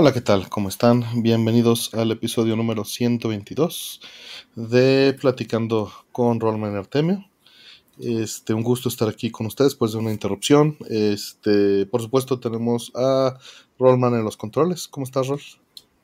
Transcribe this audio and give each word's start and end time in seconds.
Hola, 0.00 0.12
¿qué 0.12 0.20
tal? 0.20 0.48
¿Cómo 0.48 0.68
están? 0.68 1.02
Bienvenidos 1.24 1.92
al 1.92 2.12
episodio 2.12 2.54
número 2.54 2.84
122 2.84 4.00
de 4.54 5.12
Platicando 5.20 5.90
con 6.12 6.38
Rollman 6.38 6.76
Artemio. 6.76 7.24
Este, 7.98 8.54
un 8.54 8.62
gusto 8.62 8.88
estar 8.88 9.08
aquí 9.08 9.32
con 9.32 9.46
ustedes 9.46 9.72
después 9.72 9.90
de 9.90 9.98
una 9.98 10.12
interrupción. 10.12 10.76
Este, 10.88 11.84
por 11.86 12.00
supuesto, 12.00 12.38
tenemos 12.38 12.92
a 12.94 13.38
Rollman 13.76 14.14
en 14.14 14.22
los 14.22 14.36
controles. 14.36 14.86
¿Cómo 14.86 15.02
estás, 15.02 15.26
Roll? 15.26 15.40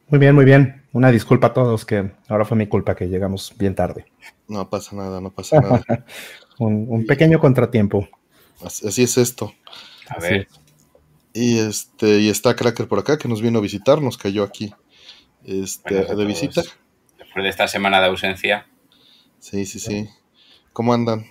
Muy 0.08 0.18
bien, 0.18 0.34
muy 0.34 0.44
bien. 0.44 0.82
Una 0.92 1.12
disculpa 1.12 1.46
a 1.46 1.52
todos 1.52 1.84
que 1.84 2.10
ahora 2.26 2.44
fue 2.44 2.56
mi 2.56 2.66
culpa 2.66 2.96
que 2.96 3.06
llegamos 3.06 3.54
bien 3.56 3.76
tarde. 3.76 4.06
No 4.48 4.68
pasa 4.68 4.96
nada, 4.96 5.20
no 5.20 5.30
pasa 5.30 5.60
nada. 5.60 5.84
un, 6.58 7.06
pequeño 7.06 7.38
contratiempo. 7.38 8.08
Así, 8.60 9.04
es 9.04 9.18
esto. 9.18 9.54
A 10.08 10.18
ver. 10.18 10.48
Y 11.34 11.58
este, 11.58 12.20
y 12.20 12.28
está 12.30 12.54
Cracker 12.54 12.86
por 12.86 13.00
acá 13.00 13.18
que 13.18 13.28
nos 13.28 13.42
vino 13.42 13.58
a 13.58 13.62
visitar, 13.62 14.00
nos 14.00 14.16
cayó 14.16 14.44
aquí 14.44 14.72
este, 15.44 16.04
de 16.14 16.24
visita. 16.24 16.62
Después 17.18 17.42
de 17.42 17.48
esta 17.48 17.66
semana 17.66 18.00
de 18.00 18.06
ausencia. 18.06 18.68
Sí, 19.40 19.66
sí, 19.66 19.80
sí. 19.80 20.08
¿Cómo 20.72 20.94
andan? 20.94 21.26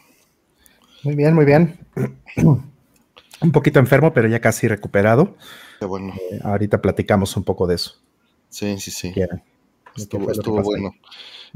Muy 1.03 1.15
bien, 1.15 1.33
muy 1.33 1.45
bien. 1.45 1.79
un 2.35 3.51
poquito 3.53 3.79
enfermo, 3.79 4.13
pero 4.13 4.27
ya 4.27 4.41
casi 4.41 4.67
recuperado. 4.67 5.37
Qué 5.79 5.85
bueno. 5.85 6.13
Eh, 6.31 6.39
ahorita 6.43 6.81
platicamos 6.81 7.35
un 7.37 7.43
poco 7.43 7.65
de 7.65 7.75
eso. 7.75 7.95
Sí, 8.49 8.77
sí, 8.79 8.91
sí. 8.91 9.13
Estuvo, 9.95 10.31
estuvo 10.31 10.61
bueno. 10.61 10.91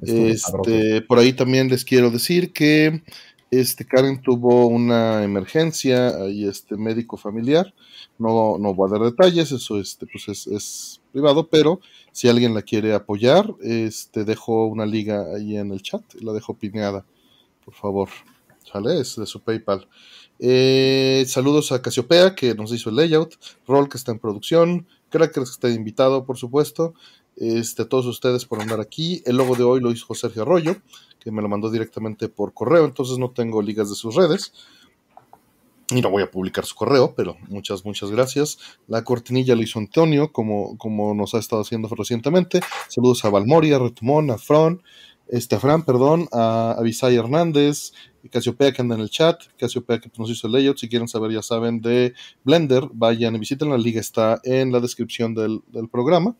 este, 0.01 1.01
por 1.01 1.19
ahí 1.19 1.33
también 1.33 1.69
les 1.69 1.83
quiero 1.83 2.11
decir 2.11 2.53
que 2.53 3.03
este, 3.49 3.85
Karen 3.85 4.21
tuvo 4.21 4.67
una 4.67 5.23
emergencia 5.23 6.27
y 6.29 6.47
este 6.47 6.75
médico 6.75 7.17
familiar. 7.17 7.73
No, 8.17 8.57
no 8.57 8.73
voy 8.73 8.89
a 8.89 8.93
dar 8.93 9.09
detalles, 9.09 9.51
eso 9.51 9.79
este, 9.79 10.05
pues 10.07 10.47
es, 10.47 11.01
privado, 11.11 11.47
pero 11.47 11.79
si 12.11 12.27
alguien 12.27 12.53
la 12.53 12.61
quiere 12.61 12.93
apoyar, 12.93 13.53
este, 13.61 14.25
dejo 14.25 14.65
una 14.65 14.85
liga 14.85 15.25
ahí 15.35 15.57
en 15.57 15.71
el 15.71 15.81
chat, 15.81 16.01
la 16.21 16.33
dejo 16.33 16.55
pineada, 16.55 17.05
por 17.63 17.73
favor. 17.73 18.09
¿Sale? 18.71 18.99
Es 18.99 19.15
de 19.15 19.25
su 19.25 19.39
PayPal. 19.39 19.87
Eh, 20.39 21.23
saludos 21.25 21.71
a 21.71 21.81
Casiopea, 21.81 22.35
que 22.35 22.53
nos 22.53 22.73
hizo 22.73 22.89
el 22.89 22.97
layout, 22.97 23.35
Roll, 23.65 23.87
que 23.87 23.97
está 23.97 24.11
en 24.11 24.19
producción, 24.19 24.85
Crackers, 25.09 25.51
que 25.51 25.53
está 25.53 25.69
invitado, 25.69 26.25
por 26.25 26.37
supuesto. 26.37 26.93
Este, 27.37 27.85
todos 27.85 28.05
ustedes 28.07 28.45
por 28.45 28.61
andar 28.61 28.81
aquí. 28.81 29.21
El 29.25 29.37
logo 29.37 29.55
de 29.55 29.63
hoy 29.63 29.79
lo 29.79 29.91
hizo 29.91 30.13
Sergio 30.15 30.41
Arroyo 30.41 30.75
que 31.19 31.31
me 31.31 31.41
lo 31.41 31.49
mandó 31.49 31.69
directamente 31.69 32.29
por 32.29 32.53
correo, 32.53 32.85
entonces 32.85 33.17
no 33.17 33.31
tengo 33.31 33.61
ligas 33.61 33.89
de 33.89 33.95
sus 33.95 34.15
redes. 34.15 34.53
Y 35.89 36.01
no 36.01 36.09
voy 36.09 36.21
a 36.21 36.29
publicar 36.29 36.65
su 36.65 36.75
correo, 36.75 37.13
pero 37.15 37.37
muchas, 37.47 37.85
muchas 37.85 38.11
gracias. 38.11 38.57
La 38.87 39.05
cortinilla 39.05 39.55
lo 39.55 39.61
hizo 39.61 39.79
Antonio, 39.79 40.33
como, 40.33 40.77
como 40.77 41.13
nos 41.13 41.33
ha 41.33 41.39
estado 41.39 41.61
haciendo 41.61 41.87
recientemente. 41.87 42.59
Saludos 42.89 43.23
a 43.23 43.29
Valmoria, 43.29 43.77
a 43.77 43.79
Retumón, 43.79 44.29
a 44.29 44.37
Fran, 44.37 44.81
este, 45.29 45.55
a 45.55 45.59
Fran, 45.59 45.83
perdón, 45.83 46.27
a 46.33 46.75
Avisay 46.77 47.15
Hernández, 47.15 47.93
Casiopea 48.29 48.73
que 48.73 48.81
anda 48.81 48.95
en 48.95 49.01
el 49.01 49.09
chat, 49.09 49.41
Casiopea 49.57 49.99
que 49.99 50.11
nos 50.17 50.29
hizo 50.29 50.47
el 50.47 50.53
layout. 50.53 50.77
Si 50.77 50.89
quieren 50.89 51.07
saber, 51.07 51.31
ya 51.31 51.41
saben, 51.41 51.79
de 51.79 52.13
Blender, 52.43 52.89
vayan 52.91 53.35
y 53.35 53.39
visiten 53.39 53.69
la 53.69 53.77
liga, 53.77 54.01
está 54.01 54.41
en 54.43 54.73
la 54.73 54.81
descripción 54.81 55.33
del, 55.33 55.61
del 55.67 55.87
programa. 55.87 56.35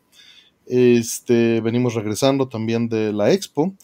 Este, 0.66 1.62
venimos 1.62 1.94
regresando 1.94 2.48
también 2.48 2.90
de 2.90 3.14
la 3.14 3.32
expo. 3.32 3.74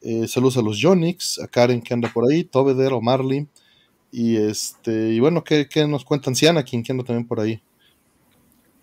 Eh, 0.00 0.28
saludos 0.28 0.56
a 0.56 0.62
los 0.62 0.78
Jonix, 0.80 1.40
a 1.40 1.48
Karen 1.48 1.82
que 1.82 1.92
anda 1.92 2.10
por 2.12 2.30
ahí, 2.30 2.44
Tobeder 2.44 2.92
Marley. 3.00 3.46
Y 4.10 4.36
este, 4.36 5.10
y 5.10 5.20
bueno, 5.20 5.44
¿qué, 5.44 5.68
nos 5.86 6.04
cuentan? 6.04 6.34
Siana, 6.34 6.62
quien 6.62 6.82
anda 6.88 7.04
también 7.04 7.26
por 7.26 7.40
ahí. 7.40 7.60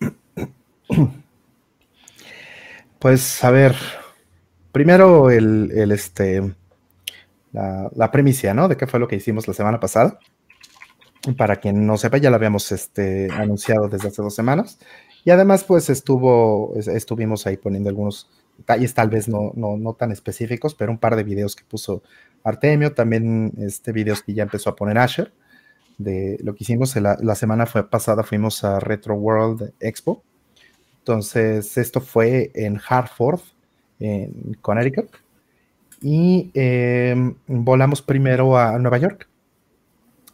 Pues 2.98 3.44
a 3.44 3.50
ver, 3.50 3.76
primero 4.72 5.30
el, 5.30 5.70
este 5.92 6.54
la, 7.52 7.90
la, 7.94 8.10
premicia, 8.10 8.54
¿no? 8.54 8.68
De 8.68 8.76
qué 8.76 8.86
fue 8.86 8.98
lo 8.98 9.06
que 9.06 9.16
hicimos 9.16 9.46
la 9.46 9.54
semana 9.54 9.78
pasada. 9.78 10.18
Para 11.36 11.56
quien 11.56 11.86
no 11.86 11.98
sepa, 11.98 12.16
ya 12.16 12.30
lo 12.30 12.36
habíamos 12.36 12.72
este, 12.72 13.30
anunciado 13.30 13.88
desde 13.88 14.08
hace 14.08 14.22
dos 14.22 14.34
semanas. 14.34 14.78
Y 15.24 15.30
además, 15.30 15.64
pues 15.64 15.90
estuvo, 15.90 16.74
estuvimos 16.76 17.46
ahí 17.46 17.56
poniendo 17.56 17.90
algunos 17.90 18.30
detalles 18.58 18.94
tal 18.94 19.08
vez 19.08 19.28
no, 19.28 19.52
no, 19.54 19.94
tan 19.94 20.12
específicos, 20.12 20.74
pero 20.74 20.92
un 20.92 20.98
par 20.98 21.16
de 21.16 21.24
videos 21.24 21.56
que 21.56 21.64
puso 21.64 22.02
Artemio, 22.44 22.94
también 22.94 23.52
este 23.58 23.92
videos 23.92 24.22
que 24.22 24.34
ya 24.34 24.44
empezó 24.44 24.70
a 24.70 24.76
poner 24.76 24.98
Asher, 24.98 25.32
de 25.98 26.38
lo 26.42 26.54
que 26.54 26.64
hicimos 26.64 26.94
la, 26.96 27.16
la 27.20 27.34
semana 27.34 27.66
fue, 27.66 27.88
pasada, 27.88 28.22
fuimos 28.22 28.64
a 28.64 28.80
Retro 28.80 29.14
World 29.14 29.72
Expo, 29.80 30.22
entonces 30.98 31.78
esto 31.78 32.00
fue 32.00 32.50
en 32.54 32.80
Hartford, 32.88 33.40
en 34.00 34.56
Connecticut, 34.60 35.08
y 36.02 36.50
em, 36.54 37.34
volamos 37.46 38.02
primero 38.02 38.56
a 38.58 38.78
Nueva 38.78 38.98
York. 38.98 39.28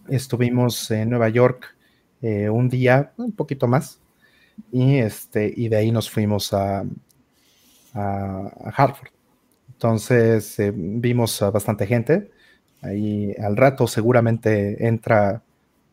Estuvimos 0.09 0.91
en 0.91 1.11
Nueva 1.11 1.29
York 1.29 1.77
eh, 2.21 2.49
un 2.49 2.69
día, 2.69 3.13
un 3.17 3.33
poquito 3.33 3.69
más, 3.69 4.01
y, 4.73 4.97
este, 4.97 5.53
y 5.55 5.69
de 5.69 5.77
ahí 5.77 5.93
nos 5.93 6.11
fuimos 6.11 6.53
a, 6.53 6.85
a, 7.95 8.73
Hartford. 8.77 9.11
Entonces 9.73 10.59
eh, 10.59 10.73
vimos 10.75 11.41
a 11.43 11.51
bastante 11.51 11.87
gente. 11.87 12.31
Ahí 12.81 13.35
al 13.41 13.57
rato 13.57 13.87
seguramente 13.87 14.87
entra 14.87 15.43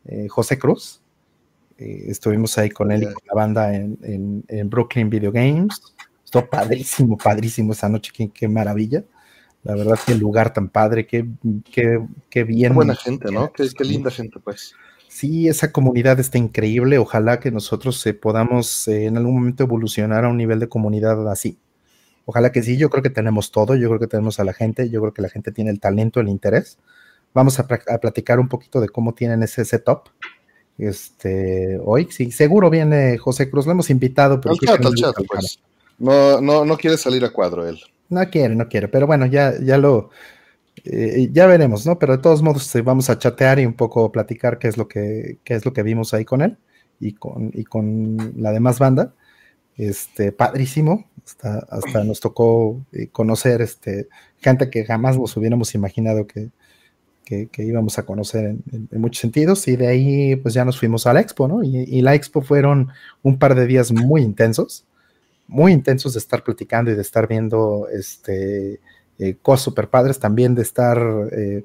eh, 0.06 0.28
José 0.28 0.58
Cruz. 0.58 1.00
Eh, 1.78 2.04
estuvimos 2.08 2.56
ahí 2.58 2.70
con 2.70 2.92
él 2.92 3.02
y 3.02 3.06
con 3.06 3.22
la 3.26 3.34
banda 3.34 3.74
en, 3.74 4.44
Brooklyn 4.70 5.10
Video 5.10 5.32
Games. 5.32 5.80
Estuvo 6.24 6.48
padrísimo, 6.48 7.16
padrísimo 7.16 7.72
esa 7.72 7.88
noche. 7.88 8.12
Qué, 8.32 8.48
maravilla. 8.48 9.04
La 9.62 9.74
verdad, 9.74 9.98
qué 10.06 10.14
lugar 10.14 10.52
tan 10.52 10.68
padre, 10.68 11.06
qué, 11.06 11.26
qué, 11.70 12.00
qué 12.30 12.44
bien. 12.44 12.74
buena 12.74 12.94
gente, 12.94 13.30
¿no? 13.30 13.52
Qué, 13.52 13.68
linda 13.84 14.10
gente, 14.10 14.40
pues. 14.40 14.74
Sí, 15.08 15.48
esa 15.48 15.72
comunidad 15.72 16.18
está 16.20 16.38
increíble. 16.38 16.98
Ojalá 16.98 17.40
que 17.40 17.50
nosotros 17.50 18.02
podamos 18.22 18.88
en 18.88 19.16
algún 19.16 19.34
momento 19.34 19.64
evolucionar 19.64 20.24
a 20.24 20.28
un 20.28 20.36
nivel 20.36 20.60
de 20.60 20.68
comunidad 20.68 21.28
así. 21.30 21.58
Ojalá 22.30 22.52
que 22.52 22.62
sí, 22.62 22.76
yo 22.76 22.90
creo 22.90 23.02
que 23.02 23.10
tenemos 23.10 23.50
todo, 23.50 23.74
yo 23.74 23.88
creo 23.88 23.98
que 23.98 24.06
tenemos 24.06 24.38
a 24.38 24.44
la 24.44 24.52
gente, 24.52 24.88
yo 24.88 25.00
creo 25.00 25.12
que 25.12 25.20
la 25.20 25.28
gente 25.28 25.50
tiene 25.50 25.72
el 25.72 25.80
talento, 25.80 26.20
el 26.20 26.28
interés. 26.28 26.78
Vamos 27.34 27.58
a, 27.58 27.66
platicar 27.66 28.38
un 28.38 28.46
poquito 28.46 28.80
de 28.80 28.88
cómo 28.88 29.14
tienen 29.14 29.42
ese 29.42 29.64
setup. 29.64 30.10
Este, 30.78 31.80
hoy, 31.84 32.06
sí, 32.12 32.30
seguro 32.30 32.70
viene 32.70 33.18
José 33.18 33.50
Cruz, 33.50 33.66
lo 33.66 33.72
hemos 33.72 33.90
invitado. 33.90 34.40
Pero 34.40 34.54
pues. 35.26 35.58
No, 35.98 36.40
no, 36.40 36.64
no 36.64 36.76
quiere 36.76 36.96
salir 36.98 37.24
a 37.24 37.30
cuadro 37.30 37.68
él. 37.68 37.80
No 38.08 38.24
quiere, 38.30 38.54
no 38.54 38.68
quiere, 38.68 38.86
pero 38.86 39.08
bueno, 39.08 39.26
ya, 39.26 39.54
ya 39.60 39.76
lo, 39.76 40.10
eh, 40.84 41.30
ya 41.32 41.48
veremos, 41.48 41.84
¿no? 41.84 41.98
Pero 41.98 42.16
de 42.16 42.22
todos 42.22 42.42
modos 42.42 42.72
vamos 42.84 43.10
a 43.10 43.18
chatear 43.18 43.58
y 43.58 43.66
un 43.66 43.74
poco 43.74 44.12
platicar 44.12 44.60
qué 44.60 44.68
es 44.68 44.76
lo 44.76 44.86
que, 44.86 45.38
qué 45.42 45.54
es 45.54 45.64
lo 45.64 45.72
que 45.72 45.82
vimos 45.82 46.14
ahí 46.14 46.24
con 46.24 46.42
él 46.42 46.58
y 47.00 47.14
con, 47.14 47.50
y 47.54 47.64
con 47.64 48.34
la 48.36 48.52
demás 48.52 48.78
banda. 48.78 49.14
Este, 49.80 50.30
padrísimo, 50.30 51.06
hasta, 51.24 52.04
nos 52.04 52.20
tocó 52.20 52.84
eh, 52.92 53.08
conocer 53.08 53.62
este, 53.62 54.08
gente 54.38 54.68
que 54.68 54.84
jamás 54.84 55.16
nos 55.16 55.34
hubiéramos 55.38 55.74
imaginado 55.74 56.26
que, 56.26 56.50
íbamos 57.56 57.98
a 57.98 58.04
conocer 58.04 58.44
en, 58.44 58.88
muchos 59.00 59.22
sentidos. 59.22 59.66
Y 59.68 59.76
de 59.76 59.86
ahí, 59.86 60.36
pues 60.36 60.52
ya 60.52 60.66
nos 60.66 60.78
fuimos 60.78 61.06
a 61.06 61.14
la 61.14 61.20
expo, 61.20 61.48
¿no? 61.48 61.62
Y, 61.64 62.02
la 62.02 62.14
expo 62.14 62.42
fueron 62.42 62.88
un 63.22 63.38
par 63.38 63.54
de 63.54 63.66
días 63.66 63.90
muy 63.90 64.20
intensos, 64.20 64.84
muy 65.48 65.72
intensos 65.72 66.12
de 66.12 66.18
estar 66.18 66.44
platicando 66.44 66.90
y 66.90 66.94
de 66.94 67.02
estar 67.02 67.26
viendo 67.26 67.88
este, 67.90 68.80
eh, 69.18 69.36
cosas 69.40 69.64
super 69.64 69.88
padres, 69.88 70.18
también 70.18 70.54
de 70.54 70.62
estar 70.62 70.98
eh, 71.32 71.64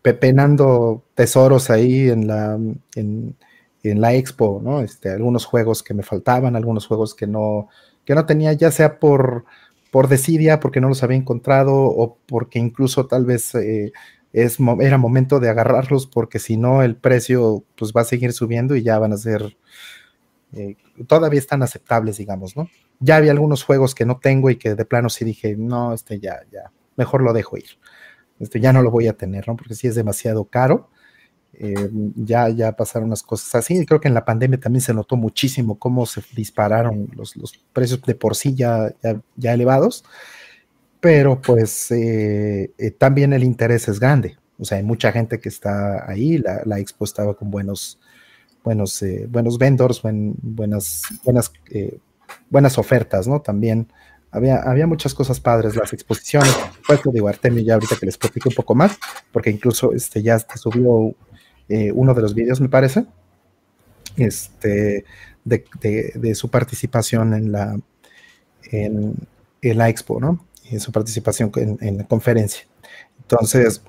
pepenando 0.00 1.02
tesoros 1.16 1.70
ahí 1.70 2.08
en 2.08 2.28
la. 2.28 2.56
En, 2.94 3.34
en 3.82 4.00
la 4.00 4.14
expo, 4.14 4.60
¿no? 4.62 4.80
Este, 4.80 5.10
algunos 5.10 5.44
juegos 5.44 5.82
que 5.82 5.94
me 5.94 6.02
faltaban, 6.02 6.56
algunos 6.56 6.86
juegos 6.86 7.14
que 7.14 7.26
no, 7.26 7.68
que 8.04 8.14
no 8.14 8.26
tenía, 8.26 8.52
ya 8.52 8.70
sea 8.70 8.98
por, 8.98 9.44
por 9.90 10.08
desidia, 10.08 10.60
porque 10.60 10.80
no 10.80 10.88
los 10.88 11.02
había 11.02 11.16
encontrado, 11.16 11.74
o 11.74 12.18
porque 12.26 12.58
incluso 12.58 13.06
tal 13.06 13.24
vez 13.24 13.54
eh, 13.54 13.92
es, 14.32 14.58
era 14.80 14.98
momento 14.98 15.40
de 15.40 15.48
agarrarlos, 15.48 16.06
porque 16.06 16.38
si 16.38 16.56
no 16.56 16.82
el 16.82 16.96
precio 16.96 17.64
pues 17.76 17.92
va 17.96 18.02
a 18.02 18.04
seguir 18.04 18.32
subiendo 18.32 18.76
y 18.76 18.82
ya 18.82 18.98
van 18.98 19.12
a 19.12 19.16
ser, 19.16 19.56
eh, 20.52 20.76
todavía 21.06 21.38
están 21.38 21.62
aceptables, 21.62 22.18
digamos, 22.18 22.56
¿no? 22.56 22.68
Ya 23.00 23.16
había 23.16 23.30
algunos 23.30 23.62
juegos 23.62 23.94
que 23.94 24.06
no 24.06 24.18
tengo 24.18 24.50
y 24.50 24.56
que 24.56 24.74
de 24.74 24.84
plano 24.84 25.08
sí 25.08 25.24
dije, 25.24 25.54
no, 25.56 25.94
este 25.94 26.18
ya, 26.18 26.40
ya, 26.50 26.72
mejor 26.96 27.22
lo 27.22 27.32
dejo 27.32 27.56
ir. 27.56 27.78
Este 28.40 28.60
ya 28.60 28.72
no 28.72 28.82
lo 28.82 28.90
voy 28.90 29.08
a 29.08 29.14
tener, 29.14 29.48
¿no? 29.48 29.56
Porque 29.56 29.74
sí 29.74 29.86
es 29.86 29.94
demasiado 29.94 30.44
caro. 30.44 30.90
Eh, 31.60 31.90
ya, 32.14 32.48
ya 32.50 32.72
pasaron 32.72 33.08
unas 33.08 33.22
cosas 33.22 33.54
así. 33.56 33.84
Creo 33.84 34.00
que 34.00 34.06
en 34.06 34.14
la 34.14 34.24
pandemia 34.24 34.60
también 34.60 34.80
se 34.80 34.94
notó 34.94 35.16
muchísimo 35.16 35.78
cómo 35.78 36.06
se 36.06 36.22
dispararon 36.36 37.10
los, 37.16 37.34
precios 37.72 38.00
de 38.02 38.14
por 38.14 38.36
sí 38.36 38.54
ya, 38.54 38.94
ya, 39.36 39.52
elevados, 39.52 40.04
pero 41.00 41.40
pues 41.40 41.90
eh, 41.90 42.70
eh, 42.78 42.90
también 42.92 43.32
el 43.32 43.42
interés 43.42 43.88
es 43.88 43.98
grande. 43.98 44.36
O 44.58 44.64
sea, 44.64 44.78
hay 44.78 44.84
mucha 44.84 45.10
gente 45.10 45.40
que 45.40 45.48
está 45.48 46.08
ahí, 46.08 46.38
la, 46.38 46.62
la 46.64 46.78
expo 46.78 47.04
estaba 47.04 47.34
con 47.34 47.50
buenos, 47.50 47.98
buenos, 48.62 49.04
buenos 49.28 49.58
vendors, 49.58 50.02
buenas, 50.02 51.02
buenas 51.24 51.52
buenas 52.50 52.78
ofertas, 52.78 53.26
¿no? 53.26 53.40
También 53.40 53.88
había, 54.30 54.58
había 54.62 54.86
muchas 54.86 55.14
cosas 55.14 55.40
padres, 55.40 55.76
las 55.76 55.92
exposiciones, 55.92 56.54
por 56.86 57.12
digo, 57.12 57.28
Artemio 57.28 57.62
ya 57.62 57.74
ahorita 57.74 57.96
que 57.96 58.06
les 58.06 58.18
platico 58.18 58.48
un 58.48 58.54
poco 58.54 58.74
más, 58.74 58.98
porque 59.32 59.50
incluso 59.50 59.92
este, 59.92 60.22
ya 60.22 60.38
subió 60.38 61.14
eh, 61.68 61.92
uno 61.92 62.14
de 62.14 62.22
los 62.22 62.34
vídeos, 62.34 62.60
me 62.60 62.68
parece, 62.68 63.04
este, 64.16 65.04
de, 65.44 66.34
su 66.34 66.50
participación 66.50 67.34
en 67.34 67.52
la, 67.52 67.78
en, 68.70 69.14
la 69.62 69.88
expo, 69.88 70.20
¿no? 70.20 70.44
En 70.70 70.80
su 70.80 70.92
participación 70.92 71.50
en, 71.80 71.98
la 71.98 72.04
conferencia. 72.04 72.66
Entonces, 73.20 73.82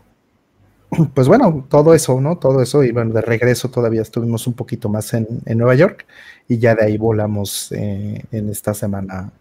pues 1.14 1.28
bueno, 1.28 1.66
todo 1.70 1.94
eso, 1.94 2.20
¿no? 2.22 2.38
Todo 2.38 2.62
eso, 2.62 2.84
y 2.84 2.92
bueno, 2.92 3.14
de 3.14 3.22
regreso 3.22 3.70
todavía 3.70 4.02
estuvimos 4.02 4.48
un 4.48 4.54
poquito 4.54 4.90
más 4.90 5.14
en, 5.14 5.28
Nueva 5.46 5.76
York 5.76 6.06
y 6.48 6.58
ya 6.58 6.76
de 6.76 6.86
ahí 6.86 6.98
volamos 6.98 7.72
eh, 7.72 8.24
en 8.32 8.50
esta 8.50 8.74
semana 8.74 9.32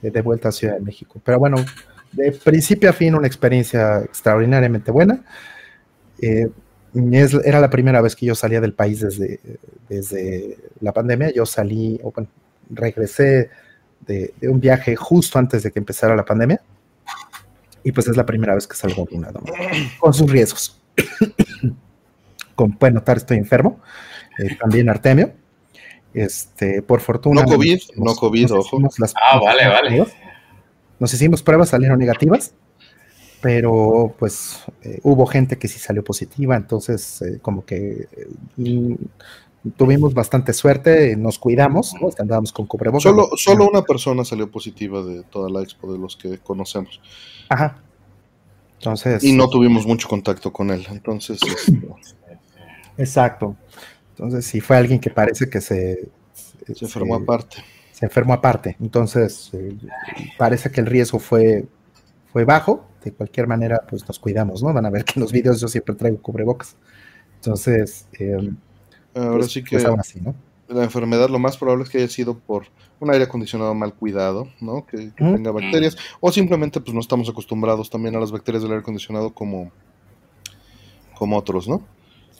de 0.00 0.20
vuelta 0.20 0.50
a 0.50 0.52
Ciudad 0.52 0.74
de 0.74 0.80
México. 0.80 1.20
Pero 1.24 1.38
bueno, 1.38 1.56
de 2.12 2.32
principio 2.32 2.90
a 2.90 2.92
fin 2.92 3.14
una 3.14 3.26
experiencia 3.26 4.00
extraordinariamente 4.00 4.90
buena. 4.90 5.24
Eh, 6.20 6.48
era 6.94 7.60
la 7.60 7.70
primera 7.70 8.00
vez 8.00 8.14
que 8.14 8.26
yo 8.26 8.34
salía 8.34 8.60
del 8.60 8.72
país 8.72 9.00
desde, 9.00 9.40
desde 9.88 10.58
la 10.80 10.92
pandemia. 10.92 11.32
Yo 11.32 11.44
salí, 11.44 12.00
o 12.02 12.12
bueno, 12.12 12.28
regresé 12.70 13.50
de, 14.06 14.34
un 14.42 14.60
viaje 14.60 14.94
justo 14.96 15.38
antes 15.38 15.62
de 15.62 15.72
que 15.72 15.78
empezara 15.78 16.14
la 16.14 16.24
pandemia. 16.24 16.60
Y 17.82 17.92
pues 17.92 18.08
es 18.08 18.16
la 18.16 18.24
primera 18.24 18.54
vez 18.54 18.66
que 18.66 18.76
salgo 18.76 19.04
vacunado, 19.04 19.42
con 19.98 20.14
sus 20.14 20.30
riesgos. 20.30 20.80
Como 22.54 22.78
pueden 22.78 22.94
notar, 22.94 23.16
estoy 23.16 23.36
enfermo. 23.36 23.80
Eh, 24.38 24.56
también 24.58 24.88
Artemio. 24.88 25.32
Este, 26.14 26.80
por 26.80 27.00
fortuna. 27.00 27.42
No 27.42 27.48
COVID, 27.48 27.80
no 27.96 28.14
COVID, 28.14 28.52
ojo. 28.54 28.78
ah, 29.20 29.40
vale, 29.40 29.66
vale. 29.66 30.06
Nos 31.00 31.12
hicimos 31.12 31.42
pruebas, 31.42 31.70
salieron 31.70 31.98
negativas, 31.98 32.54
pero 33.44 34.14
pues 34.18 34.64
eh, 34.80 35.00
hubo 35.02 35.26
gente 35.26 35.58
que 35.58 35.68
sí 35.68 35.78
salió 35.78 36.02
positiva, 36.02 36.56
entonces 36.56 37.20
eh, 37.20 37.40
como 37.42 37.66
que 37.66 38.08
mm, 38.56 38.94
tuvimos 39.76 40.14
bastante 40.14 40.54
suerte, 40.54 41.14
nos 41.14 41.38
cuidamos, 41.38 41.92
¿no? 42.00 42.08
andábamos 42.18 42.54
con 42.54 42.64
cubrebocas. 42.64 43.02
Solo, 43.02 43.28
solo 43.36 43.68
una 43.68 43.82
persona 43.82 44.24
salió 44.24 44.50
positiva 44.50 45.02
de 45.02 45.24
toda 45.24 45.50
la 45.50 45.60
expo 45.60 45.92
de 45.92 45.98
los 45.98 46.16
que 46.16 46.38
conocemos. 46.38 47.02
Ajá. 47.50 47.82
Entonces. 48.78 49.22
Y 49.22 49.34
no 49.34 49.50
tuvimos 49.50 49.84
mucho 49.84 50.08
contacto 50.08 50.50
con 50.50 50.70
él, 50.70 50.86
entonces. 50.88 51.38
Este, 51.42 51.86
Exacto. 52.96 53.56
Entonces, 54.16 54.46
sí 54.46 54.62
fue 54.62 54.78
alguien 54.78 55.00
que 55.00 55.10
parece 55.10 55.50
que 55.50 55.60
se... 55.60 56.08
Se 56.74 56.86
enfermó 56.86 57.16
aparte. 57.16 57.58
Se 57.92 58.06
enfermó 58.06 58.32
aparte. 58.32 58.74
Entonces, 58.80 59.50
eh, 59.52 59.76
parece 60.38 60.70
que 60.70 60.80
el 60.80 60.86
riesgo 60.86 61.18
fue, 61.18 61.66
fue 62.32 62.46
bajo. 62.46 62.86
De 63.04 63.12
cualquier 63.12 63.46
manera, 63.46 63.82
pues 63.88 64.06
nos 64.08 64.18
cuidamos, 64.18 64.62
¿no? 64.62 64.72
Van 64.72 64.86
a 64.86 64.90
ver 64.90 65.04
que 65.04 65.12
en 65.16 65.22
los 65.22 65.32
videos 65.32 65.60
yo 65.60 65.68
siempre 65.68 65.94
traigo 65.94 66.18
cubrebocas. 66.22 66.76
Entonces, 67.36 68.08
eh, 68.18 68.50
ahora 69.14 69.38
pues, 69.38 69.52
sí 69.52 69.62
que 69.62 69.78
pues 69.78 69.84
así, 69.84 70.20
¿no? 70.20 70.34
la 70.68 70.84
enfermedad 70.84 71.28
lo 71.28 71.38
más 71.38 71.56
probable 71.56 71.84
es 71.84 71.90
que 71.90 71.98
haya 71.98 72.08
sido 72.08 72.38
por 72.38 72.66
un 73.00 73.10
aire 73.10 73.24
acondicionado 73.24 73.74
mal 73.74 73.94
cuidado, 73.94 74.48
¿no? 74.60 74.86
Que, 74.86 75.12
tenga 75.16 75.50
bacterias. 75.50 75.96
O 76.20 76.32
simplemente, 76.32 76.80
pues 76.80 76.94
no 76.94 77.00
estamos 77.00 77.28
acostumbrados 77.28 77.90
también 77.90 78.16
a 78.16 78.20
las 78.20 78.32
bacterias 78.32 78.62
del 78.62 78.72
aire 78.72 78.82
acondicionado 78.82 79.32
como, 79.32 79.70
como 81.14 81.36
otros, 81.36 81.68
¿no? 81.68 81.82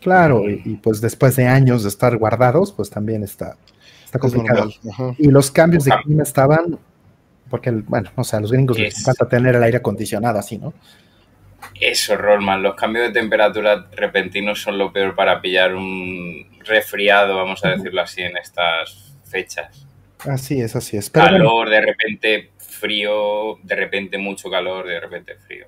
Claro, 0.00 0.48
y, 0.50 0.76
pues 0.82 1.00
después 1.00 1.34
de 1.36 1.46
años 1.46 1.82
de 1.82 1.88
estar 1.88 2.16
guardados, 2.18 2.72
pues 2.72 2.90
también 2.90 3.22
está, 3.22 3.56
está 4.04 4.18
complicado. 4.18 4.70
Y 5.18 5.28
los 5.28 5.50
cambios 5.50 5.84
de 5.84 5.92
clima 6.04 6.22
estaban, 6.22 6.78
porque, 7.54 7.70
bueno, 7.70 8.10
o 8.16 8.24
sea, 8.24 8.40
a 8.40 8.42
los 8.42 8.50
gringos 8.50 8.76
les 8.76 8.98
encanta 8.98 9.28
tener 9.28 9.54
el 9.54 9.62
aire 9.62 9.76
acondicionado 9.76 10.40
así, 10.40 10.58
¿no? 10.58 10.74
Eso, 11.80 12.16
Rolman, 12.16 12.64
los 12.64 12.74
cambios 12.74 13.06
de 13.06 13.12
temperatura 13.12 13.86
repentinos 13.92 14.60
son 14.60 14.76
lo 14.76 14.92
peor 14.92 15.14
para 15.14 15.40
pillar 15.40 15.72
un 15.76 16.48
resfriado, 16.64 17.36
vamos 17.36 17.64
a 17.64 17.68
decirlo 17.68 18.02
así, 18.02 18.22
en 18.22 18.36
estas 18.36 19.14
fechas. 19.24 19.86
Así 20.28 20.60
es, 20.60 20.74
así 20.74 20.96
es. 20.96 21.10
calor, 21.10 21.70
de 21.70 21.80
repente 21.80 22.50
frío, 22.58 23.54
de 23.62 23.76
repente 23.76 24.18
mucho 24.18 24.50
calor, 24.50 24.88
de 24.88 24.98
repente 24.98 25.36
frío. 25.36 25.66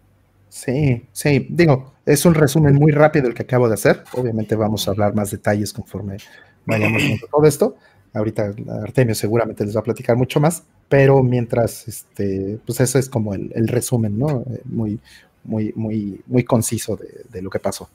Sí, 0.49 1.07
sí, 1.13 1.47
digo, 1.49 1.95
es 2.05 2.27
un 2.27 2.35
resumen 2.35 2.75
muy 2.75 2.91
rápido 2.91 3.29
el 3.29 3.35
que 3.35 3.45
acabo 3.45 3.69
de 3.69 3.75
hacer. 3.75 4.03
Obviamente 4.15 4.57
vamos 4.57 4.89
a 4.89 4.91
hablar 4.91 5.15
más 5.15 5.31
detalles 5.31 5.73
conforme 5.73 6.17
vayamos 6.65 7.01
viendo 7.01 7.29
todo 7.29 7.47
esto. 7.47 7.77
Ahorita 8.13 8.53
Artemio 8.83 9.15
seguramente 9.15 9.65
les 9.65 9.77
va 9.77 9.81
a 9.81 9.85
platicar 9.85 10.17
mucho 10.17 10.41
más, 10.41 10.65
pero 10.89 11.23
mientras, 11.23 11.89
este, 11.89 12.59
pues 12.65 12.81
ese 12.81 12.99
es 12.99 13.09
como 13.09 13.35
el, 13.35 13.69
resumen, 13.69 14.19
¿no? 14.19 14.43
Eh, 14.43 14.61
muy, 14.65 14.99
muy, 15.45 15.73
muy, 15.75 16.21
muy 16.27 16.45
conciso 16.45 16.97
de, 16.97 17.43
lo 17.43 17.51
que 17.51 17.59
pasó. 17.59 17.91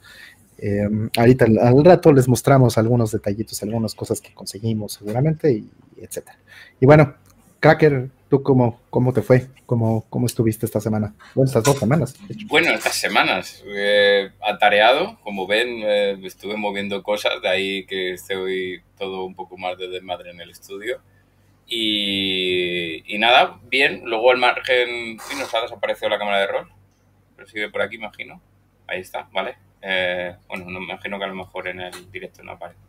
Em, 0.58 1.10
ahorita 1.16 1.44
al, 1.44 1.84
rato 1.84 2.12
les 2.12 2.28
mostramos 2.28 2.78
algunos 2.78 3.12
detallitos, 3.12 3.62
algunas 3.62 3.94
cosas 3.94 4.20
que 4.20 4.32
conseguimos 4.34 4.94
seguramente, 4.94 5.52
y, 5.52 5.70
etcétera. 5.96 6.38
Y 6.80 6.86
bueno, 6.86 7.14
Cracker, 7.60 8.10
¿Tú 8.32 8.42
cómo, 8.42 8.80
cómo 8.88 9.12
te 9.12 9.20
fue? 9.20 9.48
¿Cómo, 9.66 10.06
¿Cómo 10.08 10.24
estuviste 10.24 10.64
esta 10.64 10.80
semana? 10.80 11.14
Bueno, 11.34 11.48
estas 11.48 11.64
dos 11.64 11.78
semanas. 11.78 12.16
Bueno, 12.46 12.70
estas 12.70 12.94
semanas. 12.94 13.62
Eh, 13.66 14.30
atareado, 14.40 15.18
como 15.22 15.46
ven, 15.46 15.68
eh, 15.82 16.18
estuve 16.22 16.56
moviendo 16.56 17.02
cosas, 17.02 17.42
de 17.42 17.48
ahí 17.50 17.84
que 17.84 18.14
estoy 18.14 18.80
todo 18.96 19.26
un 19.26 19.34
poco 19.34 19.58
más 19.58 19.76
de 19.76 19.88
desmadre 19.88 20.30
en 20.30 20.40
el 20.40 20.48
estudio. 20.48 21.02
Y, 21.66 23.14
y 23.14 23.18
nada, 23.18 23.58
bien. 23.64 24.02
Luego 24.04 24.30
al 24.30 24.38
margen, 24.38 25.18
sí, 25.20 25.36
nos 25.38 25.54
ha 25.54 25.62
desaparecido 25.62 26.08
la 26.08 26.18
cámara 26.18 26.40
de 26.40 26.46
rol. 26.46 26.72
Pero 27.36 27.48
sigue 27.48 27.70
por 27.70 27.82
aquí, 27.82 27.96
imagino. 27.96 28.40
Ahí 28.86 29.00
está, 29.00 29.28
¿vale? 29.32 29.56
Eh, 29.80 30.36
bueno, 30.48 30.66
no, 30.70 30.80
imagino 30.80 31.18
que 31.18 31.24
a 31.24 31.28
lo 31.28 31.34
mejor 31.34 31.68
en 31.68 31.80
el 31.80 32.10
directo 32.12 32.42
no 32.42 32.52
aparece. 32.52 32.80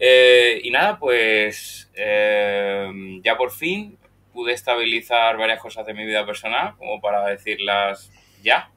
Eh, 0.00 0.60
y 0.62 0.70
nada, 0.70 0.98
pues 0.98 1.90
ya 1.94 3.36
por 3.36 3.50
fin 3.50 3.98
pude 4.38 4.52
estabilizar 4.52 5.36
varias 5.36 5.60
cosas 5.60 5.84
de 5.84 5.94
mi 5.94 6.06
vida 6.06 6.24
personal, 6.24 6.76
como 6.76 7.00
para 7.00 7.26
decirlas 7.26 8.12
ya. 8.40 8.70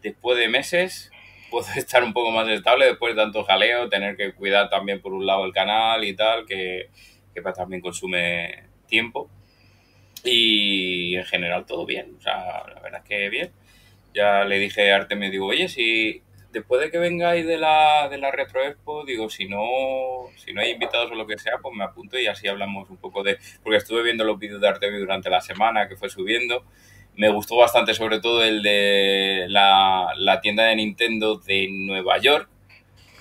Después 0.00 0.38
de 0.38 0.48
meses 0.48 1.10
puedo 1.50 1.66
estar 1.74 2.04
un 2.04 2.12
poco 2.12 2.30
más 2.30 2.48
estable 2.48 2.86
después 2.86 3.16
de 3.16 3.20
tanto 3.20 3.42
jaleo, 3.42 3.88
tener 3.88 4.16
que 4.16 4.32
cuidar 4.32 4.70
también 4.70 5.00
por 5.00 5.12
un 5.12 5.26
lado 5.26 5.44
el 5.44 5.52
canal 5.52 6.04
y 6.04 6.14
tal, 6.14 6.46
que, 6.46 6.90
que 7.42 7.52
también 7.52 7.82
consume 7.82 8.64
tiempo. 8.86 9.30
Y 10.24 11.16
en 11.16 11.24
general 11.24 11.66
todo 11.66 11.86
bien, 11.86 12.16
o 12.18 12.20
sea, 12.20 12.64
la 12.74 12.80
verdad 12.80 13.00
es 13.02 13.08
que 13.08 13.28
bien. 13.28 13.52
Ya 14.14 14.44
le 14.44 14.58
dije 14.58 14.92
a 14.92 14.96
Arte, 14.96 15.14
me 15.14 15.30
digo, 15.30 15.46
oye, 15.46 15.68
si 15.68 16.22
después 16.52 16.80
de 16.80 16.90
que 16.90 16.98
vengáis 16.98 17.46
de 17.46 17.58
la, 17.58 18.08
de 18.08 18.18
la 18.18 18.30
Retro 18.30 18.64
Expo, 18.64 19.04
digo, 19.04 19.28
si 19.28 19.46
no, 19.46 20.28
si 20.36 20.52
no 20.52 20.62
hay 20.62 20.70
invitados 20.70 21.10
o 21.10 21.14
lo 21.14 21.26
que 21.26 21.38
sea, 21.38 21.58
pues 21.62 21.74
me 21.76 21.84
apunto 21.84 22.18
y 22.18 22.26
así 22.26 22.48
hablamos 22.48 22.88
un 22.88 22.96
poco 22.96 23.22
de... 23.22 23.38
Porque 23.62 23.76
estuve 23.76 24.02
viendo 24.02 24.24
los 24.24 24.38
vídeos 24.38 24.60
de 24.60 24.68
Artevi 24.68 24.98
durante 24.98 25.28
la 25.30 25.40
semana 25.40 25.86
que 25.88 25.96
fue 25.96 26.08
subiendo. 26.08 26.64
Me 27.14 27.28
gustó 27.28 27.56
bastante 27.56 27.94
sobre 27.94 28.20
todo 28.20 28.42
el 28.42 28.62
de 28.62 29.46
la, 29.48 30.12
la 30.16 30.40
tienda 30.40 30.64
de 30.64 30.76
Nintendo 30.76 31.36
de 31.36 31.68
Nueva 31.70 32.18
York. 32.18 32.48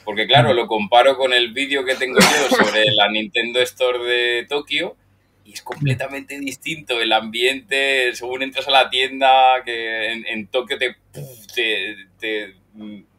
Porque 0.06 0.28
claro, 0.28 0.54
lo 0.54 0.68
comparo 0.68 1.18
con 1.18 1.34
el 1.34 1.52
vídeo 1.52 1.84
que 1.84 1.96
tengo 1.96 2.20
yo 2.20 2.56
sobre 2.56 2.86
la 2.96 3.10
Nintendo 3.10 3.60
Store 3.62 4.00
de 4.00 4.46
Tokio 4.46 4.96
y 5.44 5.54
es 5.54 5.62
completamente 5.62 6.40
distinto 6.40 7.02
el 7.02 7.12
ambiente 7.12 8.16
según 8.16 8.44
entras 8.44 8.68
a 8.68 8.72
la 8.72 8.90
tienda 8.90 9.64
que 9.64 10.12
en, 10.12 10.48
Tokio 10.48 10.78
te, 10.78 10.96
te 12.20 12.56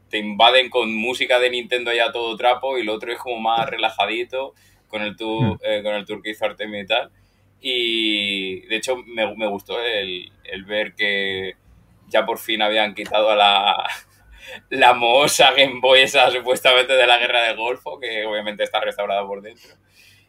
te 0.09 0.19
invaden 0.19 0.71
con 0.71 0.95
música 0.95 1.39
de 1.39 1.51
Nintendo 1.51 1.93
ya 1.93 2.13
todo 2.13 2.37
trapo 2.37 2.79
y 2.79 2.85
lo 2.85 2.95
otro 2.95 3.13
es 3.13 3.19
como 3.19 3.41
más 3.41 3.69
relajadito 3.69 4.55
con 4.89 5.03
el 5.03 5.17
tour, 5.17 5.55
mm. 5.55 5.59
eh, 5.63 5.83
con 5.83 5.95
el 5.95 6.07
tour 6.07 6.23
que 6.23 6.31
hizo 6.31 6.45
Artemio 6.45 6.83
y 6.83 6.87
tal. 6.87 7.11
Y 7.61 8.61
de 8.67 8.77
hecho 8.77 8.97
me, 8.97 9.35
me 9.35 9.47
gustó 9.49 9.81
el, 9.81 10.31
el, 10.45 10.65
ver 10.65 10.95
que 10.95 11.55
ya 12.09 12.25
por 12.25 12.39
fin 12.39 12.63
habían 12.63 12.95
quitado 12.95 13.31
a 13.31 13.37
la, 13.37 13.89
la 14.71 14.95
mohosa 14.95 15.53
Game 15.53 15.81
Boy 15.81 16.01
esa 16.01 16.31
supuestamente 16.31 16.95
de 16.95 17.07
la 17.07 17.19
guerra 17.19 17.43
del 17.43 17.57
Golfo, 17.57 17.99
que 17.99 18.25
obviamente 18.25 18.63
está 18.63 18.81
restaurada 18.81 19.27
por 19.27 19.43
dentro. 19.43 19.75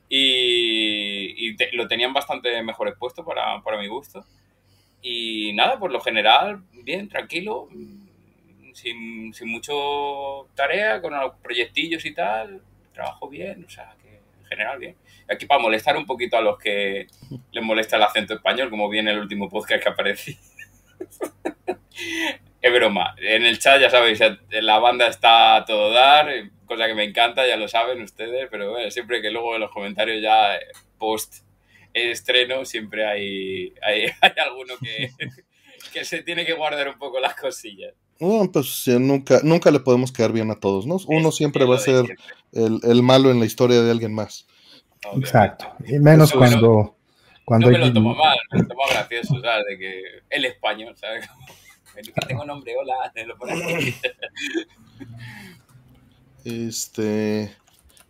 Y, 0.09 1.49
y 1.49 1.55
lo 1.73 1.87
tenían 1.87 2.13
bastante 2.13 2.61
mejor 2.63 2.87
expuesto 2.87 3.25
para, 3.25 3.61
para 3.61 3.77
mi 3.77 3.87
gusto. 3.87 4.25
Y 5.01 5.53
nada, 5.53 5.79
por 5.79 5.91
lo 5.91 5.99
general, 5.99 6.63
bien, 6.71 7.09
tranquilo 7.09 7.67
sin, 8.77 9.33
sin 9.33 9.49
mucho 9.49 10.47
tarea, 10.53 11.01
con 11.01 11.13
los 11.13 11.33
proyectillos 11.41 12.05
y 12.05 12.13
tal, 12.13 12.61
trabajo 12.93 13.27
bien, 13.27 13.65
o 13.65 13.69
sea, 13.69 13.95
que 14.01 14.17
en 14.17 14.45
general 14.45 14.77
bien. 14.77 14.95
Aquí 15.27 15.47
para 15.47 15.59
molestar 15.59 15.97
un 15.97 16.05
poquito 16.05 16.37
a 16.37 16.41
los 16.41 16.59
que 16.59 17.07
les 17.51 17.63
molesta 17.63 17.97
el 17.97 18.03
acento 18.03 18.35
español, 18.35 18.69
como 18.69 18.87
viene 18.87 19.11
el 19.11 19.19
último 19.19 19.49
podcast 19.49 19.81
que 19.81 19.89
aparecí. 19.89 20.37
es 22.61 22.73
broma. 22.73 23.15
En 23.17 23.45
el 23.45 23.59
chat, 23.59 23.79
ya 23.79 23.89
sabéis, 23.89 24.19
la 24.49 24.79
banda 24.79 25.07
está 25.07 25.57
a 25.57 25.65
todo 25.65 25.91
dar, 25.91 26.27
cosa 26.65 26.87
que 26.87 26.95
me 26.95 27.03
encanta, 27.03 27.47
ya 27.47 27.57
lo 27.57 27.67
saben 27.67 28.01
ustedes, 28.01 28.47
pero 28.51 28.71
bueno, 28.71 28.91
siempre 28.91 29.21
que 29.21 29.31
luego 29.31 29.55
en 29.55 29.61
los 29.61 29.71
comentarios 29.71 30.21
ya 30.21 30.55
eh, 30.55 30.59
post 30.97 31.45
estreno 31.93 32.65
siempre 32.65 33.07
hay, 33.07 33.73
hay, 33.81 34.03
hay 34.21 34.31
alguno 34.45 34.75
que, 34.81 35.09
que 35.93 36.05
se 36.05 36.23
tiene 36.23 36.45
que 36.45 36.53
guardar 36.53 36.87
un 36.89 36.97
poco 36.97 37.19
las 37.19 37.35
cosillas. 37.35 37.93
No, 38.19 38.49
pues 38.51 38.87
nunca, 38.87 39.41
nunca 39.43 39.69
le 39.69 39.79
podemos 39.79 40.11
quedar 40.11 40.31
bien 40.31 40.49
a 40.49 40.59
todos, 40.59 40.87
¿no? 40.87 40.97
Uno 41.07 41.31
siempre 41.31 41.65
va 41.65 41.75
a 41.75 41.79
ser 41.79 42.05
el, 42.51 42.79
el, 42.83 43.03
malo 43.03 43.29
en 43.29 43.39
la 43.39 43.45
historia 43.45 43.79
de 43.81 43.91
alguien 43.91 44.13
más. 44.13 44.47
Exacto. 45.15 45.67
Y 45.85 45.99
menos 45.99 46.31
cuando, 46.33 46.95
cuando. 47.45 47.69
No 47.69 47.77
me 47.77 47.85
lo 47.85 47.93
tomo 47.93 48.15
mal, 48.15 48.37
me 48.51 48.61
lo 48.61 48.67
tomo 48.67 48.81
gracioso, 48.89 49.39
¿sabes? 49.39 49.65
De 49.69 49.77
que 49.77 50.01
el 50.31 50.45
español, 50.45 50.95
¿sabes? 50.97 51.27
Que 52.03 52.11
tengo 52.27 52.45
nombre, 52.45 52.73
hola, 52.77 53.11
Este. 56.45 57.51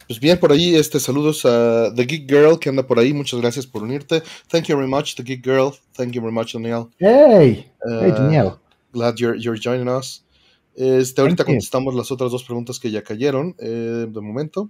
Pues 0.08 0.20
bien, 0.20 0.39
por 0.39 0.51
ahí, 0.51 0.75
este, 0.75 1.00
saludos 1.00 1.46
a 1.46 1.94
The 1.94 2.06
Geek 2.06 2.29
Girl 2.29 2.60
que 2.60 2.70
anda 2.70 2.86
por 2.86 3.00
ahí. 3.00 3.13
Muchas 3.13 3.39
gracias 3.41 3.65
por 3.65 3.84
unirte. 3.84 4.22
Thank 4.50 4.65
you 4.65 4.75
very 4.75 4.89
much, 4.89 5.15
The 5.15 5.24
Geek 5.24 5.44
Girl. 5.44 5.72
Thank 5.94 6.12
you 6.12 6.22
very 6.22 6.34
much, 6.34 6.53
Daniel. 6.53 6.89
Hey, 7.00 7.72
hey, 7.84 8.12
Daniel. 8.12 8.60
Glad 8.94 9.15
you're, 9.15 9.38
you're 9.38 9.60
joining 9.60 9.88
us. 9.88 10.24
Este, 10.75 11.22
ahorita 11.22 11.44
contestamos 11.44 11.96
las 11.96 12.12
otras 12.12 12.32
dos 12.32 12.44
preguntas 12.44 12.79
que 12.79 12.91
ya 12.91 13.03
cayeron 13.03 13.56
eh, 13.60 14.06
de 14.08 14.22
momento. 14.22 14.70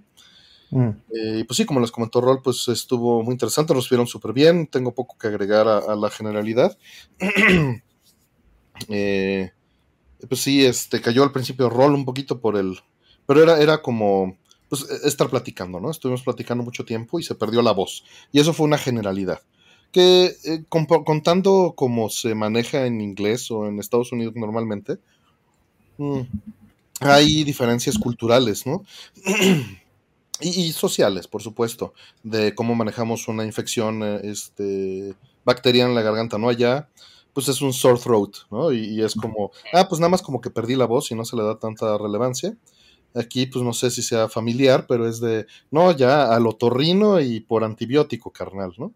Mm. 0.70 0.88
Eh, 1.14 1.44
pues 1.46 1.56
sí, 1.56 1.64
como 1.64 1.80
les 1.80 1.90
comentó 1.90 2.20
Rol, 2.20 2.40
pues 2.42 2.68
estuvo 2.68 3.22
muy 3.22 3.32
interesante, 3.32 3.74
nos 3.74 3.88
vieron 3.88 4.06
súper 4.06 4.32
bien. 4.32 4.66
Tengo 4.66 4.94
poco 4.94 5.16
que 5.18 5.28
agregar 5.28 5.68
a, 5.68 5.94
la 5.94 6.10
generalidad. 6.10 6.76
eh, 8.88 9.50
pues 10.28 10.40
sí, 10.40 10.64
este, 10.64 11.00
cayó 11.00 11.22
al 11.22 11.32
principio 11.32 11.70
Rol 11.70 11.94
un 11.94 12.04
poquito 12.04 12.40
por 12.40 12.56
el. 12.56 12.78
Pero 13.26 13.42
era, 13.42 13.60
era 13.60 13.82
como 13.82 14.36
pues, 14.68 14.86
e, 14.88 15.08
estar 15.08 15.28
platicando, 15.28 15.80
¿no? 15.80 15.90
Estuvimos 15.90 16.22
platicando 16.22 16.64
mucho 16.64 16.84
tiempo 16.84 17.18
y 17.18 17.22
se 17.22 17.34
perdió 17.34 17.62
la 17.62 17.72
voz. 17.72 18.04
Y 18.32 18.40
eso 18.40 18.52
fue 18.52 18.66
una 18.66 18.78
generalidad 18.78 19.40
que 19.92 20.36
eh, 20.44 20.64
contando 20.68 21.74
cómo 21.76 22.10
se 22.10 22.34
maneja 22.34 22.86
en 22.86 23.00
inglés 23.00 23.50
o 23.50 23.66
en 23.66 23.78
Estados 23.78 24.12
Unidos 24.12 24.34
normalmente, 24.36 24.98
mm, 25.96 26.20
hay 27.00 27.44
diferencias 27.44 27.98
culturales, 27.98 28.66
¿no? 28.66 28.84
y, 30.40 30.72
sociales, 30.72 31.26
por 31.26 31.42
supuesto, 31.42 31.94
de 32.22 32.54
cómo 32.54 32.74
manejamos 32.74 33.28
una 33.28 33.44
infección 33.44 34.02
eh, 34.02 34.20
este, 34.24 35.14
bacteriana 35.44 35.90
en 35.90 35.94
la 35.94 36.02
garganta, 36.02 36.38
¿no? 36.38 36.48
Allá, 36.48 36.88
pues 37.38 37.46
es 37.46 37.62
un 37.62 37.72
sore 37.72 38.00
throat, 38.00 38.34
¿no? 38.50 38.72
Y, 38.72 38.96
y, 38.96 39.00
es 39.04 39.14
como, 39.14 39.52
ah, 39.72 39.86
pues 39.88 40.00
nada 40.00 40.08
más 40.08 40.22
como 40.22 40.40
que 40.40 40.50
perdí 40.50 40.74
la 40.74 40.86
voz 40.86 41.12
y 41.12 41.14
no 41.14 41.24
se 41.24 41.36
le 41.36 41.44
da 41.44 41.56
tanta 41.56 41.96
relevancia. 41.96 42.56
Aquí, 43.14 43.46
pues 43.46 43.64
no 43.64 43.72
sé 43.72 43.92
si 43.92 44.02
sea 44.02 44.28
familiar, 44.28 44.86
pero 44.88 45.06
es 45.06 45.20
de, 45.20 45.46
no, 45.70 45.96
ya 45.96 46.34
al 46.34 46.48
otorrino 46.48 47.20
y 47.20 47.38
por 47.38 47.62
antibiótico, 47.62 48.32
carnal, 48.32 48.72
¿no? 48.76 48.92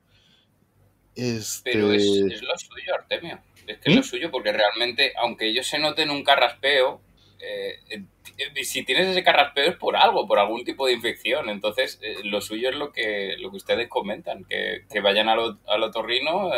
Este... 1.14 1.70
Pero 1.70 1.92
es, 1.92 2.04
lo 2.04 2.58
suyo, 2.58 2.94
Artemio. 2.99 3.38
Es 3.64 3.78
que 3.78 3.90
es 3.90 3.94
lo 3.94 4.00
¿Mm? 4.00 4.04
suyo, 4.04 4.30
porque 4.32 4.50
realmente, 4.50 5.12
aunque 5.22 5.46
ellos 5.46 5.68
se 5.68 5.78
noten 5.78 6.11
un 6.11 6.25
carraspeo, 6.25 7.00
eh, 7.38 7.78
eh, 7.90 8.64
si 8.64 8.84
tienes 8.84 9.06
ese 9.06 9.22
carraspeo 9.22 9.70
es 9.70 9.76
por 9.76 9.94
algo, 9.94 10.26
por 10.26 10.40
algún 10.40 10.64
tipo 10.64 10.88
de 10.88 10.94
infección. 10.94 11.49
Entonces, 11.49 12.00
eh, 12.02 12.16
lo 12.25 12.40
suyo 12.40 12.70
es 12.70 12.75
lo 12.75 12.90
que, 12.90 13.37
lo 13.38 13.52
que 13.52 13.58
ustedes 13.58 13.88
comentan, 13.88 14.44
que, 14.46 14.84
que 14.92 15.00
vayan 15.00 15.28
al, 15.28 15.61
al 15.68 15.82
otorrino 15.84 16.50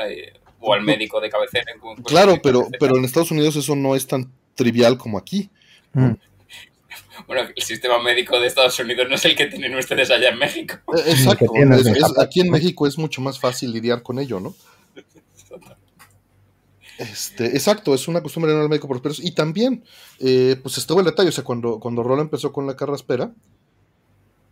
o 0.65 0.73
al 0.73 0.83
médico 0.83 1.21
de 1.21 1.31
cabecera. 1.31 1.67
Claro, 2.05 2.41
pero, 2.43 2.69
pero 2.81 2.97
en 2.97 3.05
Estados 3.05 3.31
Unidos 3.31 3.55
eso 3.57 3.77
no 3.77 3.95
es 3.95 4.07
tan 4.07 4.31
trivial 4.55 4.97
como 4.99 5.19
aquí. 5.19 5.51
Mm. 5.93 6.13
Bueno, 7.29 7.49
el 7.55 7.63
sistema 7.63 8.03
médico 8.03 8.39
de 8.39 8.49
Estados 8.49 8.79
Unidos 8.81 9.07
no 9.09 9.15
es 9.15 9.25
el 9.25 9.37
que 9.37 9.47
tienen 9.47 9.75
ustedes 9.77 10.11
allá 10.11 10.31
en 10.31 10.39
México. 10.39 10.75
Eh, 10.95 11.13
exacto. 11.13 11.47
aquí 12.21 12.41
en 12.41 12.51
México 12.51 12.87
es 12.87 12.99
mucho 12.99 13.23
más 13.23 13.39
fácil 13.39 13.73
lidiar 13.73 14.03
con 14.03 14.19
ello, 14.19 14.41
¿no? 14.41 14.55
Este, 16.99 17.47
exacto, 17.47 17.95
es 17.95 18.09
una 18.09 18.23
costumbre 18.23 18.53
en 18.53 18.61
el 18.61 18.69
médico 18.69 18.89
por 18.89 19.01
perros. 19.01 19.25
Y 19.25 19.31
también, 19.31 19.85
eh, 20.19 20.57
pues 20.63 20.77
estuvo 20.77 21.01
el 21.01 21.07
detalle, 21.07 21.29
o 21.29 21.33
sea, 21.33 21.45
cuando, 21.45 21.79
cuando 21.79 22.03
Rola 22.03 22.23
empezó 22.23 22.53
con 22.53 22.67
la 22.67 22.77
carraspera, 22.77 23.33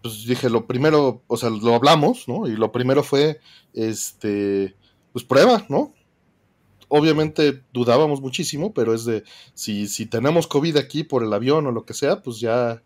pues 0.02 0.24
dije, 0.24 0.48
lo 0.48 0.66
primero, 0.66 1.22
o 1.26 1.36
sea, 1.36 1.50
lo 1.50 1.74
hablamos, 1.74 2.26
¿no? 2.28 2.46
Y 2.46 2.52
lo 2.52 2.72
primero 2.72 3.02
fue, 3.02 3.40
este, 3.74 4.74
pues 5.12 5.24
prueba, 5.24 5.66
¿no? 5.68 5.92
Obviamente 6.94 7.62
dudábamos 7.72 8.20
muchísimo, 8.20 8.74
pero 8.74 8.92
es 8.92 9.06
de, 9.06 9.24
si, 9.54 9.88
si 9.88 10.04
tenemos 10.04 10.46
COVID 10.46 10.76
aquí 10.76 11.04
por 11.04 11.22
el 11.22 11.32
avión 11.32 11.66
o 11.66 11.72
lo 11.72 11.86
que 11.86 11.94
sea, 11.94 12.20
pues 12.20 12.38
ya, 12.38 12.82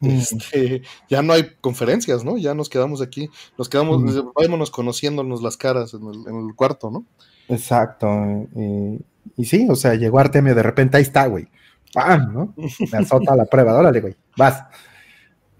mm. 0.00 0.08
este, 0.08 0.82
ya 1.10 1.20
no 1.20 1.34
hay 1.34 1.52
conferencias, 1.60 2.24
¿no? 2.24 2.38
Ya 2.38 2.54
nos 2.54 2.70
quedamos 2.70 3.02
aquí, 3.02 3.28
nos 3.58 3.68
quedamos, 3.68 4.00
mm. 4.02 4.70
conociéndonos 4.70 5.42
las 5.42 5.58
caras 5.58 5.92
en 5.92 6.02
el, 6.48 6.54
cuarto, 6.56 6.90
¿no? 6.90 7.04
Exacto. 7.48 8.08
Y, 9.36 9.44
sí, 9.44 9.66
o 9.68 9.76
sea, 9.76 9.94
llegó 9.96 10.18
Artemio, 10.18 10.54
de 10.54 10.62
repente 10.62 10.96
ahí 10.96 11.02
está, 11.02 11.26
güey. 11.26 11.46
¡Pam! 11.92 12.32
¿no? 12.32 12.54
Me 12.90 12.98
azota 12.98 13.36
la 13.36 13.44
prueba, 13.44 13.76
órale, 13.76 14.00
güey, 14.00 14.16
vas. 14.36 14.64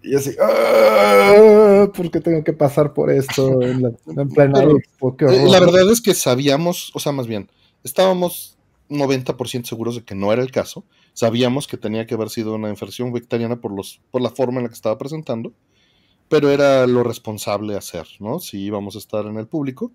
Y 0.02 0.14
así, 0.14 0.30
¡ah! 0.40 1.90
¿por 1.94 2.10
qué 2.10 2.20
tengo 2.20 2.42
que 2.42 2.52
pasar 2.52 2.94
por 2.94 3.10
esto 3.10 3.60
en, 3.62 3.82
la, 3.82 4.24
plena 4.24 4.62
eh, 4.62 5.44
La 5.46 5.60
verdad 5.60 5.90
es 5.90 6.00
que 6.00 6.14
sabíamos, 6.14 6.90
o 6.94 7.00
sea, 7.00 7.12
más 7.12 7.26
bien, 7.26 7.50
estábamos 7.84 8.56
90% 8.88 9.64
seguros 9.64 9.96
de 9.96 10.04
que 10.04 10.14
no 10.14 10.32
era 10.32 10.42
el 10.42 10.50
caso. 10.50 10.84
Sabíamos 11.12 11.66
que 11.66 11.76
tenía 11.76 12.06
que 12.06 12.14
haber 12.14 12.30
sido 12.30 12.54
una 12.54 12.70
infección 12.70 13.12
bacteriana 13.12 13.60
por, 13.60 13.72
los, 13.72 14.00
por 14.10 14.22
la 14.22 14.30
forma 14.30 14.58
en 14.58 14.64
la 14.64 14.68
que 14.68 14.74
estaba 14.74 14.98
presentando, 14.98 15.52
pero 16.28 16.50
era 16.50 16.86
lo 16.86 17.02
responsable 17.02 17.76
hacer, 17.76 18.06
¿no? 18.20 18.40
Si 18.40 18.58
íbamos 18.58 18.96
a 18.96 18.98
estar 18.98 19.26
en 19.26 19.36
el 19.36 19.46
público. 19.46 19.92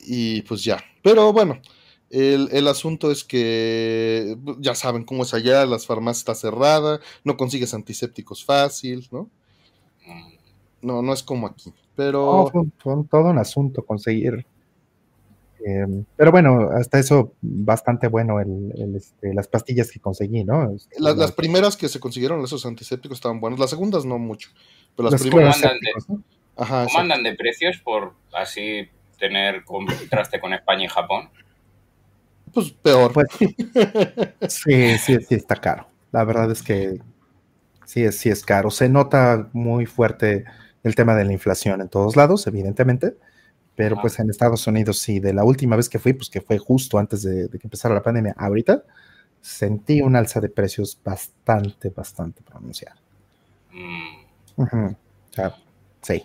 Y 0.00 0.42
pues 0.42 0.64
ya. 0.64 0.82
Pero 1.02 1.32
bueno, 1.32 1.60
el, 2.10 2.68
asunto 2.68 3.10
es 3.10 3.24
que 3.24 4.36
ya 4.58 4.74
saben 4.74 5.04
cómo 5.04 5.22
es 5.22 5.32
allá, 5.32 5.64
las 5.64 5.86
farmacias 5.86 6.18
está 6.18 6.34
cerrada, 6.34 7.00
no 7.24 7.36
consigues 7.36 7.72
antisépticos 7.72 8.44
fácil, 8.44 9.06
¿no? 9.12 9.30
No, 10.82 11.02
no 11.02 11.12
es 11.12 11.22
como 11.22 11.46
aquí. 11.46 11.72
Pero. 11.94 12.50
fue, 12.78 12.94
todo 13.10 13.30
un 13.30 13.38
asunto 13.38 13.84
conseguir. 13.84 14.46
Em, 15.64 16.04
pero 16.16 16.30
bueno, 16.30 16.70
hasta 16.72 16.98
eso 16.98 17.34
bastante 17.42 18.08
bueno 18.08 18.40
el, 18.40 18.94
este, 18.96 19.34
las 19.34 19.46
pastillas 19.46 19.90
que 19.90 20.00
conseguí, 20.00 20.42
¿no? 20.42 20.74
Este, 20.74 20.96
las, 20.98 21.32
primeras 21.32 21.76
que 21.76 21.88
se 21.88 22.00
consiguieron, 22.00 22.42
esos 22.42 22.64
antisépticos 22.64 23.18
estaban 23.18 23.40
buenos, 23.40 23.60
las 23.60 23.70
segundas 23.70 24.04
no 24.04 24.18
mucho. 24.18 24.48
Pero 24.96 25.10
las 25.10 25.20
primeras. 25.20 25.60
¿Cómo 26.56 26.98
andan 26.98 27.22
de 27.22 27.34
precios 27.34 27.78
por 27.78 28.14
así 28.32 28.88
tener 29.18 29.64
contraste 29.64 30.40
con 30.40 30.54
España 30.54 30.84
y 30.84 30.88
Japón? 30.88 31.28
Pues 32.52 32.70
peor. 32.70 33.12
Pues, 33.12 33.28
sí, 34.48 34.98
sí, 34.98 35.18
sí, 35.20 35.34
está 35.34 35.56
caro. 35.56 35.86
La 36.12 36.24
verdad 36.24 36.50
es 36.50 36.62
que 36.62 37.00
sí 37.84 38.04
es, 38.04 38.16
sí 38.18 38.28
es 38.28 38.44
caro. 38.44 38.70
Se 38.70 38.88
nota 38.88 39.48
muy 39.52 39.86
fuerte 39.86 40.44
el 40.82 40.94
tema 40.94 41.14
de 41.14 41.24
la 41.24 41.32
inflación 41.32 41.80
en 41.80 41.88
todos 41.88 42.16
lados, 42.16 42.46
evidentemente, 42.46 43.16
pero 43.74 44.00
pues 44.00 44.18
en 44.18 44.30
Estados 44.30 44.66
Unidos 44.66 44.98
sí, 44.98 45.20
de 45.20 45.32
la 45.32 45.44
última 45.44 45.76
vez 45.76 45.88
que 45.88 45.98
fui, 45.98 46.12
pues 46.12 46.30
que 46.30 46.40
fue 46.40 46.58
justo 46.58 46.98
antes 46.98 47.22
de, 47.22 47.48
que 47.50 47.60
empezara 47.64 47.94
la 47.94 48.02
pandemia, 48.02 48.34
ahorita 48.36 48.84
sentí 49.40 50.02
un 50.02 50.16
alza 50.16 50.40
de 50.40 50.48
precios 50.48 50.98
bastante, 51.02 51.90
bastante 51.90 52.42
pronunciada. 52.42 52.96
Mm. 53.72 54.94
sí. 56.02 56.24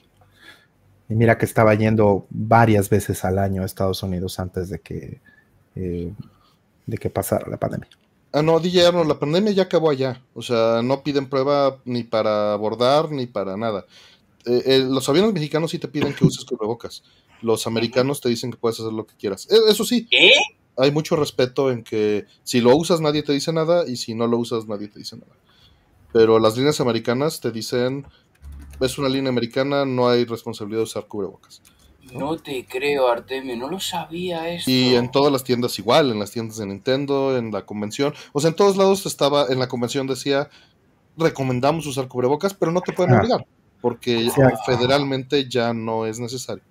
Y 1.08 1.14
mira 1.14 1.38
que 1.38 1.46
estaba 1.46 1.76
yendo 1.76 2.26
varias 2.30 2.90
veces 2.90 3.24
al 3.24 3.38
año 3.38 3.62
a 3.62 3.66
Estados 3.66 4.02
Unidos 4.02 4.40
antes 4.40 4.70
de 4.70 4.80
que 4.80 5.22
eh, 5.76 6.12
de 6.86 6.98
que 6.98 7.10
pasara 7.10 7.50
la 7.50 7.58
pandemia. 7.58 7.90
Ah, 8.32 8.42
no, 8.42 8.60
DJ 8.60 8.88
Arnold, 8.88 9.08
la 9.08 9.20
pandemia 9.20 9.54
ya 9.54 9.64
acabó 9.64 9.90
allá. 9.90 10.22
O 10.34 10.42
sea, 10.42 10.82
no 10.84 11.04
piden 11.04 11.30
prueba 11.30 11.80
ni 11.86 12.04
para 12.04 12.54
abordar 12.54 13.12
ni 13.12 13.28
para 13.28 13.56
nada. 13.56 13.86
Eh, 14.46 14.64
eh, 14.66 14.80
los 14.80 15.08
aviones 15.08 15.34
mexicanos 15.34 15.72
sí 15.72 15.80
te 15.80 15.88
piden 15.88 16.14
que 16.14 16.26
uses 16.26 16.44
cubrebocas. 16.44 17.04
Los 17.42 17.66
americanos 17.66 18.22
te 18.22 18.30
dicen 18.30 18.52
que 18.52 18.58
puedes 18.58 18.80
hacer 18.80 18.92
lo 18.92 19.06
que 19.08 19.16
quieras. 19.16 19.48
Eso 19.50 19.86
sí, 19.86 20.08
hay 20.78 20.92
mucho 20.92 21.16
respeto 21.16 21.72
en 21.72 21.84
que 21.84 22.26
si 22.44 22.60
lo 22.60 22.76
usas 22.76 23.00
nadie 23.02 23.24
te 23.24 23.34
dice 23.34 23.54
nada 23.54 23.88
y 23.88 23.98
si 23.98 24.14
no 24.16 24.28
lo 24.28 24.38
usas 24.38 24.68
nadie 24.68 24.88
te 24.88 25.00
dice 25.00 25.16
nada. 25.16 25.32
Pero 26.12 26.40
las 26.40 26.58
líneas 26.58 26.80
americanas 26.80 27.40
te 27.42 27.52
dicen, 27.52 28.06
es 28.80 28.98
una 28.98 29.10
línea 29.10 29.30
americana, 29.30 29.86
no 29.86 30.10
hay 30.10 30.26
responsabilidad 30.26 30.80
de 30.80 30.84
usar 30.84 31.08
cubrebocas. 31.08 31.62
No 32.14 32.38
te 32.38 32.66
creo, 32.66 33.08
Artemio, 33.08 33.56
no 33.58 33.70
lo 33.70 33.80
sabía 33.80 34.50
eso. 34.50 34.70
Y 34.70 34.96
en 34.96 35.12
todas 35.12 35.32
las 35.32 35.44
tiendas 35.44 35.78
igual, 35.80 36.12
en 36.12 36.20
las 36.20 36.32
tiendas 36.32 36.58
de 36.58 36.66
Nintendo, 36.66 37.38
en 37.38 37.52
la 37.52 37.66
convención, 37.66 38.14
o 38.32 38.40
sea, 38.40 38.50
en 38.50 38.56
todos 38.56 38.78
lados 38.78 39.06
estaba, 39.06 39.48
en 39.50 39.60
la 39.60 39.68
convención 39.68 40.06
decía, 40.06 40.50
recomendamos 41.18 41.86
usar 41.88 42.08
cubrebocas, 42.08 42.54
pero 42.54 42.72
no 42.72 42.82
te 42.82 42.94
pueden 42.94 43.16
ah. 43.16 43.20
obligar, 43.20 43.46
porque 43.82 44.30
federalmente 44.66 45.50
ya 45.50 45.74
no 45.74 46.06
es 46.06 46.20
necesario. 46.20 46.64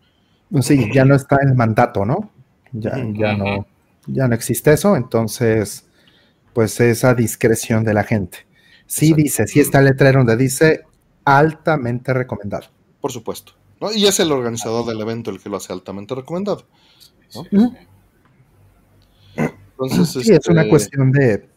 Sí, 0.61 0.89
ya 0.93 1.05
no 1.05 1.17
está 1.17 1.39
el 1.43 1.55
mandato, 1.55 2.05
¿no? 2.05 2.31
Ya, 2.73 2.93
ya 3.13 3.37
no, 3.37 3.67
ya 4.07 4.29
no 4.29 4.35
existe 4.35 4.73
eso, 4.73 4.95
entonces, 4.97 5.87
pues 6.53 6.79
esa 6.81 7.15
discreción 7.15 7.85
de 7.85 7.95
la 7.95 8.05
gente. 8.05 8.47
Sí 8.87 9.15
dice, 9.15 9.47
sí 9.47 9.61
está 9.61 9.81
el 9.81 9.87
letrero 9.87 10.21
donde 10.21 10.37
dice 10.37 10.83
altamente 11.25 12.13
recomendado. 12.13 12.69
Por 13.01 13.11
supuesto 13.11 13.55
Y 13.95 14.07
es 14.07 14.21
el 14.21 14.33
organizador 14.33 14.87
del 14.87 15.01
evento 15.01 15.31
el 15.31 15.41
que 15.41 15.49
lo 15.49 15.57
hace 15.57 15.73
altamente 15.73 16.15
recomendado. 16.15 16.67
Entonces, 19.37 20.25
sí, 20.25 20.33
es 20.33 20.47
una 20.49 20.63
este 20.63 20.71
cuestión 20.71 21.13
de, 21.13 21.49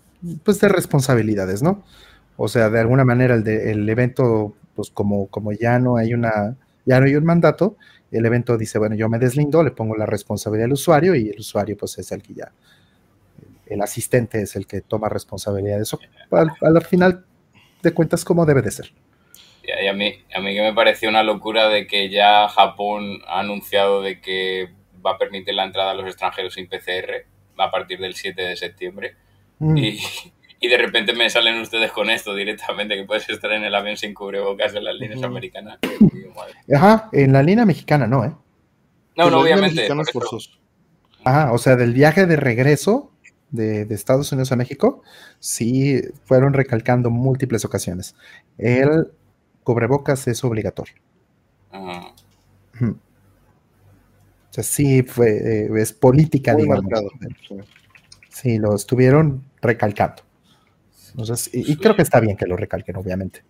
pues, 0.43 0.59
de 0.59 0.69
responsabilidades, 0.69 1.61
¿no? 1.61 1.83
O 2.35 2.47
sea, 2.47 2.69
de 2.69 2.79
alguna 2.79 3.05
manera 3.05 3.35
el, 3.35 3.43
de, 3.43 3.71
el 3.71 3.87
evento, 3.87 4.55
pues 4.75 4.89
como, 4.89 5.27
como 5.27 5.51
ya 5.51 5.79
no 5.79 5.97
hay 5.97 6.13
una, 6.13 6.55
ya 6.85 6.99
no 6.99 7.05
hay 7.05 7.15
un 7.15 7.25
mandato, 7.25 7.77
el 8.11 8.25
evento 8.25 8.57
dice, 8.57 8.79
bueno, 8.79 8.95
yo 8.95 9.09
me 9.09 9.19
deslindo, 9.19 9.63
le 9.63 9.71
pongo 9.71 9.95
la 9.95 10.05
responsabilidad 10.05 10.65
al 10.65 10.73
usuario 10.73 11.15
y 11.15 11.29
el 11.29 11.39
usuario 11.39 11.77
pues 11.77 11.97
es 11.97 12.11
el 12.11 12.21
que 12.21 12.33
ya, 12.33 12.51
el 13.65 13.81
asistente 13.81 14.41
es 14.41 14.55
el 14.55 14.65
que 14.65 14.81
toma 14.81 15.09
responsabilidad 15.09 15.77
de 15.77 15.83
eso. 15.83 15.99
Al, 16.31 16.51
al 16.61 16.81
final 16.83 17.25
de 17.83 17.93
cuentas, 17.93 18.23
como 18.23 18.45
debe 18.45 18.61
de 18.61 18.71
ser. 18.71 18.93
Y 19.67 19.87
a 19.87 19.93
mí, 19.93 20.13
a 20.33 20.39
mí 20.39 20.55
que 20.55 20.61
me 20.61 20.73
pareció 20.73 21.09
una 21.09 21.23
locura 21.23 21.67
de 21.67 21.87
que 21.87 22.09
ya 22.09 22.47
Japón 22.47 23.21
ha 23.27 23.41
anunciado 23.41 24.01
de 24.01 24.21
que 24.21 24.69
va 25.05 25.11
a 25.11 25.17
permitir 25.17 25.53
la 25.53 25.65
entrada 25.65 25.91
a 25.91 25.93
los 25.93 26.05
extranjeros 26.05 26.53
sin 26.53 26.67
PCR 26.67 27.25
a 27.57 27.69
partir 27.69 27.99
del 27.99 28.15
7 28.15 28.41
de 28.41 28.55
septiembre. 28.55 29.15
Mm. 29.59 29.77
Y, 29.77 29.99
y, 30.61 30.67
de 30.67 30.77
repente 30.77 31.13
me 31.13 31.29
salen 31.29 31.59
ustedes 31.59 31.91
con 31.91 32.09
esto 32.09 32.33
directamente, 32.33 32.95
que 32.95 33.03
puedes 33.03 33.27
estar 33.29 33.51
en 33.51 33.63
el 33.63 33.75
avión 33.75 33.97
sin 33.97 34.13
cubrebocas 34.13 34.73
en 34.73 34.85
las 34.85 34.95
líneas 34.95 35.23
americanas. 35.23 35.79
Ajá, 36.73 37.09
en 37.11 37.33
la 37.33 37.43
línea 37.43 37.65
mexicana 37.65 38.07
no, 38.07 38.23
¿eh? 38.23 38.31
No, 39.17 39.29
no, 39.29 39.39
obviamente. 39.39 39.87
Ajá, 41.23 41.51
o 41.51 41.57
sea, 41.57 41.75
del 41.75 41.93
viaje 41.93 42.25
de 42.25 42.35
regreso 42.37 43.11
de, 43.49 43.85
de, 43.85 43.95
Estados 43.95 44.31
Unidos 44.31 44.51
a 44.51 44.55
México, 44.55 45.01
sí 45.39 46.01
fueron 46.25 46.53
recalcando 46.53 47.09
múltiples 47.09 47.65
ocasiones. 47.65 48.15
El 48.57 49.07
cubrebocas 49.67 50.25
es 50.29 50.41
obligatorio. 50.45 50.95
Ajá. 51.71 52.13
O 52.79 52.93
sea, 54.49 54.63
sí 54.63 55.03
fue, 55.03 55.65
eh, 55.65 55.69
es 55.75 55.91
política, 55.91 56.55
digamos. 56.55 56.85
sí. 58.29 58.59
lo 58.59 58.73
estuvieron 58.73 59.43
recalcando. 59.61 60.23
y, 61.51 61.75
creo 61.75 61.97
que 61.97 62.01
está 62.01 62.21
bien 62.21 62.37
que 62.37 62.47
lo 62.47 62.55
recalquen, 62.55 62.95
obviamente. 62.95 63.43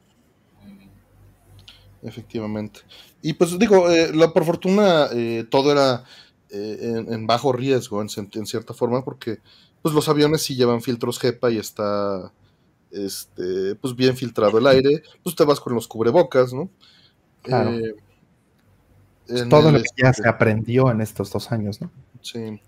Efectivamente. 2.01 2.79
Y 3.21 3.33
pues 3.33 3.59
digo, 3.59 3.91
eh, 3.91 4.11
la, 4.11 4.33
por 4.33 4.43
fortuna 4.43 5.09
eh, 5.13 5.45
todo 5.47 5.71
era 5.71 6.03
en, 6.49 7.27
bajo 7.27 7.51
riesgo, 7.51 8.01
en, 8.01 8.09
cierta 8.47 8.73
forma, 8.73 9.03
porque 9.03 9.37
pues 9.83 9.93
los 9.93 10.09
aviones 10.09 10.41
sí 10.41 10.55
llevan 10.55 10.81
filtros 10.81 11.23
HEPA 11.23 11.51
y 11.51 11.59
está 11.59 12.33
este, 12.91 13.75
pues 13.75 13.95
bien 13.95 14.15
filtrado 14.15 14.57
el 14.57 14.67
aire, 14.67 15.03
pues 15.23 15.35
te 15.35 15.43
vas 15.43 15.59
con 15.59 15.73
los 15.73 15.87
cubrebocas, 15.87 16.53
¿no? 16.53 16.69
Claro. 17.41 17.71
Todo 19.49 19.71
lo 19.71 19.79
que 19.79 19.89
ya 20.01 20.13
se 20.13 20.27
aprendió 20.27 20.89
en 20.89 21.01
estos 21.01 21.31
dos 21.31 21.51
años, 21.51 21.81
¿no? 21.81 21.91
Sí. 22.21 22.61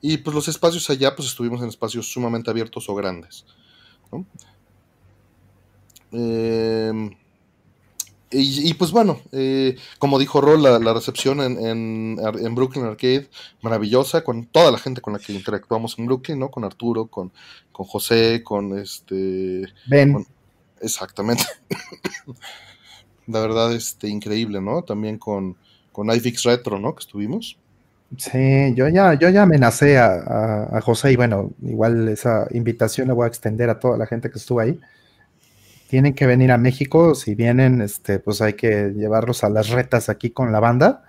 Y 0.00 0.18
pues 0.18 0.34
los 0.34 0.48
espacios 0.48 0.88
allá, 0.90 1.14
pues 1.14 1.28
estuvimos 1.28 1.62
en 1.62 1.68
espacios 1.68 2.10
sumamente 2.10 2.50
abiertos 2.50 2.88
o 2.88 2.94
grandes. 2.94 3.44
¿no? 4.12 4.26
Em, 6.12 7.10
y, 8.30 8.74
pues 8.74 8.90
bueno, 8.90 9.20
eh, 9.32 9.76
como 9.98 10.18
dijo 10.18 10.40
Rol, 10.40 10.62
la, 10.62 10.92
recepción 10.92 11.40
en, 11.40 12.18
en, 12.18 12.54
Brooklyn 12.54 12.84
Arcade, 12.84 13.28
maravillosa, 13.62 14.24
con 14.24 14.46
toda 14.46 14.72
la 14.72 14.78
gente 14.78 15.00
con 15.00 15.12
la 15.12 15.20
que 15.20 15.32
interactuamos 15.32 15.96
en 15.98 16.06
Brooklyn, 16.06 16.38
¿no? 16.38 16.50
Con 16.50 16.64
Arturo, 16.64 17.06
con, 17.06 17.32
con 17.70 17.86
José, 17.86 18.42
con 18.42 18.76
este... 18.78 19.66
Ben. 19.86 20.26
exactamente. 20.80 21.44
la 23.26 23.40
verdad, 23.40 23.72
este, 23.72 24.08
increíble, 24.08 24.60
¿no? 24.60 24.82
También 24.82 25.18
con, 25.18 25.56
con 25.92 26.10
iFix 26.10 26.42
Retro, 26.42 26.80
¿no? 26.80 26.94
Que 26.94 27.00
estuvimos. 27.00 27.56
Sí, 28.16 28.74
yo 28.74 28.88
ya, 28.88 29.14
yo 29.14 29.28
ya 29.30 29.42
amenacé 29.42 29.98
a, 29.98 30.80
José 30.82 31.12
y 31.12 31.16
bueno, 31.16 31.50
igual 31.62 32.08
esa 32.08 32.46
invitación 32.52 33.08
la 33.08 33.14
voy 33.14 33.24
a 33.24 33.28
extender 33.28 33.68
a 33.68 33.80
toda 33.80 33.98
la 33.98 34.06
gente 34.06 34.30
que 34.30 34.38
estuvo 34.38 34.60
ahí. 34.60 34.78
Tienen 35.88 36.14
que 36.14 36.26
venir 36.26 36.50
a 36.50 36.58
México, 36.58 37.14
si 37.14 37.34
vienen, 37.34 37.80
este, 37.80 38.18
pues 38.18 38.42
hay 38.42 38.54
que 38.54 38.92
llevarlos 38.94 39.44
a 39.44 39.48
las 39.48 39.68
retas 39.70 40.08
aquí 40.08 40.30
con 40.30 40.52
la 40.52 40.60
banda. 40.60 41.04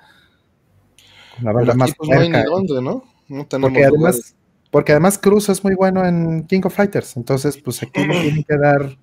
Con 1.36 1.46
la 1.46 1.52
banda 1.52 1.74
más 1.74 1.96
pues, 1.96 2.10
no 2.10 2.20
hay 2.20 2.30
ni 2.30 2.44
dónde, 2.44 2.82
¿no? 2.82 3.04
No 3.28 3.46
tenemos 3.46 3.72
porque 3.72 3.86
además, 3.86 4.36
porque 4.72 4.92
además 4.94 5.18
Cruz 5.18 5.50
es 5.50 5.64
muy 5.64 5.76
bueno 5.76 6.06
en 6.06 6.46
King 6.46 6.62
of 6.64 6.76
Fighters, 6.76 7.18
entonces 7.18 7.58
pues 7.58 7.82
aquí 7.84 8.06
le 8.06 8.22
tienen 8.22 8.44
que 8.44 8.58
dar 8.58 8.98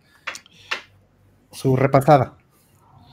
su 1.50 1.76
repasada, 1.76 2.36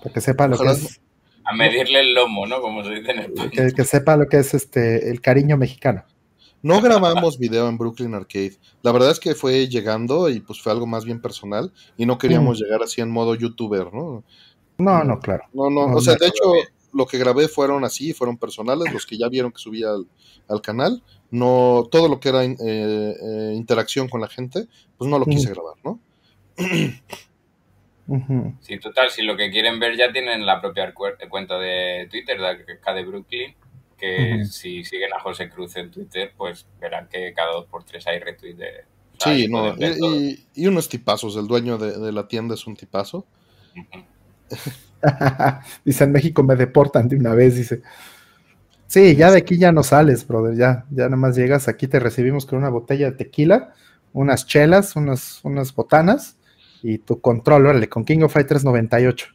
para 0.02 0.13
que 0.13 0.21
sepa 0.21 0.47
lo 0.47 0.58
que 0.58 0.71
es 0.71 1.02
a 1.43 1.56
medirle 1.56 2.00
el 2.02 2.13
lomo, 2.13 2.45
¿no? 2.45 2.62
Como 2.62 2.84
se 2.84 2.91
dice 2.91 3.12
en 3.12 3.19
el 3.19 3.52
que, 3.52 3.74
que 3.74 3.84
sepa 3.84 4.15
lo 4.15 4.28
que 4.28 4.38
es 4.38 4.54
este 4.54 5.10
el 5.10 5.21
cariño 5.21 5.58
mexicano. 5.58 6.04
No 6.63 6.80
grabamos 6.82 7.39
video 7.39 7.67
en 7.67 7.78
Brooklyn 7.78 8.13
Arcade. 8.13 8.58
La 8.84 8.91
verdad 8.91 9.12
es 9.12 9.19
que 9.19 9.34
fue 9.34 9.67
llegando 9.67 10.30
y 10.30 10.39
pues 10.39 10.62
fue 10.62 10.71
algo 10.71 10.86
más 10.86 11.06
bien 11.06 11.21
personal 11.21 11.71
y 11.97 12.06
no 12.06 12.17
queríamos 12.17 12.60
mm. 12.60 12.63
llegar 12.63 12.84
así 12.84 13.02
en 13.02 13.10
modo 13.10 13.36
youtuber, 13.36 13.91
¿no? 13.93 14.24
No, 14.78 15.04
no, 15.04 15.19
claro. 15.19 15.43
No, 15.54 15.69
no, 15.69 15.95
o 15.95 16.02
sea, 16.02 16.15
de 16.15 16.28
hecho 16.28 16.43
lo 16.93 17.06
que 17.06 17.17
grabé 17.17 17.47
fueron 17.47 17.84
así, 17.84 18.13
fueron 18.13 18.38
personales, 18.38 18.93
los 18.93 19.06
que 19.06 19.17
ya 19.17 19.30
vieron 19.30 19.52
que 19.52 19.60
subía 19.60 19.89
al, 20.47 20.62
canal. 20.62 21.02
No, 21.30 21.88
todo 21.91 22.08
lo 22.08 22.19
que 22.19 22.30
era 22.30 22.43
eh, 22.43 22.56
eh, 22.60 23.54
interacción 23.56 24.10
con 24.10 24.21
la 24.21 24.28
gente, 24.28 24.67
pues 24.97 25.10
no 25.10 25.17
lo 25.17 25.26
quise 25.26 25.50
mm. 25.50 25.54
grabar, 25.54 25.76
¿no? 25.84 26.00
Sí, 28.60 28.78
total, 28.80 29.10
si 29.10 29.21
lo 29.21 29.38
que 29.38 29.50
quieren 29.52 29.80
ver 29.80 29.95
ya 29.95 30.12
tienen 30.12 30.45
la 30.45 30.60
propia 30.60 30.93
cuenta 30.93 31.58
de 31.58 32.08
Twitter 32.12 32.39
de 32.39 32.47
acá 32.74 32.93
de 32.93 33.06
Brooklyn, 33.06 33.56
que 34.02 34.46
si 34.46 34.84
siguen 34.84 35.14
a 35.14 35.20
José 35.20 35.48
Cruz 35.48 35.76
en 35.76 35.92
Twitter, 35.92 36.34
pues 36.36 36.66
verán 36.80 37.08
que 37.08 37.32
cada 37.34 37.54
dos 37.54 37.68
por 37.68 37.84
tres 37.84 38.08
hay 38.08 38.20
retweets 38.20 38.58
de... 38.58 38.68
Sí, 39.20 39.48
no, 39.48 39.76
y, 39.78 40.68
unos 40.68 40.90
tipazos, 40.90 41.38
el 41.38 41.46
dueño 41.46 41.78
de, 41.78 42.12
la 42.12 42.28
tienda 42.28 42.56
es 42.56 42.66
un 42.66 42.76
tipazo. 42.76 43.28
dice, 45.86 46.04
en 46.04 46.12
México 46.12 46.42
me 46.42 46.56
deportan 46.56 47.08
de 47.08 47.18
una 47.18 47.36
vez, 47.36 47.56
dice. 47.56 47.84
Sí, 48.88 49.16
ya 49.16 49.30
de 49.30 49.38
aquí 49.38 49.60
ya 49.60 49.72
no 49.72 49.84
sales, 49.84 50.28
brother, 50.28 50.58
ya, 50.58 50.86
ya 50.90 51.04
nada 51.04 51.18
más 51.18 51.36
llegas, 51.36 51.68
aquí 51.68 51.88
te 51.88 52.00
recibimos 52.00 52.48
con 52.48 52.58
una 52.58 52.70
botella 52.70 53.12
de 53.12 53.18
tequila, 53.18 53.76
unas 54.12 54.48
chelas, 54.48 54.96
unas, 54.96 55.40
unas 55.44 55.76
botanas, 55.76 56.38
y 56.82 56.98
tu 56.98 57.22
control, 57.22 57.68
órale, 57.68 57.88
con 57.88 58.04
King 58.04 58.24
of 58.24 58.34
Fighters 58.34 58.66
98. 58.66 59.28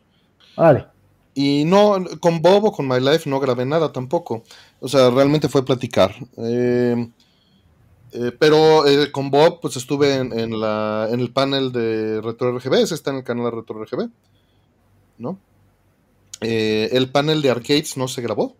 Vale. 0.57 0.95
Y 1.38 1.66
no, 1.66 2.03
con 2.18 2.40
Bob 2.40 2.64
o 2.64 2.72
con 2.72 2.88
My 2.88 2.99
Life 2.99 3.29
no 3.29 3.38
grabé 3.38 3.66
nada 3.66 3.92
tampoco. 3.92 4.42
O 4.81 4.88
sea, 4.88 5.11
realmente 5.11 5.51
fue 5.51 5.66
platicar. 5.66 6.14
Eh, 6.38 7.11
eh, 8.12 8.33
pero 8.38 8.87
eh, 8.87 9.12
con 9.12 9.31
Bob, 9.31 9.61
pues 9.61 9.77
estuve 9.77 10.14
en, 10.14 10.59
la, 10.59 11.11
en 11.12 11.20
el 11.20 11.31
panel 11.31 11.72
de 11.72 12.22
Retro 12.22 12.57
RGB. 12.57 12.77
Ese 12.77 12.94
está 12.94 13.11
en 13.11 13.18
el 13.18 13.22
canal 13.22 13.44
de 13.44 13.51
Retro 13.51 13.85
RGB. 13.85 14.09
¿No? 15.18 15.38
el 16.40 17.11
panel 17.11 17.42
de 17.42 17.51
arcades 17.51 17.99
no 17.99 18.09
se 18.09 18.22
grabó. 18.22 18.57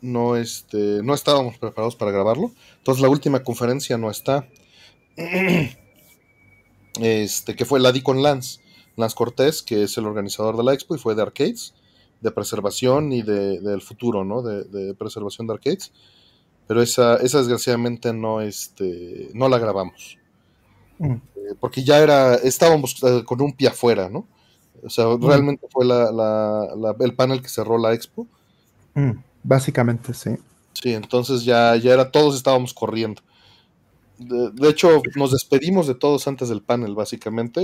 No, 0.00 0.34
este, 0.34 1.00
no 1.04 1.14
estábamos 1.14 1.58
preparados 1.58 1.94
para 1.94 2.10
grabarlo. 2.10 2.50
Entonces 2.78 3.02
la 3.02 3.08
última 3.08 3.44
conferencia 3.44 3.96
no 3.98 4.10
está. 4.10 4.48
este, 7.00 7.54
que 7.54 7.64
fue 7.64 7.78
la 7.78 7.92
con 8.02 8.20
Lance, 8.20 8.58
Lance 8.96 9.16
Cortés, 9.16 9.62
que 9.62 9.82
es 9.82 9.96
el 9.98 10.06
organizador 10.06 10.56
de 10.56 10.64
la 10.64 10.74
expo 10.74 10.94
y 10.94 10.98
fue 10.98 11.14
de 11.14 11.22
arcades, 11.22 11.74
de 12.20 12.30
preservación 12.30 13.12
y 13.12 13.22
de, 13.22 13.60
del 13.60 13.82
futuro, 13.82 14.24
¿no? 14.24 14.42
De, 14.42 14.94
preservación 14.94 15.46
de 15.46 15.54
arcades. 15.54 15.92
Pero 16.66 16.82
esa, 16.82 17.16
esa 17.16 17.38
desgraciadamente 17.38 18.12
no, 18.12 18.40
este, 18.40 19.30
no 19.34 19.48
la 19.48 19.58
grabamos. 19.58 20.18
Mm. 20.98 21.12
Eh, 21.12 21.20
porque 21.58 21.82
ya 21.82 21.98
era, 21.98 22.34
estábamos 22.36 23.02
eh, 23.02 23.24
con 23.24 23.40
un 23.42 23.52
pie 23.52 23.68
afuera, 23.68 24.08
¿no? 24.08 24.26
O 24.84 24.90
sea, 24.90 25.06
mm. 25.06 25.22
realmente 25.26 25.66
fue 25.70 25.84
el 25.84 27.14
panel 27.14 27.42
que 27.42 27.48
cerró 27.48 27.78
la 27.78 27.92
expo. 27.92 28.26
Mm, 28.94 29.12
básicamente, 29.42 30.14
sí. 30.14 30.30
Sí, 30.74 30.94
entonces 30.94 31.44
ya, 31.44 31.76
ya 31.76 31.92
era, 31.92 32.10
todos 32.10 32.36
estábamos 32.36 32.72
corriendo. 32.72 33.22
De, 34.18 34.68
hecho, 34.68 35.02
nos 35.16 35.32
despedimos 35.32 35.86
de 35.86 35.94
todos 35.94 36.28
antes 36.28 36.48
del 36.48 36.62
panel, 36.62 36.94
básicamente, 36.94 37.62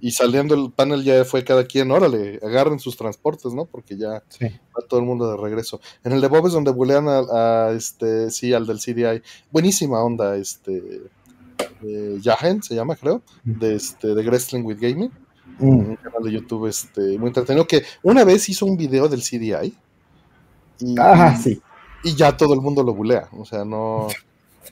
y, 0.00 0.10
saliendo 0.10 0.54
el 0.54 0.70
panel 0.70 1.02
ya 1.02 1.24
fue 1.24 1.44
cada 1.44 1.64
quien, 1.64 1.90
órale, 1.90 2.38
agarren 2.42 2.78
sus 2.78 2.96
transportes, 2.96 3.52
¿no? 3.52 3.64
Porque 3.64 3.96
ya 3.96 4.22
va 4.40 4.86
todo 4.88 5.00
el 5.00 5.06
mundo 5.06 5.30
de 5.30 5.36
regreso. 5.36 5.80
En 6.04 6.12
el 6.12 6.20
de 6.20 6.28
Bob 6.28 6.46
es 6.46 6.52
donde 6.52 6.70
bulean 6.70 7.06
a, 7.08 7.70
este, 7.74 8.30
sí, 8.30 8.52
al 8.52 8.66
del 8.66 8.78
CDI. 8.78 9.22
Buenísima 9.50 10.02
onda, 10.02 10.36
este, 10.36 11.02
eh, 11.82 12.18
Yahen 12.20 12.62
se 12.62 12.74
llama, 12.74 12.96
creo, 12.96 13.22
de, 13.44 13.74
este, 13.74 14.14
de 14.14 14.22
Wrestling 14.22 14.62
with 14.62 14.78
Gaming. 14.80 15.10
Mm. 15.58 15.68
Un 15.68 15.96
canal 15.96 16.22
de 16.22 16.32
YouTube 16.32 16.66
este, 16.66 17.18
muy 17.18 17.28
entretenido, 17.28 17.66
que 17.66 17.82
una 18.02 18.24
vez 18.24 18.48
hizo 18.48 18.66
un 18.66 18.76
video 18.76 19.08
del 19.08 19.22
CDI. 19.22 19.74
Y, 20.80 20.94
ah, 20.98 21.36
sí. 21.36 21.60
Y 22.04 22.14
ya 22.14 22.36
todo 22.36 22.54
el 22.54 22.60
mundo 22.60 22.82
lo 22.82 22.94
bulea, 22.94 23.28
o 23.32 23.44
sea, 23.44 23.64
no... 23.64 24.08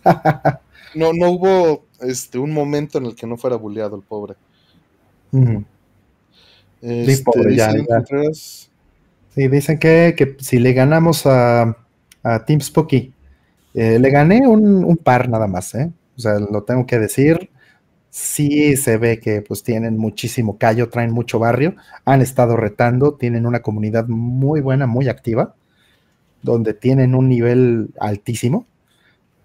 no, 0.94 1.12
no 1.12 1.30
hubo 1.30 1.84
este, 2.00 2.38
un 2.38 2.52
momento 2.52 2.98
en 2.98 3.06
el 3.06 3.14
que 3.14 3.26
no 3.26 3.36
fuera 3.36 3.56
bulleado 3.56 3.96
el 3.96 4.02
pobre. 4.02 4.34
Este, 6.82 7.24
pobre, 7.24 7.54
ya, 7.54 7.72
Sí, 9.34 9.46
dicen 9.46 9.78
que, 9.78 10.36
si 10.40 10.58
le 10.58 10.72
ganamos 10.72 11.24
a, 11.24 11.76
a 12.22 12.44
Team 12.44 12.60
Spooky, 12.60 13.12
eh, 13.74 13.98
le 13.98 14.10
gané 14.10 14.46
un, 14.46 14.96
par 14.96 15.28
nada 15.28 15.46
más, 15.46 15.74
¿eh? 15.74 15.90
O 16.16 16.20
sea, 16.20 16.38
lo 16.38 16.62
tengo 16.64 16.86
que 16.86 16.98
decir. 16.98 17.50
Sí 18.10 18.76
se 18.76 18.96
ve 18.96 19.20
que 19.20 19.40
pues 19.40 19.62
tienen 19.62 19.96
muchísimo 19.96 20.58
callo, 20.58 20.88
traen 20.88 21.12
mucho 21.12 21.38
barrio, 21.38 21.76
han 22.04 22.20
estado 22.22 22.56
retando, 22.56 23.14
tienen 23.14 23.46
una 23.46 23.62
comunidad 23.62 24.08
muy 24.08 24.60
buena, 24.60 24.88
muy 24.88 25.08
activa, 25.08 25.54
donde 26.42 26.74
tienen 26.74 27.14
un 27.14 27.28
nivel 27.28 27.90
altísimo. 28.00 28.66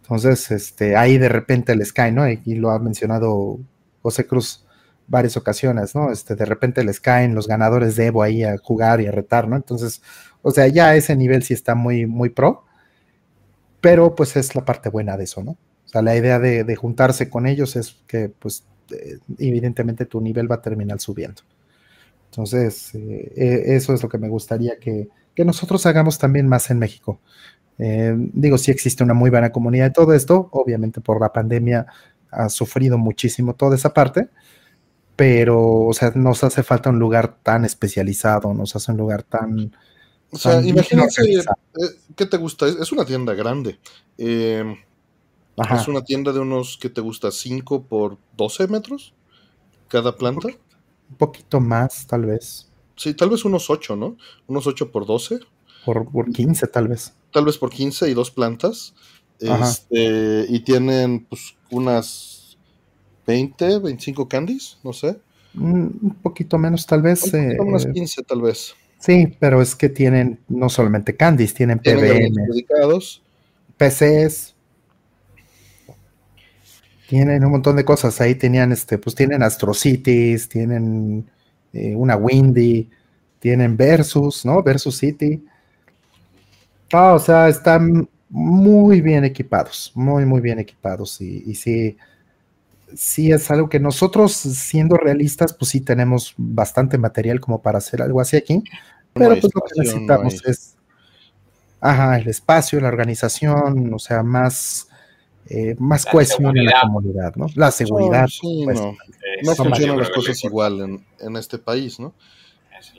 Entonces, 0.06 0.52
este, 0.52 0.96
ahí 0.96 1.18
de 1.18 1.30
repente 1.30 1.76
les 1.76 1.92
cae, 1.92 2.12
¿no? 2.12 2.30
Y 2.30 2.56
lo 2.56 2.70
ha 2.70 2.78
mencionado 2.78 3.60
José 4.04 4.28
Cruz 4.28 4.66
varias 5.08 5.36
ocasiones, 5.36 5.96
¿no? 5.96 6.12
Este, 6.12 6.36
de 6.36 6.46
repente 6.46 6.84
les 6.84 7.00
caen 7.00 7.34
los 7.34 7.48
ganadores 7.48 7.96
de 7.96 8.08
Evo 8.08 8.22
ahí 8.22 8.44
a 8.44 8.58
jugar 8.58 9.02
y 9.02 9.08
a 9.08 9.12
retar, 9.12 9.48
¿no? 9.48 9.56
Entonces, 9.56 10.02
o 10.42 10.52
sea, 10.52 10.68
ya 10.68 10.96
ese 10.96 11.16
nivel 11.16 11.42
sí 11.42 11.56
está 11.56 11.74
muy, 11.74 12.06
muy 12.06 12.30
pro, 12.30 12.66
pero 13.82 14.14
pues 14.16 14.36
es 14.36 14.56
la 14.56 14.64
parte 14.64 14.90
buena 14.90 15.18
de 15.18 15.24
eso, 15.24 15.44
¿no? 15.44 15.52
O 15.52 15.88
sea, 15.88 16.02
la 16.02 16.16
idea 16.16 16.40
de, 16.40 16.76
juntarse 16.76 17.30
con 17.30 17.48
ellos 17.48 17.76
es 17.76 17.98
que, 18.08 18.30
pues, 18.30 18.64
eh, 18.92 19.18
evidentemente 19.40 20.06
tu 20.06 20.22
nivel 20.22 20.52
va 20.52 20.56
a 20.56 20.62
terminar 20.62 21.00
subiendo. 21.00 21.42
Entonces, 22.32 22.94
eh, 22.96 23.32
e, 23.36 23.76
eso 23.76 23.94
es 23.94 24.04
lo 24.04 24.10
que 24.10 24.18
me 24.18 24.30
gustaría 24.30 24.78
que, 24.80 25.10
nosotros 25.38 25.86
hagamos 25.86 26.18
también 26.18 26.48
más 26.48 26.72
en 26.72 26.80
México. 26.80 27.20
Eh, 27.78 28.14
digo, 28.34 28.58
sí 28.58 28.72
existe 28.72 29.04
una 29.04 29.14
muy 29.14 29.30
buena 29.30 29.52
comunidad 29.52 29.86
de 29.86 29.92
todo 29.92 30.14
esto, 30.14 30.50
obviamente 30.52 31.02
por 31.02 31.20
la 31.20 31.34
pandemia 31.34 31.86
ha 32.32 32.50
sufrido 32.50 32.98
muchísimo 32.98 33.56
toda 33.56 33.76
esa 33.76 33.94
parte, 33.94 34.30
pero, 35.16 35.86
o 35.86 35.94
sea, 35.94 36.12
nos 36.16 36.44
hace 36.44 36.64
falta 36.64 36.90
un 36.90 37.00
lugar 37.00 37.38
tan 37.42 37.66
especializado, 37.66 38.54
nos 38.54 38.76
hace 38.76 38.92
un 38.92 38.98
lugar 38.98 39.24
tan... 39.24 39.76
O 40.32 40.38
sea, 40.38 40.62
imagínate, 40.62 41.22
eh, 41.34 41.44
¿qué 42.16 42.26
te 42.26 42.38
gusta? 42.38 42.68
Es 42.68 42.92
una 42.92 43.06
tienda 43.06 43.34
grande. 43.34 43.80
Em, 44.18 44.76
es 45.74 45.88
una 45.88 46.04
tienda 46.04 46.34
de 46.34 46.40
unos, 46.40 46.78
¿qué 46.82 46.90
te 46.90 47.00
gusta? 47.00 47.30
¿5 47.30 47.86
por 47.86 48.18
12 48.36 48.68
metros? 48.68 49.14
Cada 49.88 50.16
planta. 50.18 50.50
Un 51.10 51.16
poquito 51.16 51.62
más, 51.62 52.06
tal 52.08 52.26
vez. 52.26 52.70
Sí, 52.98 53.14
tal 53.14 53.30
vez 53.30 53.46
unos 53.46 53.70
8, 53.70 53.96
¿no? 53.96 54.18
Unos 54.48 54.68
8 54.68 54.92
por 54.92 55.06
12. 55.06 55.40
Por, 55.86 56.12
por 56.12 56.32
15, 56.32 56.68
tal 56.68 56.90
vez. 56.90 57.14
Tal 57.36 57.44
vez 57.44 57.58
por 57.58 57.70
15 57.70 58.10
y 58.10 58.14
dos 58.14 58.32
plantas. 58.32 58.94
Este, 59.42 60.46
y 60.48 60.62
tienen 60.62 61.26
pues 61.26 61.58
unas 61.70 62.58
20, 63.28 63.80
25 63.80 64.30
candies, 64.30 64.78
no 64.86 64.94
sé. 64.94 65.18
Un 65.54 66.16
poquito 66.24 66.58
menos 66.58 66.86
tal 66.86 67.02
vez. 67.02 67.34
Un 67.34 67.60
unas 67.60 67.86
15 67.88 68.24
tal 68.24 68.42
vez. 68.42 68.74
Sí, 69.00 69.36
pero 69.38 69.62
es 69.62 69.76
que 69.76 69.90
tienen 69.90 70.40
no 70.48 70.70
solamente 70.70 71.18
candies, 71.18 71.54
tienen, 71.54 71.80
PBM, 71.80 72.34
dedicados. 72.48 73.22
PCs, 73.76 74.56
tienen 77.10 77.44
un 77.44 77.52
montón 77.52 77.76
de 77.76 77.84
cosas. 77.84 78.22
Ahí 78.22 78.36
tenían, 78.36 78.72
este, 78.72 78.98
pues 78.98 79.14
tienen 79.14 79.44
Astro 79.44 79.74
Cities, 79.74 80.48
tienen 80.48 81.30
eh, 81.74 81.98
una 81.98 82.16
Windy, 82.16 82.90
tienen 83.40 83.76
Versus, 83.76 84.46
¿no? 84.46 84.64
Versus 84.64 84.96
City. 85.00 85.44
Ah, 86.92 87.14
o 87.14 87.20
sea, 87.20 87.50
están 87.50 88.08
muy 88.30 89.02
bien 89.02 89.26
equipados, 89.26 89.92
muy, 89.96 90.26
muy 90.26 90.42
bien 90.42 90.60
equipados. 90.60 91.20
Y, 91.22 91.44
y 91.46 91.56
sí, 91.56 91.98
sí 92.94 93.32
es 93.32 93.50
algo 93.52 93.70
que 93.70 93.80
nosotros, 93.80 94.34
siendo 94.34 94.98
realistas, 94.98 95.54
pues 95.54 95.70
sí 95.70 95.82
tenemos 95.82 96.34
bastante 96.38 96.98
material 96.98 97.40
como 97.40 97.62
para 97.62 97.78
hacer 97.78 98.02
algo 98.02 98.22
así 98.22 98.38
aquí, 98.38 98.64
pero 99.14 99.32
pues 99.40 99.54
lo 99.54 99.62
que 99.62 99.82
necesitamos 99.82 100.46
es, 100.46 100.76
ajá, 101.80 102.18
el 102.18 102.28
espacio, 102.28 102.80
la 102.80 102.90
organización, 102.90 103.94
o 103.94 104.00
sea, 104.00 104.24
más, 104.24 104.88
eh, 105.48 105.76
más 105.80 106.06
cohesión 106.06 106.58
en 106.58 106.66
la 106.66 106.82
comunidad, 106.82 107.36
¿no? 107.36 107.48
La 107.56 107.72
seguridad. 107.72 108.28
Pues, 108.66 108.80
no, 109.44 109.56
funcionan 109.56 110.00
las 110.00 110.10
cosas 110.10 110.44
igual 110.44 111.04
en, 111.20 111.38
este 111.38 111.58
país, 111.58 112.00
¿no? 112.00 112.14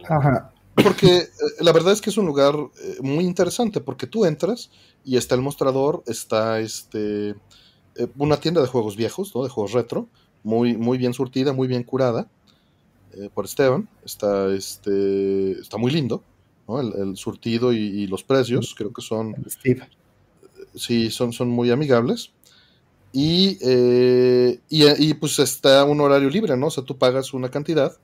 Ajá. 0.09 0.53
Porque 0.83 1.17
eh, 1.17 1.29
la 1.61 1.73
verdad 1.73 1.93
es 1.93 2.01
que 2.01 2.11
es 2.11 2.19
un 2.19 2.27
lugar 2.27 2.55
eh, 2.55 2.97
muy 3.01 3.25
interesante, 3.25 3.81
porque 3.81 4.07
tú 4.07 4.25
entras 4.25 4.71
y 5.05 5.17
está 5.17 5.35
el 5.35 5.41
mostrador, 5.41 6.03
está 6.07 6.61
este 6.61 7.35
eh, 7.99 8.09
una 8.19 8.39
tienda 8.39 8.61
de 8.61 8.67
juegos 8.67 8.97
viejos, 8.97 9.35
¿no? 9.35 9.43
De 9.43 9.49
juegos 9.49 9.73
retro, 9.73 10.09
muy, 10.43 10.77
muy 10.77 10.99
bien 10.99 11.15
surtida, 11.15 11.53
muy 11.53 11.67
bien 11.69 11.83
curada 11.83 12.29
eh, 13.15 13.31
por 13.33 13.47
Esteban. 13.47 13.89
Está, 14.05 14.53
este, 14.55 15.53
está 15.53 15.79
muy 15.79 15.91
lindo, 15.91 16.23
¿no? 16.69 16.81
El, 16.81 17.17
surtido 17.17 17.73
y, 17.73 18.07
los 18.07 18.23
precios, 18.23 18.75
creo 18.77 18.93
que 18.93 19.03
son... 19.03 19.35
Sí, 20.75 21.11
son, 21.11 21.33
son 21.33 21.49
muy 21.49 21.71
amigables. 21.71 22.33
Y, 23.13 23.57
eh, 23.63 24.61
y, 24.69 25.15
pues 25.15 25.39
está 25.39 25.85
un 25.85 26.01
horario 26.03 26.29
libre, 26.29 26.55
¿no? 26.57 26.67
O 26.67 26.71
sea, 26.71 26.85
tú 26.85 26.99
pagas 26.99 27.33
una 27.33 27.51
cantidad 27.51 27.97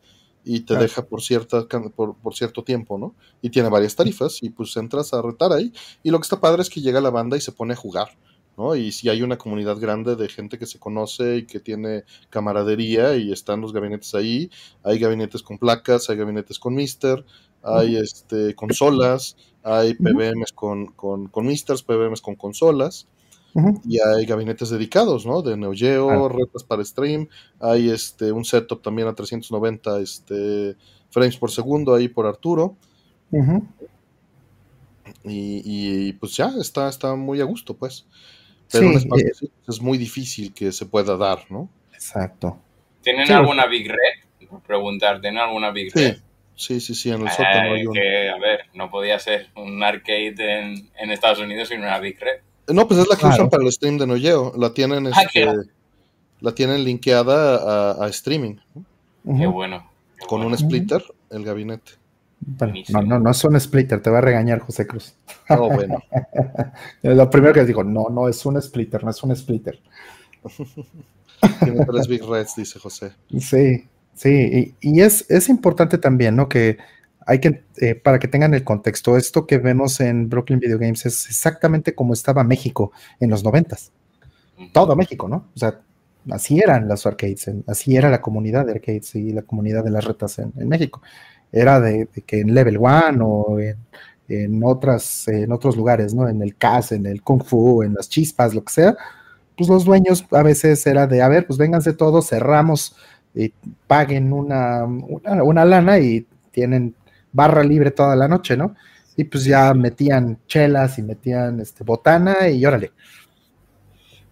y 0.45 0.61
te 0.61 0.77
deja 0.77 1.03
por, 1.07 1.23
cierta, 1.23 1.67
por, 1.95 2.17
por, 2.17 2.35
cierto 2.35 2.65
tiempo, 2.65 2.99
¿no? 2.99 3.15
Y 3.41 3.51
tiene 3.51 3.69
varias 3.69 3.95
tarifas 3.95 4.39
y 4.43 4.51
pues 4.51 4.77
entras 4.77 5.15
a 5.15 5.23
retar 5.23 5.53
ahí. 5.53 5.73
Y 6.03 6.11
lo 6.11 6.19
que 6.19 6.25
está 6.25 6.41
padre 6.41 6.63
es 6.63 6.71
que 6.71 6.81
llega 6.81 7.01
la 7.01 7.11
banda 7.11 7.37
y 7.37 7.41
se 7.41 7.53
pone 7.53 7.75
a 7.75 7.77
jugar. 7.77 8.09
¿no? 8.57 8.77
Y 8.77 8.93
si 8.93 9.09
hay 9.09 9.23
una 9.23 9.39
comunidad 9.39 9.79
grande 9.79 10.17
de 10.17 10.29
gente 10.29 10.59
que 10.59 10.67
se 10.67 10.79
conoce 10.79 11.39
y 11.39 11.47
que 11.47 11.61
tiene 11.61 12.05
camaradería 12.29 13.17
y 13.17 13.33
están 13.33 13.61
los 13.61 13.73
gabinetes 13.73 14.15
ahí, 14.15 14.51
hay 14.83 14.99
gabinetes 14.99 15.43
con 15.43 15.59
placas, 15.59 16.11
hay 16.11 16.17
gabinetes 16.17 16.59
con 16.59 16.75
Mister, 16.75 17.25
hay 17.63 17.97
este, 17.97 18.55
consolas, 18.55 19.37
hay 19.63 19.95
PBMs 19.95 20.53
con, 20.53 20.87
con, 20.87 21.29
con 21.29 21.47
Misters, 21.47 21.83
PBMs 21.83 22.21
con 22.21 22.35
consolas. 22.35 23.07
Y 23.85 23.99
hay 24.01 24.25
gabinetes 24.25 24.71
dedicados, 24.71 25.27
¿no? 25.27 25.43
De 25.43 25.57
Neo 25.57 25.73
Geo, 25.75 26.29
retas 26.29 26.65
para 26.65 26.85
stream. 26.85 27.29
Hay 27.61 27.91
este, 27.91 28.33
un 28.33 28.45
setup 28.45 28.83
también 28.83 29.09
a 29.09 29.15
390 29.15 30.01
este, 30.01 30.77
frames 31.11 31.37
por 31.37 31.51
segundo 31.51 31.95
ahí 31.95 32.09
por 32.09 32.27
Arturo. 32.27 32.77
y, 35.25 35.63
y, 35.65 36.13
pues 36.15 36.37
ya, 36.37 36.53
está, 36.61 36.89
está 36.89 37.15
muy 37.15 37.41
a 37.41 37.45
gusto, 37.45 37.75
pues. 37.75 38.07
Pero 38.71 38.91
eh, 38.91 39.33
es 39.69 39.81
muy 39.83 39.99
difícil 39.99 40.55
que 40.55 40.73
se 40.73 40.87
pueda 40.87 41.17
dar, 41.17 41.45
¿no? 41.51 41.69
Exacto. 41.93 42.59
¿Tienen 43.03 43.31
alguna 43.31 43.67
Big 43.67 43.89
Red? 43.89 44.59
preguntar, 44.67 45.21
¿tienen 45.21 45.41
alguna 45.41 45.71
Big 45.71 45.95
Red? 45.95 46.17
Sí, 46.55 46.81
sí, 46.81 46.95
sí, 46.95 47.11
en 47.11 47.23
el 47.23 47.31
sótano 47.31 47.73
hay 47.73 47.85
que, 47.93 48.29
a 48.29 48.39
ver, 48.39 48.67
no 48.75 48.91
podía 48.91 49.19
ser 49.19 49.49
un 49.57 49.83
arcade 49.83 50.35
en, 50.39 50.91
en, 50.99 51.11
Estados 51.11 51.39
Unidos 51.39 51.69
sin 51.69 51.81
una 51.81 51.99
Big 51.99 52.21
Red. 52.21 52.41
No, 52.69 52.87
pues 52.87 53.01
es 53.01 53.09
la 53.09 53.17
que 53.17 53.27
usan 53.27 53.51
para 53.51 53.65
el 53.65 53.73
stream 53.73 53.99
de 53.99 54.07
Nogeo. 54.07 54.53
La 54.57 54.73
tienen, 54.73 55.09
ah, 55.09 55.23
este, 55.23 55.47
la 56.41 56.55
tienen 56.55 56.85
linkeada 56.85 58.05
a, 58.05 58.09
streaming. 58.09 58.57
Qué 59.25 59.47
bueno. 59.47 59.91
Con 60.29 60.43
un 60.43 60.57
splitter, 60.57 61.03
el 61.31 61.45
gabinete 61.45 61.93
no, 62.93 63.03
no, 63.03 63.19
no 63.21 63.31
es 63.31 63.45
un 63.45 63.59
splitter, 63.61 64.01
te 64.01 64.11
va 64.11 64.19
a 64.19 64.21
regañar 64.21 64.61
José 64.61 64.87
Cruz. 64.87 65.15
Oh, 65.49 65.71
bueno. 65.71 66.03
Lo 67.03 67.31
primero 67.31 67.55
que 67.55 67.65
digo, 67.65 67.85
no, 67.85 68.09
no 68.11 68.29
es 68.29 68.45
un 68.45 68.61
splitter, 68.61 69.05
no 69.05 69.11
es 69.11 69.23
un 69.23 69.35
splitter. 69.37 69.79
Tiene 71.63 71.85
tres 71.87 72.09
Big 72.09 72.25
Reds, 72.25 72.57
dice 72.57 72.79
José. 72.79 73.13
Sí, 73.39 73.85
sí, 74.15 74.75
y, 74.81 75.01
es, 75.01 75.29
es, 75.29 75.49
importante 75.49 75.99
también, 75.99 76.37
¿no? 76.37 76.49
Que 76.49 76.79
hay 77.27 77.39
que, 77.41 77.65
eh, 77.79 77.95
para 77.95 78.19
que 78.19 78.29
tengan 78.29 78.55
el 78.55 78.65
contexto, 78.65 79.17
esto 79.17 79.47
que 79.47 79.59
vemos 79.59 80.01
en 80.01 80.29
Brooklyn 80.29 80.59
Video 80.59 80.79
Games 80.79 81.07
es 81.07 81.27
exactamente 81.27 81.95
como 81.95 82.13
estaba 82.13 82.45
México 82.45 82.93
en 83.21 83.31
los 83.31 83.45
noventas. 83.45 83.93
Todo 84.73 84.95
México, 84.97 85.29
¿no? 85.29 85.49
O 85.55 85.59
sea, 85.59 85.81
así 86.31 86.61
eran 86.61 86.89
las 86.89 87.05
arcades, 87.07 87.51
así 87.67 87.97
era 87.97 88.11
la 88.11 88.21
comunidad 88.21 88.67
de 88.67 88.73
arcades 88.73 89.15
y 89.15 89.33
la 89.33 89.43
comunidad 89.43 89.83
de 89.83 89.91
las 89.91 90.05
retas 90.05 90.39
en 90.39 90.69
México 90.69 91.03
era 91.53 91.81
de, 91.81 92.09
que 92.27 92.41
en 92.41 92.55
Level 92.55 92.79
One 92.79 93.19
o 93.21 93.59
en, 94.29 94.65
otras, 94.65 95.29
en 95.29 95.53
otros 95.53 95.77
lugares, 95.77 96.15
¿no? 96.15 96.29
En 96.29 96.41
el 96.43 96.57
CAS, 96.57 96.93
en 96.93 97.07
el 97.07 97.23
Kung 97.23 97.45
Fu, 97.45 97.83
en 97.83 97.95
las 97.95 98.09
chispas, 98.09 98.55
lo 98.55 98.65
que 98.65 98.73
sea, 98.73 98.97
pues 99.57 99.69
los 99.69 99.85
dueños 99.85 100.27
a 100.31 100.43
veces 100.43 100.85
era 100.87 101.07
de, 101.07 101.21
a 101.21 101.29
ver, 101.29 101.47
pues 101.47 101.59
vénganse 101.59 101.93
todos, 101.93 102.29
cerramos, 102.29 102.97
y 103.35 103.53
paguen 103.87 104.33
una, 104.33 104.85
una, 104.85 105.65
lana 105.65 105.99
y 105.99 106.27
tienen 106.51 106.95
barra 107.33 107.63
libre 107.63 107.91
toda 107.91 108.15
la 108.17 108.29
noche, 108.29 108.57
¿no? 108.57 108.75
Y 109.17 109.25
pues 109.25 109.45
ya 109.45 109.75
metían 109.75 110.39
chelas 110.47 110.99
y 110.99 111.03
metían 111.03 111.61
este, 111.61 111.85
botana 111.85 112.49
y 112.49 112.65
órale. 112.65 112.93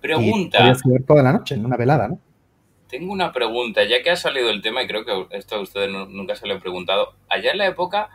Pregunta. 0.01 0.73
Y 0.73 1.03
toda 1.03 1.23
la 1.23 1.33
noche 1.33 1.55
en 1.55 1.65
una 1.65 1.77
velada, 1.77 2.09
¿no? 2.09 2.21
Tengo 2.89 3.13
una 3.13 3.33
pregunta, 3.33 3.85
ya 3.85 4.03
que 4.03 4.11
ha 4.11 4.17
salido 4.17 4.51
el 4.51 4.63
tema, 4.63 4.83
y 4.83 4.89
creo 4.89 5.05
que 5.05 5.37
esto 5.37 5.57
a 5.57 5.61
ustedes 5.61 5.91
nunca 5.91 6.35
se 6.35 6.47
lo 6.47 6.55
he 6.55 6.61
preguntado. 6.61 7.15
Allá 7.29 7.53
en 7.53 7.59
la 7.59 7.67
época, 7.67 8.11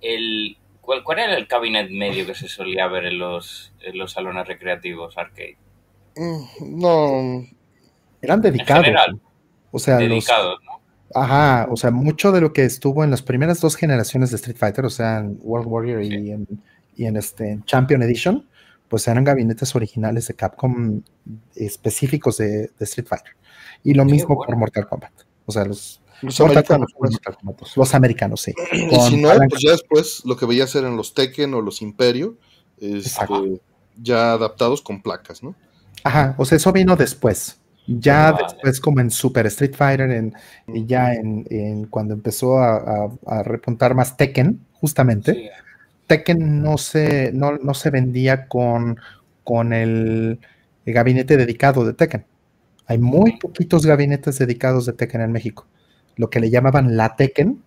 el, 0.00 0.56
¿cuál, 0.80 1.02
era 1.18 1.36
el 1.36 1.46
cabinet 1.46 1.90
medio 1.90 2.24
que 2.24 2.34
se 2.34 2.48
solía 2.48 2.86
ver 2.86 3.04
en 3.06 3.18
los, 3.18 3.74
los 3.92 4.12
salones 4.12 4.46
recreativos 4.48 5.18
arcade? 5.18 5.58
Mm, 6.16 6.80
no. 6.80 7.46
Eran 8.22 8.40
dedicados. 8.40 8.86
o 9.70 9.78
sea, 9.78 9.96
dedicados, 9.98 10.60
¿no? 10.64 10.65
Ajá, 11.14 11.68
o 11.70 11.76
sea, 11.76 11.90
mucho 11.90 12.32
de 12.32 12.40
lo 12.40 12.52
que 12.52 12.64
estuvo 12.64 13.04
en 13.04 13.10
las 13.10 13.22
primeras 13.22 13.60
dos 13.60 13.76
generaciones 13.76 14.30
de 14.30 14.36
Street 14.36 14.56
Fighter, 14.56 14.84
o 14.84 14.90
sea, 14.90 15.18
en 15.18 15.38
World 15.42 15.68
Warrior 15.68 16.02
y, 16.02 16.30
en, 16.30 16.46
y 16.96 17.04
en 17.06 17.16
este 17.16 17.60
Champion 17.64 18.02
Edition, 18.02 18.46
pues 18.88 19.06
eran 19.08 19.24
gabinetes 19.24 19.74
originales 19.74 20.26
de 20.28 20.34
Capcom 20.34 21.02
específicos 21.54 22.38
de, 22.38 22.70
Street 22.80 23.06
Fighter. 23.08 23.32
Y 23.84 23.94
lo 23.94 24.04
mismo 24.04 24.36
por 24.36 24.56
Mortal 24.56 24.88
Kombat. 24.88 25.12
O 25.44 25.52
sea, 25.52 25.64
los, 25.64 26.00
los 26.22 26.40
americanos, 26.40 26.92
pues. 26.96 27.76
los 27.76 27.94
americanos, 27.94 28.40
sí. 28.42 28.54
Y 28.72 29.00
si 29.00 29.16
no, 29.16 29.30
pues 29.48 29.62
ya 29.62 29.72
después 29.72 30.22
lo 30.24 30.36
que 30.36 30.46
veía 30.46 30.64
hacer 30.64 30.84
en 30.84 30.96
los 30.96 31.14
Tekken 31.14 31.54
o 31.54 31.60
los 31.60 31.82
Imperio, 31.82 32.36
este, 32.78 33.60
ya 34.00 34.32
adaptados 34.32 34.82
con 34.82 35.02
placas, 35.02 35.42
¿no? 35.42 35.54
Ajá, 36.04 36.34
o 36.38 36.44
sea, 36.44 36.56
eso 36.56 36.72
vino 36.72 36.96
después. 36.96 37.58
Ya 37.86 38.32
después, 38.32 38.80
como 38.80 39.00
en 39.00 39.10
Super 39.10 39.46
Street 39.46 39.74
Fighter, 39.74 40.10
en, 40.10 40.34
y 40.66 40.86
ya 40.86 41.14
en, 41.14 41.86
cuando 41.86 42.14
empezó 42.14 42.58
a, 42.58 43.08
repuntar 43.44 43.94
más 43.94 44.16
Tekken, 44.16 44.60
justamente, 44.72 45.50
Tekken 46.06 46.62
no 46.62 46.78
se, 46.78 47.32
no, 47.32 47.74
se 47.74 47.90
vendía 47.90 48.48
con, 48.48 48.98
con 49.44 49.72
el, 49.72 50.40
gabinete 50.84 51.36
dedicado 51.36 51.84
de 51.84 51.92
Tekken. 51.92 52.24
Hay 52.86 52.98
muy 52.98 53.38
poquitos 53.38 53.84
gabinetes 53.86 54.38
dedicados 54.38 54.86
de 54.86 54.92
Tekken 54.92 55.20
en 55.20 55.32
México. 55.32 55.66
Lo 56.16 56.30
que 56.30 56.40
le 56.40 56.50
llamaban 56.50 56.96
la 56.96 57.14
Tekken, 57.16 57.62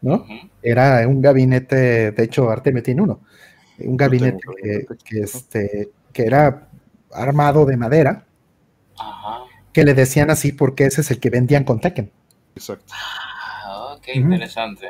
¿no? 0.00 0.26
Era 0.62 1.06
un 1.06 1.20
gabinete, 1.20 2.10
de 2.12 2.22
hecho, 2.24 2.50
Artemio 2.50 2.82
tiene 2.82 3.02
uno, 3.02 3.20
un 3.78 3.96
gabinete 3.96 4.38
que, 5.04 5.20
este, 5.20 5.90
que 6.12 6.24
era 6.24 6.68
armado 7.12 7.64
de 7.64 7.76
madera, 7.76 8.24
que 9.72 9.84
le 9.84 9.94
decían 9.94 10.30
así 10.30 10.52
porque 10.52 10.84
ese 10.84 11.00
es 11.00 11.10
el 11.10 11.20
que 11.20 11.30
vendían 11.30 11.64
con 11.64 11.80
Tekken. 11.80 12.10
Exacto. 12.54 12.92
Ah, 12.94 13.96
qué 14.02 14.14
interesante. 14.14 14.88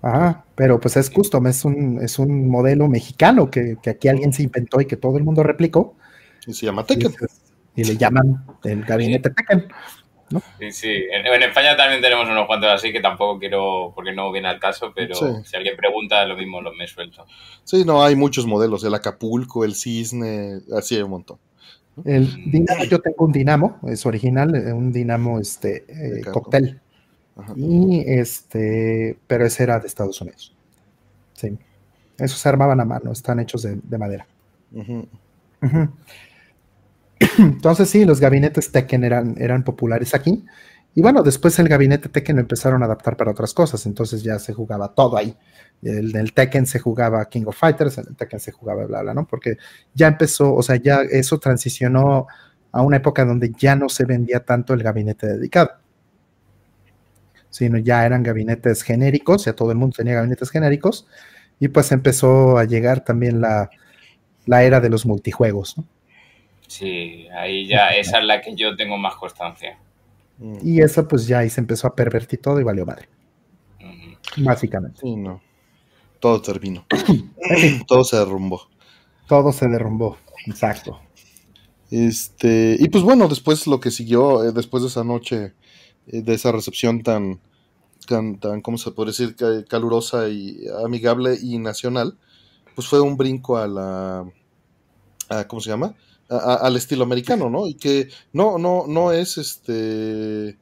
Ajá, 0.00 0.44
pero 0.54 0.78
pues 0.78 0.96
es 0.96 1.10
custom, 1.10 1.46
es 1.48 1.64
un, 1.64 2.00
es 2.02 2.18
un 2.18 2.48
modelo 2.48 2.88
mexicano 2.88 3.50
que, 3.50 3.76
aquí 3.86 4.08
alguien 4.08 4.32
se 4.32 4.44
inventó 4.44 4.80
y 4.80 4.86
que 4.86 4.96
todo 4.96 5.18
el 5.18 5.24
mundo 5.24 5.42
replicó. 5.42 5.96
Y 6.46 6.52
se 6.52 6.66
llama 6.66 6.84
Tekken. 6.84 7.12
Y, 7.74 7.84
le 7.84 7.96
llaman 7.96 8.44
el 8.64 8.84
gabinete 8.84 9.30
Tekken. 9.30 9.68
¿no? 10.30 10.42
Sí, 10.58 10.72
sí. 10.72 11.06
En, 11.10 11.42
España 11.42 11.76
también 11.76 12.00
tenemos 12.00 12.28
unos 12.28 12.46
cuantos 12.46 12.70
así 12.70 12.92
que 12.92 13.00
tampoco 13.00 13.38
quiero, 13.38 13.92
porque 13.94 14.12
no 14.12 14.30
viene 14.30 14.48
al 14.48 14.60
caso, 14.60 14.92
pero 14.94 15.14
si 15.44 15.56
alguien 15.56 15.76
pregunta, 15.76 16.24
lo 16.26 16.36
mismo 16.36 16.60
lo 16.60 16.72
me 16.74 16.86
suelto. 16.86 17.26
Sí, 17.64 17.84
no, 17.84 18.02
hay 18.02 18.14
muchos 18.14 18.46
modelos, 18.46 18.84
el 18.84 18.94
Acapulco, 18.94 19.64
el 19.64 19.74
Cisne, 19.74 20.60
así 20.76 20.96
hay 20.96 21.02
un 21.02 21.10
montón. 21.10 21.38
El 22.04 22.50
Dinamo, 22.50 22.84
yo 22.84 23.00
tengo 23.00 23.24
un 23.24 23.32
Dinamo, 23.32 23.78
es 23.86 24.06
original, 24.06 24.54
eh, 24.54 24.72
un 24.72 24.92
Dinamo 24.92 25.38
este, 25.38 25.84
eh, 25.88 26.22
cóctel. 26.32 26.80
Y 27.54 28.02
este, 28.06 29.16
pero 29.26 29.46
ese 29.46 29.62
era 29.62 29.78
de 29.78 29.86
Estados 29.86 30.20
Unidos. 30.20 30.54
Sí. 31.34 31.56
Esos 32.18 32.38
se 32.38 32.48
armaban 32.48 32.80
a 32.80 32.84
mano, 32.84 33.12
están 33.12 33.38
hechos 33.38 33.62
de, 33.62 33.98
madera. 33.98 34.26
Entonces 37.38 37.90
sí, 37.90 38.04
los 38.04 38.20
gabinetes 38.20 38.72
Tekken 38.72 39.04
eran, 39.04 39.36
eran 39.38 39.62
populares 39.62 40.14
aquí. 40.14 40.44
Y 40.98 41.00
bueno, 41.00 41.22
después 41.22 41.56
el 41.60 41.68
gabinete 41.68 42.08
Tekken 42.08 42.34
lo 42.34 42.42
empezaron 42.42 42.82
a 42.82 42.86
adaptar 42.86 43.16
para 43.16 43.30
otras 43.30 43.54
cosas, 43.54 43.86
entonces 43.86 44.20
ya 44.20 44.36
se 44.40 44.52
jugaba 44.52 44.88
todo 44.96 45.16
ahí. 45.16 45.32
El 45.80 46.32
Tekken 46.32 46.66
se 46.66 46.80
jugaba 46.80 47.24
King 47.28 47.44
of 47.46 47.56
Fighters, 47.56 47.98
en 47.98 48.06
el 48.08 48.16
Tekken 48.16 48.40
se 48.40 48.50
jugaba 48.50 48.84
bla, 48.84 49.02
bla, 49.02 49.14
¿no? 49.14 49.24
Porque 49.24 49.58
ya 49.94 50.08
empezó, 50.08 50.52
o 50.52 50.60
sea, 50.60 50.74
ya 50.74 51.02
eso 51.02 51.38
transicionó 51.38 52.26
a 52.72 52.82
una 52.82 52.96
época 52.96 53.24
donde 53.24 53.52
ya 53.56 53.76
no 53.76 53.88
se 53.88 54.06
vendía 54.06 54.40
tanto 54.40 54.74
el 54.74 54.82
gabinete 54.82 55.28
dedicado, 55.28 55.70
sino 57.48 57.78
ya 57.78 58.04
eran 58.04 58.24
gabinetes 58.24 58.82
genéricos, 58.82 59.44
ya 59.44 59.52
todo 59.52 59.70
el 59.70 59.78
mundo 59.78 59.94
tenía 59.98 60.14
gabinetes 60.14 60.50
genéricos, 60.50 61.06
y 61.60 61.68
pues 61.68 61.92
empezó 61.92 62.58
a 62.58 62.64
llegar 62.64 63.04
también 63.04 63.40
la, 63.40 63.70
la 64.46 64.64
era 64.64 64.80
de 64.80 64.90
los 64.90 65.06
multijuegos, 65.06 65.78
¿no? 65.78 65.84
Sí, 66.66 67.28
ahí 67.28 67.68
ya, 67.68 67.90
esa 67.90 68.18
es 68.18 68.24
la 68.24 68.40
que 68.40 68.56
yo 68.56 68.74
tengo 68.74 68.98
más 68.98 69.14
constancia. 69.14 69.78
Y 70.62 70.80
eso 70.80 71.06
pues 71.08 71.26
ya 71.26 71.40
ahí 71.40 71.50
se 71.50 71.60
empezó 71.60 71.88
a 71.88 71.94
pervertir 71.94 72.40
todo 72.40 72.60
y 72.60 72.64
valió 72.64 72.86
madre. 72.86 73.08
Básicamente. 74.36 75.00
Sí, 75.00 75.16
no 75.16 75.40
todo 76.20 76.40
terminó. 76.42 76.84
todo 77.86 78.04
se 78.04 78.16
derrumbó. 78.16 78.68
Todo 79.26 79.52
se 79.52 79.68
derrumbó, 79.68 80.16
exacto. 80.46 81.00
Este, 81.90 82.76
y 82.78 82.88
pues 82.88 83.04
bueno, 83.04 83.28
después 83.28 83.66
lo 83.66 83.80
que 83.80 83.90
siguió, 83.90 84.44
eh, 84.44 84.52
después 84.52 84.82
de 84.82 84.88
esa 84.88 85.04
noche, 85.04 85.54
eh, 86.06 86.22
de 86.22 86.34
esa 86.34 86.52
recepción 86.52 87.02
tan, 87.02 87.40
tan, 88.06 88.38
tan, 88.38 88.60
¿cómo 88.60 88.78
se 88.78 88.90
puede 88.90 89.10
decir? 89.10 89.36
Calurosa 89.68 90.28
y 90.28 90.60
amigable 90.84 91.36
y 91.40 91.58
nacional, 91.58 92.18
pues 92.74 92.88
fue 92.88 93.00
un 93.00 93.16
brinco 93.16 93.58
a 93.58 93.66
la, 93.66 94.24
¿cómo 95.46 95.60
se 95.60 95.70
llama? 95.70 95.94
Al 96.28 96.76
estilo 96.76 97.04
americano, 97.04 97.48
¿no? 97.48 97.66
Y 97.66 97.74
que 97.74 98.08
no, 98.32 98.58
no, 98.58 98.84
no 98.86 99.12
es 99.12 99.38
este, 99.38 100.48
e-, 100.48 100.56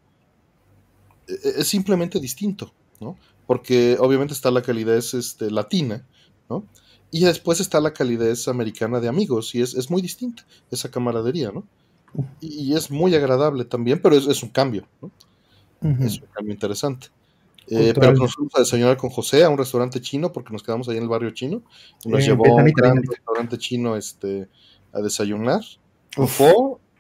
es 1.27 1.67
simplemente 1.67 2.21
distinto, 2.21 2.73
¿no? 3.01 3.17
porque 3.47 3.97
obviamente 3.99 4.35
está 4.35 4.51
la 4.51 4.63
calidez 4.63 5.15
este, 5.15 5.51
latina, 5.51 6.05
¿no? 6.51 6.65
Y 7.11 7.25
después 7.25 7.61
está 7.61 7.81
la 7.81 7.93
calidez 7.93 8.49
americana 8.49 9.01
de 9.01 9.09
amigos, 9.09 9.55
y 9.55 9.63
es, 9.63 9.91
muy 9.91 10.03
distinta 10.03 10.45
esa 10.71 10.91
camaradería, 10.91 11.53
¿no? 11.53 11.65
Y, 12.41 12.75
es 12.75 12.91
muy 12.91 13.15
agradable 13.15 13.65
también, 13.65 14.01
pero 14.03 14.17
es, 14.17 14.43
un 14.43 14.49
cambio, 14.49 14.87
¿no? 15.01 15.11
Es 16.05 16.21
un 16.21 16.27
cambio 16.33 16.53
interesante. 16.53 17.09
Eh, 17.69 17.93
pero 17.95 18.13
nos 18.13 18.35
fuimos 18.35 18.55
a 18.55 18.61
desayunar 18.61 18.97
con 18.97 19.11
José 19.11 19.45
a 19.45 19.49
un 19.49 19.59
restaurante 19.59 20.01
chino, 20.01 20.33
porque 20.33 20.53
nos 20.53 20.63
quedamos 20.63 20.89
ahí 20.89 20.97
en 20.97 21.05
el 21.05 21.09
barrio 21.09 21.31
chino, 21.31 21.63
y 22.05 22.09
nos 22.09 22.25
llevó 22.25 22.47
a 22.59 22.63
un 22.63 22.71
gran 22.73 22.97
restaurante 23.03 23.59
chino 23.59 23.97
este, 23.97 24.49
a 24.97 25.03
desayunar. 25.03 25.63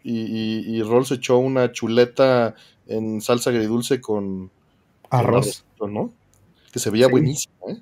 Y, 0.02 0.76
y, 0.76 0.82
Rol 0.82 1.04
se 1.04 1.14
echó 1.14 1.38
una 1.38 1.72
chuleta 1.72 2.54
en 2.86 3.20
salsa 3.20 3.50
agridulce 3.50 4.00
con 4.00 4.50
arroz, 5.10 5.64
¿no? 5.80 6.12
que 6.76 6.80
se 6.80 6.90
veía 6.90 7.08
buenísima, 7.08 7.54
¿eh? 7.68 7.80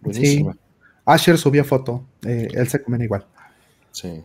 Buenísima. 0.00 0.52
Sí. 0.52 0.58
Asher 1.04 1.38
subió 1.38 1.64
foto, 1.64 2.04
eh, 2.24 2.46
él 2.52 2.68
se 2.68 2.80
comen 2.80 3.02
igual. 3.02 3.26
Sí. 3.90 4.22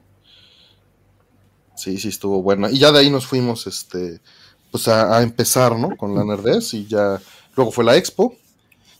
Sí, 1.75 1.97
sí, 1.97 2.09
estuvo 2.09 2.43
buena. 2.43 2.69
Y 2.69 2.77
ya 2.77 2.91
de 2.91 2.99
ahí 2.99 3.09
nos 3.09 3.25
fuimos, 3.25 3.65
este, 3.65 4.21
pues 4.69 4.87
a, 4.87 5.23
empezar, 5.23 5.79
¿no? 5.79 5.97
Con 5.97 6.13
la 6.13 6.23
Nerdez 6.23 6.75
y 6.75 6.85
ya, 6.85 7.19
luego 7.55 7.71
fue 7.71 7.83
la 7.83 7.97
Expo, 7.97 8.35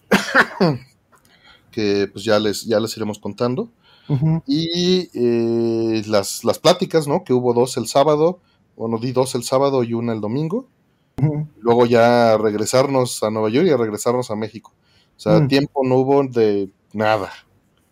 que 1.71 2.09
pues 2.11 2.25
ya 2.25 2.39
les, 2.39 2.63
ya 2.63 2.79
les 2.79 2.97
iremos 2.97 3.19
contando. 3.19 3.69
Y 4.45 5.09
eh, 5.13 6.03
las, 6.07 6.43
las 6.43 6.59
pláticas, 6.59 7.07
¿no? 7.07 7.23
Que 7.23 7.33
hubo 7.33 7.53
dos 7.53 7.77
el 7.77 7.87
sábado, 7.87 8.39
bueno, 8.75 8.97
di 8.97 9.11
dos 9.11 9.35
el 9.35 9.43
sábado 9.43 9.83
y 9.83 9.93
una 9.93 10.13
el 10.13 10.21
domingo. 10.21 10.67
Luego 11.61 11.85
ya 11.85 12.37
regresarnos 12.37 13.23
a 13.23 13.29
Nueva 13.29 13.49
York 13.49 13.67
y 13.67 13.71
a 13.71 13.77
regresarnos 13.77 14.29
a 14.31 14.35
México. 14.35 14.73
O 15.15 15.19
sea, 15.19 15.39
mm. 15.39 15.47
tiempo 15.47 15.81
no 15.85 15.95
hubo 15.97 16.23
de 16.23 16.69
nada. 16.91 17.29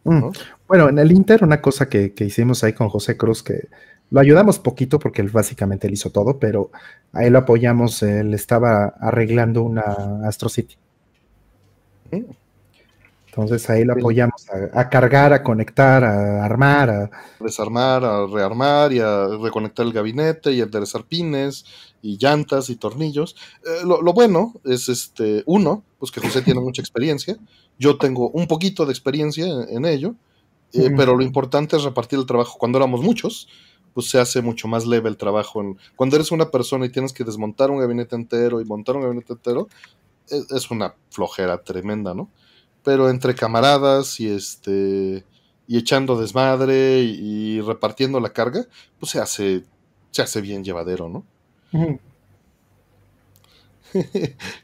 Mm. 0.04 0.30
Bueno, 0.68 0.90
en 0.90 1.00
el 1.00 1.12
Inter, 1.12 1.44
una 1.44 1.62
cosa 1.62 1.88
que, 1.88 2.14
hicimos 2.18 2.64
ahí 2.64 2.74
con 2.74 2.90
José 2.90 3.18
Cruz, 3.18 3.44
que 3.44 3.70
lo 4.10 4.20
ayudamos 4.20 4.60
poquito 4.60 5.00
porque 5.00 5.22
él 5.22 5.30
básicamente 5.30 5.88
él 5.88 5.94
hizo 5.94 6.10
todo, 6.10 6.40
pero 6.40 6.72
ahí 7.14 7.30
lo 7.30 7.40
apoyamos, 7.40 8.02
él 8.04 8.34
estaba 8.34 8.96
arreglando 9.00 9.62
una 9.62 10.28
Astro 10.28 10.50
City. 10.50 10.76
Entonces 13.34 13.70
ahí 13.70 13.86
lo 13.86 13.94
apoyamos 13.94 14.46
a, 14.74 14.90
cargar, 14.90 15.32
a 15.32 15.42
conectar, 15.42 16.04
a 16.04 16.44
armar, 16.44 16.90
a 16.90 17.12
desarmar, 17.40 18.04
a 18.04 18.28
rearmar 18.28 18.92
y 18.92 19.00
a 19.00 19.26
reconectar 19.42 19.86
el 19.86 19.94
gabinete 19.94 20.52
y 20.52 20.60
a 20.60 20.66
enderezar 20.66 21.06
pines 21.06 21.64
y 22.02 22.18
llantas 22.18 22.70
y 22.70 22.76
tornillos. 22.76 23.38
Eh, 23.66 23.86
lo, 23.86 24.02
bueno 24.12 24.56
es 24.66 24.90
este 24.90 25.44
uno, 25.46 25.82
pues 25.98 26.12
que 26.12 26.20
José 26.20 26.42
tiene 26.42 26.60
mucha 26.60 26.82
experiencia. 26.82 27.38
Yo 27.80 27.98
tengo 27.98 28.30
un 28.32 28.48
poquito 28.48 28.86
de 28.86 28.92
experiencia 28.92 29.46
en, 29.70 29.86
ello, 29.86 30.16
eh, 30.74 30.92
pero 30.98 31.16
lo 31.16 31.24
importante 31.24 31.78
es 31.78 31.84
repartir 31.84 32.20
el 32.20 32.26
trabajo. 32.26 32.60
Cuando 32.60 32.80
éramos 32.80 33.02
muchos, 33.02 33.48
pues 33.94 34.10
se 34.10 34.20
hace 34.20 34.42
mucho 34.42 34.68
más 34.68 34.86
leve 34.86 35.08
el 35.08 35.16
trabajo. 35.16 35.64
cuando 35.96 36.18
eres 36.18 36.32
una 36.34 36.52
persona 36.52 36.86
y 36.86 36.90
tienes 36.90 37.14
que 37.14 37.24
desmontar 37.24 37.72
un 37.72 37.80
gabinete 37.80 38.14
entero 38.14 38.60
y 38.60 38.66
montar 38.66 38.98
un 38.98 39.04
gabinete 39.04 39.32
entero, 39.32 39.70
es, 40.28 40.52
es 40.52 40.70
una 40.70 40.96
flojera 41.10 41.64
tremenda, 41.64 42.14
¿no? 42.14 42.30
Pero 42.84 43.10
entre 43.10 43.36
camaradas 43.36 44.20
y 44.20 44.30
este 44.30 45.24
y 45.68 45.78
echando 45.78 46.20
desmadre 46.20 47.02
y, 47.02 47.62
repartiendo 47.62 48.20
la 48.20 48.34
carga, 48.34 48.66
pues 49.00 49.12
se 49.12 49.20
hace 49.20 49.64
se 50.12 50.22
hace 50.22 50.42
bien 50.42 50.64
llevadero, 50.64 51.08
¿no? 51.08 51.26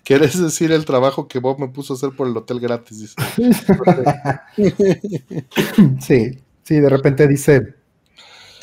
¿Quieres 0.04 0.42
decir 0.42 0.72
el 0.72 0.86
trabajo 0.86 1.28
que 1.28 1.40
Bob 1.40 1.60
me 1.60 1.70
puso 1.70 1.94
a 1.94 1.96
hacer 1.96 2.12
por 2.12 2.28
el 2.28 2.36
hotel 2.36 2.60
gratis? 2.60 3.16
sí, 6.02 6.44
sí, 6.64 6.80
de 6.80 6.90
repente 6.90 7.28
dice 7.28 7.76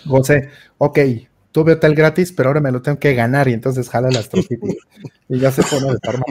José, 0.07 0.51
ok, 0.79 0.99
tuve 1.53 1.73
hotel 1.73 1.95
gratis, 1.95 2.33
pero 2.33 2.51
ahora 2.51 2.61
me 2.61 2.73
lo 2.73 2.83
tengo 2.83 2.99
que 2.99 3.15
ganar 3.15 3.49
y 3.49 3.55
entonces 3.55 3.89
jala 3.89 4.11
las 4.11 4.29
trofitas 4.29 4.75
y 5.29 5.39
ya 5.39 5.51
se 5.51 5.63
pone 5.63 5.93
de 5.93 5.99
forma. 6.03 6.25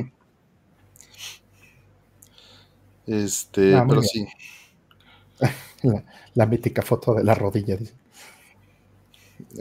Este, 3.08 3.76
ah, 3.76 3.86
pero 3.88 4.02
sí. 4.02 4.26
La, 6.34 6.46
mítica 6.46 6.82
foto 6.82 7.14
de 7.14 7.24
la 7.24 7.36
rodilla, 7.36 7.76
dice. 7.76 7.94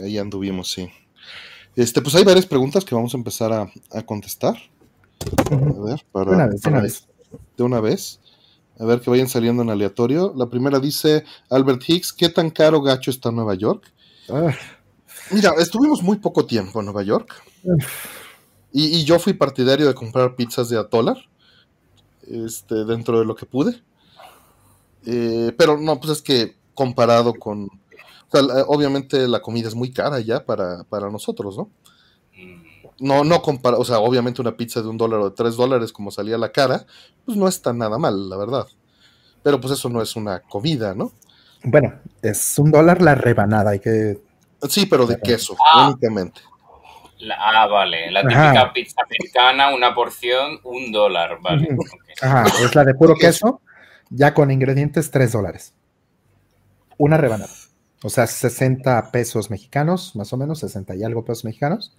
Ahí 0.01 0.17
anduvimos, 0.17 0.71
sí. 0.71 0.89
Este, 1.75 2.01
pues 2.01 2.15
hay 2.15 2.23
varias 2.23 2.45
preguntas 2.45 2.85
que 2.85 2.95
vamos 2.95 3.13
a 3.13 3.17
empezar 3.17 3.51
a, 3.51 4.01
contestar. 4.03 4.55
A 5.51 5.81
ver, 5.81 6.05
para, 6.11 6.31
de 6.31 6.35
una 6.35 6.47
vez, 6.47 6.61
de 6.61 6.69
una 6.69 6.81
vez. 6.81 7.07
De 7.57 7.63
una 7.63 7.79
vez. 7.81 8.19
A 8.79 8.85
ver 8.85 9.01
que 9.01 9.09
vayan 9.09 9.27
saliendo 9.27 9.61
en 9.61 9.69
aleatorio. 9.69 10.33
La 10.35 10.47
primera 10.47 10.79
dice 10.79 11.25
Albert 11.49 11.83
Hicks, 11.87 12.13
¿qué 12.13 12.29
tan 12.29 12.49
caro 12.49 12.81
gacho 12.81 13.11
está 13.11 13.31
Nueva 13.31 13.55
York? 13.55 13.91
Ah. 14.29 14.53
Mira, 15.31 15.53
estuvimos 15.57 16.01
muy 16.01 16.17
poco 16.17 16.45
tiempo 16.45 16.79
en 16.79 16.85
Nueva 16.85 17.03
York. 17.03 17.43
Y, 18.71 19.03
yo 19.03 19.19
fui 19.19 19.33
partidario 19.33 19.87
de 19.87 19.93
comprar 19.93 20.35
pizzas 20.35 20.69
de 20.69 20.77
a 20.77 20.83
dólar. 20.83 21.17
Este, 22.27 22.85
dentro 22.85 23.19
de 23.19 23.25
lo 23.25 23.35
que 23.35 23.45
pude. 23.45 23.81
Eh, 25.05 25.53
pero 25.57 25.77
no, 25.77 25.99
pues 25.99 26.13
es 26.13 26.21
que 26.21 26.55
comparado 26.73 27.33
con. 27.33 27.69
obviamente 28.67 29.27
la 29.27 29.41
comida 29.41 29.67
es 29.67 29.75
muy 29.75 29.91
cara 29.91 30.19
ya 30.19 30.45
para, 30.45 30.83
para 30.85 31.09
nosotros, 31.09 31.57
¿no? 31.57 31.69
No, 32.99 33.23
no 33.23 33.41
compara, 33.41 33.77
o 33.77 33.83
sea, 33.83 33.99
obviamente 33.99 34.41
una 34.41 34.55
pizza 34.55 34.81
de 34.81 34.87
un 34.87 34.97
dólar 34.97 35.19
o 35.19 35.29
de 35.29 35.35
tres 35.35 35.55
dólares 35.55 35.91
como 35.91 36.11
salía 36.11 36.37
la 36.37 36.51
cara, 36.51 36.85
pues 37.25 37.37
no 37.37 37.47
está 37.47 37.73
nada 37.73 37.97
mal, 37.97 38.29
la 38.29 38.37
verdad. 38.37 38.67
Pero 39.41 39.59
pues 39.59 39.73
eso 39.73 39.89
no 39.89 40.01
es 40.01 40.15
una 40.15 40.39
comida, 40.39 40.93
¿no? 40.93 41.11
Bueno, 41.63 41.93
es 42.21 42.57
un 42.59 42.71
dólar 42.71 43.01
la 43.01 43.15
rebanada, 43.15 43.71
hay 43.71 43.79
que... 43.79 44.21
Sí, 44.69 44.85
pero 44.85 45.05
de 45.05 45.19
queso, 45.19 45.55
ah. 45.65 45.93
Únicamente. 47.23 47.57
ah, 47.57 47.67
vale. 47.67 48.11
La 48.11 48.21
típica 48.21 48.73
pizza 48.73 49.01
americana, 49.03 49.73
una 49.73 49.93
porción, 49.93 50.59
un 50.63 50.91
dólar, 50.91 51.39
vale. 51.41 51.69
Ajá, 52.21 52.45
es 52.63 52.75
la 52.75 52.83
de 52.83 52.93
puro 52.93 53.15
queso, 53.15 53.61
ya 54.09 54.33
con 54.33 54.51
ingredientes, 54.51 55.11
tres 55.11 55.31
dólares. 55.31 55.73
Una 56.97 57.17
rebanada. 57.17 57.51
O 58.03 58.09
sea, 58.09 58.27
60 58.27 59.11
pesos 59.11 59.49
mexicanos, 59.49 60.15
más 60.15 60.33
o 60.33 60.37
menos, 60.37 60.59
60 60.59 60.95
y 60.95 61.03
algo 61.03 61.23
pesos 61.23 61.45
mexicanos. 61.45 61.95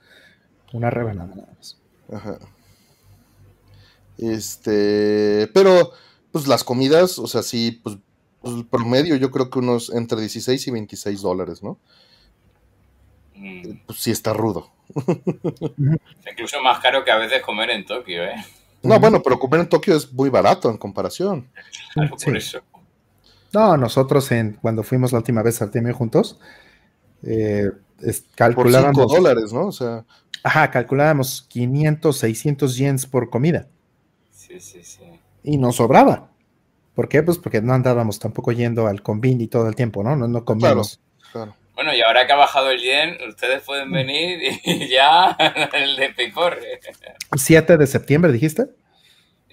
Una 0.72 0.90
rebanada 0.90 1.34
nada 1.34 1.48
más. 1.56 1.78
Ajá. 2.12 2.38
Este, 4.18 5.50
pero, 5.54 5.92
pues 6.30 6.46
las 6.46 6.62
comidas, 6.62 7.18
o 7.18 7.26
sea, 7.26 7.42
sí, 7.42 7.80
pues, 7.82 7.96
pues 8.40 8.54
promedio 8.70 9.16
yo 9.16 9.30
creo 9.30 9.50
que 9.50 9.58
unos 9.58 9.90
entre 9.90 10.20
16 10.20 10.66
y 10.66 10.70
26 10.70 11.22
dólares, 11.22 11.62
¿no? 11.62 11.78
Mm. 13.44 13.80
Pues 13.86 13.98
sí 13.98 14.10
está 14.10 14.32
rudo. 14.32 14.70
Incluso 16.30 16.62
más 16.62 16.80
caro 16.80 17.04
que 17.04 17.10
a 17.10 17.18
veces 17.18 17.42
comer 17.42 17.70
en 17.70 17.84
Tokio, 17.84 18.24
¿eh? 18.24 18.34
No, 18.82 18.98
bueno, 18.98 19.22
pero 19.22 19.38
comer 19.38 19.60
en 19.60 19.68
Tokio 19.68 19.94
es 19.94 20.10
muy 20.12 20.30
barato 20.30 20.70
en 20.70 20.78
comparación. 20.78 21.48
por 21.94 22.36
eso. 22.36 22.60
No, 23.52 23.76
nosotros 23.76 24.30
en, 24.32 24.54
cuando 24.54 24.82
fuimos 24.82 25.12
la 25.12 25.18
última 25.18 25.42
vez 25.42 25.60
al 25.60 25.70
Temio 25.70 25.94
juntos, 25.94 26.40
eh, 27.22 27.70
calculábamos... 28.34 28.96
Por 28.96 29.08
5 29.10 29.14
dólares, 29.14 29.52
¿no? 29.52 29.66
O 29.66 29.72
sea... 29.72 30.04
Ajá, 30.42 30.70
calculábamos 30.70 31.46
500, 31.48 32.16
600 32.16 32.76
yens 32.76 33.06
por 33.06 33.30
comida. 33.30 33.68
Sí, 34.30 34.60
sí, 34.60 34.82
sí. 34.82 35.02
Y 35.42 35.56
nos 35.56 35.76
sobraba. 35.76 36.30
¿Por 36.94 37.08
qué? 37.08 37.22
Pues 37.22 37.38
porque 37.38 37.62
no 37.62 37.72
andábamos 37.72 38.18
tampoco 38.18 38.52
yendo 38.52 38.86
al 38.86 39.02
y 39.22 39.46
todo 39.48 39.68
el 39.68 39.74
tiempo, 39.74 40.02
¿no? 40.02 40.16
No, 40.16 40.28
no 40.28 40.44
comíamos. 40.44 41.00
Claro, 41.32 41.54
Bueno, 41.74 41.92
y 41.94 42.00
ahora 42.02 42.26
que 42.26 42.32
ha 42.32 42.36
bajado 42.36 42.70
el 42.70 42.80
yen, 42.80 43.18
ustedes 43.28 43.62
pueden 43.62 43.90
mm. 43.90 43.92
venir 43.92 44.60
y 44.64 44.88
ya 44.88 45.36
el 45.72 45.96
de 45.96 46.10
picor. 46.10 46.60
7 47.36 47.76
de 47.76 47.86
septiembre, 47.86 48.32
dijiste. 48.32 48.66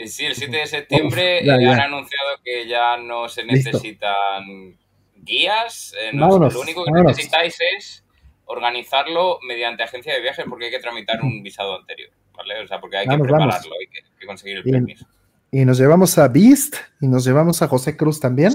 Sí, 0.05 0.25
el 0.25 0.35
7 0.35 0.57
de 0.57 0.67
septiembre 0.67 1.45
eh, 1.45 1.51
han 1.51 1.79
anunciado 1.79 2.29
que 2.43 2.67
ya 2.67 2.97
no 2.97 3.29
se 3.29 3.43
necesitan 3.43 4.77
guías. 5.15 5.93
Eh, 5.99 6.11
lo 6.13 6.37
único 6.37 6.83
que 6.85 6.91
necesitáis 6.91 7.57
es 7.77 8.03
organizarlo 8.45 9.39
mediante 9.47 9.83
agencia 9.83 10.13
de 10.13 10.21
viajes 10.21 10.45
porque 10.49 10.65
hay 10.65 10.71
que 10.71 10.79
tramitar 10.79 11.21
un 11.21 11.41
visado 11.43 11.79
anterior, 11.79 12.09
¿vale? 12.33 12.63
O 12.63 12.67
sea, 12.67 12.79
porque 12.81 12.97
hay 12.97 13.07
que 13.07 13.17
prepararlo, 13.17 13.75
hay 13.79 13.87
que, 13.87 14.25
conseguir 14.25 14.57
el 14.57 14.63
permiso. 14.63 15.05
Y 15.51 15.65
nos 15.65 15.77
llevamos 15.77 16.17
a 16.17 16.27
Beast 16.27 16.75
y 16.99 17.07
nos 17.07 17.25
llevamos 17.25 17.61
a 17.61 17.67
José 17.67 17.95
Cruz 17.95 18.19
también. 18.19 18.53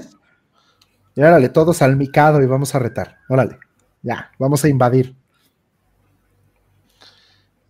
Y 1.17 1.23
órale, 1.23 1.49
todos 1.49 1.81
al 1.81 1.97
micado 1.97 2.43
y 2.43 2.47
vamos 2.47 2.75
a 2.75 2.79
retar. 2.79 3.19
Órale, 3.29 3.59
ya, 4.03 4.31
vamos 4.39 4.63
a 4.65 4.69
invadir. 4.69 5.17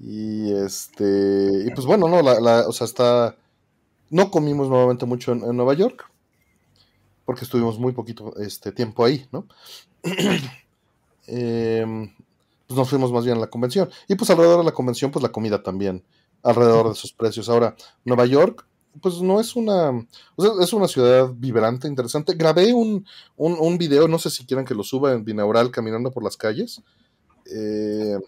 Y 0.01 0.53
este, 0.53 1.65
y 1.65 1.71
pues 1.71 1.87
bueno, 1.87 2.09
no, 2.09 2.21
la, 2.23 2.69
o 2.69 2.73
sea, 2.73 2.85
está, 2.85 3.37
no 4.11 4.31
comimos 4.31 4.69
nuevamente 4.69 5.07
mucho 5.07 5.33
en, 5.33 5.45
en, 5.45 5.57
Nueva 5.57 5.75
York, 5.75 6.11
porque 7.25 7.45
estuvimos 7.45 7.79
muy 7.79 7.93
poquito 7.93 8.35
este, 8.37 8.73
tiempo 8.73 9.05
ahí, 9.05 9.27
¿no? 9.33 9.47
Em, 11.29 12.15
pues 12.69 12.79
nos 12.79 12.89
fuimos 12.89 13.11
más 13.11 13.25
bien 13.25 13.37
a 13.37 13.41
la 13.41 13.47
convención. 13.49 13.91
Y 14.07 14.15
pues 14.15 14.31
alrededor 14.31 14.59
de 14.59 14.65
la 14.65 14.73
convención, 14.73 15.11
pues 15.11 15.25
la 15.25 15.31
comida 15.31 15.61
también, 15.61 16.05
alrededor 16.45 16.89
de 16.89 16.95
sus 16.95 17.13
precios. 17.13 17.49
Ahora, 17.49 17.75
Nueva 18.05 18.27
York, 18.27 18.65
pues 19.01 19.21
no 19.21 19.41
es 19.41 19.57
una, 19.57 19.91
o 19.91 20.43
sea, 20.43 20.53
es 20.61 20.73
una 20.73 20.89
ciudad 20.89 21.33
vibrante, 21.35 21.89
interesante. 21.89 22.35
Grabé 22.35 22.73
un, 22.73 23.07
un, 23.37 23.79
video, 23.79 24.09
no 24.09 24.19
sé 24.19 24.31
si 24.31 24.45
quieran 24.47 24.65
que 24.65 24.75
lo 24.75 24.83
suba 24.83 25.13
en 25.13 25.25
binaural 25.25 25.71
caminando 25.71 26.11
por 26.11 26.23
las 26.23 26.37
calles. 26.37 26.83
Eh, 27.53 28.19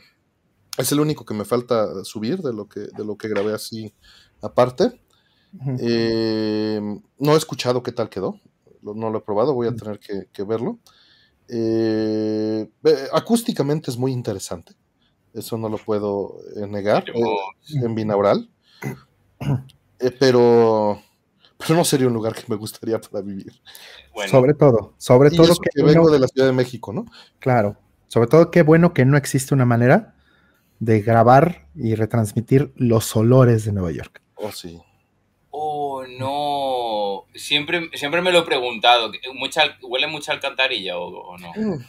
es 0.76 0.92
el 0.92 1.00
único 1.00 1.24
que 1.24 1.34
me 1.34 1.44
falta 1.44 2.04
subir 2.04 2.38
de 2.38 2.52
lo 2.52 2.68
que, 2.68 2.80
de 2.80 3.04
lo 3.04 3.16
que 3.16 3.28
grabé 3.28 3.52
así 3.54 3.92
aparte. 4.42 5.00
Eh, 5.80 6.80
no 7.18 7.32
he 7.32 7.36
escuchado 7.36 7.82
qué 7.82 7.92
tal 7.92 8.10
quedó, 8.10 8.38
no 8.82 9.10
lo 9.10 9.18
he 9.18 9.22
probado, 9.22 9.54
voy 9.54 9.68
a 9.68 9.74
tener 9.74 9.98
que 9.98 10.42
verlo. 10.44 10.78
Eh, 11.48 12.70
acústicamente 13.12 13.90
es 13.90 13.96
muy 13.96 14.12
interesante. 14.12 14.74
Eso 15.32 15.56
no 15.56 15.68
lo 15.68 15.78
puedo 15.78 16.36
negar. 16.68 17.08
Eh, 17.10 17.82
en 17.82 17.94
binaural. 17.94 18.50
Pero, 20.18 21.02
pero 21.58 21.74
no 21.74 21.84
sería 21.84 22.06
un 22.06 22.14
lugar 22.14 22.34
que 22.34 22.44
me 22.48 22.56
gustaría 22.56 23.00
para 23.00 23.22
vivir. 23.22 23.52
Sobre 24.30 24.54
todo, 24.54 24.94
sobre 24.98 25.30
todo 25.30 25.54
que, 25.56 25.82
vengo 25.82 26.10
de 26.10 26.18
la 26.18 26.28
Ciudad 26.28 26.48
de 26.48 26.52
México, 26.52 26.92
¿no? 26.92 27.06
Claro. 27.38 27.76
Sobre 28.08 28.26
todo 28.26 28.50
qué 28.50 28.62
bueno 28.62 28.94
que 28.94 29.04
no 29.04 29.16
existe 29.16 29.54
una 29.54 29.66
manera 29.66 30.14
de 30.80 31.00
grabar 31.00 31.68
y 31.74 31.94
retransmitir 31.94 32.72
los 32.76 33.14
olores 33.16 33.64
de 33.64 33.72
Nueva 33.72 33.92
York. 33.92 34.22
Oh, 34.36 34.52
sí. 34.52 34.80
Oh, 35.50 36.04
no. 36.18 37.26
Siempre, 37.34 37.90
siempre 37.94 38.22
me 38.22 38.32
lo 38.32 38.40
he 38.40 38.44
preguntado. 38.44 39.12
¿Mucha, 39.34 39.62
¿Huele 39.82 40.06
mucha 40.06 40.32
alcantarilla 40.32 40.98
o, 40.98 41.36
no? 41.38 41.52
Mm. 41.54 41.84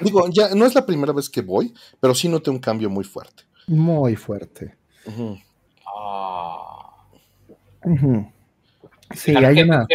Digo, 0.00 0.28
ya 0.30 0.54
no 0.54 0.64
es 0.64 0.74
la 0.74 0.86
primera 0.86 1.12
vez 1.12 1.28
que 1.28 1.40
voy, 1.40 1.74
pero 2.00 2.14
sí 2.14 2.28
noté 2.28 2.50
un 2.50 2.60
cambio 2.60 2.88
muy 2.88 3.04
fuerte. 3.04 3.42
Muy 3.66 4.16
fuerte. 4.16 4.76
Ah. 5.86 6.87
Sí, 9.14 9.34
hay 9.34 9.62
una, 9.62 9.86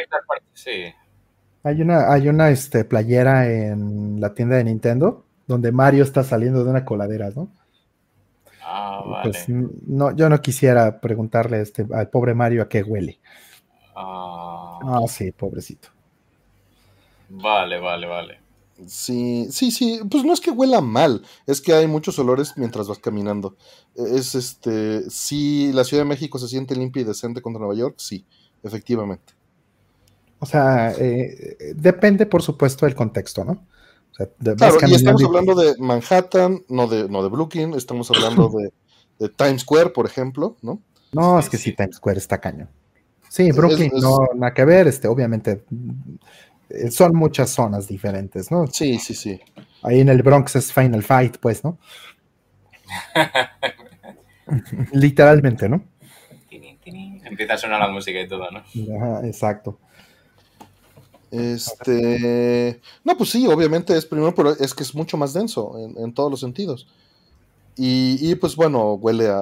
hay 1.64 1.82
una. 1.82 2.12
Hay 2.12 2.28
una, 2.28 2.50
este, 2.50 2.84
playera 2.84 3.50
en 3.50 4.20
la 4.20 4.34
tienda 4.34 4.58
de 4.58 4.64
Nintendo 4.64 5.26
donde 5.48 5.72
Mario 5.72 6.04
está 6.04 6.24
saliendo 6.24 6.64
de 6.64 6.70
una 6.70 6.86
coladera, 6.86 7.30
¿no? 7.36 7.50
Ah, 8.62 9.22
pues 9.24 9.48
no, 9.50 10.16
yo 10.16 10.30
no 10.30 10.42
quisiera 10.42 11.00
preguntarle 11.00 11.62
este, 11.62 11.86
al 11.94 12.10
pobre 12.10 12.34
Mario 12.34 12.64
a 12.64 12.70
qué 12.70 12.82
huele. 12.82 13.20
Ah. 13.96 14.80
ah, 14.82 15.02
sí, 15.08 15.32
pobrecito. 15.32 15.90
Vale, 17.30 17.80
vale, 17.80 18.08
vale. 18.08 18.43
Sí, 18.88 19.48
sí, 19.52 19.72
sí, 19.72 20.00
pues 20.10 20.24
no 20.24 20.34
es 20.34 20.42
que 20.42 20.52
huela 20.52 20.82
mal, 20.82 21.24
es 21.46 21.62
que 21.62 21.74
hay 21.74 21.88
muchos 21.88 22.18
olores 22.20 22.54
mientras 22.56 22.88
vas 22.88 23.00
caminando. 23.00 23.56
Es 23.96 24.36
este, 24.36 25.10
si 25.10 25.72
la 25.74 25.84
Ciudad 25.84 26.04
de 26.04 26.10
México 26.10 26.40
se 26.40 26.48
siente 26.48 26.76
limpia 26.76 27.02
y 27.02 27.06
decente 27.06 27.42
contra 27.42 27.60
Nueva 27.60 27.76
York, 27.76 27.96
sí, 27.98 28.26
efectivamente. 28.64 29.34
O 30.40 30.46
sea, 30.46 30.92
eh, 30.98 31.74
depende 31.76 32.26
por 32.26 32.42
supuesto 32.42 32.86
del 32.86 32.96
contexto, 32.96 33.46
¿no? 33.46 33.66
claro, 34.58 34.78
y 34.88 34.94
estamos 34.94 35.24
hablando 35.24 35.56
de 35.56 35.76
Manhattan, 35.80 36.64
no 36.68 36.88
de, 36.88 37.10
no 37.10 37.24
de 37.24 37.30
Brooklyn, 37.30 37.74
estamos 37.74 38.12
hablando 38.12 38.52
de, 39.20 39.30
Times 39.30 39.62
Square, 39.62 39.92
por 39.92 40.06
ejemplo, 40.06 40.58
¿no? 40.62 40.82
No, 41.14 41.40
es 41.40 41.50
que 41.50 41.58
sí, 41.58 41.74
Times 41.74 41.96
Square 41.96 42.18
está 42.18 42.40
caño. 42.40 42.68
Sí, 43.30 43.52
Brooklyn 43.52 43.92
no 44.00 44.20
nada 44.36 44.54
que 44.54 44.66
ver, 44.66 44.88
este, 44.88 45.08
obviamente 45.08 45.52
eh, 45.52 45.66
son 46.90 47.16
muchas 47.16 47.50
zonas 47.50 47.88
diferentes, 47.88 48.52
¿no? 48.52 48.68
Sí, 48.68 48.98
sí, 49.00 49.14
sí. 49.14 49.40
Ahí 49.82 50.00
en 50.00 50.10
el 50.10 50.22
Bronx 50.24 50.56
es 50.56 50.72
Final 50.72 51.04
Fight, 51.04 51.38
pues, 51.38 51.64
¿no? 51.64 51.78
Literalmente, 54.94 55.70
¿no? 55.70 55.84
Empieza 56.86 57.54
a 57.54 57.58
sonar 57.58 57.80
la 57.80 57.88
música 57.88 58.20
y 58.20 58.28
todo, 58.28 58.50
¿no? 58.52 58.60
Ajá, 58.60 59.26
exacto. 59.26 59.80
Este. 61.32 62.80
No, 63.04 63.18
pues 63.18 63.32
sí, 63.32 63.48
obviamente 63.48 63.98
es 63.98 64.06
primero, 64.06 64.36
pero 64.36 64.52
es 64.52 64.74
que 64.74 64.84
es 64.84 64.94
mucho 64.94 65.18
más 65.18 65.34
denso 65.34 65.76
en, 65.98 66.14
todos 66.14 66.30
los 66.30 66.40
sentidos. 66.40 66.88
Y, 67.76 68.36
pues 68.36 68.56
bueno, 68.56 68.94
huele 68.94 69.28
a, 69.30 69.42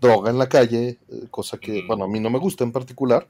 droga 0.00 0.30
en 0.30 0.38
la 0.38 0.48
calle, 0.48 0.98
eh, 1.10 1.26
cosa 1.30 1.58
que, 1.58 1.82
bueno, 1.86 2.04
a 2.04 2.08
mí 2.08 2.20
no 2.20 2.30
me 2.30 2.38
gusta 2.38 2.64
en 2.64 2.72
particular. 2.72 3.26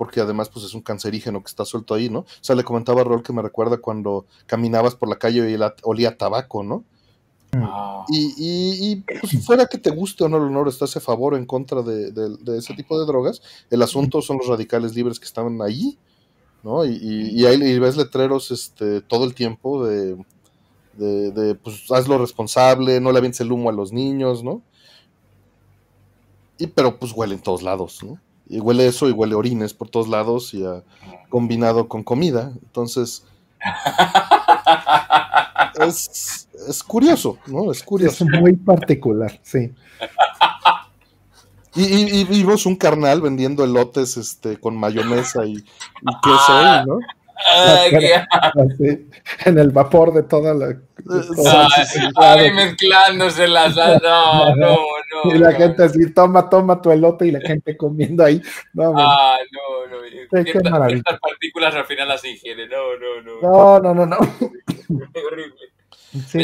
Porque 0.00 0.22
además 0.22 0.48
pues 0.48 0.64
es 0.64 0.72
un 0.72 0.80
cancerígeno 0.80 1.42
que 1.42 1.48
está 1.48 1.66
suelto 1.66 1.92
ahí, 1.92 2.08
¿no? 2.08 2.20
O 2.20 2.26
sea, 2.40 2.56
le 2.56 2.64
comentaba 2.64 3.02
a 3.02 3.04
Rol 3.04 3.22
que 3.22 3.34
me 3.34 3.42
recuerda 3.42 3.76
cuando 3.76 4.24
caminabas 4.46 4.94
por 4.94 5.10
la 5.10 5.16
calle 5.16 5.50
y 5.50 5.58
olía 5.82 6.16
tabaco, 6.16 6.62
¿no? 6.62 6.84
Ah. 7.52 8.06
Y, 8.08 8.32
y, 8.38 8.96
pues, 8.96 9.44
fuera 9.44 9.66
que 9.66 9.76
te 9.76 9.90
guste 9.90 10.24
o 10.24 10.30
no 10.30 10.38
el 10.38 10.44
honor, 10.44 10.68
estás 10.68 10.96
a 10.96 11.00
favor 11.00 11.34
o 11.34 11.36
en 11.36 11.44
contra 11.44 11.82
de, 11.82 12.14
ese 12.56 12.72
tipo 12.72 12.98
de 12.98 13.04
drogas, 13.04 13.42
el 13.68 13.82
asunto 13.82 14.22
son 14.22 14.38
los 14.38 14.46
radicales 14.46 14.94
libres 14.94 15.20
que 15.20 15.26
estaban 15.26 15.60
ahí, 15.60 15.98
¿no? 16.62 16.86
Y, 16.86 16.98
y, 17.34 17.44
ahí 17.44 17.78
ves 17.78 17.98
letreros 17.98 18.50
este, 18.52 19.02
todo 19.02 19.26
el 19.26 19.34
tiempo 19.34 19.84
de, 19.84 20.16
de, 20.94 21.54
pues 21.56 21.92
hazlo 21.92 22.16
responsable, 22.16 23.02
no 23.02 23.12
le 23.12 23.18
avientes 23.18 23.42
el 23.42 23.52
humo 23.52 23.68
a 23.68 23.74
los 23.74 23.92
niños, 23.92 24.42
¿no? 24.42 24.62
Y 26.56 26.68
pero 26.68 26.98
pues 26.98 27.12
huele 27.12 27.34
en 27.34 27.42
todos 27.42 27.60
lados, 27.60 28.02
¿no? 28.02 28.18
Y 28.50 28.60
huele 28.60 28.86
eso 28.86 29.08
y 29.08 29.12
huele 29.12 29.34
orines 29.34 29.72
por 29.72 29.88
todos 29.88 30.08
lados 30.08 30.52
y 30.52 30.64
combinado 31.28 31.88
con 31.88 32.02
comida, 32.02 32.52
entonces... 32.62 33.24
es, 35.86 36.48
es 36.68 36.82
curioso, 36.82 37.38
¿no? 37.46 37.70
Es 37.70 37.82
curioso. 37.82 38.24
Es 38.24 38.40
muy 38.40 38.56
particular, 38.56 39.38
sí. 39.42 39.72
Y, 41.76 42.24
vimos 42.24 42.66
un 42.66 42.74
carnal 42.74 43.20
vendiendo 43.20 43.62
elotes 43.62 44.16
este, 44.16 44.58
con 44.58 44.76
mayonesa 44.76 45.46
y, 45.46 45.62
queso, 45.62 46.98
¿no? 48.54 48.68
en 49.46 49.58
el 49.58 49.70
vapor 49.70 50.12
de 50.12 50.22
toda 50.22 50.54
la. 50.54 50.76
ay, 52.16 52.52
mezclándose 52.52 53.48
las. 53.48 53.74
No, 54.02 54.54
no, 54.56 54.76
no. 54.76 55.34
Y 55.34 55.38
la 55.38 55.52
gente 55.52 55.84
así, 55.84 56.12
toma, 56.12 56.48
toma 56.48 56.80
tu 56.80 56.90
elote 56.90 57.26
y 57.26 57.30
la 57.30 57.40
gente 57.40 57.76
comiendo 57.76 58.24
ahí. 58.24 58.40
No, 58.72 58.94
ah, 58.96 59.36
no, 59.52 59.96
no. 59.96 60.44
Qué, 60.44 60.50
Estas 60.50 61.20
partículas 61.20 61.74
al 61.74 61.86
final 61.86 62.08
las 62.08 62.24
ingiere. 62.24 62.68
No, 62.68 62.96
no, 62.98 63.22
no. 63.22 63.40
No, 63.40 63.80
no, 63.80 63.94
no, 63.94 64.06
no. 64.06 64.16
horrible. 64.18 65.70
Sí, 66.26 66.40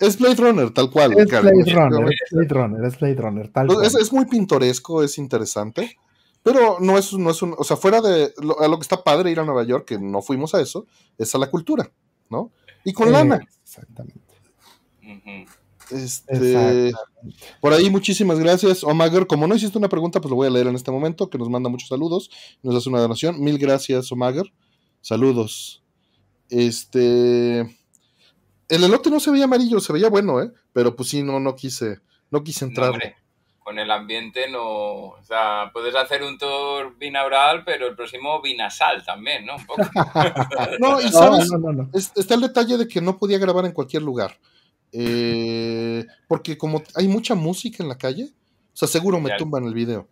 es, 0.00 0.18
Blade 0.18 0.36
Runner, 0.36 0.70
tal 0.70 0.90
cual. 0.90 1.18
Es 1.18 1.26
Blade 1.26 1.72
Runner, 1.72 2.12
es 2.12 2.30
Blade 2.30 2.48
Runner, 2.48 2.84
es 2.84 2.98
Blade 2.98 3.14
Runner, 3.14 3.48
tal 3.48 3.66
cual. 3.66 3.84
Es, 3.84 4.12
muy 4.12 4.26
pintoresco, 4.26 5.02
es 5.02 5.18
interesante, 5.18 5.98
pero 6.46 6.78
no 6.78 6.96
es, 6.96 7.12
no 7.12 7.28
es 7.28 7.42
un, 7.42 7.56
o 7.58 7.64
sea, 7.64 7.76
fuera 7.76 8.00
de 8.00 8.32
lo, 8.40 8.60
a 8.60 8.68
lo 8.68 8.76
que 8.76 8.82
está 8.82 9.02
padre 9.02 9.32
ir 9.32 9.40
a 9.40 9.44
Nueva 9.44 9.64
York, 9.64 9.84
que 9.84 9.98
no 9.98 10.22
fuimos 10.22 10.54
a 10.54 10.60
eso, 10.60 10.86
es 11.18 11.34
a 11.34 11.38
la 11.38 11.50
cultura, 11.50 11.90
¿no? 12.30 12.52
Y 12.84 12.92
con 12.92 13.10
lana. 13.10 13.40
Exactamente. 13.64 14.20
Este, 15.90 16.92
por 17.60 17.72
ahí, 17.72 17.90
muchísimas 17.90 18.38
gracias. 18.38 18.84
Omager, 18.84 19.26
como 19.26 19.48
no 19.48 19.56
hiciste 19.56 19.76
una 19.76 19.88
pregunta, 19.88 20.20
pues 20.20 20.30
lo 20.30 20.36
voy 20.36 20.46
a 20.46 20.50
leer 20.50 20.68
en 20.68 20.76
este 20.76 20.92
momento, 20.92 21.28
que 21.28 21.36
nos 21.36 21.50
manda 21.50 21.68
muchos 21.68 21.88
saludos, 21.88 22.30
nos 22.62 22.76
hace 22.76 22.90
una 22.90 23.00
donación. 23.00 23.42
Mil 23.42 23.58
gracias, 23.58 24.12
Omager. 24.12 24.46
Saludos. 25.00 25.82
Este 26.48 27.58
el 28.68 28.84
elote 28.84 29.10
no 29.10 29.18
se 29.18 29.32
veía 29.32 29.46
amarillo, 29.46 29.80
se 29.80 29.92
veía 29.92 30.08
bueno, 30.08 30.40
¿eh? 30.40 30.52
Pero 30.72 30.94
pues 30.94 31.08
sí, 31.08 31.24
no, 31.24 31.40
no 31.40 31.56
quise, 31.56 31.98
no 32.30 32.44
quise 32.44 32.66
entrar. 32.66 32.94
Con 33.66 33.80
el 33.80 33.90
ambiente 33.90 34.48
no, 34.48 34.62
o 34.62 35.22
sea, 35.24 35.70
puedes 35.72 35.92
hacer 35.96 36.22
un 36.22 36.38
tour 36.38 36.96
binaural, 37.00 37.64
pero 37.64 37.88
el 37.88 37.96
próximo 37.96 38.40
binasal 38.40 39.04
también, 39.04 39.44
¿no? 39.44 39.56
Un 39.56 39.66
poco. 39.66 39.82
no, 40.78 41.00
y 41.00 41.08
sabes, 41.08 41.50
está 42.14 42.34
el 42.36 42.42
detalle 42.42 42.76
de 42.78 42.86
que 42.86 43.00
no 43.00 43.18
podía 43.18 43.38
grabar 43.38 43.64
en 43.64 43.72
cualquier 43.72 44.04
lugar. 44.04 44.38
Eh, 44.92 46.06
porque 46.28 46.56
como 46.56 46.80
hay 46.94 47.08
mucha 47.08 47.34
música 47.34 47.82
en 47.82 47.88
la 47.88 47.98
calle, 47.98 48.30
o 48.72 48.76
sea, 48.76 48.86
seguro 48.86 49.18
me 49.18 49.36
tumban 49.36 49.64
el 49.64 49.74
video. 49.74 50.06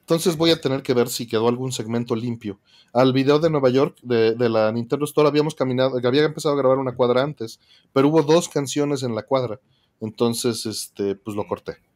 Entonces 0.00 0.36
voy 0.36 0.50
a 0.50 0.60
tener 0.60 0.82
que 0.82 0.92
ver 0.92 1.08
si 1.08 1.28
quedó 1.28 1.46
algún 1.46 1.70
segmento 1.70 2.16
limpio. 2.16 2.58
Al 2.92 3.12
video 3.12 3.38
de 3.38 3.50
Nueva 3.50 3.70
York 3.70 3.98
de, 4.02 4.34
la 4.48 4.72
Nintendo 4.72 5.04
Store 5.04 5.28
habíamos 5.28 5.54
caminado, 5.54 6.00
había 6.04 6.24
empezado 6.24 6.56
a 6.56 6.58
grabar 6.58 6.78
una 6.78 6.96
cuadra 6.96 7.22
antes, 7.22 7.60
pero 7.92 8.08
hubo 8.08 8.24
dos 8.24 8.48
canciones 8.48 9.04
en 9.04 9.14
la 9.14 9.22
cuadra. 9.22 9.60
Entonces, 10.00 10.66
este, 10.66 11.14
pues 11.14 11.36
lo 11.36 11.46
corté, 11.46 11.76
¿no? 11.86 11.95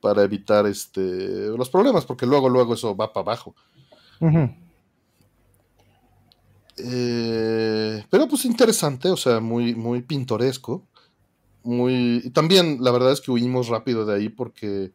Para 0.00 0.22
evitar 0.22 0.66
este 0.66 1.48
los 1.56 1.70
problemas, 1.70 2.04
porque 2.04 2.26
luego, 2.26 2.48
luego 2.48 2.74
eso 2.74 2.96
va 2.96 3.12
para 3.12 3.22
abajo. 3.22 3.54
Eh, 6.78 8.04
pero 8.10 8.28
pues 8.28 8.44
interesante, 8.44 9.08
o 9.08 9.16
sea, 9.16 9.40
muy, 9.40 9.74
muy 9.74 10.02
pintoresco. 10.02 10.86
Muy. 11.62 12.22
Y 12.24 12.30
también, 12.30 12.78
la 12.80 12.90
verdad 12.90 13.12
es 13.12 13.20
que 13.20 13.30
huimos 13.30 13.68
rápido 13.68 14.04
de 14.04 14.14
ahí 14.14 14.28
porque 14.28 14.92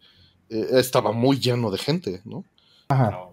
eh, 0.49 0.67
estaba 0.73 1.11
muy 1.11 1.39
lleno 1.39 1.71
de 1.71 1.77
gente, 1.77 2.21
¿no? 2.23 2.45
Ajá. 2.87 3.31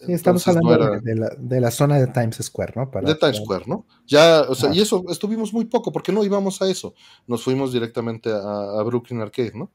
Sí, 0.00 0.12
estamos 0.12 0.46
hablando 0.46 1.00
de, 1.00 1.60
la, 1.60 1.70
zona 1.72 1.98
de 1.98 2.06
Times 2.06 2.36
Square, 2.40 2.74
¿no? 2.76 2.88
de 3.02 3.16
Times 3.16 3.38
Square, 3.38 3.64
¿no? 3.66 3.84
Ya, 4.06 4.42
o 4.48 4.54
sea, 4.54 4.72
y 4.72 4.80
eso 4.80 5.04
estuvimos 5.08 5.52
muy 5.52 5.64
poco, 5.64 5.90
porque 5.90 6.12
no 6.12 6.22
íbamos 6.22 6.62
a 6.62 6.70
eso. 6.70 6.94
Nos 7.26 7.42
fuimos 7.42 7.72
directamente 7.72 8.30
a, 8.30 8.80
Brooklyn 8.84 9.20
Arcade, 9.20 9.52
¿no? 9.56 9.70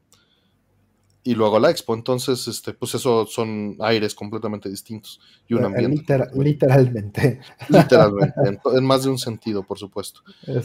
Y 1.26 1.34
luego 1.34 1.58
la 1.58 1.70
expo. 1.70 1.94
Entonces, 1.94 2.46
este, 2.46 2.74
pues 2.74 2.94
eso 2.94 3.26
son 3.26 3.76
aires 3.80 4.14
completamente 4.14 4.68
distintos. 4.68 5.20
Y 5.48 5.54
un 5.54 5.62
eh, 5.62 5.66
ambiente. 5.66 6.18
literalmente. 6.34 7.40
Literalmente, 7.68 8.34
en, 8.74 8.84
más 8.84 9.04
de 9.04 9.10
un 9.10 9.18
sentido, 9.18 9.62
por 9.62 9.78
supuesto. 9.78 10.20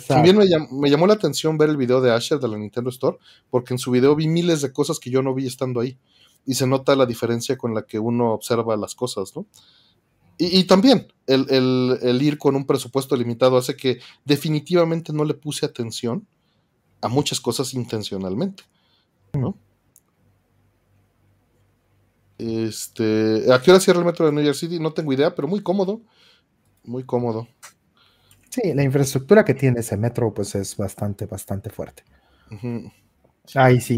También 0.07 0.37
me 0.37 0.45
me 0.71 0.89
llamó 0.89 1.07
la 1.07 1.13
atención 1.13 1.57
ver 1.57 1.69
el 1.69 1.77
video 1.77 2.01
de 2.01 2.11
Asher 2.11 2.39
de 2.39 2.49
la 2.49 2.57
Nintendo 2.57 2.89
Store, 2.89 3.17
porque 3.49 3.73
en 3.73 3.79
su 3.79 3.89
video 3.91 4.15
vi 4.15 4.27
miles 4.27 4.61
de 4.61 4.73
cosas 4.73 4.99
que 4.99 5.09
yo 5.09 5.21
no 5.21 5.33
vi 5.33 5.47
estando 5.47 5.79
ahí 5.79 5.97
y 6.45 6.55
se 6.55 6.67
nota 6.67 6.95
la 6.95 7.05
diferencia 7.05 7.57
con 7.57 7.73
la 7.73 7.83
que 7.83 7.99
uno 7.99 8.33
observa 8.33 8.75
las 8.75 8.95
cosas, 8.95 9.35
¿no? 9.35 9.45
Y, 10.41 10.63
también 10.63 11.11
el, 11.27 12.19
ir 12.21 12.37
con 12.37 12.55
un 12.55 12.65
presupuesto 12.65 13.17
limitado 13.17 13.57
hace 13.57 13.75
que 13.75 13.99
definitivamente 14.23 15.11
no 15.11 15.25
le 15.25 15.33
puse 15.33 15.65
atención 15.65 16.25
a 17.01 17.09
muchas 17.09 17.41
cosas 17.41 17.73
intencionalmente, 17.73 18.63
¿no? 19.33 19.57
Este, 22.39 23.51
¿A 23.53 23.61
qué 23.61 23.69
hora 23.69 23.79
cierra 23.81 23.99
el 23.99 24.05
metro 24.05 24.25
de 24.25 24.31
New 24.31 24.43
York 24.43 24.57
City? 24.57 24.79
No 24.79 24.93
tengo 24.93 25.11
idea, 25.11 25.35
pero 25.35 25.47
muy 25.47 25.61
cómodo. 25.61 26.01
Muy 26.85 27.03
cómodo. 27.03 27.47
Sí, 28.49 28.73
la 28.73 28.83
infraestructura 28.83 29.43
que 29.45 29.53
tiene 29.53 29.81
ese 29.81 29.97
metro, 29.97 30.33
pues 30.33 30.55
es 30.55 30.75
bastante, 30.75 31.25
bastante 31.25 31.69
fuerte. 31.69 32.03
Ahí 33.53 33.81
sí 33.81 33.97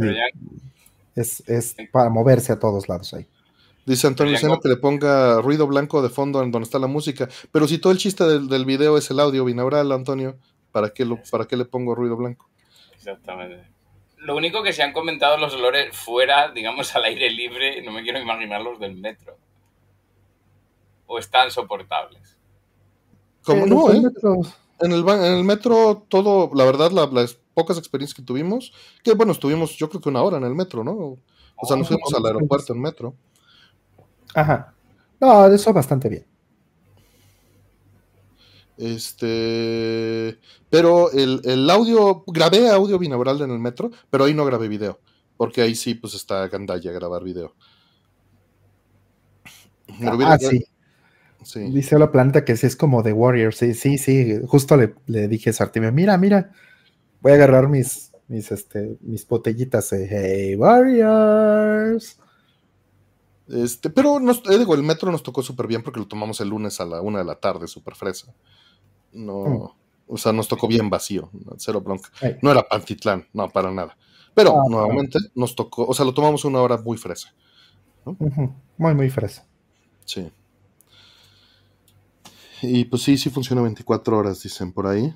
es, 1.15 1.75
para 1.91 2.09
moverse 2.09 2.51
a 2.51 2.59
todos 2.59 2.89
lados 2.89 3.13
ahí. 3.13 3.27
Dice 3.85 4.07
Antonio 4.07 4.37
Seno 4.37 4.59
que 4.59 4.69
le 4.69 4.77
ponga 4.77 5.41
ruido 5.41 5.67
blanco 5.67 6.01
de 6.01 6.09
fondo 6.09 6.43
en 6.43 6.51
donde 6.51 6.65
está 6.65 6.79
la 6.79 6.87
música. 6.87 7.29
Pero 7.51 7.67
si 7.67 7.77
todo 7.77 7.93
el 7.93 7.99
chiste 7.99 8.23
del, 8.25 8.47
del 8.47 8.65
video 8.65 8.97
es 8.97 9.09
el 9.11 9.19
audio 9.19 9.45
binaural, 9.45 9.91
Antonio, 9.91 10.37
¿para 10.71 10.89
qué, 10.89 11.05
lo, 11.05 11.19
¿para 11.29 11.45
qué 11.45 11.57
le 11.57 11.65
pongo 11.65 11.95
ruido 11.95 12.15
blanco? 12.15 12.49
Exactamente. 12.93 13.80
Lo 14.21 14.35
único 14.35 14.61
que 14.63 14.73
se 14.73 14.83
han 14.83 14.93
comentado 14.93 15.37
los 15.37 15.53
olores 15.55 15.95
fuera, 15.95 16.51
digamos, 16.51 16.95
al 16.95 17.05
aire 17.05 17.29
libre, 17.29 17.81
no 17.81 17.91
me 17.91 18.03
quiero 18.03 18.19
imaginar 18.19 18.61
los 18.61 18.79
del 18.79 18.95
metro. 18.95 19.37
O 21.07 21.17
están 21.17 21.49
soportables. 21.51 22.37
¿Cómo 23.43 23.65
no, 23.65 23.91
eh? 23.91 24.01
En 24.79 24.91
el, 24.91 25.07
en 25.07 25.33
el 25.33 25.43
metro 25.43 26.05
todo, 26.07 26.51
la 26.55 26.65
verdad, 26.65 26.91
la, 26.91 27.05
la, 27.07 27.27
pocas 27.53 27.77
experiencias 27.77 28.15
que 28.15 28.23
tuvimos, 28.23 28.73
que 29.03 29.13
bueno, 29.13 29.31
estuvimos 29.31 29.75
yo 29.77 29.89
creo 29.89 30.01
que 30.01 30.09
una 30.09 30.23
hora 30.23 30.37
en 30.37 30.43
el 30.43 30.55
metro, 30.55 30.83
¿no? 30.83 31.17
O 31.55 31.65
sea, 31.67 31.77
nos 31.77 31.87
oh, 31.87 31.89
fuimos 31.89 32.13
al 32.13 32.25
aeropuerto 32.25 32.73
en 32.73 32.81
metro. 32.81 33.15
Ajá. 34.33 34.73
No, 35.19 35.45
eso 35.47 35.73
bastante 35.73 36.09
bien. 36.09 36.30
Este, 38.81 40.39
pero 40.71 41.11
el, 41.11 41.69
audio, 41.69 42.23
grabé 42.25 42.67
audio 42.67 42.97
binaural 42.97 43.39
en 43.41 43.51
el 43.51 43.59
metro, 43.59 43.91
pero 44.09 44.23
ahí 44.23 44.33
no 44.33 44.43
grabé 44.43 44.67
video, 44.67 44.99
porque 45.37 45.61
ahí 45.61 45.75
sí, 45.75 45.93
pues 45.93 46.15
está 46.15 46.47
gandalla 46.47 46.91
grabar 46.91 47.23
video. 47.23 47.53
Ah, 50.01 50.37
sí. 50.39 50.65
sí. 51.43 51.59
Dice 51.69 51.99
la 51.99 52.11
planta 52.11 52.43
que 52.43 52.57
sí 52.57 52.65
es 52.65 52.75
como 52.75 53.03
The 53.03 53.13
Warriors, 53.13 53.57
sí, 53.57 53.75
sí, 53.75 53.99
sí, 53.99 54.39
justo 54.47 54.75
le, 54.75 54.95
le 55.05 55.27
dije 55.27 55.51
a 55.51 55.53
Sartime, 55.53 55.91
mira, 55.91 56.17
mira, 56.17 56.51
voy 57.21 57.33
a 57.33 57.35
agarrar 57.35 57.67
mis, 57.69 58.11
mis, 58.27 58.51
este, 58.51 58.97
mis 59.01 59.27
botellitas 59.27 59.91
de 59.91 60.07
Hey 60.07 60.55
Warriors. 60.55 62.17
Este, 63.47 63.91
pero 63.91 64.19
nos, 64.19 64.41
eh, 64.49 64.57
digo, 64.57 64.73
el 64.73 64.81
metro 64.81 65.11
nos 65.11 65.21
tocó 65.21 65.43
súper 65.43 65.67
bien 65.67 65.83
porque 65.83 65.99
lo 65.99 66.07
tomamos 66.07 66.41
el 66.41 66.49
lunes 66.49 66.79
a 66.79 66.85
la 66.85 67.01
una 67.01 67.19
de 67.19 67.25
la 67.25 67.35
tarde, 67.35 67.67
súper 67.67 67.93
fresa. 67.93 68.33
No, 69.13 69.43
mm. 69.43 70.13
o 70.13 70.17
sea, 70.17 70.31
nos 70.31 70.47
tocó 70.47 70.67
bien 70.67 70.89
vacío, 70.89 71.29
cero 71.57 71.81
bronca. 71.81 72.09
No 72.41 72.51
era 72.51 72.67
Pantitlán, 72.67 73.27
no, 73.33 73.49
para 73.49 73.71
nada. 73.71 73.97
Pero 74.33 74.59
ah, 74.59 74.63
nuevamente 74.69 75.19
nos 75.35 75.55
tocó, 75.55 75.85
o 75.85 75.93
sea, 75.93 76.05
lo 76.05 76.13
tomamos 76.13 76.45
una 76.45 76.61
hora 76.61 76.77
muy 76.77 76.97
fresa. 76.97 77.33
Muy, 78.77 78.93
muy 78.93 79.09
fresa. 79.09 79.45
Sí. 80.05 80.31
Y 82.61 82.85
pues 82.85 83.01
sí, 83.01 83.17
sí 83.17 83.29
funciona 83.29 83.61
24 83.61 84.17
horas, 84.17 84.41
dicen 84.41 84.71
por 84.71 84.87
ahí. 84.87 85.13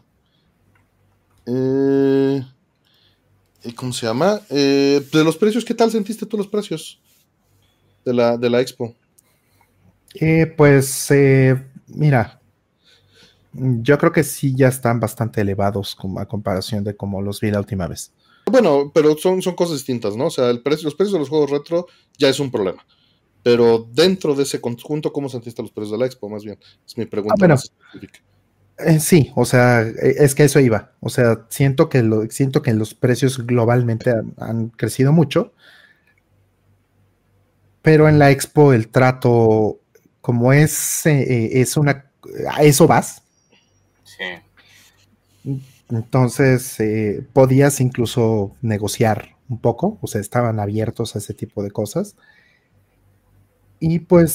Eh, 1.45 2.43
¿Cómo 3.75 3.93
se 3.93 4.05
llama? 4.05 4.41
Eh, 4.49 5.05
de 5.11 5.23
los 5.23 5.37
precios, 5.37 5.63
¿qué 5.63 5.73
tal 5.73 5.91
sentiste 5.91 6.25
tú 6.25 6.37
los 6.37 6.47
precios 6.47 7.01
de 8.03 8.13
la, 8.13 8.37
de 8.37 8.49
la 8.49 8.61
expo? 8.61 8.95
Eh, 10.15 10.45
pues, 10.45 11.09
eh, 11.11 11.61
mira, 11.87 12.39
yo 13.57 13.97
creo 13.97 14.11
que 14.11 14.23
sí 14.23 14.53
ya 14.55 14.67
están 14.67 14.99
bastante 14.99 15.41
elevados 15.41 15.97
a 16.17 16.25
comparación 16.25 16.83
de 16.83 16.95
como 16.95 17.21
los 17.21 17.39
vi 17.39 17.51
la 17.51 17.59
última 17.59 17.87
vez. 17.87 18.11
Bueno, 18.45 18.91
pero 18.93 19.17
son, 19.17 19.41
son 19.41 19.55
cosas 19.55 19.77
distintas, 19.77 20.15
¿no? 20.15 20.27
O 20.27 20.29
sea, 20.29 20.49
el 20.49 20.61
precio, 20.61 20.85
los 20.85 20.95
precios 20.95 21.13
de 21.13 21.19
los 21.19 21.29
juegos 21.29 21.49
retro 21.49 21.87
ya 22.17 22.29
es 22.29 22.39
un 22.39 22.51
problema. 22.51 22.85
Pero 23.43 23.87
dentro 23.91 24.35
de 24.35 24.43
ese 24.43 24.59
conjunto, 24.59 25.13
¿cómo 25.13 25.29
sentiste 25.29 25.61
los 25.61 25.71
precios 25.71 25.91
de 25.91 25.97
la 25.99 26.05
expo? 26.05 26.29
Más 26.29 26.43
bien, 26.43 26.57
es 26.85 26.97
mi 26.97 27.05
pregunta 27.05 27.45
ah, 27.45 27.47
más 27.47 27.63
específica. 27.63 28.19
Eh, 28.77 28.99
sí, 28.99 29.31
o 29.35 29.45
sea, 29.45 29.81
e, 29.81 30.15
es 30.19 30.35
que 30.35 30.43
eso 30.43 30.59
iba. 30.59 30.91
O 30.99 31.09
sea, 31.09 31.45
siento 31.49 31.89
que, 31.89 32.03
lo, 32.03 32.29
siento 32.29 32.61
que 32.61 32.73
los 32.73 32.93
precios 32.93 33.45
globalmente 33.45 34.13
han, 34.37 34.69
crecido 34.69 35.13
mucho. 35.13 35.53
Pero 37.81 38.09
en 38.09 38.19
la 38.19 38.31
expo 38.31 38.73
el 38.73 38.87
trato, 38.89 39.79
como 40.21 40.51
es, 40.51 41.05
eh, 41.05 41.61
es 41.61 41.77
una... 41.77 42.11
A 42.51 42.63
eso 42.63 42.87
vas. 42.87 43.21
Entonces, 45.89 46.80
eh, 46.80 47.26
podías 47.34 47.80
incluso 47.80 48.55
negociar 48.61 49.36
un 49.49 49.59
poco, 49.59 49.99
o 50.01 50.07
sea, 50.07 50.22
estaban 50.22 50.59
abiertos 50.59 51.16
a 51.16 51.20
ese 51.20 51.34
tipo 51.34 51.63
de 51.63 51.72
cosas. 51.72 52.16
Y 53.80 53.99
pues 53.99 54.32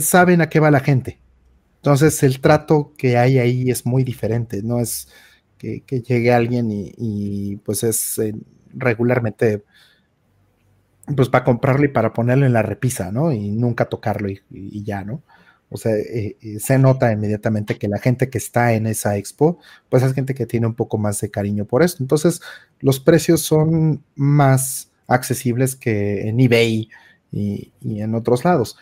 saben 0.00 0.40
a 0.40 0.48
qué 0.48 0.60
va 0.60 0.70
la 0.70 0.80
gente. 0.80 1.18
Entonces 1.76 2.22
el 2.22 2.40
trato 2.40 2.92
que 2.96 3.18
hay 3.18 3.38
ahí 3.38 3.70
es 3.70 3.86
muy 3.86 4.04
diferente, 4.04 4.62
no 4.62 4.78
es 4.78 5.08
que, 5.58 5.82
llegue 6.06 6.32
alguien 6.32 6.68
y, 6.70 7.56
pues 7.64 7.82
es 7.84 8.18
eh, 8.18 8.34
regularmente 8.74 9.64
pues 11.16 11.28
para 11.28 11.44
comprarlo 11.44 11.84
y 11.84 11.88
para 11.88 12.12
ponerlo 12.12 12.46
en 12.46 12.52
la 12.52 12.62
repisa, 12.62 13.10
¿no? 13.10 13.32
Y 13.32 13.50
nunca 13.50 13.86
tocarlo 13.86 14.28
y, 14.28 14.84
ya, 14.84 15.04
¿no? 15.04 15.22
O 15.72 15.76
sea, 15.76 15.94
eh, 15.94 16.36
eh, 16.40 16.60
se 16.60 16.78
nota 16.78 17.12
inmediatamente 17.12 17.78
que 17.78 17.88
la 17.88 17.98
gente 17.98 18.30
que 18.30 18.38
está 18.38 18.74
en 18.74 18.86
esa 18.86 19.16
expo, 19.16 19.58
pues 19.88 20.02
es 20.02 20.12
gente 20.14 20.34
que 20.34 20.46
tiene 20.46 20.66
un 20.66 20.74
poco 20.74 20.98
más 20.98 21.20
de 21.20 21.30
cariño 21.30 21.64
por 21.64 21.82
esto. 21.82 22.02
Entonces, 22.02 22.40
los 22.80 23.00
precios 23.00 23.40
son 23.40 24.04
más 24.14 24.90
accesibles 25.06 25.76
que 25.76 26.28
en 26.28 26.40
eBay 26.40 26.88
y 27.30 27.72
en 27.82 28.14
otros 28.14 28.44
lados. 28.44 28.76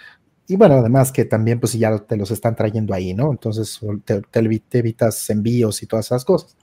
Y 0.51 0.57
bueno, 0.57 0.75
además 0.75 1.13
que 1.13 1.25
también 1.25 1.61
pues 1.61 1.75
ya 1.75 1.97
te 2.01 2.17
los 2.17 2.33
están 2.33 2.57
trayendo 2.57 2.93
ahí, 2.93 3.15
¿no? 3.15 3.31
Entonces 3.31 3.79
te, 4.05 4.21
evitas 4.73 5.31
envíos 5.31 5.81
y 5.81 5.87
todas 5.87 6.07
esas 6.07 6.25
cosas. 6.25 6.57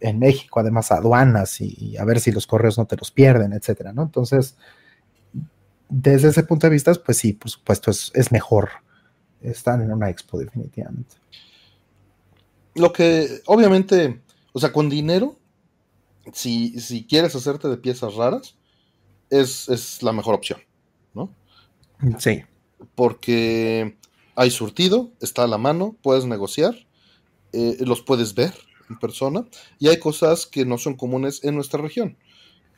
En, 0.00 0.18
México, 0.18 0.58
además, 0.58 0.90
aduanas 0.90 1.60
y, 1.60 1.96
a 1.96 2.04
ver 2.04 2.18
si 2.18 2.32
los 2.32 2.48
correos 2.48 2.76
no 2.76 2.84
te 2.84 2.96
los 2.96 3.12
pierden, 3.12 3.52
etcétera, 3.52 3.92
¿no? 3.92 4.02
Entonces, 4.02 4.56
desde 5.88 6.30
ese 6.30 6.42
punto 6.42 6.66
de 6.66 6.72
vista, 6.72 6.92
pues 6.94 7.16
sí, 7.16 7.34
por 7.34 7.48
supuesto, 7.48 7.92
es, 7.92 8.10
es 8.12 8.32
mejor 8.32 8.70
estar 9.44 9.80
en 9.80 9.92
una 9.92 10.10
expo, 10.10 10.38
definitivamente. 10.38 11.16
Lo 12.74 12.92
que, 12.92 13.42
obviamente, 13.46 14.22
o 14.52 14.58
sea, 14.58 14.72
con 14.72 14.88
dinero, 14.88 15.36
si, 16.32 16.78
si 16.80 17.04
quieres 17.04 17.34
hacerte 17.34 17.68
de 17.68 17.76
piezas 17.76 18.14
raras, 18.14 18.56
es, 19.30 19.68
es 19.68 20.02
la 20.02 20.12
mejor 20.12 20.34
opción, 20.34 20.60
¿no? 21.14 21.30
Sí 22.18 22.42
porque 22.94 23.96
hay 24.34 24.50
surtido, 24.50 25.12
está 25.20 25.44
a 25.44 25.48
la 25.48 25.58
mano, 25.58 25.96
puedes 26.02 26.24
negociar, 26.24 26.74
eh, 27.52 27.76
los 27.80 28.02
puedes 28.02 28.34
ver 28.34 28.52
en 28.90 28.98
persona, 28.98 29.46
y 29.78 29.88
hay 29.88 29.98
cosas 29.98 30.46
que 30.46 30.64
no 30.64 30.78
son 30.78 30.94
comunes 30.94 31.42
en 31.44 31.54
nuestra 31.54 31.80
región. 31.80 32.16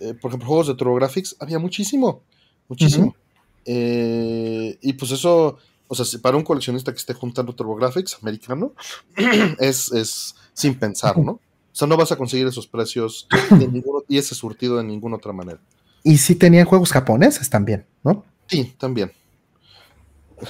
Eh, 0.00 0.14
por 0.14 0.30
ejemplo, 0.30 0.48
juegos 0.48 0.68
de 0.68 0.74
TurboGrafx 0.74 1.36
había 1.40 1.58
muchísimo, 1.58 2.22
muchísimo. 2.68 3.16
Eh, 3.64 4.78
y 4.80 4.92
pues 4.92 5.10
eso, 5.10 5.58
o 5.88 5.94
sea, 5.94 6.20
para 6.20 6.36
un 6.36 6.42
coleccionista 6.42 6.92
que 6.92 6.98
esté 6.98 7.14
juntando 7.14 7.54
TurboGrafx 7.54 8.18
americano, 8.22 8.72
es, 9.58 9.92
es 9.92 10.34
sin 10.52 10.78
pensar, 10.78 11.18
¿no? 11.18 11.32
O 11.32 11.78
sea, 11.78 11.86
no 11.86 11.96
vas 11.96 12.12
a 12.12 12.16
conseguir 12.16 12.46
esos 12.46 12.66
precios 12.66 13.28
y 14.08 14.18
ese 14.18 14.34
surtido 14.34 14.78
de 14.78 14.84
ninguna 14.84 15.16
otra 15.16 15.32
manera. 15.32 15.60
Y 16.02 16.18
sí 16.18 16.34
tenían 16.34 16.66
juegos 16.66 16.92
japoneses 16.92 17.50
también, 17.50 17.84
¿no? 18.02 18.24
Sí, 18.46 18.74
también 18.78 19.12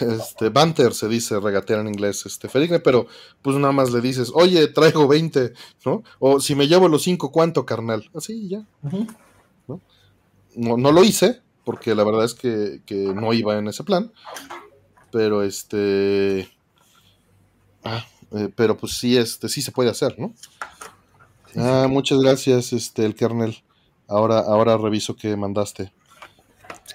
este, 0.00 0.48
banter 0.48 0.92
se 0.94 1.08
dice 1.08 1.38
regatear 1.38 1.80
en 1.80 1.88
inglés, 1.88 2.26
este, 2.26 2.48
Felipe, 2.48 2.80
pero 2.80 3.06
pues 3.42 3.56
nada 3.56 3.72
más 3.72 3.92
le 3.92 4.00
dices, 4.00 4.30
oye, 4.34 4.66
traigo 4.68 5.06
20, 5.06 5.52
¿no? 5.84 6.02
O 6.18 6.40
si 6.40 6.54
me 6.54 6.66
llevo 6.66 6.88
los 6.88 7.02
5, 7.02 7.30
¿cuánto, 7.30 7.64
carnal? 7.64 8.10
Así 8.14 8.48
ya. 8.48 8.66
¿no? 8.82 10.76
¿no? 10.76 10.92
lo 10.92 11.04
hice, 11.04 11.40
porque 11.64 11.94
la 11.94 12.04
verdad 12.04 12.24
es 12.24 12.34
que, 12.34 12.80
no 13.14 13.32
iba 13.32 13.58
en 13.58 13.68
ese 13.68 13.84
plan, 13.84 14.12
pero 15.16 15.42
este... 15.42 16.46
Ah, 17.82 18.04
eh, 18.32 18.50
pero 18.54 18.76
pues 18.76 18.98
sí, 18.98 19.16
este, 19.16 19.48
sí 19.48 19.62
se 19.62 19.72
puede 19.72 19.88
hacer, 19.88 20.14
¿no? 20.18 20.34
Ah, 21.56 21.86
muchas 21.88 22.18
gracias, 22.18 22.74
este, 22.74 23.06
el 23.06 23.14
kernel. 23.14 23.56
Ahora, 24.08 24.40
ahora 24.40 24.76
reviso 24.76 25.16
que 25.16 25.34
mandaste. 25.34 25.90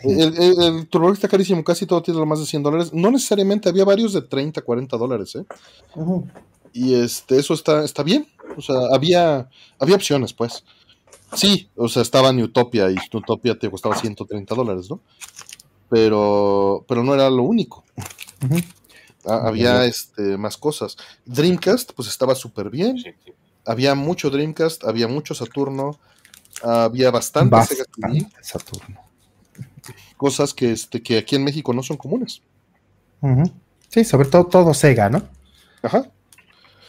El, 0.03 0.37
el, 0.37 0.87
está 1.13 1.27
carísimo, 1.27 1.63
casi 1.63 1.87
todo 1.87 2.03
tiene 2.03 2.19
lo 2.19 2.27
más 2.27 2.39
de 2.39 2.45
100 2.45 2.61
dólares. 2.61 2.93
No 2.93 3.09
necesariamente, 3.09 3.69
había 3.69 3.85
varios 3.85 4.13
de 4.13 4.21
30, 4.21 4.61
40 4.61 4.97
dólares, 4.97 5.35
¿eh? 5.35 5.45
Y 6.73 6.93
este, 6.93 7.39
eso 7.39 7.55
está, 7.55 7.83
está 7.83 8.03
bien. 8.03 8.27
O 8.55 8.61
sea, 8.61 8.75
había, 8.93 9.49
había 9.79 9.95
opciones, 9.95 10.31
pues. 10.31 10.63
Sí, 11.33 11.71
o 11.75 11.89
sea, 11.89 12.03
estaba 12.03 12.29
Utopia 12.29 12.91
y 12.91 12.97
Utopia 13.11 13.57
te 13.57 13.71
costaba 13.71 13.95
130 13.95 14.53
dólares, 14.53 14.91
¿no? 14.91 14.99
Pero, 15.89 16.85
pero 16.87 17.03
no 17.03 17.13
era 17.13 17.29
lo 17.29 17.43
único. 17.43 17.83
Había 19.25 19.85
este, 19.85 20.37
más 20.37 20.57
cosas. 20.57 20.97
Dreamcast, 21.25 21.93
pues 21.93 22.07
estaba 22.07 22.35
súper 22.35 22.69
bien. 22.69 22.97
Había 23.65 23.95
mucho 23.95 24.29
Dreamcast, 24.29 24.83
había 24.83 25.07
mucho 25.07 25.33
Saturno, 25.33 25.99
había 26.63 27.11
bastante, 27.11 27.55
bastante 27.55 28.27
Saturno 28.41 29.11
cosas 30.21 30.53
que, 30.53 30.71
este, 30.71 31.01
que 31.01 31.17
aquí 31.17 31.35
en 31.35 31.43
México 31.43 31.73
no 31.73 31.81
son 31.81 31.97
comunes. 31.97 32.43
Sí, 33.89 34.03
sobre 34.03 34.27
todo 34.29 34.45
todo 34.45 34.71
Sega, 34.75 35.09
¿no? 35.09 35.23
Ajá. 35.81 36.03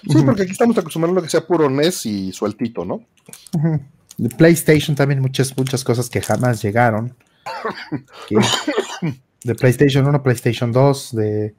Sí, 0.07 0.19
porque 0.23 0.43
aquí 0.43 0.53
estamos 0.53 0.77
acostumbrados 0.77 1.19
a 1.19 1.23
que 1.23 1.31
sea 1.31 1.47
puro 1.47 1.71
NES 1.71 2.05
y 2.05 2.33
sueltito, 2.33 2.85
¿no? 2.85 3.07
De 4.19 4.29
PlayStation 4.29 4.95
también 4.95 5.23
muchas, 5.23 5.57
muchas 5.57 5.83
cosas 5.83 6.11
que 6.11 6.21
jamás 6.21 6.63
llegaron. 6.63 7.17
de 9.45 9.55
PlayStation 9.55 10.07
1, 10.07 10.23
PlayStation 10.23 10.73
2, 10.73 11.17
de, 11.17 11.55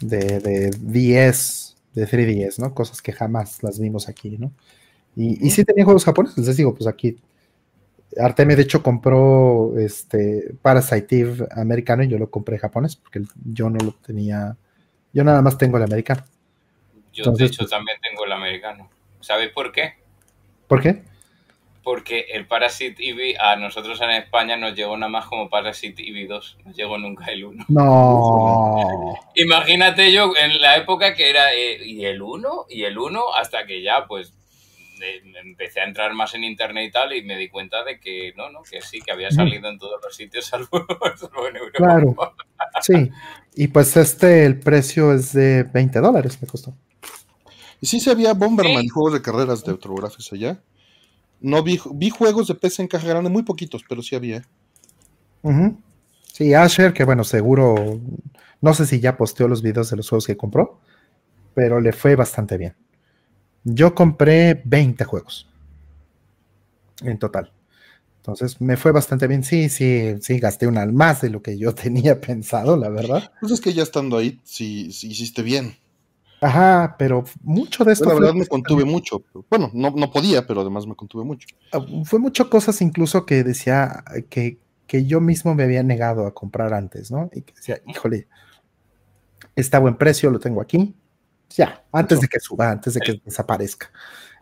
de, 0.00 0.40
de 0.40 0.70
10, 0.80 1.76
de 1.94 2.08
3DS, 2.08 2.58
¿no? 2.58 2.74
Cosas 2.74 3.02
que 3.02 3.12
jamás 3.12 3.62
las 3.62 3.78
vimos 3.78 4.08
aquí, 4.08 4.36
¿no? 4.38 4.52
Y, 5.16 5.46
y 5.46 5.50
sí 5.50 5.64
tenía 5.64 5.84
juegos 5.84 6.04
japoneses, 6.04 6.46
les 6.46 6.56
digo, 6.56 6.74
pues 6.74 6.88
aquí 6.88 7.18
Artemio, 8.18 8.56
de 8.56 8.62
hecho, 8.62 8.82
compró 8.82 9.78
este 9.78 10.54
Parasite 10.62 11.18
Eve 11.18 11.46
americano 11.52 12.02
y 12.02 12.08
yo 12.08 12.18
lo 12.18 12.30
compré 12.30 12.58
japonés 12.58 12.96
porque 12.96 13.22
yo 13.44 13.70
no 13.70 13.78
lo 13.78 13.92
tenía. 13.92 14.56
Yo 15.12 15.24
nada 15.24 15.42
más 15.42 15.58
tengo 15.58 15.76
el 15.76 15.84
americano. 15.84 16.24
Yo, 17.12 17.32
de 17.32 17.44
hecho, 17.44 17.66
también 17.66 17.98
tengo 18.02 18.24
el 18.24 18.32
americano. 18.32 18.88
¿Sabes 19.20 19.50
por 19.52 19.72
qué? 19.72 19.94
¿Por 20.66 20.82
qué? 20.82 21.02
Porque 21.84 22.26
el 22.32 22.46
Parasite 22.46 22.96
Eve 22.98 23.36
a 23.38 23.56
nosotros 23.56 24.00
en 24.00 24.10
España 24.10 24.56
nos 24.56 24.74
llegó 24.74 24.96
nada 24.96 25.10
más 25.10 25.26
como 25.26 25.50
Parasite 25.50 26.02
Eve 26.02 26.26
2. 26.26 26.58
No 26.64 26.72
llegó 26.72 26.96
nunca 26.96 27.26
el 27.26 27.44
1. 27.44 27.66
No. 27.68 29.14
Imagínate 29.34 30.10
yo 30.10 30.32
en 30.36 30.60
la 30.60 30.76
época 30.76 31.14
que 31.14 31.28
era. 31.28 31.52
Eh, 31.52 31.84
¿Y 31.84 32.04
el 32.06 32.22
1? 32.22 32.66
¿Y 32.70 32.84
el 32.84 32.98
1? 32.98 33.34
Hasta 33.38 33.66
que 33.66 33.82
ya, 33.82 34.06
pues 34.06 34.32
empecé 35.44 35.80
a 35.80 35.84
entrar 35.84 36.12
más 36.14 36.34
en 36.34 36.44
internet 36.44 36.88
y 36.88 36.92
tal 36.92 37.12
y 37.12 37.22
me 37.22 37.36
di 37.36 37.48
cuenta 37.48 37.84
de 37.84 37.98
que 37.98 38.32
no, 38.36 38.50
no, 38.50 38.62
que 38.62 38.80
sí, 38.80 39.00
que 39.00 39.12
había 39.12 39.30
salido 39.30 39.68
en 39.68 39.78
todos 39.78 40.00
los 40.02 40.14
sitios 40.14 40.46
salvo, 40.46 40.86
en 41.48 41.56
Europa. 41.56 41.76
Claro, 41.76 42.14
sí. 42.80 43.10
Y 43.54 43.68
pues 43.68 43.96
este, 43.96 44.44
el 44.44 44.58
precio 44.58 45.12
es 45.12 45.32
de 45.32 45.64
20 45.64 46.00
dólares, 46.00 46.38
me 46.40 46.48
costó. 46.48 46.74
Y 47.80 47.86
sí, 47.86 48.00
se 48.00 48.10
había 48.10 48.32
Bomberman, 48.32 48.88
juegos 48.88 49.12
de 49.12 49.22
carreras 49.22 49.64
de 49.64 49.72
autografes 49.72 50.32
allá. 50.32 50.58
No 51.40 51.62
vi, 51.62 51.80
vi 51.94 52.10
juegos 52.10 52.48
de 52.48 52.54
PC 52.54 52.82
en 52.82 52.88
caja 52.88 53.06
grande, 53.06 53.30
muy 53.30 53.42
poquitos, 53.42 53.84
pero 53.88 54.02
sí 54.02 54.14
había. 54.14 54.42
Sí, 56.32 56.54
Asher, 56.54 56.92
que 56.92 57.04
bueno, 57.04 57.22
seguro, 57.22 58.00
no 58.60 58.74
sé 58.74 58.86
si 58.86 58.98
ya 59.00 59.16
posteó 59.16 59.46
los 59.46 59.62
videos 59.62 59.90
de 59.90 59.96
los 59.96 60.08
juegos 60.08 60.26
que 60.26 60.36
compró, 60.36 60.80
pero 61.54 61.80
le 61.80 61.92
fue 61.92 62.16
bastante 62.16 62.56
bien. 62.56 62.74
Yo 63.62 63.94
compré 63.94 64.62
20 64.64 65.04
juegos 65.04 65.48
en 67.02 67.18
total. 67.18 67.52
Entonces 68.16 68.60
me 68.60 68.76
fue 68.76 68.90
bastante 68.90 69.26
bien. 69.26 69.44
Sí, 69.44 69.68
sí, 69.68 70.14
sí, 70.20 70.38
gasté 70.38 70.66
una 70.66 70.86
más 70.86 71.20
de 71.20 71.30
lo 71.30 71.42
que 71.42 71.58
yo 71.58 71.74
tenía 71.74 72.20
pensado, 72.20 72.76
la 72.76 72.88
verdad. 72.88 73.32
Pues 73.40 73.52
es 73.52 73.60
que 73.60 73.74
ya 73.74 73.82
estando 73.82 74.16
ahí, 74.16 74.40
sí, 74.44 74.92
sí 74.92 75.08
hiciste 75.08 75.42
bien. 75.42 75.76
Ajá, 76.44 76.96
pero 76.98 77.24
mucho 77.42 77.84
de 77.84 77.94
esto. 77.94 78.06
la 78.06 78.16
verdad 78.16 78.34
me 78.34 78.46
contuve 78.46 78.84
mucho. 78.84 79.24
Bueno, 79.48 79.70
no, 79.72 79.90
no, 79.90 80.10
podía, 80.10 80.46
pero 80.46 80.60
además 80.60 80.86
me 80.86 80.94
contuve 80.94 81.24
mucho. 81.24 81.48
Ah, 81.72 81.80
fue 82.04 82.18
mucho 82.18 82.50
cosas 82.50 82.82
incluso 82.82 83.24
que 83.24 83.42
decía 83.42 84.04
que, 84.28 84.58
que 84.86 85.06
yo 85.06 85.22
mismo 85.22 85.54
me 85.54 85.62
había 85.62 85.82
negado 85.82 86.26
a 86.26 86.34
comprar 86.34 86.74
antes, 86.74 87.10
¿no? 87.10 87.30
Y 87.32 87.40
que 87.40 87.54
decía, 87.54 87.80
híjole, 87.86 88.28
está 89.56 89.78
a 89.78 89.80
buen 89.80 89.96
precio, 89.96 90.30
lo 90.30 90.38
tengo 90.38 90.60
aquí. 90.60 90.94
Ya, 91.48 91.82
antes 91.90 92.20
de 92.20 92.28
que 92.28 92.38
suba, 92.40 92.72
antes 92.72 92.92
de 92.92 93.00
que 93.00 93.22
desaparezca. 93.24 93.90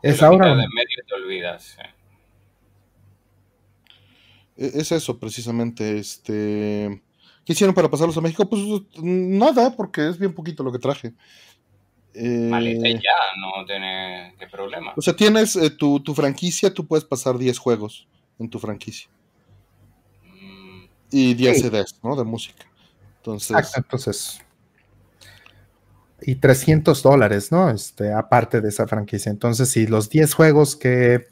Es 0.03 0.24
ahora. 0.24 0.48
De 0.48 0.57
medio 0.57 1.05
te 1.07 1.14
olvidas. 1.14 1.76
E, 4.57 4.72
es 4.74 4.90
eso, 4.90 5.20
precisamente. 5.20 5.98
Este. 5.98 7.00
¿Qué 7.44 7.53
hicieron 7.53 7.74
para 7.74 7.90
pasarlos 7.90 8.16
a 8.16 8.20
México? 8.20 8.48
Pues 8.48 8.62
nada, 9.00 9.76
porque 9.76 10.09
es 10.09 10.18
bien 10.18 10.34
poquito 10.34 10.64
lo 10.64 10.72
que 10.72 10.78
traje. 10.80 11.12
Eh, 12.15 13.01
ya, 13.03 13.41
no 13.41 13.65
tiene 13.65 14.35
qué 14.39 14.47
problema. 14.47 14.93
O 14.97 15.03
sea, 15.03 15.15
tienes 15.17 15.57
eh, 15.57 15.71
tu, 15.71 16.03
franquicia, 16.15 16.73
tú 16.73 16.87
puedes 16.87 17.05
pasar 17.05 17.39
10 17.39 17.59
juegos 17.59 18.07
en 18.39 18.51
tu 18.51 18.59
franquicia. 18.59 19.09
Mm. 20.25 20.85
Y 21.11 21.35
10 21.35 21.61
CDs, 21.61 22.01
¿no? 22.03 22.17
De 22.17 22.25
música. 22.25 22.67
Entonces. 23.19 23.73
entonces. 23.77 24.41
Y 26.21 26.37
300 26.37 27.03
dólares, 27.03 27.51
¿no? 27.51 27.71
Este, 27.71 28.13
aparte 28.13 28.61
de 28.61 28.69
esa 28.69 28.87
franquicia. 28.87 29.31
Entonces, 29.31 29.69
si 29.71 29.87
los 29.87 30.09
10 30.09 30.35
juegos 30.35 30.77
que, 30.77 31.27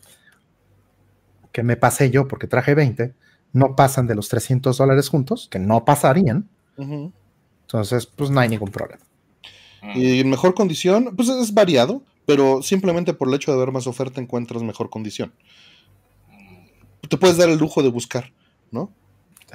que 1.53 1.63
me 1.63 1.77
pasé 1.77 2.11
yo, 2.11 2.27
porque 2.27 2.47
traje 2.47 2.75
20, 2.75 3.15
no 3.53 3.77
pasan 3.77 4.07
de 4.07 4.15
los 4.15 4.29
300 4.29 4.77
dólares 4.77 5.09
juntos, 5.09 5.49
que 5.51 5.59
no 5.59 5.85
pasarían, 5.85 6.49
entonces, 6.77 8.07
pues 8.07 8.31
no 8.31 8.41
hay 8.41 8.49
ningún 8.49 8.71
problema. 8.71 9.03
Y 9.95 10.21
en 10.21 10.31
mejor 10.31 10.55
condición, 10.55 11.15
pues 11.17 11.29
es 11.29 11.55
variado, 11.55 12.03
pero 12.27 12.63
simplemente 12.63 13.15
por 13.15 13.29
el 13.29 13.35
hecho 13.35 13.51
de 13.51 13.57
haber 13.57 13.73
más 13.73 13.87
oferta 13.87 14.21
encuentras 14.21 14.63
mejor 14.63 14.91
condición. 14.91 15.33
Te 17.09 17.17
puedes 17.17 17.37
dar 17.37 17.49
el 17.49 17.59
lujo 17.59 17.83
de 17.83 17.89
buscar, 17.89 18.33
¿no? 18.71 18.91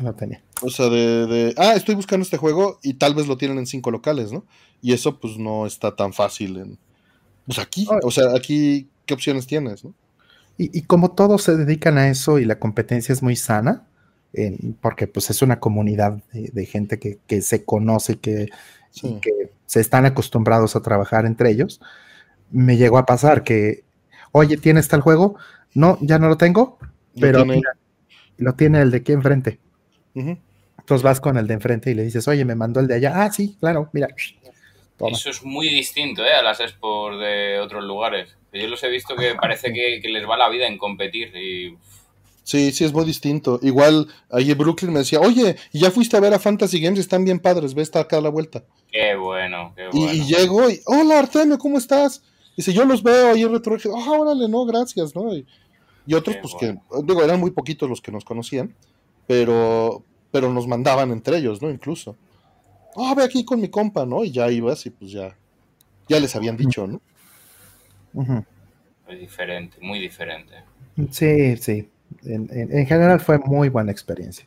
lo 0.01 0.13
tenía. 0.13 0.43
O 0.61 0.69
sea, 0.69 0.89
de, 0.89 1.53
ah, 1.57 1.73
estoy 1.73 1.95
buscando 1.95 2.23
este 2.23 2.37
juego 2.37 2.79
y 2.83 2.95
tal 2.95 3.15
vez 3.15 3.27
lo 3.27 3.37
tienen 3.37 3.57
en 3.59 3.65
cinco 3.65 3.91
locales, 3.91 4.31
¿no? 4.31 4.43
Y 4.81 4.93
eso 4.93 5.19
pues 5.19 5.37
no 5.37 5.65
está 5.65 5.95
tan 5.95 6.13
fácil 6.13 6.57
en... 6.57 6.77
Pues 7.45 7.59
aquí, 7.59 7.87
o 8.03 8.11
sea, 8.11 8.35
aquí, 8.35 8.89
¿qué 9.05 9.13
opciones 9.13 9.47
tienes, 9.47 9.85
no? 9.85 9.93
Y, 10.57 10.83
como 10.83 11.11
todos 11.11 11.43
se 11.43 11.57
dedican 11.57 11.97
a 11.97 12.09
eso 12.09 12.39
y 12.39 12.45
la 12.45 12.59
competencia 12.59 13.11
es 13.11 13.21
muy 13.21 13.35
sana, 13.35 13.85
porque 14.81 15.05
pues 15.05 15.29
es 15.29 15.41
una 15.41 15.59
comunidad 15.59 16.23
de, 16.31 16.65
gente 16.65 16.97
que, 16.97 17.41
se 17.41 17.65
conoce 17.65 18.17
que, 18.19 18.47
y 19.03 19.15
que 19.19 19.51
se 19.65 19.79
están 19.79 20.05
acostumbrados 20.05 20.75
a 20.75 20.81
trabajar 20.81 21.25
entre 21.25 21.51
ellos, 21.51 21.81
me 22.51 22.77
llegó 22.77 22.97
a 22.97 23.05
pasar 23.05 23.43
que, 23.43 23.83
oye, 24.31 24.57
¿tienes 24.57 24.87
tal 24.87 25.01
juego? 25.01 25.37
No, 25.73 25.97
ya 26.01 26.19
no 26.19 26.27
lo 26.27 26.37
tengo, 26.37 26.77
pero 27.19 27.45
lo 28.37 28.53
tiene 28.53 28.81
el 28.81 28.91
de 28.91 28.97
aquí 28.97 29.11
enfrente. 29.11 29.59
Entonces 30.13 31.03
vas 31.03 31.19
con 31.19 31.37
el 31.37 31.47
de 31.47 31.55
enfrente 31.55 31.91
y 31.91 31.95
le 31.95 32.03
dices, 32.03 32.27
oye, 32.27 32.45
me 32.45 32.55
mandó 32.55 32.79
el 32.79 32.87
de 32.87 32.95
allá. 32.95 33.23
Ah, 33.23 33.31
sí, 33.31 33.57
claro, 33.59 33.89
mira. 33.91 34.07
Eso 34.99 35.29
es 35.29 35.43
muy 35.43 35.67
distinto 35.67 36.23
¿eh? 36.23 36.31
a 36.31 36.41
las 36.41 36.59
expos 36.61 37.19
de 37.19 37.59
otros 37.59 37.83
lugares. 37.83 38.37
Yo 38.53 38.67
los 38.67 38.81
he 38.83 38.89
visto 38.89 39.15
que 39.15 39.35
parece 39.35 39.73
que, 39.73 39.99
les 40.07 40.27
va 40.27 40.37
la 40.37 40.49
vida 40.49 40.67
en 40.67 40.77
competir 40.77 41.35
y... 41.35 41.77
Sí, 42.45 42.71
sí, 42.71 42.85
es 42.85 42.93
muy 42.93 43.05
distinto. 43.05 43.59
Igual, 43.63 44.07
ahí 44.29 44.51
en 44.51 44.57
Brooklyn 44.57 44.93
me 44.93 44.99
decía, 44.99 45.19
oye, 45.19 45.55
¿y 45.73 45.79
ya 45.79 45.89
fuiste 45.89 46.15
a 46.15 46.19
ver 46.19 46.31
a 46.31 46.37
Fantasy 46.37 46.79
Games? 46.79 46.99
Están 46.99 47.25
bien 47.25 47.39
padres, 47.39 47.73
ve, 47.73 47.81
está 47.81 48.01
acá 48.01 48.19
a 48.19 48.21
la 48.21 48.29
vuelta. 48.29 48.63
Qué 48.91 49.15
bueno, 49.15 49.73
qué 49.75 49.87
bueno. 49.91 50.13
Y, 50.13 50.25
llego 50.25 50.69
y, 50.69 50.79
hola 50.85 51.17
Artemio, 51.17 51.57
¿cómo 51.57 51.79
estás? 51.79 52.21
Dice, 52.55 52.71
yo 52.71 52.85
los 52.85 53.01
veo 53.01 53.31
ahí 53.31 53.41
en 53.41 53.51
retro. 53.51 53.75
Ah, 53.97 54.11
órale, 54.11 54.47
no, 54.47 54.63
gracias, 54.63 55.15
¿no? 55.15 55.35
Y, 55.35 56.13
otros, 56.13 56.37
pues 56.39 56.53
que, 56.59 56.77
digo, 57.03 57.23
eran 57.23 57.39
muy 57.39 57.49
poquitos 57.49 57.89
los 57.89 57.99
que 57.99 58.11
nos 58.11 58.23
conocían, 58.23 58.75
pero, 59.25 60.03
pero 60.31 60.53
nos 60.53 60.67
mandaban 60.67 61.09
entre 61.09 61.39
ellos, 61.39 61.63
¿no? 61.63 61.71
Incluso. 61.71 62.15
Ah, 62.95 63.15
ve 63.17 63.23
aquí 63.23 63.43
con 63.43 63.59
mi 63.59 63.69
compa, 63.69 64.05
¿no? 64.05 64.23
Y 64.23 64.29
ya 64.29 64.51
ibas 64.51 64.85
y 64.85 64.91
pues 64.91 65.09
ya, 65.09 65.35
ya 66.07 66.19
les 66.19 66.35
habían 66.35 66.57
dicho, 66.57 66.85
¿no? 66.85 67.01
Es 69.07 69.19
diferente, 69.19 69.77
muy 69.81 69.99
diferente. 69.99 70.53
Sí, 71.09 71.57
sí. 71.57 71.89
En, 72.25 72.87
general 72.87 73.19
fue 73.19 73.39
muy 73.39 73.69
buena 73.69 73.91
experiencia. 73.91 74.45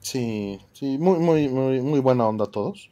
Sí, 0.00 0.58
sí, 0.72 0.98
muy, 0.98 1.18
muy, 1.18 1.48
muy, 1.48 1.80
muy 1.80 2.00
buena 2.00 2.26
onda 2.26 2.44
a 2.44 2.50
todos. 2.50 2.90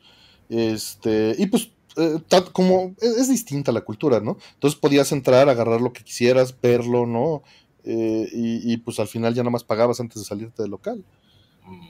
Este, 0.48 1.34
y 1.38 1.46
pues, 1.46 1.70
eh, 1.96 2.18
como 2.52 2.94
es, 3.00 3.28
distinta 3.28 3.72
la 3.72 3.80
cultura, 3.82 4.20
¿no? 4.20 4.36
Entonces 4.54 4.78
podías 4.78 5.10
entrar, 5.12 5.48
agarrar 5.48 5.80
lo 5.80 5.92
que 5.92 6.04
quisieras, 6.04 6.54
verlo, 6.60 7.06
¿no? 7.06 7.42
Eh, 7.84 8.28
y, 8.32 8.76
pues 8.78 9.00
al 9.00 9.08
final 9.08 9.34
ya 9.34 9.42
nada 9.42 9.50
más 9.50 9.64
pagabas 9.64 10.00
antes 10.00 10.20
de 10.20 10.24
salirte 10.24 10.62
del 10.62 10.70
local. 10.70 11.04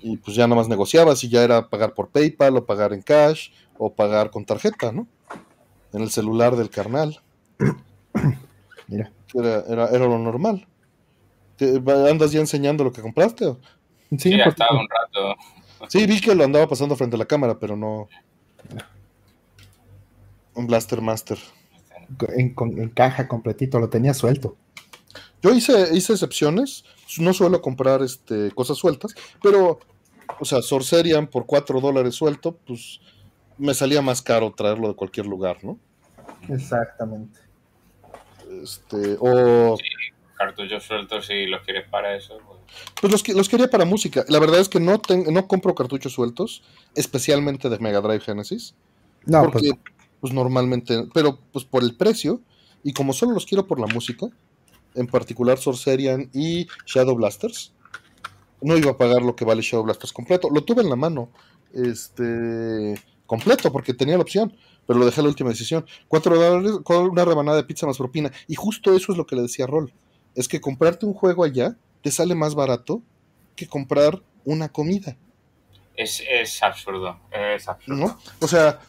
Y 0.02 0.18
pues 0.18 0.36
ya 0.36 0.46
nada 0.46 0.60
más 0.60 0.68
negociabas 0.68 1.24
y 1.24 1.28
ya 1.28 1.42
era 1.42 1.70
pagar 1.70 1.94
por 1.94 2.08
PayPal 2.08 2.56
o 2.56 2.66
pagar 2.66 2.92
en 2.92 3.02
cash 3.02 3.50
o 3.78 3.94
pagar 3.94 4.30
con 4.30 4.44
tarjeta, 4.44 4.92
¿no? 4.92 5.06
En 5.92 6.02
el 6.02 6.10
celular 6.10 6.56
del 6.56 6.70
carnal. 6.70 7.20
Mira. 8.88 9.12
Era, 9.34 9.64
era, 9.88 9.98
lo 9.98 10.18
normal. 10.18 10.66
¿Andas 12.10 12.32
ya 12.32 12.40
enseñando 12.40 12.84
lo 12.84 12.92
que 12.92 13.02
compraste? 13.02 13.56
Sí, 14.18 14.36
ya 14.36 14.44
estaba 14.44 14.78
un 14.78 14.88
rato. 14.88 15.36
Sí, 15.88 16.06
vi 16.06 16.20
que 16.20 16.34
lo 16.34 16.44
andaba 16.44 16.68
pasando 16.68 16.96
frente 16.96 17.16
a 17.16 17.18
la 17.18 17.26
cámara, 17.26 17.58
pero 17.58 17.76
no. 17.76 18.08
Un 20.54 20.66
Blaster 20.66 21.00
Master. 21.00 21.38
En, 22.36 22.54
en 22.58 22.88
caja 22.90 23.28
completito, 23.28 23.78
lo 23.78 23.88
tenía 23.88 24.14
suelto. 24.14 24.56
Yo 25.42 25.54
hice, 25.54 25.94
hice 25.94 26.12
excepciones, 26.12 26.84
no 27.18 27.32
suelo 27.32 27.62
comprar 27.62 28.02
este, 28.02 28.50
cosas 28.50 28.76
sueltas, 28.76 29.14
pero, 29.42 29.80
o 30.38 30.44
sea, 30.44 30.60
Sorcerian 30.60 31.26
por 31.26 31.46
4 31.46 31.80
dólares 31.80 32.14
suelto, 32.14 32.58
pues 32.66 33.00
me 33.56 33.72
salía 33.72 34.02
más 34.02 34.20
caro 34.20 34.52
traerlo 34.52 34.88
de 34.88 34.94
cualquier 34.94 35.26
lugar, 35.26 35.58
¿no? 35.62 35.78
Exactamente. 36.48 37.40
Este, 38.62 39.16
o... 39.20 39.78
cartuchos 40.40 40.84
sueltos 40.84 41.26
si 41.26 41.44
los 41.46 41.60
quieres 41.62 41.86
para 41.90 42.16
eso. 42.16 42.38
Pues, 42.46 42.58
pues 42.98 43.12
los, 43.12 43.28
los, 43.36 43.48
quería 43.48 43.68
para 43.68 43.84
música. 43.84 44.24
La 44.28 44.38
verdad 44.38 44.58
es 44.58 44.70
que 44.70 44.80
no, 44.80 45.00
no 45.30 45.46
compro 45.46 45.74
cartuchos 45.74 46.14
sueltos, 46.14 46.62
especialmente 46.94 47.68
de 47.68 47.78
Mega 47.78 48.00
Drive 48.00 48.20
Genesis. 48.20 48.74
No, 49.26 49.42
pues 49.42 49.52
porque, 49.52 49.72
pues 50.20 50.32
normalmente, 50.32 51.04
pero 51.12 51.38
pues 51.52 51.66
por 51.66 51.82
el 51.82 51.94
precio, 51.94 52.40
y 52.82 52.94
como 52.94 53.12
solo 53.12 53.32
los 53.32 53.44
quiero 53.44 53.66
por 53.66 53.78
la 53.78 53.86
música, 53.86 54.28
en 54.94 55.06
particular 55.06 55.58
Sorcerian 55.58 56.30
y 56.32 56.66
Shadow 56.86 57.14
Blasters. 57.14 57.74
No 58.62 58.78
iba 58.78 58.92
a 58.92 58.96
pagar 58.96 59.22
lo 59.22 59.36
que 59.36 59.44
vale 59.44 59.60
Shadow 59.60 59.84
Blasters 59.84 60.12
completo. 60.12 60.48
Lo 60.50 60.64
tuve 60.64 60.82
en 60.82 60.88
la 60.88 60.96
mano, 60.96 61.30
este, 61.74 62.94
completo, 63.26 63.70
porque 63.70 63.92
tenía 63.92 64.16
la 64.16 64.22
opción, 64.22 64.56
pero 64.86 64.98
lo 64.98 65.04
dejé 65.04 65.20
a 65.20 65.24
la 65.24 65.28
última 65.28 65.50
decisión. 65.50 65.84
Cuatro 66.08 66.34
dólares 66.34 66.78
con 66.82 67.10
una 67.10 67.26
rebanada 67.26 67.58
de 67.58 67.64
pizza 67.64 67.86
más 67.86 67.98
propina. 67.98 68.32
Y 68.48 68.54
justo 68.54 68.94
eso 68.94 69.12
es 69.12 69.18
lo 69.18 69.26
que 69.26 69.36
le 69.36 69.42
decía 69.42 69.66
Rol. 69.66 69.92
Es 70.34 70.48
que 70.48 70.60
comprarte 70.60 71.06
un 71.06 71.14
juego 71.14 71.44
allá 71.44 71.76
te 72.02 72.10
sale 72.10 72.34
más 72.34 72.54
barato 72.54 73.02
que 73.56 73.66
comprar 73.66 74.22
una 74.44 74.68
comida. 74.68 75.16
Es, 75.96 76.22
absurdo, 76.62 77.20
es 77.30 77.68
absurdo. 77.68 78.18
O 78.40 78.48
sea, 78.48 78.80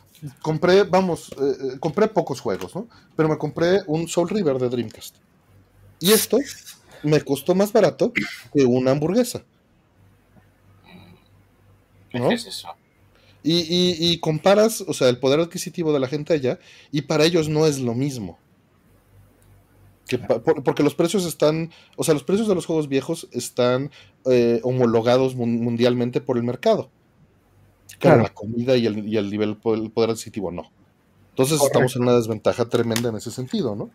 compré, 0.41 0.83
vamos, 0.83 1.29
eh, 1.31 1.35
eh, 1.73 1.79
compré 1.79 2.07
pocos 2.07 2.39
juegos, 2.39 2.75
¿no? 2.75 2.87
Pero 3.15 3.27
me 3.27 3.37
compré 3.37 3.81
un 3.87 4.07
Soul 4.07 4.29
River 4.29 4.57
de 4.57 4.69
Dreamcast. 4.69 5.17
Y 5.99 6.11
esto 6.11 6.37
me 7.03 7.21
costó 7.21 7.53
más 7.55 7.73
barato 7.73 8.13
que 8.53 8.63
una 8.63 8.91
hamburguesa. 8.91 9.43
¿Qué 12.09 12.33
es 12.33 12.45
eso? 12.45 12.69
Y, 13.43 14.19
comparas, 14.19 14.81
o 14.81 14.93
sea, 14.93 15.09
el 15.09 15.17
poder 15.17 15.39
adquisitivo 15.39 15.91
de 15.93 15.99
la 15.99 16.07
gente 16.07 16.33
allá, 16.33 16.59
y 16.91 17.01
para 17.01 17.25
ellos 17.25 17.49
no 17.49 17.65
es 17.65 17.79
lo 17.79 17.95
mismo. 17.95 18.37
Porque 20.17 20.83
los 20.83 20.95
precios 20.95 21.25
están, 21.25 21.71
o 21.95 22.03
sea, 22.03 22.13
los 22.13 22.23
precios 22.23 22.47
de 22.47 22.55
los 22.55 22.65
juegos 22.65 22.87
viejos 22.87 23.27
están 23.31 23.91
eh, 24.25 24.59
homologados 24.63 25.35
mundialmente 25.35 26.21
por 26.21 26.37
el 26.37 26.43
mercado. 26.43 26.89
Claro, 27.99 28.23
la 28.23 28.33
comida 28.33 28.75
y 28.77 28.87
el, 28.87 29.07
y 29.07 29.17
el 29.17 29.29
nivel, 29.29 29.57
el 29.63 29.91
poder 29.91 30.09
adquisitivo 30.09 30.51
no. 30.51 30.71
Entonces 31.29 31.61
estamos 31.61 31.95
en 31.95 32.01
una 32.03 32.13
desventaja 32.13 32.65
tremenda 32.67 33.09
en 33.09 33.15
ese 33.15 33.31
sentido, 33.31 33.75
¿no? 33.75 33.89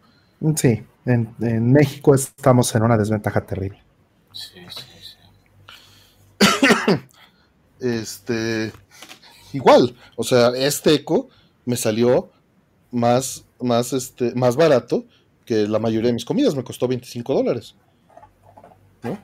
Sí, 0.57 0.83
en, 1.07 1.73
México 1.73 2.15
estamos 2.15 2.75
en 2.75 2.83
una 2.83 2.97
desventaja 2.97 3.45
terrible. 3.45 3.83
Sí, 4.33 4.61
sí, 4.69 4.85
sí. 6.41 6.47
este, 7.81 8.73
igual, 9.53 9.97
o 10.17 10.25
sea, 10.25 10.49
este 10.51 10.95
eco 10.95 11.29
me 11.65 11.77
salió 11.77 12.31
más, 12.91 13.45
más, 13.61 13.93
este, 13.93 14.35
más 14.35 14.57
barato 14.57 15.05
que 15.47 15.67
la 15.67 15.79
mayoría 15.79 16.09
de 16.09 16.15
mis 16.15 16.25
comidas, 16.25 16.55
me 16.55 16.65
costó 16.65 16.87
25 16.87 17.33
dólares. 17.33 17.75
¿no? 19.03 19.19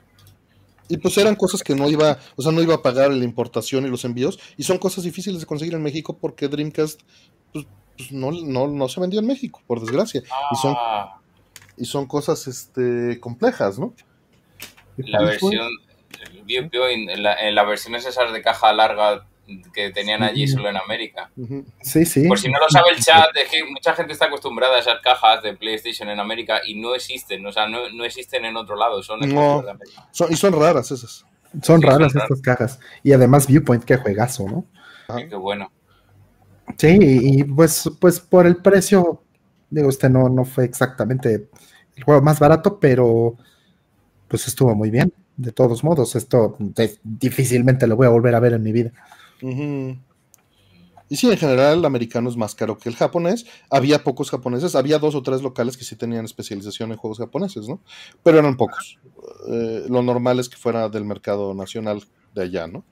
Y 0.89 0.97
pues 0.97 1.17
eran 1.17 1.35
cosas 1.35 1.63
que 1.63 1.75
no 1.75 1.89
iba, 1.89 2.17
o 2.35 2.41
sea, 2.41 2.51
no 2.51 2.61
iba 2.61 2.75
a 2.75 2.81
pagar 2.81 3.11
la 3.11 3.23
importación 3.23 3.85
y 3.85 3.89
los 3.89 4.05
envíos, 4.05 4.39
y 4.57 4.63
son 4.63 4.77
cosas 4.77 5.03
difíciles 5.03 5.39
de 5.39 5.45
conseguir 5.45 5.73
en 5.73 5.83
México 5.83 6.17
porque 6.19 6.47
Dreamcast, 6.47 7.01
pues, 7.51 7.65
pues 7.97 8.11
no, 8.11 8.31
no, 8.31 8.89
se 8.89 8.99
vendió 8.99 9.19
en 9.19 9.27
México, 9.27 9.61
por 9.67 9.79
desgracia. 9.79 10.21
Y, 10.51 10.55
son, 10.55 10.75
ah. 10.77 11.19
y 11.77 11.85
son 11.85 12.07
cosas 12.07 12.47
este, 12.47 13.19
complejas, 13.19 13.79
¿no? 13.79 13.93
La 14.97 15.23
versión, 15.23 15.67
en, 16.47 17.23
la, 17.23 17.33
en, 17.35 17.55
las 17.55 17.67
versiones 17.67 18.05
esas 18.05 18.31
de 18.31 18.41
caja 18.41 18.71
larga 18.73 19.25
que 19.73 19.91
tenían 19.91 20.23
allí 20.23 20.47
solo 20.47 20.69
en 20.69 20.77
América. 20.77 21.29
Sí, 21.81 22.05
sí. 22.05 22.27
Por 22.27 22.39
si 22.39 22.49
no 22.49 22.59
lo 22.59 22.69
sabe 22.69 22.91
el 22.95 23.03
chat, 23.03 23.29
es 23.35 23.49
que 23.49 23.63
mucha 23.65 23.93
gente 23.93 24.13
está 24.13 24.25
acostumbrada 24.25 24.77
a 24.77 24.79
esas 24.79 25.01
cajas 25.01 25.43
de 25.43 25.55
PlayStation 25.55 26.09
en 26.09 26.19
América 26.19 26.61
y 26.65 26.79
no 26.79 26.95
existen, 26.95 27.45
o 27.45 27.51
sea, 27.51 27.67
no, 27.67 27.89
no 27.89 28.05
existen 28.05 28.45
en 28.45 28.55
otro 28.55 28.75
lado, 28.75 29.03
son, 29.03 29.19
no, 29.19 29.61
de 29.61 29.71
América. 29.71 30.07
y 30.29 30.35
son 30.35 30.53
raras 30.53 30.91
esas. 30.91 31.25
Son 31.61 31.81
raras 31.81 32.15
estas 32.15 32.41
cajas. 32.41 32.79
Y 33.03 33.11
además 33.11 33.45
Viewpoint, 33.47 33.83
qué 33.83 33.97
juegazo, 33.97 34.45
¿no? 34.47 34.65
Sí, 35.15 35.27
qué 35.29 35.35
bueno. 35.35 35.71
Sí, 36.77 36.97
y 36.99 37.43
pues, 37.43 37.89
pues 37.99 38.19
por 38.19 38.47
el 38.47 38.57
precio, 38.57 39.21
digo, 39.69 39.89
este 39.89 40.09
no, 40.09 40.29
no 40.29 40.45
fue 40.45 40.63
exactamente 40.65 41.47
el 41.95 42.03
juego 42.03 42.21
más 42.21 42.39
barato, 42.39 42.79
pero 42.79 43.35
pues 44.27 44.47
estuvo 44.47 44.73
muy 44.73 44.89
bien. 44.89 45.13
De 45.35 45.51
todos 45.51 45.83
modos, 45.83 46.15
esto 46.15 46.57
difícilmente 47.03 47.87
lo 47.87 47.95
voy 47.95 48.07
a 48.07 48.11
volver 48.11 48.35
a 48.35 48.39
ver 48.39 48.53
en 48.53 48.63
mi 48.63 48.71
vida. 48.71 48.91
Y 51.09 51.15
sí, 51.17 51.29
en 51.29 51.37
general 51.37 51.79
el 51.79 51.85
americano 51.85 52.29
es 52.29 52.37
más 52.37 52.55
caro 52.55 52.77
que 52.77 52.89
el 52.89 52.95
japonés. 52.95 53.45
Había 53.69 54.03
pocos 54.03 54.31
japoneses, 54.31 54.75
había 54.75 54.99
dos 54.99 55.15
o 55.15 55.21
tres 55.21 55.41
locales 55.41 55.77
que 55.77 55.83
sí 55.83 55.95
tenían 55.95 56.25
especialización 56.25 56.91
en 56.91 56.97
juegos 56.97 57.19
japoneses, 57.19 57.67
¿no? 57.67 57.81
Pero 58.23 58.39
eran 58.39 58.57
pocos. 58.57 58.97
Eh, 59.49 59.85
lo 59.89 60.01
normal 60.01 60.39
es 60.39 60.49
que 60.49 60.57
fuera 60.57 60.89
del 60.89 61.05
mercado 61.05 61.53
nacional 61.53 62.03
de 62.33 62.43
allá, 62.43 62.67
¿no? 62.67 62.85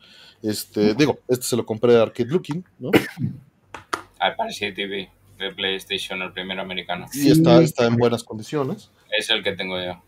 Este, 0.44 0.94
digo, 0.94 1.20
este 1.28 1.46
se 1.46 1.56
lo 1.56 1.66
compré 1.66 1.94
de 1.94 2.02
Arcade 2.02 2.30
Looking, 2.30 2.64
¿no? 2.80 2.92
Al 4.20 4.36
TV 4.36 5.10
de 5.40 5.52
PlayStation, 5.56 6.22
el 6.22 6.32
primero 6.32 6.62
americano. 6.62 7.08
Y 7.14 7.32
está, 7.32 7.62
está 7.62 7.88
en 7.88 7.96
buenas 7.96 8.24
condiciones. 8.24 8.92
Es 9.18 9.30
el 9.32 9.44
que 9.44 9.54
tengo 9.54 9.82
yo. 9.84 10.00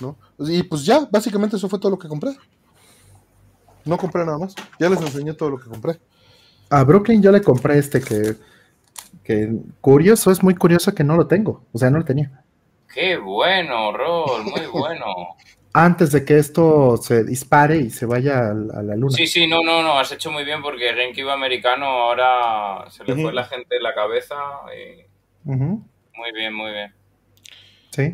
¿No? 0.00 0.16
Y 0.38 0.62
pues 0.62 0.84
ya, 0.84 1.08
básicamente 1.10 1.56
eso 1.56 1.68
fue 1.68 1.80
todo 1.80 1.90
lo 1.90 1.98
que 1.98 2.06
compré. 2.08 2.36
No 3.86 3.96
compré 3.96 4.24
nada 4.24 4.38
más. 4.38 4.54
Ya 4.78 4.90
les 4.90 5.00
enseñé 5.00 5.32
todo 5.32 5.50
lo 5.50 5.58
que 5.58 5.70
compré. 5.70 5.98
A 6.68 6.82
Brooklyn 6.82 7.22
yo 7.22 7.30
le 7.30 7.40
compré 7.40 7.78
este 7.78 8.00
que, 8.00 8.34
que 9.22 9.48
curioso, 9.80 10.30
es 10.30 10.42
muy 10.42 10.54
curioso 10.54 10.94
que 10.94 11.04
no 11.04 11.16
lo 11.16 11.26
tengo. 11.26 11.64
O 11.72 11.78
sea, 11.78 11.88
no 11.88 11.98
lo 11.98 12.04
tenía. 12.04 12.42
Qué 12.92 13.16
bueno, 13.16 13.92
Rol, 13.92 14.44
muy 14.44 14.66
bueno. 14.72 15.06
Antes 15.72 16.10
de 16.10 16.24
que 16.24 16.38
esto 16.38 16.96
se 16.96 17.22
dispare 17.22 17.76
y 17.76 17.90
se 17.90 18.06
vaya 18.06 18.50
a, 18.50 18.54
la 18.54 18.96
luna. 18.96 19.14
Sí, 19.14 19.26
sí, 19.26 19.46
no, 19.46 19.62
no, 19.62 19.82
no, 19.82 19.98
has 19.98 20.10
hecho 20.10 20.30
muy 20.30 20.44
bien 20.44 20.62
porque 20.62 20.94
Genki 20.94 21.20
americano 21.20 21.84
ahora 21.84 22.90
se 22.90 23.04
le 23.04 23.22
fue 23.22 23.32
la 23.32 23.44
gente 23.44 23.76
en 23.76 23.82
la 23.82 23.94
cabeza. 23.94 24.36
Muy 25.44 26.32
bien, 26.34 26.54
muy 26.54 26.72
bien. 26.72 26.94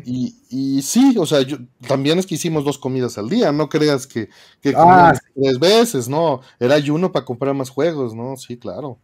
Y, 0.05 0.35
y, 0.49 0.81
sí, 0.81 1.15
o 1.17 1.25
sea, 1.25 1.41
yo, 1.41 1.57
también 1.87 2.19
es 2.19 2.25
que 2.25 2.35
hicimos 2.35 2.63
dos 2.63 2.77
comidas 2.77 3.17
al 3.17 3.29
día, 3.29 3.51
no 3.51 3.69
creas 3.69 4.07
que, 4.07 4.29
que 4.61 4.73
ah, 4.75 5.13
tres 5.35 5.59
veces, 5.59 6.07
no, 6.07 6.41
era 6.59 6.75
ayuno 6.75 7.11
para 7.11 7.25
comprar 7.25 7.53
más 7.53 7.69
juegos, 7.69 8.15
¿no? 8.15 8.37
Sí, 8.37 8.57
claro. 8.57 8.97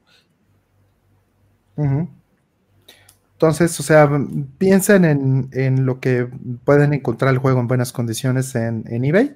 Entonces, 3.34 3.80
o 3.80 3.84
sea, 3.84 4.10
piensen 4.58 5.06
en, 5.06 5.50
en, 5.54 5.86
lo 5.86 6.00
que 6.00 6.28
pueden 6.66 6.94
encontrar 6.94 7.34
el 7.34 7.40
juego 7.40 7.62
en 7.62 7.68
buenas 7.68 7.94
condiciones 7.94 8.54
en, 8.56 8.84
en 8.88 9.06
eBay, 9.06 9.36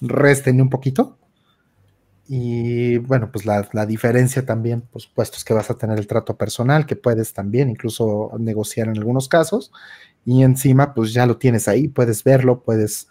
resten 0.00 0.60
un 0.60 0.70
poquito. 0.70 1.18
Y 2.28 2.98
bueno, 2.98 3.32
pues 3.32 3.44
la, 3.44 3.68
la, 3.72 3.86
diferencia 3.86 4.46
también, 4.46 4.82
por 4.82 5.02
supuesto, 5.02 5.36
es 5.36 5.42
que 5.42 5.52
vas 5.52 5.68
a 5.68 5.76
tener 5.76 5.98
el 5.98 6.06
trato 6.06 6.36
personal, 6.36 6.86
que 6.86 6.94
puedes 6.94 7.32
también 7.32 7.68
incluso 7.68 8.30
negociar 8.38 8.86
en 8.86 8.98
algunos 8.98 9.28
casos 9.28 9.72
y 10.24 10.42
encima 10.42 10.94
pues 10.94 11.12
ya 11.12 11.26
lo 11.26 11.36
tienes 11.36 11.68
ahí, 11.68 11.88
puedes 11.88 12.24
verlo, 12.24 12.62
puedes 12.62 13.08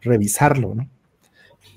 revisarlo, 0.00 0.74
¿no? 0.74 0.88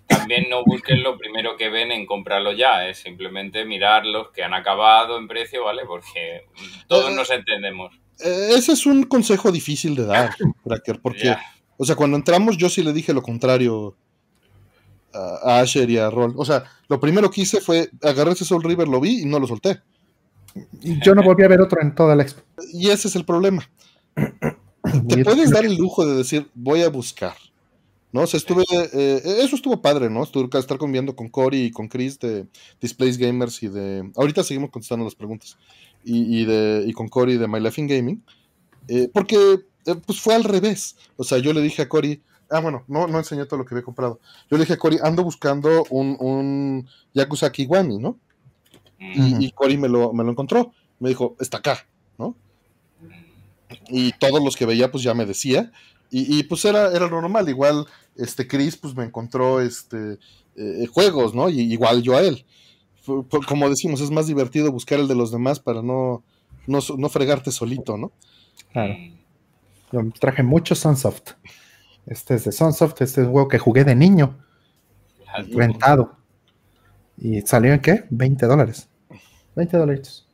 También 0.08 0.50
no 0.50 0.64
busquen 0.66 1.02
lo 1.02 1.18
primero 1.18 1.56
que 1.58 1.70
ven 1.70 1.92
en 1.92 2.06
comprarlo 2.06 2.52
ya, 2.52 2.88
es 2.88 2.98
simplemente 2.98 3.66
mirar 3.66 4.06
los 4.06 4.30
que 4.32 4.44
han 4.44 4.54
acabado 4.54 5.18
en 5.18 5.28
precio, 5.28 5.64
¿vale? 5.64 5.84
Porque 5.88 6.46
todos 6.88 7.14
nos 7.14 7.32
entendemos. 7.32 7.94
Eh, 8.20 8.50
ese 8.56 8.74
es 8.74 8.86
un 8.86 9.04
consejo 9.04 9.52
difícil 9.52 9.96
de 9.96 10.06
dar, 10.06 10.36
Cracker, 10.64 11.00
porque, 11.02 11.36
o 11.78 11.86
sea, 11.86 11.96
cuando 11.96 12.18
entramos 12.18 12.58
yo 12.58 12.70
sí 12.70 12.84
le 12.84 12.94
dije 12.94 13.14
lo 13.14 13.22
contrario 13.22 13.96
a, 15.14 15.60
Asher 15.60 15.90
y 15.90 15.98
a 15.98 16.10
Roll. 16.10 16.34
O 16.38 16.46
sea, 16.46 16.64
lo 16.88 17.00
primero 17.00 17.32
que 17.32 17.42
hice 17.42 17.62
fue 17.62 17.90
agarrar 18.02 18.34
ese 18.34 18.46
Soul 18.46 18.64
River, 18.64 18.88
lo 18.88 19.00
vi 19.00 19.22
y 19.22 19.26
no 19.26 19.40
lo 19.40 19.48
solté. 19.48 19.82
Y 20.82 21.04
yo 21.04 21.16
no 21.16 21.24
volví 21.24 21.44
a 21.44 21.48
ver 21.48 21.62
otro 21.62 21.82
en 21.82 21.96
toda 21.96 22.16
la 22.16 22.24
expo. 22.24 22.42
Y 22.72 22.90
ese 22.90 23.08
es 23.08 23.16
el 23.16 23.26
problema. 23.26 23.68
te 25.08 25.24
puedes 25.24 25.52
dar 25.52 25.66
el 25.66 25.76
lujo 25.76 26.06
de 26.06 26.16
decir, 26.16 26.50
voy 26.54 26.82
a 26.82 26.90
buscar. 26.90 27.36
¿no? 28.14 28.22
O 28.22 28.28
sea, 28.28 28.38
estuve, 28.38 28.64
eh, 28.72 29.22
eso 29.42 29.56
estuvo 29.56 29.82
padre, 29.82 30.10
¿no? 30.10 30.24
Estuve 30.24 30.48
estar 30.60 30.78
conviviendo 30.78 31.16
con 31.16 31.30
Cory 31.30 31.64
y 31.66 31.72
con 31.72 31.88
Chris 31.88 32.20
de 32.20 32.48
Displays 32.80 33.18
Gamers 33.18 33.64
y 33.64 33.70
de. 33.70 34.12
Ahorita 34.16 34.44
seguimos 34.44 34.70
contestando 34.70 35.04
las 35.04 35.16
preguntas. 35.16 35.58
Y, 36.06 36.44
de, 36.46 36.84
y 36.86 36.92
con 36.92 37.08
Cory 37.08 37.38
de 37.38 37.48
My 37.48 37.60
Life 37.60 37.80
in 37.82 37.88
Gaming. 37.88 38.24
Eh, 38.90 39.10
porque 39.12 39.36
eh, 39.86 39.96
pues 40.06 40.20
fue 40.22 40.36
al 40.36 40.44
revés. 40.44 40.96
O 41.18 41.24
sea, 41.24 41.40
yo 41.40 41.54
le 41.54 41.62
dije 41.62 41.82
a 41.82 41.90
Cory. 41.90 42.22
Ah, 42.52 42.60
bueno, 42.60 42.84
no, 42.88 43.08
no 43.08 43.18
enseñé 43.18 43.46
todo 43.46 43.58
lo 43.58 43.66
que 43.66 43.74
había 43.74 43.86
comprado. 43.86 44.20
Yo 44.52 44.58
le 44.58 44.64
dije 44.64 44.74
a 44.74 44.78
Cory, 44.78 45.00
ando 45.02 45.24
buscando 45.24 45.86
un, 45.90 46.16
un 46.20 46.88
Yakuza 47.16 47.52
Kiwami, 47.52 47.98
¿no? 47.98 48.20
Y, 49.00 49.44
y 49.46 49.52
Cory 49.52 49.78
me 49.78 49.90
lo, 49.90 50.14
me 50.14 50.24
lo 50.24 50.32
encontró. 50.32 50.72
Me 51.00 51.10
dijo, 51.10 51.36
está 51.40 51.58
acá. 51.58 51.88
Y 53.90 54.12
todos 54.14 54.44
los 54.44 54.56
que 54.56 54.66
veía 54.66 54.92
pues 54.92 55.04
ya 55.04 55.14
me 55.14 55.26
decía 55.26 55.72
y, 56.16 56.44
pues 56.44 56.64
era, 56.64 56.92
era 56.92 57.08
lo 57.08 57.22
normal, 57.22 57.50
igual 57.50 57.88
este 58.16 58.48
Chris 58.48 58.78
pues 58.78 58.96
me 58.96 59.04
encontró 59.04 59.60
este 59.60 60.20
eh, 60.56 60.86
juegos, 60.86 61.34
¿no? 61.34 61.50
Y 61.50 61.62
igual 61.62 62.04
yo 62.04 62.16
a 62.16 62.22
él. 62.22 62.46
Como 63.48 63.68
decimos, 63.68 64.00
es 64.00 64.12
más 64.12 64.28
divertido 64.28 64.72
buscar 64.72 65.00
el 65.00 65.08
de 65.08 65.16
los 65.16 65.32
demás 65.32 65.60
para 65.60 65.82
no, 65.82 66.24
no, 66.68 67.10
fregarte 67.10 67.52
solito, 67.52 67.98
¿no? 67.98 68.12
Claro. 68.72 68.94
Yo 69.92 70.02
traje 70.20 70.44
mucho 70.44 70.76
Sunsoft. 70.76 71.32
Este 72.06 72.36
es 72.36 72.44
de 72.44 72.52
Sunsoft, 72.52 73.02
este 73.02 73.22
es 73.22 73.28
un 73.28 73.34
juego 73.34 73.48
que 73.48 73.58
jugué 73.58 73.84
de 73.84 73.96
niño. 73.96 74.38
Rentado. 75.50 76.16
¿Y 77.18 77.42
salió 77.42 77.74
en 77.74 77.82
qué? 77.82 78.06
20 78.12 78.46
dólares. 78.46 78.88
20 79.56 79.78
dólares. 79.78 80.28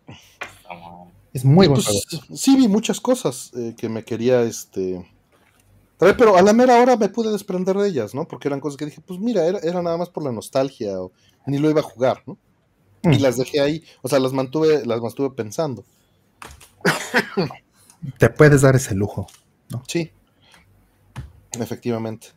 Es 1.34 1.46
muy 1.46 1.68
bueno. 1.68 1.84
Pues, 1.84 2.40
sí, 2.40 2.56
vi 2.56 2.68
muchas 2.68 3.00
cosas 3.00 3.52
eh, 3.56 3.76
que 3.78 3.90
me 3.90 4.04
quería 4.04 4.42
este. 4.42 5.06
Traer, 5.98 6.16
pero 6.18 6.38
a 6.38 6.42
la 6.42 6.54
mera 6.54 6.82
hora 6.82 6.96
me 6.96 7.10
pude 7.10 7.32
desprender 7.32 7.76
de 7.76 7.88
ellas, 7.88 8.16
¿no? 8.16 8.28
Porque 8.28 8.48
eran 8.48 8.62
cosas 8.62 8.78
que 8.78 8.86
dije, 8.86 9.02
pues 9.06 9.20
mira, 9.20 9.46
era, 9.46 9.60
era 9.60 9.82
nada 9.82 9.98
más 9.98 10.10
por 10.10 10.24
la 10.24 10.32
nostalgia, 10.32 11.00
o 11.02 11.12
ni 11.46 11.58
lo 11.58 11.70
iba 11.70 11.82
a 11.82 11.84
jugar, 11.84 12.24
¿no? 12.26 12.38
Y 13.04 13.18
mm. 13.18 13.22
las 13.22 13.38
dejé 13.38 13.60
ahí, 13.60 13.84
o 14.02 14.08
sea, 14.08 14.20
las 14.20 14.32
mantuve, 14.32 14.86
las 14.86 15.02
mantuve 15.02 15.32
pensando. 15.32 15.84
Te 18.18 18.30
puedes 18.30 18.62
dar 18.62 18.76
ese 18.76 18.96
lujo, 18.96 19.28
¿no? 19.70 19.84
Sí, 19.88 20.12
efectivamente. 21.60 22.28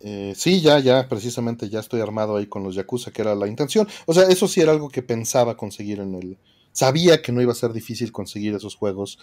Eh, 0.00 0.32
sí, 0.36 0.60
ya, 0.60 0.78
ya, 0.78 1.08
precisamente 1.08 1.68
ya 1.68 1.80
estoy 1.80 2.00
armado 2.00 2.36
ahí 2.36 2.46
con 2.46 2.62
los 2.62 2.74
Yakuza, 2.74 3.10
que 3.10 3.22
era 3.22 3.34
la 3.34 3.48
intención. 3.48 3.88
O 4.06 4.14
sea, 4.14 4.24
eso 4.24 4.46
sí 4.46 4.60
era 4.60 4.72
algo 4.72 4.88
que 4.88 5.02
pensaba 5.02 5.56
conseguir 5.56 6.00
en 6.00 6.14
el, 6.14 6.38
sabía 6.72 7.22
que 7.22 7.32
no 7.32 7.42
iba 7.42 7.52
a 7.52 7.56
ser 7.56 7.72
difícil 7.72 8.12
conseguir 8.12 8.54
esos 8.54 8.76
juegos 8.76 9.18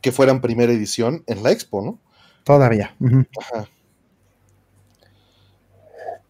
que 0.00 0.12
fueran 0.12 0.40
primera 0.40 0.72
edición 0.72 1.24
en 1.26 1.42
la 1.42 1.52
expo, 1.52 1.82
¿no? 1.82 1.98
Todavía. 2.44 2.96
Ajá. 3.40 3.68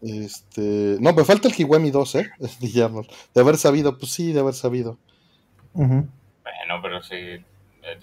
Este, 0.01 0.97
no, 0.99 1.13
me 1.13 1.23
falta 1.23 1.47
el 1.47 1.53
Kiwami 1.53 1.91
2, 1.91 2.15
¿eh? 2.15 2.31
De 3.33 3.41
haber 3.41 3.57
sabido, 3.57 3.97
pues 3.97 4.11
sí, 4.11 4.33
de 4.33 4.39
haber 4.39 4.55
sabido. 4.55 4.97
Bueno, 5.73 6.09
pero 6.81 7.01
sí. 7.03 7.15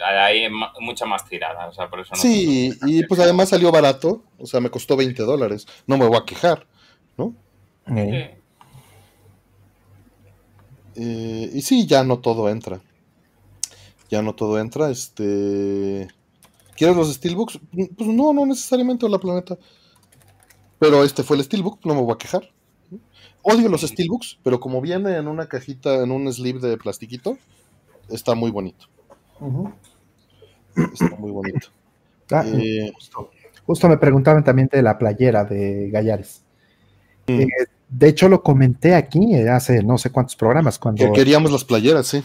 Hay 0.04 0.48
mucha 0.80 1.06
más 1.06 1.24
tirada, 1.24 1.68
o 1.68 1.72
sea, 1.72 1.88
por 1.88 2.00
eso 2.00 2.10
no 2.12 2.20
Sí, 2.20 2.72
y 2.82 3.04
pues 3.06 3.20
además 3.20 3.50
salió 3.50 3.70
barato, 3.70 4.24
o 4.36 4.44
sea, 4.46 4.60
me 4.60 4.70
costó 4.70 4.96
20 4.96 5.22
dólares. 5.22 5.66
No 5.86 5.96
me 5.96 6.06
voy 6.06 6.16
a 6.16 6.24
quejar, 6.24 6.66
¿no? 7.16 7.34
Sí. 7.86 8.38
Eh, 10.99 11.51
y 11.55 11.62
sí, 11.62 11.86
ya 11.86 12.03
no 12.03 12.18
todo 12.18 12.49
entra. 12.49 12.80
Ya 14.11 14.20
no 14.20 14.34
todo 14.34 14.59
entra. 14.59 14.90
Este. 14.90 16.09
¿Quieres 16.76 16.96
los 16.96 17.12
Steelbooks? 17.14 17.61
Pues 17.72 18.09
no, 18.09 18.32
no 18.32 18.46
necesariamente 18.46 19.09
la 19.09 19.18
planeta. 19.18 19.57
Pero 20.78 21.03
este 21.05 21.22
fue 21.22 21.36
el 21.36 21.44
Steelbook, 21.44 21.84
no 21.84 21.94
me 21.94 22.03
voy 22.03 22.14
a 22.14 22.18
quejar. 22.18 22.51
Odio 23.42 23.68
los 23.68 23.82
Steelbooks, 23.82 24.38
pero 24.42 24.61
como 24.61 24.80
viene 24.80 25.16
en 25.16 25.26
una 25.26 25.46
cajita, 25.46 26.03
en 26.03 26.11
un 26.11 26.32
sleeve 26.32 26.61
de 26.61 26.76
plastiquito, 26.76 27.38
está 28.09 28.34
muy 28.34 28.51
bonito. 28.51 28.86
Está 30.76 31.16
muy 31.16 31.30
bonito. 31.30 31.68
Ah, 32.30 32.44
eh, 32.44 32.92
justo, 33.64 33.88
me 33.88 33.96
preguntaban 33.96 34.44
también 34.44 34.68
de 34.70 34.82
la 34.82 34.99
playera 34.99 35.44
de 35.44 35.88
Gallares. 35.88 36.44
Mm. 37.26 37.40
Eh, 37.40 37.46
de 37.89 38.09
hecho, 38.09 38.28
lo 38.28 38.43
comenté 38.43 38.95
aquí 38.95 39.34
eh, 39.34 39.49
hace 39.49 39.82
no 39.82 39.99
sé 39.99 40.11
cuántos 40.11 40.36
programas. 40.36 40.78
Cuando... 40.78 41.05
Que 41.05 41.12
queríamos 41.12 41.51
las 41.51 41.64
playeras, 41.64 42.07
sí. 42.07 42.22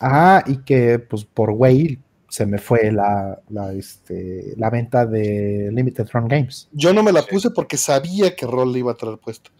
Ah, 0.00 0.42
y 0.46 0.58
que 0.58 0.98
pues 0.98 1.24
por 1.24 1.50
Whale 1.50 1.98
se 2.28 2.44
me 2.44 2.58
fue 2.58 2.92
la, 2.92 3.40
la, 3.48 3.72
este, 3.72 4.54
la 4.56 4.68
venta 4.68 5.06
de 5.06 5.70
Limited 5.72 6.08
Run 6.12 6.28
Games. 6.28 6.68
Yo 6.72 6.92
no 6.92 7.02
me 7.02 7.12
la 7.12 7.22
puse 7.22 7.50
porque 7.50 7.76
sabía 7.76 8.36
que 8.36 8.46
Roll 8.46 8.72
le 8.72 8.80
iba 8.80 8.92
a 8.92 8.96
traer 8.96 9.18
puesto. 9.18 9.50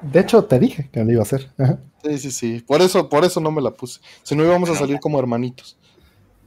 De 0.00 0.20
hecho, 0.20 0.44
te 0.44 0.58
dije 0.58 0.88
que 0.92 1.04
lo 1.04 1.12
iba 1.12 1.20
a 1.20 1.22
hacer. 1.22 1.50
Sí, 2.04 2.18
sí, 2.18 2.30
sí. 2.30 2.64
Por 2.66 2.80
eso, 2.80 3.08
por 3.08 3.24
eso 3.24 3.40
no 3.40 3.50
me 3.50 3.60
la 3.60 3.72
puse. 3.72 4.00
Si 4.22 4.34
no 4.36 4.44
íbamos 4.44 4.70
a 4.70 4.74
salir 4.74 5.00
como 5.00 5.18
hermanitos. 5.18 5.76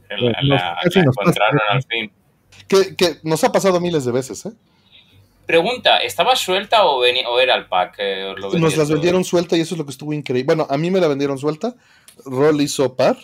La, 0.08 0.76
encontraron 0.84 1.60
al 1.70 1.82
fin. 1.84 2.10
Que, 2.68 3.18
nos 3.22 3.44
ha 3.44 3.52
pasado 3.52 3.80
miles 3.80 4.04
de 4.04 4.12
veces, 4.12 4.46
¿eh? 4.46 4.52
Pregunta, 5.52 5.98
¿estaba 5.98 6.34
suelta 6.34 6.86
o, 6.86 7.04
era 7.04 7.54
el 7.56 7.66
pack? 7.66 7.98
nos 8.58 8.74
las 8.74 8.88
vendieron 8.88 9.22
suelta 9.22 9.54
y 9.54 9.60
eso 9.60 9.74
es 9.74 9.78
lo 9.78 9.84
que 9.84 9.90
estuvo 9.90 10.14
increíble. 10.14 10.46
Bueno, 10.46 10.66
a 10.70 10.78
mí 10.78 10.90
me 10.90 10.98
la 10.98 11.08
vendieron 11.08 11.36
suelta. 11.36 11.76
Roll 12.24 12.62
hizo 12.62 12.96
par. 12.96 13.18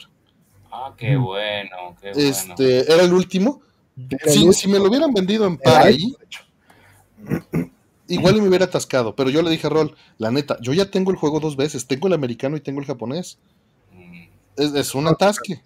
Ah, 0.71 0.93
qué 0.95 1.17
bueno, 1.17 1.97
qué 2.03 2.11
este, 2.11 2.81
Era 2.93 3.05
el 3.05 3.15
último. 3.15 3.63
Si, 4.27 4.69
me 4.69 4.79
lo 4.79 4.91
hubieran 4.91 5.15
vendido 5.15 5.47
en 5.47 5.57
par 5.57 5.87
ahí, 5.87 6.15
igual 8.09 8.43
me 8.43 8.49
hubiera 8.49 8.67
atascado. 8.67 9.17
Pero 9.17 9.31
yo 9.31 9.41
le 9.41 9.49
dije 9.49 9.67
a 9.67 9.71
Roll, 9.71 9.97
la 10.19 10.31
neta, 10.31 10.59
yo 10.61 10.75
ya 10.75 10.91
tengo 10.91 11.11
el 11.11 11.17
juego 11.17 11.41
dos 11.41 11.57
veces. 11.57 11.87
Tengo 11.87 12.09
el 12.09 12.13
americano 12.13 12.59
y 12.59 12.61
tengo 12.61 12.81
el 12.81 12.87
japonés. 12.87 13.39
Mm. 13.95 14.25
Es, 14.59 14.75
es 14.75 14.95
un 14.95 15.07
atasque. 15.07 15.63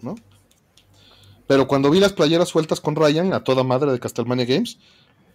¿No? 0.00 0.14
Pero 1.46 1.68
cuando 1.68 1.90
vi 1.90 2.00
las 2.00 2.14
playeras 2.14 2.48
sueltas 2.48 2.80
con 2.80 2.96
Ryan, 2.96 3.34
a 3.34 3.44
toda 3.44 3.62
madre 3.62 3.92
de 3.92 4.00
Castlevania 4.00 4.46
Games, 4.46 4.78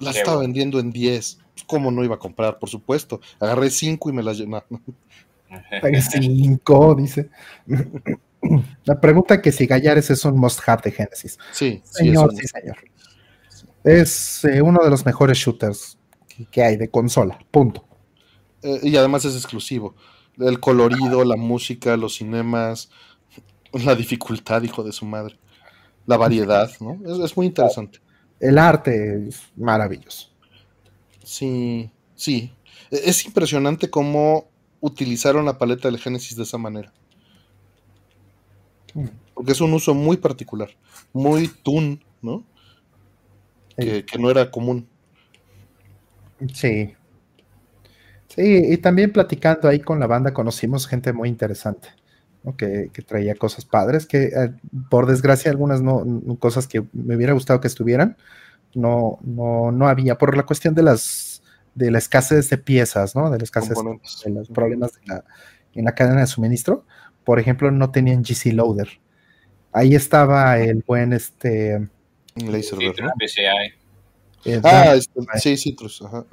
las 0.01 0.15
estaba 0.15 0.41
vendiendo 0.41 0.79
en 0.79 0.91
10. 0.91 1.39
Pues, 1.53 1.65
¿Cómo 1.65 1.91
no 1.91 2.03
iba 2.03 2.15
a 2.15 2.19
comprar? 2.19 2.59
Por 2.59 2.69
supuesto. 2.69 3.21
Agarré 3.39 3.69
5 3.69 4.09
y 4.09 4.13
me 4.13 4.23
las 4.23 4.37
llené. 4.37 4.61
5, 5.81 6.95
dice. 6.95 7.29
La 8.85 8.99
pregunta 8.99 9.41
que 9.41 9.51
si 9.51 9.67
Gallares 9.67 10.09
es 10.09 10.25
un 10.25 10.39
must 10.39 10.67
have 10.67 10.81
de 10.83 10.91
Genesis. 10.91 11.37
Sí, 11.51 11.81
señor, 11.85 12.33
sí, 12.35 12.47
señor. 12.47 12.77
Es 13.83 14.43
eh, 14.45 14.61
uno 14.61 14.83
de 14.83 14.89
los 14.89 15.05
mejores 15.05 15.37
shooters 15.37 15.97
que, 16.51 16.63
hay 16.63 16.75
de 16.75 16.89
consola, 16.89 17.37
punto. 17.51 17.85
Eh, 18.63 18.79
y 18.83 18.95
además 18.95 19.25
es 19.25 19.35
exclusivo. 19.35 19.95
El 20.39 20.59
colorido, 20.59 21.23
la 21.23 21.35
música, 21.35 21.97
los 21.97 22.15
cinemas, 22.15 22.89
la 23.73 23.93
dificultad, 23.95 24.63
hijo 24.63 24.83
de 24.83 24.91
su 24.91 25.05
madre 25.05 25.37
la 26.05 26.17
variedad, 26.17 26.69
¿no? 26.79 26.99
Es, 27.23 27.35
muy 27.37 27.45
interesante. 27.45 27.99
El 28.41 28.57
arte 28.57 29.27
es 29.27 29.43
maravilloso. 29.55 30.29
Sí, 31.23 31.91
sí. 32.15 32.51
E, 32.89 33.01
es 33.05 33.23
impresionante 33.25 33.89
cómo 33.89 34.49
utilizaron 34.79 35.45
la 35.45 35.57
paleta 35.57 35.87
del 35.87 35.99
Génesis 35.99 36.35
de 36.35 36.43
esa 36.43 36.57
manera. 36.57 36.91
Mm. 38.95 39.05
Porque 39.35 39.51
es 39.51 39.61
un 39.61 39.71
uso 39.73 39.93
muy 39.93 40.17
particular, 40.17 40.69
muy 41.13 41.47
tun, 41.47 42.03
¿no? 42.21 42.43
Que, 43.77 44.03
que, 44.03 44.17
no 44.19 44.29
era 44.29 44.51
común. 44.51 44.87
Sí. 46.53 46.93
Sí, 48.27 48.41
y 48.71 48.77
también 48.77 49.13
platicando 49.13 49.67
ahí 49.67 49.79
con 49.79 49.99
la 49.99 50.07
banda 50.07 50.33
conocimos 50.33 50.87
gente 50.87 51.13
muy 51.13 51.29
interesante 51.29 52.00
que, 52.57 52.89
traía 53.05 53.35
cosas 53.35 53.65
padres, 53.65 54.05
que 54.05 54.23
eh, 54.23 54.53
por 54.89 55.05
desgracia 55.05 55.51
algunas 55.51 55.81
no, 55.81 56.03
cosas 56.39 56.67
que 56.67 56.83
me 56.93 57.15
hubiera 57.15 57.33
gustado 57.33 57.61
que 57.61 57.67
estuvieran, 57.67 58.17
no, 58.73 59.19
no, 59.21 59.71
no 59.71 59.87
había, 59.87 60.17
por 60.17 60.35
la 60.35 60.45
cuestión 60.45 60.73
de 60.75 60.83
las 60.83 61.41
de 61.75 61.89
la 61.89 61.99
escasez 61.99 62.49
de 62.49 62.57
piezas, 62.57 63.15
¿no? 63.15 63.29
De 63.29 63.37
la 63.37 63.43
escasez 63.43 63.77
de 63.77 64.29
los 64.31 64.49
problemas 64.49 64.91
en 65.73 65.85
la 65.85 65.95
cadena 65.95 66.21
de 66.21 66.27
suministro. 66.27 66.85
Por 67.23 67.39
ejemplo, 67.39 67.71
no 67.71 67.91
tenían 67.91 68.23
GC 68.23 68.53
Loader. 68.53 68.89
Ahí 69.71 69.95
estaba 69.95 70.59
el 70.59 70.83
buen 70.85 71.13
este. 71.13 71.87
Laser 72.35 72.79
Ah, 74.63 74.95
este, 74.95 75.21
sí, 75.39 75.57
Citrus, 75.57 76.01
ajá. 76.01 76.25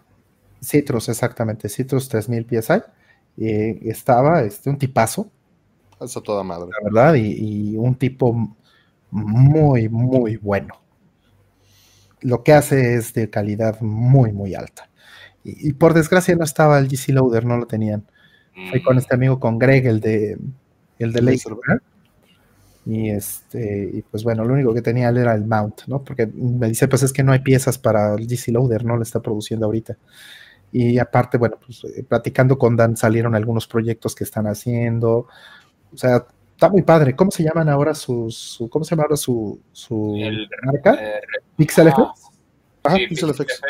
Citrus, 0.63 1.09
exactamente, 1.09 1.69
Citrus 1.69 2.09
3000 2.09 2.47
PSI. 2.49 2.83
Y 3.37 3.89
estaba 3.91 4.43
este, 4.43 4.71
un 4.71 4.79
tipazo, 4.79 5.31
a 6.01 6.21
toda 6.23 6.43
madre. 6.43 6.71
La 6.71 6.85
verdad, 6.85 7.15
y, 7.15 7.77
un 7.77 7.95
tipo 7.95 8.57
muy, 9.11 9.89
muy 9.89 10.37
bueno. 10.37 10.75
Lo 12.21 12.43
que 12.43 12.53
hace 12.53 12.95
es 12.95 13.15
de 13.15 13.31
calidad 13.31 13.81
muy, 13.81 14.33
muy 14.33 14.55
alta. 14.55 14.91
Y, 15.45 15.73
por 15.75 15.95
desgracia 15.95 16.35
no 16.37 16.45
estaba 16.45 16.79
el 16.79 16.89
GC 16.89 17.11
Loader, 17.11 17.45
no 17.45 17.57
lo 17.57 17.67
tenían. 17.67 18.07
Fui 18.71 18.83
con 18.83 18.99
este 18.99 19.15
amigo, 19.15 19.39
con 19.39 19.59
Greg, 19.59 19.87
el 19.87 20.01
de 20.01 20.37
el 20.99 21.13
de 21.13 21.23
Laser, 21.23 21.53
y 22.89 23.11
este, 23.11 23.91
y 23.93 24.03
pues 24.03 24.25
bueno, 24.25 24.45
lo 24.45 24.55
único 24.55 24.73
que 24.73 24.81
tenía 24.81 25.11
él 25.11 25.19
era 25.19 25.35
el 25.35 25.45
mount, 25.45 25.83
¿no? 25.87 26.03
Porque 26.03 26.27
me 26.27 26.69
dice, 26.69 26.89
pues 26.89 27.03
es 27.03 27.13
que 27.13 27.23
no 27.23 27.33
hay 27.33 27.41
piezas 27.41 27.77
para 27.77 28.15
el 28.15 28.27
GC 28.27 28.49
Loader, 28.49 28.85
no 28.85 28.97
lo 28.97 29.03
está 29.03 29.21
produciendo 29.21 29.67
ahorita. 29.67 29.99
Y 30.73 30.99
aparte, 30.99 31.39
bueno, 31.39 31.57
pues 31.65 31.85
eh, 31.85 32.03
platicando 32.03 32.59
con 32.59 32.77
Dan 32.77 32.97
salieron 32.97 33.35
algunos 33.35 33.67
proyectos 33.67 34.15
que 34.15 34.25
están 34.25 34.47
haciendo, 34.47 35.27
o 35.93 35.97
sea, 35.97 36.25
está 36.53 36.69
muy 36.69 36.83
padre. 36.83 37.15
¿Cómo 37.15 37.31
se 37.31 37.43
llaman 37.43 37.69
ahora 37.69 37.95
sus, 37.95 38.59
¿cómo 38.71 38.85
se 38.85 38.91
llama 38.91 39.05
ahora 39.05 39.17
su, 39.17 39.61
su 39.73 40.17
marca? 40.65 40.95
Eh, 41.01 41.21
Pixel 41.57 41.91
FX. 41.91 42.29
Ajá, 42.83 42.97
Pixel, 42.97 43.35
FX. 43.35 43.61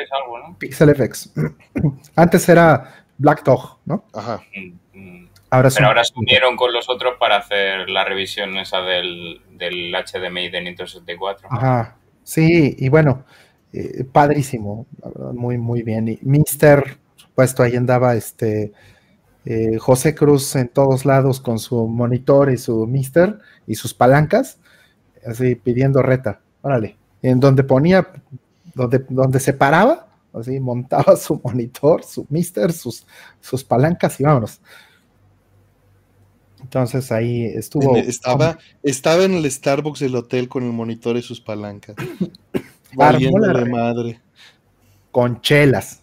Pixel 0.59 0.95
FX. 0.95 1.33
Antes 2.17 2.49
era 2.49 3.05
Black 3.19 3.43
Dog, 3.43 3.79
¿no? 3.85 4.05
Ajá. 4.13 4.41
Mm, 4.55 4.99
mm. 4.99 5.29
Ahora 5.51 5.71
Pero 5.75 5.87
ahora 5.87 6.05
se 6.05 6.13
unieron 6.15 6.57
con 6.57 6.73
los 6.73 6.91
otros 6.91 7.15
para 7.19 7.37
hacer 7.37 7.89
la 7.89 8.05
revisión 8.05 8.57
esa 8.59 8.83
del, 8.83 9.41
del 9.51 9.95
HDMI 9.95 10.51
de 10.51 10.61
Nintendo 10.61 10.87
64. 10.87 11.49
Ajá. 11.51 11.97
Sí, 12.23 12.77
y 12.79 12.89
bueno, 12.91 13.25
eh, 13.73 14.05
padrísimo, 14.05 14.87
muy, 15.33 15.57
muy 15.57 15.83
bien. 15.83 16.09
Y 16.09 16.19
Mister, 16.23 16.99
supuesto, 17.17 17.63
ahí 17.63 17.77
andaba 17.77 18.15
este 18.15 18.73
eh, 19.45 19.79
José 19.79 20.15
Cruz 20.15 20.55
en 20.57 20.69
todos 20.69 21.05
lados 21.05 21.41
con 21.41 21.59
su 21.59 21.87
monitor 21.87 22.51
y 22.51 22.59
su 22.59 22.87
mister 22.87 23.39
y 23.67 23.75
sus 23.75 23.95
palancas, 23.95 24.59
así 25.27 25.55
pidiendo 25.55 26.03
reta, 26.03 26.41
órale, 26.63 26.97
en 27.23 27.41
donde 27.41 27.65
ponía, 27.65 28.09
donde, 28.75 29.05
donde 29.09 29.41
se 29.41 29.53
paraba, 29.53 30.09
así 30.33 30.61
montaba 30.61 31.17
su 31.17 31.41
monitor, 31.43 32.05
su 32.05 32.27
mister, 32.29 32.73
sus, 32.73 33.07
sus 33.41 33.65
palancas 33.65 34.21
y 34.21 34.25
vámonos. 34.25 34.61
Entonces 36.61 37.13
ahí 37.13 37.45
estuvo. 37.45 37.97
Estaba, 37.97 38.59
estaba 38.83 39.25
en 39.25 39.35
el 39.35 39.51
Starbucks 39.51 40.01
del 40.01 40.17
hotel 40.17 40.49
con 40.49 40.65
el 40.65 40.73
monitor 40.73 41.17
y 41.17 41.23
sus 41.23 41.41
palancas. 41.41 41.97
de 42.93 43.65
madre. 43.71 44.21
Con 45.11 45.41
chelas. 45.41 46.03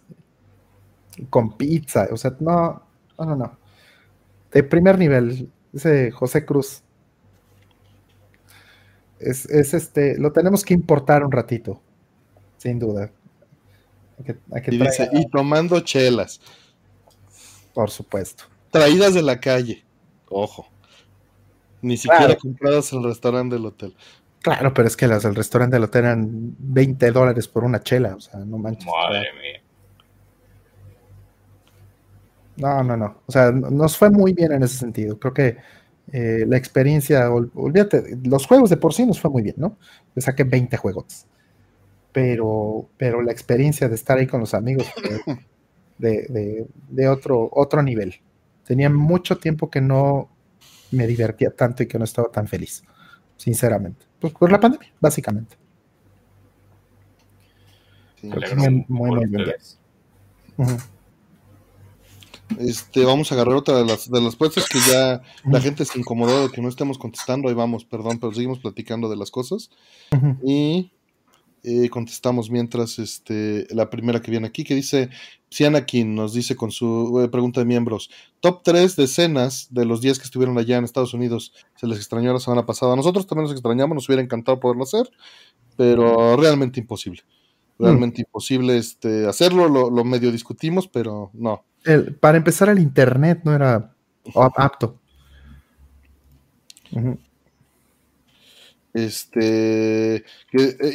Con 1.30 1.58
pizza. 1.58 2.08
O 2.12 2.18
sea, 2.18 2.36
no. 2.40 2.85
No, 3.18 3.26
no, 3.26 3.36
no. 3.36 3.58
De 4.52 4.64
primer 4.64 4.98
nivel, 4.98 5.50
ese 5.74 6.12
José 6.12 6.46
Cruz. 6.46 6.82
Es, 9.20 9.46
este, 9.46 10.18
lo 10.18 10.32
tenemos 10.32 10.64
que 10.64 10.74
importar 10.74 11.24
un 11.24 11.32
ratito, 11.32 11.82
sin 12.58 12.80
duda. 12.80 13.12
y, 15.12 15.30
tomando 15.30 15.80
chelas. 15.80 16.40
Por 17.74 17.90
supuesto. 17.90 18.46
Traídas 18.72 19.14
de 19.14 19.22
la 19.22 19.40
calle. 19.40 19.84
Ojo. 20.30 20.68
Ni 21.82 21.98
siquiera 21.98 22.36
compradas 22.36 22.92
en 22.94 23.00
el 23.00 23.06
restaurante 23.06 23.56
del 23.56 23.66
hotel. 23.66 23.96
Claro, 24.42 24.74
pero 24.74 24.88
es 24.88 24.96
que 24.96 25.08
las 25.08 25.24
del 25.24 25.36
restaurante 25.36 25.76
del 25.76 25.86
hotel 25.86 26.06
eran 26.06 26.56
20 26.60 27.12
dólares 27.12 27.48
por 27.48 27.64
una 27.64 27.82
chela, 27.82 28.16
o 28.16 28.22
sea, 28.22 28.40
no 28.40 28.58
manches. 28.58 28.86
Madre 28.86 29.32
mía. 29.42 29.62
No, 32.58 32.84
no, 32.84 32.96
no. 32.96 33.22
O 33.26 33.32
sea, 33.32 33.52
nos 33.52 33.98
fue 33.98 34.10
muy 34.10 34.34
bien 34.34 34.52
en 34.52 34.64
ese 34.64 34.78
sentido. 34.78 35.20
Creo 35.20 35.34
que 35.34 35.58
eh, 36.12 36.46
la 36.48 36.58
experiencia, 36.58 37.30
olvídate, 37.32 38.18
los 38.24 38.46
juegos 38.46 38.70
de 38.70 38.78
por 38.78 38.94
sí 38.94 39.06
nos 39.06 39.20
fue 39.20 39.32
muy 39.32 39.42
bien, 39.42 39.56
¿no? 39.58 39.78
Le 40.14 40.22
saqué 40.22 40.44
20 40.44 40.78
juegos. 40.78 41.26
Pero, 42.12 42.88
pero 42.98 43.22
la 43.22 43.32
experiencia 43.32 43.90
de 43.90 43.96
estar 43.96 44.18
ahí 44.18 44.28
con 44.28 44.40
los 44.40 44.54
amigos 44.54 44.86
de, 45.98 46.68
de, 46.90 47.08
otro, 47.10 47.50
otro 47.52 47.84
nivel. 47.84 48.16
Tenía 48.66 48.90
mucho 48.90 49.38
tiempo 49.38 49.70
que 49.70 49.82
no 49.82 50.30
me 50.92 51.08
divertía 51.08 51.52
tanto 51.52 51.84
y 51.84 51.88
que 51.88 52.00
no 52.00 52.06
estaba 52.06 52.30
tan 52.32 52.48
feliz, 52.48 52.84
sinceramente. 53.36 54.06
Pues 54.20 54.34
por 54.34 54.52
la 54.52 54.60
pandemia, 54.60 54.92
básicamente. 55.00 55.58
muy, 58.24 58.86
muy, 58.88 59.26
bien. 59.28 59.56
Este, 62.60 63.04
vamos 63.04 63.32
a 63.32 63.36
agarrar 63.36 63.56
otra 63.56 63.78
de 63.78 63.86
las, 63.86 64.10
de 64.10 64.22
las 64.22 64.36
puestas 64.36 64.68
que 64.70 64.80
ya 64.92 65.22
la 65.46 65.60
gente 65.60 65.84
se 65.84 66.00
incomodó 66.00 66.48
de 66.48 66.54
que 66.54 66.62
no 66.62 66.70
estemos 66.70 66.98
contestando. 66.98 67.50
Ahí 67.50 67.56
vamos, 67.56 67.86
perdón, 67.86 68.20
pero 68.20 68.34
seguimos 68.34 68.60
platicando 68.60 69.10
de 69.10 69.18
las 69.18 69.32
cosas. 69.32 69.70
Y 70.44 70.92
eh, 71.64 71.90
contestamos 71.90 72.52
mientras 72.52 73.00
este, 73.00 73.66
la 73.72 73.90
primera 73.90 74.22
que 74.22 74.30
viene 74.30 74.48
aquí, 74.48 74.64
que 74.64 74.76
dice, 74.76 75.10
Sianakin 75.50 76.14
nos 76.14 76.34
dice 76.34 76.56
con 76.56 76.72
su 76.72 77.20
eh, 77.22 77.28
pregunta 77.28 77.60
de 77.60 77.66
miembros, 77.66 78.12
top 78.40 78.62
3 78.64 78.96
de 78.96 79.04
escenas 79.06 79.68
de 79.72 79.86
los 79.86 80.00
días 80.00 80.20
que 80.20 80.26
estuvieron 80.26 80.58
allá 80.58 80.78
en 80.78 80.84
Estados 80.84 81.16
Unidos, 81.16 81.54
se 81.76 81.88
les 81.88 81.98
extrañó 81.98 82.32
la 82.32 82.40
semana 82.40 82.66
pasada. 82.66 82.96
Nosotros 82.96 83.26
también 83.26 83.46
nos 83.46 83.54
extrañamos, 83.54 83.96
nos 83.96 84.08
hubiera 84.08 84.22
encantado 84.22 84.60
poderlo 84.60 84.84
hacer, 84.84 85.10
pero 85.76 86.38
realmente 86.38 86.80
imposible. 86.80 87.24
Realmente 87.78 88.22
imposible 88.22 88.78
este, 88.78 89.28
hacerlo, 89.28 89.68
lo, 89.68 89.90
lo 89.90 90.06
medio 90.06 90.32
discutimos, 90.32 90.88
pero 90.88 91.32
no 91.34 91.66
para 92.20 92.38
empezar, 92.38 92.70
el 92.70 92.80
internet 92.80 93.42
no 93.44 93.54
era 93.54 93.94
apto. 94.56 95.00
Este, 98.94 100.24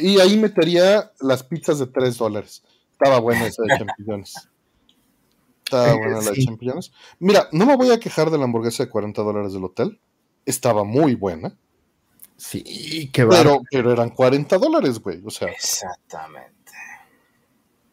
y 0.01 0.19
ahí 0.19 0.37
metería 0.37 1.11
las 1.19 1.43
pizzas 1.43 1.79
de 1.79 1.87
3 1.87 2.17
dólares. 2.17 2.63
Estaba 2.93 3.19
buena 3.19 3.45
esa 3.45 3.63
de 3.63 3.77
champiñones. 3.77 4.49
Estaba 5.63 5.93
buena 5.93 6.21
la 6.21 6.31
de 6.31 6.43
champiñones. 6.43 6.91
Mira, 7.19 7.47
no 7.51 7.65
me 7.65 7.75
voy 7.75 7.91
a 7.91 7.99
quejar 7.99 8.29
de 8.31 8.37
la 8.37 8.45
hamburguesa 8.45 8.83
de 8.83 8.89
40 8.89 9.21
dólares 9.21 9.53
del 9.53 9.63
hotel. 9.63 9.99
Estaba 10.45 10.83
muy 10.83 11.15
buena. 11.15 11.55
Sí, 12.37 13.09
qué 13.13 13.25
pero, 13.27 13.61
pero 13.69 13.91
eran 13.91 14.09
40 14.09 14.57
dólares, 14.57 14.99
güey. 14.99 15.21
O 15.23 15.29
sea. 15.29 15.49
Exactamente. 15.49 16.71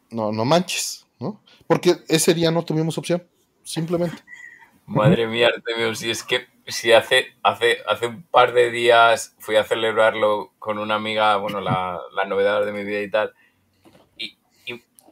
No, 0.09 0.31
no 0.31 0.43
manches. 0.43 1.05
Porque 1.69 1.97
ese 2.07 2.33
día 2.33 2.49
no 2.49 2.65
tuvimos 2.65 2.97
opción. 2.97 3.23
Simplemente. 3.61 4.17
Madre 4.87 5.27
mía, 5.27 5.49
Artemio, 5.55 5.93
si 5.93 6.09
es 6.09 6.23
que 6.23 6.47
si 6.65 6.91
hace, 6.93 7.27
hace, 7.43 7.77
hace 7.87 8.07
un 8.07 8.23
par 8.23 8.53
de 8.53 8.71
días 8.71 9.35
fui 9.37 9.55
a 9.55 9.63
celebrarlo 9.63 10.51
con 10.57 10.79
una 10.79 10.95
amiga, 10.95 11.37
bueno, 11.37 11.61
la, 11.61 11.99
la 12.15 12.25
novedad 12.25 12.65
de 12.65 12.71
mi 12.71 12.83
vida 12.83 13.01
y 13.01 13.11
tal, 13.11 13.33
y, 14.17 14.35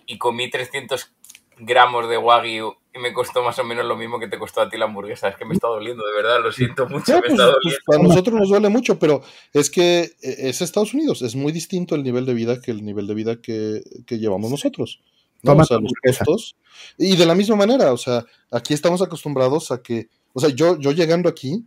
y, 0.08 0.18
comí 0.18 0.50
300 0.50 1.14
gramos 1.60 2.10
de 2.10 2.18
wagyu 2.18 2.74
y 2.92 3.00
me 3.00 3.14
costó 3.14 3.44
más 3.44 3.60
o 3.60 3.64
menos 3.64 3.86
lo 3.86 3.96
mismo 3.96 4.20
que 4.20 4.28
te 4.28 4.40
costó 4.40 4.62
a 4.62 4.70
ti 4.70 4.78
la 4.78 4.86
hamburguesa. 4.86 5.28
Es 5.28 5.36
que 5.36 5.46
me 5.46 5.54
está 5.54 5.68
doliendo, 5.68 6.04
de 6.08 6.14
verdad, 6.16 6.42
lo 6.42 6.52
siento 6.52 6.88
mucho. 6.90 7.14
me 7.14 7.20
pues, 7.20 7.32
está 7.34 7.46
doliendo. 7.46 7.80
Pues, 7.86 8.00
a 8.00 8.02
nosotros 8.02 8.36
nos 8.36 8.50
duele 8.50 8.70
mucho, 8.70 8.98
pero 8.98 9.22
es 9.54 9.70
que 9.70 10.00
eh, 10.00 10.10
es 10.22 10.64
Estados 10.64 10.96
Unidos, 10.96 11.22
es 11.22 11.36
muy 11.36 11.52
distinto 11.52 11.94
el 11.94 12.02
nivel 12.02 12.26
de 12.26 12.34
vida 12.34 12.60
que 12.60 12.72
el 12.72 12.84
nivel 12.84 13.06
de 13.06 13.14
vida 13.14 13.42
que, 13.44 13.84
que 14.08 14.18
llevamos 14.18 14.50
nosotros. 14.50 15.02
¿No? 15.44 15.54
O 15.54 15.56
los 15.56 15.94
costos. 16.04 16.56
Y 16.98 17.16
de 17.16 17.26
la 17.26 17.36
misma 17.36 17.56
manera, 17.56 17.94
o 17.94 17.98
sea, 17.98 18.26
aquí 18.52 18.74
estamos 18.74 19.02
acostumbrados 19.02 19.72
a 19.72 19.82
que, 19.82 20.10
o 20.34 20.40
sea, 20.40 20.50
yo, 20.50 20.80
yo 20.80 20.92
llegando 20.92 21.30
aquí, 21.30 21.64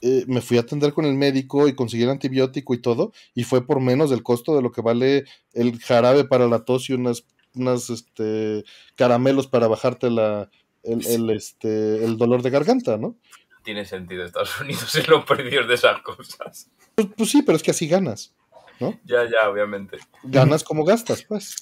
eh, 0.00 0.24
me 0.26 0.40
fui 0.40 0.56
a 0.56 0.62
atender 0.62 0.92
con 0.92 1.04
el 1.04 1.14
médico 1.14 1.68
y 1.68 1.74
conseguir 1.74 2.08
antibiótico 2.08 2.74
y 2.74 2.78
todo, 2.78 3.12
y 3.34 3.44
fue 3.44 3.66
por 3.66 3.80
menos 3.80 4.10
del 4.10 4.22
costo 4.22 4.56
de 4.56 4.62
lo 4.62 4.72
que 4.72 4.82
vale 4.82 5.24
el 5.52 5.78
jarabe 5.78 6.24
para 6.24 6.48
la 6.48 6.64
tos 6.64 6.90
y 6.90 6.94
unas, 6.94 7.24
unas 7.54 7.88
este, 7.90 8.64
caramelos 8.96 9.46
para 9.46 9.68
bajarte 9.68 10.10
la, 10.10 10.50
el, 10.82 11.30
este, 11.30 12.04
el 12.04 12.16
dolor 12.16 12.42
de 12.42 12.50
garganta, 12.50 12.96
¿no? 12.96 13.16
Tiene 13.62 13.84
sentido, 13.84 14.24
Estados 14.24 14.60
Unidos 14.60 14.94
es 14.96 15.08
lo 15.08 15.24
perdidos 15.24 15.68
de 15.68 15.74
esas 15.74 16.02
cosas. 16.02 16.68
Pues, 16.94 17.08
pues, 17.16 17.30
sí, 17.30 17.42
pero 17.42 17.56
es 17.56 17.62
que 17.62 17.70
así 17.70 17.86
ganas, 17.86 18.34
¿no? 18.80 18.98
Ya, 19.04 19.24
ya, 19.24 19.48
obviamente. 19.48 19.98
Ganas 20.24 20.64
como 20.64 20.84
gastas, 20.84 21.22
pues. 21.22 21.56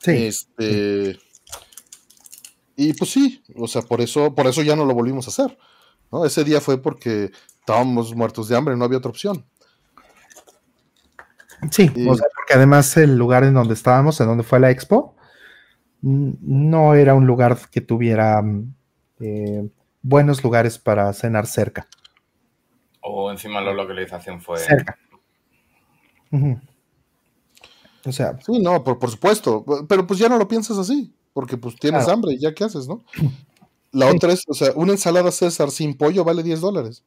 Sí. 0.00 0.26
Este. 0.26 1.18
Y 2.76 2.94
pues 2.94 3.10
sí, 3.10 3.42
o 3.56 3.68
sea, 3.68 3.82
por 3.82 4.00
eso, 4.00 4.34
por 4.34 4.46
eso 4.46 4.62
ya 4.62 4.74
no 4.74 4.86
lo 4.86 4.94
volvimos 4.94 5.26
a 5.26 5.30
hacer. 5.30 5.58
¿no? 6.10 6.24
Ese 6.24 6.44
día 6.44 6.60
fue 6.60 6.80
porque 6.80 7.30
estábamos 7.58 8.14
muertos 8.14 8.48
de 8.48 8.56
hambre, 8.56 8.76
no 8.76 8.84
había 8.84 8.98
otra 8.98 9.10
opción. 9.10 9.44
Sí, 11.70 11.90
o 12.08 12.14
sea, 12.14 12.26
porque 12.34 12.54
además 12.54 12.96
el 12.96 13.18
lugar 13.18 13.44
en 13.44 13.52
donde 13.52 13.74
estábamos, 13.74 14.18
en 14.20 14.28
donde 14.28 14.44
fue 14.44 14.60
la 14.60 14.70
expo, 14.70 15.14
no 16.00 16.94
era 16.94 17.12
un 17.12 17.26
lugar 17.26 17.58
que 17.70 17.82
tuviera 17.82 18.42
eh, 19.20 19.68
buenos 20.00 20.42
lugares 20.42 20.78
para 20.78 21.12
cenar 21.12 21.46
cerca. 21.46 21.86
O 23.02 23.30
encima 23.30 23.60
la 23.60 23.74
localización 23.74 24.40
fue. 24.40 24.58
Cerca. 24.58 24.98
O 28.04 28.12
sea. 28.12 28.38
Sí, 28.44 28.58
no, 28.58 28.82
por, 28.82 29.10
supuesto. 29.10 29.64
Pero 29.88 30.06
pues 30.06 30.18
ya 30.18 30.28
no 30.28 30.38
lo 30.38 30.48
piensas 30.48 30.78
así. 30.78 31.12
Porque 31.32 31.56
pues 31.56 31.76
tienes 31.76 32.08
hambre 32.08 32.32
y 32.34 32.40
ya 32.40 32.54
qué 32.54 32.64
haces, 32.64 32.88
¿no? 32.88 33.04
La 33.92 34.06
otra 34.06 34.32
es, 34.32 34.42
o 34.48 34.54
sea, 34.54 34.72
una 34.74 34.92
ensalada 34.92 35.30
César 35.32 35.70
sin 35.70 35.96
pollo 35.96 36.24
vale 36.24 36.42
10 36.42 36.60
dólares. 36.60 37.04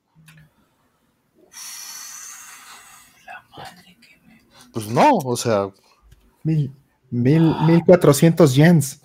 La 3.26 3.46
madre 3.56 3.98
que 4.02 4.18
me... 4.28 4.42
Pues 4.72 4.88
no, 4.88 5.10
o 5.24 5.38
sea. 5.38 5.70
Mil, 6.44 6.74
mil, 7.10 7.56
mil 7.68 7.82
cuatrocientos 7.86 8.56
yens. 8.56 9.02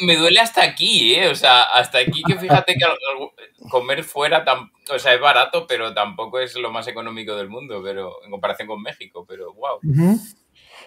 me 0.00 0.16
duele 0.16 0.40
hasta 0.40 0.64
aquí, 0.64 1.14
¿eh? 1.14 1.28
O 1.28 1.34
sea, 1.34 1.62
hasta 1.62 1.98
aquí 1.98 2.22
que 2.26 2.36
fíjate 2.36 2.74
que 2.74 3.68
comer 3.68 4.02
fuera, 4.02 4.44
o 4.92 4.98
sea, 4.98 5.14
es 5.14 5.20
barato, 5.20 5.66
pero 5.66 5.92
tampoco 5.92 6.40
es 6.40 6.54
lo 6.56 6.72
más 6.72 6.88
económico 6.88 7.36
del 7.36 7.48
mundo, 7.48 7.82
pero 7.84 8.24
en 8.24 8.30
comparación 8.30 8.66
con 8.66 8.82
México, 8.82 9.26
pero 9.28 9.52
wow. 9.52 9.78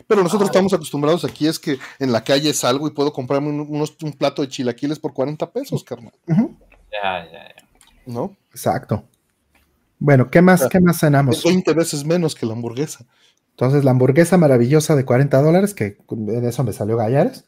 Pero 0.08 0.24
nosotros 0.24 0.50
estamos 0.50 0.74
acostumbrados 0.74 1.26
aquí, 1.26 1.48
es 1.48 1.60
que 1.60 1.78
en 2.00 2.12
la 2.12 2.24
calle 2.24 2.54
salgo 2.54 2.88
y 2.88 2.92
puedo 2.92 3.14
comprarme 3.14 3.50
un, 3.50 4.14
plato 4.18 4.42
de 4.42 4.48
chilaquiles 4.48 5.00
por 5.00 5.14
40 5.14 5.52
pesos, 5.52 5.84
carnal. 5.84 6.14
Ya, 6.28 7.26
ya, 7.26 7.32
ya. 7.32 7.68
¿No? 8.06 8.36
Exacto. 8.52 9.04
Bueno, 10.00 10.30
¿qué 10.30 10.42
más, 10.42 10.68
¿qué 10.68 10.80
más 10.80 11.00
cenamos? 11.00 11.44
20 11.44 11.74
veces 11.74 12.06
menos 12.06 12.36
que 12.36 12.46
la 12.46 12.54
hamburguesa. 12.54 13.06
Entonces, 13.52 13.84
la 13.84 13.92
hamburguesa 13.92 14.38
maravillosa 14.38 14.96
de 14.96 15.06
40 15.06 15.42
dólares, 15.42 15.74
que 15.74 15.98
de 16.10 16.50
eso 16.50 16.64
me 16.64 16.74
salió 16.74 16.98
Gallares. 16.98 17.46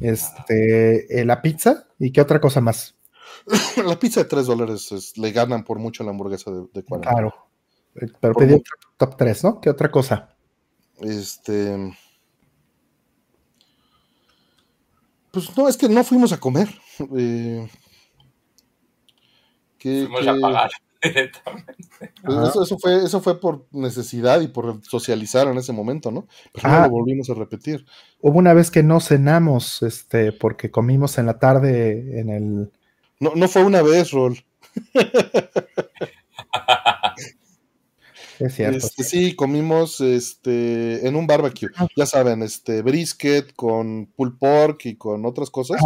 Este, 0.00 1.20
eh, 1.20 1.24
la 1.24 1.42
pizza 1.42 1.86
y 1.98 2.12
qué 2.12 2.20
otra 2.20 2.40
cosa 2.40 2.60
más. 2.60 2.94
la 3.86 3.98
pizza 3.98 4.22
de 4.22 4.28
3 4.28 4.46
dólares 4.46 5.12
le 5.16 5.32
ganan 5.32 5.64
por 5.64 5.78
mucho 5.78 6.04
la 6.04 6.10
hamburguesa 6.10 6.50
de, 6.50 6.82
40. 6.82 7.10
Claro. 7.10 7.34
Eh, 7.96 8.06
pero 8.20 8.34
pedí 8.34 8.62
top 8.96 9.16
3, 9.16 9.44
¿no? 9.44 9.60
¿Qué 9.60 9.68
otra 9.68 9.90
cosa? 9.90 10.31
Este. 11.02 11.94
Pues 15.30 15.56
no, 15.56 15.68
es 15.68 15.76
que 15.76 15.88
no 15.88 16.04
fuimos 16.04 16.32
a 16.32 16.40
comer. 16.40 16.68
Eh, 17.16 17.68
fuimos 19.80 20.26
a 20.26 20.38
pagar 20.38 20.70
pues 22.22 22.56
eso, 22.62 22.78
fue, 22.78 23.04
eso 23.04 23.20
fue 23.20 23.40
por 23.40 23.66
necesidad 23.72 24.40
y 24.40 24.46
por 24.46 24.80
socializar 24.84 25.48
en 25.48 25.58
ese 25.58 25.72
momento, 25.72 26.12
¿no? 26.12 26.28
Pero 26.52 26.68
no 26.68 26.74
ah. 26.76 26.86
lo 26.86 26.90
volvimos 26.90 27.28
a 27.28 27.34
repetir. 27.34 27.84
Hubo 28.20 28.38
una 28.38 28.54
vez 28.54 28.70
que 28.70 28.84
no 28.84 29.00
cenamos, 29.00 29.82
este, 29.82 30.32
porque 30.32 30.70
comimos 30.70 31.18
en 31.18 31.26
la 31.26 31.38
tarde 31.40 32.20
en 32.20 32.28
el. 32.30 32.72
No, 33.18 33.32
no 33.34 33.48
fue 33.48 33.64
una 33.64 33.82
vez, 33.82 34.12
Rol. 34.12 34.38
Es 38.42 38.54
cierto. 38.56 38.78
Este, 38.78 39.04
sí. 39.04 39.36
comimos 39.36 40.00
este, 40.00 41.06
en 41.06 41.14
un 41.14 41.26
barbecue. 41.26 41.68
Ah. 41.76 41.86
Ya 41.96 42.06
saben, 42.06 42.42
este 42.42 42.82
brisket 42.82 43.54
con 43.54 44.06
pulled 44.16 44.34
pork 44.38 44.86
y 44.86 44.96
con 44.96 45.24
otras 45.24 45.50
cosas. 45.50 45.80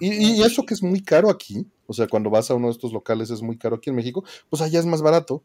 Y, 0.00 0.42
eso 0.42 0.64
que 0.64 0.74
es 0.74 0.82
muy 0.82 1.02
caro 1.02 1.28
aquí, 1.28 1.66
o 1.86 1.92
sea, 1.92 2.06
cuando 2.06 2.30
vas 2.30 2.50
a 2.50 2.54
uno 2.54 2.68
de 2.68 2.72
estos 2.72 2.92
locales 2.92 3.30
es 3.30 3.42
muy 3.42 3.58
caro 3.58 3.76
aquí 3.76 3.90
en 3.90 3.96
México, 3.96 4.24
pues 4.48 4.62
allá 4.62 4.78
es 4.80 4.86
más 4.86 5.02
barato. 5.02 5.42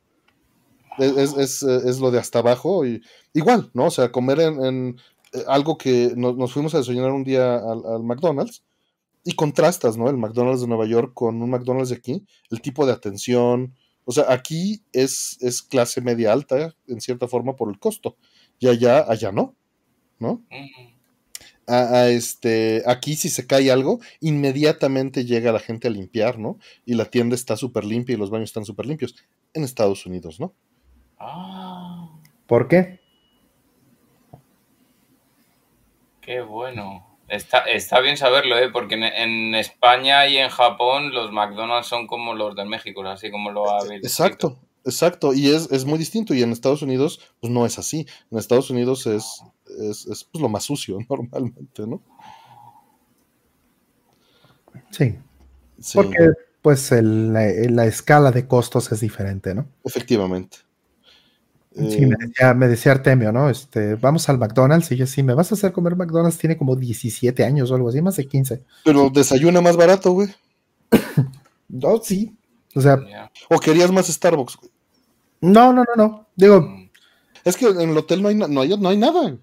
Es, 0.99 1.63
lo 1.99 2.11
de 2.11 2.19
hasta 2.19 2.39
abajo. 2.39 2.85
Y, 2.85 3.01
igual, 3.33 3.69
¿no? 3.73 3.87
O 3.87 3.91
sea, 3.91 4.11
comer 4.11 4.39
en, 4.39 4.97
eh, 5.33 5.43
algo 5.47 5.77
que 5.77 6.13
nos, 6.15 6.53
fuimos 6.53 6.73
a 6.75 6.77
desayunar 6.77 7.11
un 7.11 7.23
día 7.25 7.55
al, 7.55 7.85
al 7.85 8.03
McDonald's 8.03 8.63
y 9.25 9.33
contrastas, 9.33 9.97
¿no? 9.97 10.09
El 10.09 10.17
McDonald's 10.17 10.61
de 10.61 10.67
Nueva 10.67 10.85
York 10.85 11.11
con 11.13 11.41
un 11.41 11.49
McDonald's 11.49 11.89
de 11.89 11.95
aquí, 11.95 12.25
el 12.51 12.61
tipo 12.61 12.85
de 12.85 12.93
atención, 12.93 13.73
o 14.05 14.11
sea, 14.11 14.25
aquí 14.31 14.81
es, 14.91 15.37
es 15.41 15.61
clase 15.61 16.01
media 16.01 16.33
alta, 16.33 16.75
en 16.87 17.01
cierta 17.01 17.27
forma, 17.27 17.55
por 17.55 17.69
el 17.69 17.79
costo. 17.79 18.17
Y 18.59 18.67
allá, 18.67 19.05
allá 19.09 19.31
no, 19.31 19.55
¿no? 20.19 20.41
A, 21.67 22.09
este, 22.09 22.83
aquí 22.85 23.15
si 23.15 23.29
se 23.29 23.47
cae 23.47 23.71
algo, 23.71 23.99
inmediatamente 24.19 25.25
llega 25.25 25.51
la 25.51 25.59
gente 25.59 25.87
a 25.87 25.91
limpiar, 25.91 26.37
¿no? 26.37 26.57
Y 26.85 26.95
la 26.95 27.05
tienda 27.05 27.35
está 27.35 27.55
súper 27.55 27.85
limpia 27.85 28.15
y 28.15 28.17
los 28.17 28.29
baños 28.29 28.49
están 28.49 28.65
súper 28.65 28.85
limpios. 28.85 29.15
En 29.53 29.63
Estados 29.63 30.05
Unidos, 30.05 30.39
¿no? 30.39 30.53
Ah. 31.19 32.09
¿Por 32.47 32.67
qué? 32.67 32.99
Qué 36.21 36.41
bueno. 36.41 37.12
Está, 37.33 37.99
bien 37.99 38.15
saberlo, 38.15 38.57
¿eh? 38.59 38.69
porque 38.69 38.93
en, 38.93 39.55
España 39.55 40.27
y 40.27 40.37
en 40.37 40.49
Japón 40.49 41.11
los 41.13 41.31
McDonald's 41.31 41.87
son 41.87 42.05
como 42.05 42.35
los 42.35 42.55
de 42.55 42.63
México, 42.63 43.01
así 43.07 43.31
como 43.31 43.49
lo 43.49 43.71
ha 43.71 43.83
Exacto, 43.95 44.59
exacto, 44.85 45.33
y 45.33 45.49
es, 45.49 45.71
es, 45.71 45.83
muy 45.85 45.97
distinto. 45.97 46.35
Y 46.35 46.43
en 46.43 46.51
Estados 46.51 46.83
Unidos, 46.83 47.19
pues 47.41 47.51
no 47.51 47.65
es 47.65 47.79
así. 47.79 48.05
En 48.29 48.37
Estados 48.37 48.69
Unidos 48.69 49.07
es, 49.07 49.41
es, 49.65 50.05
pues, 50.05 50.41
lo 50.41 50.47
más 50.47 50.63
sucio 50.65 50.99
normalmente, 51.09 51.87
¿no? 51.87 52.03
Sí. 54.91 55.17
Porque 55.95 56.33
pues 56.61 56.91
la 56.91 57.85
escala 57.85 58.31
de 58.31 58.47
costos 58.47 58.91
es 58.91 58.99
diferente, 58.99 59.55
¿no? 59.55 59.67
Efectivamente. 59.83 60.59
Sí, 61.75 62.05
me 62.05 62.15
decía, 62.19 62.53
me 62.53 62.67
decía, 62.67 62.91
Artemio, 62.91 63.31
¿no? 63.31 63.49
Este, 63.49 63.95
vamos 63.95 64.29
al 64.29 64.37
McDonald's 64.37 64.91
y 64.91 64.95
yo 64.95 65.07
sí, 65.07 65.23
me 65.23 65.33
vas 65.33 65.51
a 65.51 65.55
hacer 65.55 65.71
comer 65.71 65.95
McDonald's, 65.95 66.37
tiene 66.37 66.55
como 66.55 66.75
17 66.75 67.43
años 67.43 67.71
o 67.71 67.75
algo 67.75 67.89
así, 67.89 68.01
más 68.01 68.15
de 68.15 68.27
15. 68.27 68.63
Pero 68.85 69.09
desayuna 69.09 69.59
más 69.59 69.75
barato, 69.75 70.11
güey. 70.11 70.29
no, 71.69 71.97
sí. 72.03 72.37
O 72.75 72.81
sea. 72.81 72.99
¿O 73.49 73.59
querías 73.59 73.91
más 73.91 74.07
Starbucks, 74.07 74.57
No, 75.41 75.73
no, 75.73 75.83
no, 75.83 75.95
no. 75.95 76.27
Digo. 76.35 76.67
Es 77.43 77.57
que 77.57 77.67
en 77.67 77.89
el 77.89 77.97
hotel 77.97 78.21
no 78.21 78.29
hay, 78.29 78.35
no 78.35 78.61
hay, 78.61 78.77
no 78.77 78.89
hay 78.89 78.97
nada. 78.97 79.37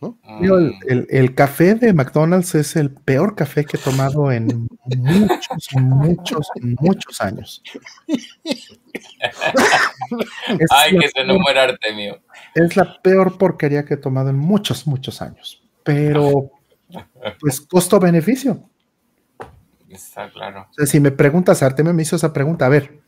¿No? 0.00 0.18
El, 0.40 1.06
el, 1.10 1.34
café 1.34 1.74
de 1.74 1.92
McDonald's 1.92 2.54
es 2.54 2.76
el 2.76 2.90
peor 2.90 3.34
café 3.34 3.64
que 3.64 3.76
he 3.76 3.80
tomado 3.80 4.32
en 4.32 4.66
muchos, 4.96 5.68
muchos, 5.74 6.48
muchos 6.80 7.20
años. 7.20 7.62
Ay, 10.70 10.98
que 10.98 11.08
se 11.08 11.24
no 11.24 11.38
muera 11.38 11.64
Artemio. 11.64 12.20
Es 12.54 12.76
la 12.76 13.00
peor 13.02 13.36
porquería 13.36 13.84
que 13.84 13.94
he 13.94 13.98
tomado 13.98 14.30
en 14.30 14.36
muchos, 14.36 14.86
muchos 14.86 15.20
años. 15.20 15.62
Pero, 15.84 16.50
pues, 17.40 17.60
costo-beneficio. 17.60 18.70
Está 19.88 20.30
claro. 20.30 20.66
O 20.70 20.74
sea, 20.74 20.86
si 20.86 21.00
me 21.00 21.10
preguntas, 21.10 21.62
Artemio 21.62 21.92
me 21.92 22.02
hizo 22.02 22.16
esa 22.16 22.32
pregunta, 22.32 22.66
a 22.66 22.68
ver, 22.68 23.00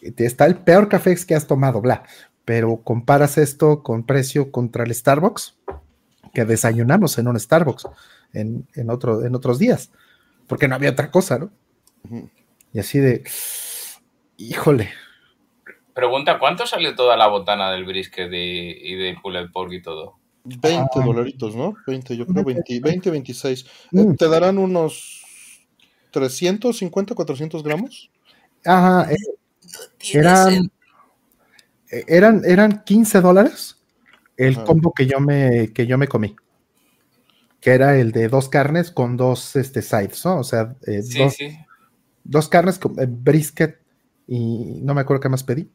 está 0.00 0.46
el 0.46 0.56
peor 0.56 0.88
café 0.88 1.14
que 1.26 1.34
has 1.34 1.46
tomado, 1.46 1.80
bla, 1.80 2.02
pero 2.44 2.82
comparas 2.82 3.38
esto 3.38 3.82
con 3.82 4.04
precio 4.04 4.50
contra 4.50 4.84
el 4.84 4.94
Starbucks, 4.94 5.58
que 6.32 6.44
desayunamos 6.44 7.18
en 7.18 7.28
un 7.28 7.38
Starbucks 7.38 7.88
en, 8.32 8.90
otro, 8.90 9.24
en 9.24 9.34
otros 9.34 9.58
días, 9.58 9.90
porque 10.46 10.68
no 10.68 10.74
había 10.74 10.90
otra 10.90 11.10
cosa, 11.10 11.38
¿no? 11.38 11.50
Y 12.72 12.78
así 12.78 12.98
de, 12.98 13.24
híjole. 14.36 14.90
Pregunta, 15.94 16.38
¿cuánto 16.38 16.66
salió 16.66 16.94
toda 16.94 17.16
la 17.16 17.26
botana 17.26 17.70
del 17.72 17.84
brisket 17.84 18.32
y 18.32 18.94
de 18.94 19.16
pulled 19.22 19.50
pork 19.52 19.72
y 19.72 19.82
todo? 19.82 20.20
20 20.44 20.68
ah. 20.94 21.04
dolaritos, 21.04 21.54
¿no? 21.54 21.74
20, 21.86 22.16
yo 22.16 22.26
creo 22.26 22.44
20, 22.44 22.80
20 22.80 23.10
26. 23.10 23.66
Eh, 23.92 24.06
¿Te 24.18 24.28
darán 24.28 24.58
unos 24.58 25.22
350, 26.10 27.14
400 27.14 27.62
gramos? 27.62 28.10
Ajá, 28.64 29.10
eh, 29.12 29.16
eran, 30.12 30.70
eh, 31.90 32.04
eran, 32.08 32.42
eran 32.44 32.82
15 32.84 33.20
dólares 33.20 33.79
el 34.46 34.62
combo 34.64 34.92
que 34.92 35.06
yo, 35.06 35.20
me, 35.20 35.72
que 35.72 35.86
yo 35.86 35.98
me 35.98 36.08
comí. 36.08 36.36
Que 37.60 37.70
era 37.70 37.98
el 37.98 38.12
de 38.12 38.28
dos 38.28 38.48
carnes 38.48 38.90
con 38.90 39.16
dos 39.16 39.56
este, 39.56 39.82
sides, 39.82 40.24
¿no? 40.24 40.38
O 40.38 40.44
sea, 40.44 40.76
dos, 40.86 41.36
dos, 42.24 42.48
carnes 42.48 42.78
con 42.78 42.94
brisket 43.22 43.78
y 44.26 44.80
no 44.82 44.94
me 44.94 45.02
acuerdo 45.02 45.20
qué 45.20 45.28
más 45.28 45.44
pedí. 45.44 45.70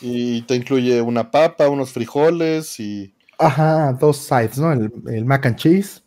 Y 0.00 0.42
te 0.42 0.54
incluye 0.54 1.00
una 1.02 1.30
papa, 1.30 1.68
unos 1.68 1.92
frijoles 1.92 2.78
y 2.80 3.14
Ajá, 3.38 3.92
dos 3.92 4.16
sides, 4.16 4.58
¿no? 4.58 4.72
El, 4.72 5.24
mac 5.24 5.46
and 5.46 5.56
cheese. 5.56 6.02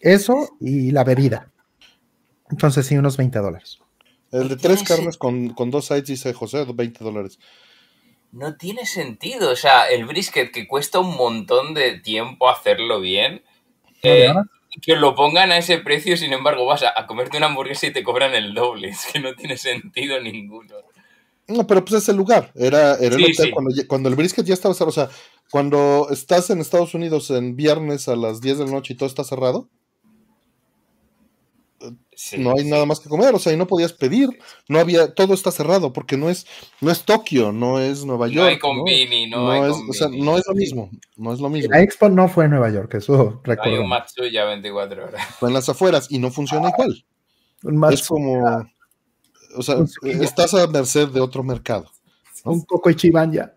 Eso 0.00 0.48
y 0.60 0.90
la 0.90 1.04
bebida. 1.04 1.52
Entonces 2.50 2.84
sí, 2.86 2.96
unos 2.96 3.16
20 3.16 3.38
dólares. 3.38 3.78
El 4.32 4.48
de 4.48 4.56
tres 4.56 4.82
carnes 4.82 5.16
con, 5.16 5.54
dos 5.70 5.86
sides, 5.86 6.06
dice 6.06 6.32
José, 6.32 6.64
20 6.64 7.04
dólares. 7.04 7.38
No 8.32 8.56
tiene 8.56 8.86
sentido. 8.86 9.50
O 9.50 9.56
sea, 9.56 9.88
el 9.90 10.06
brisket 10.06 10.50
que 10.50 10.66
cuesta 10.66 10.98
un 10.98 11.16
montón 11.16 11.74
de 11.74 12.00
tiempo 12.00 12.48
hacerlo 12.48 13.00
bien. 13.00 13.42
Eh, 14.02 14.32
que 14.80 14.96
lo 14.96 15.14
pongan 15.14 15.52
a 15.52 15.58
ese 15.58 15.78
precio, 15.78 16.16
sin 16.16 16.32
embargo, 16.32 16.64
vas 16.64 16.82
a, 16.82 16.98
a 16.98 17.06
comerte 17.06 17.36
una 17.36 17.46
hamburguesa 17.46 17.86
y 17.86 17.92
te 17.92 18.02
cobran 18.02 18.34
el 18.34 18.54
doble. 18.54 18.88
Es 18.90 19.06
que 19.12 19.20
no 19.20 19.34
tiene 19.34 19.56
sentido 19.56 20.18
ninguno. 20.20 20.74
No, 21.48 21.66
pero 21.66 21.84
pues 21.84 22.02
es 22.02 22.08
el 22.08 22.16
lugar. 22.16 22.52
Era, 22.54 22.94
el 22.94 23.14
hotel 23.14 23.52
cuando, 23.86 24.08
el 24.08 24.14
brisket 24.14 24.46
ya 24.46 24.54
estaba 24.54 24.74
cerrado. 24.74 24.90
O 24.90 24.92
sea, 24.92 25.10
cuando 25.50 26.08
estás 26.10 26.50
en 26.50 26.60
Estados 26.60 26.94
Unidos 26.94 27.30
en 27.30 27.56
viernes 27.56 28.08
a 28.08 28.16
las 28.16 28.40
10 28.40 28.58
de 28.58 28.64
la 28.64 28.70
noche 28.70 28.94
y 28.94 28.96
todo 28.96 29.08
está 29.08 29.24
cerrado, 29.24 29.68
no 32.38 32.54
hay 32.56 32.64
nada 32.64 32.86
más 32.86 33.00
que 33.00 33.08
comer. 33.08 33.34
O 33.34 33.38
sea, 33.38 33.52
y 33.52 33.56
no 33.56 33.66
podías 33.66 33.92
pedir. 33.92 34.28
No 34.68 34.78
había, 34.78 35.14
todo 35.14 35.34
está 35.34 35.50
cerrado 35.50 35.92
porque 35.92 36.16
no 36.16 36.30
es, 36.30 36.46
no 36.80 36.90
es 36.90 37.04
Tokio, 37.04 37.52
no 37.52 37.80
es 37.80 38.04
Nueva 38.04 38.28
York. 38.28 38.36
No 38.36 38.44
hay 38.44 38.58
convini, 38.58 39.28
no, 39.28 39.50
hay 39.50 39.70
es, 39.70 39.76
O 39.88 39.92
sea, 39.92 40.08
no 40.08 40.36
es 40.36 40.44
lo 40.46 40.54
mismo. 40.54 40.90
No 41.16 41.32
es 41.32 41.40
lo 41.40 41.48
mismo. 41.48 41.72
La 41.72 41.80
expo 41.80 42.08
no 42.08 42.28
fue 42.28 42.44
en 42.44 42.50
Nueva 42.52 42.70
York, 42.70 42.94
eso 42.94 43.40
recuerdo. 43.44 43.74
Hay 43.74 43.78
un 43.78 43.88
Matsuya 43.88 44.44
24 44.44 45.04
horas. 45.04 45.26
Fue 45.38 45.48
en 45.48 45.54
las 45.54 45.68
afueras 45.68 46.06
y 46.10 46.18
no 46.18 46.30
funciona 46.30 46.70
igual. 46.70 47.04
es 47.92 48.06
como 48.06 48.66
o 49.54 49.62
sea, 49.62 49.76
estás 50.02 50.54
a 50.54 50.66
merced 50.66 51.08
de 51.08 51.20
otro 51.20 51.42
mercado. 51.42 51.90
Un 52.44 52.64
poco 52.64 52.90
Ichiban 52.90 53.32
ya. 53.32 53.54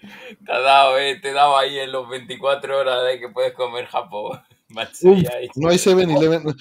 Te 0.00 0.52
ha 0.52 0.60
dado, 0.60 0.98
eh, 0.98 1.18
te 1.20 1.30
he 1.30 1.32
dado 1.32 1.56
ahí 1.56 1.78
en 1.78 1.92
los 1.92 2.08
24 2.08 2.78
horas 2.78 3.04
de 3.06 3.20
que 3.20 3.28
puedes 3.28 3.52
comer 3.52 3.86
Japón. 3.86 4.40
No 5.54 5.68
hay 5.68 5.78
7-Eleven. 5.78 6.56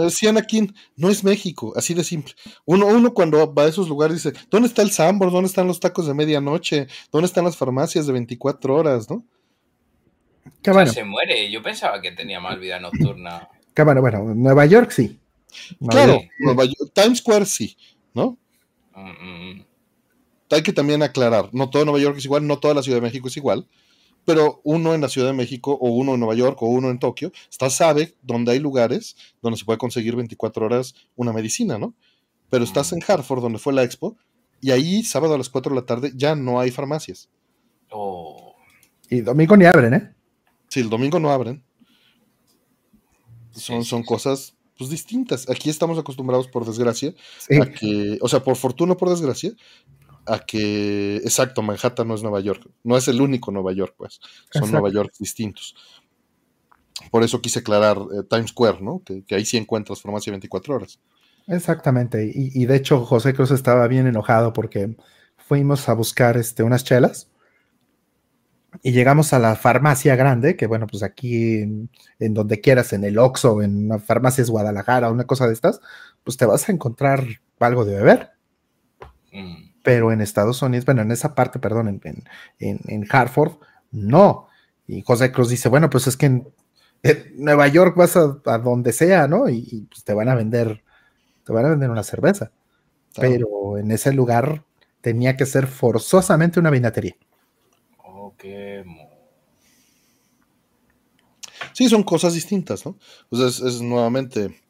Decían 0.00 0.38
aquí, 0.38 0.70
no 0.96 1.08
es 1.08 1.22
México, 1.22 1.72
así 1.76 1.94
de 1.94 2.04
simple. 2.04 2.34
Uno, 2.64 2.86
uno 2.86 3.14
cuando 3.14 3.52
va 3.52 3.64
a 3.64 3.68
esos 3.68 3.88
lugares 3.88 4.22
dice, 4.22 4.38
¿dónde 4.50 4.68
está 4.68 4.82
el 4.82 4.90
Sambor? 4.90 5.30
¿Dónde 5.30 5.48
están 5.48 5.66
los 5.66 5.80
tacos 5.80 6.06
de 6.06 6.14
medianoche? 6.14 6.86
¿Dónde 7.12 7.26
están 7.26 7.44
las 7.44 7.56
farmacias 7.56 8.06
de 8.06 8.12
24 8.12 8.74
horas? 8.74 9.10
¿no? 9.10 9.24
Se 10.62 11.04
muere. 11.04 11.50
Yo 11.50 11.62
pensaba 11.62 12.00
que 12.00 12.12
tenía 12.12 12.40
más 12.40 12.58
vida 12.58 12.80
nocturna. 12.80 13.48
Qué 13.74 13.82
bueno, 13.82 14.00
bueno, 14.00 14.34
Nueva 14.34 14.66
York 14.66 14.90
sí. 14.90 15.18
claro, 15.88 16.20
Nueva 16.38 16.64
York, 16.64 16.90
Times 16.92 17.18
Square 17.18 17.46
sí. 17.46 17.76
¿no? 18.14 18.36
Hay 20.50 20.62
que 20.62 20.72
también 20.72 21.02
aclarar, 21.02 21.48
no 21.52 21.70
todo 21.70 21.84
Nueva 21.84 22.00
York 22.00 22.18
es 22.18 22.24
igual, 22.24 22.46
no 22.46 22.58
toda 22.58 22.74
la 22.74 22.82
Ciudad 22.82 22.98
de 22.98 23.02
México 23.02 23.28
es 23.28 23.36
igual, 23.36 23.66
pero 24.24 24.60
uno 24.64 24.94
en 24.94 25.00
la 25.00 25.08
Ciudad 25.08 25.28
de 25.28 25.32
México 25.32 25.76
o 25.80 25.90
uno 25.90 26.14
en 26.14 26.20
Nueva 26.20 26.34
York 26.34 26.60
o 26.62 26.66
uno 26.66 26.90
en 26.90 26.98
Tokio, 26.98 27.32
está 27.50 27.70
sabe 27.70 28.14
dónde 28.22 28.52
hay 28.52 28.58
lugares 28.58 29.16
donde 29.42 29.58
se 29.58 29.64
puede 29.64 29.78
conseguir 29.78 30.16
24 30.16 30.66
horas 30.66 30.94
una 31.16 31.32
medicina, 31.32 31.78
¿no? 31.78 31.94
Pero 32.48 32.64
estás 32.64 32.92
en 32.92 33.00
Hartford, 33.06 33.42
donde 33.42 33.58
fue 33.58 33.72
la 33.72 33.82
expo, 33.82 34.16
y 34.60 34.72
ahí 34.72 35.02
sábado 35.02 35.34
a 35.34 35.38
las 35.38 35.48
4 35.48 35.70
de 35.70 35.80
la 35.80 35.86
tarde 35.86 36.12
ya 36.14 36.34
no 36.34 36.60
hay 36.60 36.70
farmacias. 36.70 37.28
Oh. 37.90 38.54
Y 39.08 39.20
domingo 39.22 39.56
ni 39.56 39.64
abren, 39.64 39.94
¿eh? 39.94 40.14
Sí, 40.68 40.80
el 40.80 40.90
domingo 40.90 41.18
no 41.18 41.30
abren. 41.30 41.62
Son, 43.52 43.84
son 43.84 44.02
cosas 44.02 44.54
pues 44.80 44.88
distintas. 44.88 45.50
Aquí 45.50 45.68
estamos 45.68 45.98
acostumbrados, 45.98 46.48
por 46.48 46.64
desgracia, 46.64 47.12
a 47.60 47.66
que, 47.66 48.16
o 48.22 48.28
sea, 48.28 48.42
por 48.42 48.56
fortuna 48.56 48.94
o 48.94 48.96
por 48.96 49.10
desgracia, 49.10 49.52
a 50.30 50.38
que, 50.38 51.16
exacto, 51.16 51.60
Manhattan 51.60 52.06
no 52.06 52.14
es 52.14 52.22
Nueva 52.22 52.40
York, 52.40 52.68
no 52.84 52.96
es 52.96 53.08
el 53.08 53.20
único 53.20 53.50
Nueva 53.50 53.72
York, 53.72 53.94
pues, 53.96 54.20
son 54.52 54.70
Nueva 54.70 54.88
York 54.90 55.12
distintos. 55.18 55.74
Por 57.10 57.24
eso 57.24 57.40
quise 57.40 57.60
aclarar 57.60 57.96
eh, 57.98 58.22
Times 58.28 58.50
Square, 58.50 58.78
¿no? 58.80 59.02
Que, 59.04 59.24
ahí 59.34 59.44
sí 59.44 59.56
encuentras 59.56 60.00
farmacia 60.00 60.30
24 60.30 60.74
horas. 60.74 61.00
Exactamente, 61.48 62.30
y, 62.32 62.64
de 62.64 62.76
hecho 62.76 63.04
José 63.04 63.34
Cruz 63.34 63.50
estaba 63.50 63.88
bien 63.88 64.06
enojado 64.06 64.52
porque 64.52 64.94
fuimos 65.36 65.88
a 65.88 65.94
buscar 65.94 66.36
este, 66.36 66.62
unas 66.62 66.84
chelas 66.84 67.28
y 68.84 68.92
llegamos 68.92 69.32
a 69.32 69.40
la 69.40 69.56
farmacia 69.56 70.14
grande, 70.14 70.56
que 70.56 70.68
bueno, 70.68 70.86
pues 70.86 71.02
aquí 71.02 71.56
en, 71.56 71.88
donde 72.34 72.60
quieras, 72.60 72.92
en 72.92 73.02
el 73.02 73.18
Oxxo, 73.18 73.62
en 73.62 73.86
una 73.86 73.98
farmacia 73.98 74.42
es 74.42 74.50
Guadalajara, 74.50 75.10
una 75.10 75.24
cosa 75.24 75.48
de 75.48 75.54
estas, 75.54 75.80
pues 76.22 76.36
te 76.36 76.46
vas 76.46 76.68
a 76.68 76.72
encontrar 76.72 77.26
algo 77.58 77.84
de 77.84 77.96
beber. 77.96 78.30
Mm. 79.32 79.69
Pero 79.82 80.12
en 80.12 80.20
Estados 80.20 80.60
Unidos, 80.62 80.84
bueno, 80.84 81.02
en 81.02 81.10
esa 81.10 81.34
parte, 81.34 81.58
perdón, 81.58 82.00
en, 82.02 82.24
en, 82.58 83.06
Hartford, 83.10 83.52
no. 83.90 84.48
Y 84.86 85.02
José 85.02 85.32
Cruz 85.32 85.48
dice, 85.48 85.68
bueno, 85.68 85.88
pues 85.88 86.06
es 86.06 86.16
que 86.16 86.26
en, 86.26 86.48
Nueva 87.36 87.66
York 87.68 87.96
vas 87.96 88.16
a, 88.16 88.58
donde 88.58 88.92
sea, 88.92 89.26
¿no? 89.26 89.48
Y, 89.48 89.86
pues 89.90 90.04
te 90.04 90.12
van 90.12 90.28
a 90.28 90.34
vender, 90.34 90.82
te 91.44 91.52
van 91.52 91.64
a 91.64 91.70
vender 91.70 91.90
una 91.90 92.02
cerveza. 92.02 92.52
Pero 93.16 93.78
en 93.78 93.90
ese 93.90 94.12
lugar 94.12 94.64
tenía 95.00 95.36
que 95.36 95.46
ser 95.46 95.66
forzosamente 95.66 96.60
una 96.60 96.70
vinatería. 96.70 97.16
Sí, 101.72 101.88
son 101.88 102.02
cosas 102.02 102.34
distintas, 102.34 102.84
¿no? 102.84 102.96
Pues 103.28 103.60
es, 103.60 103.80
nuevamente 103.80 104.60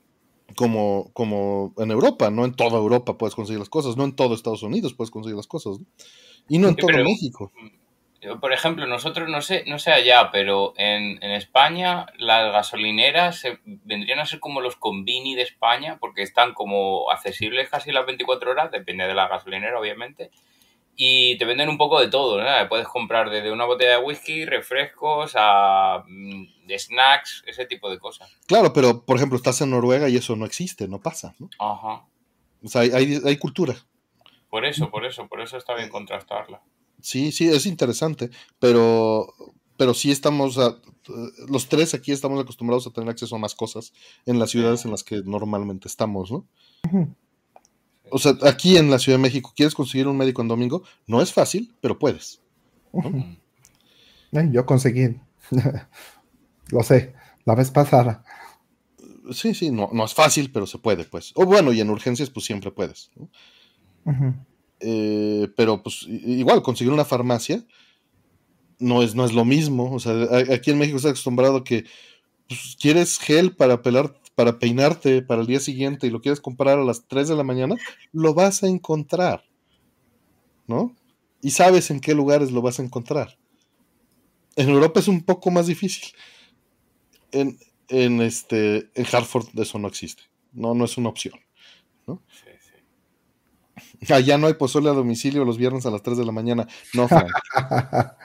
como, 0.56 1.10
como 1.12 1.74
en 1.78 1.90
Europa, 1.90 2.30
no 2.30 2.44
en 2.44 2.54
toda 2.54 2.78
Europa 2.78 3.16
puedes 3.16 3.34
conseguir 3.34 3.58
las 3.58 3.68
cosas, 3.68 3.96
no 3.96 4.04
en 4.04 4.14
todo 4.14 4.34
Estados 4.34 4.62
Unidos 4.62 4.94
puedes 4.94 5.10
conseguir 5.10 5.36
las 5.36 5.46
cosas, 5.46 5.78
¿no? 5.80 5.86
Y 6.48 6.58
no 6.58 6.68
en 6.68 6.76
todo 6.76 6.90
México. 7.04 7.52
Por 8.40 8.52
ejemplo, 8.52 8.86
nosotros, 8.86 9.30
no 9.30 9.40
sé, 9.40 9.64
no 9.66 9.78
sé 9.78 9.92
allá, 9.92 10.30
pero 10.30 10.74
en, 10.76 11.22
España 11.22 12.06
las 12.18 12.52
gasolineras 12.52 13.44
vendrían 13.64 14.18
a 14.18 14.26
ser 14.26 14.40
como 14.40 14.60
los 14.60 14.76
convini 14.76 15.34
de 15.34 15.42
España, 15.42 15.96
porque 15.98 16.22
están 16.22 16.52
como 16.52 17.10
accesibles 17.10 17.70
casi 17.70 17.92
las 17.92 18.04
24 18.04 18.50
horas, 18.50 18.70
depende 18.70 19.06
de 19.06 19.14
la 19.14 19.28
gasolinera, 19.28 19.80
obviamente 19.80 20.30
y 20.96 21.38
te 21.38 21.44
venden 21.44 21.68
un 21.68 21.78
poco 21.78 22.00
de 22.00 22.08
todo, 22.08 22.42
¿no? 22.42 22.46
Puedes 22.68 22.86
comprar 22.86 23.30
desde 23.30 23.50
una 23.50 23.64
botella 23.64 23.98
de 23.98 24.04
whisky, 24.04 24.44
refrescos, 24.44 25.32
a 25.34 26.04
mm, 26.06 26.70
snacks, 26.78 27.42
ese 27.46 27.66
tipo 27.66 27.90
de 27.90 27.98
cosas. 27.98 28.30
Claro, 28.46 28.72
pero 28.72 29.04
por 29.04 29.16
ejemplo, 29.16 29.36
estás 29.36 29.60
en 29.60 29.70
Noruega 29.70 30.08
y 30.08 30.16
eso 30.16 30.36
no 30.36 30.44
existe, 30.44 30.88
no 30.88 31.00
pasa, 31.00 31.34
¿no? 31.38 31.48
Ajá. 31.58 32.04
O 32.62 32.68
sea, 32.68 32.82
hay, 32.82 33.36
cultura. 33.38 33.74
Por 34.50 34.64
eso, 34.64 34.90
por 34.90 35.06
eso, 35.06 35.26
por 35.28 35.40
eso 35.40 35.56
está 35.56 35.74
bien 35.74 35.88
contrastarla. 35.88 36.60
Sí, 37.00 37.32
sí, 37.32 37.48
es 37.48 37.64
interesante, 37.64 38.28
pero, 38.58 39.32
pero 39.78 39.94
sí 39.94 40.10
estamos, 40.10 40.58
los 41.48 41.68
tres 41.68 41.94
aquí 41.94 42.12
estamos 42.12 42.38
acostumbrados 42.38 42.86
a 42.86 42.90
tener 42.90 43.08
acceso 43.08 43.36
a 43.36 43.38
más 43.38 43.54
cosas 43.54 43.94
en 44.26 44.38
las 44.38 44.50
ciudades 44.50 44.84
en 44.84 44.90
las 44.90 45.02
que 45.02 45.22
normalmente 45.24 45.88
estamos, 45.88 46.30
¿no? 46.30 46.46
O 48.10 48.18
sea, 48.18 48.34
aquí 48.42 48.76
en 48.76 48.90
la 48.90 48.98
Ciudad 48.98 49.18
de 49.18 49.22
México, 49.22 49.52
¿quieres 49.54 49.74
conseguir 49.74 50.08
un 50.08 50.16
médico 50.16 50.42
en 50.42 50.48
domingo? 50.48 50.82
No 51.06 51.22
es 51.22 51.32
fácil, 51.32 51.74
pero 51.80 51.98
puedes. 51.98 52.40
Yo 54.32 54.66
conseguí. 54.66 55.16
lo 56.70 56.82
sé, 56.82 57.14
la 57.44 57.54
vez 57.54 57.70
pasada. 57.70 58.24
Sí, 59.32 59.54
sí, 59.54 59.70
no, 59.70 59.90
no 59.92 60.04
es 60.04 60.14
fácil, 60.14 60.50
pero 60.52 60.66
se 60.66 60.78
puede, 60.78 61.04
pues. 61.04 61.32
O 61.34 61.44
bueno, 61.44 61.72
y 61.72 61.80
en 61.80 61.90
urgencias, 61.90 62.30
pues 62.30 62.46
siempre 62.46 62.70
puedes. 62.70 63.10
Eh, 64.80 65.48
pero 65.56 65.82
pues 65.82 66.06
igual, 66.08 66.62
conseguir 66.62 66.92
una 66.92 67.04
farmacia 67.04 67.64
no 68.78 69.02
es, 69.02 69.14
no 69.14 69.24
es 69.24 69.32
lo 69.32 69.44
mismo. 69.44 69.92
O 69.92 70.00
sea, 70.00 70.14
aquí 70.52 70.70
en 70.70 70.78
México 70.78 70.96
está 70.96 71.10
acostumbrado 71.10 71.62
que 71.62 71.84
pues, 72.48 72.76
quieres 72.80 73.18
gel 73.18 73.54
para 73.54 73.82
pelar, 73.82 74.18
para 74.40 74.58
peinarte 74.58 75.20
para 75.20 75.42
el 75.42 75.46
día 75.46 75.60
siguiente 75.60 76.06
y 76.06 76.10
lo 76.10 76.22
quieres 76.22 76.40
comprar 76.40 76.78
a 76.78 76.82
las 76.82 77.06
3 77.06 77.28
de 77.28 77.36
la 77.36 77.44
mañana, 77.44 77.76
lo 78.10 78.32
vas 78.32 78.62
a 78.62 78.68
encontrar. 78.68 79.44
¿No? 80.66 80.96
Y 81.42 81.50
sabes 81.50 81.90
en 81.90 82.00
qué 82.00 82.14
lugares 82.14 82.50
lo 82.50 82.62
vas 82.62 82.80
a 82.80 82.82
encontrar. 82.82 83.36
En 84.56 84.70
Europa 84.70 84.98
es 84.98 85.08
un 85.08 85.22
poco 85.22 85.50
más 85.50 85.66
difícil. 85.66 86.14
En, 87.32 87.58
en 87.88 88.22
este 88.22 88.88
en 88.94 89.06
Hartford 89.12 89.48
eso 89.60 89.78
no 89.78 89.88
existe. 89.88 90.22
No, 90.54 90.72
no 90.72 90.86
es 90.86 90.96
una 90.96 91.10
opción. 91.10 91.38
¿no? 92.06 92.22
Allá 94.08 94.38
no 94.38 94.46
hay 94.46 94.54
pozole 94.54 94.88
a 94.88 94.94
domicilio 94.94 95.44
los 95.44 95.58
viernes 95.58 95.84
a 95.84 95.90
las 95.90 96.02
3 96.02 96.16
de 96.16 96.24
la 96.24 96.32
mañana. 96.32 96.66
No, 96.94 97.06
Frank. 97.08 97.28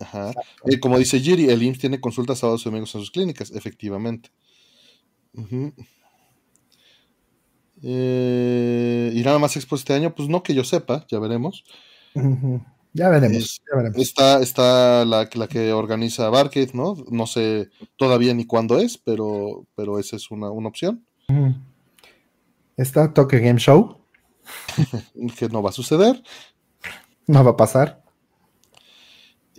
Ajá. 0.00 0.32
Eh, 0.64 0.80
como 0.80 0.98
dice 0.98 1.20
Giri, 1.20 1.50
el 1.50 1.62
IMSS 1.62 1.78
tiene 1.78 2.00
consultas 2.00 2.40
sábados 2.40 2.62
y 2.62 2.64
domingos 2.64 2.92
en 2.96 3.00
sus 3.02 3.12
clínicas, 3.12 3.52
efectivamente. 3.52 4.30
Eh, 7.82 9.12
¿Y 9.14 9.22
nada 9.22 9.38
más 9.38 9.56
expo 9.56 9.76
este 9.76 9.92
año? 9.92 10.14
Pues 10.14 10.28
no 10.28 10.42
que 10.42 10.54
yo 10.54 10.64
sepa, 10.64 11.06
ya 11.08 11.18
veremos. 11.18 11.64
Ya 12.94 13.10
veremos, 13.10 13.60
Está, 13.96 14.40
está 14.40 15.04
la, 15.04 15.28
la, 15.34 15.48
que 15.48 15.74
organiza 15.74 16.30
Barcade, 16.30 16.70
¿no? 16.72 16.96
No 17.10 17.26
sé 17.26 17.68
todavía 17.96 18.32
ni 18.32 18.46
cuándo 18.46 18.78
es, 18.78 18.96
pero, 18.96 19.66
pero 19.74 19.98
esa 19.98 20.16
es 20.16 20.30
una, 20.30 20.48
opción. 20.48 21.04
Está 22.78 23.12
Tokyo 23.12 23.38
Game 23.38 23.58
Show. 23.58 23.98
que 25.38 25.48
no 25.48 25.62
va 25.62 25.70
a 25.70 25.74
suceder. 25.74 26.22
No 27.26 27.44
va 27.44 27.50
a 27.50 27.56
pasar. 27.56 28.02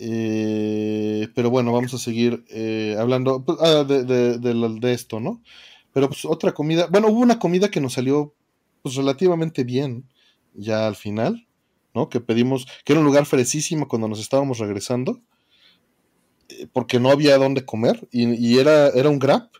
Eh, 0.00 1.28
pero 1.34 1.50
bueno, 1.50 1.72
vamos 1.72 1.92
a 1.92 1.98
seguir 1.98 2.44
eh, 2.50 2.96
hablando 2.98 3.44
pues, 3.44 3.58
ah, 3.60 3.82
de, 3.84 4.92
esto, 4.92 5.18
¿no? 5.18 5.42
Pero 5.92 6.08
pues 6.08 6.24
otra 6.24 6.52
comida, 6.52 6.86
bueno, 6.90 7.08
hubo 7.08 7.20
una 7.20 7.38
comida 7.38 7.70
que 7.70 7.80
nos 7.80 7.94
salió 7.94 8.34
pues 8.82 8.94
relativamente 8.94 9.64
bien 9.64 10.04
ya 10.54 10.86
al 10.86 10.94
final, 10.94 11.48
¿no? 11.94 12.08
Que 12.08 12.20
pedimos, 12.20 12.66
que 12.84 12.92
era 12.92 13.00
un 13.00 13.06
lugar 13.06 13.26
fresísimo 13.26 13.88
cuando 13.88 14.06
nos 14.06 14.20
estábamos 14.20 14.58
regresando, 14.58 15.20
eh, 16.48 16.68
porque 16.72 17.00
no 17.00 17.10
había 17.10 17.36
dónde 17.36 17.64
comer 17.64 18.06
y, 18.12 18.58
era, 18.58 18.88
era 18.90 19.08
un 19.08 19.18
grab 19.18 19.50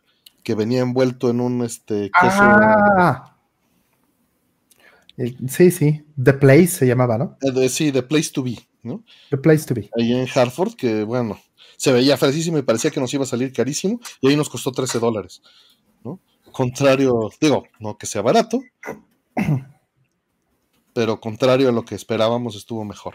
que 0.45 0.55
venía 0.55 0.81
envuelto 0.81 1.31
en 1.31 1.41
un 1.41 1.65
este 1.65 2.11
queso. 2.21 2.39
Ah. 2.41 3.35
Sí, 5.49 5.73
sí, 5.73 6.05
The 6.23 6.35
Place 6.35 6.69
se 6.69 6.87
llamaba, 6.87 7.19
¿no? 7.19 7.37
sí, 7.69 7.91
The 7.91 8.05
Place 8.05 8.31
to 8.33 8.45
Be. 8.45 8.68
¿No? 8.83 9.05
The 9.31 9.39
place 9.39 9.67
to 9.67 9.75
be. 9.75 9.91
Ahí 9.99 10.13
en 10.13 10.29
Hartford, 10.33 10.75
que 10.75 11.05
bueno, 11.05 11.41
se 11.77 11.93
veía 11.93 12.17
fresísimo 12.17 12.59
y 12.59 12.63
parecía 12.63 12.91
que 12.91 13.01
nos 13.01 13.13
iba 13.15 13.25
a 13.25 13.27
salir 13.27 13.53
carísimo, 13.53 14.01
y 14.21 14.29
ahí 14.29 14.37
nos 14.37 14.49
costó 14.49 14.73
13 14.73 14.99
dólares, 14.99 15.43
¿no? 16.05 16.21
Contrario, 16.53 17.31
digo, 17.41 17.65
no 17.79 17.97
que 17.99 18.07
sea 18.07 18.23
barato, 18.23 18.61
pero 20.95 21.21
contrario 21.21 21.69
a 21.69 21.73
lo 21.73 21.85
que 21.85 21.95
esperábamos, 21.95 22.57
estuvo 22.57 22.85
mejor. 22.85 23.15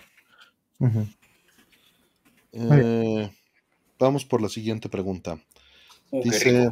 Eh, 2.51 3.31
vamos 3.99 4.25
por 4.25 4.41
la 4.41 4.49
siguiente 4.49 4.89
pregunta. 4.89 5.39
Dice 6.11 6.71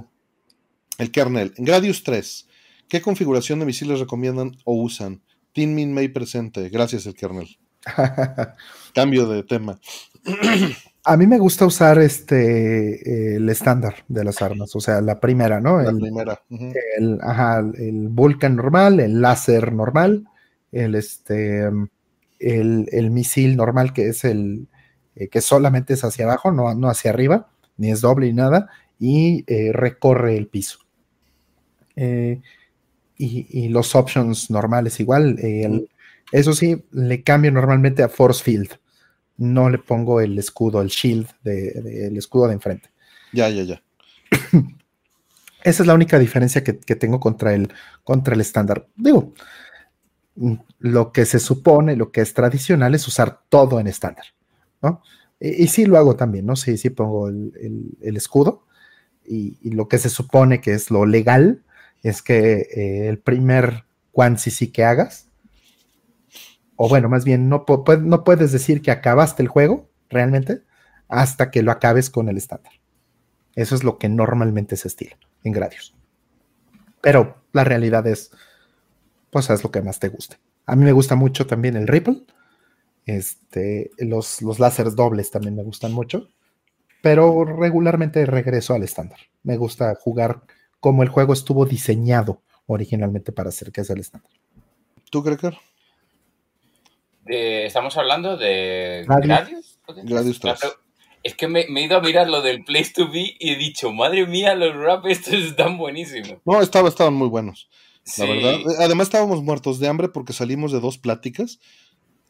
el 0.97 1.11
kernel, 1.11 1.53
en 1.57 1.65
Gradius 1.65 2.03
3, 2.03 2.47
¿qué 2.87 3.01
configuración 3.01 3.59
de 3.59 3.65
misiles 3.65 3.99
recomiendan 3.99 4.55
o 4.65 4.75
usan? 4.75 5.21
Team 5.53 5.73
Min 5.73 5.93
May 5.93 6.09
presente. 6.09 6.69
Gracias, 6.69 7.05
el 7.05 7.15
kernel. 7.15 7.57
Cambio 8.93 9.27
de 9.27 9.43
tema. 9.43 9.79
A 11.03 11.17
mí 11.17 11.25
me 11.25 11.39
gusta 11.39 11.65
usar 11.65 11.97
este 11.97 13.35
el 13.35 13.49
estándar 13.49 13.95
de 14.07 14.23
las 14.23 14.39
armas, 14.43 14.75
o 14.75 14.79
sea, 14.79 15.01
la 15.01 15.19
primera, 15.19 15.59
¿no? 15.59 15.81
La 15.81 15.89
el, 15.89 15.97
primera. 15.97 16.43
el, 16.49 17.17
ajá, 17.23 17.59
el 17.59 18.07
Vulcan 18.07 18.55
normal, 18.55 18.99
el 18.99 19.19
láser 19.19 19.73
normal, 19.73 20.27
el 20.71 20.93
este 20.93 21.67
el, 22.39 23.11
misil 23.11 23.55
normal 23.55 23.93
que 23.93 24.09
es 24.09 24.23
el 24.25 24.67
eh, 25.15 25.27
que 25.27 25.41
solamente 25.41 25.93
es 25.93 26.03
hacia 26.03 26.25
abajo, 26.25 26.51
no, 26.51 26.73
no, 26.75 26.87
hacia 26.87 27.11
arriba, 27.11 27.49
ni 27.77 27.91
es 27.91 28.01
doble 28.01 28.27
ni 28.27 28.33
nada, 28.33 28.69
y 28.99 29.43
eh, 29.47 29.71
recorre 29.73 30.37
el 30.37 30.47
piso. 30.47 30.79
Eh, 31.95 32.41
y, 33.17 33.67
los 33.67 33.93
options 33.95 34.49
normales 34.49 34.99
igual, 34.99 35.37
el, 35.39 35.87
eso 36.31 36.53
sí, 36.53 36.85
le 36.91 37.23
cambio 37.23 37.51
normalmente 37.51 38.03
a 38.03 38.09
Force 38.09 38.43
Field. 38.43 38.69
No 39.37 39.69
le 39.69 39.79
pongo 39.79 40.21
el 40.21 40.37
escudo, 40.37 40.81
el 40.81 40.89
shield, 40.89 41.27
de, 41.43 42.07
el 42.07 42.17
escudo 42.17 42.47
de 42.47 42.53
enfrente. 42.53 42.89
Ya, 43.33 43.49
ya, 43.49 43.63
ya. 43.63 43.83
Esa 45.63 45.83
es 45.83 45.87
la 45.87 45.93
única 45.93 46.17
diferencia 46.17 46.63
que, 46.63 46.73
tengo 46.73 47.19
contra 47.19 47.53
el, 47.53 47.71
contra 48.03 48.33
el 48.33 48.41
estándar. 48.41 48.87
Digo, 48.95 49.33
lo 50.79 51.11
que 51.11 51.25
se 51.25 51.39
supone, 51.39 51.95
lo 51.95 52.11
que 52.11 52.21
es 52.21 52.33
tradicional 52.33 52.95
es 52.95 53.07
usar 53.07 53.41
todo 53.49 53.79
en 53.79 53.87
estándar, 53.87 54.25
¿no? 54.81 55.01
Y, 55.39 55.67
sí 55.67 55.85
lo 55.85 55.97
hago 55.97 56.15
también, 56.15 56.45
¿no? 56.45 56.55
Sí, 56.55 56.77
sí 56.77 56.89
pongo 56.89 57.27
el, 57.27 58.17
escudo. 58.17 58.65
Y, 59.25 59.69
lo 59.71 59.87
que 59.87 59.97
se 59.97 60.09
supone 60.09 60.61
que 60.61 60.73
es 60.73 60.91
lo 60.91 61.05
legal 61.05 61.63
es 62.03 62.21
que 62.21 62.67
eh, 62.75 63.07
el 63.07 63.19
primer 63.19 63.85
sí 64.37 64.67
que 64.67 64.83
hagas 64.83 65.30
o 66.83 66.89
bueno, 66.89 67.09
más 67.09 67.25
bien, 67.25 67.47
no, 67.47 67.63
puedes 67.63 68.51
decir 68.51 68.81
que 68.81 68.89
acabaste 68.89 69.43
el 69.43 69.49
juego 69.49 69.87
realmente 70.09 70.63
hasta 71.09 71.51
que 71.51 71.61
lo 71.61 71.71
acabes 71.71 72.09
con 72.09 72.27
el 72.27 72.37
estándar. 72.37 72.73
Eso 73.53 73.75
es 73.75 73.83
lo 73.83 73.99
que 73.99 74.09
normalmente 74.09 74.75
se 74.75 74.87
estila 74.87 75.15
en 75.43 75.53
Gradius. 75.53 75.93
Pero 76.99 77.35
la 77.53 77.63
realidad 77.65 78.07
es, 78.07 78.31
pues 79.29 79.51
haz 79.51 79.63
lo 79.63 79.69
que 79.69 79.83
más 79.83 79.99
te 79.99 80.09
guste. 80.09 80.37
A 80.65 80.75
mí 80.75 80.83
me 80.83 80.91
gusta 80.91 81.13
mucho 81.13 81.45
también 81.45 81.75
el 81.75 81.87
Ripple. 81.87 82.23
Este, 83.05 83.91
los, 83.99 84.41
los 84.41 84.59
láseres 84.59 84.95
dobles 84.95 85.29
también 85.29 85.55
me 85.55 85.63
gustan 85.63 85.91
mucho. 85.91 86.29
Pero 87.03 87.45
regularmente 87.45 88.25
regreso 88.25 88.73
al 88.73 88.81
estándar. 88.81 89.19
Me 89.43 89.55
gusta 89.55 89.93
jugar 89.93 90.41
como 90.79 91.03
el 91.03 91.09
juego 91.09 91.33
estuvo 91.33 91.67
diseñado 91.67 92.41
originalmente 92.65 93.31
para 93.31 93.49
hacer 93.49 93.71
que 93.71 93.81
es 93.81 93.89
el 93.91 93.99
estándar. 93.99 94.31
¿Tú, 95.11 95.23
Cracker? 95.23 95.59
Estamos 97.31 97.97
hablando 97.97 98.37
de 98.37 99.05
Gradius. 99.07 99.79
Gradius 100.03 100.41
Es 101.23 101.35
que 101.35 101.47
me, 101.47 101.61
he 101.61 101.81
ido 101.81 101.97
a 101.97 102.01
mirar 102.01 102.29
lo 102.29 102.41
del 102.41 102.63
Place 102.63 102.91
to 102.95 103.09
Be 103.09 103.35
y 103.39 103.51
he 103.51 103.55
dicho, 103.55 103.91
madre 103.91 104.25
mía, 104.27 104.55
los 104.55 104.75
rap 104.75 105.05
estos 105.07 105.33
están 105.33 105.77
buenísimos. 105.77 106.37
No, 106.45 106.61
estaba, 106.61 106.89
estaban 106.89 107.13
muy 107.13 107.27
buenos. 107.29 107.69
La 108.17 108.25
verdad. 108.25 108.55
Además 108.79 109.07
estábamos 109.07 109.43
muertos 109.43 109.79
de 109.79 109.87
hambre 109.87 110.09
porque 110.09 110.33
salimos 110.33 110.71
de 110.71 110.79
dos 110.79 110.97
pláticas. 110.97 111.59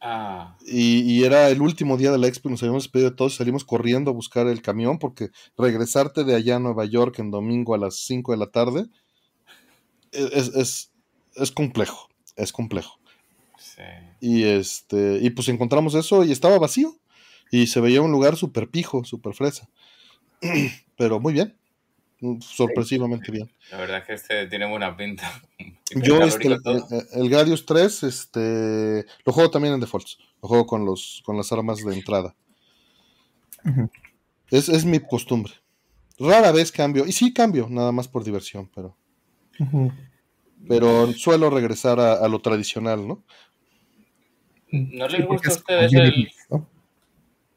Ah. 0.02 0.58
Y, 0.66 1.24
era 1.24 1.50
el 1.50 1.62
último 1.62 1.96
día 1.96 2.12
de 2.12 2.18
la 2.18 2.28
expo, 2.28 2.50
nos 2.50 2.64
habíamos 2.64 2.84
despedido 2.84 3.12
de 3.12 3.16
todos 3.16 3.36
y 3.36 3.38
salimos 3.38 3.64
corriendo 3.64 4.10
a 4.10 4.14
buscar 4.14 4.48
el 4.48 4.64
camión 4.64 4.98
porque 4.98 5.30
regresarte 5.58 6.24
de 6.24 6.36
allá 6.36 6.56
a 6.56 6.60
Nueva 6.60 6.86
York 6.86 7.20
en 7.20 7.30
domingo 7.30 7.76
a 7.76 7.78
las 7.78 7.98
5 7.98 8.32
de 8.32 8.38
la 8.38 8.48
tarde 8.48 8.88
es, 10.12 10.48
es, 10.56 10.92
es 11.36 11.52
complejo, 11.52 12.10
es 12.36 12.52
complejo. 12.52 13.00
Y 14.22 14.44
este, 14.44 15.18
y 15.22 15.32
pues 15.32 15.50
encontramos 15.50 15.96
eso 15.96 16.24
y 16.24 16.32
estaba 16.32 16.60
vacío. 16.60 16.96
Y 17.50 17.68
se 17.68 17.82
veía 17.82 18.02
un 18.02 18.12
lugar 18.12 18.38
súper 18.38 18.70
pijo, 18.70 19.04
súper 19.04 19.34
fresa. 19.34 19.68
Pero 20.98 21.20
muy 21.20 21.34
bien. 21.34 21.58
Sorpresivamente 22.40 23.32
bien. 23.32 23.52
La 23.72 23.78
verdad 23.78 23.98
es 23.98 24.06
que 24.06 24.14
este 24.14 24.48
tiene 24.48 24.70
buena 24.70 24.96
pinta. 24.96 25.42
Yo 25.96 26.22
este, 26.22 26.56
el, 27.14 27.30
Gradius 27.30 27.66
3, 27.66 28.04
este, 28.04 29.06
lo 29.26 29.34
juego 29.34 29.50
también 29.50 29.74
en 29.74 29.80
defaults. 29.80 30.20
Lo 30.42 30.48
juego 30.48 30.66
con 30.68 30.86
los, 30.86 31.24
con 31.26 31.36
las 31.36 31.52
armas 31.52 31.84
de 31.84 31.94
entrada. 31.94 32.36
es, 34.52 34.86
mi 34.86 35.00
costumbre. 35.00 35.54
Rara 36.20 36.52
vez 36.52 36.72
cambio. 36.72 37.08
Y 37.08 37.12
sí 37.12 37.34
cambio, 37.34 37.68
nada 37.70 37.92
más 37.92 38.08
por 38.08 38.24
diversión, 38.24 38.70
pero. 38.74 38.96
Pero 40.68 41.12
suelo 41.14 41.50
regresar 41.50 42.00
a, 42.00 42.28
lo 42.28 42.40
tradicional, 42.40 43.08
¿no? 43.08 43.24
¿No 44.72 45.08
les 45.08 45.26
gusta 45.26 45.50
a 45.50 45.54
ustedes 45.54 45.94
el, 45.94 46.30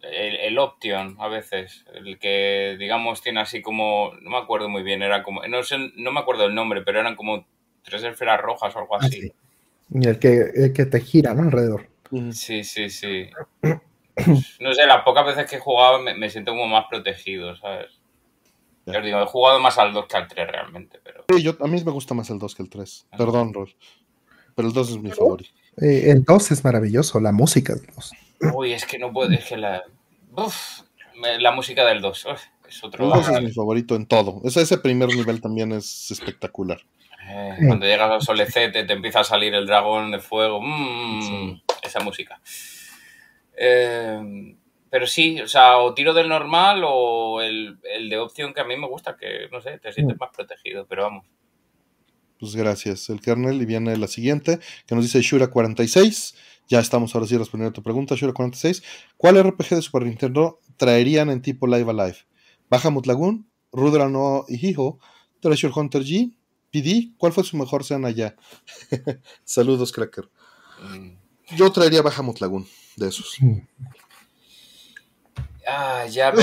el, 0.01 0.59
Option 0.59 1.17
a 1.19 1.29
veces? 1.29 1.85
El 1.95 2.19
que, 2.19 2.77
digamos, 2.79 3.23
tiene 3.23 3.41
así 3.41 3.63
como. 3.63 4.13
No 4.21 4.31
me 4.31 4.39
acuerdo 4.39 4.69
muy 4.69 4.83
bien, 4.83 5.03
era 5.03 5.23
como. 5.23 5.47
No, 5.47 5.63
sé, 5.63 5.93
no 5.97 6.13
me 6.13 6.21
acuerdo 6.21 6.47
el 6.47 6.55
nombre, 6.55 6.83
pero 6.83 7.01
eran 7.01 7.15
como 7.15 7.47
tres 7.83 8.03
esferas 8.03 8.41
rojas 8.41 8.75
o 8.75 8.79
algo 8.81 8.97
así. 8.97 9.33
Y 9.91 10.09
el 10.09 10.19
que, 10.19 10.51
el 10.55 10.73
que 10.73 10.87
te 10.87 11.01
gira, 11.01 11.35
¿no? 11.35 11.43
Alrededor. 11.43 11.89
Sí, 12.33 12.65
sí, 12.65 12.91
sí. 12.91 13.31
no 14.61 14.73
sé, 14.73 14.87
las 14.87 15.03
pocas 15.05 15.27
veces 15.27 15.49
que 15.49 15.57
he 15.57 15.61
jugado 15.61 16.01
me, 16.01 16.31
siento 16.31 16.53
como 16.53 16.67
más 16.67 16.87
protegido, 16.89 17.57
¿sabes? 17.57 18.01
digo, 18.87 19.21
he 19.21 19.27
jugado 19.27 19.61
más 19.61 19.79
al 19.79 19.95
2 19.95 20.07
que 20.07 20.17
al 20.17 20.29
3 20.29 20.47
realmente, 20.47 21.01
pero... 21.03 21.25
Sí, 21.29 21.43
yo, 21.43 21.57
a 21.59 21.67
mí 21.67 21.83
me 21.83 21.91
gusta 21.91 22.13
más 22.13 22.29
el 22.29 22.39
2 22.39 22.55
que 22.55 22.63
el 22.63 22.69
3. 22.69 23.09
Perdón, 23.17 23.55
Rol. 23.55 23.75
Pero 24.55 24.69
el 24.69 24.75
2 24.75 24.91
es 24.91 24.99
mi 24.99 25.11
favorito. 25.11 25.51
Eh, 25.81 26.11
el 26.11 26.25
2 26.25 26.53
es 26.53 26.65
maravilloso, 26.65 27.21
la 27.21 27.33
música 27.33 27.75
del 27.75 27.87
2. 27.95 28.13
Uy, 28.55 28.73
es 28.73 28.85
que 28.87 28.99
no 28.99 29.13
puedo, 29.13 29.31
es 29.31 29.45
que 29.45 29.57
la... 29.57 29.83
Uf, 30.37 30.83
la 31.39 31.53
música 31.53 31.85
del 31.85 32.01
2 32.01 32.27
es 32.69 32.85
otro... 32.85 33.05
El 33.05 33.11
2 33.11 33.29
es 33.29 33.43
mi 33.43 33.53
favorito 33.53 33.95
en 33.97 34.07
todo. 34.07 34.41
Ese, 34.45 34.63
ese 34.63 34.79
primer 34.79 35.09
nivel 35.09 35.41
también 35.41 35.73
es 35.73 36.11
espectacular. 36.11 36.81
Eh, 37.27 37.57
cuando 37.67 37.87
llegas 37.87 38.11
al 38.11 38.23
solecete 38.23 38.85
te 38.85 38.93
empieza 38.93 39.21
a 39.21 39.25
salir 39.25 39.55
el 39.55 39.67
dragón 39.67 40.11
de 40.11 40.19
fuego. 40.21 40.61
Mmm, 40.61 41.61
Esa 41.83 42.01
música. 42.01 42.41
Eh, 43.57 44.57
pero 44.91 45.07
sí, 45.09 45.41
o 45.41 45.49
sea, 45.49 45.79
o 45.79 45.93
tiro 45.93 46.15
del 46.15 46.29
normal 46.29 46.83
o 46.87 47.41
el, 47.41 47.79
de 47.83 48.19
opción 48.19 48.55
que 48.55 48.61
a 48.61 48.65
mí 48.65 48.77
me 48.77 48.87
gusta, 48.87 49.17
que 49.17 49.49
no 49.51 49.61
sé, 49.61 49.79
te 49.79 49.93
sientes 49.93 50.17
mm. 50.17 50.21
más 50.21 50.31
protegido, 50.31 50.87
pero 50.87 51.03
vamos. 51.03 51.27
Pues 52.45 52.57
gracias, 52.57 53.09
el 53.09 53.23
kernel. 53.23 53.63
Y 53.63 53.65
viene 53.65 53.97
la 53.97 54.07
siguiente, 54.07 54.61
que 54.87 54.95
nos 54.95 55.03
dice 55.03 55.21
Shura46. 55.21 56.35
Ya 56.69 56.79
estamos 56.79 57.15
ahora 57.15 57.27
sí 57.27 57.39
respondiendo 57.39 57.71
a 57.71 57.73
tu 57.73 57.83
pregunta, 57.83 58.17
Shura46. 58.17 58.83
¿Cuál 59.17 59.43
RPG 59.43 59.71
de 59.71 59.81
Super 59.81 60.03
Nintendo 60.03 60.61
traerían 60.77 61.31
en 61.31 61.41
tipo 61.41 61.67
Live 61.67 61.91
Alive? 61.91 62.19
Bahamut 62.69 63.07
Lagoon, 63.07 63.49
Rudra 63.73 64.11
no 64.11 64.45
Hijo, 64.49 64.99
Treasure 65.41 65.73
Hunter 65.75 66.03
G, 66.03 66.37
PD, 66.71 67.15
¿cuál 67.17 67.33
fue 67.33 67.45
su 67.45 67.57
mejor 67.57 67.83
cena 67.83 68.09
allá? 68.09 68.37
Saludos, 69.45 69.91
Cracker. 69.91 70.29
Mm. 70.83 71.57
Yo 71.57 71.73
traería 71.73 72.03
Bahamut 72.03 72.41
Lagoon 72.41 72.67
de 72.97 73.09
esos. 73.09 73.39
Ah, 75.67 76.05
ya 76.11 76.31
me, 76.31 76.43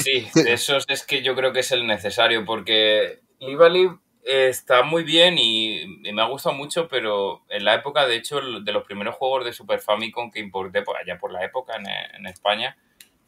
Sí, 0.00 0.26
de 0.34 0.54
esos 0.54 0.86
es 0.88 1.04
que 1.04 1.22
yo 1.22 1.34
creo 1.34 1.52
que 1.52 1.60
es 1.60 1.72
el 1.72 1.86
necesario, 1.86 2.46
porque 2.46 3.20
Live 3.38 3.98
está 4.24 4.82
muy 4.82 5.04
bien 5.04 5.36
y, 5.38 6.00
me 6.12 6.22
ha 6.22 6.26
gustado 6.26 6.54
mucho, 6.54 6.88
pero 6.88 7.42
en 7.48 7.64
la 7.64 7.74
época, 7.74 8.06
de 8.06 8.16
hecho, 8.16 8.40
de 8.40 8.72
los 8.72 8.84
primeros 8.84 9.14
juegos 9.16 9.44
de 9.44 9.52
Super 9.52 9.80
Famicom 9.80 10.30
que 10.30 10.40
importé 10.40 10.82
por 10.82 10.96
allá 10.96 11.18
por 11.18 11.32
la 11.32 11.44
época 11.44 11.74
en, 11.76 12.26
España, 12.26 12.76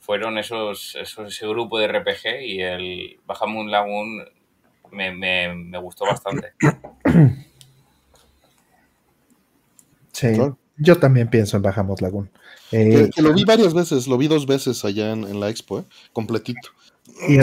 fueron 0.01 0.39
esos, 0.39 0.97
esos, 0.97 1.35
ese 1.35 1.47
grupo 1.47 1.79
de 1.79 1.89
RPG 1.89 2.43
y 2.43 2.63
el 2.63 3.21
Bahamut 3.27 3.69
Lagoon 3.69 4.25
me, 4.91 5.79
gustó 5.79 6.05
bastante. 6.05 6.53
Sí, 10.13 10.29
yo 10.79 10.99
también 10.99 11.29
pienso 11.29 11.59
en 11.59 11.63
Bajamos 11.63 12.01
Lagoon. 12.01 12.31
Eh, 12.73 13.11
lo 13.19 13.35
vi 13.35 13.45
varias 13.45 13.75
veces, 13.75 14.07
lo 14.07 14.17
vi 14.17 14.29
dos 14.29 14.47
veces 14.47 14.85
allá 14.85 15.13
en, 15.13 15.39
la 15.39 15.51
expo, 15.51 15.81
¿eh? 15.81 15.85
completito. 16.13 16.71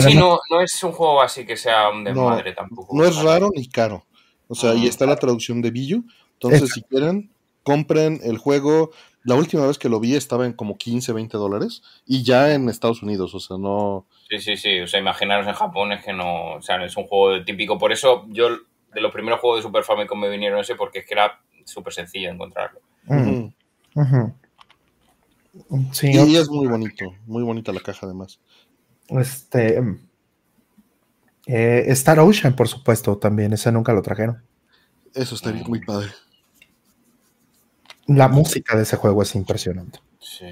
Sí, 0.00 0.14
no, 0.14 0.38
no 0.50 0.60
es 0.60 0.82
un 0.82 0.92
juego 0.92 1.20
así 1.22 1.44
que 1.44 1.56
sea 1.56 1.90
un 1.90 2.04
desmadre 2.04 2.52
tampoco. 2.52 2.96
No 2.96 3.04
es 3.04 3.16
raro 3.16 3.50
ni 3.54 3.68
caro. 3.68 4.06
O 4.48 4.54
sea, 4.54 4.74
y 4.74 4.86
está 4.86 5.06
la 5.06 5.16
traducción 5.16 5.62
de 5.62 5.70
Billu. 5.70 6.04
Entonces, 6.34 6.70
si 6.72 6.82
quieren, 6.82 7.30
compren 7.62 8.20
el 8.22 8.38
juego. 8.38 8.90
La 9.22 9.36
última 9.36 9.66
vez 9.66 9.78
que 9.78 9.88
lo 9.88 10.00
vi 10.00 10.14
estaba 10.14 10.44
en 10.44 10.52
como 10.52 10.76
15, 10.76 11.12
20 11.12 11.36
dólares. 11.38 11.82
Y 12.06 12.22
ya 12.22 12.52
en 12.52 12.68
Estados 12.68 13.02
Unidos, 13.02 13.34
o 13.34 13.40
sea, 13.40 13.56
no. 13.56 14.06
Sí, 14.28 14.38
sí, 14.38 14.56
sí. 14.56 14.80
O 14.80 14.86
sea, 14.86 15.00
imaginaros 15.00 15.46
en 15.46 15.54
Japón 15.54 15.92
es 15.92 16.04
que 16.04 16.12
no. 16.12 16.56
O 16.56 16.62
sea, 16.62 16.84
es 16.84 16.96
un 16.96 17.06
juego 17.06 17.42
típico. 17.42 17.78
Por 17.78 17.92
eso 17.92 18.26
yo, 18.28 18.50
de 18.50 19.00
los 19.00 19.12
primeros 19.12 19.40
juegos 19.40 19.60
de 19.60 19.62
Super 19.62 19.82
Famicom 19.82 20.20
me 20.20 20.28
vinieron 20.28 20.60
ese, 20.60 20.74
porque 20.74 20.98
es 21.00 21.06
que 21.06 21.14
era 21.14 21.40
súper 21.64 21.94
sencillo 21.94 22.30
encontrarlo. 22.30 22.80
Mm. 23.06 23.46
Sí, 25.92 26.10
y 26.12 26.36
es 26.36 26.50
muy 26.50 26.66
bonito, 26.66 27.14
muy 27.26 27.42
bonita 27.42 27.72
la 27.72 27.80
caja 27.80 28.06
además. 28.06 28.40
Este 29.08 29.82
eh, 31.46 31.84
Star 31.88 32.20
Ocean, 32.20 32.56
por 32.56 32.68
supuesto, 32.68 33.18
también, 33.18 33.52
ese 33.52 33.70
nunca 33.70 33.92
lo 33.92 34.02
trajeron. 34.02 34.42
Eso 35.14 35.34
estaría 35.34 35.62
muy 35.64 35.80
padre. 35.84 36.10
La 38.06 38.28
música 38.28 38.76
de 38.76 38.82
ese 38.82 38.96
juego 38.96 39.22
es 39.22 39.34
impresionante. 39.34 40.00
Sí. 40.18 40.46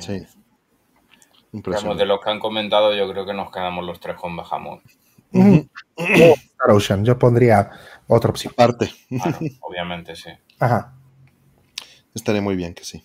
Impresionante. 1.53 2.03
de 2.03 2.07
los 2.07 2.21
que 2.21 2.31
han 2.31 2.41
comentado, 2.41 2.95
yo 2.95 3.11
creo 3.11 3.27
que 3.27 3.35
nos 3.35 3.51
quedamos 3.51 3.85
los 3.85 4.01
tres 4.01 4.17
con 4.17 4.37
Bajamón. 4.37 4.81
Star 5.97 6.71
Ocean, 6.71 7.05
yo 7.05 7.19
pondría 7.19 7.71
otra 8.07 8.31
opción. 8.31 8.55
Parte. 8.55 8.91
obviamente, 9.61 10.15
sí. 10.17 10.31
Ajá. 10.59 10.95
Estaría 12.15 12.43
muy 12.43 12.57
bien 12.57 12.75
que 12.75 12.85
sí. 12.85 13.05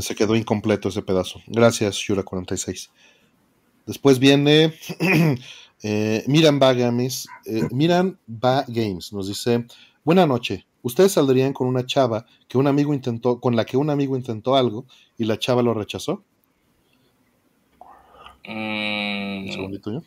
Se 0.00 0.14
quedó 0.14 0.34
incompleto 0.34 0.88
ese 0.88 1.02
pedazo. 1.02 1.40
Gracias, 1.46 1.94
Shura46. 1.96 2.90
Después 3.90 4.20
viene 4.20 4.72
eh, 5.82 6.22
Miran 6.28 6.60
Ba 6.60 6.74
Games. 6.74 7.26
Eh, 7.44 7.66
Miran 7.72 8.16
Ba 8.24 8.64
Games 8.68 9.12
nos 9.12 9.26
dice: 9.26 9.66
Buena 10.04 10.26
noche. 10.26 10.64
¿Ustedes 10.82 11.10
saldrían 11.10 11.52
con 11.52 11.66
una 11.66 11.84
chava 11.84 12.24
que 12.46 12.56
un 12.56 12.68
amigo 12.68 12.94
intentó, 12.94 13.40
con 13.40 13.56
la 13.56 13.64
que 13.64 13.76
un 13.76 13.90
amigo 13.90 14.16
intentó 14.16 14.54
algo 14.54 14.86
y 15.18 15.24
la 15.24 15.40
chava 15.40 15.60
lo 15.60 15.74
rechazó? 15.74 16.22
Mm. 18.46 19.46
Un 19.46 19.52
segundito 19.54 19.92
yo. 19.92 20.02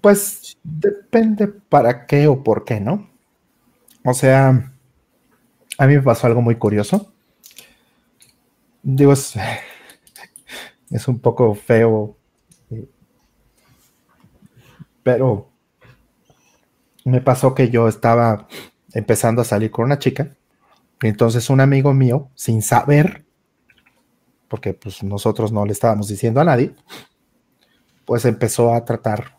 Pues 0.00 0.56
depende 0.62 1.46
para 1.46 2.06
qué 2.06 2.26
o 2.26 2.42
por 2.42 2.64
qué, 2.64 2.80
¿no? 2.80 3.06
O 4.02 4.14
sea, 4.14 4.72
a 5.76 5.86
mí 5.86 5.94
me 5.94 6.00
pasó 6.00 6.26
algo 6.26 6.40
muy 6.40 6.54
curioso. 6.54 7.12
Digo, 8.82 9.12
es, 9.12 9.34
un 11.08 11.20
poco 11.20 11.54
feo, 11.54 12.16
pero 15.02 15.50
me 17.04 17.20
pasó 17.20 17.54
que 17.54 17.70
yo 17.70 17.88
estaba 17.88 18.48
empezando 18.92 19.42
a 19.42 19.44
salir 19.44 19.70
con 19.70 19.84
una 19.84 19.98
chica, 19.98 20.36
y 21.02 21.08
entonces 21.08 21.48
un 21.48 21.60
amigo 21.60 21.94
mío, 21.94 22.28
sin 22.34 22.62
saber, 22.62 23.24
porque 24.48 24.74
pues 24.74 25.02
nosotros 25.02 25.52
no 25.52 25.64
le 25.64 25.72
estábamos 25.72 26.08
diciendo 26.08 26.40
a 26.40 26.44
nadie, 26.44 26.74
pues 28.04 28.24
empezó 28.24 28.74
a 28.74 28.84
tratar 28.84 29.38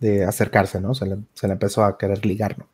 de 0.00 0.24
acercarse, 0.24 0.80
¿no? 0.80 0.94
Se 0.94 1.06
le, 1.06 1.16
empezó 1.42 1.84
a 1.84 1.96
querer 1.96 2.26
ligar, 2.26 2.58
¿no? 2.58 2.66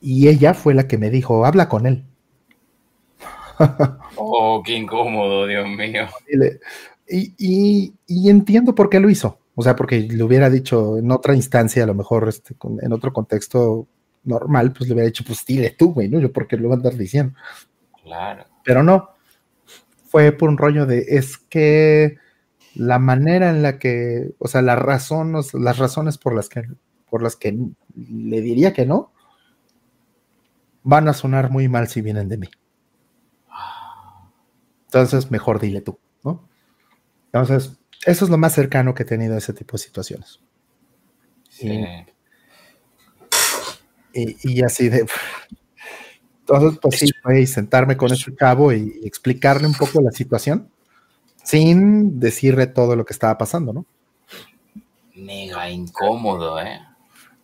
Y 0.00 0.28
ella 0.28 0.54
fue 0.54 0.72
la 0.72 0.88
que 0.88 0.96
me 0.96 1.10
dijo, 1.10 1.44
habla 1.44 1.68
con 1.68 1.84
él. 1.86 2.06
Oh, 4.16 4.62
qué 4.64 4.76
incómodo, 4.76 5.46
Dios 5.46 5.66
mío. 5.68 6.06
Y, 7.06 7.92
entiendo 8.28 8.74
por 8.74 8.88
qué 8.88 9.00
lo 9.00 9.10
hizo. 9.10 9.38
O 9.54 9.62
sea, 9.62 9.76
porque 9.76 10.00
le 10.00 10.22
hubiera 10.22 10.48
dicho 10.48 10.96
en 10.98 11.10
otra 11.10 11.34
instancia, 11.34 11.82
a 11.82 11.86
lo 11.86 11.94
mejor 11.94 12.28
este, 12.28 12.54
en 12.80 12.92
otro 12.92 13.12
contexto 13.12 13.86
normal, 14.24 14.72
pues 14.72 14.88
le 14.88 14.94
hubiera 14.94 15.06
dicho, 15.06 15.24
pues 15.26 15.44
dile 15.44 15.74
tú, 15.76 15.92
güey, 15.92 16.08
¿no? 16.08 16.20
Yo 16.20 16.32
porque 16.32 16.56
lo 16.56 16.68
voy 16.68 16.72
a 16.72 16.76
andar 16.76 16.96
diciendo. 16.96 17.34
Claro. 18.02 18.44
Pero 18.64 18.82
no. 18.82 19.10
Fue 20.06 20.32
por 20.32 20.48
un 20.48 20.58
rollo 20.58 20.86
de, 20.86 21.04
es 21.08 21.38
que 21.38 22.16
la 22.74 22.98
manera 22.98 23.50
en 23.50 23.62
la 23.62 23.78
que, 23.78 24.32
o 24.38 24.48
sea, 24.48 24.62
las 24.62 24.78
razones, 24.78 25.54
las 25.54 25.78
razones 25.78 26.18
por 26.18 26.34
las 26.34 26.48
que, 26.48 26.64
por 27.08 27.22
las 27.22 27.36
que 27.36 27.56
le 27.94 28.40
diría 28.40 28.72
que 28.72 28.86
no, 28.86 29.12
van 30.82 31.08
a 31.08 31.12
sonar 31.12 31.50
muy 31.50 31.68
mal 31.68 31.88
si 31.88 32.00
vienen 32.00 32.28
de 32.28 32.38
mí. 32.38 32.48
Entonces, 34.92 35.30
mejor 35.30 35.60
dile 35.60 35.82
tú, 35.82 36.00
¿no? 36.24 36.48
Entonces, 37.26 37.78
eso 38.04 38.24
es 38.24 38.30
lo 38.30 38.36
más 38.38 38.54
cercano 38.54 38.92
que 38.92 39.04
he 39.04 39.06
tenido 39.06 39.36
a 39.36 39.38
ese 39.38 39.52
tipo 39.52 39.76
de 39.76 39.78
situaciones. 39.78 40.40
Sí. 41.48 41.86
Y, 44.12 44.62
así 44.64 44.88
de. 44.88 45.06
Entonces, 46.40 46.80
pues 46.82 46.98
sí, 46.98 47.06
fue 47.22 47.46
sentarme 47.46 47.96
con 47.96 48.12
ese 48.12 48.34
cabo 48.34 48.72
y, 48.72 49.00
explicarle 49.04 49.68
un 49.68 49.74
poco 49.74 50.00
la 50.00 50.10
situación 50.10 50.68
sin 51.44 52.18
decirle 52.18 52.66
todo 52.66 52.96
lo 52.96 53.04
que 53.04 53.12
estaba 53.12 53.38
pasando, 53.38 53.72
¿no? 53.72 53.86
Mega 55.14 55.70
incómodo, 55.70 56.60
¿eh? 56.60 56.80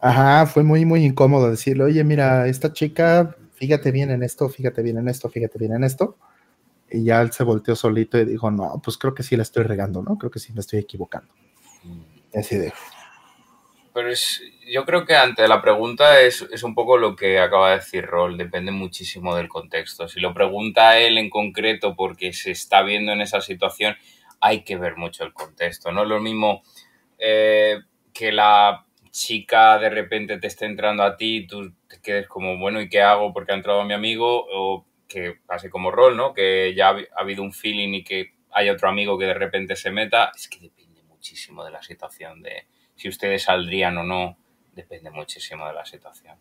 Ajá, 0.00 0.46
fue 0.46 0.64
muy, 0.64 0.84
muy 0.84 1.04
incómodo 1.04 1.48
decirle, 1.48 1.84
oye, 1.84 2.02
mira, 2.02 2.48
esta 2.48 2.72
chica, 2.72 3.36
fíjate 3.54 3.92
bien 3.92 4.10
en 4.10 4.24
esto, 4.24 4.48
fíjate 4.48 4.82
bien 4.82 4.98
en 4.98 5.08
esto, 5.08 5.30
fíjate 5.30 5.60
bien 5.60 5.74
en 5.74 5.84
esto. 5.84 6.16
Y 6.90 7.04
ya 7.04 7.20
él 7.20 7.32
se 7.32 7.44
volteó 7.44 7.74
solito 7.74 8.18
y 8.18 8.24
dijo, 8.24 8.50
no, 8.50 8.80
pues 8.82 8.96
creo 8.98 9.14
que 9.14 9.22
sí 9.22 9.36
la 9.36 9.42
estoy 9.42 9.64
regando, 9.64 10.02
¿no? 10.02 10.16
Creo 10.18 10.30
que 10.30 10.38
sí 10.38 10.52
me 10.52 10.60
estoy 10.60 10.80
equivocando. 10.80 11.32
Mm. 11.82 12.38
Así 12.38 12.56
de... 12.56 12.72
Pero 13.92 14.10
es, 14.10 14.42
yo 14.70 14.84
creo 14.84 15.06
que 15.06 15.16
ante 15.16 15.48
la 15.48 15.62
pregunta 15.62 16.20
es, 16.20 16.42
es, 16.52 16.62
un 16.62 16.74
poco 16.74 16.98
lo 16.98 17.16
que 17.16 17.38
acaba 17.38 17.70
de 17.70 17.76
decir 17.76 18.04
Rol, 18.04 18.36
depende 18.36 18.70
muchísimo 18.70 19.34
del 19.34 19.48
contexto. 19.48 20.06
Si 20.06 20.20
lo 20.20 20.34
pregunta 20.34 20.98
él 20.98 21.16
en 21.16 21.30
concreto 21.30 21.96
porque 21.96 22.34
se 22.34 22.50
está 22.50 22.82
viendo 22.82 23.12
en 23.12 23.22
esa 23.22 23.40
situación, 23.40 23.96
hay 24.40 24.64
que 24.64 24.76
ver 24.76 24.96
mucho 24.96 25.24
el 25.24 25.32
contexto. 25.32 25.92
No 25.92 26.02
es 26.02 26.08
lo 26.08 26.20
mismo 26.20 26.62
eh, 27.18 27.80
que 28.12 28.32
la 28.32 28.84
chica 29.10 29.78
de 29.78 29.88
repente 29.88 30.38
te 30.38 30.46
esté 30.46 30.66
entrando 30.66 31.02
a 31.02 31.16
ti 31.16 31.36
y 31.38 31.46
tú 31.46 31.72
te 31.88 31.98
quedes 32.02 32.28
como, 32.28 32.58
bueno, 32.58 32.80
¿y 32.82 32.90
qué 32.90 33.00
hago 33.00 33.32
porque 33.32 33.52
ha 33.52 33.56
entrado 33.56 33.82
mi 33.84 33.94
amigo? 33.94 34.46
O 34.52 34.84
que 35.08 35.34
pase 35.46 35.70
como 35.70 35.90
rol, 35.90 36.16
¿no? 36.16 36.34
Que 36.34 36.74
ya 36.74 36.90
ha 36.90 37.20
habido 37.20 37.42
un 37.42 37.52
feeling 37.52 37.94
y 37.94 38.04
que 38.04 38.34
haya 38.52 38.72
otro 38.72 38.88
amigo 38.88 39.18
que 39.18 39.26
de 39.26 39.34
repente 39.34 39.76
se 39.76 39.90
meta. 39.90 40.32
Es 40.34 40.48
que 40.48 40.58
depende 40.60 41.02
muchísimo 41.04 41.64
de 41.64 41.70
la 41.70 41.82
situación, 41.82 42.42
de 42.42 42.66
si 42.94 43.08
ustedes 43.08 43.44
saldrían 43.44 43.98
o 43.98 44.02
no, 44.02 44.36
depende 44.74 45.10
muchísimo 45.10 45.66
de 45.66 45.72
la 45.72 45.84
situación. 45.84 46.36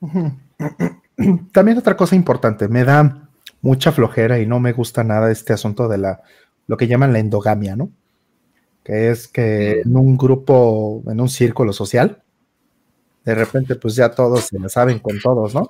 También 1.52 1.78
otra 1.78 1.96
cosa 1.96 2.14
importante, 2.14 2.68
me 2.68 2.84
da 2.84 3.28
mucha 3.62 3.92
flojera 3.92 4.38
y 4.38 4.46
no 4.46 4.60
me 4.60 4.72
gusta 4.72 5.02
nada 5.02 5.30
este 5.30 5.52
asunto 5.52 5.88
de 5.88 5.98
la, 5.98 6.22
lo 6.66 6.76
que 6.76 6.86
llaman 6.86 7.12
la 7.12 7.18
endogamia, 7.18 7.76
¿no? 7.76 7.90
Que 8.84 9.10
es 9.10 9.26
que 9.26 9.82
mm. 9.84 9.88
en 9.88 9.96
un 9.96 10.16
grupo, 10.16 11.02
en 11.06 11.20
un 11.20 11.28
círculo 11.28 11.72
social, 11.72 12.22
de 13.24 13.34
repente 13.34 13.74
pues 13.74 13.96
ya 13.96 14.10
todos 14.10 14.44
se 14.44 14.58
la 14.58 14.68
saben 14.68 15.00
con 15.00 15.18
todos, 15.20 15.54
¿no? 15.54 15.66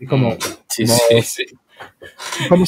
Y 0.00 0.06
como, 0.06 0.30
mm, 0.30 0.38
sí, 0.68 0.86
sí, 0.86 1.22
sí. 1.22 1.44
Como 2.48 2.64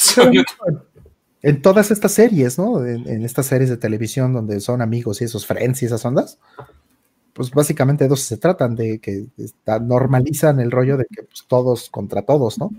en 1.42 1.60
todas 1.60 1.90
estas 1.90 2.12
series, 2.12 2.58
¿no? 2.58 2.86
En, 2.86 3.24
estas 3.24 3.46
series 3.46 3.68
de 3.68 3.76
televisión 3.76 4.32
donde 4.32 4.60
son 4.60 4.80
amigos 4.80 5.20
y 5.20 5.24
esos 5.24 5.44
friends 5.44 5.82
y 5.82 5.86
esas 5.86 6.04
ondas, 6.04 6.38
pues 7.32 7.50
básicamente 7.50 8.04
de 8.04 8.08
dos 8.08 8.20
se 8.20 8.36
tratan, 8.36 8.76
de 8.76 9.00
que 9.00 9.26
normalizan 9.80 10.60
el 10.60 10.70
rollo 10.70 10.96
de 10.96 11.06
que 11.06 11.24
pues, 11.24 11.44
todos 11.48 11.90
contra 11.90 12.22
todos, 12.22 12.58
¿no? 12.58 12.70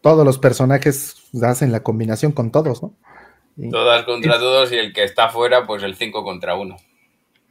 Todos 0.00 0.24
los 0.24 0.38
personajes 0.38 1.16
hacen 1.42 1.72
la 1.72 1.82
combinación 1.82 2.30
con 2.32 2.52
todos, 2.52 2.82
¿no? 2.82 2.94
Todas 3.70 4.04
contra 4.04 4.38
todos 4.38 4.70
y 4.72 4.76
el 4.76 4.92
que 4.92 5.04
está 5.04 5.30
fuera, 5.30 5.66
pues 5.66 5.82
el 5.82 5.94
5 5.94 6.22
contra 6.22 6.56
1. 6.56 6.76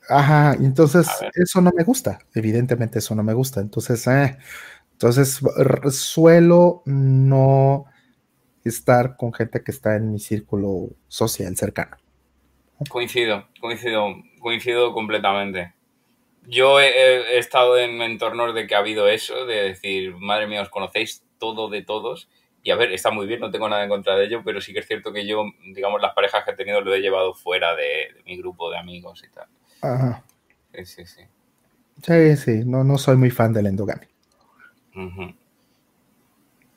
Ajá, 0.09 0.53
entonces 0.55 1.07
eso 1.33 1.61
no 1.61 1.71
me 1.75 1.83
gusta, 1.83 2.19
evidentemente 2.35 2.99
eso 2.99 3.15
no 3.15 3.23
me 3.23 3.33
gusta. 3.33 3.61
Entonces, 3.61 4.05
eh, 4.07 4.37
entonces 4.93 5.41
suelo 5.91 6.81
no 6.85 7.85
estar 8.63 9.17
con 9.17 9.33
gente 9.33 9.63
que 9.63 9.71
está 9.71 9.95
en 9.95 10.11
mi 10.11 10.19
círculo 10.19 10.89
social 11.07 11.55
cercano. 11.57 11.97
Coincido, 12.89 13.47
coincido, 13.59 14.15
coincido 14.39 14.93
completamente. 14.93 15.73
Yo 16.45 16.79
he, 16.79 17.37
estado 17.37 17.77
en 17.77 18.01
entornos 18.01 18.53
de 18.53 18.67
que 18.67 18.75
ha 18.75 18.79
habido 18.79 19.07
eso, 19.07 19.45
de 19.45 19.63
decir, 19.63 20.15
madre 20.17 20.47
mía, 20.47 20.61
os 20.61 20.69
conocéis 20.69 21.23
todo 21.37 21.69
de 21.69 21.83
todos. 21.83 22.29
Y 22.61 22.71
a 22.71 22.75
ver, 22.75 22.91
está 22.91 23.11
muy 23.11 23.27
bien, 23.27 23.39
no 23.39 23.51
tengo 23.51 23.67
nada 23.69 23.83
en 23.83 23.89
contra 23.89 24.15
de 24.15 24.25
ello, 24.25 24.41
pero 24.43 24.61
sí 24.61 24.73
que 24.73 24.79
es 24.79 24.87
cierto 24.87 25.11
que 25.11 25.25
yo, 25.25 25.43
digamos, 25.73 26.01
las 26.01 26.13
parejas 26.13 26.43
que 26.43 26.51
he 26.51 26.55
tenido 26.55 26.81
lo 26.81 26.93
he 26.93 27.01
llevado 27.01 27.33
fuera 27.33 27.75
de, 27.75 28.07
mi 28.25 28.37
grupo 28.37 28.71
de 28.71 28.77
amigos 28.77 29.23
y 29.25 29.33
tal. 29.33 29.47
Ajá. 29.81 30.23
Sí, 30.73 30.85
sí, 30.85 31.05
sí. 31.05 31.21
Sí, 32.01 32.37
sí, 32.37 32.61
no, 32.65 32.83
no 32.83 32.97
soy 32.97 33.15
muy 33.17 33.29
fan 33.29 33.53
del 33.53 33.67
endogamia. 33.67 34.12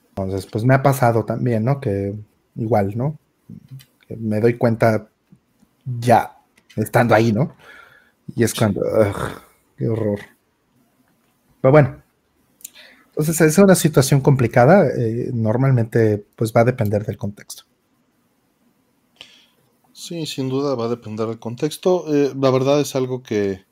Entonces, 0.09 0.47
pues 0.47 0.64
me 0.64 0.74
ha 0.74 0.82
pasado 0.82 1.24
también, 1.24 1.64
¿no? 1.64 1.80
Que 1.80 2.14
igual, 2.56 2.97
¿no? 2.97 3.18
Que 4.06 4.16
me 4.16 4.40
doy 4.40 4.56
cuenta 4.56 5.09
ya 5.84 6.38
estando 6.76 7.14
ahí, 7.14 7.32
¿no? 7.32 7.55
Y 8.34 8.43
es 8.43 8.55
cuando, 8.55 8.82
qué 9.76 9.88
horror. 9.88 10.20
Pero 11.60 11.72
bueno, 11.72 12.02
entonces 13.09 13.40
es 13.40 13.59
una 13.59 13.74
situación 13.74 14.20
complicada. 14.20 14.88
Eh, 14.88 15.30
normalmente, 15.32 16.24
pues 16.36 16.52
va 16.55 16.62
a 16.62 16.64
depender 16.64 17.05
del 17.05 17.16
contexto. 17.16 17.64
Sí, 19.93 20.26
sin 20.26 20.48
duda 20.48 20.74
va 20.74 20.84
a 20.84 20.88
depender 20.88 21.26
del 21.26 21.38
contexto. 21.38 22.05
Eh, 22.14 22.32
la 22.38 22.51
verdad 22.51 22.80
es 22.80 22.94
algo 22.94 23.22
que 23.22 23.64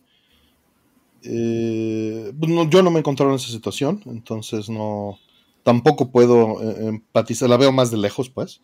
eh, 1.25 2.33
pues 2.39 2.53
yo 2.71 2.83
no 2.83 2.91
me 2.91 2.97
he 2.97 3.01
encontrado 3.01 3.33
en 3.33 3.37
esa 3.37 3.51
situación, 3.51 4.03
entonces 4.07 4.69
no, 4.69 5.19
tampoco 5.63 6.11
puedo 6.11 6.61
empatizar. 6.63 7.49
La 7.49 7.57
veo 7.57 7.73
más 7.73 7.91
de 7.91 7.97
lejos, 7.97 8.31
pues. 8.31 8.61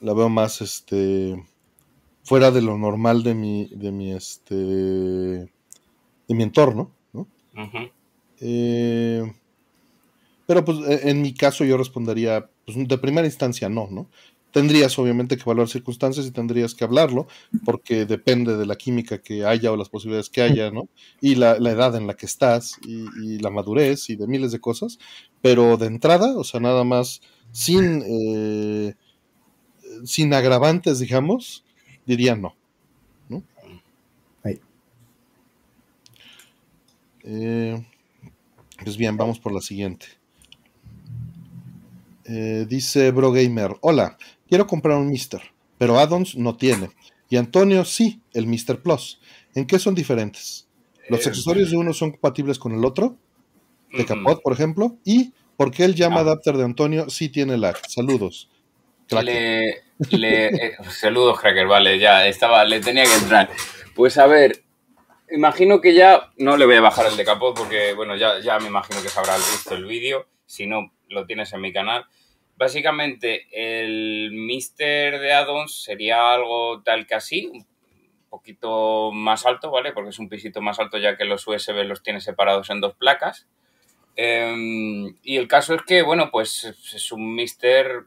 La 0.00 0.12
veo 0.12 0.28
más, 0.28 0.60
este, 0.60 1.42
fuera 2.26 2.50
de 2.50 2.60
lo 2.60 2.76
normal 2.76 3.22
de 3.22 3.34
mi, 3.34 3.68
de 3.68 3.92
mi, 3.92 4.12
este, 4.12 4.54
de 4.54 5.48
mi 6.28 6.42
entorno, 6.42 6.90
¿no? 7.12 7.28
Eh, 8.40 9.22
pero 10.46 10.64
pues 10.64 10.78
e, 10.88 11.10
en 11.10 11.22
mi 11.22 11.32
caso 11.34 11.64
yo 11.64 11.76
respondería, 11.76 12.50
pues 12.64 12.76
de 12.88 12.98
primera 12.98 13.26
instancia 13.26 13.68
no, 13.68 13.88
¿no? 13.90 14.08
Tendrías 14.56 14.98
obviamente 14.98 15.36
que 15.36 15.42
evaluar 15.42 15.68
circunstancias 15.68 16.24
y 16.24 16.30
tendrías 16.30 16.74
que 16.74 16.82
hablarlo, 16.82 17.26
porque 17.66 18.06
depende 18.06 18.56
de 18.56 18.64
la 18.64 18.76
química 18.76 19.20
que 19.20 19.44
haya 19.44 19.70
o 19.70 19.76
las 19.76 19.90
posibilidades 19.90 20.30
que 20.30 20.40
haya, 20.40 20.70
¿no? 20.70 20.88
Y 21.20 21.34
la, 21.34 21.56
edad 21.56 21.94
en 21.94 22.06
la 22.06 22.16
que 22.16 22.24
estás 22.24 22.78
y, 22.82 23.38
la 23.40 23.50
madurez 23.50 24.08
y 24.08 24.16
de 24.16 24.26
miles 24.26 24.52
de 24.52 24.58
cosas. 24.58 24.98
Pero 25.42 25.76
de 25.76 25.88
entrada, 25.88 26.38
o 26.38 26.42
sea, 26.42 26.58
nada 26.58 26.84
más 26.84 27.20
sin, 27.52 28.02
eh, 28.06 28.94
sin 30.06 30.32
agravantes, 30.32 31.00
digamos, 31.00 31.62
diría 32.06 32.34
no. 32.34 32.56
¿no? 33.28 33.42
Eh, 37.24 37.86
pues 38.82 38.96
bien, 38.96 39.18
vamos 39.18 39.38
por 39.38 39.52
la 39.52 39.60
siguiente. 39.60 40.06
Eh, 42.24 42.64
dice 42.66 43.10
Bro 43.10 43.32
Gamer, 43.32 43.76
hola, 43.82 44.16
quiero 44.48 44.66
comprar 44.66 44.96
un 44.96 45.10
Mister, 45.10 45.42
pero 45.78 45.98
Addons 45.98 46.36
no 46.36 46.56
tiene. 46.56 46.90
Y 47.28 47.36
Antonio 47.36 47.84
sí, 47.84 48.20
el 48.32 48.46
Mister 48.46 48.80
Plus. 48.80 49.20
¿En 49.54 49.66
qué 49.66 49.78
son 49.78 49.94
diferentes? 49.94 50.68
¿Los 51.08 51.26
eh, 51.26 51.30
accesorios 51.30 51.70
de 51.70 51.76
uno 51.76 51.92
son 51.92 52.12
compatibles 52.12 52.58
con 52.58 52.72
el 52.72 52.84
otro? 52.84 53.16
De 53.92 54.04
capot, 54.04 54.42
por 54.42 54.52
ejemplo. 54.52 54.96
¿Y 55.04 55.32
por 55.56 55.70
qué 55.70 55.84
el 55.84 55.94
llama 55.94 56.18
ah. 56.18 56.20
adapter 56.20 56.56
de 56.56 56.64
Antonio 56.64 57.08
sí 57.08 57.28
tiene 57.28 57.56
lag? 57.56 57.76
Saludos. 57.88 58.50
Le, 59.10 59.68
eh, 59.70 60.76
saludos, 60.90 61.40
Cracker, 61.40 61.66
vale, 61.66 61.98
ya 61.98 62.26
estaba, 62.26 62.64
le 62.64 62.80
tenía 62.80 63.04
que 63.04 63.14
entrar. 63.14 63.50
Pues 63.94 64.18
a 64.18 64.26
ver, 64.26 64.64
imagino 65.30 65.80
que 65.80 65.94
ya 65.94 66.32
no 66.38 66.56
le 66.56 66.66
voy 66.66 66.74
a 66.74 66.80
bajar 66.80 67.06
el 67.06 67.16
de 67.16 67.24
capot 67.24 67.56
porque, 67.56 67.94
bueno, 67.94 68.16
ya, 68.16 68.40
ya 68.40 68.58
me 68.58 68.66
imagino 68.66 69.00
que 69.02 69.08
se 69.08 69.18
habrá 69.18 69.36
visto 69.36 69.74
el 69.74 69.86
vídeo. 69.86 70.26
Si 70.44 70.66
no, 70.66 70.92
lo 71.08 71.24
tienes 71.24 71.52
en 71.52 71.60
mi 71.60 71.72
canal. 71.72 72.04
Básicamente, 72.56 73.46
el 73.52 74.30
Mister 74.32 75.20
de 75.20 75.32
addons 75.32 75.82
sería 75.82 76.32
algo 76.32 76.82
tal 76.82 77.06
que 77.06 77.14
así, 77.14 77.50
un 77.52 77.66
poquito 78.30 79.12
más 79.12 79.44
alto, 79.44 79.70
¿vale? 79.70 79.92
Porque 79.92 80.10
es 80.10 80.18
un 80.18 80.28
pisito 80.28 80.62
más 80.62 80.78
alto 80.78 80.96
ya 80.96 81.16
que 81.16 81.26
los 81.26 81.46
USB 81.46 81.84
los 81.84 82.02
tiene 82.02 82.20
separados 82.20 82.70
en 82.70 82.80
dos 82.80 82.94
placas. 82.94 83.46
Em, 84.16 85.14
y 85.22 85.36
el 85.36 85.48
caso 85.48 85.74
es 85.74 85.82
que, 85.82 86.02
bueno, 86.02 86.30
pues 86.30 86.64
es 86.64 87.12
un 87.12 87.34
Mister 87.34 88.04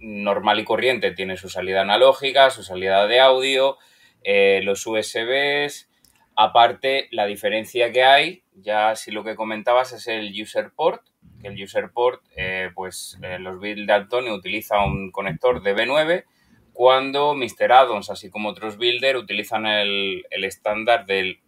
normal 0.00 0.60
y 0.60 0.64
corriente, 0.64 1.10
tiene 1.10 1.36
su 1.36 1.50
salida 1.50 1.82
analógica, 1.82 2.50
su 2.50 2.62
salida 2.62 3.06
de 3.06 3.20
audio, 3.20 3.76
eh, 4.22 4.60
los 4.62 4.86
USBs, 4.86 5.88
aparte 6.36 7.08
la 7.10 7.26
diferencia 7.26 7.92
que 7.92 8.04
hay, 8.04 8.42
ya 8.54 8.94
si 8.96 9.10
lo 9.10 9.24
que 9.24 9.34
comentabas 9.34 9.92
es 9.92 10.06
el 10.06 10.32
user 10.40 10.70
port, 10.74 11.02
que 11.40 11.48
el 11.48 11.62
user 11.62 11.90
port, 11.90 12.22
eh, 12.36 12.70
pues 12.74 13.18
eh, 13.22 13.38
los 13.38 13.58
builds 13.60 13.86
de 13.86 13.92
Antonio 13.92 14.34
utiliza 14.34 14.84
un 14.84 15.10
conector 15.10 15.62
de 15.62 15.74
B9, 15.74 16.24
cuando 16.72 17.34
Mr. 17.34 17.72
Addons, 17.72 18.10
así 18.10 18.30
como 18.30 18.50
otros 18.50 18.76
builders, 18.76 19.18
utilizan 19.18 19.66
el, 19.66 20.24
el 20.30 20.44
estándar 20.44 21.06
del 21.06 21.40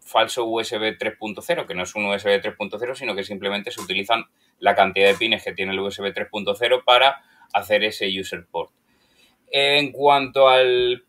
falso 0.00 0.44
USB 0.44 0.98
3.0, 0.98 1.66
que 1.66 1.74
no 1.74 1.82
es 1.82 1.94
un 1.94 2.06
USB 2.06 2.40
3.0, 2.40 2.94
sino 2.94 3.14
que 3.14 3.24
simplemente 3.24 3.70
se 3.70 3.80
utilizan 3.80 4.24
la 4.58 4.74
cantidad 4.74 5.08
de 5.08 5.14
pines 5.14 5.42
que 5.42 5.52
tiene 5.52 5.72
el 5.72 5.80
USB 5.80 6.12
3.0 6.14 6.84
para 6.84 7.22
hacer 7.52 7.84
ese 7.84 8.08
user 8.08 8.46
port. 8.46 8.70
En 9.50 9.92
cuanto 9.92 10.48
al 10.48 11.05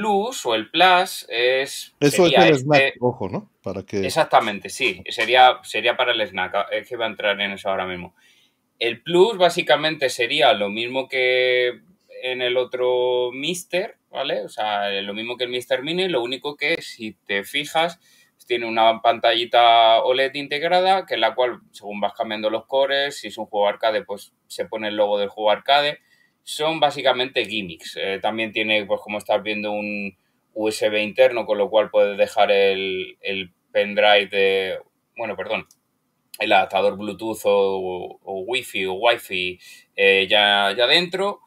Plus 0.00 0.46
o 0.46 0.54
el 0.54 0.70
Plus 0.70 1.26
es... 1.28 1.94
Eso 2.00 2.26
es 2.26 2.32
el 2.32 2.54
snack, 2.54 2.82
este 2.82 2.98
ojo, 3.00 3.28
¿no? 3.28 3.50
Para 3.62 3.82
que... 3.82 4.04
Exactamente, 4.04 4.68
sí. 4.68 5.02
Sería, 5.08 5.58
sería 5.62 5.96
para 5.96 6.12
el 6.12 6.20
snack. 6.20 6.68
Es 6.72 6.88
que 6.88 6.96
va 6.96 7.06
a 7.06 7.08
entrar 7.08 7.40
en 7.40 7.52
eso 7.52 7.68
ahora 7.68 7.86
mismo. 7.86 8.14
El 8.78 9.02
Plus 9.02 9.38
básicamente 9.38 10.10
sería 10.10 10.52
lo 10.52 10.68
mismo 10.68 11.08
que 11.08 11.80
en 12.22 12.42
el 12.42 12.56
otro 12.56 13.30
Mister, 13.32 13.96
¿vale? 14.10 14.42
O 14.42 14.48
sea, 14.48 14.90
lo 15.02 15.14
mismo 15.14 15.36
que 15.36 15.44
el 15.44 15.50
Mister 15.50 15.82
Mini, 15.82 16.08
lo 16.08 16.22
único 16.22 16.56
que 16.56 16.80
si 16.82 17.12
te 17.26 17.44
fijas 17.44 17.98
tiene 18.46 18.66
una 18.66 19.02
pantallita 19.02 20.02
OLED 20.02 20.34
integrada, 20.34 21.04
que 21.04 21.14
en 21.14 21.20
la 21.20 21.34
cual, 21.34 21.58
según 21.72 22.00
vas 22.00 22.12
cambiando 22.12 22.48
los 22.48 22.66
cores, 22.66 23.18
si 23.18 23.28
es 23.28 23.38
un 23.38 23.46
juego 23.46 23.68
arcade, 23.68 24.04
pues 24.04 24.32
se 24.46 24.66
pone 24.66 24.88
el 24.88 24.96
logo 24.96 25.18
del 25.18 25.28
juego 25.30 25.50
arcade. 25.50 25.98
Son 26.48 26.78
básicamente 26.78 27.44
gimmicks. 27.44 27.96
Eh, 27.96 28.20
también 28.22 28.52
tiene, 28.52 28.86
pues 28.86 29.00
como 29.00 29.18
estás 29.18 29.42
viendo, 29.42 29.72
un 29.72 30.16
USB 30.54 31.02
interno, 31.02 31.44
con 31.44 31.58
lo 31.58 31.68
cual 31.68 31.90
puedes 31.90 32.16
dejar 32.16 32.52
el, 32.52 33.18
pendrive 33.72 34.28
de. 34.28 34.78
Bueno, 35.16 35.34
perdón. 35.34 35.66
El 36.38 36.52
adaptador 36.52 36.96
Bluetooth 36.96 37.40
o, 37.46 38.20
o 38.22 38.40
Wi-Fi 38.46 38.86
o 38.86 38.92
Wi-Fi 38.92 39.58
eh, 39.96 40.28
ya, 40.30 40.72
ya 40.76 40.86
dentro. 40.86 41.40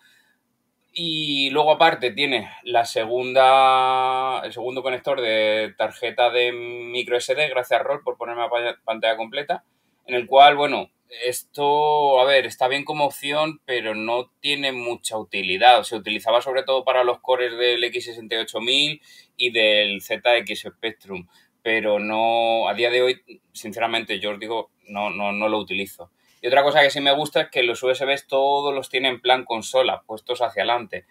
Y 0.91 1.49
luego 1.51 1.71
aparte 1.71 2.11
tiene 2.11 2.51
la 2.63 2.83
segunda, 2.83 4.41
el 4.43 4.51
segundo 4.51 4.83
conector 4.83 5.21
de 5.21 5.73
tarjeta 5.77 6.29
de 6.29 6.51
micro 6.51 7.17
SD, 7.17 7.47
gracias 7.47 7.79
a 7.79 7.83
Roll 7.83 8.03
por 8.03 8.17
ponerme 8.17 8.41
la 8.41 8.77
pantalla 8.83 9.15
completa. 9.15 9.63
en 10.07 10.15
el 10.15 10.27
cual, 10.27 10.57
bueno, 10.57 10.91
esto, 11.25 12.19
a 12.19 12.25
ver, 12.25 12.45
está 12.45 12.67
bien 12.67 12.85
como 12.85 13.05
opción, 13.05 13.61
pero 13.65 13.95
no 13.95 14.31
tiene 14.39 14.71
mucha 14.71 15.17
utilidad. 15.17 15.83
Se 15.83 15.95
utilizaba 15.95 16.41
sobre 16.41 16.63
todo 16.63 16.83
para 16.83 17.03
los 17.03 17.19
cores 17.19 17.57
del 17.57 17.83
X68000 17.83 19.01
y 19.37 19.51
del 19.51 20.01
ZX 20.01 20.67
Spectrum, 20.75 21.27
pero 21.61 21.99
no, 21.99 22.67
a 22.67 22.73
día 22.73 22.89
de 22.89 23.01
hoy, 23.01 23.41
sinceramente, 23.53 24.19
yo 24.19 24.31
os 24.31 24.39
digo, 24.39 24.71
no, 24.87 25.09
no, 25.09 25.31
no 25.31 25.49
lo 25.49 25.57
utilizo. 25.57 26.11
Y 26.41 26.47
otra 26.47 26.63
cosa 26.63 26.81
que 26.81 26.89
sí 26.89 27.01
me 27.01 27.13
gusta 27.13 27.41
es 27.41 27.49
que 27.49 27.63
los 27.63 27.83
USBs 27.83 28.27
todos 28.27 28.73
los 28.73 28.89
tienen 28.89 29.15
en 29.15 29.21
plan 29.21 29.43
consola, 29.43 30.03
puestos 30.05 30.41
hacia 30.41 30.63
adelante. 30.63 31.05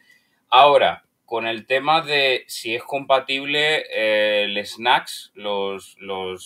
Ahora, 0.48 1.04
con 1.28 1.46
el 1.46 1.66
tema 1.66 2.00
de 2.00 2.44
si 2.46 2.74
es 2.74 2.82
compatible 2.82 3.84
eh, 3.94 4.44
el 4.44 4.64
Snacks, 4.64 5.30
los, 5.34 5.98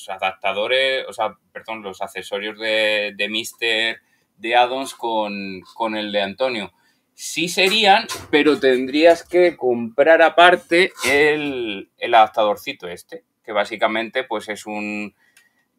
adaptadores, 0.09 1.07
o 1.09 1.13
sea, 1.13 1.37
perdón, 1.53 1.83
los 1.83 2.03
accesorios 2.03 2.59
de, 2.59 3.13
de 3.17 3.29
Mister 3.29 4.01
de 4.39 4.57
addons 4.57 4.95
con, 4.95 5.61
con 5.75 5.95
el 5.95 6.11
de 6.11 6.23
Antonio. 6.23 6.73
Sí 7.15 7.49
serían, 7.49 8.09
pero 8.33 8.59
tendrías 8.59 9.23
que 9.23 9.57
comprar 9.57 10.21
aparte 10.21 10.91
el, 11.09 11.89
el 11.97 12.15
adaptadorcito 12.15 12.89
este, 12.89 13.23
que 13.45 13.53
básicamente 13.53 14.25
pues 14.25 14.49
es 14.49 14.67
un, 14.67 15.15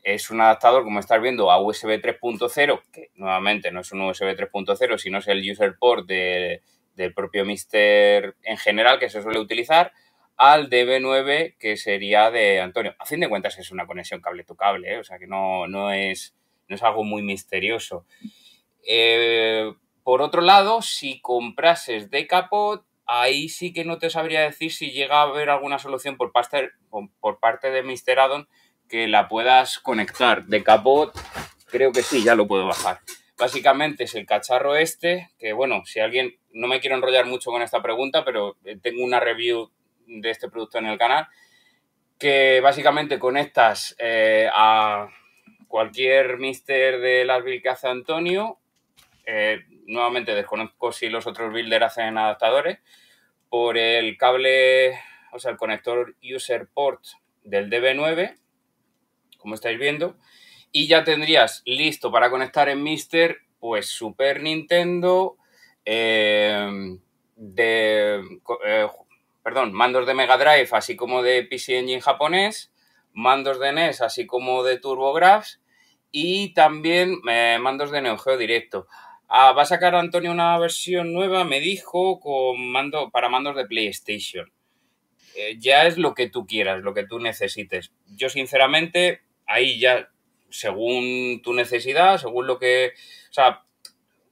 es 0.01 0.29
un 0.29 0.39
adaptador, 0.39 0.85
como 0.85 1.01
estás 1.01 1.21
viendo, 1.21 1.51
a 1.51 1.61
USB 1.61 2.01
3.0, 2.01 2.81
que 2.89 3.11
nuevamente 3.15 3.69
no 3.69 3.81
es 3.81 3.91
un 3.91 3.99
USB 3.99 4.33
3.0, 4.37 4.97
sino 4.97 5.17
es 5.17 5.27
el 5.27 5.51
user 5.51 5.75
port 5.77 6.07
de, 6.07 6.61
del 6.95 7.13
propio 7.13 7.45
Mister 7.45 8.35
en 8.43 8.57
general 8.57 8.99
que 8.99 9.09
se 9.09 9.21
suele 9.21 9.39
utilizar 9.39 9.91
al 10.37 10.69
DB9 10.69 11.57
que 11.57 11.77
sería 11.77 12.31
de 12.31 12.59
Antonio. 12.59 12.95
A 12.99 13.05
fin 13.05 13.19
de 13.19 13.29
cuentas 13.29 13.57
es 13.59 13.71
una 13.71 13.85
conexión 13.85 14.21
cable 14.21 14.43
to 14.43 14.55
cable, 14.55 14.93
¿eh? 14.93 14.99
o 14.99 15.03
sea 15.03 15.19
que 15.19 15.27
no, 15.27 15.67
no, 15.67 15.91
es, 15.91 16.35
no 16.67 16.75
es 16.75 16.83
algo 16.83 17.03
muy 17.03 17.21
misterioso. 17.21 18.05
Eh, 18.87 19.71
por 20.03 20.21
otro 20.21 20.41
lado, 20.41 20.81
si 20.81 21.21
comprases 21.21 22.09
de 22.09 22.27
capot, 22.27 22.85
ahí 23.05 23.49
sí 23.49 23.73
que 23.73 23.85
no 23.85 23.99
te 23.99 24.09
sabría 24.09 24.41
decir 24.41 24.71
si 24.71 24.91
llega 24.91 25.19
a 25.19 25.23
haber 25.23 25.49
alguna 25.49 25.79
solución 25.79 26.17
por 26.17 26.31
parte, 26.31 26.71
por 27.19 27.39
parte 27.39 27.71
de 27.71 27.83
Mister 27.83 28.19
Addon 28.19 28.47
que 28.89 29.07
la 29.07 29.27
puedas 29.27 29.79
conectar. 29.79 30.45
De 30.45 30.63
capot, 30.63 31.13
creo 31.67 31.91
que 31.91 32.03
sí, 32.03 32.23
ya 32.23 32.35
lo 32.35 32.47
puedo 32.47 32.65
bajar. 32.67 32.99
Básicamente 33.37 34.03
es 34.03 34.13
el 34.15 34.25
cacharro 34.25 34.75
este, 34.75 35.31
que 35.39 35.53
bueno, 35.53 35.83
si 35.85 35.99
alguien, 35.99 36.37
no 36.51 36.67
me 36.67 36.79
quiero 36.79 36.95
enrollar 36.95 37.25
mucho 37.25 37.49
con 37.49 37.61
esta 37.61 37.81
pregunta, 37.81 38.23
pero 38.23 38.57
eh, 38.63 38.77
tengo 38.81 39.03
una 39.03 39.19
review 39.19 39.71
de 40.05 40.29
este 40.29 40.49
producto 40.49 40.77
en 40.77 40.85
el 40.85 40.99
canal, 40.99 41.27
que 42.19 42.61
básicamente 42.61 43.17
conectas 43.17 43.95
eh, 43.97 44.47
a 44.53 45.07
cualquier 45.67 46.37
mister 46.37 46.99
de 46.99 47.25
las 47.25 47.43
build 47.43 47.63
que 47.63 47.69
hace 47.69 47.87
Antonio. 47.87 48.59
Eh, 49.25 49.63
nuevamente 49.87 50.35
desconozco 50.35 50.91
si 50.91 51.09
los 51.09 51.25
otros 51.25 51.51
builders 51.51 51.85
hacen 51.85 52.17
adaptadores. 52.17 52.79
Por 53.49 53.77
el 53.77 54.15
cable, 54.17 54.99
o 55.31 55.39
sea, 55.39 55.51
el 55.51 55.57
conector 55.57 56.15
user 56.23 56.67
port 56.71 57.03
del 57.43 57.69
DB9, 57.69 58.37
como 59.37 59.55
estáis 59.55 59.79
viendo 59.79 60.17
y 60.75 60.87
ya 60.87 61.03
tendrías 61.03 61.61
listo 61.65 62.11
para 62.11 62.31
conectar 62.31 62.67
en 62.67 62.81
Mister, 62.81 63.37
pues 63.59 63.87
Super 63.87 64.41
Nintendo, 64.41 65.37
eh, 65.85 66.97
de, 67.35 68.15
eh, 68.65 68.87
perdón, 69.43 69.71
mandos 69.71 70.07
de 70.07 70.15
Mega 70.15 70.35
Drive, 70.35 70.69
así 70.71 70.95
como 70.95 71.21
de 71.21 71.43
PC 71.43 71.77
Engine 71.77 72.01
japonés, 72.01 72.73
mandos 73.13 73.59
de 73.59 73.71
NES, 73.71 74.01
así 74.01 74.25
como 74.25 74.63
de 74.63 74.79
TurboGrafx, 74.79 75.61
y 76.11 76.55
también 76.55 77.19
eh, 77.29 77.59
mandos 77.61 77.91
de 77.91 78.01
Neo 78.01 78.17
Geo 78.17 78.37
directo. 78.37 78.87
Ah, 79.27 79.51
va 79.51 79.61
a 79.61 79.65
sacar 79.65 79.93
Antonio 79.93 80.31
una 80.31 80.57
versión 80.57 81.13
nueva, 81.13 81.43
me 81.43 81.59
dijo, 81.59 82.19
con 82.19 82.67
mando, 82.71 83.11
para 83.11 83.29
mandos 83.29 83.55
de 83.55 83.65
PlayStation. 83.65 84.51
ya 85.57 85.85
es 85.85 85.97
lo 85.97 86.13
que 86.13 86.29
tú 86.29 86.45
quieras, 86.47 86.81
lo 86.81 86.93
que 86.93 87.05
tú 87.05 87.19
necesites. 87.19 87.91
Yo, 88.07 88.29
sinceramente, 88.29 89.21
ahí 89.47 89.79
ya 89.79 90.09
según 90.53 91.41
tu 91.41 91.53
necesidad, 91.53 92.17
según 92.17 92.47
lo 92.47 92.59
que... 92.59 92.93
O 93.29 93.33
sea, 93.33 93.63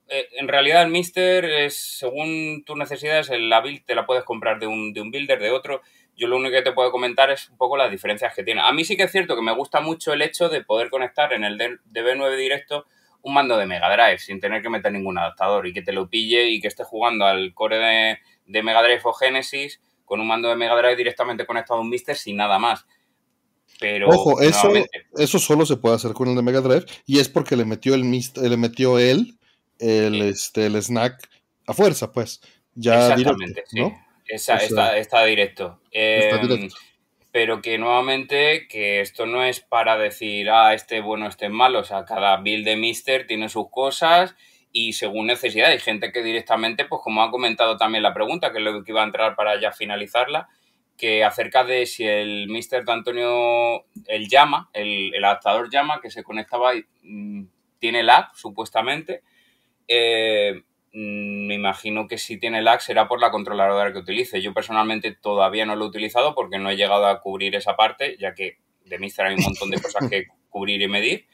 eh, 0.07 0.27
en 0.33 0.47
realidad 0.47 0.83
el 0.83 0.89
Mister 0.89 1.43
es 1.45 1.75
según 1.75 2.63
tus 2.63 2.77
necesidades, 2.77 3.29
la 3.29 3.61
build 3.61 3.83
te 3.85 3.95
la 3.95 4.05
puedes 4.05 4.23
comprar 4.23 4.59
de 4.59 4.67
un, 4.67 4.93
de 4.93 5.01
un 5.01 5.09
builder, 5.09 5.39
de 5.39 5.49
otro. 5.49 5.81
Yo 6.15 6.27
lo 6.27 6.37
único 6.37 6.51
que 6.51 6.61
te 6.61 6.73
puedo 6.73 6.91
comentar 6.91 7.31
es 7.31 7.49
un 7.49 7.57
poco 7.57 7.75
las 7.75 7.89
diferencias 7.89 8.35
que 8.35 8.43
tiene. 8.43 8.61
A 8.61 8.71
mí 8.71 8.83
sí 8.83 8.95
que 8.95 9.03
es 9.03 9.11
cierto 9.11 9.35
que 9.35 9.41
me 9.41 9.55
gusta 9.55 9.81
mucho 9.81 10.13
el 10.13 10.21
hecho 10.21 10.47
de 10.47 10.63
poder 10.63 10.91
conectar 10.91 11.33
en 11.33 11.43
el 11.43 11.57
DB9 11.57 12.37
directo 12.37 12.85
un 13.23 13.33
mando 13.33 13.57
de 13.57 13.65
Mega 13.65 13.91
Drive 13.91 14.19
sin 14.19 14.39
tener 14.39 14.61
que 14.61 14.69
meter 14.69 14.91
ningún 14.91 15.17
adaptador 15.17 15.65
y 15.65 15.73
que 15.73 15.81
te 15.81 15.93
lo 15.93 16.09
pille 16.09 16.49
y 16.49 16.61
que 16.61 16.67
esté 16.67 16.83
jugando 16.83 17.25
al 17.25 17.53
core 17.53 17.77
de, 17.77 18.19
de 18.45 18.63
Mega 18.63 18.83
Drive 18.83 19.01
o 19.03 19.13
Genesis 19.13 19.81
con 20.05 20.19
un 20.19 20.27
mando 20.27 20.49
de 20.49 20.55
Mega 20.55 20.75
Drive 20.75 20.97
directamente 20.97 21.45
conectado 21.45 21.79
a 21.79 21.83
un 21.83 21.89
Mister 21.89 22.15
sin 22.15 22.35
nada 22.35 22.59
más. 22.59 22.85
Ojo, 24.07 24.41
eso, 24.41 24.69
eso 25.17 25.39
solo 25.39 25.65
se 25.65 25.77
puede 25.77 25.95
hacer 25.95 26.13
con 26.13 26.29
el 26.29 26.35
de 26.35 26.41
Mega 26.41 26.61
Drive 26.61 26.85
y 27.05 27.19
es 27.19 27.29
porque 27.29 27.55
le 27.55 27.65
metió 27.65 27.95
el 27.95 28.03
le 28.09 28.57
metió 28.57 28.99
él 28.99 29.37
el, 29.79 30.21
este, 30.21 30.67
el 30.67 30.75
snack 30.75 31.27
a 31.67 31.73
fuerza, 31.73 32.11
pues. 32.11 32.41
Ya 32.73 33.13
Exactamente, 33.13 33.63
sí. 33.67 33.81
está, 34.27 35.25
directo. 35.25 35.81
Em, 35.91 36.69
pero 37.31 37.61
que 37.61 37.77
nuevamente, 37.77 38.67
que 38.69 39.01
esto 39.01 39.25
no 39.25 39.43
es 39.43 39.59
para 39.59 39.97
decir, 39.97 40.49
ah, 40.49 40.73
este 40.73 41.01
bueno, 41.01 41.27
este 41.27 41.49
malo. 41.49 41.79
O 41.79 41.83
sea, 41.83 42.05
cada 42.05 42.37
build 42.37 42.65
de 42.65 42.75
Mister 42.75 43.27
tiene 43.27 43.49
sus 43.49 43.69
cosas 43.69 44.35
y 44.71 44.93
según 44.93 45.27
necesidad. 45.27 45.71
Hay 45.71 45.79
gente 45.79 46.11
que 46.11 46.23
directamente, 46.23 46.85
pues 46.85 47.01
como 47.03 47.23
ha 47.23 47.31
comentado 47.31 47.77
también 47.77 48.03
la 48.03 48.13
pregunta, 48.13 48.51
que 48.51 48.59
es 48.59 48.63
lo 48.63 48.83
que 48.83 48.91
iba 48.91 49.01
a 49.01 49.05
entrar 49.05 49.35
para 49.35 49.59
ya 49.59 49.71
finalizarla, 49.71 50.49
que 51.01 51.23
acerca 51.23 51.63
de 51.63 51.87
si 51.87 52.05
el 52.05 52.47
Mister 52.47 52.85
de 52.85 52.91
Antonio, 52.91 53.85
el 54.05 54.29
llama, 54.29 54.69
el, 54.71 55.11
adaptador 55.25 55.67
llama 55.71 55.99
que 55.99 56.11
se 56.11 56.23
conectaba 56.23 56.75
y 56.75 56.85
mm, 57.01 57.47
tiene 57.79 58.03
lag, 58.03 58.29
supuestamente. 58.35 59.23
Eh, 59.87 60.61
mm, 60.93 61.47
me 61.47 61.55
imagino 61.55 62.07
que 62.07 62.19
si 62.19 62.37
tiene 62.37 62.61
lag 62.61 62.81
será 62.81 63.07
por 63.07 63.19
la 63.19 63.31
controladora 63.31 63.91
que 63.91 63.97
utilice. 63.97 64.43
Yo 64.43 64.53
personalmente 64.53 65.11
todavía 65.19 65.65
no 65.65 65.75
lo 65.75 65.85
he 65.85 65.87
utilizado 65.87 66.35
porque 66.35 66.59
no 66.59 66.69
he 66.69 66.77
llegado 66.77 67.07
a 67.07 67.19
cubrir 67.19 67.55
esa 67.55 67.75
parte, 67.75 68.15
ya 68.19 68.35
que 68.35 68.59
de 68.85 68.99
Mister 68.99 69.25
hay 69.25 69.33
un 69.33 69.43
montón 69.43 69.71
de 69.71 69.81
cosas 69.81 70.07
que 70.07 70.27
cubrir 70.51 70.83
y 70.83 70.87
medir. 70.87 71.25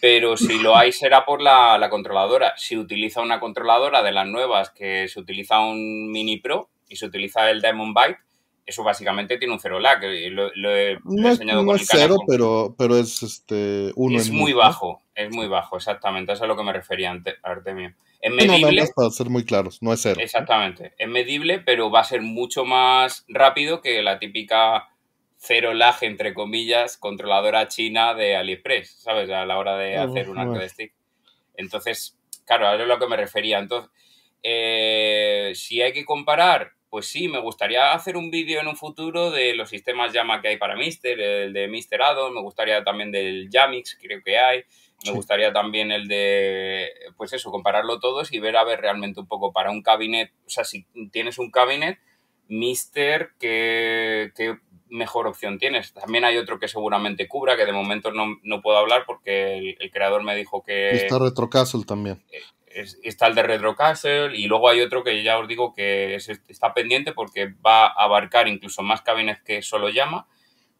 Pero 0.00 0.36
si 0.36 0.58
lo 0.58 0.76
hay 0.76 0.90
será 0.90 1.24
por 1.24 1.40
la, 1.40 1.78
la 1.78 1.88
controladora. 1.88 2.54
Si 2.56 2.76
utiliza 2.76 3.20
una 3.20 3.38
controladora 3.38 4.02
de 4.02 4.10
las 4.10 4.26
nuevas 4.26 4.70
que 4.70 5.06
se 5.06 5.20
utiliza 5.20 5.60
un 5.60 6.10
Mini 6.10 6.38
Pro 6.38 6.68
y 6.88 6.96
se 6.96 7.06
utiliza 7.06 7.48
el 7.48 7.62
Diamond 7.62 7.94
Byte, 7.94 8.27
eso 8.68 8.84
básicamente 8.84 9.38
tiene 9.38 9.54
un 9.54 9.60
cero 9.60 9.80
lag. 9.80 9.98
Lo, 10.02 10.76
he, 10.76 10.98
no, 11.02 11.28
enseñado 11.30 11.64
con 11.64 11.76
el 11.76 11.80
es 11.80 11.88
cero, 11.90 12.16
pero, 12.26 12.74
pero 12.76 12.98
es 12.98 13.22
este 13.22 13.92
uno. 13.96 14.18
Es 14.18 14.30
muy 14.30 14.52
bajo, 14.52 15.00
es 15.14 15.34
muy 15.34 15.48
bajo, 15.48 15.78
exactamente. 15.78 16.32
Eso 16.32 16.40
es 16.40 16.44
a 16.44 16.48
lo 16.48 16.56
que 16.56 16.64
me 16.64 16.74
refería, 16.74 17.18
Artemio. 17.42 17.94
Es 18.20 18.30
medible. 18.30 18.82
No, 18.82 18.88
para 18.94 19.10
ser 19.10 19.30
muy 19.30 19.46
claros, 19.46 19.80
no 19.80 19.90
es 19.94 20.02
cero. 20.02 20.20
Exactamente. 20.22 20.92
Es 20.98 21.08
medible, 21.08 21.60
pero 21.60 21.90
va 21.90 22.00
a 22.00 22.04
ser 22.04 22.20
mucho 22.20 22.66
más 22.66 23.24
rápido 23.26 23.80
que 23.80 24.02
la 24.02 24.18
típica 24.18 24.90
cero 25.38 25.72
lag, 25.72 25.96
entre 26.02 26.34
comillas, 26.34 26.98
controladora 26.98 27.68
china 27.68 28.12
de 28.12 28.36
AliExpress, 28.36 29.00
¿sabes? 29.00 29.30
A 29.30 29.46
la 29.46 29.56
hora 29.56 29.78
de 29.78 29.96
hacer 29.96 30.28
un 30.28 30.52
de 30.52 30.68
stick. 30.68 30.92
Entonces, 31.54 32.18
claro, 32.44 32.68
a 32.68 32.74
eso 32.74 32.82
es 32.82 32.88
lo 32.88 32.98
que 32.98 33.08
me 33.08 33.16
refería. 33.16 33.60
Entonces, 33.60 33.90
eh, 34.42 35.52
si 35.54 35.80
hay 35.80 35.94
que 35.94 36.04
comparar 36.04 36.72
pues 36.90 37.06
sí, 37.06 37.28
me 37.28 37.40
gustaría 37.40 37.92
hacer 37.92 38.16
un 38.16 38.30
vídeo 38.30 38.60
en 38.60 38.68
un 38.68 38.76
futuro 38.76 39.30
de 39.30 39.54
los 39.54 39.68
sistemas 39.68 40.12
llama 40.12 40.40
que 40.40 40.48
hay 40.48 40.56
para 40.56 40.76
Mister, 40.76 41.20
el 41.20 41.52
de 41.52 41.68
Mister 41.68 42.00
Addon, 42.02 42.34
me 42.34 42.40
gustaría 42.40 42.82
también 42.82 43.12
del 43.12 43.48
Jamix, 43.52 43.98
creo 44.00 44.22
que 44.24 44.38
hay, 44.38 44.62
me 45.04 45.12
gustaría 45.12 45.52
también 45.52 45.92
el 45.92 46.08
de, 46.08 46.88
pues 47.16 47.32
eso, 47.32 47.50
compararlo 47.50 48.00
todos 48.00 48.32
y 48.32 48.38
ver 48.38 48.56
a 48.56 48.64
ver 48.64 48.80
realmente 48.80 49.20
un 49.20 49.26
poco 49.26 49.52
para 49.52 49.70
un 49.70 49.82
cabinet, 49.82 50.32
o 50.46 50.50
sea, 50.50 50.64
si 50.64 50.86
tienes 51.12 51.38
un 51.38 51.50
cabinet, 51.50 51.98
Mister, 52.48 53.32
¿qué, 53.38 54.32
mejor 54.88 55.26
opción 55.26 55.58
tienes? 55.58 55.92
También 55.92 56.24
hay 56.24 56.38
otro 56.38 56.58
que 56.58 56.66
seguramente 56.66 57.28
cubra, 57.28 57.56
que 57.56 57.66
de 57.66 57.72
momento 57.72 58.10
no, 58.10 58.62
puedo 58.62 58.78
hablar 58.78 59.04
porque 59.06 59.76
el, 59.78 59.90
creador 59.90 60.22
me 60.22 60.34
dijo 60.34 60.62
que... 60.62 60.90
Está 60.90 61.18
Retrocastle 61.18 61.84
también. 61.84 62.22
Está 63.02 63.26
el 63.26 63.34
de 63.34 63.42
Retro 63.42 63.74
Castle 63.74 64.36
y 64.36 64.46
luego 64.46 64.68
hay 64.68 64.80
otro 64.80 65.02
que 65.02 65.22
ya 65.22 65.38
os 65.38 65.48
digo 65.48 65.72
que 65.72 66.16
está 66.16 66.74
pendiente 66.74 67.12
porque 67.12 67.54
va 67.64 67.86
a 67.86 68.04
abarcar 68.04 68.48
incluso 68.48 68.82
más 68.82 69.02
cabines 69.02 69.42
que 69.42 69.62
solo 69.62 69.88
llama, 69.88 70.26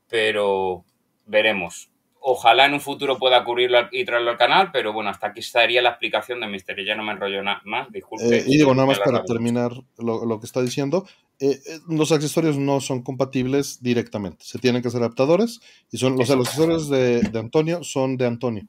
pero 0.08 0.84
veremos. 1.26 1.90
Ojalá 2.20 2.66
en 2.66 2.74
un 2.74 2.80
futuro 2.80 3.16
pueda 3.16 3.44
cubrirlo 3.44 3.78
y 3.92 4.04
traerlo 4.04 4.30
al 4.30 4.36
canal, 4.36 4.70
pero 4.72 4.92
bueno, 4.92 5.08
hasta 5.10 5.28
aquí 5.28 5.40
estaría 5.40 5.80
la 5.80 5.90
explicación 5.90 6.40
de 6.40 6.48
Misterio. 6.48 6.84
Ya 6.84 6.96
no 6.96 7.04
me 7.04 7.12
enrollo 7.12 7.42
nada 7.42 7.62
más, 7.64 7.90
disculpe. 7.92 8.38
Eh, 8.38 8.44
y 8.46 8.58
digo, 8.58 8.74
nada 8.74 8.86
más 8.86 8.98
para 8.98 9.22
terminar 9.22 9.72
lo, 9.98 10.40
que 10.40 10.46
está 10.46 10.60
diciendo, 10.60 11.06
eh, 11.38 11.60
eh, 11.64 11.78
los 11.88 12.10
accesorios 12.10 12.58
no 12.58 12.80
son 12.80 13.02
compatibles 13.02 13.82
directamente, 13.82 14.44
se 14.44 14.58
tienen 14.58 14.82
que 14.82 14.88
hacer 14.88 15.00
adaptadores 15.00 15.60
y 15.92 15.98
son, 15.98 16.16
los 16.16 16.28
accesorios 16.28 16.90
de, 16.90 17.20
de 17.20 17.38
Antonio 17.38 17.84
son 17.84 18.16
de 18.16 18.26
Antonio. 18.26 18.66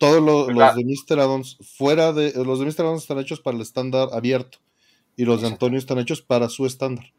Todos 0.00 0.46
pues 0.46 0.56
los 0.56 0.76
de 0.76 0.84
Mr. 0.84 1.20
Addons, 1.20 1.58
fuera 1.60 2.14
de. 2.14 2.32
Los 2.42 2.58
de 2.58 2.64
Mr. 2.64 2.96
Están 2.96 3.18
hechos 3.18 3.40
para 3.40 3.56
el 3.56 3.62
estándar 3.62 4.08
abierto. 4.12 4.56
Y 5.14 5.26
los 5.26 5.42
de 5.42 5.48
Antonio 5.48 5.78
están 5.78 5.98
hechos 5.98 6.22
para 6.22 6.48
su 6.48 6.64
estándar. 6.64 7.12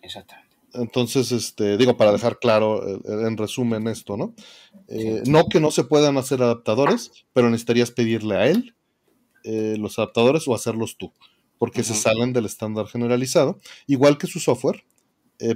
Exactamente. 0.00 0.56
Entonces, 0.72 1.30
este, 1.30 1.76
digo, 1.76 1.98
para 1.98 2.12
dejar 2.12 2.38
claro 2.38 2.82
eh, 2.88 3.00
en 3.06 3.36
resumen 3.36 3.86
esto, 3.86 4.16
¿no? 4.16 4.34
Eh, 4.88 5.24
no 5.26 5.46
que 5.48 5.60
no 5.60 5.70
se 5.70 5.84
puedan 5.84 6.16
hacer 6.16 6.42
adaptadores, 6.42 7.12
pero 7.34 7.50
necesitarías 7.50 7.90
pedirle 7.90 8.36
a 8.36 8.46
él 8.46 8.74
eh, 9.44 9.76
los 9.78 9.98
adaptadores 9.98 10.48
o 10.48 10.54
hacerlos 10.54 10.96
tú, 10.96 11.12
porque 11.58 11.82
se 11.82 11.92
salen 11.92 12.32
del 12.32 12.46
estándar 12.46 12.86
generalizado, 12.86 13.58
igual 13.86 14.16
que 14.16 14.26
su 14.26 14.40
software. 14.40 14.84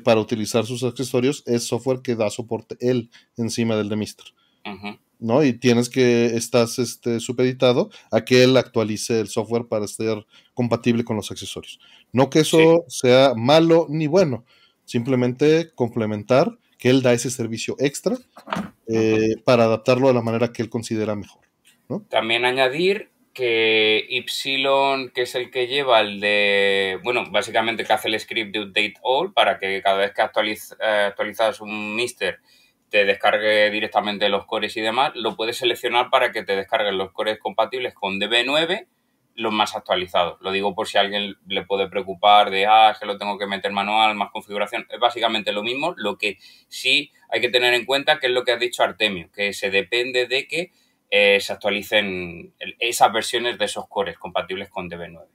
para 0.05 0.21
utilizar 0.21 0.67
sus 0.67 0.85
accesorios 0.85 1.43
es 1.47 1.67
software 1.67 2.03
que 2.03 2.15
da 2.15 2.29
soporte 2.29 2.77
él 2.81 3.09
encima 3.39 3.77
del 3.77 3.89
de 3.89 3.97
Mister. 3.97 4.27
¿No? 5.21 5.45
Y 5.45 5.53
tienes 5.53 5.89
que, 5.89 6.27
estás 6.37 6.79
este, 6.79 7.21
supeditado 7.21 7.91
a 8.11 8.25
que 8.25 8.43
él 8.43 8.57
actualice 8.57 9.21
el 9.21 9.29
software 9.29 9.67
para 9.67 9.87
ser 9.87 10.25
compatible 10.55 11.05
con 11.05 11.17
los 11.17 11.31
accesorios. 11.31 11.79
No 12.13 12.31
que 12.31 12.41
eso 12.41 12.85
sea 12.89 13.35
malo 13.37 13.87
ni 13.89 14.07
bueno, 14.07 14.45
simplemente 14.85 15.71
complementar 15.75 16.51
que 16.79 16.91
él 16.91 17.03
da 17.03 17.13
ese 17.13 17.31
servicio 17.31 17.77
extra 17.79 18.17
eh, 18.89 19.37
para 19.45 19.65
adaptarlo 19.65 20.09
a 20.09 20.15
la 20.15 20.23
manera 20.23 20.53
que 20.53 20.63
él 20.63 20.71
considera 20.71 21.15
mejor. 21.15 21.43
También 22.09 22.45
añadir 22.45 23.11
que 23.33 24.07
Ypsilon, 24.09 25.11
que 25.11 25.23
es 25.23 25.35
el 25.35 25.51
que 25.51 25.67
lleva 25.67 26.01
el 26.01 26.21
de, 26.21 26.99
bueno, 27.03 27.25
básicamente 27.31 27.85
que 27.85 27.93
hace 27.93 28.09
el 28.09 28.19
script 28.19 28.53
de 28.53 28.61
update 28.61 28.95
all 29.03 29.33
para 29.33 29.59
que 29.59 29.81
cada 29.83 29.99
vez 29.99 30.13
que 30.13 30.23
actualiz, 30.23 30.77
eh, 30.81 31.07
actualizas 31.09 31.61
un 31.61 31.95
mister 31.95 32.41
te 32.91 33.05
descargue 33.05 33.71
directamente 33.71 34.29
los 34.29 34.47
cores 34.47 34.77
y 34.77 34.81
demás, 34.81 35.13
lo 35.15 35.37
puedes 35.37 35.59
seleccionar 35.59 36.11
para 36.11 36.33
que 36.33 36.43
te 36.43 36.57
descarguen 36.57 36.99
los 36.99 37.13
cores 37.13 37.39
compatibles 37.39 37.95
con 37.95 38.21
DB9 38.21 38.87
los 39.37 39.53
más 39.53 39.75
actualizados. 39.75 40.39
Lo 40.41 40.53
digo 40.53 40.75
por 40.75 40.87
si 40.87 40.99
a 40.99 41.01
alguien 41.01 41.37
le 41.47 41.65
puede 41.65 41.89
preocupar 41.89 42.51
de, 42.51 42.67
ah, 42.67 42.91
es 42.93 42.99
que 42.99 43.07
lo 43.07 43.17
tengo 43.17 43.39
que 43.39 43.47
meter 43.47 43.73
manual, 43.73 44.15
más 44.15 44.31
configuración. 44.31 44.87
Es 44.91 45.01
básicamente 45.01 45.53
lo 45.53 45.63
mismo, 45.63 45.95
lo 45.97 46.19
que 46.19 46.39
sí 46.69 47.11
hay 47.31 47.41
que 47.41 47.49
tener 47.49 47.75
en 47.75 47.87
cuenta, 47.87 48.19
que 48.19 48.27
es 48.27 48.33
lo 48.33 48.45
que 48.45 48.53
ha 48.53 48.57
dicho 48.57 48.83
Artemio, 48.83 49.31
que 49.33 49.53
se 49.53 49.71
depende 49.71 50.27
de 50.27 50.47
que 50.47 50.73
eh, 51.11 51.41
se 51.41 51.53
actualicen 51.53 52.55
esas 52.79 53.13
versiones 53.13 53.59
de 53.59 53.65
esos 53.65 53.89
cores 53.89 54.19
compatibles 54.19 54.69
con 54.69 54.91
DB9. 54.91 55.27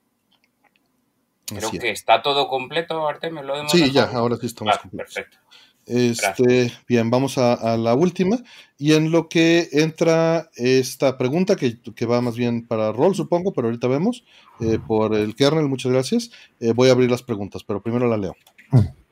Creo 1.48 1.72
que 1.72 1.92
está 1.92 2.22
todo 2.22 2.48
completo, 2.48 3.08
Artemio. 3.08 3.44
¿Lo 3.44 3.70
sí, 3.70 3.92
ya, 3.92 4.06
ahora 4.06 4.36
sí 4.36 4.48
estamos 4.48 4.80
Perfecto. 4.96 5.38
Este, 5.86 6.72
bien, 6.88 7.10
vamos 7.10 7.38
a, 7.38 7.78
la 7.78 7.94
última. 7.94 8.40
Y 8.78 8.94
en 8.94 9.12
lo 9.12 9.30
que 9.30 9.70
entra 9.72 10.50
esta 10.56 11.18
pregunta, 11.18 11.56
que, 11.56 12.06
va 12.06 12.22
más 12.22 12.36
bien 12.36 12.66
para 12.66 12.92
rol, 12.92 13.16
supongo, 13.16 13.54
pero 13.54 13.68
ahorita 13.68 13.88
vemos, 13.88 14.24
eh, 14.60 14.80
por 14.86 15.16
el 15.16 15.36
kernel, 15.36 15.68
muchas 15.68 15.92
gracias. 15.92 16.32
Eh, 16.60 16.74
voy 16.74 16.90
a 16.90 16.94
abrir 16.94 17.12
las 17.12 17.24
preguntas, 17.24 17.64
pero 17.64 17.82
primero 17.82 18.08
la 18.08 18.18
leo. 18.18 18.36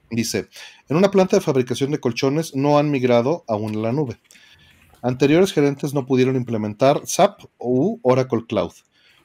Dice, 0.10 0.48
en 0.90 0.98
una 0.98 1.12
planta 1.12 1.38
de 1.38 1.42
fabricación 1.42 1.92
de 1.92 2.00
colchones 2.00 2.56
no 2.56 2.78
han 2.78 2.92
migrado 2.92 3.44
aún 3.48 3.76
a 3.76 3.80
la 3.80 3.92
nube. 3.92 4.20
Anteriores 5.02 5.52
gerentes 5.54 5.94
no 5.94 6.06
pudieron 6.06 6.36
implementar 6.36 7.02
SAP 7.06 7.42
u 7.58 8.00
Oracle 8.04 8.46
Cloud. 8.48 8.74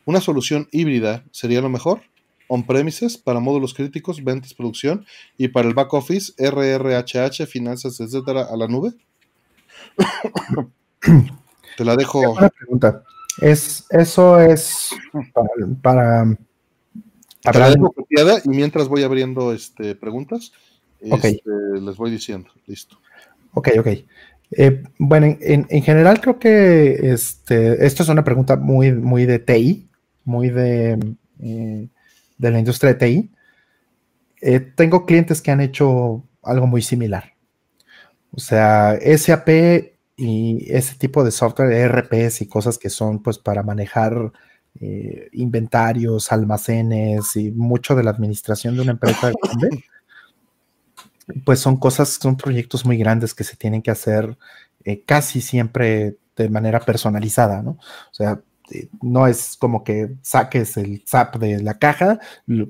¿Una 0.04 0.20
solución 0.20 0.68
híbrida 0.72 1.24
sería 1.30 1.60
lo 1.60 1.68
mejor? 1.68 2.00
On-premises 2.48 3.16
para 3.16 3.40
módulos 3.40 3.74
críticos, 3.74 4.24
ventas, 4.24 4.54
producción 4.54 5.06
y 5.36 5.48
para 5.48 5.68
el 5.68 5.74
back 5.74 5.92
office, 5.94 6.32
RRHH, 6.38 7.46
finanzas, 7.46 8.00
etcétera, 8.00 8.46
a 8.50 8.56
la 8.56 8.66
nube? 8.66 8.92
Te 11.76 11.84
la 11.84 11.94
dejo. 11.94 12.32
Una 12.32 12.48
pregunta. 12.48 13.04
Es, 13.40 13.86
eso 13.90 14.40
es 14.40 14.90
para. 15.80 16.24
Te 17.40 17.58
la 17.58 17.70
dejo 17.70 17.92
copiada 17.92 18.40
y 18.44 18.48
mientras 18.48 18.88
voy 18.88 19.04
abriendo 19.04 19.52
este, 19.52 19.94
preguntas, 19.94 20.52
este, 21.00 21.42
les 21.80 21.96
voy 21.96 22.10
diciendo. 22.10 22.50
Listo. 22.66 22.98
Ok, 23.54 23.68
ok. 23.78 23.86
Eh, 24.50 24.82
bueno, 24.98 25.26
en, 25.40 25.66
en, 25.68 25.82
general 25.82 26.20
creo 26.20 26.38
que 26.38 27.12
este, 27.12 27.84
esto 27.86 28.02
es 28.02 28.08
una 28.08 28.24
pregunta 28.24 28.56
muy, 28.56 28.92
muy 28.92 29.26
de 29.26 29.38
TI, 29.38 29.88
muy 30.24 30.48
de. 30.48 30.98
Eh, 31.40 31.88
de 32.39 32.51
la 32.51 32.59
industria 32.59 32.94
de 32.94 32.98
TI, 32.98 33.31
eh, 34.40 34.60
tengo 34.60 35.05
clientes 35.05 35.43
que 35.43 35.51
han 35.51 35.60
hecho 35.60 36.24
algo 36.43 36.66
muy 36.66 36.82
similar. 36.82 37.35
O 38.32 38.40
sea, 38.40 38.98
SAP 39.01 39.48
y 40.16 40.66
ese 40.73 40.97
tipo 40.97 41.24
de 41.24 41.31
software, 41.31 41.73
ERPs 41.73 42.43
y 42.43 42.48
cosas 42.48 42.78
que 42.78 42.90
son 42.90 43.23
pues 43.23 43.39
para 43.39 43.62
manejar 43.62 44.32
eh, 44.81 45.28
inventarios, 45.32 46.31
almacenes 46.32 47.36
y 47.36 47.51
mucho 47.51 47.94
de 47.94 48.05
la 48.05 48.10
administración 48.10 48.77
de 48.77 48.82
una 48.82 48.93
empresa 48.93 49.32
grande, 49.43 49.85
pues 51.44 51.60
son 51.60 51.77
cosas, 51.77 52.09
son 52.10 52.36
proyectos 52.36 52.85
muy 52.85 52.97
grandes 52.97 53.35
que 53.35 53.44
se 53.44 53.56
tienen 53.56 53.82
que 53.82 53.90
hacer 53.90 54.39
eh, 54.85 55.02
casi 55.05 55.40
siempre 55.40 56.16
de 56.36 56.48
manera 56.48 56.81
personalizada, 56.81 57.62
¿no? 57.62 57.73
O 57.73 58.12
sea, 58.15 58.40
este, 58.68 58.90
no 59.02 59.26
es 59.26 59.56
como 59.56 59.84
que 59.84 60.16
saques 60.22 60.76
el 60.76 61.02
zap 61.06 61.36
de 61.36 61.62
la 61.62 61.78
caja, 61.78 62.20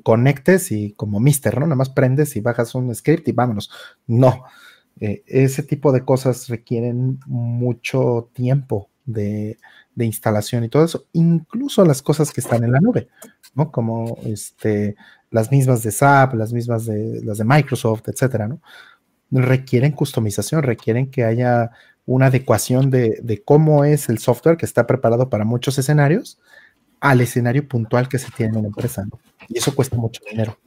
conectes 0.03 0.71
y 0.73 0.93
como 0.93 1.21
mister, 1.21 1.59
¿no? 1.59 1.67
Nada 1.67 1.77
más 1.77 1.91
prendes 1.91 2.37
y 2.37 2.41
bajas 2.41 2.75
un 2.75 2.95
script 2.95 3.27
y 3.29 3.33
vámonos. 3.33 3.71
No, 4.07 4.45
eh, 5.01 5.23
ese 5.27 5.63
tipo 5.63 5.93
de 5.93 6.05
cosas 6.05 6.49
requieren 6.49 7.19
mucho 7.27 8.31
tiempo 8.33 8.91
de, 9.05 9.59
instalación 9.97 10.63
y 10.63 10.69
todo 10.69 10.85
eso, 10.85 11.07
incluso 11.13 11.85
las 11.85 12.03
cosas 12.03 12.33
que 12.33 12.41
están 12.41 12.63
en 12.63 12.71
la 12.71 12.79
nube, 12.79 13.09
¿no? 13.57 13.73
Como 13.73 14.17
este, 14.25 14.95
las 15.31 15.51
mismas 15.51 15.83
de 15.83 15.91
SAP, 15.91 16.35
las 16.35 16.53
mismas 16.53 16.87
de 16.87 17.21
las 17.25 17.39
de 17.39 17.45
Microsoft, 17.45 18.03
etcétera, 18.07 18.47
¿no? 18.47 18.61
Requieren 19.33 19.93
customización, 19.93 20.63
requieren 20.63 21.11
que 21.11 21.25
haya 21.25 21.73
una 22.09 22.27
adecuación 22.27 22.91
de, 22.91 23.43
cómo 23.45 23.85
es 23.85 24.09
el 24.09 24.19
software 24.19 24.57
que 24.57 24.65
está 24.65 24.87
preparado 24.87 25.29
para 25.29 25.45
muchos 25.45 25.79
escenarios 25.79 26.39
al 27.01 27.21
escenario 27.21 27.69
puntual 27.69 28.09
que 28.09 28.19
se 28.19 28.31
tiene 28.31 28.57
en 28.57 28.63
la 28.63 28.69
empresa. 28.69 29.07
Y 29.47 29.59
eso 29.59 29.75
cuesta 29.75 29.95
mucho 29.95 30.23
dinero. 30.29 30.59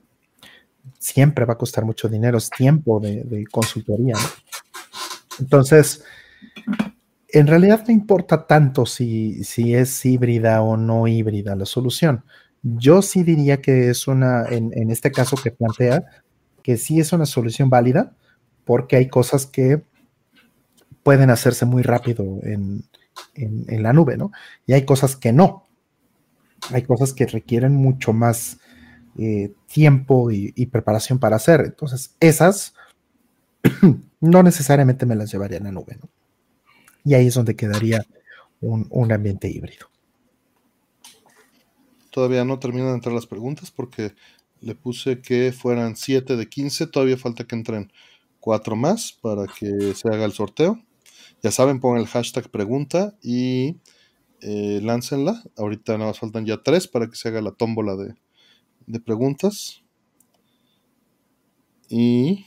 Siempre 0.99 1.43
va 1.45 1.53
a 1.53 1.57
costar 1.57 1.84
mucho 1.84 2.07
dinero, 2.07 2.38
es 2.38 2.51
tiempo 2.51 2.99
de, 2.99 3.43
consultoría. 3.51 4.13
Entonces, 5.39 6.03
en 7.30 7.47
realidad 7.47 7.85
no 7.88 7.91
importa 7.91 8.45
tanto 8.45 8.85
si, 8.85 9.43
si 9.43 9.73
es 9.73 10.05
híbrida 10.05 10.61
o 10.61 10.77
no 10.77 11.07
híbrida 11.07 11.55
la 11.55 11.65
solución. 11.65 12.23
Yo 12.61 13.01
sí 13.01 13.23
diría 13.23 13.63
que 13.63 13.89
es 13.89 14.07
una, 14.07 14.45
en, 14.45 14.72
en 14.76 14.91
este 14.91 15.11
caso 15.11 15.35
que 15.38 15.49
plantea, 15.49 16.03
que 16.61 16.77
sí 16.77 16.99
es 16.99 17.11
una 17.13 17.26
solución 17.26 17.72
válida, 17.72 18.15
porque 18.63 18.95
hay 18.95 19.09
cosas 19.09 19.47
que 19.47 19.81
pueden 21.03 21.30
hacerse 21.30 21.65
muy 21.65 21.84
rápido 21.84 22.40
en, 22.44 22.84
la 23.68 23.94
nube, 23.94 24.18
¿no? 24.18 24.32
Y 24.65 24.73
hay 24.73 24.86
cosas 24.86 25.15
que 25.15 25.34
no. 25.34 25.68
Hay 26.72 26.84
cosas 26.84 27.14
que 27.14 27.26
requieren 27.26 27.76
mucho 27.76 28.14
más 28.14 28.60
eh, 29.18 29.53
tiempo 29.68 30.32
y, 30.32 30.65
preparación 30.68 31.19
para 31.19 31.38
hacer. 31.38 31.61
Entonces, 31.61 32.15
esas 32.19 32.73
no 34.19 34.44
necesariamente 34.44 35.06
me 35.06 35.15
las 35.15 35.32
llevaría 35.32 35.57
a 35.57 35.64
la 35.64 35.72
nube, 35.72 35.98
¿no? 36.02 36.10
Y 37.03 37.15
ahí 37.15 37.28
es 37.28 37.34
donde 37.34 37.56
quedaría 37.56 38.06
un, 38.60 38.88
un 38.91 39.11
ambiente 39.11 39.49
híbrido. 39.49 39.88
Todavía 42.11 42.45
no 42.45 42.60
terminan 42.60 42.90
de 42.90 42.95
entrar 42.95 43.15
las 43.15 43.26
preguntas 43.26 43.72
porque 43.72 44.14
le 44.60 44.76
puse 44.76 45.22
que 45.22 45.52
fueran 45.52 45.95
7 45.95 46.36
de 46.36 46.48
15. 46.48 46.88
Todavía 46.88 47.18
falta 47.18 47.45
que 47.45 47.56
entren 47.56 47.91
4 48.40 48.76
más 48.76 49.14
para 49.14 49.48
que 49.48 49.94
se 49.95 50.07
haga 50.10 50.26
el 50.26 50.34
sorteo. 50.34 50.80
Ya 51.41 51.51
saben, 51.51 51.80
pongan 51.80 52.01
el 52.01 52.07
hashtag 52.07 52.49
pregunta 52.51 53.15
y 53.22 53.77
eh, 54.41 54.80
láncenla. 54.81 55.41
Ahorita 55.57 55.93
nada 55.93 56.11
más 56.11 56.19
faltan 56.19 56.45
ya 56.45 56.61
tres 56.61 56.88
para 56.88 57.07
que 57.07 57.15
se 57.15 57.30
haga 57.30 57.41
la 57.41 57.51
tómbola 57.51 57.95
de, 57.95 58.15
de 58.85 58.99
preguntas. 58.99 59.84
Y 61.89 62.45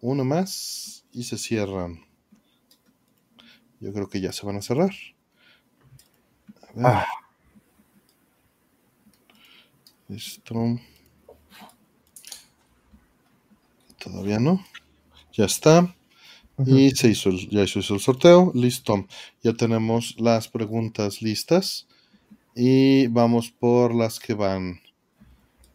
una 0.00 0.24
más 0.24 1.04
y 1.12 1.24
se 1.24 1.38
cierran. 1.38 2.04
Yo 3.80 3.92
creo 3.92 4.08
que 4.08 4.20
ya 4.20 4.32
se 4.32 4.46
van 4.46 4.56
a 4.56 4.62
cerrar. 4.62 4.92
A 6.62 6.72
ver. 6.72 6.86
Ah. 6.86 7.06
Esto. 10.08 10.54
Todavía 13.98 14.38
no. 14.38 14.64
Ya 15.32 15.46
está. 15.46 15.94
Y 16.64 16.90
se 16.90 17.08
hizo 17.08 17.30
ya 17.30 17.66
se 17.66 17.80
hizo 17.80 17.94
el 17.94 18.00
sorteo. 18.00 18.52
Listo. 18.54 19.06
Ya 19.42 19.52
tenemos 19.52 20.16
las 20.18 20.48
preguntas 20.48 21.20
listas. 21.20 21.86
Y 22.54 23.08
vamos 23.08 23.50
por 23.50 23.94
las 23.94 24.18
que 24.18 24.34
van. 24.34 24.80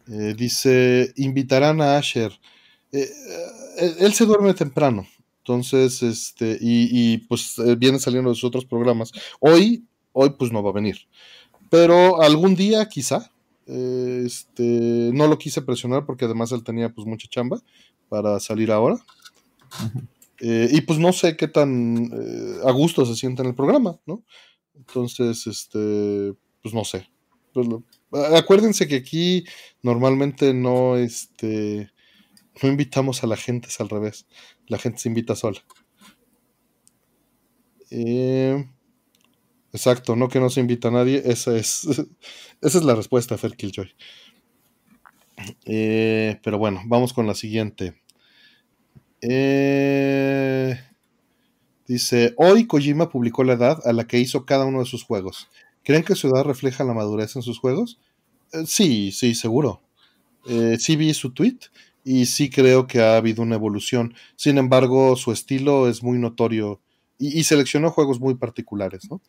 Eh, 0.08 0.34
dice, 0.36 1.12
invitarán 1.16 1.80
a 1.80 1.96
Asher. 1.96 2.32
Eh, 2.92 3.08
eh, 3.78 3.94
él 4.00 4.12
se 4.12 4.26
duerme 4.26 4.54
temprano. 4.54 5.06
Entonces, 5.38 6.02
este, 6.02 6.58
y, 6.60 7.18
pues 7.18 7.58
eh, 7.58 7.74
viene 7.76 7.98
saliendo 7.98 8.30
de 8.30 8.36
sus 8.36 8.44
otros 8.44 8.64
programas. 8.64 9.12
Hoy, 9.40 9.84
hoy 10.12 10.30
pues 10.30 10.52
no 10.52 10.62
va 10.62 10.70
a 10.70 10.74
venir. 10.74 10.98
Pero 11.70 12.20
algún 12.20 12.54
día 12.54 12.88
quizá. 12.88 13.30
este, 13.66 15.10
no 15.14 15.28
lo 15.28 15.38
quise 15.38 15.62
presionar 15.62 16.04
porque 16.04 16.24
además 16.24 16.52
él 16.52 16.64
tenía 16.64 16.90
pues 16.90 17.06
mucha 17.06 17.28
chamba 17.28 17.60
para 18.08 18.38
salir 18.40 18.70
ahora. 18.70 18.96
Eh, 20.44 20.68
y 20.72 20.80
pues 20.80 20.98
no 20.98 21.12
sé 21.12 21.36
qué 21.36 21.46
tan 21.46 22.10
eh, 22.12 22.60
a 22.64 22.72
gusto 22.72 23.06
se 23.06 23.14
siente 23.14 23.42
en 23.42 23.48
el 23.48 23.54
programa, 23.54 24.00
¿no? 24.06 24.24
Entonces, 24.74 25.46
este, 25.46 26.34
pues 26.60 26.74
no 26.74 26.84
sé. 26.84 27.08
Pues 27.52 27.68
acuérdense 28.34 28.88
que 28.88 28.96
aquí 28.96 29.44
normalmente 29.82 30.52
no, 30.52 30.96
este, 30.96 31.92
no 32.60 32.68
invitamos 32.68 33.22
a 33.22 33.28
la 33.28 33.36
gente, 33.36 33.68
es 33.68 33.80
al 33.80 33.88
revés. 33.88 34.26
La 34.66 34.78
gente 34.78 34.98
se 34.98 35.10
invita 35.10 35.36
sola. 35.36 35.64
Eh, 37.90 38.66
exacto, 39.72 40.16
no 40.16 40.28
que 40.28 40.40
no 40.40 40.50
se 40.50 40.58
invita 40.58 40.88
a 40.88 40.90
nadie. 40.90 41.22
Esa 41.24 41.56
es, 41.56 41.86
esa 42.60 42.78
es 42.78 42.84
la 42.84 42.96
respuesta, 42.96 43.38
Fer 43.38 43.56
Killjoy. 43.56 43.94
Pero 45.64 46.58
bueno, 46.58 46.82
vamos 46.86 47.12
con 47.12 47.28
la 47.28 47.36
siguiente. 47.36 48.01
Eh, 49.22 50.78
dice, 51.86 52.34
hoy 52.36 52.66
Kojima 52.66 53.08
publicó 53.08 53.44
la 53.44 53.54
edad 53.54 53.78
a 53.84 53.92
la 53.92 54.06
que 54.06 54.18
hizo 54.18 54.44
cada 54.44 54.64
uno 54.64 54.80
de 54.80 54.86
sus 54.86 55.04
juegos. 55.04 55.48
¿Creen 55.84 56.04
que 56.04 56.14
su 56.14 56.28
edad 56.28 56.44
refleja 56.44 56.84
la 56.84 56.94
madurez 56.94 57.36
en 57.36 57.42
sus 57.42 57.58
juegos? 57.58 57.98
sí, 58.66 59.12
sí, 59.12 59.34
seguro. 59.34 59.80
sí 60.78 60.96
vi 60.96 61.14
su 61.14 61.32
tweet 61.32 61.58
y 62.04 62.26
sí 62.26 62.50
creo 62.50 62.86
que 62.86 63.00
ha 63.00 63.16
habido 63.16 63.42
una 63.42 63.54
evolución. 63.54 64.14
Sin 64.36 64.58
embargo, 64.58 65.16
su 65.16 65.32
estilo 65.32 65.88
es 65.88 66.02
muy 66.02 66.18
notorio 66.18 66.80
y, 67.18 67.44
seleccionó 67.44 67.90
juegos 67.90 68.18
muy 68.20 68.34
particulares, 68.34 69.08
¿no? 69.08 69.20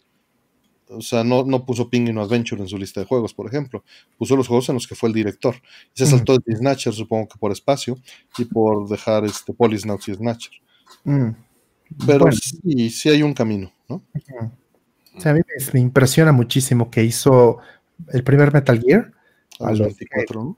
O 0.94 1.02
sea, 1.02 1.24
no, 1.24 1.44
no 1.44 1.66
puso 1.66 1.90
Ping 1.90 2.18
Adventure 2.18 2.62
en 2.62 2.68
su 2.68 2.78
lista 2.78 3.00
de 3.00 3.06
juegos, 3.06 3.34
por 3.34 3.48
ejemplo. 3.48 3.84
Puso 4.18 4.36
los 4.36 4.48
juegos 4.48 4.70
en 4.70 4.76
los 4.76 4.88
que 4.88 4.96
fue 4.96 5.10
el 5.10 5.16
director. 5.16 5.56
Y 5.94 6.00
se 6.00 6.06
saltó 6.06 6.38
de 6.38 6.56
Snatcher, 6.56 6.94
supongo 6.94 7.28
que 7.28 7.38
por 7.38 7.52
espacio, 7.52 7.98
y 8.38 8.46
por 8.46 8.88
dejar 8.88 9.26
este 9.26 9.54
Polisnauts 9.54 10.08
y 10.08 10.14
Snatcher. 10.14 10.54
Mm. 11.04 11.30
Pero 12.06 12.32
sí, 12.32 12.90
sí 12.90 13.10
hay 13.10 13.24
un 13.24 13.34
camino, 13.34 13.72
¿no? 13.88 14.04
O 15.16 15.22
sea, 15.22 15.32
a 15.32 15.36
mí 15.36 15.42
me 15.74 15.80
impresiona 15.80 16.32
muchísimo 16.32 16.90
que 16.90 17.04
hizo 17.04 17.60
el 18.12 18.24
primer 18.24 18.54
Metal 18.54 18.80
Gear. 18.80 19.12
A, 19.60 19.72
los 19.72 19.80
24, 19.80 20.44
¿no? 20.44 20.58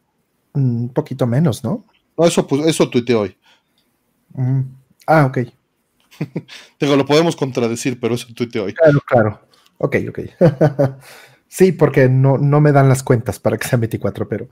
Un 0.53 0.90
poquito 0.90 1.28
menos, 1.28 1.64
¿no? 1.64 1.86
No, 2.18 2.26
eso, 2.26 2.48
pues, 2.48 2.66
eso 2.66 2.90
tuiteé 2.90 3.16
hoy. 3.16 3.38
Mm. 4.34 4.62
Ah, 5.06 5.26
ok. 5.26 5.40
Digo, 6.80 6.95
lo 6.95 7.06
podemos 7.06 7.36
contradecir, 7.36 7.99
pero 7.99 8.16
eso 8.16 8.28
tuiteé 8.34 8.62
hoy. 8.62 8.74
Claro, 8.74 9.02
claro. 9.06 9.44
Ok, 9.77 9.97
ok. 10.10 10.19
sí, 11.47 11.72
porque 11.72 12.07
no, 12.10 12.38
no 12.38 12.61
me 12.61 12.72
dan 12.72 12.89
las 12.89 13.03
cuentas 13.03 13.39
para 13.39 13.57
que 13.57 13.68
sea 13.68 13.80
24, 13.80 14.27
pero. 14.27 14.49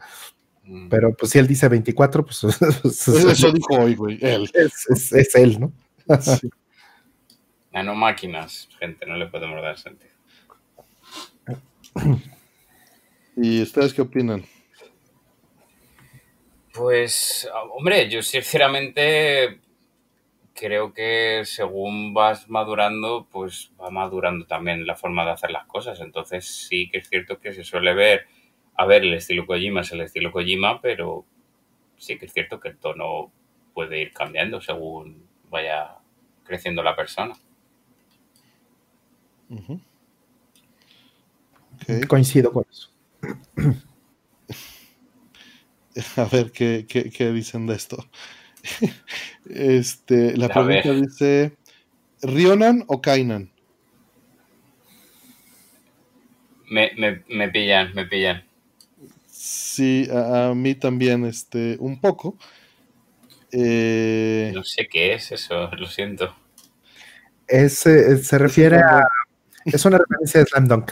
Mm. 0.64 0.90
Pero 0.90 1.14
pues 1.14 1.32
si 1.32 1.40
él 1.40 1.48
dice 1.48 1.68
24, 1.68 2.26
pues. 2.26 2.40
pues 2.82 3.08
eso 3.08 3.52
dijo 3.52 3.76
hoy, 3.76 3.96
güey. 3.96 4.18
Él. 4.22 4.50
Es, 4.56 5.36
él, 5.36 5.60
¿no? 5.60 5.72
sí. 6.20 6.50
Nanomáquinas, 7.72 8.70
gente, 8.80 9.06
no 9.06 9.16
le 9.16 9.28
podemos 9.28 9.62
dar 9.62 9.78
sentido. 9.78 10.14
¿Y 13.36 13.62
ustedes 13.64 13.94
qué 13.94 14.02
opinan? 14.02 14.46
Pues, 16.72 17.48
hombre, 17.76 18.10
yo 18.10 18.22
sinceramente 18.22 19.60
creo 20.54 20.94
que 20.94 21.44
según 21.46 22.14
vas 22.14 22.50
madurando, 22.50 23.28
pues 23.32 23.72
va 23.82 23.90
madurando 23.90 24.46
también 24.46 24.86
la 24.86 24.96
forma 24.96 25.26
de 25.26 25.32
hacer 25.32 25.52
las 25.52 25.66
cosas. 25.66 26.00
Entonces 26.00 26.46
sí 26.46 26.90
que 26.90 27.00
es 27.00 27.10
cierto 27.10 27.40
que 27.40 27.54
se 27.54 27.64
suele 27.64 27.94
ver, 27.94 28.28
a 28.76 28.86
ver, 28.86 29.04
el 29.04 29.14
estilo 29.14 29.46
Kojima 29.46 29.82
es 29.82 29.92
el 29.92 30.02
estilo 30.02 30.32
Kojima, 30.32 30.82
pero 30.82 31.26
sí 31.98 32.18
que 32.18 32.26
es 32.26 32.34
cierto 32.34 32.60
que 32.60 32.70
el 32.70 32.78
tono 32.78 33.32
puede 33.74 34.02
ir 34.02 34.14
cambiando 34.14 34.62
según 34.62 35.28
vaya 35.50 35.98
creciendo 36.44 36.84
la 36.84 36.96
persona. 36.96 37.36
Coincido 42.08 42.52
con 42.52 42.66
eso. 42.70 42.90
A 46.18 46.26
ver 46.26 46.52
qué, 46.52 47.32
dicen 47.34 47.68
de 47.68 47.76
esto. 47.76 48.04
este, 49.50 50.38
la 50.38 50.50
pregunta 50.50 50.94
dice: 50.94 51.56
¿Rionan 52.22 52.84
o 52.88 53.02
Kainan? 53.02 53.52
Me, 56.70 57.50
pillan, 57.50 57.94
me 57.94 58.06
pillan. 58.06 58.44
Sí, 59.28 60.08
a, 60.12 60.54
mí 60.56 60.74
también, 60.76 61.26
este, 61.26 61.78
un 61.80 62.00
poco. 62.00 62.38
Eh, 63.52 64.52
no 64.54 64.64
sé 64.64 64.88
qué 64.88 65.14
es 65.14 65.32
eso, 65.32 65.70
lo 65.76 65.86
siento. 65.86 66.36
Es, 67.48 67.86
eh, 67.86 68.18
se 68.18 68.38
refiere 68.40 68.78
a. 68.78 69.04
Es 69.66 69.86
una 69.86 70.00
referencia 70.00 70.40
de 70.40 70.46
Slam 70.48 70.68
Dunk. 70.68 70.92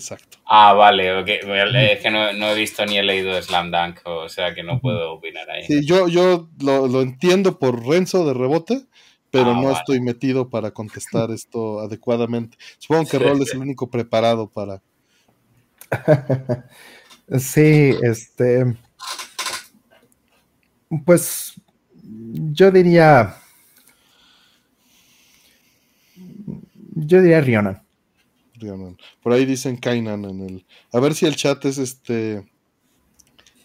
Exacto. 0.00 0.38
Ah, 0.46 0.72
vale, 0.72 1.14
okay. 1.18 1.40
es 1.44 2.00
que 2.00 2.10
no, 2.10 2.26
he 2.26 2.54
visto 2.54 2.86
ni 2.86 2.96
he 2.96 3.02
leído 3.02 3.40
Slam 3.42 3.70
Dunk, 3.70 4.00
o 4.04 4.30
sea 4.30 4.54
que 4.54 4.62
no 4.62 4.80
puedo 4.80 5.12
opinar 5.12 5.48
ahí. 5.50 5.64
Sí, 5.66 5.86
yo, 5.86 6.08
yo 6.08 6.48
lo, 6.58 7.02
entiendo 7.02 7.58
por 7.58 7.86
Renzo 7.86 8.24
de 8.24 8.32
rebote, 8.32 8.86
pero 9.30 9.50
ah, 9.50 9.60
no 9.60 9.70
estoy 9.70 10.00
metido 10.00 10.48
para 10.48 10.70
contestar 10.70 11.30
esto 11.32 11.80
adecuadamente. 11.80 12.56
Supongo 12.78 13.10
que 13.10 13.18
Rol 13.18 13.42
es 13.42 13.52
el 13.52 13.60
único 13.60 13.90
preparado 13.90 14.48
para. 14.48 14.80
sí, 17.38 17.94
este. 18.02 18.74
Pues 21.04 21.60
yo 22.02 22.70
diría. 22.70 23.36
Yo 26.94 27.20
diría 27.20 27.42
Por 29.22 29.32
ahí 29.32 29.44
dicen 29.44 29.76
Kainan 29.76 30.24
en 30.24 30.40
el. 30.40 30.66
A 30.92 31.00
ver 31.00 31.14
si 31.14 31.26
el 31.26 31.36
chat 31.36 31.64
es 31.64 31.78
este. 31.78 32.48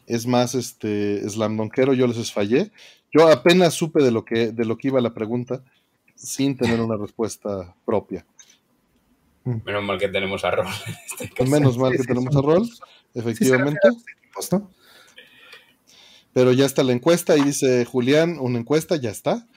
Es 0.08 0.28
más 0.28 0.54
este 0.54 1.28
slamdonquero, 1.28 1.94
yo 1.94 2.08
les 2.08 2.32
fallé. 2.32 2.72
Yo 3.12 3.28
apenas 3.30 3.74
supe 3.74 4.04
de 4.04 4.12
lo 4.12 4.26
que, 4.26 4.52
de 4.52 4.66
lo 4.66 4.78
que 4.78 4.90
iba 4.90 5.02
la 5.02 5.14
pregunta, 5.14 5.64
sin 6.16 6.58
tener 6.58 6.80
una 6.82 6.98
respuesta 6.98 7.76
propia. 7.86 8.26
Menos 9.44 9.84
mal 9.84 10.00
que 10.00 10.08
tenemos 10.08 10.44
a 10.44 10.52
Rol. 10.52 10.68
Este 11.20 11.46
Menos 11.50 11.78
mal 11.78 11.92
que 11.92 12.04
tenemos 12.04 12.36
a 12.36 12.42
Rol, 12.42 12.70
efectivamente. 13.14 13.88
Pero 16.34 16.52
ya 16.52 16.66
está 16.66 16.84
la 16.84 16.92
encuesta 16.92 17.38
y 17.38 17.44
dice 17.44 17.86
Julián, 17.86 18.38
una 18.40 18.60
encuesta, 18.60 18.96
ya 18.98 19.12
está. 19.12 19.48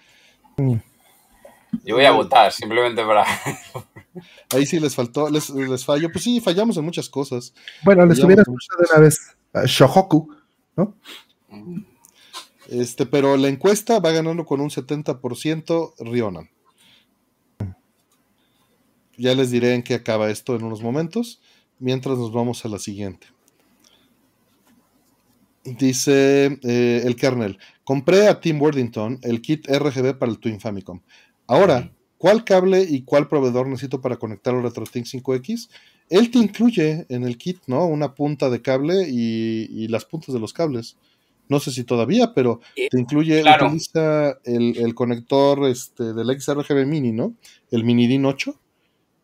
Yo 1.84 1.96
voy 1.96 2.04
a 2.04 2.12
votar, 2.12 2.52
simplemente 2.52 3.04
para. 3.04 3.24
Ahí 4.54 4.66
sí 4.66 4.80
les 4.80 4.94
faltó, 4.94 5.28
les, 5.28 5.50
les 5.50 5.84
falló. 5.84 6.10
Pues 6.10 6.24
sí, 6.24 6.40
fallamos 6.40 6.76
en 6.76 6.84
muchas 6.84 7.08
cosas. 7.08 7.54
Bueno, 7.82 8.06
les 8.06 8.22
hubiera 8.22 8.42
escuchado 8.42 8.80
de 8.80 8.86
una 8.90 9.00
vez 9.00 9.36
Shohoku, 9.66 10.34
¿no? 10.76 10.96
Este, 12.68 13.06
pero 13.06 13.36
la 13.36 13.48
encuesta 13.48 13.98
va 13.98 14.12
ganando 14.12 14.44
con 14.44 14.60
un 14.60 14.70
70% 14.70 15.94
Rionan. 16.00 16.50
Ya 19.16 19.34
les 19.34 19.50
diré 19.50 19.74
en 19.74 19.82
qué 19.82 19.94
acaba 19.94 20.30
esto 20.30 20.54
en 20.54 20.62
unos 20.62 20.82
momentos, 20.82 21.40
mientras 21.78 22.18
nos 22.18 22.32
vamos 22.32 22.64
a 22.64 22.68
la 22.68 22.78
siguiente. 22.78 23.26
Dice 25.64 26.58
eh, 26.62 27.02
el 27.04 27.16
kernel, 27.16 27.58
compré 27.84 28.28
a 28.28 28.40
Tim 28.40 28.60
Worthington 28.60 29.18
el 29.22 29.42
kit 29.42 29.66
RGB 29.66 30.16
para 30.18 30.30
el 30.30 30.38
Twin 30.38 30.60
Famicom. 30.60 31.00
Ahora, 31.48 31.90
¿cuál 32.18 32.44
cable 32.44 32.82
y 32.82 33.02
cuál 33.02 33.26
proveedor 33.26 33.66
necesito 33.66 34.00
para 34.00 34.18
conectar 34.18 34.54
al 34.54 34.62
RetroTink 34.62 35.06
5X? 35.06 35.70
Él 36.10 36.30
te 36.30 36.38
incluye 36.38 37.06
en 37.08 37.24
el 37.24 37.38
kit, 37.38 37.58
¿no? 37.66 37.86
Una 37.86 38.14
punta 38.14 38.50
de 38.50 38.62
cable 38.62 39.08
y, 39.08 39.88
las 39.88 40.04
puntas 40.04 40.34
de 40.34 40.40
los 40.40 40.52
cables. 40.52 40.96
No 41.48 41.58
sé 41.58 41.72
si 41.72 41.84
todavía, 41.84 42.34
pero 42.34 42.60
te 42.74 43.00
incluye, 43.00 43.42
utiliza 43.42 44.38
el, 44.44 44.94
conector 44.94 45.66
este, 45.66 46.12
del 46.12 46.38
XRGB 46.38 46.86
Mini, 46.86 47.12
¿no? 47.12 47.34
El 47.70 47.84
Mini 47.84 48.06
DIN 48.06 48.26
8. 48.26 48.54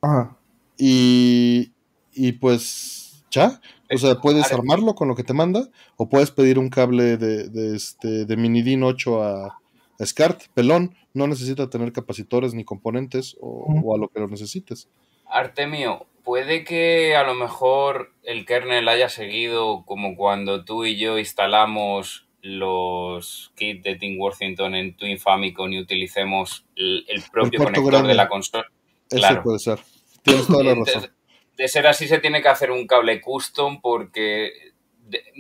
Ajá. 0.01 0.39
Y, 0.79 1.73
y 2.15 2.33
pues 2.33 3.25
ya, 3.31 3.61
o 3.93 3.99
sea, 3.99 4.15
puedes 4.17 4.51
armarlo 4.51 4.95
con 4.95 5.09
lo 5.09 5.15
que 5.15 5.25
te 5.25 5.35
manda 5.35 5.69
o 5.97 6.09
puedes 6.09 6.31
pedir 6.31 6.59
un 6.59 6.71
cable 6.71 7.19
de, 7.19 7.49
de, 7.49 7.77
este, 7.77 8.25
de 8.25 8.37
Mini 8.37 8.63
DIN 8.63 8.83
8 8.83 9.23
a, 9.23 9.59
SCART, 10.01 10.49
pelón, 10.55 10.97
no 11.13 11.27
necesita 11.27 11.71
tener 11.71 11.93
capacitores 11.93 12.55
ni 12.55 12.65
componentes 12.65 13.37
o, 13.41 13.95
a 13.95 13.99
lo 13.99 14.09
que 14.09 14.21
lo 14.21 14.29
necesites. 14.29 14.89
Artemio, 15.27 16.07
puede 16.23 16.65
que 16.65 17.17
a 17.17 17.25
lo 17.25 17.35
mejor 17.35 18.13
el 18.23 18.47
kernel 18.47 18.89
haya 18.89 19.09
seguido 19.09 19.85
como 19.87 20.17
cuando 20.17 20.65
tú 20.65 20.85
y 20.85 20.97
yo 20.97 21.19
instalamos 21.19 22.27
los 22.43 23.53
kits 23.57 23.83
de 23.83 23.97
Tim 23.97 24.21
Worthington 24.21 24.75
en 24.75 24.97
Twin 24.97 25.19
Famicom 25.19 25.73
y 25.73 25.81
utilicemos 25.81 26.67
el, 26.77 27.07
propio 27.33 27.59
conector 27.59 28.07
de 28.07 28.15
la 28.15 28.29
consola. 28.29 28.67
Eso 29.11 29.43
puede 29.43 29.59
ser. 29.59 29.79
Tienes 30.23 30.47
toda 30.47 30.65
la 30.65 30.75
razón. 30.75 31.11
De, 31.57 31.69
ser 31.69 31.87
así, 31.87 32.07
se 32.07 32.19
tiene 32.19 32.43
que 32.43 32.49
hacer 32.49 32.71
un 32.71 32.87
cable 32.87 33.21
custom 33.21 33.81
porque 33.81 34.53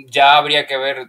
ya 0.09 0.36
habría 0.36 0.66
que 0.66 0.76
ver 0.76 1.09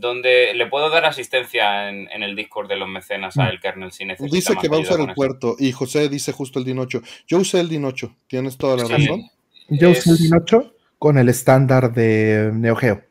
dónde 0.00 0.54
le 0.54 0.66
puedo 0.66 0.90
dar 0.90 1.04
asistencia 1.04 1.88
en, 1.88 2.22
el 2.22 2.34
Discord 2.34 2.68
de 2.68 2.76
los 2.76 2.88
mecenas 2.88 3.36
al 3.38 3.58
mm. 3.58 3.60
kernel 3.60 3.92
si 3.92 4.04
necesita. 4.04 4.34
Dice 4.34 4.56
que 4.60 4.68
va 4.68 4.76
a 4.76 4.80
usar 4.80 5.00
el 5.00 5.14
puerto 5.14 5.56
y 5.58 5.72
José 5.72 6.08
dice 6.08 6.32
justo 6.32 6.58
el 6.58 6.64
DIN 6.64 6.78
8. 6.78 7.02
Yo 7.26 7.38
usé 7.38 7.60
el 7.60 7.68
DIN 7.68 7.84
8, 7.84 8.16
tienes 8.26 8.56
toda 8.56 8.76
la 8.76 8.84
razón. 8.84 9.30
Yo 9.68 9.90
usé 9.90 10.10
el 10.10 10.18
DIN 10.18 10.34
8 10.34 10.74
con 10.98 11.18
el 11.18 11.28
estándar 11.28 11.92
de 11.92 12.50
Neo 12.52 12.76
Geo. 12.76 13.02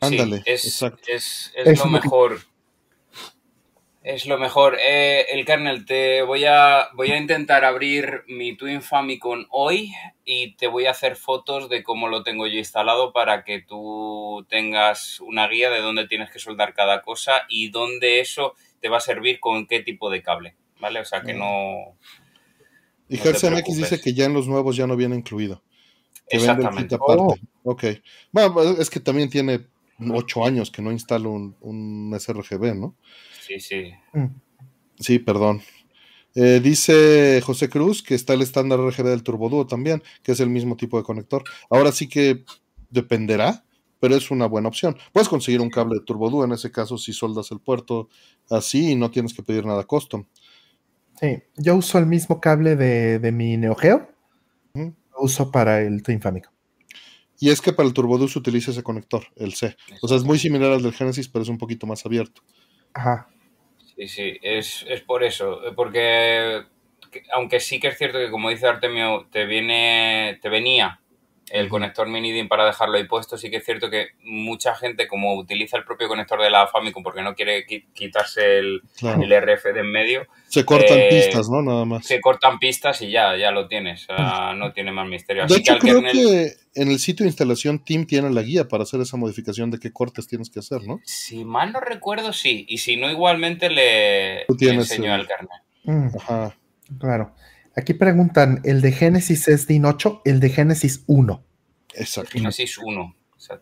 Ándale, 0.00 0.42
es, 0.46 0.82
es, 1.06 1.78
lo 1.78 1.86
mejor. 1.86 2.38
Es 4.12 4.26
lo 4.26 4.38
mejor. 4.38 4.76
Eh, 4.84 5.26
el 5.30 5.44
kernel, 5.44 5.84
te 5.84 6.22
voy 6.22 6.44
a, 6.44 6.88
voy 6.94 7.12
a 7.12 7.16
intentar 7.16 7.64
abrir 7.64 8.24
mi 8.26 8.56
Twin 8.56 8.82
Famicom 8.82 9.46
hoy 9.50 9.92
y 10.24 10.56
te 10.56 10.66
voy 10.66 10.86
a 10.86 10.90
hacer 10.90 11.14
fotos 11.14 11.68
de 11.68 11.84
cómo 11.84 12.08
lo 12.08 12.24
tengo 12.24 12.48
yo 12.48 12.58
instalado 12.58 13.12
para 13.12 13.44
que 13.44 13.62
tú 13.62 14.44
tengas 14.48 15.20
una 15.20 15.46
guía 15.46 15.70
de 15.70 15.80
dónde 15.80 16.08
tienes 16.08 16.28
que 16.32 16.40
soldar 16.40 16.74
cada 16.74 17.02
cosa 17.02 17.42
y 17.48 17.70
dónde 17.70 18.18
eso 18.18 18.54
te 18.80 18.88
va 18.88 18.96
a 18.96 19.00
servir 19.00 19.38
con 19.38 19.68
qué 19.68 19.78
tipo 19.78 20.10
de 20.10 20.22
cable. 20.22 20.56
¿Vale? 20.80 20.98
O 20.98 21.04
sea 21.04 21.20
que 21.20 21.34
no. 21.34 21.96
Y 23.08 23.16
no 23.16 23.60
dice 23.60 24.00
que 24.00 24.12
ya 24.12 24.24
en 24.24 24.34
los 24.34 24.48
nuevos 24.48 24.74
ya 24.74 24.88
no 24.88 24.96
viene 24.96 25.14
incluido. 25.14 25.62
Exactamente. 26.26 26.96
Oh. 26.98 27.36
Ok. 27.62 27.84
Bueno, 28.32 28.72
es 28.76 28.90
que 28.90 28.98
también 28.98 29.30
tiene 29.30 29.66
ocho 30.12 30.44
años 30.44 30.72
que 30.72 30.82
no 30.82 30.90
instalo 30.90 31.30
un, 31.30 31.56
un 31.60 32.18
sRGB, 32.18 32.74
¿no? 32.74 32.96
Sí, 33.50 33.58
sí. 33.58 33.92
Mm. 34.12 34.26
Sí, 34.98 35.18
perdón. 35.18 35.60
Eh, 36.36 36.60
dice 36.62 37.40
José 37.44 37.68
Cruz 37.68 38.02
que 38.02 38.14
está 38.14 38.34
el 38.34 38.42
estándar 38.42 38.78
RGB 38.78 39.08
del 39.08 39.24
Turboduo 39.24 39.66
también, 39.66 40.02
que 40.22 40.30
es 40.32 40.40
el 40.40 40.50
mismo 40.50 40.76
tipo 40.76 40.96
de 40.96 41.02
conector. 41.02 41.42
Ahora 41.68 41.90
sí 41.90 42.08
que 42.08 42.44
dependerá, 42.90 43.64
pero 43.98 44.14
es 44.14 44.30
una 44.30 44.46
buena 44.46 44.68
opción. 44.68 44.96
Puedes 45.12 45.28
conseguir 45.28 45.60
un 45.60 45.68
cable 45.68 45.98
de 45.98 46.04
Turboduo 46.04 46.44
en 46.44 46.52
ese 46.52 46.70
caso 46.70 46.96
si 46.96 47.12
soldas 47.12 47.50
el 47.50 47.58
puerto 47.58 48.08
así 48.48 48.92
y 48.92 48.94
no 48.94 49.10
tienes 49.10 49.34
que 49.34 49.42
pedir 49.42 49.66
nada 49.66 49.82
custom. 49.82 50.24
Sí, 51.18 51.42
yo 51.56 51.74
uso 51.74 51.98
el 51.98 52.06
mismo 52.06 52.40
cable 52.40 52.76
de, 52.76 53.32
mi 53.32 53.56
Neo 53.56 53.74
Geo. 53.74 54.08
Lo 54.74 54.94
uso 55.18 55.50
para 55.50 55.80
el 55.80 56.04
Twin 56.04 56.20
Famicom. 56.20 56.52
Y 57.40 57.48
es 57.48 57.60
que 57.60 57.72
para 57.72 57.88
el 57.88 57.94
Turbo 57.94 58.28
se 58.28 58.38
utiliza 58.38 58.70
ese 58.70 58.84
conector, 58.84 59.24
el 59.34 59.54
C. 59.54 59.76
O 60.02 60.08
sea, 60.08 60.16
es 60.18 60.24
muy 60.24 60.38
similar 60.38 60.70
al 60.72 60.82
del 60.82 60.92
Genesis, 60.92 61.28
pero 61.28 61.42
es 61.42 61.48
un 61.48 61.58
poquito 61.58 61.86
más 61.86 62.06
abierto. 62.06 62.42
Ajá. 62.94 63.28
Sí, 64.00 64.08
sí, 64.08 64.38
es, 64.42 64.84
por 65.06 65.22
eso. 65.24 65.60
Porque 65.76 66.62
aunque 67.32 67.60
sí 67.60 67.80
que 67.80 67.88
es 67.88 67.98
cierto 67.98 68.18
que, 68.18 68.30
como 68.30 68.48
dice 68.50 68.66
Artemio, 68.66 69.26
te 69.30 69.44
viene, 69.44 70.38
te 70.40 70.48
venía 70.48 71.00
el 71.50 71.68
conector 71.68 72.08
mini 72.08 72.32
DIN 72.32 72.48
para 72.48 72.64
dejarlo 72.64 72.96
ahí 72.96 73.04
puesto, 73.04 73.36
sí 73.36 73.50
que 73.50 73.56
es 73.56 73.64
cierto 73.64 73.90
que 73.90 74.08
mucha 74.24 74.74
gente, 74.74 75.08
como 75.08 75.34
utiliza 75.34 75.76
el 75.76 75.84
propio 75.84 76.08
conector 76.08 76.40
de 76.40 76.50
la 76.50 76.66
Famicom 76.66 77.02
porque 77.02 77.22
no 77.22 77.34
quiere 77.34 77.66
quitarse 77.66 78.58
el, 78.58 78.82
RF 79.02 79.64
de 79.74 79.80
en 79.80 79.90
medio. 79.90 80.26
Se 80.48 80.64
cortan 80.64 80.98
eh, 80.98 81.08
pistas, 81.10 81.48
¿no? 81.48 81.62
Nada 81.62 81.84
más. 81.84 82.06
Se 82.06 82.20
cortan 82.20 82.58
pistas 82.58 83.02
y 83.02 83.10
ya, 83.10 83.36
ya 83.36 83.50
lo 83.50 83.66
tienes. 83.68 84.06
no 84.56 84.72
tiene 84.72 84.92
más 84.92 85.08
misterio. 85.08 85.46
De 85.46 85.56
hecho, 85.56 85.78
creo 85.78 86.02
que 86.02 86.52
en 86.74 86.88
el 86.88 86.98
sitio 86.98 87.24
de 87.24 87.30
instalación 87.30 87.84
Team 87.84 88.06
tiene 88.06 88.30
la 88.30 88.42
guía 88.42 88.68
para 88.68 88.84
hacer 88.84 89.00
esa 89.00 89.16
modificación 89.16 89.70
de 89.70 89.78
qué 89.78 89.92
cortes 89.92 90.28
tienes 90.28 90.50
que 90.50 90.60
hacer, 90.60 90.84
¿no? 90.86 91.00
Si 91.04 91.44
mal 91.44 91.72
no 91.72 91.80
recuerdo, 91.80 92.32
sí. 92.32 92.64
Y 92.68 92.78
si 92.78 92.96
no, 92.96 93.10
igualmente 93.10 93.70
le, 93.70 94.44
enseño 94.46 95.12
al 95.12 95.26
carnet. 95.26 95.62
Mm. 95.84 96.16
Ajá. 96.16 96.56
Claro. 96.98 97.32
Aquí 97.76 97.94
preguntan, 97.94 98.60
¿el 98.64 98.80
de 98.80 98.92
Génesis 98.92 99.48
es 99.48 99.66
DIN 99.66 99.84
8? 99.84 100.22
El 100.24 100.40
de 100.40 100.50
Génesis 100.50 101.04
1. 101.06 101.44
Exacto. 101.94 102.30
Génesis 102.32 102.78
1. 102.78 103.16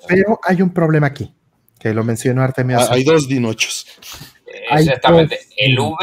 Pero 0.08 0.40
hay 0.42 0.62
un 0.62 0.72
problema 0.72 1.08
aquí, 1.08 1.34
que 1.78 1.94
lo 1.94 2.04
mencionó 2.04 2.42
Artemio. 2.42 2.78
Ah, 2.80 2.88
hay 2.90 3.04
dos 3.04 3.28
DIN 3.28 3.44
8. 3.44 3.68
Exactamente. 4.70 5.38
El 5.56 5.78
V 5.78 5.96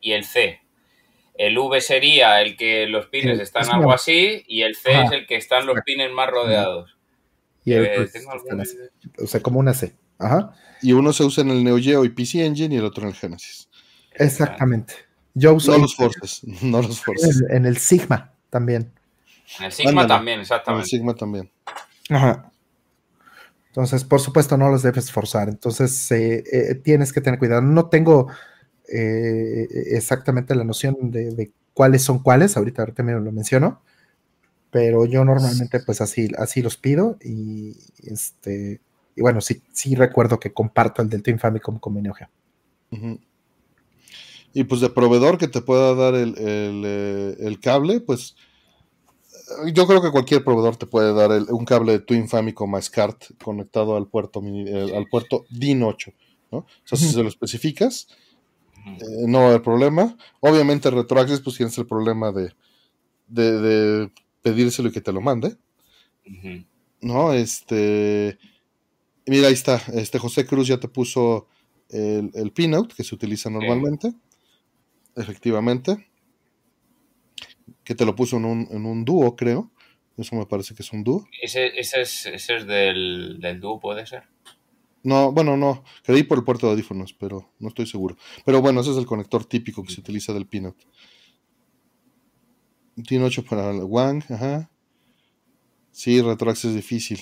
y 0.00 0.12
el 0.12 0.24
C. 0.24 0.60
El 1.34 1.58
V 1.58 1.80
sería 1.80 2.40
el 2.40 2.56
que 2.56 2.86
los 2.86 3.06
pines 3.06 3.40
están 3.40 3.68
algo 3.70 3.92
así 3.92 4.44
y 4.46 4.62
el 4.62 4.76
C 4.76 5.02
es 5.02 5.10
el 5.10 5.26
que 5.26 5.36
están 5.36 5.66
los 5.66 5.80
pines 5.84 6.12
más 6.12 6.30
rodeados. 6.30 6.96
Y 7.64 7.72
el, 7.72 7.86
eh, 7.86 8.08
o 9.18 9.26
sea, 9.26 9.40
como 9.40 9.58
una 9.58 9.74
C. 9.74 9.96
Ajá. 10.18 10.54
Y 10.82 10.92
uno 10.92 11.12
se 11.12 11.24
usa 11.24 11.42
en 11.42 11.50
el 11.50 11.64
Neo 11.64 11.78
Geo 11.78 12.04
y 12.04 12.10
PC 12.10 12.44
Engine 12.44 12.74
y 12.74 12.78
el 12.78 12.84
otro 12.84 13.02
en 13.02 13.08
el 13.08 13.14
Genesis. 13.14 13.68
Exactamente. 14.12 14.94
Yo 14.94 15.13
uso 15.34 15.72
no 15.72 15.78
los 15.78 15.94
forces, 15.94 16.42
no 16.62 16.82
los 16.82 17.00
forces. 17.00 17.44
En, 17.50 17.66
el 17.66 17.78
Sigma 17.78 18.32
también. 18.50 18.92
En 19.58 19.66
el 19.66 19.72
Sigma 19.72 20.06
también, 20.06 20.40
exactamente. 20.40 20.80
En 20.80 20.84
el 20.84 20.88
Sigma 20.88 21.14
también. 21.14 21.50
Ajá. 22.10 22.50
Entonces, 23.74 24.04
por 24.04 24.20
supuesto, 24.20 24.56
no 24.56 24.70
los 24.70 24.84
debes 24.84 25.10
forzar. 25.10 25.48
Entonces, 25.48 26.08
eh, 26.12 26.44
eh, 26.52 26.74
tienes 26.76 27.12
que 27.12 27.20
tener 27.20 27.40
cuidado. 27.40 27.60
No 27.60 27.88
tengo 27.88 28.28
eh, 28.88 29.66
exactamente 29.90 30.54
la 30.54 30.62
noción 30.62 31.10
de, 31.10 31.50
cuáles 31.72 32.02
son 32.02 32.20
cuáles. 32.20 32.56
Ahorita, 32.56 32.86
me 33.02 33.12
lo 33.14 33.32
menciono. 33.32 33.82
Pero 34.70 35.06
yo 35.06 35.24
normalmente, 35.24 35.80
pues 35.80 36.00
así, 36.00 36.30
así 36.38 36.62
los 36.62 36.76
pido. 36.76 37.18
Y 37.20 37.76
este. 38.04 38.80
Y 39.16 39.22
bueno, 39.22 39.40
sí, 39.40 39.60
sí 39.72 39.96
recuerdo 39.96 40.38
que 40.38 40.52
comparto 40.52 41.02
el 41.02 41.08
del 41.08 41.24
Twin 41.24 41.40
Famicom 41.40 41.80
con 41.80 41.94
mi 41.94 42.00
Neo 42.00 42.14
Geo. 42.14 42.28
Y 44.54 44.64
pues 44.64 44.80
de 44.80 44.88
proveedor 44.88 45.36
que 45.36 45.48
te 45.48 45.60
pueda 45.60 45.94
dar 45.94 46.14
el, 46.14 46.38
el, 46.38 47.36
el, 47.40 47.60
cable, 47.60 48.00
pues 48.00 48.36
yo 49.72 49.86
creo 49.86 50.00
que 50.00 50.10
cualquier 50.10 50.44
proveedor 50.44 50.76
te 50.76 50.86
puede 50.86 51.12
dar 51.12 51.30
un 51.50 51.64
cable 51.64 51.92
de 51.92 51.98
Twin 51.98 52.28
Famicom 52.28 52.70
más 52.70 52.86
SCART 52.86 53.36
conectado 53.42 53.96
al 53.96 54.06
puerto, 54.06 54.40
eh, 54.44 54.92
al 54.96 55.06
puerto 55.08 55.44
DIN 55.50 55.82
8. 55.82 56.12
¿no? 56.52 56.58
O 56.58 56.66
sea, 56.84 56.96
si 56.96 57.08
se 57.08 57.22
lo 57.22 57.28
especificas, 57.28 58.06
eh, 58.86 59.26
no 59.26 59.38
va 59.38 59.44
a 59.46 59.48
haber 59.48 59.62
problema. 59.62 60.16
Obviamente, 60.40 60.90
RetroAccess, 60.90 61.40
pues 61.40 61.56
tienes 61.56 61.76
el 61.78 61.86
problema 61.86 62.32
de, 62.32 62.52
de, 63.26 64.10
pedírselo 64.42 64.88
y 64.88 64.92
que 64.92 65.00
te 65.00 65.12
lo 65.12 65.20
mande. 65.20 65.56
¿No? 67.00 67.32
Este. 67.32 68.38
Mira, 69.26 69.48
ahí 69.48 69.54
está. 69.54 69.82
Este 69.94 70.18
José 70.18 70.46
Cruz 70.46 70.68
ya 70.68 70.78
te 70.78 70.88
puso 70.88 71.48
el, 71.90 72.30
el 72.34 72.52
pinout 72.52 72.94
que 72.94 73.04
se 73.04 73.14
utiliza 73.14 73.50
normalmente 73.50 74.14
efectivamente. 75.16 76.08
Que 77.82 77.94
te 77.94 78.04
lo 78.04 78.14
puso 78.14 78.36
en 78.36 78.44
un, 78.44 78.68
en 78.70 78.86
un 78.86 79.04
dúo, 79.04 79.36
creo. 79.36 79.70
Eso 80.16 80.36
me 80.36 80.46
parece 80.46 80.74
que 80.74 80.82
es 80.82 80.92
un 80.92 81.02
dúo. 81.02 81.26
¿Ese, 81.42 81.78
ese 81.78 82.02
es, 82.02 82.26
ese 82.26 82.56
es 82.56 82.66
del, 82.66 83.38
del 83.40 83.60
dúo, 83.60 83.80
puede 83.80 84.06
ser? 84.06 84.24
No, 85.02 85.32
bueno, 85.32 85.56
no. 85.56 85.84
Quedé 86.02 86.24
por 86.24 86.38
el 86.38 86.44
puerto 86.44 86.66
de 86.66 86.72
audífonos, 86.72 87.12
pero 87.12 87.52
no 87.58 87.68
estoy 87.68 87.86
seguro. 87.86 88.16
Pero 88.44 88.62
bueno, 88.62 88.80
ese 88.80 88.92
es 88.92 88.96
el 88.96 89.06
conector 89.06 89.44
típico 89.44 89.82
que 89.82 89.92
se 89.92 90.00
utiliza 90.00 90.32
del 90.32 90.46
Peanut. 90.46 90.76
Tiene 93.06 93.24
8 93.24 93.44
para 93.44 93.70
el 93.70 93.82
Wang, 93.82 94.22
ajá. 94.30 94.70
Sí, 95.90 96.20
RetroAccess 96.22 96.70
es 96.70 96.74
difícil. 96.76 97.20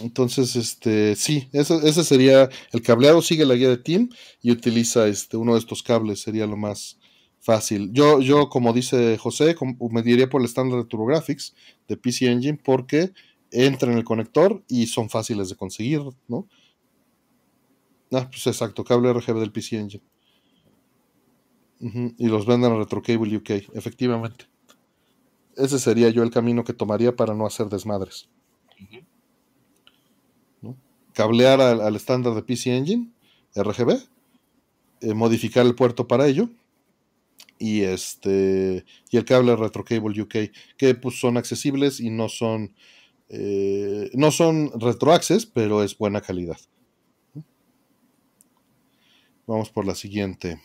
Entonces, 0.00 0.56
este, 0.56 1.14
sí, 1.16 1.48
ese, 1.52 2.04
sería 2.04 2.48
el 2.72 2.82
cableado, 2.82 3.20
sigue 3.20 3.44
la 3.44 3.54
guía 3.54 3.68
de 3.68 3.76
Team 3.76 4.08
y 4.40 4.50
utiliza 4.50 5.06
este, 5.06 5.36
uno 5.36 5.52
de 5.52 5.58
estos 5.58 5.82
cables, 5.82 6.20
sería 6.20 6.46
lo 6.46 6.56
más 6.56 6.98
fácil. 7.40 7.90
Yo, 7.92 8.20
yo 8.20 8.48
como 8.48 8.72
dice 8.72 9.18
José, 9.18 9.54
me 9.90 10.02
diría 10.02 10.28
por 10.28 10.40
el 10.40 10.46
estándar 10.46 10.78
de 10.78 10.86
TurboGrafx 10.86 11.54
de 11.88 11.96
PC 11.96 12.30
Engine 12.30 12.58
porque 12.62 13.12
entra 13.50 13.92
en 13.92 13.98
el 13.98 14.04
conector 14.04 14.64
y 14.66 14.86
son 14.86 15.10
fáciles 15.10 15.50
de 15.50 15.56
conseguir, 15.56 16.00
¿no? 16.26 16.48
Ah, 18.12 18.28
pues 18.30 18.46
exacto, 18.46 18.84
cable 18.84 19.12
RGB 19.12 19.40
del 19.40 19.52
PC 19.52 19.78
Engine. 19.78 20.04
Y 22.16 22.28
los 22.28 22.46
venden 22.46 22.72
a 22.72 22.76
RetroCable 22.76 23.36
UK, 23.36 23.50
efectivamente. 23.74 24.46
Ese 25.56 25.78
sería 25.78 26.10
yo 26.10 26.22
el 26.22 26.30
camino 26.30 26.62
que 26.64 26.72
tomaría 26.72 27.14
para 27.14 27.34
no 27.34 27.44
hacer 27.44 27.66
desmadres 27.68 28.30
cablear 31.12 31.60
al, 31.60 31.96
estándar 31.96 32.34
de 32.34 32.42
PC 32.42 32.76
Engine, 32.76 33.10
RGB, 33.54 33.98
eh, 35.00 35.14
modificar 35.14 35.66
el 35.66 35.74
puerto 35.74 36.06
para 36.06 36.26
ello 36.26 36.48
y 37.58 37.82
este 37.82 38.84
y 39.10 39.16
el 39.16 39.24
cable 39.24 39.54
RetroCable 39.54 40.20
UK 40.20 40.36
que 40.76 40.94
pues 40.94 41.20
son 41.20 41.36
accesibles 41.36 42.00
y 42.00 42.10
no 42.10 42.28
son 42.28 42.74
eh, 43.28 44.10
no 44.14 44.32
son 44.32 44.72
retroaccess 44.80 45.46
pero 45.46 45.82
es 45.82 45.96
buena 45.96 46.20
calidad. 46.20 46.58
Vamos 49.46 49.70
por 49.70 49.86
la 49.86 49.94
siguiente. 49.94 50.60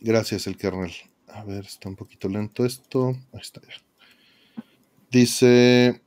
Gracias 0.00 0.46
el 0.46 0.56
kernel. 0.56 0.92
A 1.28 1.44
ver 1.44 1.64
está 1.64 1.88
un 1.88 1.96
poquito 1.96 2.28
lento 2.28 2.64
esto. 2.64 3.16
Ahí 3.32 3.40
está 3.40 3.60
dice 5.12 6.02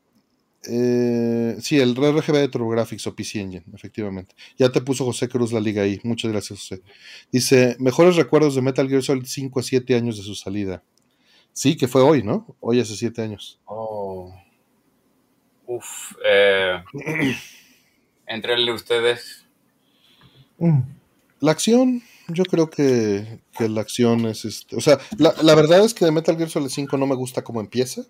Eh, 0.68 1.58
sí, 1.60 1.80
el 1.80 1.96
RGB 1.96 2.34
de 2.34 2.48
TurboGrafx 2.48 3.08
o 3.08 3.16
PC 3.16 3.42
Engine, 3.42 3.66
efectivamente. 3.74 4.36
Ya 4.58 4.72
te 4.72 4.82
puso 4.82 5.06
José 5.06 5.28
Cruz 5.30 5.52
la 5.52 5.60
liga 5.60 5.84
ahí. 5.84 6.00
Muchas 6.04 6.32
gracias, 6.32 6.60
José. 6.60 6.82
Dice, 7.32 7.76
mejores 7.80 8.16
recuerdos 8.16 8.56
de 8.56 8.62
Metal 8.62 8.88
Gear 8.88 9.04
Solid 9.04 9.26
5 9.26 9.60
a 9.60 9.64
7 9.64 9.96
años 9.96 10.18
de 10.18 10.24
su 10.24 10.36
salida. 10.36 10.84
Sí, 11.54 11.78
que 11.78 11.88
fue 11.88 12.02
hoy, 12.02 12.24
¿no? 12.24 12.56
Hoy 12.60 12.80
hace 12.80 12.96
7 12.96 13.22
años. 13.22 13.60
Oh. 13.66 14.34
Uf. 15.68 16.14
Eh, 16.26 16.84
Entrenle 18.28 18.72
ustedes. 18.74 19.46
Mm. 20.58 20.82
La 21.42 21.52
acción, 21.52 22.02
yo 22.28 22.44
creo 22.44 22.70
que, 22.70 23.40
la 23.60 23.82
acción 23.82 24.26
es... 24.26 24.46
Este, 24.46 24.76
o 24.76 24.82
sea, 24.82 25.00
la, 25.18 25.34
la 25.44 25.56
verdad 25.56 25.84
es 25.84 25.94
que 25.94 26.06
de 26.06 26.12
Metal 26.12 26.36
Gear 26.36 26.50
Solid 26.50 26.70
5 26.70 26.98
no 26.98 27.08
me 27.08 27.16
gusta 27.16 27.44
cómo 27.44 27.62
empieza 27.62 28.06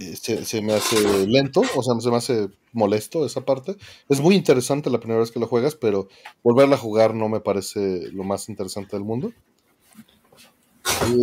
eh, 0.00 0.44
se, 0.44 0.62
me 0.62 0.74
hace 0.74 1.26
lento, 1.26 1.62
o 1.74 1.82
sea, 1.82 1.98
se 2.00 2.10
me 2.10 2.16
hace 2.16 2.48
molesto 2.72 3.26
esa 3.26 3.40
parte. 3.40 3.76
Es 4.08 4.20
muy 4.20 4.36
interesante 4.36 4.90
la 4.90 5.00
primera 5.00 5.20
vez 5.20 5.32
que 5.32 5.40
lo 5.40 5.46
juegas, 5.46 5.74
pero 5.74 6.08
volverla 6.42 6.76
a 6.76 6.78
jugar 6.78 7.14
no 7.14 7.28
me 7.28 7.40
parece 7.40 8.10
lo 8.12 8.22
más 8.22 8.48
interesante 8.48 8.96
del 8.96 9.04
mundo. 9.04 9.32